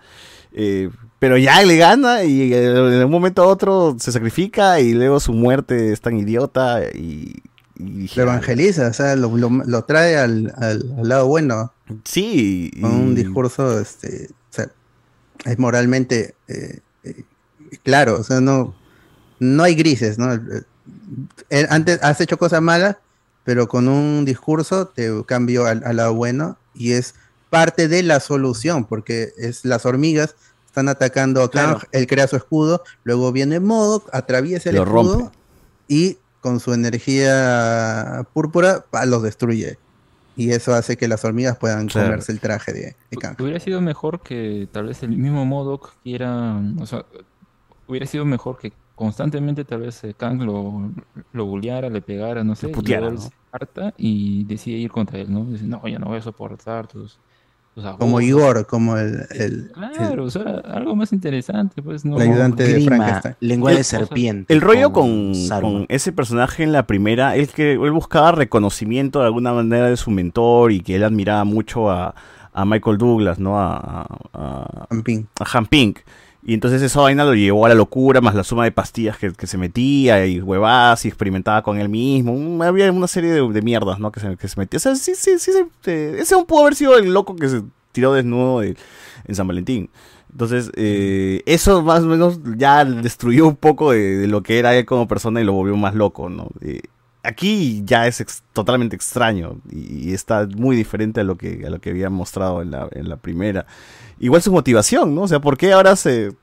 Eh, 0.53 0.89
pero 1.19 1.37
ya 1.37 1.61
le 1.63 1.77
gana 1.77 2.23
y 2.23 2.53
eh, 2.53 2.65
en 2.97 3.03
un 3.05 3.11
momento 3.11 3.43
a 3.43 3.47
otro 3.47 3.95
se 3.99 4.11
sacrifica 4.11 4.79
y 4.79 4.93
luego 4.93 5.19
su 5.19 5.33
muerte 5.33 5.91
es 5.93 6.01
tan 6.01 6.17
idiota 6.17 6.81
y... 6.93 7.41
y 7.77 8.09
Lo 8.15 8.23
evangeliza, 8.23 8.87
o 8.87 8.93
sea, 8.93 9.15
lo, 9.15 9.35
lo- 9.37 9.49
lo 9.65 9.83
trae 9.85 10.17
al, 10.17 10.53
al- 10.57 10.93
al 10.99 11.07
lado 11.09 11.27
bueno. 11.27 11.71
Sí. 12.03 12.71
Con 12.81 12.91
un 12.91 13.15
discurso, 13.15 13.79
este, 13.79 14.27
o 14.31 14.53
sea, 14.53 14.67
es 15.45 15.57
moralmente 15.59 16.35
eh, 16.47 16.79
eh, 17.03 17.23
claro, 17.83 18.17
o 18.19 18.23
sea, 18.23 18.41
no, 18.41 18.73
no 19.39 19.63
hay 19.63 19.75
grises, 19.75 20.17
¿no? 20.17 20.27
Antes 21.69 21.99
has 22.01 22.21
hecho 22.21 22.37
cosas 22.37 22.61
malas, 22.61 22.97
pero 23.43 23.67
con 23.67 23.87
un 23.87 24.23
discurso 24.25 24.87
te 24.87 25.09
cambio 25.25 25.65
al, 25.65 25.83
al 25.85 25.97
lado 25.97 26.13
bueno 26.13 26.57
y 26.73 26.91
es 26.93 27.15
parte 27.51 27.87
de 27.87 28.01
la 28.01 28.19
solución, 28.19 28.85
porque 28.85 29.29
es 29.37 29.63
las 29.65 29.85
hormigas 29.85 30.35
están 30.65 30.87
atacando 30.89 31.43
a 31.43 31.51
Kang, 31.51 31.71
Claro. 31.75 31.87
él 31.91 32.07
crea 32.07 32.27
su 32.27 32.37
escudo, 32.37 32.81
luego 33.03 33.31
viene 33.33 33.59
Modo, 33.59 34.03
atraviesa 34.13 34.69
el 34.69 34.77
Lo 34.77 34.83
escudo 34.83 35.17
rompe. 35.19 35.37
y 35.89 36.17
con 36.39 36.59
su 36.61 36.73
energía 36.73 38.25
púrpura 38.33 38.85
los 39.05 39.21
destruye. 39.21 39.77
Y 40.37 40.51
eso 40.51 40.73
hace 40.73 40.95
que 40.97 41.07
las 41.09 41.25
hormigas 41.25 41.57
puedan 41.57 41.87
Claro. 41.87 42.07
comerse 42.07 42.31
el 42.31 42.39
traje 42.39 42.71
de, 42.73 42.95
de 43.11 43.17
Kang. 43.17 43.35
Hubiera 43.39 43.59
sido 43.59 43.81
mejor 43.81 44.21
que 44.21 44.67
tal 44.71 44.87
vez 44.87 45.03
el 45.03 45.09
mismo 45.11 45.45
Modok 45.45 45.91
quiera, 46.03 46.55
o 46.79 46.85
sea, 46.85 47.05
hubiera 47.87 48.05
sido 48.05 48.23
mejor 48.25 48.57
que 48.57 48.71
constantemente 48.95 49.65
tal 49.65 49.81
vez 49.81 50.01
eh, 50.05 50.13
Kang 50.17 50.41
lo, 50.41 50.89
lo 51.33 51.45
bulleara, 51.45 51.89
le 51.89 52.01
pegara, 52.01 52.43
no 52.45 52.55
sé, 52.55 52.69
y 52.69 52.71
puteara, 52.71 53.09
luego 53.09 53.17
él 53.17 53.23
¿no? 53.23 53.29
se 53.29 53.35
harta 53.51 53.93
y 53.97 54.45
decide 54.45 54.77
ir 54.77 54.89
contra 54.91 55.19
él, 55.19 55.33
¿no? 55.33 55.43
Dice, 55.43 55.65
no, 55.65 55.85
ya 55.87 55.99
no 55.99 56.05
voy 56.05 56.19
a 56.19 56.21
soportar 56.21 56.87
tus, 56.87 57.19
Como 57.73 58.17
abusos". 58.17 58.23
Igor, 58.23 58.65
como 58.67 58.97
el, 58.97 59.25
el- 59.31 59.71
Claro, 59.73 60.25
o 60.25 60.29
sea, 60.29 60.61
algo 60.65 60.95
más 60.95 61.13
interesante, 61.13 61.81
pues 61.81 62.03
no. 62.03 62.17
El 62.19 62.29
ayudante 62.29 62.63
de 62.63 62.73
Grima, 62.73 62.95
Frankenstein. 62.97 63.35
lengua 63.39 63.71
El- 63.71 63.77
de 63.77 63.83
serpiente. 63.85 64.53
El 64.53 64.61
rollo 64.61 64.91
con 64.91 65.33
con, 65.61 65.85
ese 65.87 66.11
personaje 66.11 66.63
en 66.63 66.73
la 66.73 66.85
primera 66.85 67.35
es 67.37 67.53
que 67.53 67.73
él 67.73 67.91
buscaba 67.91 68.33
reconocimiento 68.33 69.19
de 69.19 69.25
alguna 69.27 69.53
manera 69.53 69.89
de 69.89 69.95
su 69.97 70.11
mentor 70.11 70.71
y 70.73 70.81
que 70.81 70.95
él 70.95 71.03
admiraba 71.03 71.43
mucho 71.45 71.89
a, 71.89 72.13
a 72.53 72.65
Michael 72.65 72.97
Douglas, 72.97 73.39
¿no? 73.39 73.57
A, 73.57 73.77
a, 73.77 74.05
a, 74.33 74.87
a 74.89 75.57
Han 75.57 75.65
Pink. 75.67 75.99
Y 76.43 76.55
entonces 76.55 76.81
esa 76.81 77.01
vaina 77.01 77.23
lo 77.23 77.35
llevó 77.35 77.65
a 77.65 77.69
la 77.69 77.75
locura, 77.75 78.19
más 78.19 78.33
la 78.33 78.43
suma 78.43 78.63
de 78.63 78.71
pastillas 78.71 79.17
que, 79.17 79.31
que 79.31 79.45
se 79.45 79.57
metía 79.59 80.25
y 80.25 80.41
huevadas 80.41 81.05
y 81.05 81.07
experimentaba 81.07 81.61
con 81.61 81.79
él 81.79 81.87
mismo. 81.87 82.33
Un- 82.33 82.61
había 82.63 82.91
una 82.91 83.07
serie 83.07 83.29
de, 83.31 83.47
de 83.47 83.61
mierdas, 83.61 83.99
¿no? 83.99 84.11
Que 84.11 84.19
se, 84.19 84.35
que 84.37 84.47
se 84.47 84.59
metía. 84.59 84.77
O 84.77 84.79
sea, 84.79 84.95
sí, 84.95 85.13
sí, 85.15 85.37
sí. 85.37 85.51
se- 85.81 86.19
ese 86.19 86.33
aún 86.33 86.45
pudo 86.45 86.61
haber 86.61 86.75
sido 86.75 86.97
el 86.97 87.13
loco 87.13 87.35
que 87.35 87.47
se 87.47 87.61
tiró 87.91 88.13
desnudo 88.13 88.61
de- 88.61 88.75
en 89.27 89.35
San 89.35 89.47
Valentín. 89.47 89.89
Entonces, 90.31 90.71
eh, 90.77 91.43
eso 91.45 91.83
más 91.83 92.03
o 92.03 92.07
menos 92.07 92.39
ya 92.57 92.85
destruyó 92.85 93.45
un 93.47 93.55
poco 93.57 93.91
de, 93.91 94.17
de 94.17 94.27
lo 94.27 94.41
que 94.41 94.57
era 94.59 94.73
él 94.75 94.85
como 94.85 95.07
persona 95.07 95.41
y 95.41 95.43
lo 95.43 95.53
volvió 95.53 95.75
más 95.77 95.93
loco, 95.93 96.29
¿no? 96.29 96.47
Eh, 96.61 96.81
aquí 97.23 97.81
ya 97.85 98.07
es 98.07 98.19
ex- 98.21 98.43
totalmente 98.53 98.95
extraño 98.95 99.59
y, 99.69 100.09
y 100.09 100.13
está 100.13 100.47
muy 100.47 100.75
diferente 100.75 101.21
a 101.21 101.23
lo 101.23 101.37
que, 101.37 101.63
a 101.65 101.69
lo 101.69 101.79
que 101.79 101.91
había 101.91 102.09
mostrado 102.09 102.61
en 102.61 102.71
la, 102.71 102.87
en 102.91 103.09
la 103.09 103.17
primera. 103.17 103.65
Igual 104.19 104.41
su 104.41 104.51
motivación, 104.51 105.13
¿no? 105.15 105.21
O 105.23 105.27
sea, 105.27 105.39
¿por 105.39 105.57
qué 105.57 105.71
ahora 105.73 105.95
se, 105.95 106.33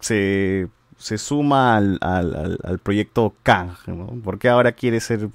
se, 0.00 0.68
se 0.98 1.18
suma 1.18 1.76
al, 1.76 1.98
al, 2.00 2.78
proyecto 2.82 3.34
Kang, 3.42 3.70
¿no? 3.86 4.06
¿Por 4.22 4.38
qué 4.38 4.48
ahora 4.48 4.72
quiere 4.72 5.00
ser 5.00 5.28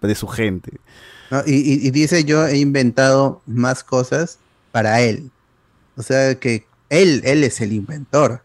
de 0.00 0.14
su 0.14 0.26
gente? 0.28 0.78
¿no? 1.30 1.40
Y, 1.46 1.54
y- 1.54 1.86
y 1.86 1.90
dice, 1.90 2.24
yo 2.24 2.46
he 2.46 2.58
inventado 2.58 3.40
más 3.46 3.82
cosas 3.84 4.38
para 4.72 5.00
él. 5.00 5.30
O 5.96 6.02
sea 6.02 6.34
que 6.36 6.66
él, 6.90 7.22
él 7.24 7.44
es 7.44 7.60
el 7.60 7.72
inventor. 7.72 8.42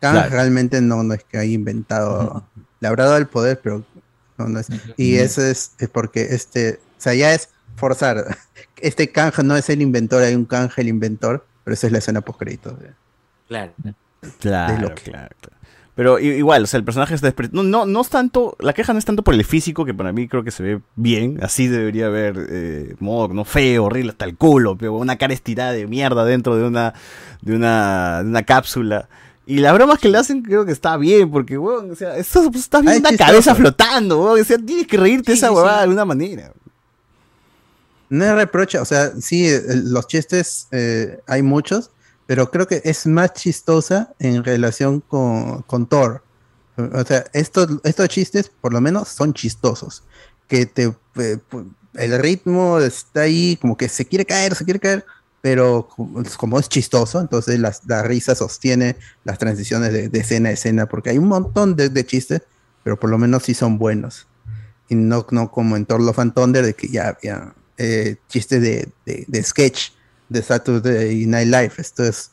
Kang 0.00 0.12
Claro. 0.14 0.30
realmente 0.30 0.80
no, 0.80 1.02
no 1.02 1.14
es 1.14 1.24
que 1.24 1.38
haya 1.38 1.52
inventado, 1.52 2.44
dado 2.80 3.16
el 3.16 3.26
poder, 3.26 3.60
pero 3.62 3.82
no, 4.38 4.48
no 4.48 4.58
es. 4.60 4.68
Y 4.96 5.16
eso 5.16 5.42
es, 5.42 5.72
es 5.78 5.88
porque 5.88 6.22
este, 6.30 6.80
o 6.98 7.00
sea, 7.00 7.14
ya 7.14 7.32
es 7.34 7.48
forzar. 7.76 8.36
Este 8.76 9.08
Kang 9.10 9.32
no 9.44 9.56
es 9.56 9.70
el 9.70 9.80
inventor, 9.80 10.22
hay 10.22 10.34
un 10.34 10.44
Kang 10.44 10.70
el 10.76 10.88
inventor, 10.88 11.46
pero 11.62 11.72
esa 11.74 11.86
es 11.86 11.92
la 11.92 11.98
escena 11.98 12.20
post 12.20 12.38
créditos. 12.38 12.74
Claro. 13.48 13.72
Claro, 14.40 14.82
Loki. 14.82 15.10
claro, 15.10 15.34
claro. 15.40 15.56
Pero 15.94 16.18
igual, 16.18 16.64
o 16.64 16.66
sea, 16.66 16.78
el 16.78 16.84
personaje 16.84 17.14
está 17.14 17.28
despre- 17.32 17.50
no, 17.52 17.62
no, 17.62 17.86
no 17.86 18.00
es 18.00 18.08
tanto, 18.08 18.56
la 18.58 18.72
queja 18.72 18.92
no 18.92 18.98
es 18.98 19.04
tanto 19.04 19.22
por 19.22 19.32
el 19.34 19.44
físico, 19.44 19.84
que 19.84 19.94
para 19.94 20.12
mí 20.12 20.26
creo 20.26 20.42
que 20.42 20.50
se 20.50 20.62
ve 20.64 20.80
bien, 20.96 21.38
así 21.40 21.68
debería 21.68 22.08
ver 22.08 22.34
eh, 22.50 22.96
no 22.98 23.44
feo, 23.44 23.84
horrible 23.84 24.10
hasta 24.10 24.24
el 24.24 24.36
culo, 24.36 24.76
pero 24.76 24.94
una 24.94 25.16
cara 25.18 25.32
estirada 25.32 25.70
de 25.72 25.86
mierda 25.86 26.24
dentro 26.24 26.56
de 26.56 26.64
una, 26.64 26.94
de 27.42 27.54
una, 27.54 28.22
de 28.24 28.28
una 28.28 28.42
cápsula. 28.42 29.08
Y 29.46 29.58
las 29.58 29.74
bromas 29.74 29.98
que 29.98 30.08
le 30.08 30.16
hacen 30.18 30.42
creo 30.42 30.64
que 30.64 30.72
está 30.72 30.96
bien, 30.96 31.30
porque, 31.30 31.58
weón, 31.58 31.90
o 31.90 31.94
sea, 31.94 32.16
esto, 32.16 32.50
pues, 32.50 32.64
estás 32.64 32.82
viendo 32.82 32.92
Ah, 32.92 32.96
es 32.96 33.00
una 33.00 33.10
chistoso. 33.10 33.26
cabeza 33.30 33.54
flotando, 33.54 34.22
weón, 34.24 34.40
o 34.40 34.44
sea, 34.44 34.56
tienes 34.58 34.86
que 34.86 34.96
reírte 34.96 35.32
Sí, 35.32 35.38
esa 35.38 35.52
huevada 35.52 35.72
sí. 35.74 35.78
de 35.78 35.82
alguna 35.84 36.04
manera. 36.06 36.52
No 38.08 38.24
es 38.24 38.34
reproche, 38.34 38.78
o 38.78 38.84
sea, 38.84 39.12
sí, 39.20 39.46
eh, 39.48 39.62
los 39.84 40.06
chistes 40.06 40.68
eh, 40.70 41.20
hay 41.26 41.42
muchos, 41.42 41.90
pero 42.26 42.50
creo 42.50 42.66
que 42.66 42.80
es 42.84 43.06
más 43.06 43.32
chistosa 43.34 44.12
en 44.18 44.44
relación 44.44 45.00
con, 45.00 45.62
con 45.62 45.86
Thor. 45.86 46.22
O 46.76 47.04
sea, 47.04 47.24
estos, 47.32 47.68
estos 47.84 48.08
chistes 48.08 48.50
por 48.60 48.72
lo 48.72 48.80
menos 48.80 49.08
son 49.08 49.32
chistosos. 49.34 50.02
Que 50.48 50.66
te 50.66 50.92
eh, 51.16 51.38
el 51.94 52.18
ritmo 52.18 52.78
está 52.78 53.22
ahí, 53.22 53.56
como 53.60 53.76
que 53.76 53.88
se 53.88 54.04
quiere 54.06 54.24
caer, 54.24 54.54
se 54.54 54.64
quiere 54.64 54.80
caer, 54.80 55.06
pero 55.44 55.90
como, 56.38 56.58
es 56.58 56.70
chistoso, 56.70 57.20
entonces 57.20 57.58
las- 57.60 57.82
la, 57.86 58.02
risa 58.02 58.34
sostiene 58.34 58.96
las 59.24 59.36
transiciones 59.36 59.92
de, 59.92 60.08
de 60.08 60.18
escena 60.20 60.48
a 60.48 60.52
escena, 60.52 60.86
porque 60.86 61.10
hay 61.10 61.18
un 61.18 61.28
montón 61.28 61.76
de, 61.76 62.06
chistes, 62.06 62.40
pero 62.82 62.98
por 62.98 63.10
lo 63.10 63.18
menos 63.18 63.42
sí 63.42 63.52
son 63.52 63.76
buenos. 63.76 64.26
Y 64.88 64.94
no, 64.94 65.26
no 65.32 65.50
como 65.50 65.76
en 65.76 65.84
Thor 65.84 66.00
and 66.16 66.32
Thunder, 66.32 66.64
de 66.64 66.72
que 66.72 66.88
ya 66.88 67.08
había 67.08 67.52
eh, 67.76 68.16
chistes 68.26 68.62
de, 68.62 68.88
de, 69.04 69.42
sketch 69.42 69.90
de 70.30 70.40
Saturday 70.40 71.26
Night 71.26 71.48
Live. 71.48 71.72
Esto 71.76 72.04
es, 72.04 72.30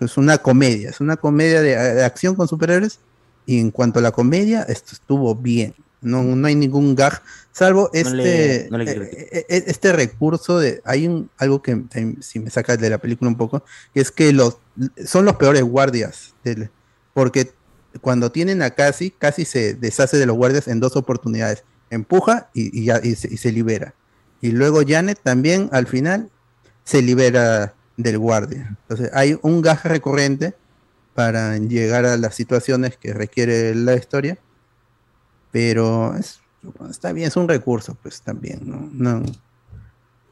es 0.00 0.16
una 0.16 0.38
comedia, 0.38 0.88
es 0.88 1.00
una 1.00 1.18
comedia 1.18 1.60
de 1.60 2.02
acción 2.02 2.36
con 2.36 2.48
superhéroes. 2.48 3.00
Y 3.44 3.60
en 3.60 3.70
cuanto 3.70 3.98
a 3.98 4.02
la 4.02 4.12
comedia, 4.12 4.62
esto 4.62 4.92
estuvo 4.94 5.34
bien. 5.34 5.74
No, 6.02 6.22
no 6.22 6.46
hay 6.46 6.54
ningún 6.54 6.94
gag, 6.94 7.22
salvo 7.52 7.90
este, 7.92 8.14
le- 8.14 8.68
no 8.70 8.78
le 8.78 8.90
eh, 8.90 9.28
eh, 9.32 9.46
eh, 9.48 9.64
este 9.66 9.92
recurso 9.92 10.58
de. 10.58 10.80
Hay 10.84 11.06
un, 11.06 11.28
algo 11.36 11.60
que 11.62 11.72
eh, 11.94 12.14
si 12.20 12.38
me 12.40 12.48
saca 12.50 12.76
de 12.76 12.88
la 12.88 12.98
película 12.98 13.28
un 13.28 13.36
poco, 13.36 13.62
que 13.92 14.00
es 14.00 14.10
que 14.10 14.32
los 14.32 14.56
son 15.04 15.24
los 15.26 15.36
peores 15.36 15.62
guardias. 15.62 16.34
del- 16.42 16.70
porque 17.12 17.52
cuando 18.00 18.30
tienen 18.32 18.62
a 18.62 18.70
Casi, 18.70 19.10
Casi 19.10 19.44
se 19.44 19.74
deshace 19.74 20.16
de 20.16 20.24
los 20.26 20.36
guardias 20.36 20.68
en 20.68 20.80
dos 20.80 20.96
oportunidades. 20.96 21.64
Empuja 21.90 22.48
y, 22.54 22.80
y 22.80 22.84
ya, 22.86 23.00
y 23.02 23.14
se, 23.16 23.28
y 23.32 23.36
se 23.36 23.50
libera. 23.52 23.94
Y 24.40 24.52
luego 24.52 24.80
Janet 24.86 25.18
también 25.22 25.68
al 25.72 25.86
final 25.86 26.30
se 26.84 27.02
libera 27.02 27.74
del 27.96 28.16
guardia. 28.16 28.78
Entonces 28.82 29.10
hay 29.12 29.38
un 29.42 29.60
gas 29.60 29.82
recurrente 29.84 30.54
para 31.14 31.58
llegar 31.58 32.06
a 32.06 32.16
las 32.16 32.34
situaciones 32.36 32.96
que 32.96 33.12
requiere 33.12 33.74
la 33.74 33.94
historia. 33.96 34.38
Pero 35.52 36.14
es- 36.16 36.40
está 36.90 37.12
bien, 37.12 37.28
es 37.28 37.36
un 37.36 37.48
recurso, 37.48 37.96
pues 38.02 38.20
también, 38.22 38.60
¿no? 38.64 38.88
No, 38.92 39.22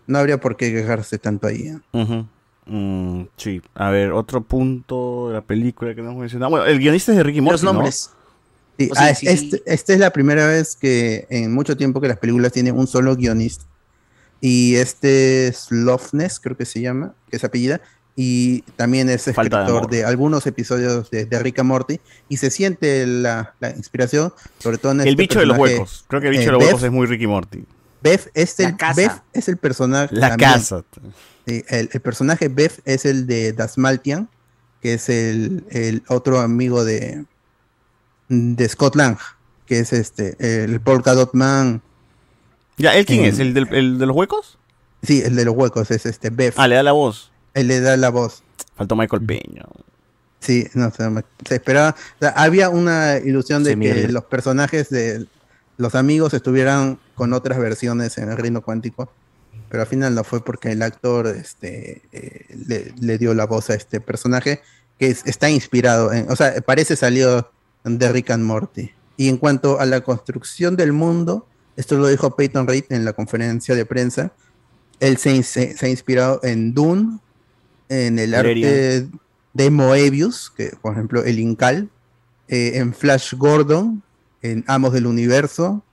no 0.06 0.18
habría 0.18 0.38
por 0.40 0.56
qué 0.56 0.72
quejarse 0.72 1.18
tanto 1.18 1.46
ahí. 1.46 1.68
¿eh? 1.92 2.24
Mm, 2.66 3.22
sí, 3.36 3.62
a 3.74 3.90
ver, 3.90 4.12
otro 4.12 4.42
punto 4.42 5.28
de 5.28 5.34
la 5.34 5.40
película 5.40 5.94
que 5.94 6.02
no 6.02 6.08
hemos 6.10 6.20
mencionado. 6.20 6.50
Bueno, 6.50 6.66
el 6.66 6.78
guionista 6.78 7.12
es 7.12 7.18
de 7.18 7.24
Ricky 7.24 7.40
Morty, 7.40 7.52
Los 7.54 7.64
¿no? 7.64 7.72
nombres. 7.72 8.10
Sí, 8.78 8.88
O 8.92 8.94
sea, 8.94 9.06
ah, 9.06 9.14
sí, 9.14 9.26
este- 9.26 9.56
sí. 9.56 9.62
Esta 9.66 9.92
es 9.94 9.98
la 9.98 10.10
primera 10.12 10.46
vez 10.46 10.76
que 10.76 11.26
en 11.30 11.52
mucho 11.52 11.76
tiempo 11.76 12.00
que 12.00 12.08
las 12.08 12.18
películas 12.18 12.52
tienen 12.52 12.76
un 12.76 12.86
solo 12.86 13.16
guionista. 13.16 13.64
Y 14.40 14.76
este 14.76 15.48
es 15.48 15.66
Loveness, 15.72 16.38
creo 16.38 16.56
que 16.56 16.64
se 16.64 16.80
llama, 16.80 17.12
que 17.28 17.36
es 17.38 17.44
apellida. 17.44 17.80
Y 18.20 18.62
también 18.74 19.08
es 19.08 19.26
de 19.26 19.30
escritor 19.30 19.60
amor. 19.60 19.88
de, 19.90 20.04
algunos 20.04 20.44
episodios 20.48 21.08
de, 21.08 21.24
de 21.24 21.38
Rick 21.38 21.60
and 21.60 21.68
Morty. 21.68 22.00
Y 22.28 22.38
se 22.38 22.50
siente 22.50 23.06
la, 23.06 23.54
la 23.60 23.70
inspiración, 23.70 24.32
sobre 24.58 24.78
todo 24.78 24.90
en 24.90 25.02
El 25.02 25.08
este 25.10 25.22
bicho 25.22 25.38
de 25.38 25.46
los 25.46 25.56
huecos. 25.56 26.04
Creo 26.08 26.20
que 26.20 26.26
el 26.26 26.32
bicho 26.32 26.42
eh, 26.42 26.46
de 26.46 26.50
los 26.52 26.58
Beth. 26.58 26.66
huecos 26.68 26.82
es 26.82 26.90
muy 26.90 27.06
Ricky 27.06 27.28
Morty. 27.28 27.64
Beth 28.02 28.28
es 28.34 28.58
el. 28.58 28.74
Beth 28.96 29.22
es 29.32 29.48
el 29.48 29.56
personaje. 29.56 30.12
La 30.16 30.30
también. 30.30 30.50
casa. 30.50 30.84
Sí, 31.46 31.64
el, 31.68 31.90
el 31.92 32.00
personaje 32.00 32.48
Beth 32.48 32.80
es 32.84 33.04
el 33.04 33.28
de 33.28 33.52
Dasmaltian, 33.52 34.28
que 34.82 34.94
es 34.94 35.08
el, 35.08 35.64
el 35.70 36.02
otro 36.08 36.40
amigo 36.40 36.84
de, 36.84 37.24
de 38.28 38.68
Scott 38.68 38.96
Lang, 38.96 39.16
que 39.64 39.78
es 39.78 39.92
este, 39.92 40.64
el 40.64 40.80
Polka 40.80 41.14
Dot 41.14 41.34
Man. 41.34 41.82
Ya, 42.78 42.96
¿él 42.96 43.06
quién 43.06 43.24
es? 43.24 43.38
¿El, 43.38 43.54
del- 43.54 43.72
el 43.72 43.98
de 43.98 44.06
los 44.06 44.16
huecos? 44.16 44.58
Sí, 45.04 45.22
el 45.24 45.36
de 45.36 45.44
los 45.44 45.54
huecos, 45.54 45.90
es 45.92 46.04
este 46.04 46.30
Beth. 46.30 46.54
Ah, 46.56 46.66
le 46.66 46.74
da 46.74 46.82
la 46.82 46.90
voz. 46.92 47.30
Él 47.58 47.68
le 47.68 47.80
da 47.80 47.96
la 47.96 48.10
voz. 48.10 48.42
Faltó 48.76 48.96
Michael 48.96 49.24
Peña. 49.24 49.64
Sí, 50.40 50.66
no, 50.74 50.90
se, 50.90 51.04
se 51.46 51.54
esperaba. 51.56 51.90
o 51.98 52.18
sea, 52.20 52.30
había 52.30 52.68
una 52.70 53.18
ilusión 53.18 53.64
de 53.64 53.74
Sí, 53.74 53.80
que 53.80 54.08
los 54.08 54.24
personajes 54.24 54.88
de 54.88 55.26
los 55.76 55.94
amigos 55.94 56.32
estuvieran 56.34 56.98
con 57.14 57.32
otras 57.32 57.58
versiones 57.58 58.18
en 58.18 58.30
el 58.30 58.36
reino 58.36 58.62
cuántico, 58.62 59.10
pero 59.68 59.82
al 59.82 59.88
final 59.88 60.14
no 60.14 60.22
fue 60.24 60.44
porque 60.44 60.70
el 60.72 60.82
actor 60.82 61.26
este, 61.26 62.02
eh, 62.12 62.46
le, 62.66 62.92
le 63.00 63.18
dio 63.18 63.34
la 63.34 63.46
voz 63.46 63.70
a 63.70 63.74
este 63.74 64.00
personaje 64.00 64.60
que 64.98 65.08
es- 65.08 65.26
está 65.26 65.50
inspirado 65.50 66.12
en, 66.12 66.30
o 66.30 66.36
sea, 66.36 66.60
parece 66.62 66.96
salido 66.96 67.50
de 67.84 68.12
Rick 68.12 68.30
and 68.30 68.44
Morty. 68.44 68.90
Y 69.16 69.28
en 69.28 69.36
cuanto 69.36 69.80
a 69.80 69.86
la 69.86 70.00
construcción 70.02 70.76
del 70.76 70.92
mundo, 70.92 71.46
esto 71.76 71.96
lo 71.96 72.06
dijo 72.06 72.34
Peyton 72.36 72.66
Reed 72.68 72.84
en 72.90 73.04
la 73.04 73.12
conferencia 73.12 73.74
de 73.74 73.84
prensa, 73.84 74.32
él 75.00 75.16
se- 75.18 75.42
se 75.42 75.76
ha 75.86 75.88
inspirado 75.88 76.40
en 76.44 76.74
Dune, 76.74 77.18
en 77.88 78.18
el 78.18 78.34
arte 78.34 79.08
de 79.54 79.70
Moebius, 79.70 80.50
que 80.56 80.72
por 80.80 80.92
ejemplo 80.92 81.24
el 81.24 81.38
Incal, 81.38 81.90
eh, 82.48 82.72
en 82.74 82.94
Flash 82.94 83.34
Gordon, 83.34 84.02
en 84.42 84.64
Amos 84.66 84.92
del 84.92 85.06
Universo, 85.06 85.84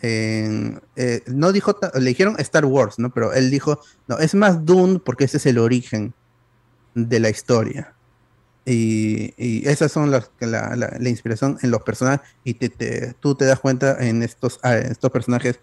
en, 0.00 0.80
eh, 0.96 1.22
no 1.26 1.52
dijo, 1.52 1.76
le 1.94 2.08
dijeron 2.10 2.34
Star 2.38 2.64
Wars, 2.64 2.98
¿no? 2.98 3.12
Pero 3.12 3.32
él 3.32 3.50
dijo, 3.50 3.80
no, 4.08 4.18
es 4.18 4.34
más 4.34 4.64
Dune 4.64 4.98
porque 5.04 5.24
ese 5.24 5.36
es 5.36 5.46
el 5.46 5.58
origen 5.58 6.12
de 6.94 7.20
la 7.20 7.30
historia. 7.30 7.94
Y, 8.64 9.34
y 9.36 9.68
esas 9.68 9.90
son 9.90 10.10
las, 10.10 10.30
la, 10.40 10.76
la- 10.76 10.96
la 10.98 11.08
inspiración 11.08 11.58
en 11.62 11.70
los 11.70 11.82
personajes 11.82 12.28
y 12.44 12.54
te, 12.54 12.68
te- 12.68 13.14
tú 13.20 13.34
te 13.34 13.44
das 13.44 13.58
cuenta 13.60 13.96
en 14.04 14.22
estos, 14.22 14.60
estos 14.62 15.10
personajes 15.10 15.58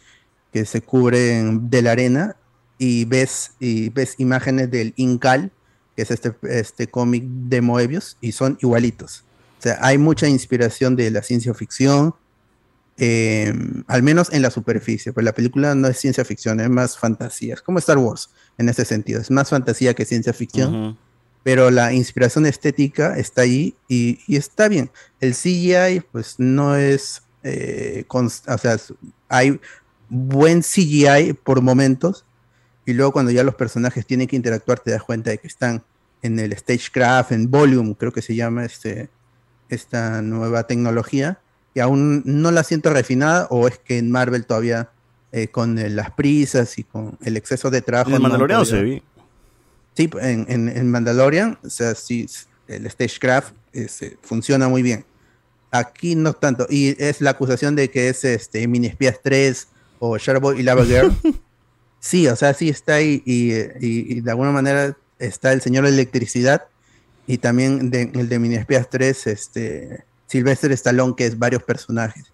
que 0.52 0.66
se 0.66 0.82
cubren 0.82 1.70
de 1.70 1.82
la 1.82 1.92
arena 1.92 2.36
y 2.78 3.06
ves, 3.06 3.52
y 3.60 3.90
ves 3.90 4.16
imágenes 4.18 4.72
del 4.72 4.94
Incal, 4.98 5.52
que 6.00 6.04
es 6.04 6.12
este, 6.12 6.34
este 6.44 6.88
cómic 6.88 7.26
de 7.26 7.60
Moebius, 7.60 8.16
y 8.22 8.32
son 8.32 8.58
igualitos. 8.62 9.26
O 9.60 9.62
sea, 9.62 9.80
hay 9.82 9.98
mucha 9.98 10.30
inspiración 10.30 10.96
de 10.96 11.12
la 11.12 11.22
ciencia 11.22 11.54
ficción, 11.54 12.16
eh, 12.98 13.54
al 13.88 14.02
menos 14.02 14.32
en 14.32 14.42
la 14.42 14.50
superficie, 14.50 15.12
pues 15.12 15.26
la 15.26 15.34
película 15.34 15.76
no 15.76 15.90
es 15.90 15.98
ciencia 15.98 16.24
ficción, 16.24 16.62
es 16.62 16.70
más 16.70 16.98
fantasía, 16.98 17.56
es 17.56 17.62
como 17.62 17.80
Star 17.80 17.98
Wars 17.98 18.30
en 18.58 18.70
ese 18.70 18.86
sentido, 18.86 19.20
es 19.20 19.30
más 19.30 19.50
fantasía 19.50 19.94
que 19.94 20.06
ciencia 20.06 20.32
ficción, 20.32 20.74
Ujú. 20.74 20.98
pero 21.44 21.70
la 21.70 21.92
inspiración 21.92 22.46
estética 22.46 23.18
está 23.18 23.42
ahí 23.42 23.76
y, 23.90 24.20
y 24.26 24.38
está 24.38 24.70
bien. 24.70 24.92
El 25.20 25.34
CGI 25.34 26.02
pues 26.14 26.36
no 26.38 26.78
es, 26.78 27.24
eh, 27.44 28.06
o 28.08 28.30
sea, 28.30 28.78
hay 29.28 29.60
buen 30.08 30.62
CGI 30.62 31.34
por 31.44 31.62
momentos 31.62 32.24
y 32.86 32.94
luego 32.94 33.12
cuando 33.12 33.32
ya 33.32 33.44
los 33.44 33.56
personajes 33.56 34.06
tienen 34.06 34.28
que 34.28 34.38
interactuar 34.38 34.80
te 34.80 34.92
das 34.92 35.04
cuenta 35.04 35.30
de 35.32 35.40
que 35.40 35.48
están 35.48 35.84
en 36.22 36.40
el 36.40 36.56
stagecraft, 36.58 37.32
en 37.32 37.50
volume, 37.50 37.96
creo 37.98 38.12
que 38.12 38.22
se 38.22 38.36
llama 38.36 38.66
este, 38.66 39.10
esta 39.70 40.22
nueva 40.22 40.64
tecnología, 40.68 41.40
que 41.74 41.82
aún 41.82 42.24
no 42.26 42.52
la 42.52 42.64
siento 42.64 42.90
refinada 42.92 43.48
o 43.52 43.68
es 43.68 43.78
que 43.80 43.98
en 43.98 44.12
Marvel 44.12 44.46
todavía 44.46 44.90
eh, 45.32 45.48
con 45.50 45.78
eh, 45.78 45.90
las 45.90 46.12
prisas 46.12 46.78
y 46.80 46.84
con 46.84 47.18
el 47.24 47.38
exceso 47.38 47.70
de 47.70 47.82
trabajo. 47.82 48.10
En 48.10 48.16
el 48.18 48.22
no 48.24 48.38
podido- 48.40 48.66
se 48.66 48.82
ve. 48.82 49.04
Sí, 49.96 50.10
en, 50.22 50.46
en, 50.50 50.70
en 50.70 50.90
Mandalorian, 50.92 51.60
o 51.64 51.70
sea, 51.70 51.94
sí, 51.94 52.28
el 52.68 52.90
stagecraft 52.90 53.54
este, 53.74 54.18
funciona 54.22 54.68
muy 54.70 54.82
bien. 54.82 55.06
Aquí 55.72 56.16
no 56.16 56.34
tanto. 56.34 56.66
Y 56.70 56.96
es 57.04 57.22
la 57.22 57.32
acusación 57.32 57.76
de 57.76 57.90
que 57.92 58.10
es 58.10 58.24
este 58.24 58.68
Mini 58.68 58.88
Espías 58.88 59.20
3 59.22 59.68
o 60.00 60.18
Shareboy 60.18 60.60
y 60.60 60.64
Lava 60.64 60.86
Girl. 60.86 61.14
sí, 62.00 62.28
o 62.28 62.36
sea, 62.36 62.54
sí 62.54 62.70
está 62.70 62.96
ahí 62.96 63.22
y, 63.26 63.52
y- 63.54 64.18
y 64.18 64.22
de 64.22 64.32
alguna 64.32 64.52
manera 64.52 64.96
está 65.20 65.54
el 65.54 65.62
señor 65.62 65.86
Electricidad 65.86 66.64
y 67.28 67.38
también 67.38 67.92
de- 67.92 68.12
el 68.14 68.28
de 68.30 68.40
Mini 68.40 68.56
Espías 68.56 68.90
3, 68.90 69.28
este, 69.28 70.04
Sylvester 70.28 70.72
Stallone, 70.72 71.14
que 71.16 71.26
es 71.26 71.38
varios 71.38 71.62
personajes. 71.64 72.32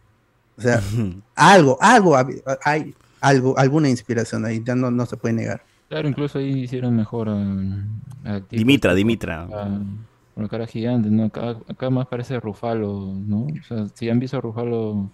O 0.57 0.61
sea, 0.61 0.81
algo, 1.35 1.77
algo, 1.81 2.15
hab- 2.15 2.41
hay 2.63 2.93
algo, 3.21 3.57
alguna 3.57 3.89
inspiración 3.89 4.45
ahí, 4.45 4.61
ya 4.63 4.75
no, 4.75 4.89
no 4.91 5.05
se 5.05 5.17
puede 5.17 5.33
negar. 5.33 5.61
Claro, 5.89 6.07
incluso 6.07 6.39
ahí 6.39 6.61
hicieron 6.63 6.95
mejor 6.95 7.29
a, 7.29 8.41
Dimitra, 8.49 8.93
Dimitra. 8.95 9.47
con 9.47 10.43
la- 10.43 10.47
cara 10.49 10.65
gigante, 10.67 11.09
¿no? 11.09 11.25
Acá, 11.25 11.57
acá 11.67 11.89
más 11.89 12.07
parece 12.07 12.39
Rufalo, 12.39 13.13
¿no? 13.27 13.41
O 13.47 13.63
sea, 13.67 13.87
si 13.93 14.09
han 14.09 14.19
visto 14.19 14.37
a 14.37 14.41
Rufalo 14.41 15.09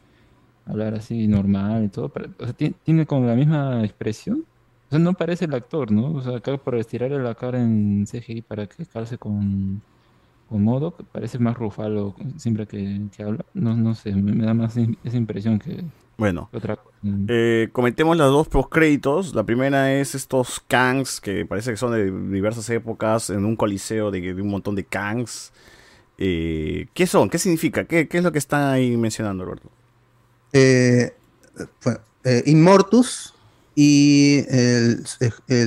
hablar 0.65 0.93
así 0.95 1.27
normal 1.27 1.85
y 1.85 1.87
todo, 1.89 2.09
pare- 2.09 2.29
o 2.39 2.43
sea, 2.45 2.53
ti- 2.53 2.75
tiene 2.83 3.05
como 3.05 3.25
la 3.27 3.35
misma 3.35 3.83
expresión. 3.83 4.45
O 4.91 4.95
sea, 4.95 4.99
no 4.99 5.13
parece 5.13 5.45
el 5.45 5.53
actor, 5.55 5.91
¿no? 5.91 6.13
O 6.13 6.21
sea, 6.21 6.37
acá 6.37 6.57
por 6.57 6.75
estirarle 6.75 7.19
la 7.19 7.35
cara 7.35 7.61
en 7.61 8.05
CGI 8.05 8.41
para 8.43 8.67
que 8.67 8.85
calce 8.85 9.17
con, 9.17 9.81
con 10.49 10.63
modo, 10.63 10.91
parece 11.13 11.39
más 11.39 11.57
Rufalo 11.57 12.15
siempre 12.37 12.67
que, 12.67 13.01
que 13.15 13.23
habla. 13.23 13.45
No, 13.53 13.75
no 13.77 13.95
sé, 13.95 14.13
me, 14.15 14.33
me 14.33 14.45
da 14.45 14.53
más 14.53 14.75
esa 14.77 15.17
impresión 15.17 15.59
que 15.59 15.85
Bueno, 16.17 16.51
que 16.51 16.57
otra 16.57 16.75
cosa. 16.77 16.97
eh, 17.27 17.69
comentemos 17.71 18.17
las 18.17 18.27
dos 18.29 18.47
postcréditos. 18.49 19.33
La 19.35 19.43
primera 19.45 19.93
es 19.93 20.15
estos 20.15 20.59
Kangs 20.67 21.21
que 21.21 21.45
parece 21.45 21.71
que 21.71 21.77
son 21.77 21.93
de 21.93 22.11
diversas 22.35 22.69
épocas 22.69 23.29
en 23.29 23.45
un 23.45 23.55
coliseo 23.55 24.11
de, 24.11 24.21
de 24.33 24.41
un 24.41 24.49
montón 24.49 24.75
de 24.75 24.85
Kangs. 24.85 25.53
Eh, 26.17 26.87
¿Qué 26.93 27.07
son? 27.07 27.29
¿Qué 27.29 27.37
significa? 27.39 27.85
¿Qué, 27.85 28.07
qué 28.07 28.17
es 28.19 28.23
lo 28.23 28.31
que 28.31 28.37
están 28.39 28.63
ahí 28.73 28.97
mencionando, 28.97 29.43
Alberto? 29.43 29.69
Eh, 30.53 31.11
eh, 32.23 32.43
Immortus 32.45 33.33
y 33.75 34.45
el, 34.49 35.03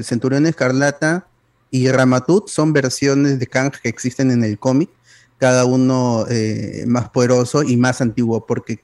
Centurión 0.05 0.47
Escarlata 0.47 1.27
y 1.71 1.91
Ramatut 1.91 2.49
son 2.49 2.73
versiones 2.73 3.39
de 3.39 3.47
Kang 3.47 3.73
que 3.83 3.89
existen 3.89 4.31
en 4.31 4.45
el 4.45 4.59
cómic, 4.59 4.91
cada 5.39 5.65
uno 5.65 6.27
eh, 6.31 6.85
más 6.87 7.09
poderoso 7.11 7.63
y 7.63 7.77
más 7.77 8.01
antiguo, 8.01 8.47
porque 8.47 8.81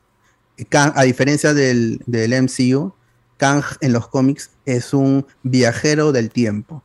Kang, 0.68 0.92
a 0.97 1.05
diferencia 1.05 1.55
del, 1.55 2.02
del 2.07 2.32
MCU, 2.42 2.92
Kang 3.36 3.62
en 3.81 3.92
los 3.92 4.08
cómics 4.08 4.50
es 4.66 4.92
un 4.92 5.26
viajero 5.42 6.12
del 6.12 6.31
tiempo. 6.31 6.82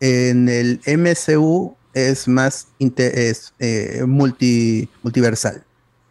En 0.00 0.48
el 0.48 0.80
MCU 0.86 1.76
es 1.92 2.28
más 2.28 2.68
es, 2.78 3.52
eh, 3.58 4.04
multi, 4.06 4.88
multiversal. 5.02 5.64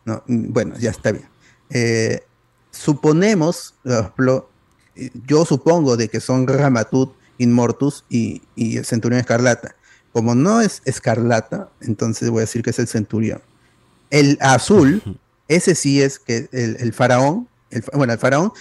¿no? 0.05 0.23
Bueno, 0.27 0.75
ya 0.77 0.91
está 0.91 1.11
bien. 1.11 1.29
Eh, 1.69 2.21
suponemos, 2.71 3.75
yo 5.25 5.45
supongo 5.45 5.97
de 5.97 6.07
que 6.09 6.19
son 6.19 6.47
Ramatut, 6.47 7.13
Inmortus 7.37 8.03
y, 8.09 8.41
y 8.55 8.77
el 8.77 8.85
Centurión 8.85 9.19
Escarlata. 9.19 9.75
Como 10.11 10.35
no 10.35 10.61
es 10.61 10.81
Escarlata, 10.85 11.69
entonces 11.81 12.29
voy 12.29 12.39
a 12.39 12.41
decir 12.41 12.63
que 12.63 12.71
es 12.71 12.79
el 12.79 12.87
Centurión. 12.87 13.41
El 14.09 14.37
azul, 14.41 15.01
ese 15.47 15.75
sí 15.75 16.01
es 16.01 16.19
que 16.19 16.49
el, 16.51 16.77
el 16.79 16.93
faraón, 16.93 17.47
el 17.69 17.83
bueno, 17.93 18.13
el 18.13 18.19
faraón 18.19 18.51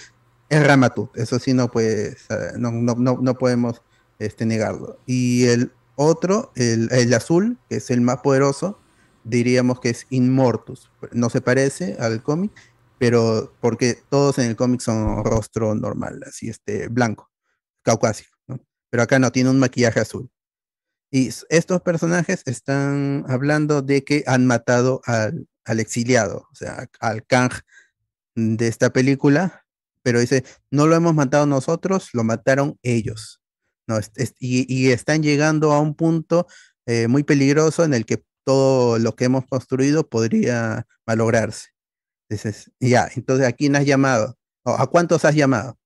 es 0.49 0.65
Ramatut, 0.65 1.15
eso 1.17 1.39
sí 1.39 1.53
no 1.53 1.69
puede, 1.69 2.15
no, 2.57 2.71
no, 2.71 2.95
no, 2.95 3.17
no 3.21 3.37
podemos 3.37 3.81
este, 4.19 4.45
negarlo. 4.45 4.97
Y 5.05 5.45
el 5.45 5.71
otro, 5.95 6.51
el, 6.55 6.89
el 6.91 7.13
azul, 7.13 7.57
que 7.69 7.77
es 7.77 7.89
el 7.89 8.01
más 8.01 8.17
poderoso, 8.17 8.79
diríamos 9.23 9.79
que 9.79 9.89
es 9.89 10.05
Inmortus. 10.09 10.89
No 11.11 11.29
se 11.29 11.41
parece 11.41 11.97
al 11.99 12.23
cómic, 12.23 12.51
pero 12.99 13.55
porque 13.61 13.97
todos 14.09 14.39
en 14.39 14.47
el 14.47 14.55
cómic 14.55 14.81
son 14.81 15.23
rostro 15.23 15.75
normal, 15.75 16.21
así 16.25 16.49
este, 16.49 16.87
blanco, 16.87 17.31
caucásico. 17.83 18.37
Pero 18.89 19.03
acá 19.03 19.19
no, 19.19 19.31
tiene 19.31 19.49
un 19.49 19.59
maquillaje 19.59 19.99
azul. 19.99 20.29
Y 21.11 21.29
estos 21.49 21.81
personajes 21.81 22.43
están 22.45 23.25
hablando 23.27 23.81
de 23.81 24.03
que 24.03 24.23
han 24.27 24.45
matado 24.45 25.01
al, 25.05 25.47
exiliado, 25.65 26.47
o 26.51 26.55
sea, 26.55 26.87
al 26.99 27.25
Kang 27.25 27.51
de 28.35 28.67
esta 28.67 28.91
película, 28.91 29.65
pero 30.03 30.19
dice, 30.19 30.43
no 30.71 30.87
lo 30.87 30.95
hemos 30.95 31.13
matado 31.13 31.45
nosotros, 31.45 32.09
lo 32.13 32.23
mataron 32.23 32.77
ellos. 32.81 33.41
Y 34.39 34.89
están 34.91 35.23
llegando 35.23 35.71
a 35.71 35.79
un 35.79 35.95
punto 35.95 36.47
eh, 36.85 37.07
muy 37.07 37.23
peligroso 37.23 37.83
en 37.83 37.93
el 37.93 38.05
que 38.05 38.23
todo 38.43 38.99
lo 38.99 39.15
que 39.15 39.25
hemos 39.25 39.45
construido 39.45 40.07
podría 40.07 40.87
malograrse. 41.05 41.76
Dices, 42.29 42.71
ya, 42.79 43.09
entonces 43.15 43.47
¿a 43.47 43.51
quién 43.53 43.75
has 43.75 43.85
llamado? 43.85 44.37
¿O 44.63 44.71
¿A 44.71 44.87
cuántos 44.87 45.23
has 45.25 45.35
llamado? 45.35 45.77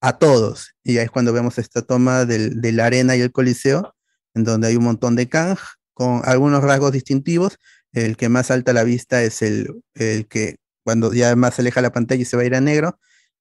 A 0.00 0.18
todos. 0.18 0.74
Y 0.82 0.96
ahí 0.98 1.04
es 1.04 1.10
cuando 1.10 1.32
vemos 1.32 1.58
esta 1.58 1.82
toma 1.82 2.24
del- 2.24 2.60
de 2.60 2.72
la 2.72 2.86
arena 2.86 3.16
y 3.16 3.20
el 3.20 3.32
coliseo, 3.32 3.94
en 4.34 4.44
donde 4.44 4.68
hay 4.68 4.76
un 4.76 4.84
montón 4.84 5.14
de 5.16 5.28
Kang 5.28 5.58
con 5.92 6.22
algunos 6.24 6.62
rasgos 6.64 6.92
distintivos. 6.92 7.58
El 7.92 8.16
que 8.16 8.28
más 8.28 8.46
salta 8.46 8.70
a 8.70 8.74
la 8.74 8.84
vista 8.84 9.22
es 9.22 9.42
el, 9.42 9.82
el 9.94 10.26
que 10.26 10.56
cuando 10.84 11.12
ya 11.12 11.34
más 11.36 11.54
se 11.56 11.62
aleja 11.62 11.82
la 11.82 11.92
pantalla 11.92 12.22
y 12.22 12.24
se 12.24 12.36
va 12.36 12.44
a 12.44 12.46
ir 12.46 12.54
a 12.54 12.60
negro, 12.60 12.98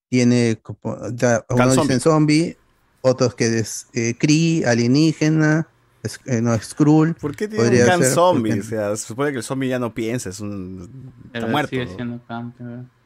tiene 0.10 0.60
como, 0.62 0.98
ya, 1.14 1.46
unos 1.50 1.76
zombie. 1.76 1.82
dicen 1.84 2.00
zombie, 2.02 2.58
otros 3.02 3.36
que 3.36 3.60
es 3.60 3.88
eh, 3.94 4.16
Kree, 4.20 4.66
alienígena, 4.66 5.68
es- 6.04 6.20
eh, 6.26 6.42
no, 6.42 6.58
Skrull. 6.58 7.14
¿Por 7.16 7.36
qué 7.36 7.48
tiene 7.48 7.64
un 7.66 8.04
ser, 8.04 8.14
zombie? 8.14 8.52
porque- 8.52 8.60
O 8.62 8.70
sea, 8.70 8.96
se 8.96 9.06
supone 9.08 9.32
que 9.32 9.38
el 9.38 9.44
zombie 9.44 9.70
ya 9.70 9.80
no 9.80 9.94
piensa, 9.94 10.30
es 10.30 10.40
un... 10.40 10.82
Está 10.82 11.30
Pero 11.34 11.48
muerto. 11.50 11.70
Sigue 11.70 11.88
siendo 11.88 12.20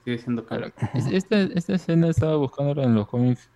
sigue 0.04 0.18
siendo 0.20 0.46
Kang. 0.46 0.72
Es- 0.94 1.08
Esta, 1.08 1.42
esta 1.42 1.74
escena 1.76 2.08
estaba 2.10 2.36
buscándola 2.36 2.84
en 2.84 2.96
los 2.96 3.08
cómics 3.08 3.50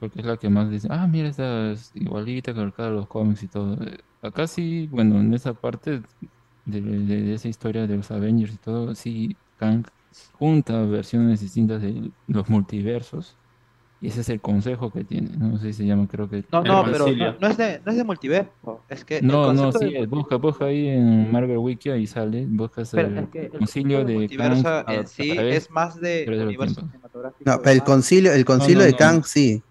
porque 0.00 0.20
es 0.20 0.26
la 0.26 0.36
que 0.36 0.48
más 0.50 0.68
dice, 0.70 0.88
ah, 0.90 1.06
mira, 1.06 1.28
esta 1.28 1.70
es 1.72 1.90
igualita 1.94 2.52
que 2.52 2.60
de 2.60 2.90
los 2.90 3.06
cómics 3.06 3.42
y 3.42 3.48
todo. 3.48 3.78
Acá 4.22 4.46
sí, 4.46 4.88
bueno, 4.90 5.18
en 5.20 5.32
esa 5.32 5.54
parte 5.54 6.02
de, 6.66 6.80
de- 6.80 7.22
de 7.22 7.34
esa 7.34 7.48
historia 7.48 7.86
de 7.86 7.96
los 7.96 8.10
Avengers 8.10 8.52
y 8.54 8.56
todo, 8.58 8.94
sí, 8.94 9.36
Kang 9.58 9.84
junta 10.32 10.82
versiones 10.82 11.40
distintas 11.40 11.80
de 11.82 12.10
los 12.28 12.48
multiversos 12.48 13.36
y 14.04 14.08
ese 14.08 14.20
es 14.20 14.28
el 14.28 14.40
consejo 14.42 14.90
que 14.90 15.02
tiene, 15.02 15.30
no 15.38 15.56
sé 15.58 15.68
si 15.68 15.72
se 15.72 15.86
llama, 15.86 16.06
creo 16.06 16.28
que... 16.28 16.44
No, 16.52 16.62
no, 16.62 16.84
pero 16.84 17.06
no, 17.08 17.34
no 17.40 17.46
es 17.48 17.56
de, 17.56 17.80
no 17.86 17.90
es 17.90 17.96
de 17.96 18.04
multiverso. 18.04 18.82
Es 18.90 19.02
que 19.02 19.16
el 19.18 19.26
No, 19.26 19.50
no, 19.54 19.72
sí, 19.72 19.92
de 19.92 20.04
busca, 20.06 20.36
busca 20.36 20.66
ahí 20.66 20.88
en 20.88 21.32
Marvel 21.32 21.56
Wiki 21.56 21.90
y 21.90 22.06
sale, 22.06 22.44
buscas 22.46 22.90
Pero 22.90 23.08
el 23.08 23.18
es 23.18 23.28
que 23.30 23.40
el 23.46 23.50
concilio 23.52 24.04
de 24.04 24.14
multiverso 24.14 24.62
Kang 24.62 24.84
en 24.90 25.06
sí 25.06 25.32
través 25.34 25.56
es 25.56 25.70
más 25.70 25.98
de 25.98 26.26
universo 26.28 26.82
cinematográfico. 26.82 27.50
No, 27.50 27.62
el 27.70 27.82
concilio, 27.82 28.32
el 28.34 28.44
concilio 28.44 28.78
no, 28.80 28.84
de 28.84 28.90
no. 28.92 28.96
Kang 28.98 29.24
sí, 29.24 29.62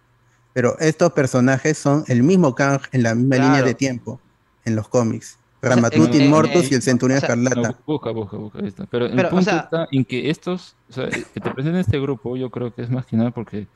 pero 0.52 0.80
estos 0.80 1.12
personajes 1.14 1.78
son 1.78 2.04
el 2.08 2.24
mismo 2.24 2.56
Kang 2.56 2.80
en 2.92 3.04
la 3.04 3.14
misma 3.14 3.36
línea 3.36 3.58
de 3.58 3.62
Claro. 3.62 3.78
tiempo 3.78 4.22
en 4.66 4.76
los 4.76 4.88
cómics. 4.90 5.38
Ramatut, 5.62 6.14
Inmortus 6.16 6.66
en- 6.66 6.72
y 6.72 6.76
el 6.76 6.82
Centurión 6.82 7.18
o 7.18 7.22
sea, 7.22 7.30
Escarlata. 7.36 7.70
No, 7.70 7.78
busca, 7.86 8.10
busca, 8.10 8.36
busca, 8.38 8.60
ahí 8.60 8.68
está. 8.68 8.86
Pero 8.88 9.06
el 9.06 9.16
Pero, 9.16 9.28
o 9.28 9.32
punto 9.32 9.46
sea- 9.46 9.60
está 9.60 9.88
en 9.92 10.04
que 10.06 10.30
estos, 10.32 10.76
o 10.90 10.94
sea, 10.94 11.08
que 11.10 11.40
te 11.40 11.52
presenten 11.52 11.76
este 11.82 12.00
grupo, 12.02 12.36
yo 12.36 12.50
creo 12.50 12.74
que 12.74 12.82
es 12.82 12.90
más 12.90 13.06
que 13.06 13.16
nada 13.16 13.30
porque, 13.32 13.68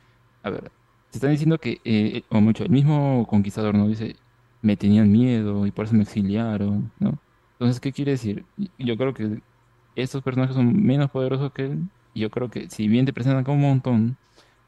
a 0.43 0.49
ver, 0.49 0.71
te 1.11 1.17
están 1.17 1.31
diciendo 1.31 1.57
que, 1.57 1.79
eh, 1.85 2.23
o 2.29 2.41
mucho, 2.41 2.63
el 2.63 2.69
mismo 2.69 3.25
conquistador, 3.29 3.75
¿no? 3.75 3.87
Dice, 3.87 4.15
me 4.61 4.75
tenían 4.75 5.11
miedo 5.11 5.65
y 5.65 5.71
por 5.71 5.85
eso 5.85 5.95
me 5.95 6.03
exiliaron, 6.03 6.91
¿no? 6.99 7.17
Entonces, 7.53 7.79
¿qué 7.79 7.91
quiere 7.91 8.11
decir? 8.11 8.45
Yo 8.77 8.97
creo 8.97 9.13
que 9.13 9.41
estos 9.95 10.21
personajes 10.21 10.55
son 10.55 10.83
menos 10.83 11.09
poderosos 11.09 11.51
que 11.51 11.65
él, 11.65 11.79
y 12.13 12.21
yo 12.21 12.29
creo 12.29 12.49
que 12.49 12.69
si 12.69 12.87
bien 12.87 13.05
te 13.05 13.13
presentan 13.13 13.43
como 13.43 13.57
un 13.57 13.63
montón, 13.63 14.17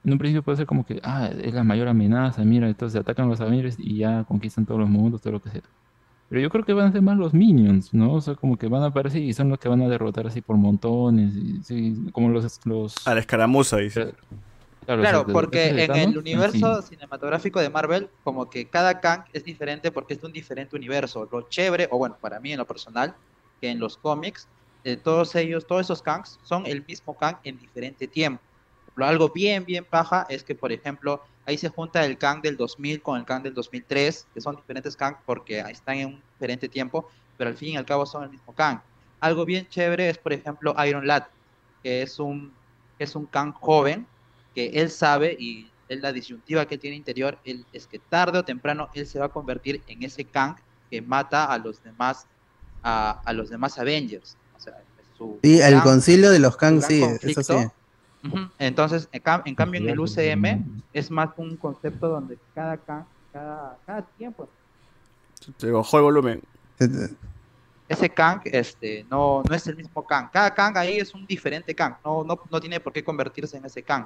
en 0.03 0.13
un 0.13 0.17
principio 0.17 0.43
puede 0.43 0.57
ser 0.57 0.65
como 0.65 0.85
que, 0.85 0.99
ah, 1.03 1.29
es 1.43 1.53
la 1.53 1.63
mayor 1.63 1.87
amenaza, 1.87 2.43
mira, 2.43 2.67
entonces 2.67 2.99
atacan 2.99 3.27
los 3.29 3.41
Avengers 3.41 3.75
y 3.77 3.97
ya 3.97 4.23
conquistan 4.23 4.65
todos 4.65 4.79
los 4.79 4.89
mundos, 4.89 5.21
todo 5.21 5.33
lo 5.33 5.41
que 5.41 5.49
sea. 5.49 5.61
Pero 6.29 6.41
yo 6.41 6.49
creo 6.49 6.63
que 6.63 6.73
van 6.73 6.87
a 6.87 6.91
ser 6.91 7.01
más 7.01 7.17
los 7.17 7.33
minions, 7.33 7.93
¿no? 7.93 8.13
O 8.13 8.21
sea, 8.21 8.35
como 8.35 8.57
que 8.57 8.67
van 8.67 8.83
a 8.83 8.87
aparecer 8.87 9.21
y 9.21 9.33
son 9.33 9.49
los 9.49 9.59
que 9.59 9.67
van 9.67 9.81
a 9.81 9.89
derrotar 9.89 10.27
así 10.27 10.41
por 10.41 10.57
montones, 10.57 11.35
y, 11.35 11.63
sí, 11.63 12.07
como 12.11 12.29
los... 12.29 12.65
los... 12.65 13.07
A 13.07 13.13
la 13.13 13.19
escaramuza, 13.19 13.77
dice. 13.77 14.13
Claro, 14.89 15.01
Claro, 15.03 15.25
porque 15.27 15.83
en 15.83 15.95
el 15.95 16.17
universo 16.17 16.81
sí. 16.81 16.95
cinematográfico 16.95 17.59
de 17.59 17.69
Marvel, 17.69 18.09
como 18.23 18.49
que 18.49 18.65
cada 18.65 18.99
Kang 18.99 19.23
es 19.33 19.43
diferente 19.43 19.91
porque 19.91 20.15
es 20.15 20.21
de 20.21 20.25
un 20.25 20.33
diferente 20.33 20.75
universo. 20.75 21.29
Lo 21.31 21.47
chévere, 21.47 21.87
o 21.91 21.99
bueno, 21.99 22.17
para 22.19 22.39
mí 22.39 22.53
en 22.53 22.57
lo 22.57 22.65
personal, 22.65 23.13
que 23.61 23.69
en 23.69 23.79
los 23.79 23.97
cómics, 23.97 24.47
eh, 24.83 24.97
todos 24.97 25.35
ellos, 25.35 25.67
todos 25.67 25.81
esos 25.81 26.01
Kangs 26.01 26.39
son 26.41 26.65
el 26.65 26.83
mismo 26.87 27.15
Kang 27.15 27.35
en 27.43 27.59
diferente 27.59 28.07
tiempo. 28.07 28.41
Lo 28.95 29.05
algo 29.05 29.29
bien, 29.29 29.63
bien 29.63 29.85
paja 29.85 30.25
es 30.27 30.43
que, 30.43 30.55
por 30.55 30.71
ejemplo, 30.71 31.21
ahí 31.45 31.55
se 31.59 31.69
junta 31.69 32.03
el 32.03 32.17
Kang 32.17 32.41
del 32.41 32.57
2000 32.57 33.03
con 33.03 33.19
el 33.19 33.25
Kang 33.25 33.43
del 33.43 33.53
2003, 33.53 34.25
que 34.33 34.41
son 34.41 34.55
diferentes 34.55 34.97
Kang 34.97 35.17
porque 35.23 35.59
están 35.59 35.97
en 35.97 36.07
un 36.07 36.23
diferente 36.33 36.67
tiempo, 36.67 37.07
pero 37.37 37.51
al 37.51 37.55
fin 37.57 37.73
y 37.73 37.77
al 37.77 37.85
cabo 37.85 38.07
son 38.07 38.23
el 38.23 38.31
mismo 38.31 38.55
Kang. 38.55 38.79
Algo 39.19 39.45
bien 39.45 39.67
chévere 39.69 40.09
es, 40.09 40.17
por 40.17 40.33
ejemplo, 40.33 40.73
Iron 40.83 41.05
Lad, 41.05 41.25
que 41.83 42.01
es 42.01 42.17
un, 42.17 42.51
es 42.97 43.15
un 43.15 43.27
Kang 43.27 43.53
joven, 43.53 44.07
que 44.53 44.67
él 44.81 44.89
sabe 44.89 45.35
y 45.39 45.71
es 45.87 45.99
la 46.01 46.11
disyuntiva 46.13 46.65
que 46.67 46.77
tiene 46.77 46.95
interior, 46.95 47.39
él, 47.43 47.65
es 47.71 47.87
que 47.87 47.99
tarde 47.99 48.39
o 48.39 48.45
temprano 48.45 48.89
él 48.93 49.07
se 49.07 49.19
va 49.19 49.25
a 49.25 49.29
convertir 49.29 49.83
en 49.87 50.03
ese 50.03 50.25
Kang 50.25 50.55
que 50.89 51.01
mata 51.01 51.45
a 51.45 51.57
los 51.57 51.81
demás, 51.81 52.27
a, 52.83 53.21
a 53.25 53.33
los 53.33 53.49
demás 53.49 53.77
Avengers. 53.79 54.37
O 54.55 54.59
sea, 54.59 54.73
es 54.97 55.07
su 55.17 55.39
Sí, 55.43 55.59
el 55.61 55.81
concilio 55.81 56.29
de 56.31 56.39
los 56.39 56.57
Kang, 56.57 56.81
sí, 56.81 56.99
conflicto. 56.99 57.41
eso 57.41 57.59
sí. 58.23 58.31
Entonces, 58.59 59.07
en, 59.11 59.23
cam- 59.23 59.41
en 59.45 59.55
cambio, 59.55 59.79
en 59.81 59.89
el 59.89 59.99
UCM 59.99 60.63
es 60.93 61.09
más 61.09 61.29
un 61.37 61.55
concepto 61.57 62.09
donde 62.09 62.37
cada 62.53 62.77
Kang, 62.77 63.05
cada, 63.31 63.79
cada 63.85 64.01
tiempo, 64.17 64.49
Te 65.57 65.71
bajó 65.71 65.97
el 65.97 66.03
volumen. 66.03 66.41
ese 67.87 68.09
Kang 68.09 68.41
este, 68.45 69.05
no, 69.09 69.41
no 69.47 69.55
es 69.55 69.65
el 69.67 69.75
mismo 69.75 70.05
Kang. 70.05 70.29
Cada 70.31 70.53
Kang 70.53 70.77
ahí 70.77 70.97
es 70.97 71.13
un 71.13 71.25
diferente 71.25 71.73
Kang. 71.73 71.95
No, 72.03 72.23
no, 72.23 72.39
no 72.51 72.59
tiene 72.59 72.79
por 72.79 72.93
qué 72.93 73.03
convertirse 73.03 73.57
en 73.57 73.65
ese 73.65 73.83
Kang. 73.83 74.05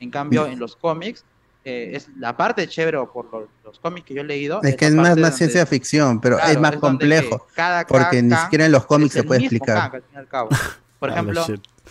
En 0.00 0.10
cambio, 0.10 0.46
en 0.46 0.58
los 0.58 0.76
cómics, 0.76 1.24
eh, 1.64 1.90
es 1.94 2.08
la 2.18 2.36
parte 2.36 2.66
chévere 2.68 2.98
por 3.12 3.30
lo- 3.32 3.48
los 3.64 3.78
cómics 3.80 4.06
que 4.06 4.14
yo 4.14 4.20
he 4.22 4.24
leído. 4.24 4.60
Es 4.62 4.76
que 4.76 4.86
es 4.86 4.94
más, 4.94 5.08
más 5.10 5.16
donde- 5.16 5.32
ciencia 5.36 5.66
ficción, 5.66 6.20
pero 6.20 6.36
Claro, 6.36 6.52
es 6.52 6.60
más 6.60 6.74
es 6.74 6.78
complejo. 6.80 7.46
cada- 7.54 7.86
porque 7.86 8.22
ni 8.22 8.34
siquiera 8.36 8.66
en 8.66 8.72
los 8.72 8.86
cómics 8.86 9.12
se 9.14 9.20
el 9.20 9.26
puede 9.26 9.40
explicar. 9.40 9.76
Kang, 9.76 9.94
al 9.96 10.02
fin 10.02 10.10
y 10.14 10.16
al 10.18 10.28
cabo. 10.28 10.48
Por 10.98 11.10
Ah, 11.10 11.12
ejemplo, 11.12 11.44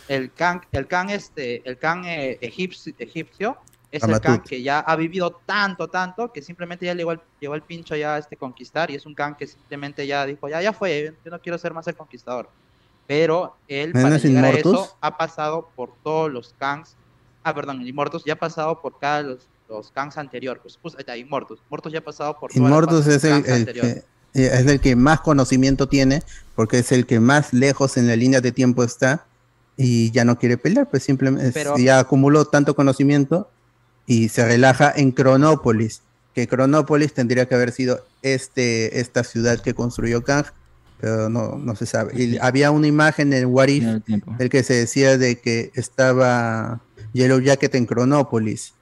el 0.07 0.31
Kang, 0.33 0.61
el 0.71 0.87
Kang 0.87 1.09
este, 1.11 1.61
el 1.69 1.77
Kang 1.77 2.05
eh, 2.05 2.37
egipcio, 2.41 2.93
egipcio 2.97 3.57
es 3.91 4.03
el 4.03 4.09
Amatut. 4.09 4.25
Kang 4.25 4.41
que 4.43 4.61
ya 4.61 4.79
ha 4.79 4.95
vivido 4.95 5.39
tanto, 5.45 5.87
tanto, 5.89 6.31
que 6.33 6.41
simplemente 6.41 6.85
ya 6.85 6.93
llegó 6.93 7.11
al, 7.11 7.21
llegó 7.39 7.53
al 7.53 7.61
pincho 7.61 7.95
ya 7.95 8.15
a 8.15 8.17
este 8.17 8.35
conquistar, 8.35 8.89
y 8.91 8.95
es 8.95 9.05
un 9.05 9.13
Kang 9.15 9.35
que 9.37 9.47
simplemente 9.47 10.05
ya 10.07 10.25
dijo, 10.25 10.49
ya, 10.49 10.61
ya 10.61 10.73
fue, 10.73 11.13
yo 11.23 11.31
no 11.31 11.39
quiero 11.39 11.57
ser 11.57 11.73
más 11.73 11.87
el 11.87 11.95
conquistador. 11.95 12.49
Pero 13.05 13.55
él, 13.69 13.93
¿No 13.93 14.01
para 14.01 14.17
llegar 14.17 14.43
a 14.45 14.49
eso, 14.49 14.97
ha 14.99 15.15
pasado 15.17 15.69
por 15.75 15.93
todos 16.03 16.29
los 16.31 16.53
Kangs, 16.59 16.95
ah, 17.47 17.55
perdón, 17.55 17.81
el 17.81 17.87
Immortus 17.87 18.23
ya 18.25 18.33
ha 18.33 18.37
pasado 18.37 18.81
por 18.81 18.99
cada 18.99 19.21
los, 19.21 19.47
los 19.69 19.91
Kangs 19.91 20.17
anteriores, 20.17 20.61
pues, 20.61 20.77
pues, 20.81 20.95
está, 20.97 21.15
Immortus, 21.15 21.59
Immortus 21.67 21.93
ya 21.93 21.99
ha 21.99 22.03
pasado 22.03 22.37
por 22.39 22.51
fases 22.51 23.07
es 23.07 23.23
el, 23.23 23.65
que, 23.65 23.87
eh, 23.89 24.03
es 24.33 24.65
el 24.65 24.79
que 24.79 24.95
más 24.95 25.21
conocimiento 25.21 25.87
tiene, 25.87 26.23
porque 26.55 26.79
es 26.79 26.91
el 26.91 27.05
que 27.05 27.19
más 27.19 27.53
lejos 27.53 27.97
en 27.97 28.07
la 28.07 28.15
línea 28.15 28.41
de 28.41 28.51
tiempo 28.51 28.83
está 28.83 29.25
y 29.77 30.11
ya 30.11 30.25
no 30.25 30.37
quiere 30.37 30.57
pelear, 30.57 30.89
pues 30.89 31.03
simplemente 31.03 31.51
Pero- 31.53 31.77
ya 31.77 31.99
acumuló 31.99 32.45
tanto 32.45 32.75
conocimiento 32.75 33.49
y 34.05 34.29
se 34.29 34.45
relaja 34.45 34.91
en 34.95 35.11
Cronópolis, 35.11 36.01
que 36.33 36.47
Cronópolis 36.47 37.13
tendría 37.13 37.47
que 37.47 37.55
haber 37.55 37.71
sido 37.71 38.05
este, 38.21 38.99
esta 38.99 39.23
ciudad 39.23 39.59
que 39.59 39.73
construyó 39.73 40.23
Kang, 40.23 40.45
pero 40.99 41.29
no, 41.29 41.57
no 41.57 41.75
se 41.75 41.85
sabe. 41.85 42.21
Y 42.21 42.37
había 42.39 42.71
una 42.71 42.87
imagen 42.87 43.33
en 43.33 43.45
What 43.45 43.67
If, 43.67 43.85
el 44.39 44.49
que 44.49 44.63
se 44.63 44.73
decía 44.73 45.17
de 45.17 45.39
que 45.39 45.71
estaba 45.75 46.81
Yellow 47.17 47.39
Jacket 47.39 47.73
en 47.75 47.85
Cronópolis. 47.85 48.73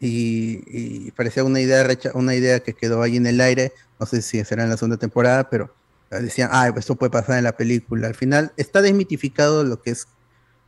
Y, 0.00 0.62
y 0.66 1.10
parecía 1.12 1.44
una 1.44 1.60
idea, 1.60 1.86
una 2.14 2.34
idea 2.34 2.60
que 2.60 2.72
quedó 2.74 3.02
ahí 3.02 3.16
en 3.16 3.26
el 3.26 3.40
aire. 3.40 3.72
No 4.00 4.06
sé 4.06 4.22
si 4.22 4.44
será 4.44 4.64
en 4.64 4.70
la 4.70 4.76
segunda 4.76 4.96
temporada, 4.96 5.48
pero 5.48 5.72
decían, 6.10 6.50
ah, 6.52 6.72
esto 6.76 6.96
puede 6.96 7.10
pasar 7.10 7.38
en 7.38 7.44
la 7.44 7.56
película. 7.56 8.08
Al 8.08 8.14
final 8.14 8.52
está 8.56 8.82
desmitificado 8.82 9.64
lo 9.64 9.80
que 9.80 9.90
es 9.92 10.06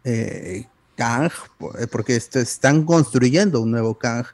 eh, 0.04 0.66
Kang, 0.96 1.30
eh, 1.78 1.86
porque 1.90 2.14
esto- 2.16 2.38
están 2.38 2.84
construyendo 2.84 3.60
un 3.60 3.70
nuevo 3.70 3.98
Kang. 3.98 4.26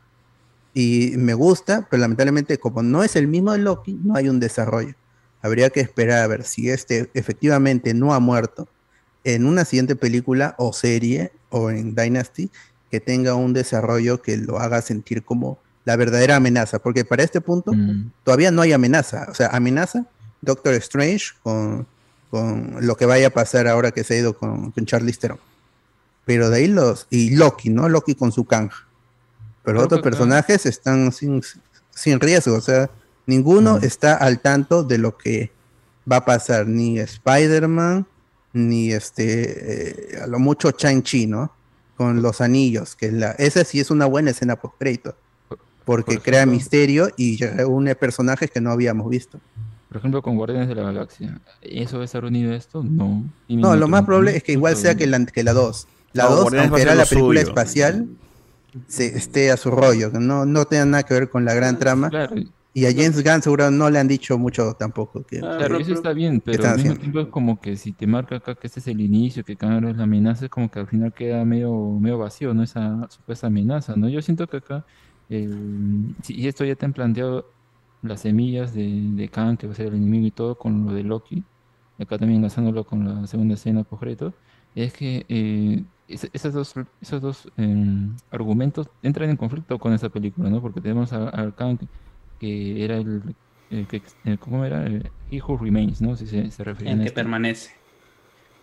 Y 0.75 1.15
me 1.17 1.35
gusta, 1.35 1.87
pero 1.91 2.01
lamentablemente, 2.03 2.59
como 2.59 2.83
no 2.83 3.03
es 3.03 3.17
el 3.17 3.27
mismo 3.27 3.53
de 3.53 3.59
Loki, 3.59 3.99
no 4.05 4.17
hay 4.17 4.29
un 4.29 4.39
desarrollo. 4.39 4.95
Habría 5.43 5.71
que 5.71 5.81
esperar 5.81 6.23
a 6.23 6.27
ver 6.27 6.45
si 6.45 6.69
este 6.71 7.11
efectivamente 7.15 7.95
no 7.95 8.13
ha 8.13 8.21
muerto 8.21 8.69
en 9.25 9.47
una 9.47 9.65
siguiente 9.65 9.97
película 9.97 10.55
o 10.59 10.73
serie 10.73 11.33
o 11.49 11.71
en 11.71 11.95
Dynasty 11.95 12.51
que 12.91 13.01
tenga 13.01 13.35
un 13.35 13.53
desarrollo 13.53 14.21
que 14.21 14.37
lo 14.37 14.59
haga 14.59 14.83
sentir 14.83 15.23
como 15.23 15.59
la 15.85 15.97
verdadera 15.97 16.37
amenaza, 16.37 16.79
porque 16.79 17.05
para 17.05 17.23
este 17.23 17.41
punto 17.41 17.73
todavía 18.25 18.51
no 18.51 18.63
hay 18.63 18.73
amenaza, 18.73 19.27
o 19.31 19.35
sea, 19.35 19.49
amenaza 19.49 20.07
Doctor 20.43 20.75
Strange 20.75 21.27
con, 21.43 21.87
con 22.31 22.77
lo 22.81 22.97
que 22.97 23.07
vaya 23.07 23.29
a 23.29 23.31
pasar 23.31 23.67
ahora 23.67 23.91
que 23.91 24.05
se 24.05 24.15
ha 24.15 24.19
ido 24.19 24.37
con, 24.37 24.71
con 24.73 24.87
Charlize 24.87 25.19
Theron. 25.21 25.39
Pero 26.25 26.51
de 26.51 26.59
ahí 26.59 26.69
los, 26.69 27.07
y 27.11 27.35
Loki, 27.35 27.71
¿no? 27.71 27.89
Loki 27.89 28.15
con 28.15 28.31
su 28.31 28.45
Kang. 28.45 28.71
Pero 29.65 29.79
Creo 29.79 29.85
otros 29.85 30.03
personajes 30.03 30.65
están 30.67 31.13
sin, 31.13 31.43
sin 31.91 32.21
riesgo, 32.21 32.55
o 32.55 32.61
sea, 32.61 32.91
ninguno 33.27 33.79
está 33.79 34.15
al 34.15 34.41
tanto 34.41 34.83
de 34.83 34.99
lo 34.99 35.17
que 35.17 35.51
va 36.11 36.17
a 36.17 36.25
pasar, 36.25 36.67
ni 36.67 36.99
Spider-Man, 36.99 38.07
ni 38.53 38.93
este, 38.93 40.15
eh, 40.15 40.21
a 40.23 40.27
lo 40.27 40.39
mucho 40.39 40.71
Shang-Chi, 40.71 41.27
¿no? 41.27 41.53
Con 42.01 42.23
los 42.23 42.41
anillos, 42.41 42.97
que 42.97 43.13
la, 43.13 43.33
esa 43.33 43.63
sí 43.63 43.79
es 43.79 43.91
una 43.91 44.07
buena 44.07 44.31
escena 44.31 44.57
post 44.57 44.77
crédito, 44.79 45.17
porque 45.85 46.19
crea 46.19 46.47
misterio 46.47 47.11
y 47.19 47.37
reúne 47.37 47.95
personajes 47.95 48.51
que 48.51 48.59
no 48.59 48.71
habíamos 48.71 49.11
visto. 49.11 49.39
Por 49.87 49.99
ejemplo, 49.99 50.23
con 50.23 50.39
Guardianes 50.39 50.71
de 50.71 50.77
la 50.77 50.85
Galaxia. 50.85 51.39
¿Eso 51.61 51.99
va 51.99 52.05
a 52.05 52.07
estar 52.07 52.25
unido 52.25 52.55
a 52.55 52.57
esto? 52.57 52.83
No. 52.83 53.23
No, 53.51 53.77
lo 53.77 53.87
más 53.87 54.05
probable 54.07 54.35
es 54.35 54.43
que 54.43 54.53
igual 54.53 54.77
sea 54.77 54.95
que 54.95 55.07
la, 55.07 55.27
que 55.27 55.45
la 55.45 55.53
2. 55.53 55.89
La 56.15 56.25
No, 56.25 56.31
2, 56.37 56.41
Guardianes 56.41 56.71
va 56.71 56.77
a 56.77 56.79
aunque 56.79 56.83
era 56.83 56.95
la 56.95 57.05
película 57.05 57.41
suyo. 57.43 57.51
espacial, 57.51 58.09
se, 58.89 59.19
esté 59.19 59.51
a 59.51 59.59
su 59.59 59.71
rollo, 59.71 60.11
que 60.11 60.21
no, 60.21 60.47
no 60.47 60.65
tenga 60.65 60.87
nada 60.87 61.03
que 61.03 61.13
ver 61.13 61.29
con 61.29 61.45
la 61.45 61.53
gran 61.53 61.79
trama. 61.79 62.11
Y 62.73 62.87
a 62.87 62.91
James 62.91 63.23
Gunn 63.23 63.43
seguro 63.43 63.71
no 63.71 63.91
le 63.91 63.99
han 63.99 64.09
dicho 64.09 64.39
mucho 64.39 64.75
tampoco. 64.75 65.25
Que, 65.25 65.39
Claro, 65.39 65.79
eso 65.79 65.93
está 65.95 66.13
bien, 66.13 66.41
¿Qué 66.51 66.59
pero 66.59 66.65
al 66.67 66.73
mismo 66.75 66.97
haciendo? 66.97 67.01
tiempo 67.01 67.19
es 67.21 67.29
como 67.29 67.61
que 67.61 67.77
si 67.77 67.95
te 67.95 68.07
marca 68.07 68.37
acá 68.37 68.57
que 68.57 68.67
este 68.67 68.81
es 68.81 68.87
el 68.89 69.01
inicio, 69.01 69.43
que 69.43 69.57
Kang 69.57 69.87
es 69.89 69.97
la 69.97 70.03
amenaza, 70.05 70.45
es 70.45 70.51
como 70.51 70.71
que 70.71 70.81
al 70.81 70.87
final 70.89 71.15
queda 71.15 71.45
medio, 71.47 71.73
medio 71.99 72.19
vacío, 72.19 72.53
¿no? 72.53 72.63
Esa 72.63 73.07
supuesta 73.09 73.47
amenaza, 73.47 73.97
¿no? 73.97 74.11
Yo 74.11 74.21
siento 74.21 74.47
que 74.49 74.59
acá, 74.59 74.85
el, 75.29 76.15
si- 76.23 76.35
y 76.39 76.47
esto 76.47 76.65
ya 76.67 76.77
te 76.77 76.85
han 76.85 76.93
planteado 76.93 77.47
las 78.03 78.21
semillas 78.21 78.75
de, 78.75 79.13
de 79.15 79.31
Kang, 79.31 79.57
que 79.57 79.67
va 79.67 79.73
a 79.73 79.77
ser 79.77 79.87
el 79.89 79.95
enemigo 79.95 80.27
y 80.27 80.33
todo, 80.33 80.59
con 80.59 80.85
lo 80.85 80.93
de 80.93 81.05
Loki, 81.05 81.49
y 81.97 82.03
acá 82.03 82.19
también 82.19 82.39
enlazándolo 82.39 82.85
con 82.85 83.07
la 83.23 83.27
segunda 83.27 83.55
escena 83.55 83.85
concreto, 83.85 84.37
es 84.75 84.93
que 84.93 85.25
eh, 85.29 85.87
es- 86.07 86.29
esas 86.35 86.53
dos, 86.53 86.75
esos 87.01 87.23
dos 87.23 87.49
em, 87.57 88.15
argumentos 88.31 88.91
entran 89.01 89.31
en 89.31 89.37
conflicto 89.39 89.79
con 89.79 89.93
esta 89.95 90.11
película, 90.11 90.51
¿no? 90.51 90.61
Porque 90.61 90.81
tenemos 90.83 91.13
a- 91.15 91.29
al 91.31 91.55
Kang 91.55 91.79
que 92.41 92.85
era 92.85 92.99
el, 92.99 93.37
el 93.71 93.89
que, 93.89 94.05
el- 94.25 94.41
¿cómo 94.41 94.65
era? 94.67 94.87
El 94.87 95.13
He 95.31 95.43
Who 95.43 95.59
Remains, 95.59 96.03
¿no? 96.03 96.17
Si 96.17 96.27
se, 96.29 96.51
se 96.53 96.65
refería 96.65 96.95
El 96.95 97.01
a 97.01 97.01
que 97.01 97.11
permanece. 97.13 97.71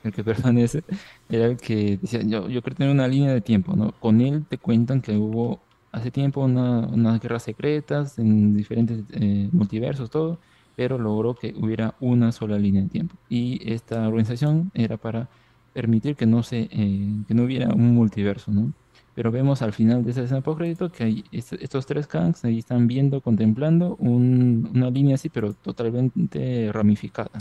El 0.03 0.13
que 0.13 0.23
permanece 0.23 0.83
era 1.27 1.45
el 1.47 1.57
que 1.59 1.97
decía, 1.97 2.21
yo, 2.23 2.47
yo 2.49 2.61
quiero 2.61 2.75
tener 2.75 2.91
una 2.93 3.07
línea 3.07 3.33
de 3.33 3.41
tiempo, 3.41 3.75
¿no? 3.75 3.97
Con 3.99 4.21
él 4.21 4.47
te 4.47 4.57
cuentan 4.59 5.01
que 5.01 5.17
hubo 5.17 5.67
hace 5.91 6.11
tiempo 6.11 6.41
una, 6.45 6.87
unas 6.87 7.19
guerras 7.19 7.43
secretas 7.43 8.17
en 8.19 8.53
diferentes 8.53 9.03
eh, 9.11 9.49
multiversos, 9.51 10.09
todo, 10.09 10.39
pero 10.75 10.97
logró 10.97 11.37
que 11.37 11.53
hubiera 11.57 11.95
una 11.99 12.31
sola 12.31 12.57
línea 12.59 12.83
de 12.83 12.89
tiempo. 12.89 13.17
Y 13.27 13.71
esta 13.71 14.07
organización 14.07 14.69
era 14.73 14.97
para 14.97 15.29
permitir 15.73 16.15
que 16.15 16.25
no, 16.25 16.43
se, 16.43 16.67
eh, 16.71 17.23
que 17.27 17.33
no 17.33 17.43
hubiera 17.43 17.73
un 17.73 17.93
multiverso, 17.95 18.51
¿no? 18.51 18.73
Pero 19.17 19.31
vemos 19.31 19.63
al 19.63 19.73
final 19.73 20.03
de 20.05 20.11
esa 20.11 20.23
escena 20.23 20.41
post 20.43 20.59
crédito 20.59 20.91
que 20.91 21.03
hay 21.05 21.25
est- 21.31 21.53
estos 21.53 21.87
tres 21.87 22.07
Kangs 22.07 22.45
ahí 22.45 22.59
están 22.59 22.87
viendo, 22.87 23.21
contemplando 23.21 23.95
un- 23.97 24.69
una 24.75 24.91
línea 24.91 25.15
así, 25.15 25.29
pero 25.29 25.55
totalmente 25.55 26.71
ramificada. 26.73 27.31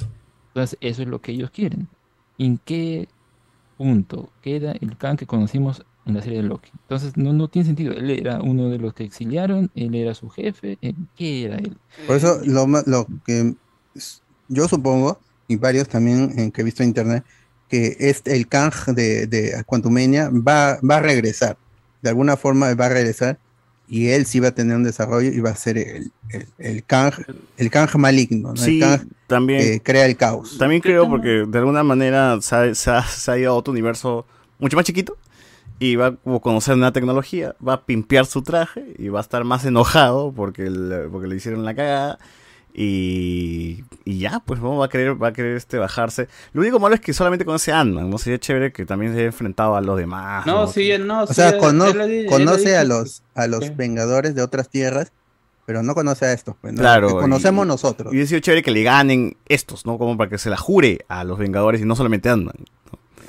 Entonces, 0.55 0.79
eso 0.81 1.03
es 1.03 1.09
lo 1.09 1.21
que 1.21 1.33
ellos 1.33 1.51
quieren. 1.51 1.91
¿En 2.39 2.59
qué 2.59 3.09
punto 3.77 4.35
queda 4.41 4.73
el 4.73 4.97
Kang 4.99 5.19
que 5.19 5.27
conocimos 5.27 5.85
en 6.05 6.15
la 6.15 6.23
serie 6.23 6.43
de 6.43 6.49
Loki? 6.49 6.71
Entonces, 6.83 7.17
no, 7.17 7.33
no 7.35 7.49
tiene 7.49 7.67
sentido. 7.67 7.93
Él 7.95 8.11
era 8.11 8.41
uno 8.43 8.71
de 8.71 8.79
los 8.79 8.95
que 8.95 9.05
exiliaron, 9.05 9.71
él 9.75 9.95
era 9.95 10.15
su 10.15 10.31
jefe, 10.31 10.79
¿en 10.83 11.11
¿qué 11.15 11.45
era 11.47 11.57
él? 11.59 11.79
Por 12.07 12.17
eso 12.17 12.41
lo, 12.45 12.67
lo 12.87 13.07
que 13.25 13.57
yo 14.49 14.69
supongo, 14.69 15.21
y 15.49 15.57
varios 15.57 15.89
también 15.89 16.39
en 16.39 16.53
que 16.53 16.63
he 16.63 16.65
visto 16.65 16.83
en 16.83 16.91
internet, 16.91 17.25
que 17.69 17.97
este, 17.99 18.37
el 18.37 18.49
Kang 18.49 18.73
de, 18.95 19.27
de 19.27 19.63
Quantumania 19.67 20.31
va, 20.31 20.79
va 20.89 20.97
a 20.97 21.01
regresar. 21.01 21.59
De 22.07 22.10
alguna 22.10 22.36
forma 22.36 22.73
va 22.75 22.86
a 22.86 22.89
regresar 22.89 23.39
y 23.89 24.09
él 24.09 24.26
sí 24.26 24.41
va 24.41 24.49
a 24.49 24.51
tener 24.55 24.76
un 24.76 24.85
desarrollo 24.85 25.28
y 25.31 25.41
va 25.41 25.51
a 25.51 25.57
ser 25.57 25.76
el, 25.78 26.12
el, 26.31 26.47
el 26.59 26.85
Kang, 26.85 27.12
el 27.57 27.70
Kang 27.70 27.89
maligno, 27.97 28.51
¿no? 28.51 28.57
Sí, 28.57 28.81
el 28.83 28.99
Kang 28.99 29.09
también. 29.26 29.60
que 29.60 29.81
crea 29.83 30.07
el 30.07 30.17
caos. 30.17 30.57
También 30.59 30.81
creo 30.81 31.09
porque 31.09 31.44
de 31.47 31.59
alguna 31.59 31.83
manera 31.83 32.39
se 32.41 32.55
ha, 32.57 32.75
se 32.75 32.91
ha- 32.91 33.02
se 33.07 33.31
ha 33.31 33.39
ido 33.39 33.51
a 33.52 33.55
otro 33.55 33.73
universo 33.73 34.25
mucho 34.59 34.76
más 34.76 34.85
chiquito 34.86 35.17
y 35.78 35.97
va 35.97 36.07
a 36.07 36.39
conocer 36.41 36.76
nueva 36.76 36.93
tecnología, 36.93 37.55
va 37.67 37.75
a 37.75 37.85
pimpear 37.85 38.25
su 38.26 38.43
traje 38.43 38.94
y 38.99 39.09
va 39.09 39.18
a 39.20 39.23
estar 39.23 39.44
más 39.44 39.65
enojado 39.65 40.33
porque, 40.33 40.70
le- 40.70 41.09
porque 41.09 41.26
le 41.28 41.36
hicieron 41.36 41.65
la 41.65 41.75
cagada 41.75 42.18
y, 42.79 43.85
y 44.05 44.19
ya, 44.19 44.41
pues 44.45 44.61
¿no? 44.61 44.77
va 44.77 44.87
a 44.87 44.89
querer, 44.91 45.21
va 45.21 45.29
a 45.29 45.33
querer 45.33 45.57
este 45.57 45.79
bajarse. 45.79 46.29
Lo 46.53 46.61
único 46.61 46.79
malo 46.79 46.95
es 46.95 47.01
que 47.01 47.13
solamente 47.15 47.45
conoce 47.47 47.73
a 47.73 47.81
Ant-Man, 47.81 48.11
¿no? 48.11 48.19
Sería 48.19 48.39
chévere 48.39 48.71
que 48.73 48.85
también 48.85 49.13
se 49.13 49.19
haya 49.19 49.27
enfrentado 49.29 49.77
a 49.77 49.81
los 49.81 49.97
demás. 49.97 50.45
No, 50.47 50.67
sí, 50.67 50.91
no, 51.01 51.23
O 51.23 51.27
sí, 51.27 51.35
sea, 51.35 51.51
él- 51.51 51.59
cono- 51.59 51.87
lo 51.93 52.31
conoce 52.31 52.77
a 52.77 52.85
dijo. 52.85 52.99
los, 52.99 53.23
a 53.35 53.47
los. 53.47 53.75
Vengadores 53.77 54.35
de 54.35 54.43
otras 54.43 54.69
tierras, 54.69 55.11
pero 55.65 55.83
no 55.83 55.95
conoce 55.95 56.27
a 56.27 56.33
estos. 56.35 56.55
Pues, 56.61 56.75
¿no? 56.75 56.81
Claro. 56.81 57.09
Que 57.09 57.15
conocemos 57.15 57.65
y- 57.65 57.69
nosotros. 57.69 58.13
Y 58.15 58.27
sido 58.27 58.41
chévere 58.41 58.63
que 58.63 58.71
le 58.71 58.83
ganen 58.83 59.37
estos, 59.49 59.87
¿no? 59.87 59.97
Como 59.99 60.17
para 60.19 60.29
que 60.31 60.39
se 60.39 60.51
la 60.51 60.57
jure 60.59 61.05
a 61.09 61.25
los 61.25 61.39
Vengadores 61.39 61.81
y 61.81 61.85
no 61.87 61.97
solamente 61.97 62.29
a 62.29 62.35
Ant-Man. 62.35 62.57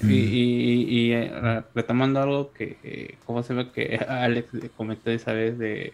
Y, 0.04 0.14
y, 0.14 0.84
y, 0.90 1.12
eh, 1.14 1.32
re- 1.42 1.64
retomando 1.74 2.22
algo 2.22 2.52
que, 2.54 2.78
eh, 2.84 3.16
¿cómo 3.26 3.42
se 3.42 3.54
ve? 3.56 3.72
Que 3.72 3.98
Alex 4.08 4.50
comentó 4.76 5.10
esa 5.10 5.32
vez 5.34 5.58
de 5.58 5.86
eh, 5.88 5.94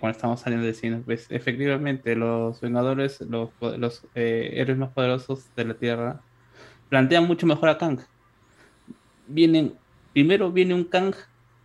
cuando 0.00 0.16
estábamos 0.16 0.40
saliendo 0.40 0.66
de 0.66 0.74
cine, 0.74 1.02
pues 1.04 1.26
efectivamente 1.30 2.16
los 2.16 2.60
Vengadores, 2.60 3.20
los, 3.20 3.50
eh, 4.14 4.50
héroes 4.54 4.78
más 4.78 4.90
poderosos 4.90 5.44
de 5.54 5.64
la 5.64 5.74
Tierra, 5.74 6.20
plantean 6.88 7.26
mucho 7.26 7.46
mejor 7.46 7.68
a 7.68 7.78
Kang. 7.78 8.00
Vienen, 9.28 9.74
primero 10.12 10.50
viene 10.52 10.74
un 10.74 10.84
Kang 10.84 11.14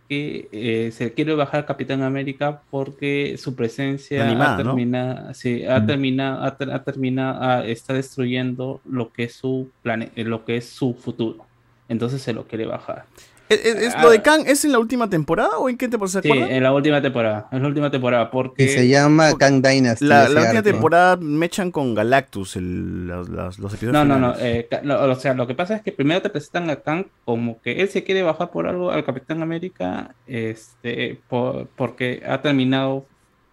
que 0.08 0.48
eh, 0.52 0.90
se 0.92 1.12
quiere 1.14 1.34
bajar 1.34 1.60
a 1.60 1.66
Capitán 1.66 2.02
América 2.02 2.60
porque 2.70 3.36
su 3.38 3.54
presencia 3.54 4.22
Animada, 4.24 4.54
ha 4.54 4.58
¿no? 4.58 4.64
terminado, 4.64 5.34
sí, 5.34 5.64
ha 5.64 5.86
terminado, 5.86 6.42
ha, 6.44 6.56
ter- 6.56 6.70
ha 6.70 6.82
terminado, 6.84 7.64
está 7.64 7.94
destruyendo 7.94 8.80
lo 8.84 9.12
que 9.12 9.24
es 9.24 9.34
su 9.34 9.70
plane- 9.82 10.10
eh, 10.16 10.24
lo 10.24 10.44
que 10.44 10.56
es 10.56 10.68
su 10.68 10.94
futuro. 10.94 11.46
Entonces 11.88 12.20
se 12.20 12.32
lo 12.32 12.44
quiere 12.46 12.66
bajar. 12.66 13.06
¿Es, 13.48 13.92
lo 14.00 14.08
de 14.10 14.22
Kang 14.22 14.44
es 14.46 14.64
en 14.64 14.72
la 14.72 14.78
última 14.78 15.10
temporada 15.10 15.58
o 15.58 15.68
en 15.68 15.76
qué 15.76 15.86
temporada 15.86 16.12
se 16.12 16.18
Ah. 16.18 16.22
Sí, 16.22 16.28
acuerdan? 16.30 16.50
en 16.56 16.62
la 16.62 16.72
última 16.72 17.02
temporada. 17.02 17.48
Es 17.52 17.60
la 17.60 17.68
última 17.68 17.90
temporada 17.90 18.30
porque 18.30 18.64
Y 18.64 18.68
se 18.68 18.88
llama 18.88 19.36
Kang 19.38 19.60
Dynasty. 19.62 20.06
La, 20.06 20.22
la 20.22 20.28
última 20.40 20.48
arco. 20.50 20.62
temporada 20.62 21.16
me 21.18 21.46
echan 21.46 21.70
con 21.70 21.94
Galactus 21.94 22.56
el- 22.56 23.06
los, 23.06 23.28
los- 23.28 23.58
los 23.58 23.72
episodios 23.74 23.92
No, 23.92 24.04
no, 24.06 24.18
no. 24.18 24.34
eh, 24.38 24.68
no, 24.84 24.98
o 25.02 25.14
sea, 25.16 25.34
lo 25.34 25.46
que 25.46 25.54
pasa 25.54 25.76
es 25.76 25.82
que 25.82 25.92
primero 25.92 26.22
te 26.22 26.30
presentan 26.30 26.70
a 26.70 26.76
Kang 26.76 27.04
como 27.26 27.60
que 27.60 27.82
él 27.82 27.88
se 27.90 28.04
quiere 28.04 28.22
bajar 28.22 28.50
por 28.50 28.66
algo 28.66 28.90
al 28.90 29.04
Capitán 29.04 29.42
América, 29.42 30.14
este, 30.26 31.20
por- 31.28 31.66
porque 31.76 32.22
ha 32.26 32.40
terminado 32.40 33.04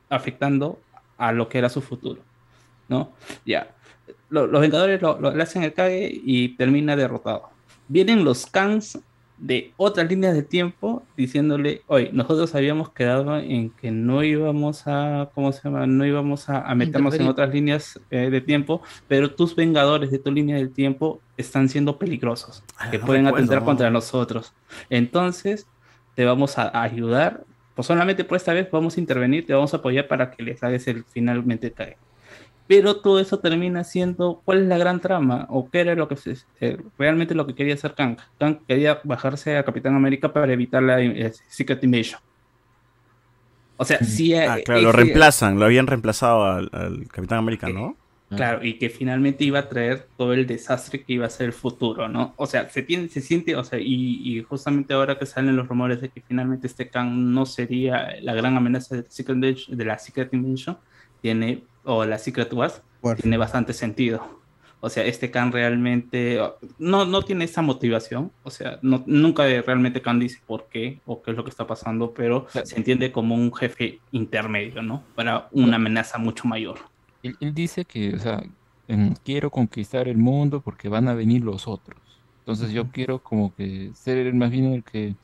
afectando 0.09 0.79
a 1.17 1.31
lo 1.33 1.49
que 1.49 1.57
era 1.57 1.67
su 1.69 1.81
futuro, 1.81 2.21
¿no? 2.87 3.11
Ya. 3.45 3.67
Lo- 4.29 4.47
los 4.47 4.61
Vengadores 4.61 5.01
lo, 5.01 5.19
lo- 5.19 5.35
le 5.35 5.43
hacen 5.43 5.63
el 5.63 5.73
cague 5.73 6.09
y 6.23 6.55
termina 6.55 6.95
derrotado. 6.95 7.49
Vienen 7.89 8.23
los 8.23 8.45
Kangs 8.45 8.99
de 9.39 9.73
otras 9.77 10.09
líneas 10.09 10.33
de 10.33 10.43
tiempo 10.43 11.03
diciéndole, 11.15 11.81
oye, 11.87 12.09
nosotros 12.11 12.53
habíamos 12.55 12.91
quedado 12.91 13.37
en 13.37 13.69
que 13.69 13.91
no 13.91 14.23
íbamos 14.23 14.83
a, 14.85 15.29
¿cómo 15.33 15.51
se 15.51 15.61
llama? 15.63 15.87
No 15.87 16.05
íbamos 16.05 16.49
a, 16.49 16.61
a 16.61 16.75
meternos 16.75 17.13
en 17.15 17.27
otras 17.27 17.53
líneas 17.53 17.99
eh, 18.11 18.29
de 18.29 18.41
tiempo, 18.41 18.81
pero 19.07 19.31
tus 19.31 19.55
Vengadores 19.55 20.11
de 20.11 20.19
tu 20.19 20.31
línea 20.31 20.57
del 20.57 20.71
tiempo 20.71 21.21
están 21.37 21.69
siendo 21.69 21.97
peligrosos, 21.97 22.63
que 22.91 22.97
no 22.97 23.05
pueden 23.05 23.25
recuerdo. 23.25 23.45
atentar 23.45 23.65
contra 23.65 23.89
nosotros. 23.89 24.53
Entonces, 24.89 25.67
te 26.15 26.25
vamos 26.25 26.57
a 26.57 26.81
ayudar 26.81 27.43
pues 27.79 27.87
solamente 27.87 28.25
por 28.25 28.35
esta 28.35 28.51
vez 28.51 28.69
vamos 28.69 28.97
a 28.97 28.99
intervenir, 28.99 29.45
te 29.45 29.53
vamos 29.53 29.73
a 29.73 29.77
apoyar 29.77 30.05
para 30.05 30.31
que 30.31 30.43
les 30.43 30.61
hagas 30.61 30.85
el 30.89 31.05
finalmente 31.05 31.71
cae. 31.71 31.95
Pero 32.69 33.01
todo 33.01 33.19
eso 33.19 33.39
termina 33.39 33.83
siendo, 33.83 34.41
¿cuál 34.45 34.59
es 34.61 34.67
la 34.67 34.77
gran 34.77 35.01
trama? 35.01 35.47
¿O 35.49 35.69
qué 35.71 35.81
era 35.81 35.95
lo 35.95 36.07
que 36.07 36.15
se- 36.15 36.37
eh, 36.61 36.77
realmente 36.99 37.35
lo 37.35 37.47
que 37.47 37.55
quería 37.55 37.73
hacer 37.73 37.95
Kang? 37.95 38.17
Kang 38.39 38.59
quería 38.67 39.01
bajarse 39.03 39.57
a 39.57 39.65
Capitán 39.65 39.95
América 39.95 40.31
para 40.31 40.53
evitar 40.53 40.83
la 40.83 41.01
eh, 41.01 41.33
Secret 41.49 41.83
Invasion. 41.83 42.21
O 43.77 43.85
sea, 43.85 43.99
sí. 44.03 44.35
Ah, 44.35 44.59
eh, 44.59 44.63
claro, 44.63 44.81
lo 44.81 44.91
reemplazan, 44.91 45.57
lo 45.59 45.65
habían 45.65 45.87
reemplazado 45.87 46.43
al, 46.45 46.69
al 46.73 47.07
Capitán 47.07 47.39
América, 47.39 47.69
¿no? 47.69 47.97
Claro, 48.37 48.63
y 48.63 48.77
que 48.77 48.89
finalmente 48.91 49.43
iba 49.43 49.57
a 49.57 49.67
traer 49.69 50.07
todo 50.15 50.33
el 50.33 50.45
desastre 50.45 51.03
que 51.03 51.13
iba 51.13 51.25
a 51.25 51.31
ser 51.31 51.47
el 51.47 51.53
futuro, 51.53 52.07
¿no? 52.07 52.35
O 52.37 52.45
sea, 52.45 52.69
se 52.69 52.83
tiene, 52.83 53.07
se 53.09 53.21
siente, 53.21 53.55
o 53.55 53.63
sea, 53.63 53.79
y, 53.79 54.21
y 54.37 54.43
justamente 54.43 54.93
ahora 54.93 55.17
que 55.17 55.25
salen 55.25 55.55
los 55.55 55.67
rumores 55.67 55.99
de 56.01 56.09
que 56.09 56.21
finalmente 56.21 56.67
este 56.67 56.89
Kang 56.91 57.09
no 57.11 57.47
sería 57.47 58.09
la 58.21 58.35
gran 58.35 58.55
amenaza 58.55 58.97
de, 58.97 59.05
Secret 59.09 59.35
Invasion- 59.35 59.75
de 59.75 59.85
la 59.85 59.97
Secret 59.97 60.31
Invasion, 60.35 60.77
tiene, 61.23 61.63
o 61.83 62.05
la 62.05 62.17
Secret 62.17 62.51
Wars, 62.53 62.81
tiene 63.21 63.37
bastante 63.37 63.73
sentido. 63.73 64.39
O 64.81 64.89
sea, 64.89 65.03
este 65.03 65.29
Kang 65.29 65.51
realmente 65.51 66.39
no, 66.77 67.03
no 67.05 67.21
tiene 67.23 67.43
esa 67.43 67.61
motivación, 67.61 68.31
o 68.43 68.49
sea, 68.49 68.79
no, 68.81 69.03
nunca 69.07 69.43
realmente 69.43 70.01
Kang 70.01 70.19
dice 70.19 70.39
por 70.47 70.67
qué 70.69 71.01
o 71.05 71.21
qué 71.21 71.31
es 71.31 71.37
lo 71.37 71.43
que 71.43 71.49
está 71.49 71.67
pasando, 71.67 72.13
pero 72.13 72.47
se 72.63 72.77
entiende 72.77 73.11
como 73.11 73.35
un 73.35 73.53
jefe 73.53 73.99
intermedio, 74.13 74.81
¿no? 74.81 75.03
Para 75.15 75.49
una 75.51 75.75
amenaza 75.75 76.17
mucho 76.17 76.47
mayor. 76.47 76.79
Él, 77.23 77.35
él 77.41 77.53
dice 77.53 77.83
que, 77.83 78.15
o 78.15 78.19
sea, 78.19 78.41
quiero 79.23 79.49
conquistar 79.49 80.07
el 80.07 80.17
mundo 80.17 80.61
porque 80.61 80.89
van 80.89 81.07
a 81.07 81.13
venir 81.13 81.43
los 81.43 81.67
otros. 81.67 81.99
Entonces 82.39 82.71
yo 82.71 82.89
quiero 82.89 83.19
como 83.19 83.53
que 83.53 83.91
ser 83.93 84.33
más 84.33 84.49
bien 84.49 84.73
el 84.73 84.83
que 84.83 85.15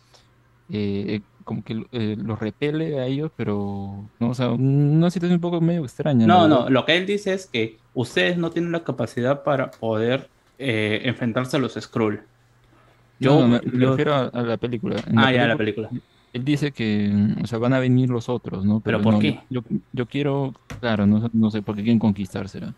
eh, 0.69 1.21
como 1.45 1.63
que 1.63 1.85
eh, 1.91 2.15
los 2.17 2.39
repele 2.39 2.99
a 2.99 3.05
ellos, 3.07 3.31
pero 3.35 4.11
no, 4.19 4.29
o 4.29 4.33
sea, 4.33 4.51
una 4.51 5.09
situación 5.11 5.37
un 5.37 5.41
poco 5.41 5.61
medio 5.61 5.83
extraña. 5.83 6.25
No, 6.27 6.47
no, 6.47 6.69
lo 6.69 6.85
que 6.85 6.97
él 6.97 7.05
dice 7.05 7.33
es 7.33 7.47
que 7.49 7.81
ustedes 7.93 8.37
no 8.37 8.49
tienen 8.51 8.71
la 8.71 8.83
capacidad 8.83 9.43
para 9.43 9.71
poder 9.71 10.31
eh, 10.57 11.01
enfrentarse 11.05 11.57
a 11.57 11.59
los 11.59 11.75
Skrull. 11.75 12.27
No, 13.19 13.41
no, 13.41 13.47
me, 13.47 13.61
yo- 13.79 13.91
refiero 13.91 14.13
a, 14.13 14.25
a 14.27 14.41
la 14.43 14.57
película. 14.57 14.97
En 15.07 15.19
Ah, 15.19 15.31
ya, 15.31 15.47
la 15.47 15.57
película. 15.57 15.89
Él 16.33 16.43
dice 16.43 16.73
que, 16.73 17.11
o 17.41 17.47
sea, 17.47 17.59
van 17.59 17.73
a 17.73 17.79
venir 17.79 18.09
los 18.09 18.27
otros, 18.27 18.65
¿no? 18.65 18.81
¿Pero 18.81 19.01
por 19.01 19.19
qué? 19.19 19.39
Yo, 19.49 19.61
yo 19.93 20.05
quiero, 20.05 20.53
claro, 20.81 21.05
no, 21.07 21.21
sé- 21.21 21.29
no 21.33 21.49
sé 21.49 21.61
por 21.61 21.75
qué 21.75 21.83
quieren 21.83 21.99
conquistársela. 21.99 22.75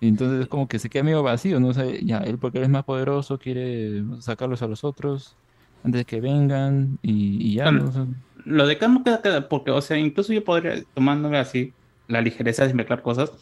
Entonces 0.00 0.42
es 0.42 0.48
como 0.48 0.68
que 0.68 0.78
se 0.78 0.90
queda 0.90 1.04
medio 1.04 1.22
vacío, 1.22 1.60
¿no? 1.60 1.68
O 1.68 1.74
sea, 1.74 1.86
ya, 2.02 2.18
él 2.18 2.38
porque 2.38 2.58
él 2.58 2.64
es 2.64 2.70
más 2.70 2.84
poderoso 2.84 3.38
quiere 3.38 4.02
sacarlos 4.20 4.62
a 4.62 4.68
los 4.68 4.84
otros 4.84 5.38
antes 5.84 6.00
de 6.00 6.04
que 6.04 6.20
vengan 6.20 6.98
y, 7.02 7.48
y 7.50 7.54
ya, 7.56 7.64
Claro. 7.64 7.78
¿no? 7.84 7.88
O 7.88 7.92
sea, 7.92 8.06
Lo 8.44 8.66
de 8.66 8.78
no 8.88 9.04
queda, 9.04 9.22
queda- 9.22 9.48
porque, 9.48 9.70
o 9.70 9.80
sea, 9.80 9.98
incluso 9.98 10.32
yo 10.32 10.44
podría, 10.44 10.82
tomándome 10.94 11.38
así 11.38 11.74
la 12.06 12.20
ligereza 12.22 12.66
de 12.66 12.74
mezclar 12.74 13.02
cosas, 13.02 13.32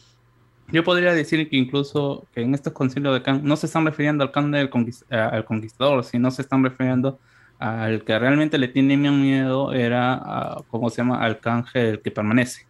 yo 0.69 0.83
podría 0.83 1.13
decir 1.13 1.49
que 1.49 1.55
incluso 1.57 2.27
que 2.33 2.41
en 2.41 2.53
estos 2.53 2.73
concilios 2.73 3.13
de 3.13 3.23
Kang 3.23 3.41
no 3.43 3.55
se 3.55 3.67
están 3.67 3.85
refiriendo 3.85 4.23
al 4.23 4.31
Kang 4.31 4.51
del 4.51 4.69
conquist- 4.69 5.05
a- 5.11 5.29
al 5.29 5.45
conquistador, 5.45 6.03
sino 6.03 6.29
se 6.31 6.41
están 6.41 6.63
refiriendo 6.63 7.19
al 7.59 8.03
que 8.03 8.19
realmente 8.19 8.57
le 8.57 8.67
tiene 8.67 8.97
miedo 8.97 9.71
era, 9.73 10.13
a, 10.15 10.63
¿cómo 10.67 10.89
se 10.89 10.97
llama?, 10.97 11.19
al 11.23 11.39
Kang 11.39 11.65
el 11.73 12.01
que 12.01 12.11
permanece. 12.11 12.63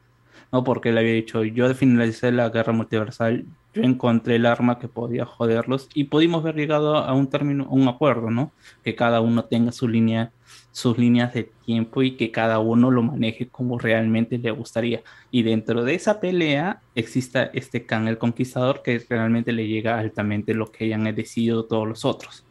¿No? 0.52 0.64
Porque 0.64 0.90
él 0.90 0.98
había 0.98 1.14
dicho, 1.14 1.44
yo 1.44 1.74
finalicé 1.74 2.32
la 2.32 2.50
guerra 2.50 2.74
multiversal, 2.74 3.46
yo 3.74 3.84
encontré 3.84 4.38
el 4.38 4.46
arma 4.46 4.80
que 4.80 4.88
podía 4.88 5.26
joderlos 5.26 5.90
y 5.94 6.06
pudimos 6.06 6.42
haber 6.42 6.56
llegado 6.56 6.96
a 6.96 7.14
un 7.14 7.28
término, 7.28 7.66
a 7.66 7.74
un 7.74 7.88
acuerdo, 7.88 8.32
¿no? 8.32 8.52
Que 8.84 8.96
cada 8.96 9.22
uno 9.22 9.46
tenga 9.46 9.72
su 9.72 9.88
línea, 9.88 10.32
sus 10.72 10.98
líneas 10.98 11.34
de 11.34 11.52
tiempo 11.66 12.02
y 12.02 12.18
que 12.18 12.32
cada 12.32 12.60
uno 12.60 12.90
lo 12.90 13.04
maneje 13.04 13.48
como 13.50 13.78
realmente 13.78 14.40
le 14.40 14.52
gustaría. 14.52 15.04
Y 15.30 15.44
dentro 15.44 15.84
de 15.84 15.94
esa 15.94 16.20
pelea 16.20 16.82
exista 16.96 17.52
este 17.54 17.86
Khan 17.86 18.08
el 18.08 18.18
Conquistador 18.18 18.82
que 18.82 19.00
realmente 19.08 19.52
le 19.52 19.68
llega 19.68 20.00
altamente 20.00 20.54
lo 20.56 20.72
que 20.72 20.86
hayan 20.86 21.04
decidido 21.16 21.66
todos 21.66 21.88
los 21.88 22.04
otros. 22.04 22.47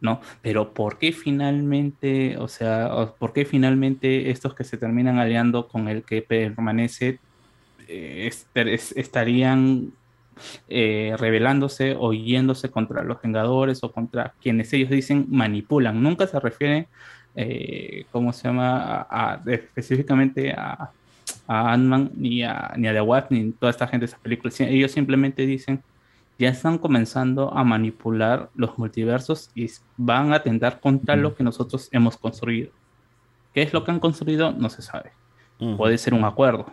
¿No? 0.00 0.20
Pero 0.42 0.72
¿por 0.74 0.98
qué 0.98 1.12
finalmente, 1.12 2.36
o 2.38 2.48
sea, 2.48 3.14
por 3.18 3.32
qué 3.32 3.44
finalmente 3.44 4.30
estos 4.30 4.54
que 4.54 4.64
se 4.64 4.76
terminan 4.76 5.18
aliando 5.18 5.68
con 5.68 5.88
el 5.88 6.02
que 6.02 6.22
permanece 6.22 7.18
eh, 7.88 8.26
estar- 8.30 8.68
es- 8.68 8.92
estarían 8.96 9.92
eh, 10.68 11.14
rebelándose 11.18 11.96
o 11.98 12.12
yéndose 12.12 12.70
contra 12.70 13.02
los 13.02 13.20
Vengadores 13.22 13.82
o 13.82 13.90
contra 13.92 14.34
quienes 14.42 14.72
ellos 14.72 14.90
dicen 14.90 15.26
manipulan? 15.30 16.02
Nunca 16.02 16.26
se 16.26 16.38
refiere, 16.40 16.88
eh, 17.34 18.04
¿cómo 18.10 18.32
se 18.32 18.48
llama? 18.48 19.06
A, 19.08 19.32
a- 19.34 19.42
específicamente 19.50 20.52
a, 20.52 20.90
a 21.46 21.72
Ant-Man 21.72 22.10
ni 22.16 22.42
a, 22.42 22.74
ni 22.76 22.86
a 22.88 22.92
The 22.92 23.00
Wasp 23.00 23.30
ni 23.30 23.52
toda 23.52 23.70
esta 23.70 23.86
gente 23.86 24.02
de 24.04 24.08
esas 24.10 24.20
películas. 24.20 24.60
Ellos 24.60 24.90
simplemente 24.92 25.46
dicen 25.46 25.82
ya 26.38 26.48
están 26.50 26.78
comenzando 26.78 27.52
a 27.54 27.64
manipular 27.64 28.50
los 28.54 28.76
multiversos 28.78 29.50
y 29.54 29.66
van 29.96 30.32
a 30.32 30.36
atentar 30.36 30.80
contra 30.80 31.16
lo 31.16 31.34
que 31.34 31.42
nosotros 31.44 31.88
hemos 31.92 32.16
construido. 32.16 32.70
¿Qué 33.54 33.62
es 33.62 33.72
lo 33.72 33.84
que 33.84 33.90
han 33.90 34.00
construido? 34.00 34.52
No 34.52 34.68
se 34.68 34.82
sabe. 34.82 35.12
Puede 35.78 35.96
ser 35.98 36.12
un 36.12 36.24
acuerdo. 36.24 36.66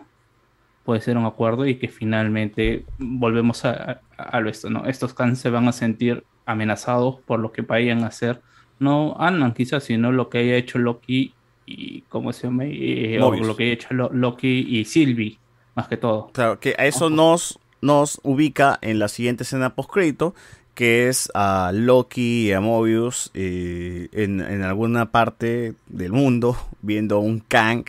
Puede 0.83 1.00
ser 1.00 1.17
un 1.17 1.25
acuerdo 1.25 1.66
y 1.66 1.75
que 1.75 1.88
finalmente 1.88 2.83
volvemos 2.98 3.64
a, 3.64 4.01
a, 4.17 4.24
a 4.24 4.40
lo 4.42 4.50
esto, 4.50 4.69
¿no? 4.69 4.85
Estos 4.85 5.14
Khan 5.14 5.38
se 5.38 5.50
van 5.50 5.69
a 5.69 5.72
sentir 5.72 6.25
amenazados 6.45 7.22
por 7.22 7.40
lo 7.40 7.53
que 7.53 7.61
vayan 7.61 8.03
a 8.03 8.08
hacer. 8.08 8.42
No 8.80 9.16
Ant-Man 9.17 9.53
quizás, 9.53 9.85
sino 9.85 10.11
lo 10.11 10.27
que 10.30 10.40
haya 10.40 10.58
hecho 10.58 10.77
Loki 10.80 11.33
y 11.66 12.01
¿cómo 12.09 12.33
se 12.33 12.48
llama? 12.48 12.66
Eh, 12.66 13.17
o 13.22 13.32
lo 13.33 13.56
que 13.56 13.64
haya 13.64 13.74
hecho 13.74 13.88
Lo- 13.93 14.09
Loki 14.11 14.66
y 14.67 14.83
Sylvie, 14.83 15.40
más 15.74 15.88
que 15.88 15.95
todo. 15.95 16.32
Claro, 16.33 16.59
que 16.59 16.75
a 16.77 16.85
eso 16.85 17.09
nos, 17.09 17.58
nos 17.84 18.22
ubica 18.24 18.80
en 18.82 18.98
la 18.98 19.10
siguiente 19.10 19.44
escena 19.44 19.76
post-crédito, 19.76 20.34
que 20.74 21.10
es 21.10 21.30
a 21.36 21.72
Loki 21.74 22.48
y 22.48 22.52
a 22.53 22.62
Mobius 22.62 23.30
eh, 23.34 24.08
en, 24.14 24.40
en 24.40 24.64
alguna 24.64 25.12
parte 25.12 25.76
del 25.88 26.14
mundo 26.14 26.58
viendo 26.82 27.20
un 27.20 27.42
Kang 27.42 27.84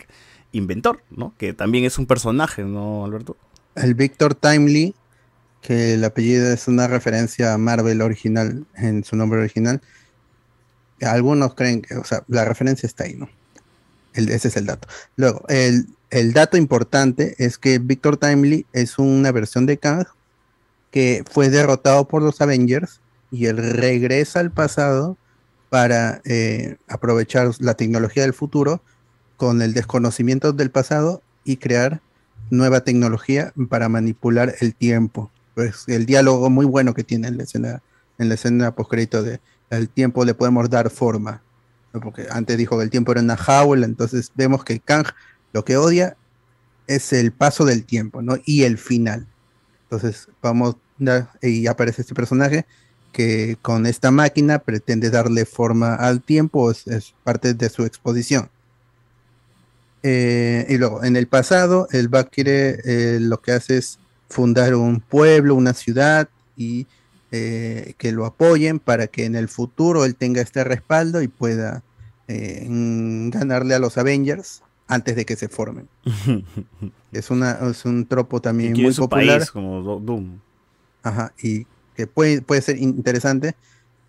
inventor, 0.51 1.01
¿no? 1.09 1.33
Que 1.37 1.53
también 1.53 1.85
es 1.85 1.97
un 1.97 2.05
personaje, 2.05 2.63
¿no, 2.63 3.05
Alberto? 3.05 3.37
El 3.75 3.95
Victor 3.95 4.35
Timely, 4.35 4.93
que 5.61 5.95
el 5.95 6.03
apellido 6.03 6.51
es 6.51 6.67
una 6.67 6.87
referencia 6.87 7.53
a 7.53 7.57
Marvel 7.57 8.01
original, 8.01 8.65
en 8.75 9.03
su 9.03 9.15
nombre 9.15 9.39
original. 9.39 9.81
Algunos 11.01 11.55
creen 11.55 11.81
que, 11.81 11.95
o 11.95 12.03
sea, 12.03 12.23
la 12.27 12.45
referencia 12.45 12.87
está 12.87 13.05
ahí, 13.05 13.15
¿no? 13.15 13.29
Ese 14.13 14.47
es 14.47 14.57
el 14.57 14.65
dato. 14.65 14.87
Luego, 15.17 15.43
el, 15.49 15.87
el 16.09 16.33
dato 16.33 16.57
importante 16.57 17.35
es 17.37 17.57
que 17.57 17.79
Victor 17.79 18.17
Timely 18.17 18.65
es 18.73 18.99
una 18.99 19.31
versión 19.31 19.65
de 19.65 19.77
Kang 19.77 20.05
que 20.91 21.23
fue 21.29 21.49
derrotado 21.49 22.07
por 22.07 22.21
los 22.21 22.39
Avengers 22.41 23.01
y 23.31 23.47
él 23.47 23.57
regresa 23.57 24.39
al 24.39 24.51
pasado 24.51 25.17
para 25.69 26.21
eh, 26.23 26.77
aprovechar 26.87 27.51
la 27.59 27.73
tecnología 27.73 28.23
del 28.23 28.33
futuro 28.33 28.81
con 29.35 29.61
el 29.61 29.73
desconocimiento 29.73 30.53
del 30.53 30.71
pasado 30.71 31.21
y 31.43 31.57
crear 31.57 32.01
nueva 32.49 32.81
tecnología 32.81 33.51
para 33.69 33.89
manipular 33.89 34.55
el 34.61 34.73
tiempo. 34.73 35.31
Pues 35.53 35.83
el 35.87 36.05
diálogo 36.05 36.49
muy 36.49 36.65
bueno 36.65 36.93
que 36.93 37.03
tiene 37.03 37.27
en 37.27 37.37
la 37.37 37.43
escena, 37.43 37.81
en 38.17 38.29
la 38.29 38.35
escena 38.35 38.71
de 38.71 39.39
el 39.69 39.89
tiempo 39.89 40.23
le 40.23 40.33
podemos 40.33 40.69
dar 40.69 40.89
forma. 40.89 41.41
Porque 41.91 42.27
antes 42.29 42.57
dijo 42.57 42.77
que 42.77 42.83
el 42.83 42.89
tiempo 42.89 43.11
era 43.11 43.21
una 43.21 43.37
jaula, 43.37 43.85
entonces 43.85 44.31
vemos 44.35 44.63
que 44.63 44.79
Kang 44.79 45.07
lo 45.55 45.63
que 45.63 45.77
odia 45.77 46.17
es 46.85 47.13
el 47.13 47.31
paso 47.31 47.63
del 47.63 47.85
tiempo, 47.85 48.21
¿no? 48.21 48.35
Y 48.43 48.63
el 48.63 48.77
final. 48.77 49.25
Entonces, 49.83 50.27
vamos, 50.41 50.75
y 51.41 51.67
aparece 51.67 52.01
este 52.01 52.13
personaje 52.13 52.65
que 53.13 53.57
con 53.61 53.85
esta 53.85 54.11
máquina 54.11 54.59
pretende 54.59 55.09
darle 55.09 55.45
forma 55.45 55.95
al 55.95 56.21
tiempo, 56.21 56.71
es, 56.71 57.13
parte 57.23 57.53
de 57.53 57.69
su 57.69 57.85
exposición. 57.85 58.49
Eh, 60.03 60.65
y 60.67 60.77
luego, 60.77 61.05
en 61.05 61.15
el 61.15 61.27
pasado, 61.27 61.87
el 61.91 62.09
Valkyrie 62.09 62.81
eh, 62.83 63.19
lo 63.21 63.41
que 63.41 63.53
hace 63.53 63.77
es 63.77 63.97
fundar 64.27 64.75
un 64.75 64.99
pueblo, 64.99 65.55
una 65.55 65.73
ciudad 65.73 66.27
y 66.57 66.85
eh, 67.31 67.93
que 67.97 68.11
lo 68.11 68.25
apoyen 68.25 68.79
para 68.79 69.07
que 69.07 69.23
en 69.23 69.37
el 69.37 69.47
futuro 69.47 70.03
él 70.03 70.15
tenga 70.15 70.41
este 70.41 70.65
respaldo 70.65 71.21
y 71.21 71.29
pueda 71.29 71.81
eh, 72.27 72.67
ganarle 73.29 73.73
a 73.73 73.79
los 73.79 73.97
Avengers 73.97 74.64
antes 74.87 75.15
de 75.15 75.25
que 75.25 75.35
se 75.35 75.47
formen. 75.49 75.87
Es, 77.11 77.31
una, 77.31 77.51
es 77.69 77.85
un 77.85 78.05
tropo 78.05 78.41
también 78.41 78.73
muy 78.73 78.93
su 78.93 79.03
popular. 79.03 79.39
país 79.39 79.51
como 79.51 79.81
Do- 79.81 79.99
Doom. 80.01 80.39
Ajá, 81.01 81.33
y 81.41 81.65
que 81.95 82.07
puede, 82.07 82.41
puede 82.41 82.61
ser 82.61 82.77
interesante. 82.77 83.55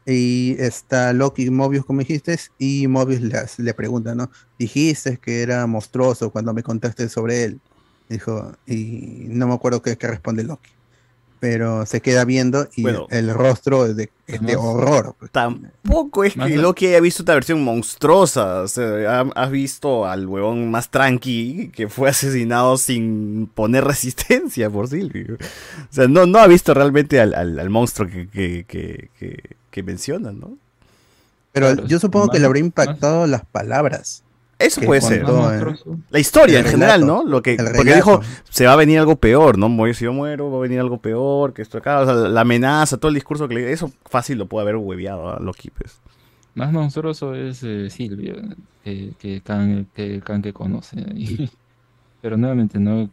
Y 0.05 0.57
está 0.59 1.13
Loki 1.13 1.45
y 1.45 1.51
Mobius, 1.51 1.85
como 1.85 2.01
dijiste, 2.01 2.39
y 2.59 2.87
Mobius 2.89 3.21
le 3.59 3.75
pregunta, 3.75 4.15
¿no? 4.15 4.31
Dijiste 4.59 5.19
que 5.19 5.43
era 5.43 5.67
monstruoso 5.67 6.31
cuando 6.31 6.53
me 6.55 6.63
contaste 6.63 7.09
sobre 7.09 7.45
él. 7.45 7.61
Dijo, 8.09 8.53
y 8.67 9.27
no 9.29 9.49
me 9.49 9.55
acuerdo 9.55 9.83
qué, 9.83 9.97
qué 9.97 10.07
responde 10.07 10.45
Loki. 10.45 10.71
Pero 11.41 11.85
se 11.87 12.01
queda 12.01 12.25
viendo 12.25 12.69
y 12.77 12.83
Bueno. 12.83 13.07
el 13.11 13.33
rostro 13.33 13.87
es 13.87 13.97
de, 13.97 14.11
es 14.27 14.41
de 14.41 14.57
horror. 14.57 15.15
Tampoco 15.33 16.25
es 16.25 16.35
que 16.35 16.57
Loki 16.57 16.87
haya 16.87 17.01
visto 17.01 17.23
esta 17.23 17.35
versión 17.35 17.63
monstruosa. 17.63 18.63
O 18.63 18.69
sea, 18.69 19.21
ha- 19.21 19.31
has 19.35 19.51
visto 19.51 20.07
al 20.07 20.27
huevón 20.27 20.71
más 20.71 20.91
tranqui 20.91 21.71
que 21.75 21.89
fue 21.89 22.09
asesinado 22.11 22.77
sin 22.79 23.51
poner 23.55 23.85
resistencia 23.95 24.71
por 24.71 24.89
Sylvie. 24.89 25.33
O 25.35 25.37
sea, 25.91 26.09
no, 26.09 26.27
no 26.27 26.39
ha 26.39 26.47
visto 26.47 26.75
realmente 26.75 27.21
al, 27.21 27.35
al- 27.35 27.59
al 27.59 27.71
monstruo 27.71 28.09
que, 28.09 28.29
que, 28.29 28.65
que, 28.67 29.11
que, 29.19 29.43
que 29.71 29.83
mencionan, 29.83 30.41
¿no? 30.41 30.57
Pero 31.53 31.87
yo 31.87 31.99
supongo 31.99 32.29
que 32.29 32.39
le 32.39 32.45
habrá 32.47 32.59
impactado 32.59 33.27
las 33.27 33.45
palabras. 33.47 34.23
Eso 34.59 34.81
puede 34.81 35.01
ser. 35.01 35.25
La 36.11 36.19
historia 36.19 36.61
en 36.61 36.65
general, 36.65 37.07
¿no? 37.07 37.25
Lo 37.25 37.43
que, 37.43 37.57
porque 37.77 37.95
dijo, 37.95 38.21
se 38.49 38.67
va 38.67 38.73
a 38.73 38.77
venir 38.77 38.99
algo 38.99 39.17
peor, 39.17 39.59
¿no? 39.59 39.69
Si 39.93 40.05
yo 40.05 40.13
muero, 40.13 40.51
va 40.51 40.59
a 40.59 40.61
venir 40.61 40.81
algo 40.81 40.99
peor, 40.99 41.53
que 41.53 41.63
esto 41.63 41.79
acá, 41.79 42.01
o 42.01 42.05
sea, 42.07 42.15
la 42.15 42.41
amenaza, 42.41 42.97
todo 42.97 43.11
el 43.11 43.15
discurso 43.15 43.49
que 43.49 43.55
le 43.55 43.73
eso 43.73 43.93
fácil 44.07 44.39
lo 44.39 44.47
puede 44.47 44.63
haber 44.63 44.77
hueveado 44.77 45.29
a 45.37 45.41
Loki, 45.41 45.71
pues. 45.71 46.01
Más 46.55 46.73
monstruoso 46.73 47.35
es 47.35 47.63
eh, 47.63 47.91
Silvia, 47.91 48.35
que, 48.83 49.13
que, 49.19 49.43
Kang, 49.43 49.87
que 49.95 50.23
que 50.43 50.53
conoce. 50.55 50.97
Y- 51.15 51.51
pero 52.23 52.39
nuevamente, 52.39 52.81
¿no? 52.81 53.11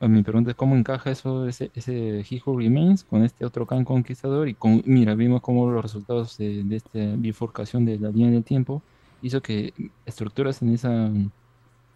Mi 0.00 0.22
pregunta 0.22 0.50
es 0.50 0.56
cómo 0.56 0.74
encaja 0.74 1.10
eso, 1.10 1.46
ese, 1.46 1.70
ese 1.74 2.20
He 2.20 2.42
Who 2.44 2.58
Remains 2.58 3.04
con 3.04 3.22
este 3.22 3.44
otro 3.44 3.66
Kang 3.66 3.84
conquistador. 3.84 4.48
Y 4.48 4.54
con, 4.54 4.82
mira, 4.86 5.14
vimos 5.14 5.42
cómo 5.42 5.70
los 5.70 5.82
resultados 5.82 6.38
de, 6.38 6.64
de 6.64 6.76
esta 6.76 6.98
bifurcación 7.16 7.84
de 7.84 7.98
la 7.98 8.08
línea 8.08 8.30
del 8.30 8.44
tiempo 8.44 8.82
hizo 9.20 9.40
que 9.42 9.72
estructuras 10.04 10.62
en 10.62 10.70
esa, 10.74 11.06
en 11.06 11.32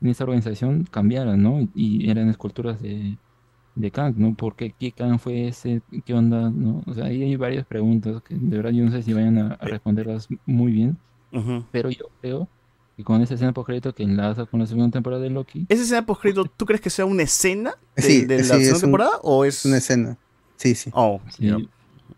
esa 0.03 0.25
organización 0.25 0.85
cambiaran, 0.91 1.43
¿no? 1.43 1.61
Y, 1.75 2.11
eran 2.11 2.29
esculturas 2.29 2.81
de, 2.81 3.19
de 3.75 3.91
Kang, 3.91 4.15
¿no? 4.17 4.35
¿Por 4.35 4.57
qué? 4.57 4.73
¿Qué 4.79 4.93
Kang 4.93 5.19
fue 5.19 5.49
ese? 5.49 5.83
¿Qué 6.05 6.15
onda? 6.15 6.51
¿no? 6.51 6.83
O 6.87 6.95
sea, 6.95 7.07
ahí 7.07 7.23
hay 7.23 7.37
varias 7.37 7.67
preguntas 7.67 8.23
que 8.23 8.35
de 8.35 8.57
verdad 8.57 8.71
yo 8.73 8.85
no 8.85 8.91
sé 8.91 9.03
si 9.03 9.13
vayan 9.13 9.39
a, 9.39 9.55
a 9.55 9.67
responderlas 9.67 10.29
muy 10.47 10.73
bien. 10.73 10.99
Pero 11.71 11.91
yo 11.91 12.07
creo 12.21 12.49
que 12.97 13.05
con 13.05 13.23
esa 13.23 13.35
escena 13.35 13.53
post-crédito 13.53 13.95
que 13.95 14.03
enlaza 14.03 14.47
con 14.47 14.61
la 14.61 14.67
segunda 14.67 14.91
temporada 14.91 15.23
de 15.23 15.31
Loki, 15.31 15.65
¿Esa 15.69 15.83
escena 15.83 16.05
post-crédito, 16.05 16.45
tú 16.47 16.67
crees 16.67 16.81
que 16.81 16.91
sea 16.91 17.05
una 17.07 17.23
escena 17.23 17.75
de, 17.95 18.03
Sí, 18.03 18.25
de 18.25 18.39
la 18.39 18.43
sí, 18.45 18.49
segunda 18.51 18.75
un- 18.75 18.81
temporada 18.81 19.11
o 19.23 19.45
es 19.45 19.65
una 19.65 19.77
escena? 19.77 20.19
Sí, 20.57 20.75
sí. 20.75 20.91
Oh, 20.93 21.21
Sí. 21.31 21.47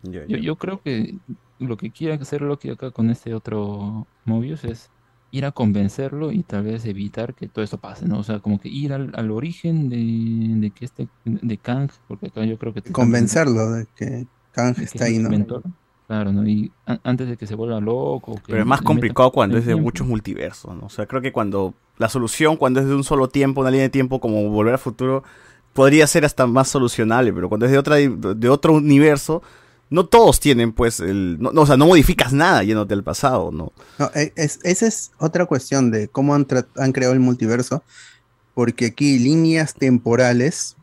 Yo, 0.03 0.37
yo 0.37 0.55
creo 0.57 0.81
que 0.81 1.17
lo 1.59 1.77
que 1.77 1.91
quiere 1.91 2.15
hacer 2.15 2.41
Loki 2.41 2.69
acá 2.69 2.91
con 2.91 3.09
este 3.09 3.33
otro 3.33 4.07
Mobius 4.25 4.63
es 4.65 4.89
ir 5.33 5.45
a 5.45 5.51
convencerlo 5.51 6.31
y 6.31 6.43
tal 6.43 6.63
vez 6.63 6.85
evitar 6.85 7.33
que 7.33 7.47
todo 7.47 7.65
esto 7.65 7.79
pase, 7.79 8.07
¿no? 8.07 8.19
O 8.19 8.23
sea, 8.23 8.39
como 8.39 8.59
que 8.59 8.69
ir 8.69 8.93
al, 8.93 9.11
al 9.15 9.31
origen 9.31 9.89
de, 9.89 9.97
de 10.61 10.69
que 10.71 10.85
este, 10.85 11.07
de 11.25 11.57
Kang, 11.57 11.89
porque 12.07 12.27
acá 12.27 12.45
yo 12.45 12.57
creo 12.57 12.73
que... 12.73 12.83
Convencerlo 12.83 13.71
de 13.71 13.87
que 13.95 14.27
Kang 14.51 14.75
que 14.75 14.83
está 14.83 15.05
es 15.05 15.11
ahí, 15.11 15.17
¿no? 15.17 15.29
mentor. 15.29 15.63
Claro, 16.07 16.31
¿no? 16.31 16.47
Y 16.47 16.71
an- 16.85 16.99
antes 17.03 17.27
de 17.27 17.37
que 17.37 17.47
se 17.47 17.55
vuelva 17.55 17.79
loco. 17.81 18.35
que 18.35 18.41
Pero 18.47 18.59
es 18.59 18.65
más 18.67 18.81
complicado 18.83 19.31
cuando 19.31 19.57
es 19.57 19.65
de 19.65 19.71
tiempo. 19.71 19.83
muchos 19.85 20.05
multiversos, 20.07 20.75
¿no? 20.75 20.85
O 20.85 20.89
sea, 20.89 21.07
creo 21.07 21.21
que 21.21 21.31
cuando 21.31 21.73
la 21.97 22.09
solución, 22.09 22.55
cuando 22.57 22.79
es 22.81 22.85
de 22.87 22.93
un 22.93 23.03
solo 23.03 23.27
tiempo, 23.27 23.61
una 23.61 23.71
línea 23.71 23.85
de 23.85 23.89
tiempo 23.89 24.19
como 24.19 24.47
Volver 24.49 24.73
al 24.73 24.79
Futuro, 24.79 25.23
podría 25.73 26.05
ser 26.05 26.25
hasta 26.25 26.45
más 26.45 26.67
solucionable, 26.67 27.33
pero 27.33 27.49
cuando 27.49 27.65
es 27.65 27.71
de 27.71 27.79
otra 27.79 27.95
de 27.95 28.49
otro 28.49 28.73
universo, 28.73 29.41
no 29.93 30.07
todos 30.07 30.39
tienen, 30.39 30.73
pues, 30.73 30.99
el... 30.99 31.37
No, 31.39 31.51
no, 31.51 31.61
o 31.61 31.65
sea, 31.67 31.77
no 31.77 31.85
modificas 31.85 32.33
nada 32.33 32.63
yéndote 32.63 32.95
al 32.95 33.03
pasado, 33.03 33.51
¿no? 33.51 33.71
No, 33.99 34.09
e- 34.15 34.33
es, 34.35 34.59
esa 34.63 34.87
es 34.87 35.11
otra 35.19 35.45
cuestión 35.45 35.91
de 35.91 36.07
cómo 36.07 36.33
han, 36.33 36.45
creado 36.45 37.13
el 37.13 37.19
multiverso, 37.19 37.83
porque 38.55 38.87
aquí 38.87 39.19
líneas 39.19 39.75
temporales 39.75 40.77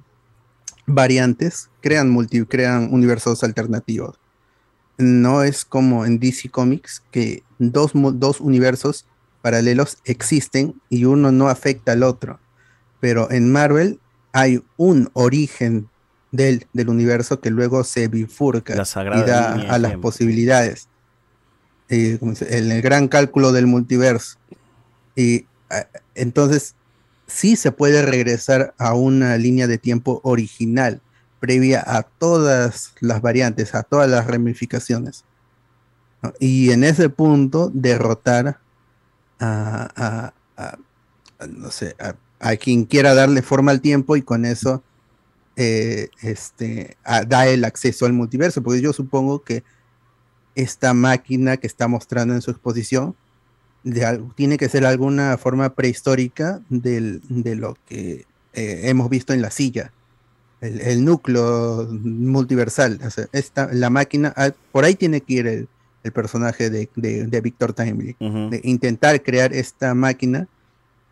variantes 0.86 1.70
crean, 1.80 2.08
multi, 2.08 2.44
crean 2.44 2.89
universos 2.92 3.42
alternativos. 3.42 4.16
No 4.97 5.42
es 5.42 5.64
como 5.64 6.06
en 6.06 6.20
DC 6.20 6.48
Comics 6.50 7.02
que 7.10 7.42
dos, 7.58 7.90
dos 7.94 8.40
universos 8.40 9.06
paralelos 9.42 9.98
existen 10.05 10.80
y 10.89 11.05
uno 11.05 11.32
no 11.32 11.48
afecta 11.48 11.92
al 11.92 12.05
otro. 12.05 12.39
Pero 13.00 13.28
en 13.32 13.50
Marvel 13.50 13.98
hay 14.32 14.62
un 14.76 15.10
origen 15.14 15.89
del, 16.33 16.67
del 16.73 16.89
universo 16.89 17.41
que 17.41 17.50
luego 17.50 17.83
se 17.84 18.09
bifurca 18.09 18.75
La 18.76 18.83
y 18.84 19.23
da 19.26 19.52
a 19.55 19.78
las 19.78 19.91
tiempo. 19.92 20.02
posibilidades. 20.09 20.89
Eh, 21.89 22.17
¿cómo 22.20 22.34
se- 22.34 22.57
el, 22.57 22.81
gran 22.83 23.09
cálculo 23.09 23.52
del 23.52 23.67
multiverso. 23.67 24.36
Y 25.17 25.47
entonces 26.15 26.75
sí 27.26 27.57
se 27.57 27.73
puede 27.73 28.02
regresar 28.02 28.75
a 28.78 28.94
una 28.94 29.36
línea 29.39 29.67
de 29.67 29.78
tiempo 29.78 30.20
original, 30.25 31.00
previa 31.41 31.83
a 31.86 32.02
todas 32.02 32.92
las 33.00 33.20
variantes, 33.23 33.75
a 33.75 33.83
todas 33.83 34.09
las 34.09 34.26
ramificaciones. 34.26 35.25
¿no? 36.23 36.33
Y 36.39 36.70
en 36.70 36.84
ese 36.84 37.09
punto 37.09 37.70
derrotar 37.75 38.60
a, 39.41 39.89
a- 39.97 40.33
a- 40.57 40.78
a, 41.39 41.47
no 41.47 41.70
sé, 41.70 41.97
a, 41.99 42.15
a 42.41 42.57
quien 42.57 42.84
quiera 42.84 43.15
darle 43.15 43.42
forma 43.42 43.70
al 43.73 43.81
tiempo 43.81 44.17
y 44.17 44.23
con 44.23 44.44
eso 44.44 44.83
eh, 45.62 46.08
este, 46.22 46.97
a- 47.05 47.24
da 47.24 47.47
el 47.47 47.64
acceso 47.66 48.06
al 48.06 48.14
multiverso, 48.14 48.62
porque 48.62 48.80
yo 48.80 48.92
supongo 48.94 49.42
que 49.42 49.62
esta 50.55 50.94
máquina 50.94 51.58
que 51.58 51.66
está 51.66 51.86
mostrando 51.86 52.32
en 52.34 52.40
su 52.42 52.50
exposición 52.50 53.14
de 53.84 54.22
tiene 54.36 54.56
que 54.56 54.68
ser 54.68 54.84
alguna 54.86 55.36
forma 55.36 55.74
prehistórica 55.74 56.60
del- 56.70 57.20
de 57.28 57.55
lo 57.56 57.76
que 57.86 58.24
eh, 58.55 58.80
hemos 58.90 59.08
visto 59.10 59.32
en 59.32 59.42
la 59.42 59.50
silla, 59.50 59.92
el, 60.62 60.80
el 60.80 61.05
núcleo 61.05 61.86
multiversal. 62.02 62.98
o 63.06 63.10
sea, 63.10 63.26
esta, 63.32 63.68
la 63.72 63.90
máquina, 63.90 64.32
ah, 64.36 64.50
por 64.72 64.84
ahí 64.84 64.94
tiene 64.94 65.20
que 65.20 65.32
ir 65.34 65.47
el, 65.47 65.68
el 66.02 66.12
personaje 66.12 66.68
de, 66.70 66.89
de, 66.97 67.26
de 67.26 67.40
Victor 67.42 67.72
Timely, 67.74 68.16
de 68.50 68.60
intentar 68.64 69.22
crear 69.22 69.52
esta 69.52 69.94
máquina 69.94 70.48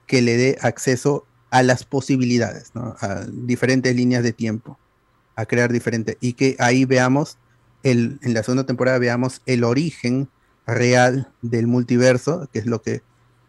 que 0.07 0.21
le 0.23 0.37
dé 0.39 0.59
acceso 0.63 1.27
a 1.51 1.63
las 1.63 1.85
posibilidades, 1.85 2.73
a 2.75 3.25
diferentes 3.31 3.95
líneas 3.95 4.23
de 4.23 4.33
tiempo, 4.33 4.79
a 5.37 5.47
crear 5.47 5.73
diferentes, 5.73 6.17
y 6.21 6.35
que 6.35 6.57
ahí 6.59 6.85
veamos, 6.85 7.39
el, 7.83 8.19
en 8.23 8.35
la 8.35 8.43
segunda 8.43 8.67
temporada 8.67 8.99
veamos 8.99 9.41
el 9.47 9.65
origen 9.65 10.29
real 10.67 11.33
del 11.43 11.67
multiverso, 11.67 12.49
que 12.53 12.59
es 12.59 12.67
lo 12.67 12.83
que 12.83 13.03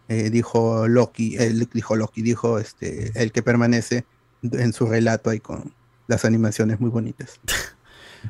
eh, 0.08 0.30
dijo 0.30 0.88
Loki, 0.88 1.36
él 1.38 1.68
dijo 1.74 1.96
Loki, 1.96 2.22
dijo 2.22 2.58
este, 2.58 3.12
el 3.22 3.32
que 3.32 3.44
permanece 3.44 4.06
en 4.42 4.74
su 4.74 4.88
relato 4.88 5.30
ahí 5.30 5.40
con 5.40 5.74
las 6.08 6.26
animaciones 6.26 6.80
muy 6.80 6.90
bonitas. 6.90 7.40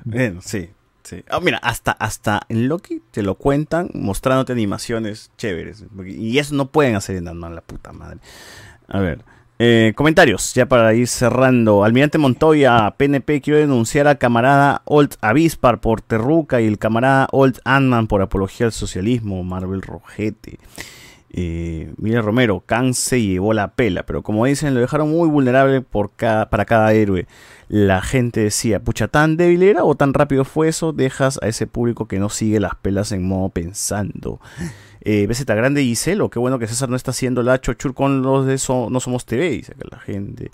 Bueno, 0.06 0.39
sí. 0.43 0.69
sí. 1.01 1.23
Ah, 1.31 1.39
mira, 1.39 1.57
hasta, 1.57 1.91
hasta 1.93 2.41
en 2.48 2.67
Loki 2.67 3.01
te 3.09 3.23
lo 3.23 3.39
cuentan 3.39 3.89
mostrándote 3.95 4.53
animaciones 4.53 5.31
chéveres. 5.35 5.83
Y 6.06 6.38
eso 6.38 6.53
no 6.53 6.72
pueden 6.72 6.95
hacer 6.95 7.15
en 7.15 7.27
Ant-Man, 7.27 7.56
la 7.56 7.61
puta 7.61 7.91
madre. 7.91 8.19
A 8.88 8.99
ver. 8.99 9.25
Eh, 9.61 9.91
comentarios, 9.95 10.53
ya 10.53 10.67
para 10.67 10.93
ir 10.93 11.07
cerrando. 11.07 11.83
Almirante 11.83 12.17
Montoya, 12.17 12.95
PNP, 12.97 13.41
quiero 13.41 13.59
denunciar 13.59 14.07
al 14.07 14.17
camarada 14.17 14.81
Old 14.85 15.15
Avispar 15.19 15.81
por 15.81 16.01
Terruca 16.01 16.61
y 16.61 16.65
el 16.65 16.77
camarada 16.77 17.27
Old 17.33 17.59
Ant-Man 17.65 18.07
por 18.07 18.21
apología 18.21 18.67
al 18.67 18.71
socialismo, 18.71 19.43
Marvel 19.43 19.81
Rojete. 19.81 20.59
Eh, 21.32 21.93
Miguel 21.98 22.24
Romero, 22.24 22.64
Khan 22.66 22.93
se 22.93 23.22
llevó 23.22 23.53
la 23.53 23.75
pela, 23.75 24.03
pero 24.03 24.24
como 24.24 24.45
dicen, 24.45 24.74
lo 24.74 24.80
dejaron 24.80 25.11
muy 25.11 25.30
vulnerable 25.30 25.82
por 25.82 26.11
cada, 26.16 26.49
para 26.49 26.66
cada 26.66 26.91
héroe. 26.93 27.27
La 27.67 28.01
gente 28.01 28.40
decía, 28.41 28.80
pucha, 28.80 29.08
¿tan 29.08 29.38
débil 29.38 29.61
era 29.64 29.83
o 29.83 29.95
tan 29.95 30.14
rápido 30.14 30.43
fue 30.43 30.69
eso? 30.69 30.91
Dejas 30.91 31.40
a 31.41 31.48
ese 31.48 31.67
público 31.67 32.08
que 32.08 32.19
no 32.19 32.30
sigue 32.30 32.59
las 32.59 32.75
pelas 32.75 33.11
en 33.11 33.27
modo 33.27 33.49
pensando. 33.49 34.40
Eh, 35.01 35.27
BZ 35.27 35.45
Grande 35.45 35.83
Giselo, 35.83 36.30
qué 36.30 36.40
bueno 36.40 36.59
que 36.59 36.67
César 36.67 36.90
no 36.90 36.95
está 36.95 37.11
haciendo 37.11 37.41
la 37.41 37.61
chochur 37.61 37.93
con 37.93 38.22
los 38.22 38.45
de 38.45 38.59
No 38.90 38.99
Somos 38.99 39.25
TV, 39.25 39.49
dice 39.51 39.74
la 39.90 39.99
gente. 39.99 40.51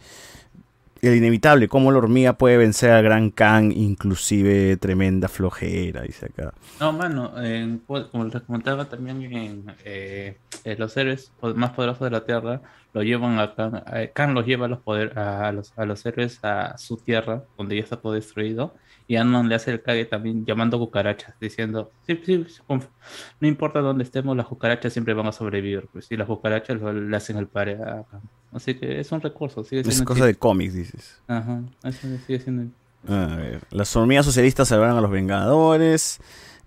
El 1.05 1.15
inevitable, 1.17 1.67
cómo 1.67 1.91
la 1.91 1.99
hormiga 1.99 2.33
puede 2.33 2.57
vencer 2.57 2.89
al 2.89 3.03
gran 3.03 3.29
Khan, 3.29 3.71
inclusive 3.71 4.75
tremenda 4.77 5.27
flojera, 5.27 6.01
dice 6.01 6.25
acá. 6.25 6.51
No, 6.79 6.93
mano, 6.93 7.31
en- 7.43 7.77
como 7.85 8.23
les 8.25 8.41
comentaba 8.41 8.85
también 8.85 9.21
en 9.21 9.65
eh, 9.83 10.37
eh, 10.63 10.75
los 10.79 10.97
héroes 10.97 11.31
más 11.55 11.71
poderosos 11.71 12.05
de 12.05 12.09
la 12.09 12.25
Tierra 12.25 12.61
lo 12.93 13.03
llevan 13.03 13.37
a 13.37 13.53
Khan, 13.53 13.83
eh, 13.93 14.11
Khan 14.15 14.33
los 14.33 14.47
lleva 14.47 14.65
a 14.65 14.69
los, 14.69 14.79
poder, 14.79 15.19
a, 15.19 15.51
los, 15.51 15.73
a 15.77 15.85
los 15.85 16.03
héroes 16.07 16.39
a 16.43 16.75
su 16.79 16.97
tierra, 16.97 17.43
donde 17.57 17.75
ya 17.75 17.83
está 17.83 17.97
todo 17.97 18.13
destruido, 18.13 18.73
y 19.07 19.15
Ant-Man 19.17 19.47
le 19.49 19.55
hace 19.55 19.71
el 19.71 19.81
cague 19.81 20.05
también 20.05 20.45
llamando 20.45 20.79
cucarachas, 20.79 21.35
diciendo, 21.39 21.91
sí, 22.07 22.19
sí, 22.25 22.45
no 23.39 23.47
importa 23.47 23.79
dónde 23.81 24.03
estemos, 24.03 24.35
las 24.35 24.47
cucarachas 24.47 24.91
siempre 24.93 25.13
van 25.13 25.27
a 25.27 25.31
sobrevivir, 25.31 25.87
pues, 25.93 26.11
y 26.11 26.17
las 26.17 26.27
cucarachas 26.27 26.79
lo- 26.81 26.91
le 26.93 27.15
hacen 27.15 27.37
el 27.37 27.47
pare 27.47 27.75
a. 27.75 28.03
Así 28.51 28.73
que 28.75 28.99
es 28.99 29.11
un 29.11 29.21
recurso, 29.21 29.63
sigue 29.63 29.83
siendo 29.83 29.89
Es 29.89 30.01
cosa 30.01 30.15
chiste. 30.19 30.27
de 30.27 30.35
cómics, 30.35 30.73
dices. 30.73 31.21
Ajá, 31.27 31.61
eso 31.83 32.07
sigue 32.25 32.39
siendo... 32.39 32.71
A 33.07 33.35
ver, 33.35 33.61
las 33.69 33.95
hormigas 33.95 34.25
socialistas 34.25 34.67
salvarán 34.69 34.97
a 34.97 35.01
los 35.01 35.11
Vengadores. 35.11 36.19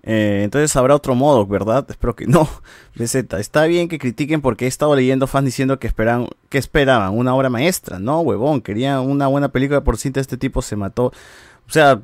Eh, 0.04 0.42
entonces 0.44 0.74
habrá 0.76 0.94
otro 0.94 1.14
modo, 1.16 1.44
¿verdad? 1.46 1.84
Espero 1.88 2.14
que 2.14 2.26
no. 2.26 2.48
BZ, 2.94 3.32
está 3.38 3.64
bien 3.64 3.88
que 3.88 3.98
critiquen 3.98 4.40
porque 4.40 4.66
he 4.66 4.68
estado 4.68 4.94
leyendo 4.94 5.26
fans 5.26 5.46
diciendo 5.46 5.78
que 5.80 5.86
esperan, 5.88 6.28
que 6.48 6.58
esperaban 6.58 7.16
una 7.18 7.34
obra 7.34 7.48
maestra, 7.50 7.98
¿no, 7.98 8.20
huevón? 8.20 8.60
Querían 8.60 9.00
una 9.00 9.26
buena 9.26 9.48
película 9.48 9.82
por 9.82 9.96
cinta, 9.96 10.20
este 10.20 10.36
tipo 10.36 10.62
se 10.62 10.76
mató. 10.76 11.06
O 11.06 11.70
sea, 11.70 12.00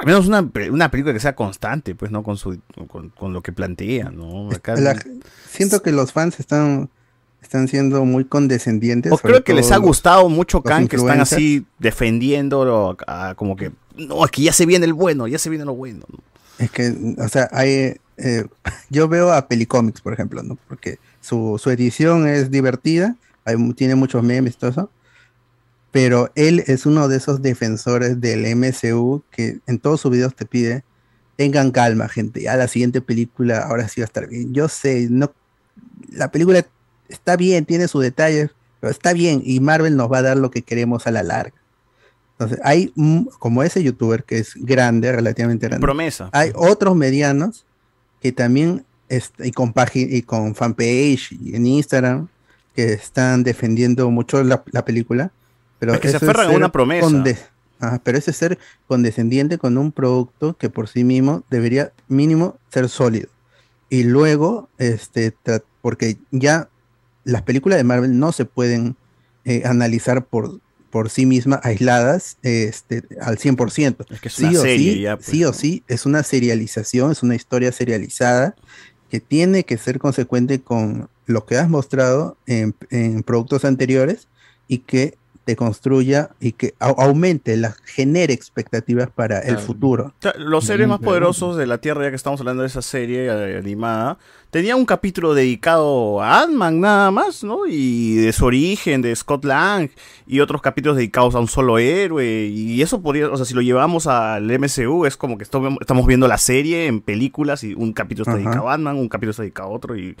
Al 0.00 0.06
menos 0.06 0.26
una, 0.26 0.48
una 0.70 0.90
película 0.90 1.12
que 1.12 1.20
sea 1.20 1.34
constante, 1.34 1.94
pues, 1.94 2.10
¿no? 2.10 2.22
Con 2.22 2.36
su 2.36 2.58
con, 2.88 3.10
con 3.10 3.32
lo 3.32 3.42
que 3.42 3.52
plantea, 3.52 4.10
¿no? 4.10 4.50
Acá- 4.50 4.76
La- 4.76 4.96
siento 5.50 5.82
que 5.82 5.92
los 5.92 6.12
fans 6.12 6.40
están, 6.40 6.88
están 7.42 7.68
siendo 7.68 8.04
muy 8.04 8.24
condescendientes. 8.24 9.12
o 9.12 9.18
creo 9.18 9.44
que 9.44 9.54
les 9.54 9.70
ha 9.72 9.76
los- 9.76 9.84
gustado 9.86 10.28
mucho 10.28 10.62
Khan, 10.62 10.88
que 10.88 10.96
están 10.96 11.20
así 11.20 11.66
defendiéndolo, 11.78 12.96
ah, 13.06 13.34
como 13.36 13.56
que, 13.56 13.72
no, 13.96 14.24
es 14.24 14.30
que 14.30 14.42
ya 14.42 14.52
se 14.52 14.66
viene 14.66 14.86
el 14.86 14.92
bueno, 14.94 15.26
ya 15.28 15.38
se 15.38 15.50
viene 15.50 15.64
lo 15.64 15.74
bueno. 15.74 16.04
¿no? 16.08 16.18
Es 16.58 16.70
que, 16.70 16.94
o 17.18 17.28
sea, 17.28 17.48
hay, 17.52 17.96
eh, 18.16 18.44
yo 18.90 19.08
veo 19.08 19.32
a 19.32 19.46
Pelicomics, 19.48 20.00
por 20.00 20.12
ejemplo, 20.12 20.42
¿no? 20.42 20.58
Porque 20.68 20.98
su, 21.20 21.58
su 21.62 21.70
edición 21.70 22.26
es 22.26 22.50
divertida, 22.50 23.16
hay 23.44 23.56
tiene 23.74 23.94
muchos 23.94 24.22
memes 24.22 24.54
y 24.54 24.58
todo 24.58 24.70
eso, 24.70 24.90
pero 25.90 26.30
él 26.34 26.62
es 26.66 26.86
uno 26.86 27.08
de 27.08 27.16
esos 27.16 27.42
defensores 27.42 28.20
del 28.20 28.44
MCU 28.56 29.22
que 29.30 29.58
en 29.66 29.78
todos 29.78 30.00
sus 30.00 30.12
videos 30.12 30.34
te 30.34 30.46
pide, 30.46 30.84
tengan 31.36 31.70
calma, 31.70 32.08
gente, 32.08 32.42
ya 32.42 32.56
la 32.56 32.68
siguiente 32.68 33.00
película 33.00 33.60
ahora 33.60 33.88
sí 33.88 34.00
va 34.00 34.04
a 34.04 34.06
estar 34.06 34.28
bien. 34.28 34.52
Yo 34.52 34.68
sé, 34.68 35.08
no, 35.10 35.32
la 36.12 36.30
película 36.30 36.64
está 37.08 37.36
bien, 37.36 37.64
tiene 37.64 37.88
sus 37.88 38.02
detalles, 38.02 38.50
pero 38.78 38.90
está 38.90 39.12
bien, 39.12 39.42
y 39.44 39.60
Marvel 39.60 39.96
nos 39.96 40.10
va 40.10 40.18
a 40.18 40.22
dar 40.22 40.36
lo 40.36 40.50
que 40.50 40.62
queremos 40.62 41.06
a 41.06 41.10
la 41.10 41.22
larga. 41.22 41.54
Entonces, 42.32 42.58
hay, 42.64 42.92
como 43.38 43.62
ese 43.62 43.82
youtuber 43.82 44.24
que 44.24 44.38
es 44.38 44.54
grande, 44.54 45.12
relativamente 45.12 45.66
grande. 45.66 45.84
Promesa. 45.84 46.30
Hay 46.32 46.52
otros 46.54 46.96
medianos 46.96 47.66
que 48.22 48.32
también, 48.32 48.86
y, 49.38 49.50
con 49.50 49.74
y 49.94 50.22
con 50.22 50.54
fanpage 50.54 51.32
y 51.32 51.54
en 51.54 51.66
Instagram, 51.66 52.28
que 52.74 52.94
están 52.94 53.42
defendiendo 53.42 54.10
mucho 54.10 54.42
la, 54.42 54.62
la 54.72 54.84
película. 54.84 55.32
Pero 55.80 55.94
Es 55.94 56.00
que 56.00 56.10
se 56.10 56.16
aferran 56.16 56.50
a 56.50 56.50
una 56.50 56.70
promesa. 56.70 57.08
pero 58.04 58.18
eso 58.18 58.30
es 58.30 58.36
ser 58.36 58.58
condescendiente 58.86 59.58
con 59.58 59.76
un 59.78 59.90
producto 59.90 60.56
que 60.56 60.70
por 60.70 60.86
sí 60.88 61.02
mismo 61.02 61.42
debería 61.50 61.92
mínimo 62.06 62.56
ser 62.68 62.88
sólido. 62.88 63.28
Y 63.88 64.04
luego, 64.04 64.68
este, 64.78 65.34
porque 65.82 66.18
ya 66.30 66.68
las 67.24 67.42
películas 67.42 67.78
de 67.78 67.84
Marvel 67.84 68.18
no 68.18 68.30
se 68.30 68.44
pueden 68.44 68.94
eh, 69.44 69.62
analizar 69.64 70.24
por, 70.26 70.60
por 70.90 71.08
sí 71.08 71.24
mismas 71.24 71.60
aisladas 71.62 72.36
este, 72.42 73.02
al 73.20 73.38
100%. 73.38 74.06
Es 74.10 74.20
que 74.20 74.28
es 74.28 74.34
sí 74.34 74.44
una 74.44 74.58
o 74.58 74.62
serie 74.62 74.92
sí, 74.92 75.00
ya, 75.00 75.16
pues, 75.16 75.26
sí 75.26 75.44
o 75.44 75.52
sí, 75.52 75.82
es 75.88 76.04
una 76.06 76.22
serialización, 76.22 77.10
es 77.10 77.22
una 77.22 77.34
historia 77.34 77.72
serializada 77.72 78.54
que 79.08 79.18
tiene 79.18 79.64
que 79.64 79.78
ser 79.78 79.98
consecuente 79.98 80.60
con 80.60 81.08
lo 81.26 81.46
que 81.46 81.56
has 81.56 81.68
mostrado 81.68 82.36
en, 82.46 82.74
en 82.90 83.22
productos 83.22 83.64
anteriores 83.64 84.28
y 84.68 84.78
que 84.78 85.16
te 85.44 85.56
construya 85.56 86.30
y 86.40 86.52
que 86.52 86.74
au- 86.80 86.94
aumente, 86.98 87.56
la, 87.56 87.74
genere 87.84 88.32
expectativas 88.34 89.08
para 89.10 89.40
el 89.40 89.58
futuro. 89.58 90.12
O 90.18 90.22
sea, 90.22 90.34
los 90.36 90.64
seres 90.64 90.86
más 90.86 91.00
poderosos 91.00 91.56
de 91.56 91.66
la 91.66 91.78
Tierra, 91.78 92.04
ya 92.04 92.10
que 92.10 92.16
estamos 92.16 92.40
hablando 92.40 92.62
de 92.62 92.68
esa 92.68 92.82
serie 92.82 93.26
eh, 93.26 93.58
animada, 93.58 94.18
tenía 94.50 94.74
un 94.76 94.84
capítulo 94.84 95.34
dedicado 95.34 96.20
a 96.22 96.42
Ant-Man 96.42 96.80
nada 96.80 97.10
más, 97.10 97.44
¿no? 97.44 97.66
Y 97.68 98.16
de 98.16 98.32
su 98.32 98.44
origen, 98.46 99.00
de 99.02 99.14
Scott 99.14 99.44
Lang, 99.44 99.90
y 100.26 100.40
otros 100.40 100.60
capítulos 100.62 100.96
dedicados 100.96 101.34
a 101.34 101.40
un 101.40 101.48
solo 101.48 101.78
héroe. 101.78 102.46
Y 102.46 102.82
eso 102.82 103.00
podría, 103.00 103.28
o 103.30 103.36
sea, 103.36 103.46
si 103.46 103.54
lo 103.54 103.62
llevamos 103.62 104.06
al 104.06 104.50
MCU, 104.58 105.06
es 105.06 105.16
como 105.16 105.38
que 105.38 105.44
estamos 105.44 106.06
viendo 106.06 106.26
la 106.28 106.38
serie 106.38 106.86
en 106.86 107.00
películas 107.00 107.62
y 107.64 107.74
un 107.74 107.92
capítulo 107.92 108.22
está 108.24 108.32
Ajá. 108.32 108.38
dedicado 108.42 108.68
a 108.68 108.74
Ant-Man, 108.74 108.96
un 108.96 109.08
capítulo 109.08 109.30
está 109.30 109.42
dedicado 109.42 109.68
a 109.68 109.72
otro. 109.72 109.96
Y, 109.96 110.16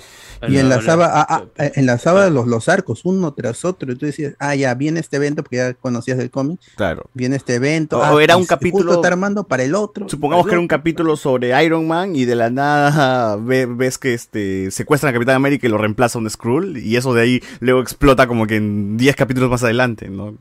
Y 0.48 0.56
enlazaba, 0.58 1.06
a- 1.06 1.22
a- 1.22 1.44
a- 1.58 1.70
enlazaba 1.74 2.30
los, 2.30 2.46
los 2.46 2.68
arcos 2.68 3.00
uno 3.04 3.32
tras 3.34 3.64
otro. 3.64 3.92
Y 3.92 3.96
tú 3.96 4.06
decías, 4.06 4.34
ah, 4.38 4.54
ya 4.54 4.74
viene 4.74 5.00
este 5.00 5.16
evento, 5.16 5.42
porque 5.42 5.56
ya 5.56 5.74
conocías 5.74 6.18
el 6.18 6.30
cómic. 6.30 6.60
Claro. 6.76 7.04
Viene 7.14 7.36
este 7.36 7.54
evento. 7.56 7.98
O- 7.98 8.02
ah, 8.02 8.22
era 8.22 8.36
un 8.36 8.42
justo 8.42 8.54
capítulo- 8.56 8.94
está 8.94 9.08
armando 9.08 9.44
para 9.44 9.64
el 9.64 9.74
otro. 9.74 10.08
Supongamos 10.08 10.46
que 10.46 10.52
era 10.52 10.60
un 10.60 10.68
capítulo 10.68 11.16
sobre 11.16 11.64
Iron 11.64 11.86
Man 11.88 12.14
y 12.16 12.24
de 12.24 12.34
la 12.36 12.50
nada 12.50 13.36
ve- 13.40 13.66
ves 13.66 13.98
que 13.98 14.19
este 14.20 14.70
secuestran 14.70 15.10
a 15.10 15.12
Capitán 15.14 15.36
América 15.36 15.66
y 15.66 15.70
lo 15.70 15.78
reemplaza 15.78 16.18
un 16.18 16.28
Skrull 16.28 16.76
y 16.78 16.96
eso 16.96 17.14
de 17.14 17.22
ahí 17.22 17.40
luego 17.60 17.80
explota 17.80 18.26
como 18.26 18.46
que 18.46 18.56
en 18.56 18.96
10 18.96 19.16
capítulos 19.16 19.50
más 19.50 19.62
adelante, 19.64 20.08
¿no? 20.08 20.34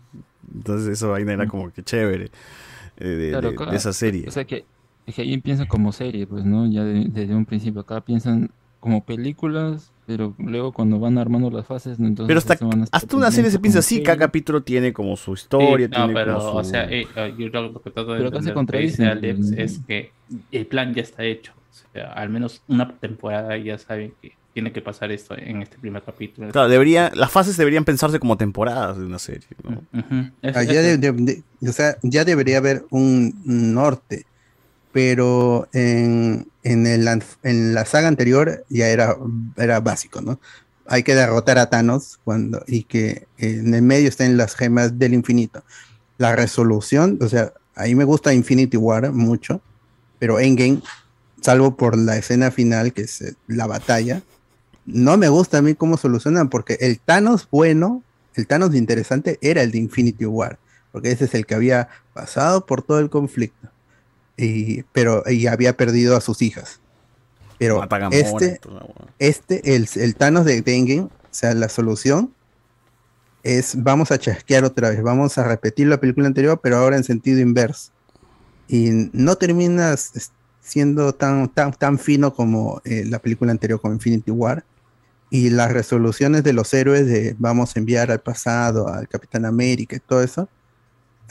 Entonces 0.54 0.88
eso 0.90 1.14
ahí 1.14 1.24
era 1.24 1.48
como 1.48 1.72
que 1.72 1.84
chévere 1.84 2.30
eh, 2.98 3.08
de, 3.08 3.30
Claro, 3.32 3.50
de- 3.50 3.56
acá- 3.56 3.72
de 3.72 3.78
esa 3.78 3.94
serie. 3.94 4.26
O 4.28 4.32
sea 4.32 4.46
que, 4.46 4.66
es 5.06 5.16
que 5.16 5.22
ahí 5.22 5.38
piensan 5.38 5.68
como 5.68 5.92
serie, 5.92 6.28
pues, 6.28 6.44
¿no? 6.46 6.70
Ya 6.70 6.84
de- 6.84 7.06
desde 7.10 7.34
un 7.36 7.46
principio 7.46 7.82
acá 7.82 8.02
piensan 8.02 8.50
como 8.80 9.04
películas, 9.04 9.92
pero 10.08 10.34
luego 10.38 10.72
cuando 10.72 11.00
van 11.00 11.18
armando 11.18 11.50
las 11.52 11.66
fases, 11.68 12.00
¿no? 12.00 12.08
entonces 12.08 12.30
Pero 12.30 12.38
hasta, 12.40 12.56
se 12.58 12.64
van 12.66 12.80
a 12.80 12.84
hacer 12.84 12.90
hasta 12.94 13.18
una 13.18 13.30
serie 13.30 13.52
se 13.52 13.60
piensa 13.60 13.80
así, 13.80 14.02
cada 14.02 14.18
capítulo 14.18 14.62
tiene 14.64 14.94
como 14.94 15.16
su 15.18 15.34
historia, 15.34 15.88
Sí, 15.88 15.92
no, 15.92 16.06
tiene 16.06 16.14
pero, 16.14 16.38
como 16.38 16.52
su... 16.52 16.58
o 16.58 16.64
sea, 16.64 16.86
eh, 16.90 17.06
eh, 17.16 17.34
yo 17.38 17.48
lo, 17.50 17.74
que 17.82 17.92
trato 17.92 18.14
de 18.14 18.18
Pero 18.20 18.30
acá 18.30 18.42
se 18.42 18.50
entender 18.50 18.82
que 18.82 18.88
dice 18.88 19.04
contradicen, 19.04 19.06
Alex 19.06 19.38
pues, 19.38 19.52
es 19.52 19.80
que 19.86 20.12
el 20.52 20.66
plan 20.66 20.94
ya 20.94 21.02
está 21.02 21.24
hecho. 21.26 21.54
Sea, 21.94 22.14
al 22.14 22.30
menos 22.30 22.62
una 22.68 22.98
temporada 23.00 23.58
ya 23.58 23.78
saben 23.78 24.14
que 24.22 24.34
tiene 24.54 24.72
que 24.72 24.82
pasar 24.82 25.12
esto 25.12 25.38
en 25.38 25.62
este 25.62 25.78
primer 25.78 26.02
capítulo. 26.04 26.50
Claro, 26.52 26.68
debería, 26.70 27.12
las 27.14 27.32
fases 27.32 27.56
deberían 27.58 27.86
pensarse 27.86 28.20
como 28.20 28.36
temporadas 28.38 28.98
de 28.98 29.06
una 29.06 29.20
serie, 29.20 29.48
¿no? 29.64 29.84
Es- 30.42 30.58
Ah, 30.58 30.64
ya, 30.64 30.82
de- 30.82 30.98
de- 30.98 31.12
de- 31.12 31.44
o 31.70 31.72
sea, 31.74 31.98
ya 32.02 32.26
debería 32.26 32.58
haber 32.58 32.86
un 32.90 33.34
norte, 33.46 34.26
pero 34.92 35.68
en, 35.74 36.48
en, 36.64 36.88
el 36.88 37.08
en 37.44 37.74
la 37.74 37.86
saga 37.86 38.08
anterior 38.08 38.66
ya 38.70 38.88
era, 38.90 39.16
era 39.58 39.80
básico, 39.80 40.22
¿no? 40.22 40.40
Hay 40.88 41.04
que 41.04 41.14
derrotar 41.14 41.60
a 41.60 41.70
Thanos 41.70 42.20
cuando, 42.24 42.64
y 42.68 42.84
que 42.84 43.28
en 43.38 43.74
el 43.76 43.84
medio 43.84 44.10
estén 44.10 44.38
las 44.38 44.56
gemas 44.56 44.98
del 44.98 45.14
infinito. 45.14 45.64
La 46.18 46.36
resolución, 46.36 47.20
o 47.22 47.30
sea, 47.30 47.54
a 47.76 47.84
mí 47.84 47.94
me 47.94 48.04
gusta 48.04 48.34
Infinity 48.34 48.76
War 48.78 49.12
mucho, 49.12 49.62
pero 50.18 50.40
Endgame, 50.40 50.82
salvo 51.42 51.76
por 51.76 51.98
la 51.98 52.18
escena 52.18 52.52
final, 52.52 52.94
que 52.94 53.04
es 53.04 53.22
eh, 53.22 53.36
la 53.48 53.68
batalla, 53.68 54.22
no 54.86 55.18
me 55.18 55.30
gusta 55.30 55.60
a 55.60 55.62
mí 55.62 55.76
cómo 55.76 55.98
solucionan, 55.98 56.50
porque 56.50 56.78
el 56.82 57.00
Thanos 57.00 57.48
bueno, 57.52 58.04
el 58.36 58.48
Thanos 58.48 58.74
interesante 58.76 59.38
era 59.42 59.62
el 59.62 59.72
de 59.72 59.78
Infinity 59.78 60.26
War, 60.26 60.58
porque 60.92 61.12
ese 61.12 61.26
es 61.26 61.34
el 61.36 61.46
que 61.46 61.56
había 61.56 61.90
pasado 62.14 62.66
por 62.66 62.82
todo 62.82 63.00
el 63.00 63.10
conflicto, 63.10 63.70
y, 64.38 64.84
pero 64.92 65.24
y 65.30 65.48
había 65.48 65.76
perdido 65.78 66.16
a 66.16 66.22
sus 66.22 66.42
hijas. 66.42 66.80
Pero 67.58 67.76
este, 68.14 68.60
este, 69.20 69.76
el, 69.76 69.90
el 69.96 70.16
Thanos 70.16 70.46
de 70.46 70.58
Endgame, 70.58 71.02
o 71.02 71.12
sea, 71.30 71.54
la 71.54 71.68
solución 71.70 72.34
es 73.44 73.74
vamos 73.84 74.12
a 74.12 74.18
chasquear 74.18 74.64
otra 74.64 74.90
vez, 74.90 75.02
vamos 75.02 75.38
a 75.38 75.44
repetir 75.44 75.88
la 75.88 76.00
película 76.00 76.28
anterior, 76.28 76.60
pero 76.62 76.78
ahora 76.78 76.98
en 76.98 77.04
sentido 77.04 77.40
inverso. 77.40 77.92
Y 78.68 79.10
no 79.14 79.36
terminas 79.36 80.12
es- 80.16 80.32
siendo 80.70 81.14
tan, 81.14 81.50
tan, 81.50 81.74
tan 81.74 81.98
fino 82.00 82.34
como 82.34 82.82
eh, 82.86 83.04
la 83.06 83.20
película 83.20 83.52
anterior 83.52 83.82
con 83.82 83.94
Infinity 83.94 84.32
War. 84.32 84.64
Y 85.32 85.50
las 85.50 85.72
resoluciones 85.72 86.44
de 86.44 86.54
los 86.54 86.74
héroes 86.74 87.06
de 87.06 87.36
vamos 87.38 87.76
a 87.76 87.80
enviar 87.80 88.12
al 88.12 88.22
pasado, 88.22 88.88
al 88.88 89.08
Capitán 89.08 89.46
América 89.46 89.96
y 89.96 90.00
todo 90.00 90.24
eso, 90.24 90.50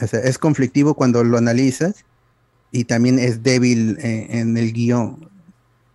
es 0.01 0.39
conflictivo 0.39 0.95
cuando 0.95 1.25
lo 1.25 1.37
analizas 1.37 2.05
y 2.71 2.85
también 2.85 3.19
es 3.19 3.43
débil 3.43 3.99
eh, 4.01 4.27
en 4.31 4.57
el 4.57 4.73
guion. 4.73 5.29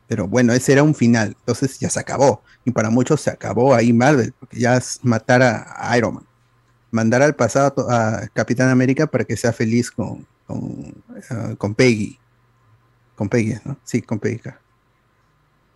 Pero 0.08 0.28
bueno, 0.28 0.54
ese 0.54 0.74
era 0.74 0.84
un 0.84 0.94
final, 0.94 1.36
entonces 1.40 1.80
ya 1.80 1.90
se 1.90 2.00
acabó. 2.00 2.44
Y 2.66 2.72
para 2.72 2.90
muchos 2.90 3.22
se 3.22 3.30
acabó 3.30 3.74
ahí 3.74 3.94
Marvel, 3.94 4.34
porque 4.38 4.60
ya 4.60 4.78
es 4.78 5.00
matar 5.04 5.42
a, 5.42 5.98
Iron 5.98 6.16
Man. 6.16 6.26
Mandar 6.92 7.22
al 7.22 7.36
pasado 7.36 7.90
a 7.90 8.28
Capitán 8.34 8.70
América 8.70 9.08
para 9.08 9.24
que 9.24 9.38
sea 9.38 9.54
feliz 9.54 9.90
con, 9.90 10.28
con, 10.46 10.94
con 11.58 11.74
Peggy. 11.74 12.20
Con 13.16 13.30
Peggy, 13.30 13.56
¿no? 13.66 13.78
Sí, 13.84 14.02
con 14.02 14.20
Peggy. 14.20 14.40
claro. 14.40 14.58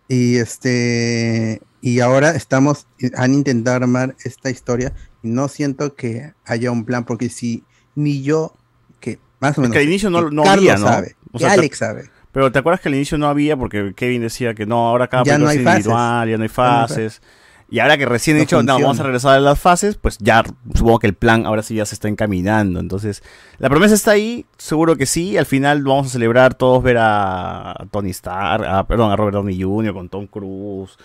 Y 0.08 0.36
este 0.36 1.60
y 1.80 2.00
ahora 2.00 2.30
estamos, 2.32 2.86
han 3.16 3.34
intentado 3.34 3.76
armar 3.76 4.16
esta 4.24 4.50
historia 4.50 4.92
y 5.22 5.28
no 5.28 5.48
siento 5.48 5.94
que 5.94 6.32
haya 6.44 6.70
un 6.70 6.84
plan, 6.84 7.04
porque 7.04 7.28
si 7.28 7.62
ni 7.94 8.22
yo, 8.22 8.52
que 9.00 9.18
más 9.40 9.56
o 9.58 9.60
menos. 9.60 9.74
que 9.74 9.78
al 9.80 9.84
inicio 9.88 10.10
no, 10.10 10.30
no 10.30 10.42
Carlos 10.42 10.58
había, 10.70 10.76
¿no? 10.78 10.86
sabe, 10.88 11.16
O 11.32 11.38
sea, 11.38 11.48
te- 11.50 11.54
Alex 11.60 11.78
sabe. 11.78 12.10
Pero 12.32 12.50
te 12.52 12.58
acuerdas 12.58 12.80
que 12.80 12.88
al 12.88 12.94
inicio 12.94 13.16
no 13.18 13.28
había 13.28 13.56
porque 13.56 13.92
Kevin 13.94 14.22
decía 14.22 14.54
que 14.54 14.66
no, 14.66 14.88
ahora 14.88 15.08
cada 15.08 15.24
Ya 15.24 15.38
no 15.38 15.48
hay 15.48 15.58
es 15.58 15.64
fases. 15.64 15.78
individual, 15.86 15.98
ya 15.98 16.14
no 16.14 16.22
hay 16.22 16.28
Ya 16.28 16.36
no 16.38 16.42
hay 16.42 16.48
fases. 16.48 17.22
Y 17.70 17.80
ahora 17.80 17.98
que 17.98 18.06
recién 18.06 18.36
he 18.36 18.40
No 18.40 18.44
dicho, 18.44 18.62
no, 18.62 18.78
vamos 18.80 18.98
a 18.98 19.02
regresar 19.02 19.36
a 19.36 19.40
las 19.40 19.58
fases, 19.60 19.96
pues 19.96 20.16
ya 20.18 20.42
supongo 20.74 21.00
que 21.00 21.06
el 21.06 21.12
plan 21.14 21.44
ahora 21.44 21.62
sí 21.62 21.74
ya 21.74 21.84
se 21.84 21.94
está 21.94 22.08
encaminando. 22.08 22.80
Entonces, 22.80 23.22
la 23.58 23.68
promesa 23.68 23.94
está 23.94 24.12
ahí, 24.12 24.46
seguro 24.56 24.96
que 24.96 25.04
sí. 25.04 25.36
Al 25.36 25.44
final 25.44 25.82
vamos 25.82 26.06
a 26.06 26.10
celebrar 26.10 26.54
todos 26.54 26.82
ver 26.82 26.96
a 26.98 27.86
Tony 27.90 28.10
Stark, 28.10 28.64
a- 28.64 28.86
perdón, 28.86 29.10
a 29.12 29.16
Robert 29.16 29.34
Downey 29.34 29.60
Jr., 29.62 29.92
con 29.92 30.08
Tom 30.08 30.26
Cruise, 30.28 30.96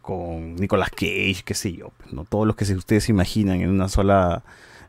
con 0.00 0.54
Nicolas 0.56 0.90
Cage, 0.90 1.42
qué 1.44 1.54
sé 1.54 1.72
yo. 1.72 1.88
pues, 1.98 2.12
¿no? 2.12 2.24
Todos 2.24 2.46
los 2.46 2.54
que 2.54 2.64
ustedes 2.72 3.02
se 3.04 3.10
imaginan 3.12 3.60
en 3.60 3.70
una 3.70 3.88
sola 3.88 4.44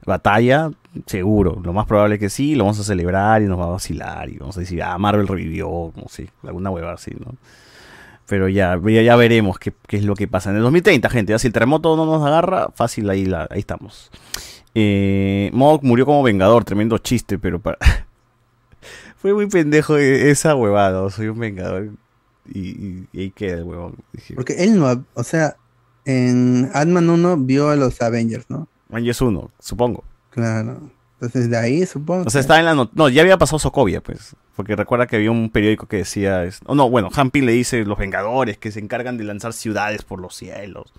batalla, 0.06 0.70
seguro. 1.08 1.60
Lo 1.64 1.74
más 1.74 1.88
probable 1.88 2.16
es 2.16 2.20
que 2.20 2.30
sí, 2.30 2.54
lo 2.56 2.66
vamos 2.66 2.80
a 2.80 2.84
celebrar 2.84 3.42
y 3.42 3.46
nos 3.46 3.60
va 3.60 3.64
a 3.66 3.70
vacilar 3.70 4.30
y 4.30 4.38
vamos 4.38 4.58
a 4.58 4.60
decir, 4.60 4.84
ah, 4.84 4.98
Marvel 5.00 5.28
revivió, 5.28 5.92
no 5.96 6.08
sé, 6.10 6.30
alguna 6.44 6.70
hueva 6.70 6.94
así, 6.94 7.12
¿no? 7.20 7.34
Pero 8.28 8.48
ya, 8.48 8.80
ya, 8.86 9.02
ya 9.02 9.16
veremos 9.16 9.60
qué, 9.60 9.74
qué 9.88 9.98
es 9.98 10.04
lo 10.06 10.16
que 10.16 10.28
pasa 10.28 10.50
en 10.50 10.56
el 10.58 10.62
2030, 10.64 11.10
gente. 11.10 11.32
Ya 11.32 11.40
si 11.40 11.48
el 11.48 11.54
terremoto 11.54 11.96
no 11.98 12.06
nos 12.06 12.26
agarra, 12.26 12.70
fácil, 12.76 13.10
ahí, 13.10 13.26
la, 13.26 13.48
ahí 13.52 13.60
estamos. 13.60 14.10
Eh, 14.76 15.50
Mog 15.54 15.84
murió 15.84 16.06
como 16.06 16.24
vengador, 16.24 16.64
tremendo 16.64 16.98
chiste, 16.98 17.38
pero 17.38 17.60
para... 17.60 17.78
Fue 19.18 19.34
muy 19.34 19.48
pendejo 19.48 19.98
e- 19.98 20.30
esa 20.32 20.56
huevada. 20.56 21.02
¿no? 21.04 21.10
Soy 21.10 21.28
un 21.28 21.40
vengador. 21.40 21.90
Y, 22.54 23.06
ahí 23.14 23.32
queda 23.32 23.58
el 23.58 23.64
huevón. 23.64 23.96
Porque 24.36 24.64
él 24.64 24.78
no, 24.78 25.06
o 25.14 25.24
sea, 25.24 25.56
en 26.06 26.70
Ant-Man 26.74 27.10
1 27.10 27.38
vio 27.38 27.70
a 27.70 27.76
los 27.78 28.02
Avengers, 28.02 28.46
¿no? 28.50 28.68
Avengers 28.90 29.22
1, 29.22 29.52
supongo. 29.60 30.04
Claro. 30.30 30.90
Entonces 31.22 31.50
de 31.50 31.58
ahí 31.58 31.86
supongo. 31.86 32.24
O 32.28 32.30
sea, 32.30 32.40
que- 32.40 32.42
estaba 32.42 32.60
en 32.60 32.66
la 32.66 32.74
not- 32.76 32.92
No, 32.94 33.08
ya 33.08 33.22
había 33.22 33.38
pasado 33.38 33.60
Sokovia, 33.60 34.02
pues. 34.02 34.36
Porque 34.56 34.76
recuerda 34.76 35.08
que 35.08 35.16
había 35.16 35.32
un 35.32 35.50
periódico 35.50 35.88
que 35.88 35.98
decía. 35.98 36.44
es- 36.44 36.60
Oh, 36.66 36.76
no, 36.76 36.90
bueno, 36.90 37.10
Hampin 37.16 37.46
le 37.46 37.54
dice 37.54 37.84
los 37.86 37.98
Vengadores 37.98 38.58
que 38.58 38.72
se 38.72 38.80
encargan 38.80 39.18
de 39.18 39.24
lanzar 39.24 39.54
ciudades 39.54 40.04
por 40.04 40.20
los 40.20 40.36
cielos. 40.36 40.94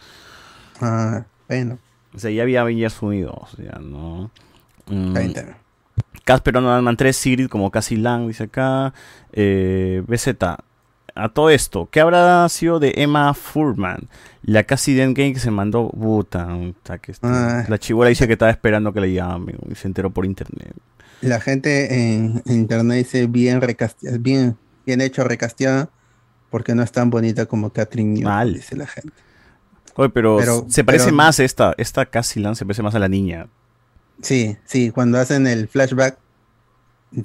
Ah, 0.81 1.25
bueno. 1.49 1.79
O 2.15 2.19
sea, 2.19 2.31
ya 2.31 2.43
había 2.43 2.63
Avengers 2.63 3.01
unidos, 3.03 3.57
ya, 3.59 3.79
¿no? 3.81 4.31
Mm. 4.87 5.15
Casper 6.25 6.61
Man 6.61 6.97
3, 6.97 7.17
Sigrid 7.17 7.49
como 7.49 7.71
Cassie 7.71 7.99
Lang, 7.99 8.27
dice 8.29 8.45
acá. 8.45 8.93
Eh, 9.33 10.03
BZ, 10.07 10.37
a 11.17 11.29
todo 11.29 11.51
esto, 11.51 11.89
¿qué 11.91 12.01
habrá 12.01 12.49
sido 12.49 12.81
de 12.81 12.93
Emma 12.97 13.35
Furman? 13.35 14.09
La 14.43 14.65
Cassie 14.65 14.95
de 14.95 15.03
Endgame 15.05 15.33
que 15.33 15.39
se 15.41 15.51
mandó, 15.51 15.91
puta, 15.91 16.49
que 17.01 17.13
este- 17.13 17.27
Ah. 17.29 17.65
la 17.69 17.79
chibola 17.79 18.09
dice 18.09 18.27
que 18.27 18.33
estaba 18.35 18.51
esperando 18.51 18.93
que 18.93 19.01
le 19.01 19.13
llamen 19.13 19.57
y 19.71 19.75
se 19.75 19.87
enteró 19.89 20.11
por 20.11 20.25
internet. 20.27 20.75
La 21.25 21.41
gente 21.41 21.95
en, 22.15 22.43
en 22.47 22.55
internet 22.55 22.99
dice 22.99 23.27
bien 23.27 23.61
recasteada, 23.61 24.19
bien, 24.19 24.57
bien 24.87 25.01
hecho 25.01 25.25
recasteada, 25.25 25.89
porque 26.51 26.75
no 26.75 26.83
es 26.83 26.93
tan 26.93 27.11
bonita 27.11 27.47
como 27.47 27.71
Catherine 27.71 28.13
Newton, 28.21 28.53
dice 28.55 28.77
la 28.77 28.87
gente. 28.87 29.13
Oye, 29.97 30.11
pero, 30.11 30.37
Pero- 30.39 30.67
se 30.69 30.85
parece 30.85 31.07
pero- 31.07 31.17
más 31.17 31.39
esta, 31.41 31.75
esta 31.79 32.07
Cassie 32.07 32.43
Lang 32.43 32.57
se 32.57 32.65
parece 32.65 32.83
más 32.83 32.95
a 32.95 32.99
la 32.99 33.09
niña. 33.09 33.49
Sí, 34.23 34.57
sí, 34.65 34.91
cuando 34.91 35.19
hacen 35.19 35.47
el 35.47 35.69
flashback, 35.69 36.19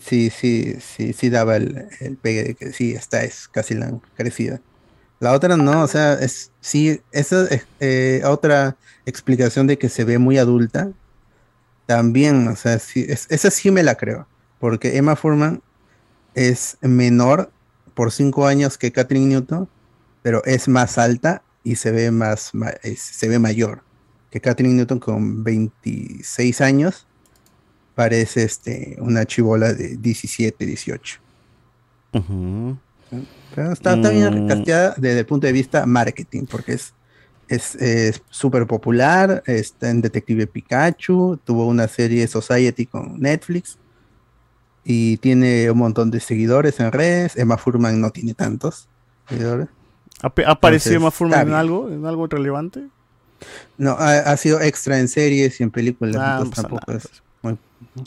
sí, 0.01 0.29
sí, 0.29 0.75
sí, 0.79 1.13
sí 1.13 1.29
daba 1.29 1.55
el, 1.57 1.87
el 1.99 2.15
pegue 2.17 2.43
de 2.43 2.55
que 2.55 2.71
sí, 2.73 2.93
esta 2.93 3.23
es 3.23 3.47
casi 3.47 3.73
la 3.75 3.91
crecida. 4.15 4.61
La 5.19 5.33
otra 5.33 5.57
no, 5.57 5.81
o 5.83 5.87
sea, 5.87 6.13
es 6.13 6.51
sí, 6.61 7.01
esa 7.11 7.45
es 7.49 7.65
eh, 7.79 8.21
otra 8.25 8.77
explicación 9.05 9.67
de 9.67 9.77
que 9.77 9.89
se 9.89 10.03
ve 10.05 10.17
muy 10.17 10.37
adulta. 10.37 10.89
También, 11.89 12.47
o 12.47 12.55
sea, 12.55 12.77
sí, 12.77 13.03
es- 13.09 13.25
esa 13.31 13.49
sí 13.49 13.71
me 13.71 13.81
la 13.81 13.95
creo, 13.95 14.27
porque 14.59 14.95
Emma 14.97 15.15
Furman 15.15 15.59
es 16.35 16.77
menor 16.81 17.51
por 17.95 18.11
cinco 18.11 18.45
años 18.45 18.77
que 18.77 18.91
Catherine 18.91 19.25
Newton, 19.25 19.67
pero 20.21 20.43
es 20.45 20.67
más 20.67 20.99
alta 20.99 21.41
y 21.63 21.77
se 21.77 21.89
ve 21.89 22.11
más, 22.11 22.53
ma- 22.53 22.75
es- 22.83 23.01
se 23.01 23.27
ve 23.27 23.39
mayor 23.39 23.81
que 24.29 24.39
Catherine 24.39 24.75
Newton 24.75 24.99
con 24.99 25.43
26 25.43 26.61
años 26.61 27.07
parece 27.95 28.43
este 28.43 28.95
una 28.99 29.25
chivola 29.25 29.73
de 29.73 29.97
17, 29.97 30.67
18. 30.67 31.19
Pero 33.55 33.71
está, 33.73 33.95
está 33.95 34.09
bien 34.11 34.45
Mm. 34.45 34.47
desde 34.97 35.19
el 35.21 35.25
punto 35.25 35.47
de 35.47 35.53
vista 35.53 35.87
marketing, 35.87 36.45
porque 36.45 36.73
es 36.73 36.93
es 37.49 37.75
es 37.75 38.21
súper 38.29 38.65
popular, 38.67 39.43
está 39.45 39.89
en 39.89 40.01
Detective 40.01 40.47
Pikachu, 40.47 41.39
tuvo 41.43 41.65
una 41.67 41.87
serie 41.87 42.27
Society 42.27 42.85
con 42.85 43.19
Netflix 43.19 43.77
y 44.83 45.17
tiene 45.17 45.69
un 45.69 45.77
montón 45.77 46.11
de 46.11 46.19
seguidores 46.19 46.79
en 46.79 46.91
redes. 46.91 47.35
Emma 47.35 47.57
Furman 47.57 47.99
no 47.99 48.11
tiene 48.11 48.33
tantos 48.33 48.87
seguidores. 49.27 49.67
¿Ha, 50.21 50.27
aparecido 50.51 50.95
Emma 50.95 51.11
Furman 51.11 51.47
en 51.47 51.53
algo, 51.53 51.89
en 51.89 52.05
algo 52.05 52.27
relevante? 52.27 52.87
No, 53.77 53.91
ha, 53.91 54.17
ha 54.19 54.37
sido 54.37 54.59
extra 54.61 54.99
en 54.99 55.07
series 55.07 55.59
y 55.59 55.63
en 55.63 55.71
películas, 55.71 56.15
Ah, 56.19 56.43
pasa 56.49 56.61
tampoco 56.63 56.83
nada, 56.87 56.99
es 56.99 57.23
muy- 57.41 57.57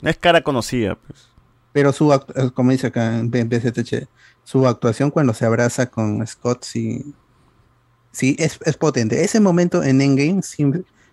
Es 0.03 0.17
cara 0.17 0.41
conocida, 0.43 0.95
pues. 0.95 1.27
Pero 1.71 1.91
su, 1.91 2.13
como 2.53 2.71
dice 2.71 2.87
acá 2.87 3.17
en 3.17 3.31
BZH, 3.31 4.07
su 4.43 4.67
actuación 4.67 5.09
cuando 5.09 5.33
se 5.33 5.45
abraza 5.45 5.87
con 5.87 6.25
Scott 6.27 6.63
sí, 6.63 7.13
sí 8.13 8.37
es, 8.39 8.57
es 8.63 8.77
potente. 8.77 9.25
Ese 9.25 9.41
momento 9.41 9.83
en 9.83 9.99
Endgame 10.01 10.41
sí, 10.43 10.65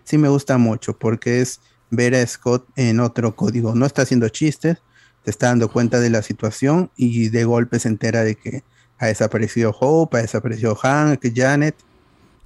sí 0.05 0.17
me 0.17 0.29
gusta 0.29 0.57
mucho 0.57 0.97
porque 0.97 1.41
es 1.41 1.59
ver 1.89 2.15
a 2.15 2.25
Scott 2.25 2.65
en 2.77 3.01
otro 3.01 3.35
código. 3.35 3.75
No 3.75 3.85
está 3.85 4.03
haciendo 4.03 4.29
chistes, 4.29 4.77
se 5.25 5.29
está 5.29 5.47
dando 5.47 5.69
cuenta 5.69 5.99
de 5.99 6.09
la 6.09 6.21
situación 6.21 6.89
y 6.95 7.27
de 7.27 7.43
golpe 7.43 7.77
se 7.79 7.89
entera 7.89 8.23
de 8.23 8.35
que 8.35 8.63
ha 8.97 9.07
desaparecido 9.07 9.75
Hope, 9.77 10.17
ha 10.17 10.21
desaparecido 10.21 10.75
Hank, 10.75 11.19
Janet. 11.35 11.75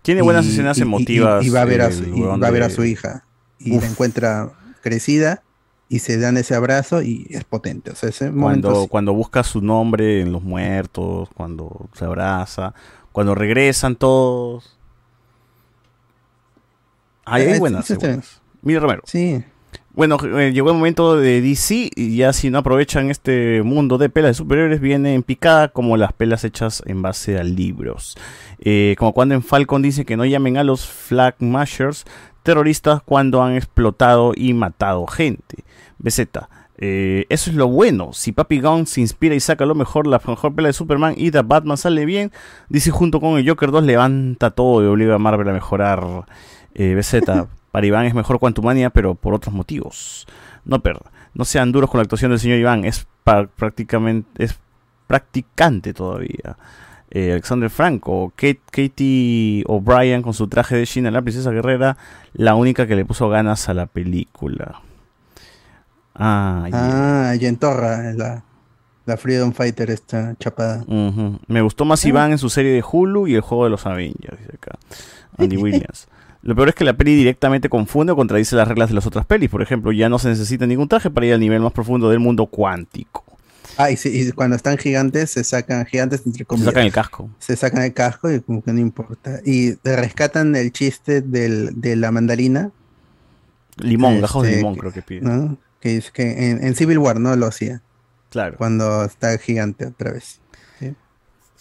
Tiene 0.02 0.22
buenas 0.24 0.46
y- 0.46 0.50
escenas 0.52 0.78
y- 0.78 0.82
emotivas, 0.82 1.46
Y, 1.46 1.50
va 1.50 1.62
a 1.62 1.66
ver 1.66 1.82
a 1.82 1.88
el 1.88 1.94
su, 1.94 2.22
va 2.42 2.48
a 2.48 2.52
ver 2.52 2.64
a 2.64 2.70
su 2.70 2.84
hija 2.86 3.24
y 3.60 3.76
Uf. 3.78 3.84
la 3.84 3.90
encuentra 3.90 4.52
crecida 4.82 5.44
y 5.90 6.00
se 6.00 6.18
dan 6.18 6.38
ese 6.38 6.56
abrazo 6.56 7.02
y 7.04 7.28
es 7.30 7.44
potente. 7.44 7.92
O 7.92 7.96
sea, 7.96 8.10
ese 8.10 8.32
momento 8.32 8.68
Cuando, 8.70 8.82
sí. 8.84 8.88
cuando 8.90 9.14
busca 9.14 9.44
su 9.44 9.62
nombre 9.62 10.22
en 10.22 10.32
los 10.32 10.42
muertos, 10.44 11.30
cuando 11.36 11.90
se 11.94 12.06
abraza, 12.06 12.74
cuando 13.16 13.34
regresan 13.34 13.96
todos. 13.96 14.78
Eh, 17.26 17.32
hay 17.32 17.60
buenas, 17.60 17.86
sí. 17.86 17.96
buenas. 17.96 18.42
Mira 18.62 18.82
Romero. 18.82 19.04
Sí. 19.06 19.42
Bueno, 19.94 20.18
eh, 20.38 20.52
llegó 20.52 20.72
el 20.72 20.76
momento 20.76 21.16
de 21.16 21.40
DC 21.40 21.92
y 21.96 22.18
ya 22.18 22.34
si 22.34 22.50
no 22.50 22.58
aprovechan 22.58 23.10
este 23.10 23.64
mundo 23.64 23.98
de 23.98 24.10
pelas 24.10 24.32
de 24.32 24.34
superhéroes 24.34 24.82
viene 24.82 25.14
en 25.14 25.24
picada 25.24 25.70
como 25.70 25.96
las 25.96 26.12
pelas 26.12 26.44
hechas 26.44 26.84
en 26.88 27.02
base 27.02 27.40
a 27.40 27.46
libros. 27.46 28.18
Eh, 28.60 28.98
como 29.00 29.14
cuando 29.14 29.34
en 29.34 29.44
Falcon 29.44 29.82
dice 29.82 30.04
que 30.04 30.18
no 30.18 30.26
llamen 30.26 30.58
a 30.58 30.66
los 30.66 30.86
Flag 30.86 31.36
Mashers 31.40 32.04
terroristas 32.44 33.02
cuando 33.02 33.42
han 33.42 33.56
explotado 33.56 34.34
y 34.36 34.54
matado 34.54 35.08
gente. 35.08 35.64
BZ. 36.00 36.28
Eh, 36.78 37.26
eso 37.30 37.50
es 37.50 37.56
lo 37.56 37.68
bueno. 37.68 38.12
Si 38.14 38.32
Papi 38.32 38.60
Gunn 38.60 38.86
se 38.86 39.02
inspira 39.02 39.36
y 39.36 39.40
saca 39.40 39.66
lo 39.66 39.76
mejor, 39.76 40.08
la 40.08 40.22
mejor 40.26 40.54
pela 40.54 40.68
de 40.68 40.74
Superman 40.74 41.14
y 41.18 41.32
The 41.32 41.42
Batman 41.42 41.78
sale 41.78 42.06
bien, 42.06 42.32
DC 42.70 42.92
junto 42.92 43.20
con 43.20 43.38
el 43.38 43.48
Joker 43.48 43.72
2 43.72 43.84
levanta 43.84 44.52
todo 44.52 44.84
y 44.84 44.88
obliga 44.88 45.16
a 45.16 45.20
Marvel 45.20 45.50
a 45.50 45.54
mejorar. 45.54 46.26
Eh, 46.74 46.96
BZ, 46.96 47.24
para 47.72 47.88
Iván 47.88 48.06
es 48.06 48.14
mejor 48.14 48.40
Quantumania, 48.40 48.90
pero 48.90 49.16
por 49.16 49.34
otros 49.34 49.54
motivos. 49.54 50.28
No, 50.66 50.80
pero 50.80 51.02
no 51.34 51.46
sean 51.46 51.72
duros 51.72 51.90
con 51.90 52.00
la 52.00 52.04
actuación 52.04 52.32
del 52.32 52.40
señor 52.40 52.60
Iván, 52.60 52.86
es 52.86 53.08
prácticamente 53.24 54.44
es 54.44 54.58
practicante 55.08 55.94
todavía. 55.94 56.58
Eh, 57.12 57.32
Alexander 57.32 57.70
Franco, 57.70 58.34
Kate, 58.36 58.62
Katie 58.72 59.64
O'Brien 59.68 60.22
con 60.22 60.34
su 60.34 60.48
traje 60.48 60.76
de 60.76 60.86
China, 60.86 61.12
la 61.12 61.22
princesa 61.22 61.52
guerrera, 61.52 61.98
la 62.34 62.56
única 62.56 62.88
que 62.88 62.96
le 62.96 63.06
puso 63.06 63.30
ganas 63.30 63.70
a 63.70 63.74
la 63.74 63.86
película. 63.86 64.82
Ah, 66.16 66.66
yeah. 66.70 67.32
Ah, 67.32 67.36
Yentorra, 67.36 68.14
la, 68.14 68.44
la 69.06 69.18
Freedom 69.18 69.52
Fighter 69.54 69.90
está 69.92 70.36
chapada. 70.40 70.84
Me 71.48 71.62
gustó 71.62 71.86
más 71.86 72.04
Iván 72.06 72.32
en 72.32 72.38
su 72.38 72.50
serie 72.50 72.72
de 72.74 72.84
Hulu 72.90 73.28
y 73.28 73.36
el 73.36 73.42
juego 73.42 73.66
de 73.66 73.70
los 73.70 73.86
Avengers, 73.86 74.38
dice 74.40 74.54
acá. 74.56 74.78
Andy 75.38 75.58
Williams. 75.62 76.08
Lo 76.42 76.56
peor 76.56 76.70
es 76.70 76.76
que 76.76 76.84
la 76.86 76.94
peli 76.94 77.16
directamente 77.16 77.70
confunde 77.70 78.14
o 78.14 78.16
contradice 78.16 78.56
las 78.56 78.68
reglas 78.68 78.90
de 78.90 78.96
las 78.96 79.06
otras 79.08 79.26
pelis. 79.26 79.50
Por 79.50 79.62
ejemplo, 79.64 79.92
ya 79.92 80.10
no 80.10 80.20
se 80.20 80.30
necesita 80.30 80.68
ningún 80.68 80.88
traje 80.88 81.10
para 81.10 81.26
ir 81.26 81.34
al 81.34 81.40
nivel 81.40 81.60
más 81.62 81.74
profundo 81.74 82.08
del 82.10 82.20
mundo 82.20 82.46
cuántico. 82.46 83.24
Ah, 83.78 83.90
y, 83.92 83.98
si- 83.98 84.10
y 84.22 84.32
cuando 84.32 84.56
están 84.56 84.78
gigantes, 84.78 85.32
se 85.32 85.44
sacan 85.44 85.86
gigantes 85.88 86.22
entre 86.26 86.46
comillas. 86.46 86.68
sacan 86.68 86.86
el 86.86 86.92
casco. 86.94 87.30
Se 87.40 87.56
sacan 87.56 87.82
el 87.82 87.94
casco 87.94 88.32
y 88.32 88.40
como 88.42 88.62
que 88.64 88.72
no 88.74 88.80
importa. 88.80 89.40
Y 89.44 89.74
rescatan 89.84 90.56
el 90.56 90.72
chiste 90.72 91.22
del, 91.22 91.82
de 91.82 91.96
la 91.96 92.12
mandarina. 92.12 92.70
Limón, 93.78 94.22
gajos 94.22 94.44
de 94.44 94.50
Este, 94.50 94.58
limón 94.62 94.76
creo 94.76 94.94
que 94.94 95.02
pide. 95.02 95.22
¿no? 95.22 95.58
Que 95.86 95.98
es 95.98 96.10
que 96.10 96.50
en, 96.50 96.66
en 96.66 96.74
Civil 96.76 96.98
War 96.98 97.20
no 97.20 97.36
lo 97.36 97.46
hacía. 97.46 97.84
Claro. 98.32 98.58
Cuando 98.58 99.06
está 99.06 99.38
gigante 99.38 99.86
otra 99.86 100.14
vez. 100.14 100.40
¿sí? 100.80 100.96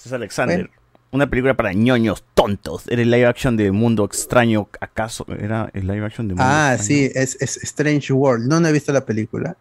Es 0.02 0.12
Alexander. 0.14 0.70
Una 1.10 1.28
película 1.28 1.54
para 1.54 1.74
ñoños 1.74 2.24
tontos. 2.32 2.84
Era 2.88 3.02
el 3.02 3.10
live 3.10 3.26
action 3.26 3.54
de 3.58 3.70
Mundo 3.70 4.02
Extraño. 4.06 4.66
¿Acaso 4.80 5.26
era 5.28 5.70
el 5.74 5.86
live 5.86 6.06
action 6.06 6.26
de 6.26 6.34
Mundo 6.36 6.42
Ah, 6.46 6.72
Extraño? 6.74 6.86
sí, 7.02 7.12
es, 7.14 7.36
es 7.38 7.58
Strange 7.64 8.14
World. 8.14 8.48
No, 8.48 8.60
no 8.60 8.68
he 8.68 8.72
visto 8.72 8.94
la 8.94 9.04
película. 9.04 9.58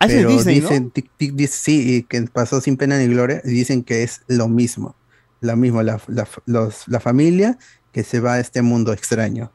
Ah, 0.00 0.06
es 0.06 0.12
pero 0.12 0.28
Disney, 0.30 0.60
¿no? 0.60 0.68
dicen, 0.70 0.92
dice- 1.36 1.56
sí, 1.56 2.04
que 2.08 2.20
pasó 2.22 2.60
sin 2.60 2.76
pena 2.76 2.98
ni 2.98 3.06
gloria. 3.06 3.40
Y 3.44 3.50
dicen 3.50 3.84
que 3.84 4.02
es 4.02 4.22
lo 4.26 4.48
mismo. 4.48 4.96
Lo 5.40 5.56
mismo, 5.56 5.84
la, 5.84 6.00
la, 6.08 6.26
los- 6.46 6.88
la 6.88 6.98
familia 6.98 7.56
que 7.92 8.02
se 8.02 8.18
va 8.18 8.34
a 8.34 8.40
este 8.40 8.60
mundo 8.60 8.92
extraño. 8.92 9.52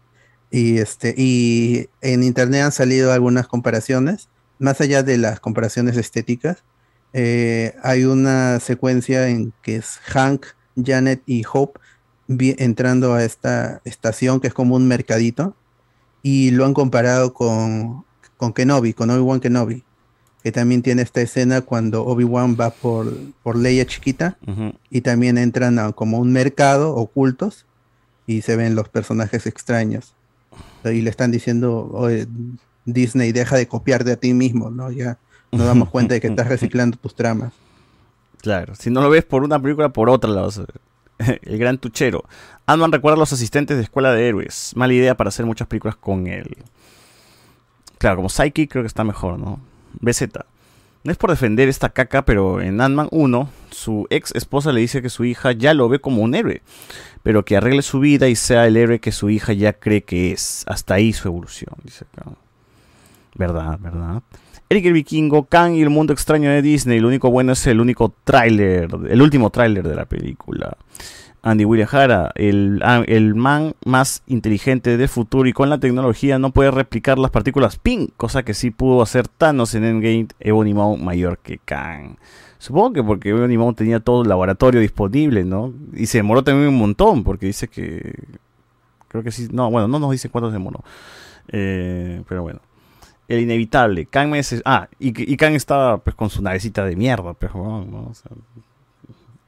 Y, 0.54 0.78
este, 0.78 1.16
y 1.18 1.90
en 2.02 2.22
internet 2.22 2.62
han 2.62 2.72
salido 2.72 3.12
algunas 3.12 3.48
comparaciones. 3.48 4.30
Más 4.60 4.80
allá 4.82 5.02
de 5.02 5.18
las 5.18 5.40
comparaciones 5.40 5.98
estéticas, 5.98 6.64
eh, 7.12 7.76
hay 7.82 8.04
una 8.04 8.60
secuencia 8.60 9.30
en 9.30 9.52
que 9.64 9.78
es 9.78 9.98
Hank, 10.06 10.46
Janet 10.76 11.24
y 11.26 11.44
Hope 11.52 11.80
entrando 12.28 13.16
a 13.16 13.24
esta 13.24 13.82
estación 13.84 14.40
que 14.40 14.48
es 14.48 14.54
como 14.54 14.76
un 14.76 14.88
mercadito 14.88 15.56
y 16.22 16.52
lo 16.52 16.66
han 16.66 16.76
comparado 16.76 17.34
con, 17.34 18.06
con 18.38 18.54
Kenobi, 18.54 18.94
con 18.94 19.10
Obi-Wan 19.10 19.40
Kenobi, 19.40 19.84
que 20.44 20.52
también 20.52 20.84
tiene 20.84 21.02
esta 21.02 21.22
escena 21.22 21.62
cuando 21.62 22.06
Obi-Wan 22.06 22.56
va 22.60 22.70
por, 22.70 23.12
por 23.42 23.56
Leia 23.56 23.88
chiquita 23.88 24.38
y 24.92 25.02
también 25.02 25.40
entran 25.40 25.80
a 25.80 25.94
como 25.94 26.20
un 26.20 26.32
mercado 26.32 26.96
ocultos 26.96 27.66
y 28.28 28.44
se 28.44 28.56
ven 28.56 28.76
los 28.76 28.88
personajes 28.88 29.48
extraños. 29.48 30.14
Y 30.92 31.02
le 31.02 31.10
están 31.10 31.32
diciendo, 31.32 31.90
"Oye, 31.94 32.28
Disney, 32.86 33.32
deja 33.32 33.56
de 33.56 33.68
copiarte 33.68 34.12
a 34.12 34.16
ti 34.18 34.34
mismo, 34.34 34.70
¿no? 34.70 34.92
Ya 34.92 35.18
nos 35.52 35.68
damos 35.68 35.90
cuenta 35.90 36.16
de 36.16 36.22
que 36.22 36.28
estás 36.28 36.48
reciclando 36.48 36.98
tus 36.98 37.16
tramas. 37.16 37.54
Claro, 38.42 38.76
si 38.76 38.90
no 38.90 39.02
lo 39.02 39.10
ves 39.10 39.24
por 39.24 39.44
una 39.44 39.62
película, 39.62 39.90
por 39.90 40.10
otra 40.10 40.30
la 40.30 40.42
vas 40.42 40.58
a 40.58 40.62
ver. 40.62 41.40
El 41.44 41.58
gran 41.58 41.78
tuchero. 41.78 42.26
Ant-Man 42.66 42.92
recuerda 42.92 43.16
a 43.16 43.20
los 43.20 43.32
asistentes 43.32 43.78
de 43.78 43.84
escuela 43.84 44.12
de 44.12 44.28
héroes. 44.28 44.74
Mala 44.76 44.94
idea 44.94 45.16
para 45.16 45.30
hacer 45.30 45.46
muchas 45.46 45.68
películas 45.68 45.96
con 45.96 46.28
él. 46.28 46.58
Claro, 48.00 48.18
como 48.18 48.30
Psyche 48.30 48.68
creo 48.68 48.84
que 48.84 48.88
está 48.88 49.04
mejor, 49.04 49.40
¿no? 49.40 49.60
BZ. 50.02 50.24
No 51.06 51.12
es 51.12 51.18
por 51.18 51.30
defender 51.30 51.70
esta 51.70 51.90
caca, 51.90 52.26
pero 52.26 52.62
en 52.62 52.82
Ant-Man 52.82 53.10
1, 53.12 53.50
su 53.72 54.08
ex 54.10 54.34
esposa 54.36 54.72
le 54.72 54.82
dice 54.82 55.02
que 55.02 55.10
su 55.10 55.26
hija 55.26 55.52
ya 55.52 55.74
lo 55.74 55.88
ve 55.90 56.00
como 56.00 56.22
un 56.22 56.34
héroe, 56.34 56.62
pero 57.24 57.46
que 57.46 57.58
arregle 57.58 57.82
su 57.82 58.00
vida 58.00 58.28
y 58.28 58.36
sea 58.36 58.68
el 58.68 58.78
héroe 58.78 59.00
que 59.00 59.12
su 59.12 59.30
hija 59.30 59.54
ya 59.54 59.74
cree 59.74 60.04
que 60.04 60.32
es. 60.32 60.64
Hasta 60.68 60.96
ahí 60.96 61.14
su 61.14 61.28
evolución, 61.28 61.76
dice 61.84 62.06
acá. 62.12 62.30
Verdad, 63.36 63.80
verdad. 63.80 64.22
Eric 64.70 64.86
el 64.86 64.94
Vikingo, 64.94 65.46
Kang 65.46 65.76
y 65.76 65.82
el 65.82 65.90
mundo 65.90 66.14
extraño 66.14 66.50
de 66.50 66.62
Disney. 66.62 67.00
Lo 67.00 67.08
único 67.08 67.32
bueno 67.32 67.54
es 67.54 67.66
el 67.68 67.80
único 67.80 68.14
tráiler, 68.24 68.90
el 69.10 69.22
último 69.22 69.50
tráiler 69.50 69.88
de 69.88 69.96
la 69.96 70.06
película. 70.06 70.78
Andy 71.46 71.66
William 71.66 71.90
el, 72.36 72.80
ah, 72.84 73.04
el 73.06 73.36
man 73.36 73.76
más 73.86 74.24
inteligente 74.28 74.96
del 74.96 75.10
futuro 75.10 75.48
y 75.48 75.54
con 75.54 75.70
la 75.70 75.78
tecnología 75.78 76.40
no 76.40 76.52
puede 76.52 76.72
replicar 76.72 77.20
las 77.20 77.32
partículas 77.32 77.78
PIN, 77.78 78.14
cosa 78.16 78.44
que 78.44 78.54
sí 78.54 78.72
pudo 78.72 79.02
hacer 79.02 79.28
Thanos 79.28 79.76
en 79.76 79.84
Endgame, 79.84 80.28
Ebony 80.40 80.74
Maw 80.74 80.96
mayor 80.96 81.38
que 81.40 81.58
Kang. 81.58 82.16
Supongo 82.64 82.94
que 82.94 83.04
porque 83.04 83.34
Maw 83.34 83.74
tenía 83.74 84.00
todo 84.00 84.22
el 84.22 84.30
laboratorio 84.30 84.80
disponible, 84.80 85.44
¿no? 85.44 85.74
Y 85.92 86.06
se 86.06 86.20
demoró 86.20 86.46
también 86.46 86.70
un 86.70 86.78
montón, 86.78 87.26
porque 87.26 87.46
dice 87.48 87.68
que... 87.68 88.16
Creo 89.10 89.22
que 89.22 89.32
sí, 89.32 89.50
no, 89.52 89.70
bueno, 89.70 89.90
no 89.90 90.00
nos 90.00 90.12
dice 90.12 90.30
cuánto 90.30 90.48
se 90.50 90.54
demoró. 90.54 90.80
Eh, 91.50 92.24
pero 92.26 92.42
bueno. 92.42 92.62
El 93.28 93.42
inevitable. 93.42 94.06
Kang 94.06 94.30
me 94.30 94.38
des- 94.38 94.62
Ah, 94.64 94.88
y, 94.98 95.10
y 95.30 95.36
Kang 95.36 95.56
estaba 95.56 95.98
pues 95.98 96.16
con 96.16 96.30
su 96.30 96.42
navecita 96.42 96.86
de 96.86 96.96
mierda, 96.96 97.34
pues, 97.34 97.54
weón, 97.54 97.92
¿no? 97.92 98.12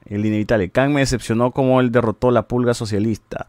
El 0.03 0.25
inevitable. 0.25 0.69
Kang 0.69 0.91
me 0.91 0.99
decepcionó 0.99 1.51
como 1.51 1.79
él 1.79 1.93
derrotó 1.93 2.31
la 2.31 2.41
pulga 2.49 2.73
socialista. 2.73 3.47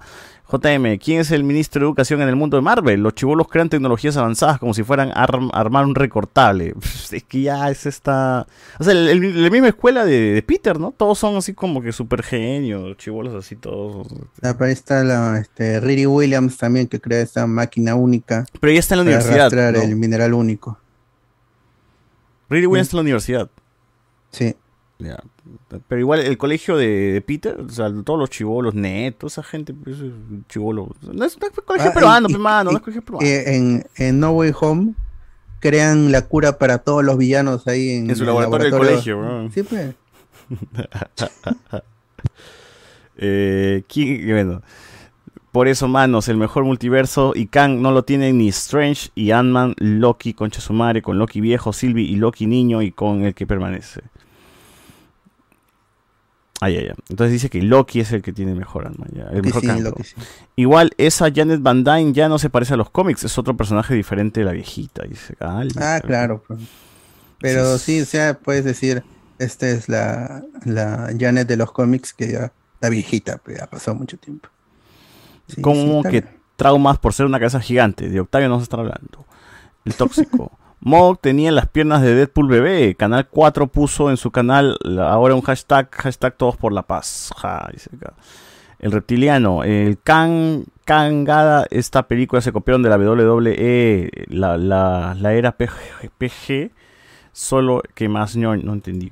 JM, 0.48 0.98
¿quién 0.98 1.20
es 1.20 1.32
el 1.32 1.42
ministro 1.42 1.80
de 1.80 1.86
Educación 1.86 2.22
en 2.22 2.28
el 2.28 2.36
mundo 2.36 2.56
de 2.56 2.62
Marvel? 2.62 3.02
Los 3.02 3.14
chivolos 3.14 3.48
crean 3.48 3.68
tecnologías 3.68 4.16
avanzadas 4.16 4.60
como 4.60 4.74
si 4.74 4.84
fueran 4.84 5.08
a 5.10 5.26
arm- 5.26 5.50
armar 5.52 5.84
un 5.84 5.94
recortable. 5.96 6.72
Es 7.10 7.24
que 7.24 7.42
ya 7.42 7.68
es 7.68 7.84
esta... 7.86 8.46
O 8.78 8.84
sea, 8.84 8.92
el- 8.92 9.08
el- 9.08 9.42
la 9.42 9.50
misma 9.50 9.68
escuela 9.68 10.04
de, 10.04 10.34
de 10.34 10.42
Peter, 10.42 10.78
¿no? 10.78 10.92
Todos 10.96 11.18
son 11.18 11.34
así 11.36 11.52
como 11.52 11.82
que 11.82 11.90
super 11.92 12.22
genios, 12.22 12.96
chivolos 12.96 13.34
así 13.34 13.56
todos. 13.56 14.06
Ah, 14.42 14.52
pero 14.56 14.66
ahí 14.66 14.72
está 14.72 15.02
la, 15.02 15.38
este, 15.38 15.80
Riri 15.80 16.06
Williams 16.06 16.56
también 16.58 16.86
que 16.86 17.00
crea 17.00 17.22
esta 17.22 17.46
máquina 17.48 17.96
única. 17.96 18.46
Pero 18.60 18.70
ella 18.70 18.80
está 18.80 18.94
en 18.94 18.98
la 19.00 19.04
para 19.04 19.16
universidad, 19.24 19.72
¿no? 19.72 19.82
el 19.82 19.96
mineral 19.96 20.32
único. 20.34 20.78
Riri 22.48 22.66
Williams 22.66 22.86
está 22.88 22.94
en 22.94 22.98
la 22.98 23.02
universidad. 23.02 23.50
Sí. 24.30 24.54
Ya. 24.98 25.22
Pero 25.88 26.00
igual 26.00 26.20
el 26.20 26.38
colegio 26.38 26.76
de, 26.76 27.12
de 27.12 27.20
Peter, 27.20 27.60
o 27.60 27.68
sea, 27.68 27.92
todos 28.04 28.18
los 28.18 28.30
chivolos, 28.30 28.74
netos, 28.74 29.34
esa 29.34 29.42
gente, 29.42 29.74
pues, 29.74 29.98
es 30.00 30.12
chivolo. 30.48 30.88
No 31.02 31.24
es, 31.24 31.38
no 31.38 31.46
es 31.46 31.52
colegio 31.64 31.90
Ah, 31.90 31.94
peruano, 31.94 32.28
y- 32.30 32.32
pe, 32.32 32.38
mano, 32.38 32.70
y- 32.70 32.72
no 32.74 32.78
es 32.78 32.82
colegio 32.84 33.02
peruano. 33.02 33.26
eh, 33.26 33.56
en, 33.56 33.84
en 33.96 34.20
No 34.20 34.30
Way 34.32 34.52
Home 34.60 34.94
crean 35.60 36.12
la 36.12 36.22
cura 36.22 36.58
para 36.58 36.78
todos 36.78 37.04
los 37.04 37.18
villanos 37.18 37.66
ahí 37.66 37.90
en, 37.90 38.08
En 38.10 38.16
su 38.16 38.22
el 38.22 38.28
laboratorio 38.28 38.64
del 38.70 38.78
colegio. 38.78 39.50
Sí, 39.52 39.62
pues. 39.62 39.94
Eh, 43.18 43.82
¿quién- 43.88 44.26
bueno, 44.26 44.62
por 45.52 45.68
eso, 45.68 45.88
manos, 45.88 46.28
el 46.28 46.36
mejor 46.36 46.64
multiverso 46.64 47.32
y 47.34 47.46
Kang 47.46 47.80
no 47.80 47.90
lo 47.90 48.04
tienen 48.04 48.36
ni 48.38 48.48
Strange 48.48 49.08
y 49.14 49.30
Ant-Man, 49.30 49.74
Loki, 49.78 50.34
Concha 50.34 50.60
su 50.60 50.74
madre, 50.74 51.00
con 51.00 51.18
Loki 51.18 51.40
viejo, 51.40 51.72
Sylvie 51.72 52.04
y 52.04 52.16
Loki 52.16 52.46
niño 52.46 52.82
y 52.82 52.92
con 52.92 53.22
el 53.24 53.34
que 53.34 53.46
permanece. 53.46 54.02
Ay, 56.60 56.76
ay, 56.76 56.86
ay. 56.88 56.94
Entonces 57.10 57.32
dice 57.32 57.50
que 57.50 57.60
Loki 57.62 58.00
es 58.00 58.12
el 58.12 58.22
que 58.22 58.32
tiene 58.32 58.54
mejor 58.54 58.86
Ant-Man, 58.86 59.10
ya, 59.12 59.24
el 59.24 59.42
mejor 59.42 59.60
sí, 59.60 59.80
Loki 59.80 60.04
sí. 60.04 60.14
Igual, 60.56 60.92
esa 60.96 61.30
Janet 61.32 61.60
Van 61.60 61.84
Dyne 61.84 62.12
ya 62.14 62.28
no 62.28 62.38
se 62.38 62.48
parece 62.48 62.74
a 62.74 62.76
los 62.78 62.88
cómics, 62.90 63.24
es 63.24 63.36
otro 63.38 63.56
personaje 63.56 63.94
diferente 63.94 64.40
de 64.40 64.46
la 64.46 64.52
viejita. 64.52 65.02
Dice, 65.06 65.34
"Ala, 65.40 65.68
Ah, 65.78 66.00
claro. 66.00 66.42
pues. 66.46 66.60
Pero 67.40 67.76
sí, 67.78 68.00
o 68.00 68.06
sea, 68.06 68.38
puedes 68.38 68.64
decir, 68.64 69.02
esta 69.38 69.68
es 69.68 69.88
la, 69.90 70.42
la 70.64 71.12
Janet 71.18 71.46
de 71.46 71.58
los 71.58 71.70
cómics 71.72 72.14
que 72.14 72.32
ya 72.32 72.52
está 72.74 72.88
viejita, 72.88 73.36
pues 73.38 73.60
ha 73.60 73.66
pasado 73.66 73.94
mucho 73.98 74.16
tiempo. 74.16 74.48
Como 75.60 76.02
que 76.02 76.24
traumas 76.56 76.98
por 76.98 77.12
ser 77.12 77.26
una 77.26 77.38
cabeza 77.38 77.60
gigante. 77.60 78.08
De 78.08 78.18
Octavio 78.20 78.48
no 78.48 78.56
se 78.58 78.62
está 78.64 78.78
hablando. 78.78 79.26
El 79.84 79.94
tóxico. 79.94 80.58
Mog 80.86 81.18
tenía 81.18 81.50
las 81.50 81.66
piernas 81.66 82.00
de 82.00 82.14
Deadpool 82.14 82.46
bebé. 82.46 82.94
Canal 82.94 83.26
4 83.28 83.66
puso 83.66 84.08
en 84.08 84.16
su 84.16 84.30
canal 84.30 84.78
ahora 85.00 85.34
un 85.34 85.40
hashtag, 85.40 85.90
hashtag 85.90 86.36
todos 86.36 86.56
por 86.56 86.72
la 86.72 86.82
paz. 86.82 87.34
El 88.78 88.92
reptiliano. 88.92 89.64
El 89.64 89.98
Kang, 89.98 90.62
Kangada. 90.84 91.66
Esta 91.70 92.04
película 92.06 92.40
se 92.40 92.52
copiaron 92.52 92.84
de 92.84 92.90
la 92.90 92.98
WWE. 92.98 94.12
La, 94.28 95.16
era 95.32 95.56
PG, 95.56 96.70
Solo 97.32 97.82
que 97.96 98.08
más 98.08 98.36
no, 98.36 98.54
entendí. 98.54 99.10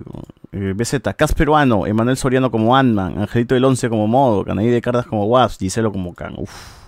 Eh, 0.53 0.75
BZ, 0.77 1.01
Cas 1.17 1.35
peruano, 1.35 1.89
Emanuel 1.89 2.17
Soriano 2.17 2.53
como 2.53 2.77
Ant-Man, 2.77 3.19
Angelito 3.19 3.57
del 3.57 3.65
11 3.65 3.89
como 3.89 4.07
Modo, 4.07 4.45
Canaí 4.45 4.69
de 4.69 4.81
Cardas 4.81 5.07
como 5.07 5.25
Wasp, 5.25 5.59
Giselo 5.59 5.91
como 5.91 6.15
Kang. 6.15 6.39
Uf. 6.39 6.84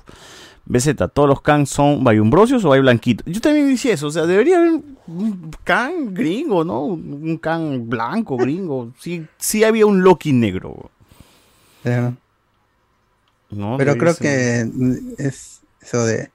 BZ, 0.66 0.96
¿todos 1.14 1.28
los 1.28 1.40
Kang 1.40 1.64
son 1.66 2.02
bayumbrosios 2.02 2.64
o 2.64 2.72
hay 2.72 2.80
blanquito? 2.80 3.22
Yo 3.26 3.40
también 3.40 3.68
decía 3.68 3.94
eso, 3.94 4.08
o 4.08 4.10
sea, 4.10 4.26
debería 4.26 4.58
haber 4.58 4.80
un 5.06 5.50
Kang 5.62 6.12
gringo, 6.12 6.64
¿no? 6.64 6.82
Un 6.82 7.38
Kang 7.38 7.88
blanco, 7.88 8.36
gringo. 8.36 8.92
Sí, 8.98 9.26
sí 9.38 9.62
había 9.64 9.86
un 9.86 10.02
Loki 10.02 10.32
negro. 10.32 10.90
Claro. 11.82 12.16
¿no? 13.50 13.76
Pero 13.78 13.96
creo 13.96 14.16
que 14.16 14.68
es 15.18 15.60
eso 15.80 16.04
de 16.04 16.30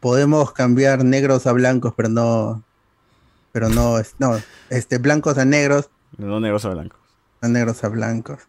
podemos 0.00 0.52
cambiar 0.52 1.04
negros 1.04 1.46
a 1.46 1.52
blancos, 1.52 1.94
pero 1.96 2.08
no, 2.08 2.62
pero 3.52 3.68
no, 3.68 3.96
no, 4.18 4.38
este 4.70 4.98
blancos 4.98 5.38
a 5.38 5.44
negros, 5.44 5.90
No 6.18 6.38
negros 6.40 6.64
a 6.64 6.70
blancos. 6.70 7.00
no 7.40 7.48
negros 7.48 7.82
a 7.82 7.88
blancos. 7.88 8.40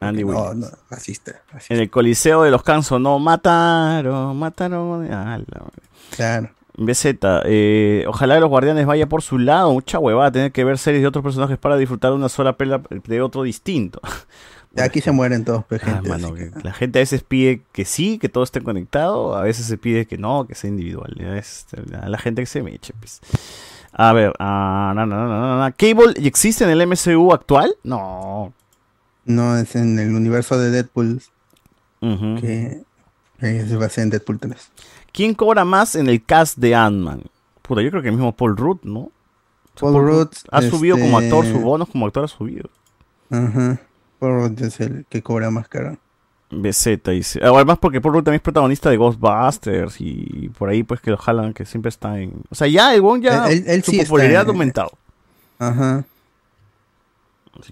Andy 0.00 0.24
no, 0.24 0.54
no, 0.54 0.66
racista. 0.90 1.40
En 1.68 1.80
el 1.80 1.90
Coliseo 1.90 2.42
de 2.42 2.50
los 2.50 2.62
Kang 2.62 2.82
sonó 2.82 3.18
mataron, 3.18 4.36
mataron. 4.36 5.10
Ah, 5.10 5.38
la. 5.38 5.62
Claro. 6.10 6.50
BZ, 6.78 7.16
eh, 7.44 8.04
ojalá 8.06 8.38
los 8.38 8.50
guardianes 8.50 8.84
vaya 8.84 9.08
por 9.08 9.22
su 9.22 9.38
lado, 9.38 9.72
mucha 9.72 9.98
huevada 9.98 10.30
tener 10.30 10.52
que 10.52 10.62
ver 10.62 10.76
series 10.76 11.02
de 11.02 11.08
otros 11.08 11.24
personajes 11.24 11.56
para 11.56 11.76
disfrutar 11.78 12.10
de 12.10 12.16
una 12.16 12.28
sola 12.28 12.56
pela 12.56 12.82
de 12.90 13.22
otro 13.22 13.42
distinto. 13.42 14.00
Aquí 14.78 15.00
se 15.00 15.10
mueren 15.10 15.42
todos, 15.42 15.64
pues, 15.64 15.80
Ah, 15.84 15.86
gente, 15.86 16.08
mano, 16.10 16.26
así 16.28 16.36
que 16.36 16.50
la 16.62 16.72
gente 16.74 16.98
a 16.98 17.02
veces 17.02 17.22
pide 17.22 17.62
que 17.72 17.86
sí, 17.86 18.18
que 18.18 18.28
todo 18.28 18.44
esté 18.44 18.60
conectado, 18.60 19.34
a 19.34 19.40
veces 19.40 19.64
se 19.64 19.78
pide 19.78 20.06
que 20.06 20.18
no, 20.18 20.46
que 20.46 20.54
sea 20.54 20.68
individual. 20.68 21.18
es, 21.18 21.66
la 21.88 22.18
gente 22.18 22.42
que 22.42 22.46
se 22.46 22.62
me 22.62 22.74
eche, 22.74 22.92
pues. 23.00 23.20
A 23.92 24.12
ver, 24.12 24.34
ah, 24.38 24.92
na, 24.94 25.06
na, 25.06 25.26
na. 25.58 25.72
¿Cable 25.72 26.12
existe 26.16 26.64
en 26.64 26.70
el 26.70 26.86
MCU 26.86 27.32
actual? 27.32 27.74
No. 27.84 28.52
No, 29.26 29.56
es 29.58 29.74
en 29.76 29.98
el 29.98 30.14
universo 30.14 30.58
de 30.58 30.70
Deadpool 30.70 31.20
Ujú. 32.00 32.40
que, 32.40 32.82
que 33.40 33.66
se 33.66 33.76
basa 33.76 34.02
en 34.02 34.10
Deadpool 34.10 34.38
3. 34.38 34.70
¿Quién 35.12 35.34
cobra 35.34 35.64
más 35.64 35.94
en 35.96 36.08
el 36.08 36.24
cast 36.24 36.58
de 36.58 36.74
Ant-Man? 36.74 37.22
Puta, 37.62 37.82
yo 37.82 37.90
creo 37.90 38.02
que 38.02 38.08
el 38.08 38.14
mismo 38.14 38.34
Paul 38.36 38.56
Rudd, 38.56 38.78
¿no? 38.84 39.10
Sea, 39.74 39.90
Paul 39.90 40.06
Rudd, 40.06 40.28
ha 40.50 40.62
subido 40.62 40.96
como 40.98 41.20
este- 41.20 41.34
actor, 41.36 41.46
su 41.52 41.60
bonos 41.60 41.88
como 41.88 42.06
actor 42.06 42.24
ha 42.24 42.28
subido. 42.28 42.70
Ajá. 43.30 43.80
Paul 44.18 44.34
Rudd 44.42 44.62
es 44.62 44.80
el 44.80 45.04
que 45.08 45.22
cobra 45.22 45.50
más 45.50 45.68
caro. 45.68 45.98
BZ 46.50 47.02
dice. 47.10 47.40
Además 47.42 47.78
porque 47.78 48.00
Paul 48.00 48.14
Rudd 48.14 48.22
también 48.24 48.36
es 48.38 48.42
protagonista 48.42 48.88
de 48.88 48.96
Ghostbusters 48.96 49.96
y 50.00 50.48
por 50.56 50.68
ahí 50.68 50.84
pues 50.84 51.00
que 51.00 51.10
lo 51.10 51.16
jalan, 51.16 51.52
que 51.52 51.66
siempre 51.66 51.88
está 51.88 52.20
en... 52.20 52.42
O 52.50 52.54
sea, 52.54 52.68
ya 52.68 52.94
el 52.94 53.00
Wong 53.00 53.20
ya 53.22 53.48
Él- 53.48 53.58
él- 53.58 53.64
él 53.66 53.82
su 53.82 53.90
sí 53.90 53.98
popularidad 53.98 54.46
ha 54.46 54.50
aumentado. 54.50 54.92
Ajá. 55.58 56.04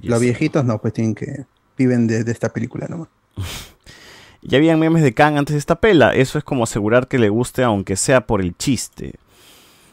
Los 0.02 0.20
viejitos 0.20 0.64
no, 0.64 0.80
pues 0.80 0.92
tienen 0.94 1.14
que 1.14 1.44
viven 1.76 2.06
de, 2.06 2.24
de 2.24 2.32
esta 2.32 2.48
película 2.50 2.86
nomás. 2.88 3.08
Ya 4.46 4.58
habían 4.58 4.78
memes 4.78 5.02
de 5.02 5.14
Kang 5.14 5.38
antes 5.38 5.54
de 5.54 5.58
esta 5.58 5.76
pela. 5.76 6.14
Eso 6.14 6.36
es 6.36 6.44
como 6.44 6.64
asegurar 6.64 7.08
que 7.08 7.18
le 7.18 7.30
guste 7.30 7.62
aunque 7.62 7.96
sea 7.96 8.26
por 8.26 8.42
el 8.42 8.54
chiste. 8.58 9.14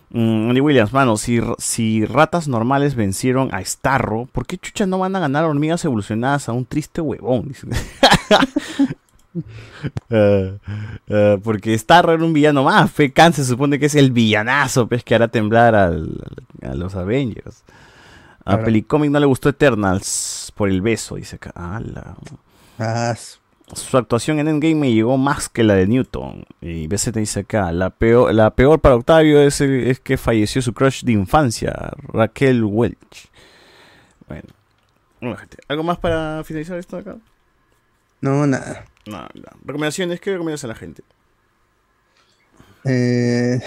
Mm, 0.09 0.49
Andy 0.49 0.59
Williams, 0.59 0.91
mano, 0.91 1.15
si, 1.15 2.05
ratas 2.05 2.49
normales 2.49 2.95
vencieron 2.95 3.47
a 3.55 3.63
Starro, 3.63 4.27
¿por 4.29 4.45
qué 4.45 4.57
chucha 4.57 4.85
no 4.85 4.99
van 4.99 5.15
a 5.15 5.21
ganar 5.21 5.45
hormigas 5.45 5.85
evolucionadas 5.85 6.49
a 6.49 6.51
un 6.51 6.65
triste 6.65 6.99
huevón? 6.99 7.53
Eh, 10.09 10.57
eh, 11.07 11.37
porque 11.41 11.77
Starro 11.77 12.11
era 12.11 12.25
un 12.25 12.33
villano 12.33 12.65
más. 12.65 12.91
Fe 12.91 13.13
Khan 13.13 13.31
se 13.31 13.45
supone 13.45 13.79
que 13.79 13.85
es 13.85 13.95
el 13.95 14.11
villanazo 14.11 14.87
pues, 14.89 15.05
que 15.05 15.15
hará 15.15 15.29
temblar 15.29 15.73
al- 15.73 16.21
a 16.61 16.75
los 16.75 16.95
Avengers. 16.95 17.63
A 18.41 18.51
Claro. 18.53 18.63
Pelicomic 18.65 19.11
no 19.11 19.19
le 19.19 19.25
gustó 19.25 19.49
Eternals 19.49 20.51
por 20.55 20.69
el 20.69 20.81
beso, 20.81 21.15
dice 21.15 21.35
acá. 21.37 21.51
Ala. 21.55 22.15
Ah, 22.79 23.15
Su 23.73 23.97
actuación 23.97 24.39
en 24.39 24.47
Endgame 24.47 24.75
me 24.75 24.91
llegó 24.93 25.17
más 25.17 25.47
que 25.47 25.63
la 25.63 25.75
de 25.75 25.87
Newton. 25.87 26.45
Y 26.59 26.87
BZ 26.87 27.11
dice 27.13 27.41
acá, 27.41 27.71
la 27.71 27.89
peor, 27.91 28.33
la 28.33 28.49
peor 28.55 28.79
para 28.81 28.95
Octavio 28.95 29.41
es, 29.41 29.61
es 29.61 29.99
que 29.99 30.17
falleció 30.17 30.61
su 30.61 30.73
crush 30.73 31.03
de 31.03 31.11
infancia, 31.13 31.91
Raquel 32.11 32.63
Welch. 32.63 33.29
Bueno. 34.27 34.49
Bueno, 35.21 35.37
gente, 35.37 35.57
¿algo 35.67 35.83
más 35.83 35.99
para 35.99 36.43
finalizar 36.43 36.77
esto 36.79 36.97
acá? 36.97 37.17
No, 38.21 38.45
nada. 38.47 38.85
No. 39.05 39.27
Recomendaciones, 39.65 40.19
¿qué 40.19 40.31
recomiendas 40.31 40.63
a 40.63 40.67
la 40.67 40.75
gente? 40.75 41.03
Eh, 42.85 43.59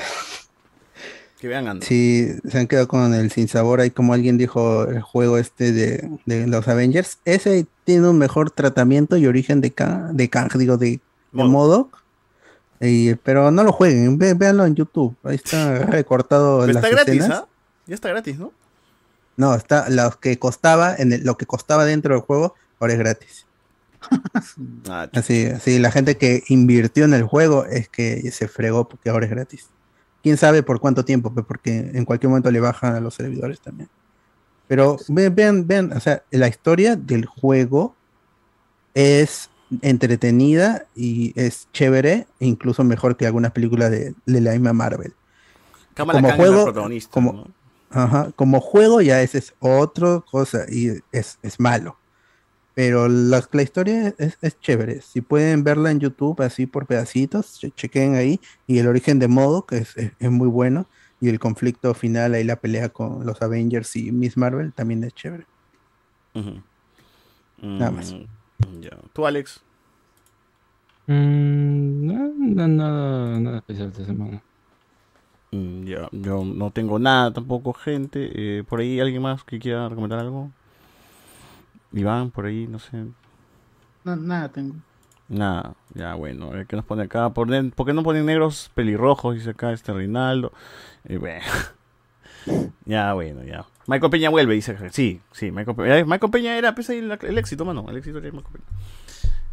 Que 1.44 1.48
vean 1.48 1.68
Ant-Man. 1.68 1.86
si 1.86 2.26
se 2.48 2.58
han 2.58 2.66
quedado 2.66 2.89
con 2.89 3.12
el 3.12 3.31
sin 3.31 3.48
sabor, 3.48 3.81
ahí 3.81 3.90
como 3.90 4.14
alguien 4.14 4.39
dijo, 4.39 4.84
el 4.84 5.02
juego 5.02 5.36
este 5.36 5.73
de, 5.73 6.10
de 6.24 6.47
los 6.47 6.66
Avengers, 6.68 7.18
ese 7.26 7.66
tiene 7.84 8.08
un 8.08 8.16
mejor 8.16 8.50
tratamiento 8.50 9.18
y 9.18 9.26
origen 9.26 9.60
de 9.60 9.70
Kang, 9.70 10.12
de 10.14 10.31
Kang, 10.31 10.50
digo, 10.56 10.78
de, 10.78 11.00
de 11.32 11.44
MODOK. 11.44 12.02
Y- 12.81 13.14
pero 13.16 13.50
no 13.50 13.62
lo 13.62 13.73
jueguen, 13.73 14.16
ve- 14.16 14.32
véanlo 14.32 14.64
en 14.64 14.74
YouTube. 14.74 15.14
Ahí 15.23 15.34
está 15.34 15.78
recortado 15.84 16.60
Pero 16.60 16.73
las 16.73 16.82
está 16.82 16.89
gratis, 16.97 17.14
escenas. 17.20 17.39
¿ah? 17.40 17.48
Ya 17.89 17.94
está 17.94 18.08
gratis, 18.08 18.39
¿no? 18.39 18.50
No, 19.36 19.55
está 19.55 19.90
lo 19.90 20.18
que 20.18 20.39
costaba 20.39 20.94
en 20.97 21.12
el- 21.12 21.24
lo 21.24 21.36
que 21.36 21.44
costaba 21.44 21.84
dentro 21.84 22.14
del 22.14 22.23
juego, 22.23 22.55
ahora 22.81 22.94
es 22.94 22.98
gratis. 23.00 23.47
Ah, 24.89 25.08
Así, 25.12 25.44
así 25.44 25.78
la 25.78 25.90
gente 25.90 26.16
que 26.16 26.42
invirtió 26.48 27.05
en 27.05 27.12
el 27.12 27.24
juego 27.24 27.66
es 27.66 27.90
que 27.90 28.31
se 28.31 28.48
fregó 28.48 28.89
porque 28.89 29.10
ahora 29.10 29.26
es 29.26 29.31
gratis. 29.31 29.68
Quién 30.25 30.39
sabe 30.39 30.62
por 30.62 30.81
cuánto 30.81 31.05
tiempo, 31.05 31.35
porque 31.35 31.91
en 31.93 32.07
cualquier 32.07 32.31
momento 32.31 32.51
le 32.51 32.59
bajan 32.59 32.94
a 32.94 33.01
los 33.01 33.15
servidores 33.15 33.61
también. 33.61 33.91
Pero 34.67 34.97
vean, 35.09 35.67
vean, 35.67 35.93
o 35.93 36.01
sea, 36.01 36.23
la 36.31 36.49
historia 36.49 36.97
del 36.97 37.27
juego 37.27 37.94
es 38.94 39.51
entretenida 39.83 40.86
y 40.97 41.39
es 41.39 41.69
chévere, 41.75 42.27
e 42.41 42.47
incluso 42.47 42.83
mejor 42.85 43.19
que 43.19 43.27
algunas 43.27 43.53
películas 43.53 43.91
de, 43.91 44.15
de 44.25 44.41
la 44.41 44.53
misma 44.53 44.73
Marvel. 44.73 45.12
Kamala 45.93 46.20
como 46.20 46.28
Khan 46.28 46.36
juego, 46.39 46.65
protagonista, 46.65 47.11
como, 47.12 47.33
¿no? 47.35 47.47
ajá, 47.91 48.33
como 48.35 48.62
juego 48.62 49.03
ya 49.03 49.20
ese 49.20 49.36
es 49.36 49.55
otra 49.59 50.23
cosa 50.31 50.65
y 50.70 51.03
es, 51.12 51.39
es 51.43 51.61
malo. 51.61 51.99
Pero 52.75 53.09
la, 53.09 53.43
la 53.53 53.62
historia 53.62 54.15
es, 54.19 54.36
es 54.41 54.59
chévere. 54.61 55.01
Si 55.01 55.20
pueden 55.20 55.62
verla 55.62 55.91
en 55.93 56.01
YouTube 56.01 56.41
así 56.43 56.67
por 56.67 56.86
pedacitos, 56.86 57.59
che- 57.61 57.70
chequen 57.70 58.15
ahí. 58.17 58.41
Y 58.67 58.78
el 58.78 58.89
origen 58.89 59.19
de 59.20 59.28
modo, 59.28 59.65
que 59.67 59.78
es, 59.78 59.97
es- 59.97 60.12
es 60.19 60.31
muy 60.31 60.49
bueno. 60.49 60.86
Y 61.20 61.28
el 61.28 61.39
conflicto 61.39 61.94
final 61.94 62.35
ahí, 62.35 62.43
la 62.44 62.57
pelea 62.57 62.89
con 62.89 63.25
los 63.25 63.41
Avengers 63.43 63.94
y 63.97 64.11
Miss 64.12 64.36
Marvel 64.36 64.73
también 64.73 65.05
es 65.05 65.15
chévere. 65.15 65.47
Ujú. 66.35 66.61
Nada 67.62 67.91
más. 67.93 68.12
Mm, 68.12 68.81
Ya. 68.81 68.91
¿Tú, 69.12 69.25
Alex? 69.27 69.61
Mm, 71.07 72.07
no, 72.07 72.33
no, 72.36 72.69
nada, 72.69 73.41
nada 73.41 73.59
especial 73.59 73.89
esta 73.89 74.05
semana. 74.05 74.43
Mm, 75.53 75.85
Ya, 75.85 76.09
yo 76.12 76.44
no 76.44 76.70
tengo 76.73 76.99
nada 76.99 77.33
tampoco, 77.33 77.73
gente. 77.73 78.31
Eh, 78.35 78.65
por 78.65 78.81
ahí, 78.81 79.01
¿alguien 79.01 79.23
más 79.23 79.44
que 79.44 79.59
quiera 79.59 79.89
recomendar 79.89 80.19
algo? 80.19 80.51
Iván, 81.94 82.31
por 82.31 82.47
ahí, 82.47 82.66
no 82.66 82.78
sé. 82.78 83.05
No, 84.05 84.16
nada 84.16 84.48
tengo. 84.50 84.74
Nada, 85.28 85.74
ya 85.94 86.14
bueno, 86.14 86.48
a 86.48 86.50
ver 86.50 86.66
qué 86.66 86.76
nos 86.76 86.84
pone 86.84 87.05
acá. 87.05 87.31
¿Por, 87.31 87.48
qué- 87.48 87.73
por 87.74 87.86
qué 87.86 87.94
no 87.94 88.02
ponen 88.02 88.26
negros 88.26 88.70
pelirrojos? 88.74 89.36
Dice 89.36 89.50
acá 89.50 89.73
este 89.73 89.92
Reinaldo. 89.92 90.52
Y 91.08 91.16
bueno. 91.16 91.42
ya, 92.84 93.14
bueno, 93.14 93.42
ya. 93.44 93.64
Michael 93.86 94.10
Peña 94.10 94.28
vuelve, 94.31 94.55
dice. 94.55 94.76
Sí, 94.90 95.20
sí, 95.32 95.50
Michael 95.50 95.76
Peña. 95.76 96.05
Michael 96.05 96.31
Peña 96.31 96.58
era 96.58 96.74
pues, 96.74 96.90
el, 96.90 97.10
el 97.10 97.39
éxito, 97.39 97.64
mano. 97.64 97.86
El 97.89 97.97
éxito 97.97 98.18
era 98.18 98.31
Michael 98.32 98.52
Peña. 98.52 98.64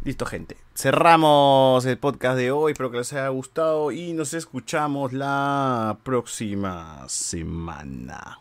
Listo, 0.04 0.26
gente. 0.26 0.56
Cerramos 0.74 1.86
el 1.86 1.96
podcast 1.96 2.36
de 2.36 2.50
hoy. 2.50 2.72
Espero 2.72 2.90
que 2.90 2.98
les 2.98 3.12
haya 3.12 3.28
gustado 3.28 3.92
y 3.92 4.12
nos 4.12 4.34
escuchamos 4.34 5.12
la 5.12 5.96
próxima 6.02 7.04
semana. 7.08 8.38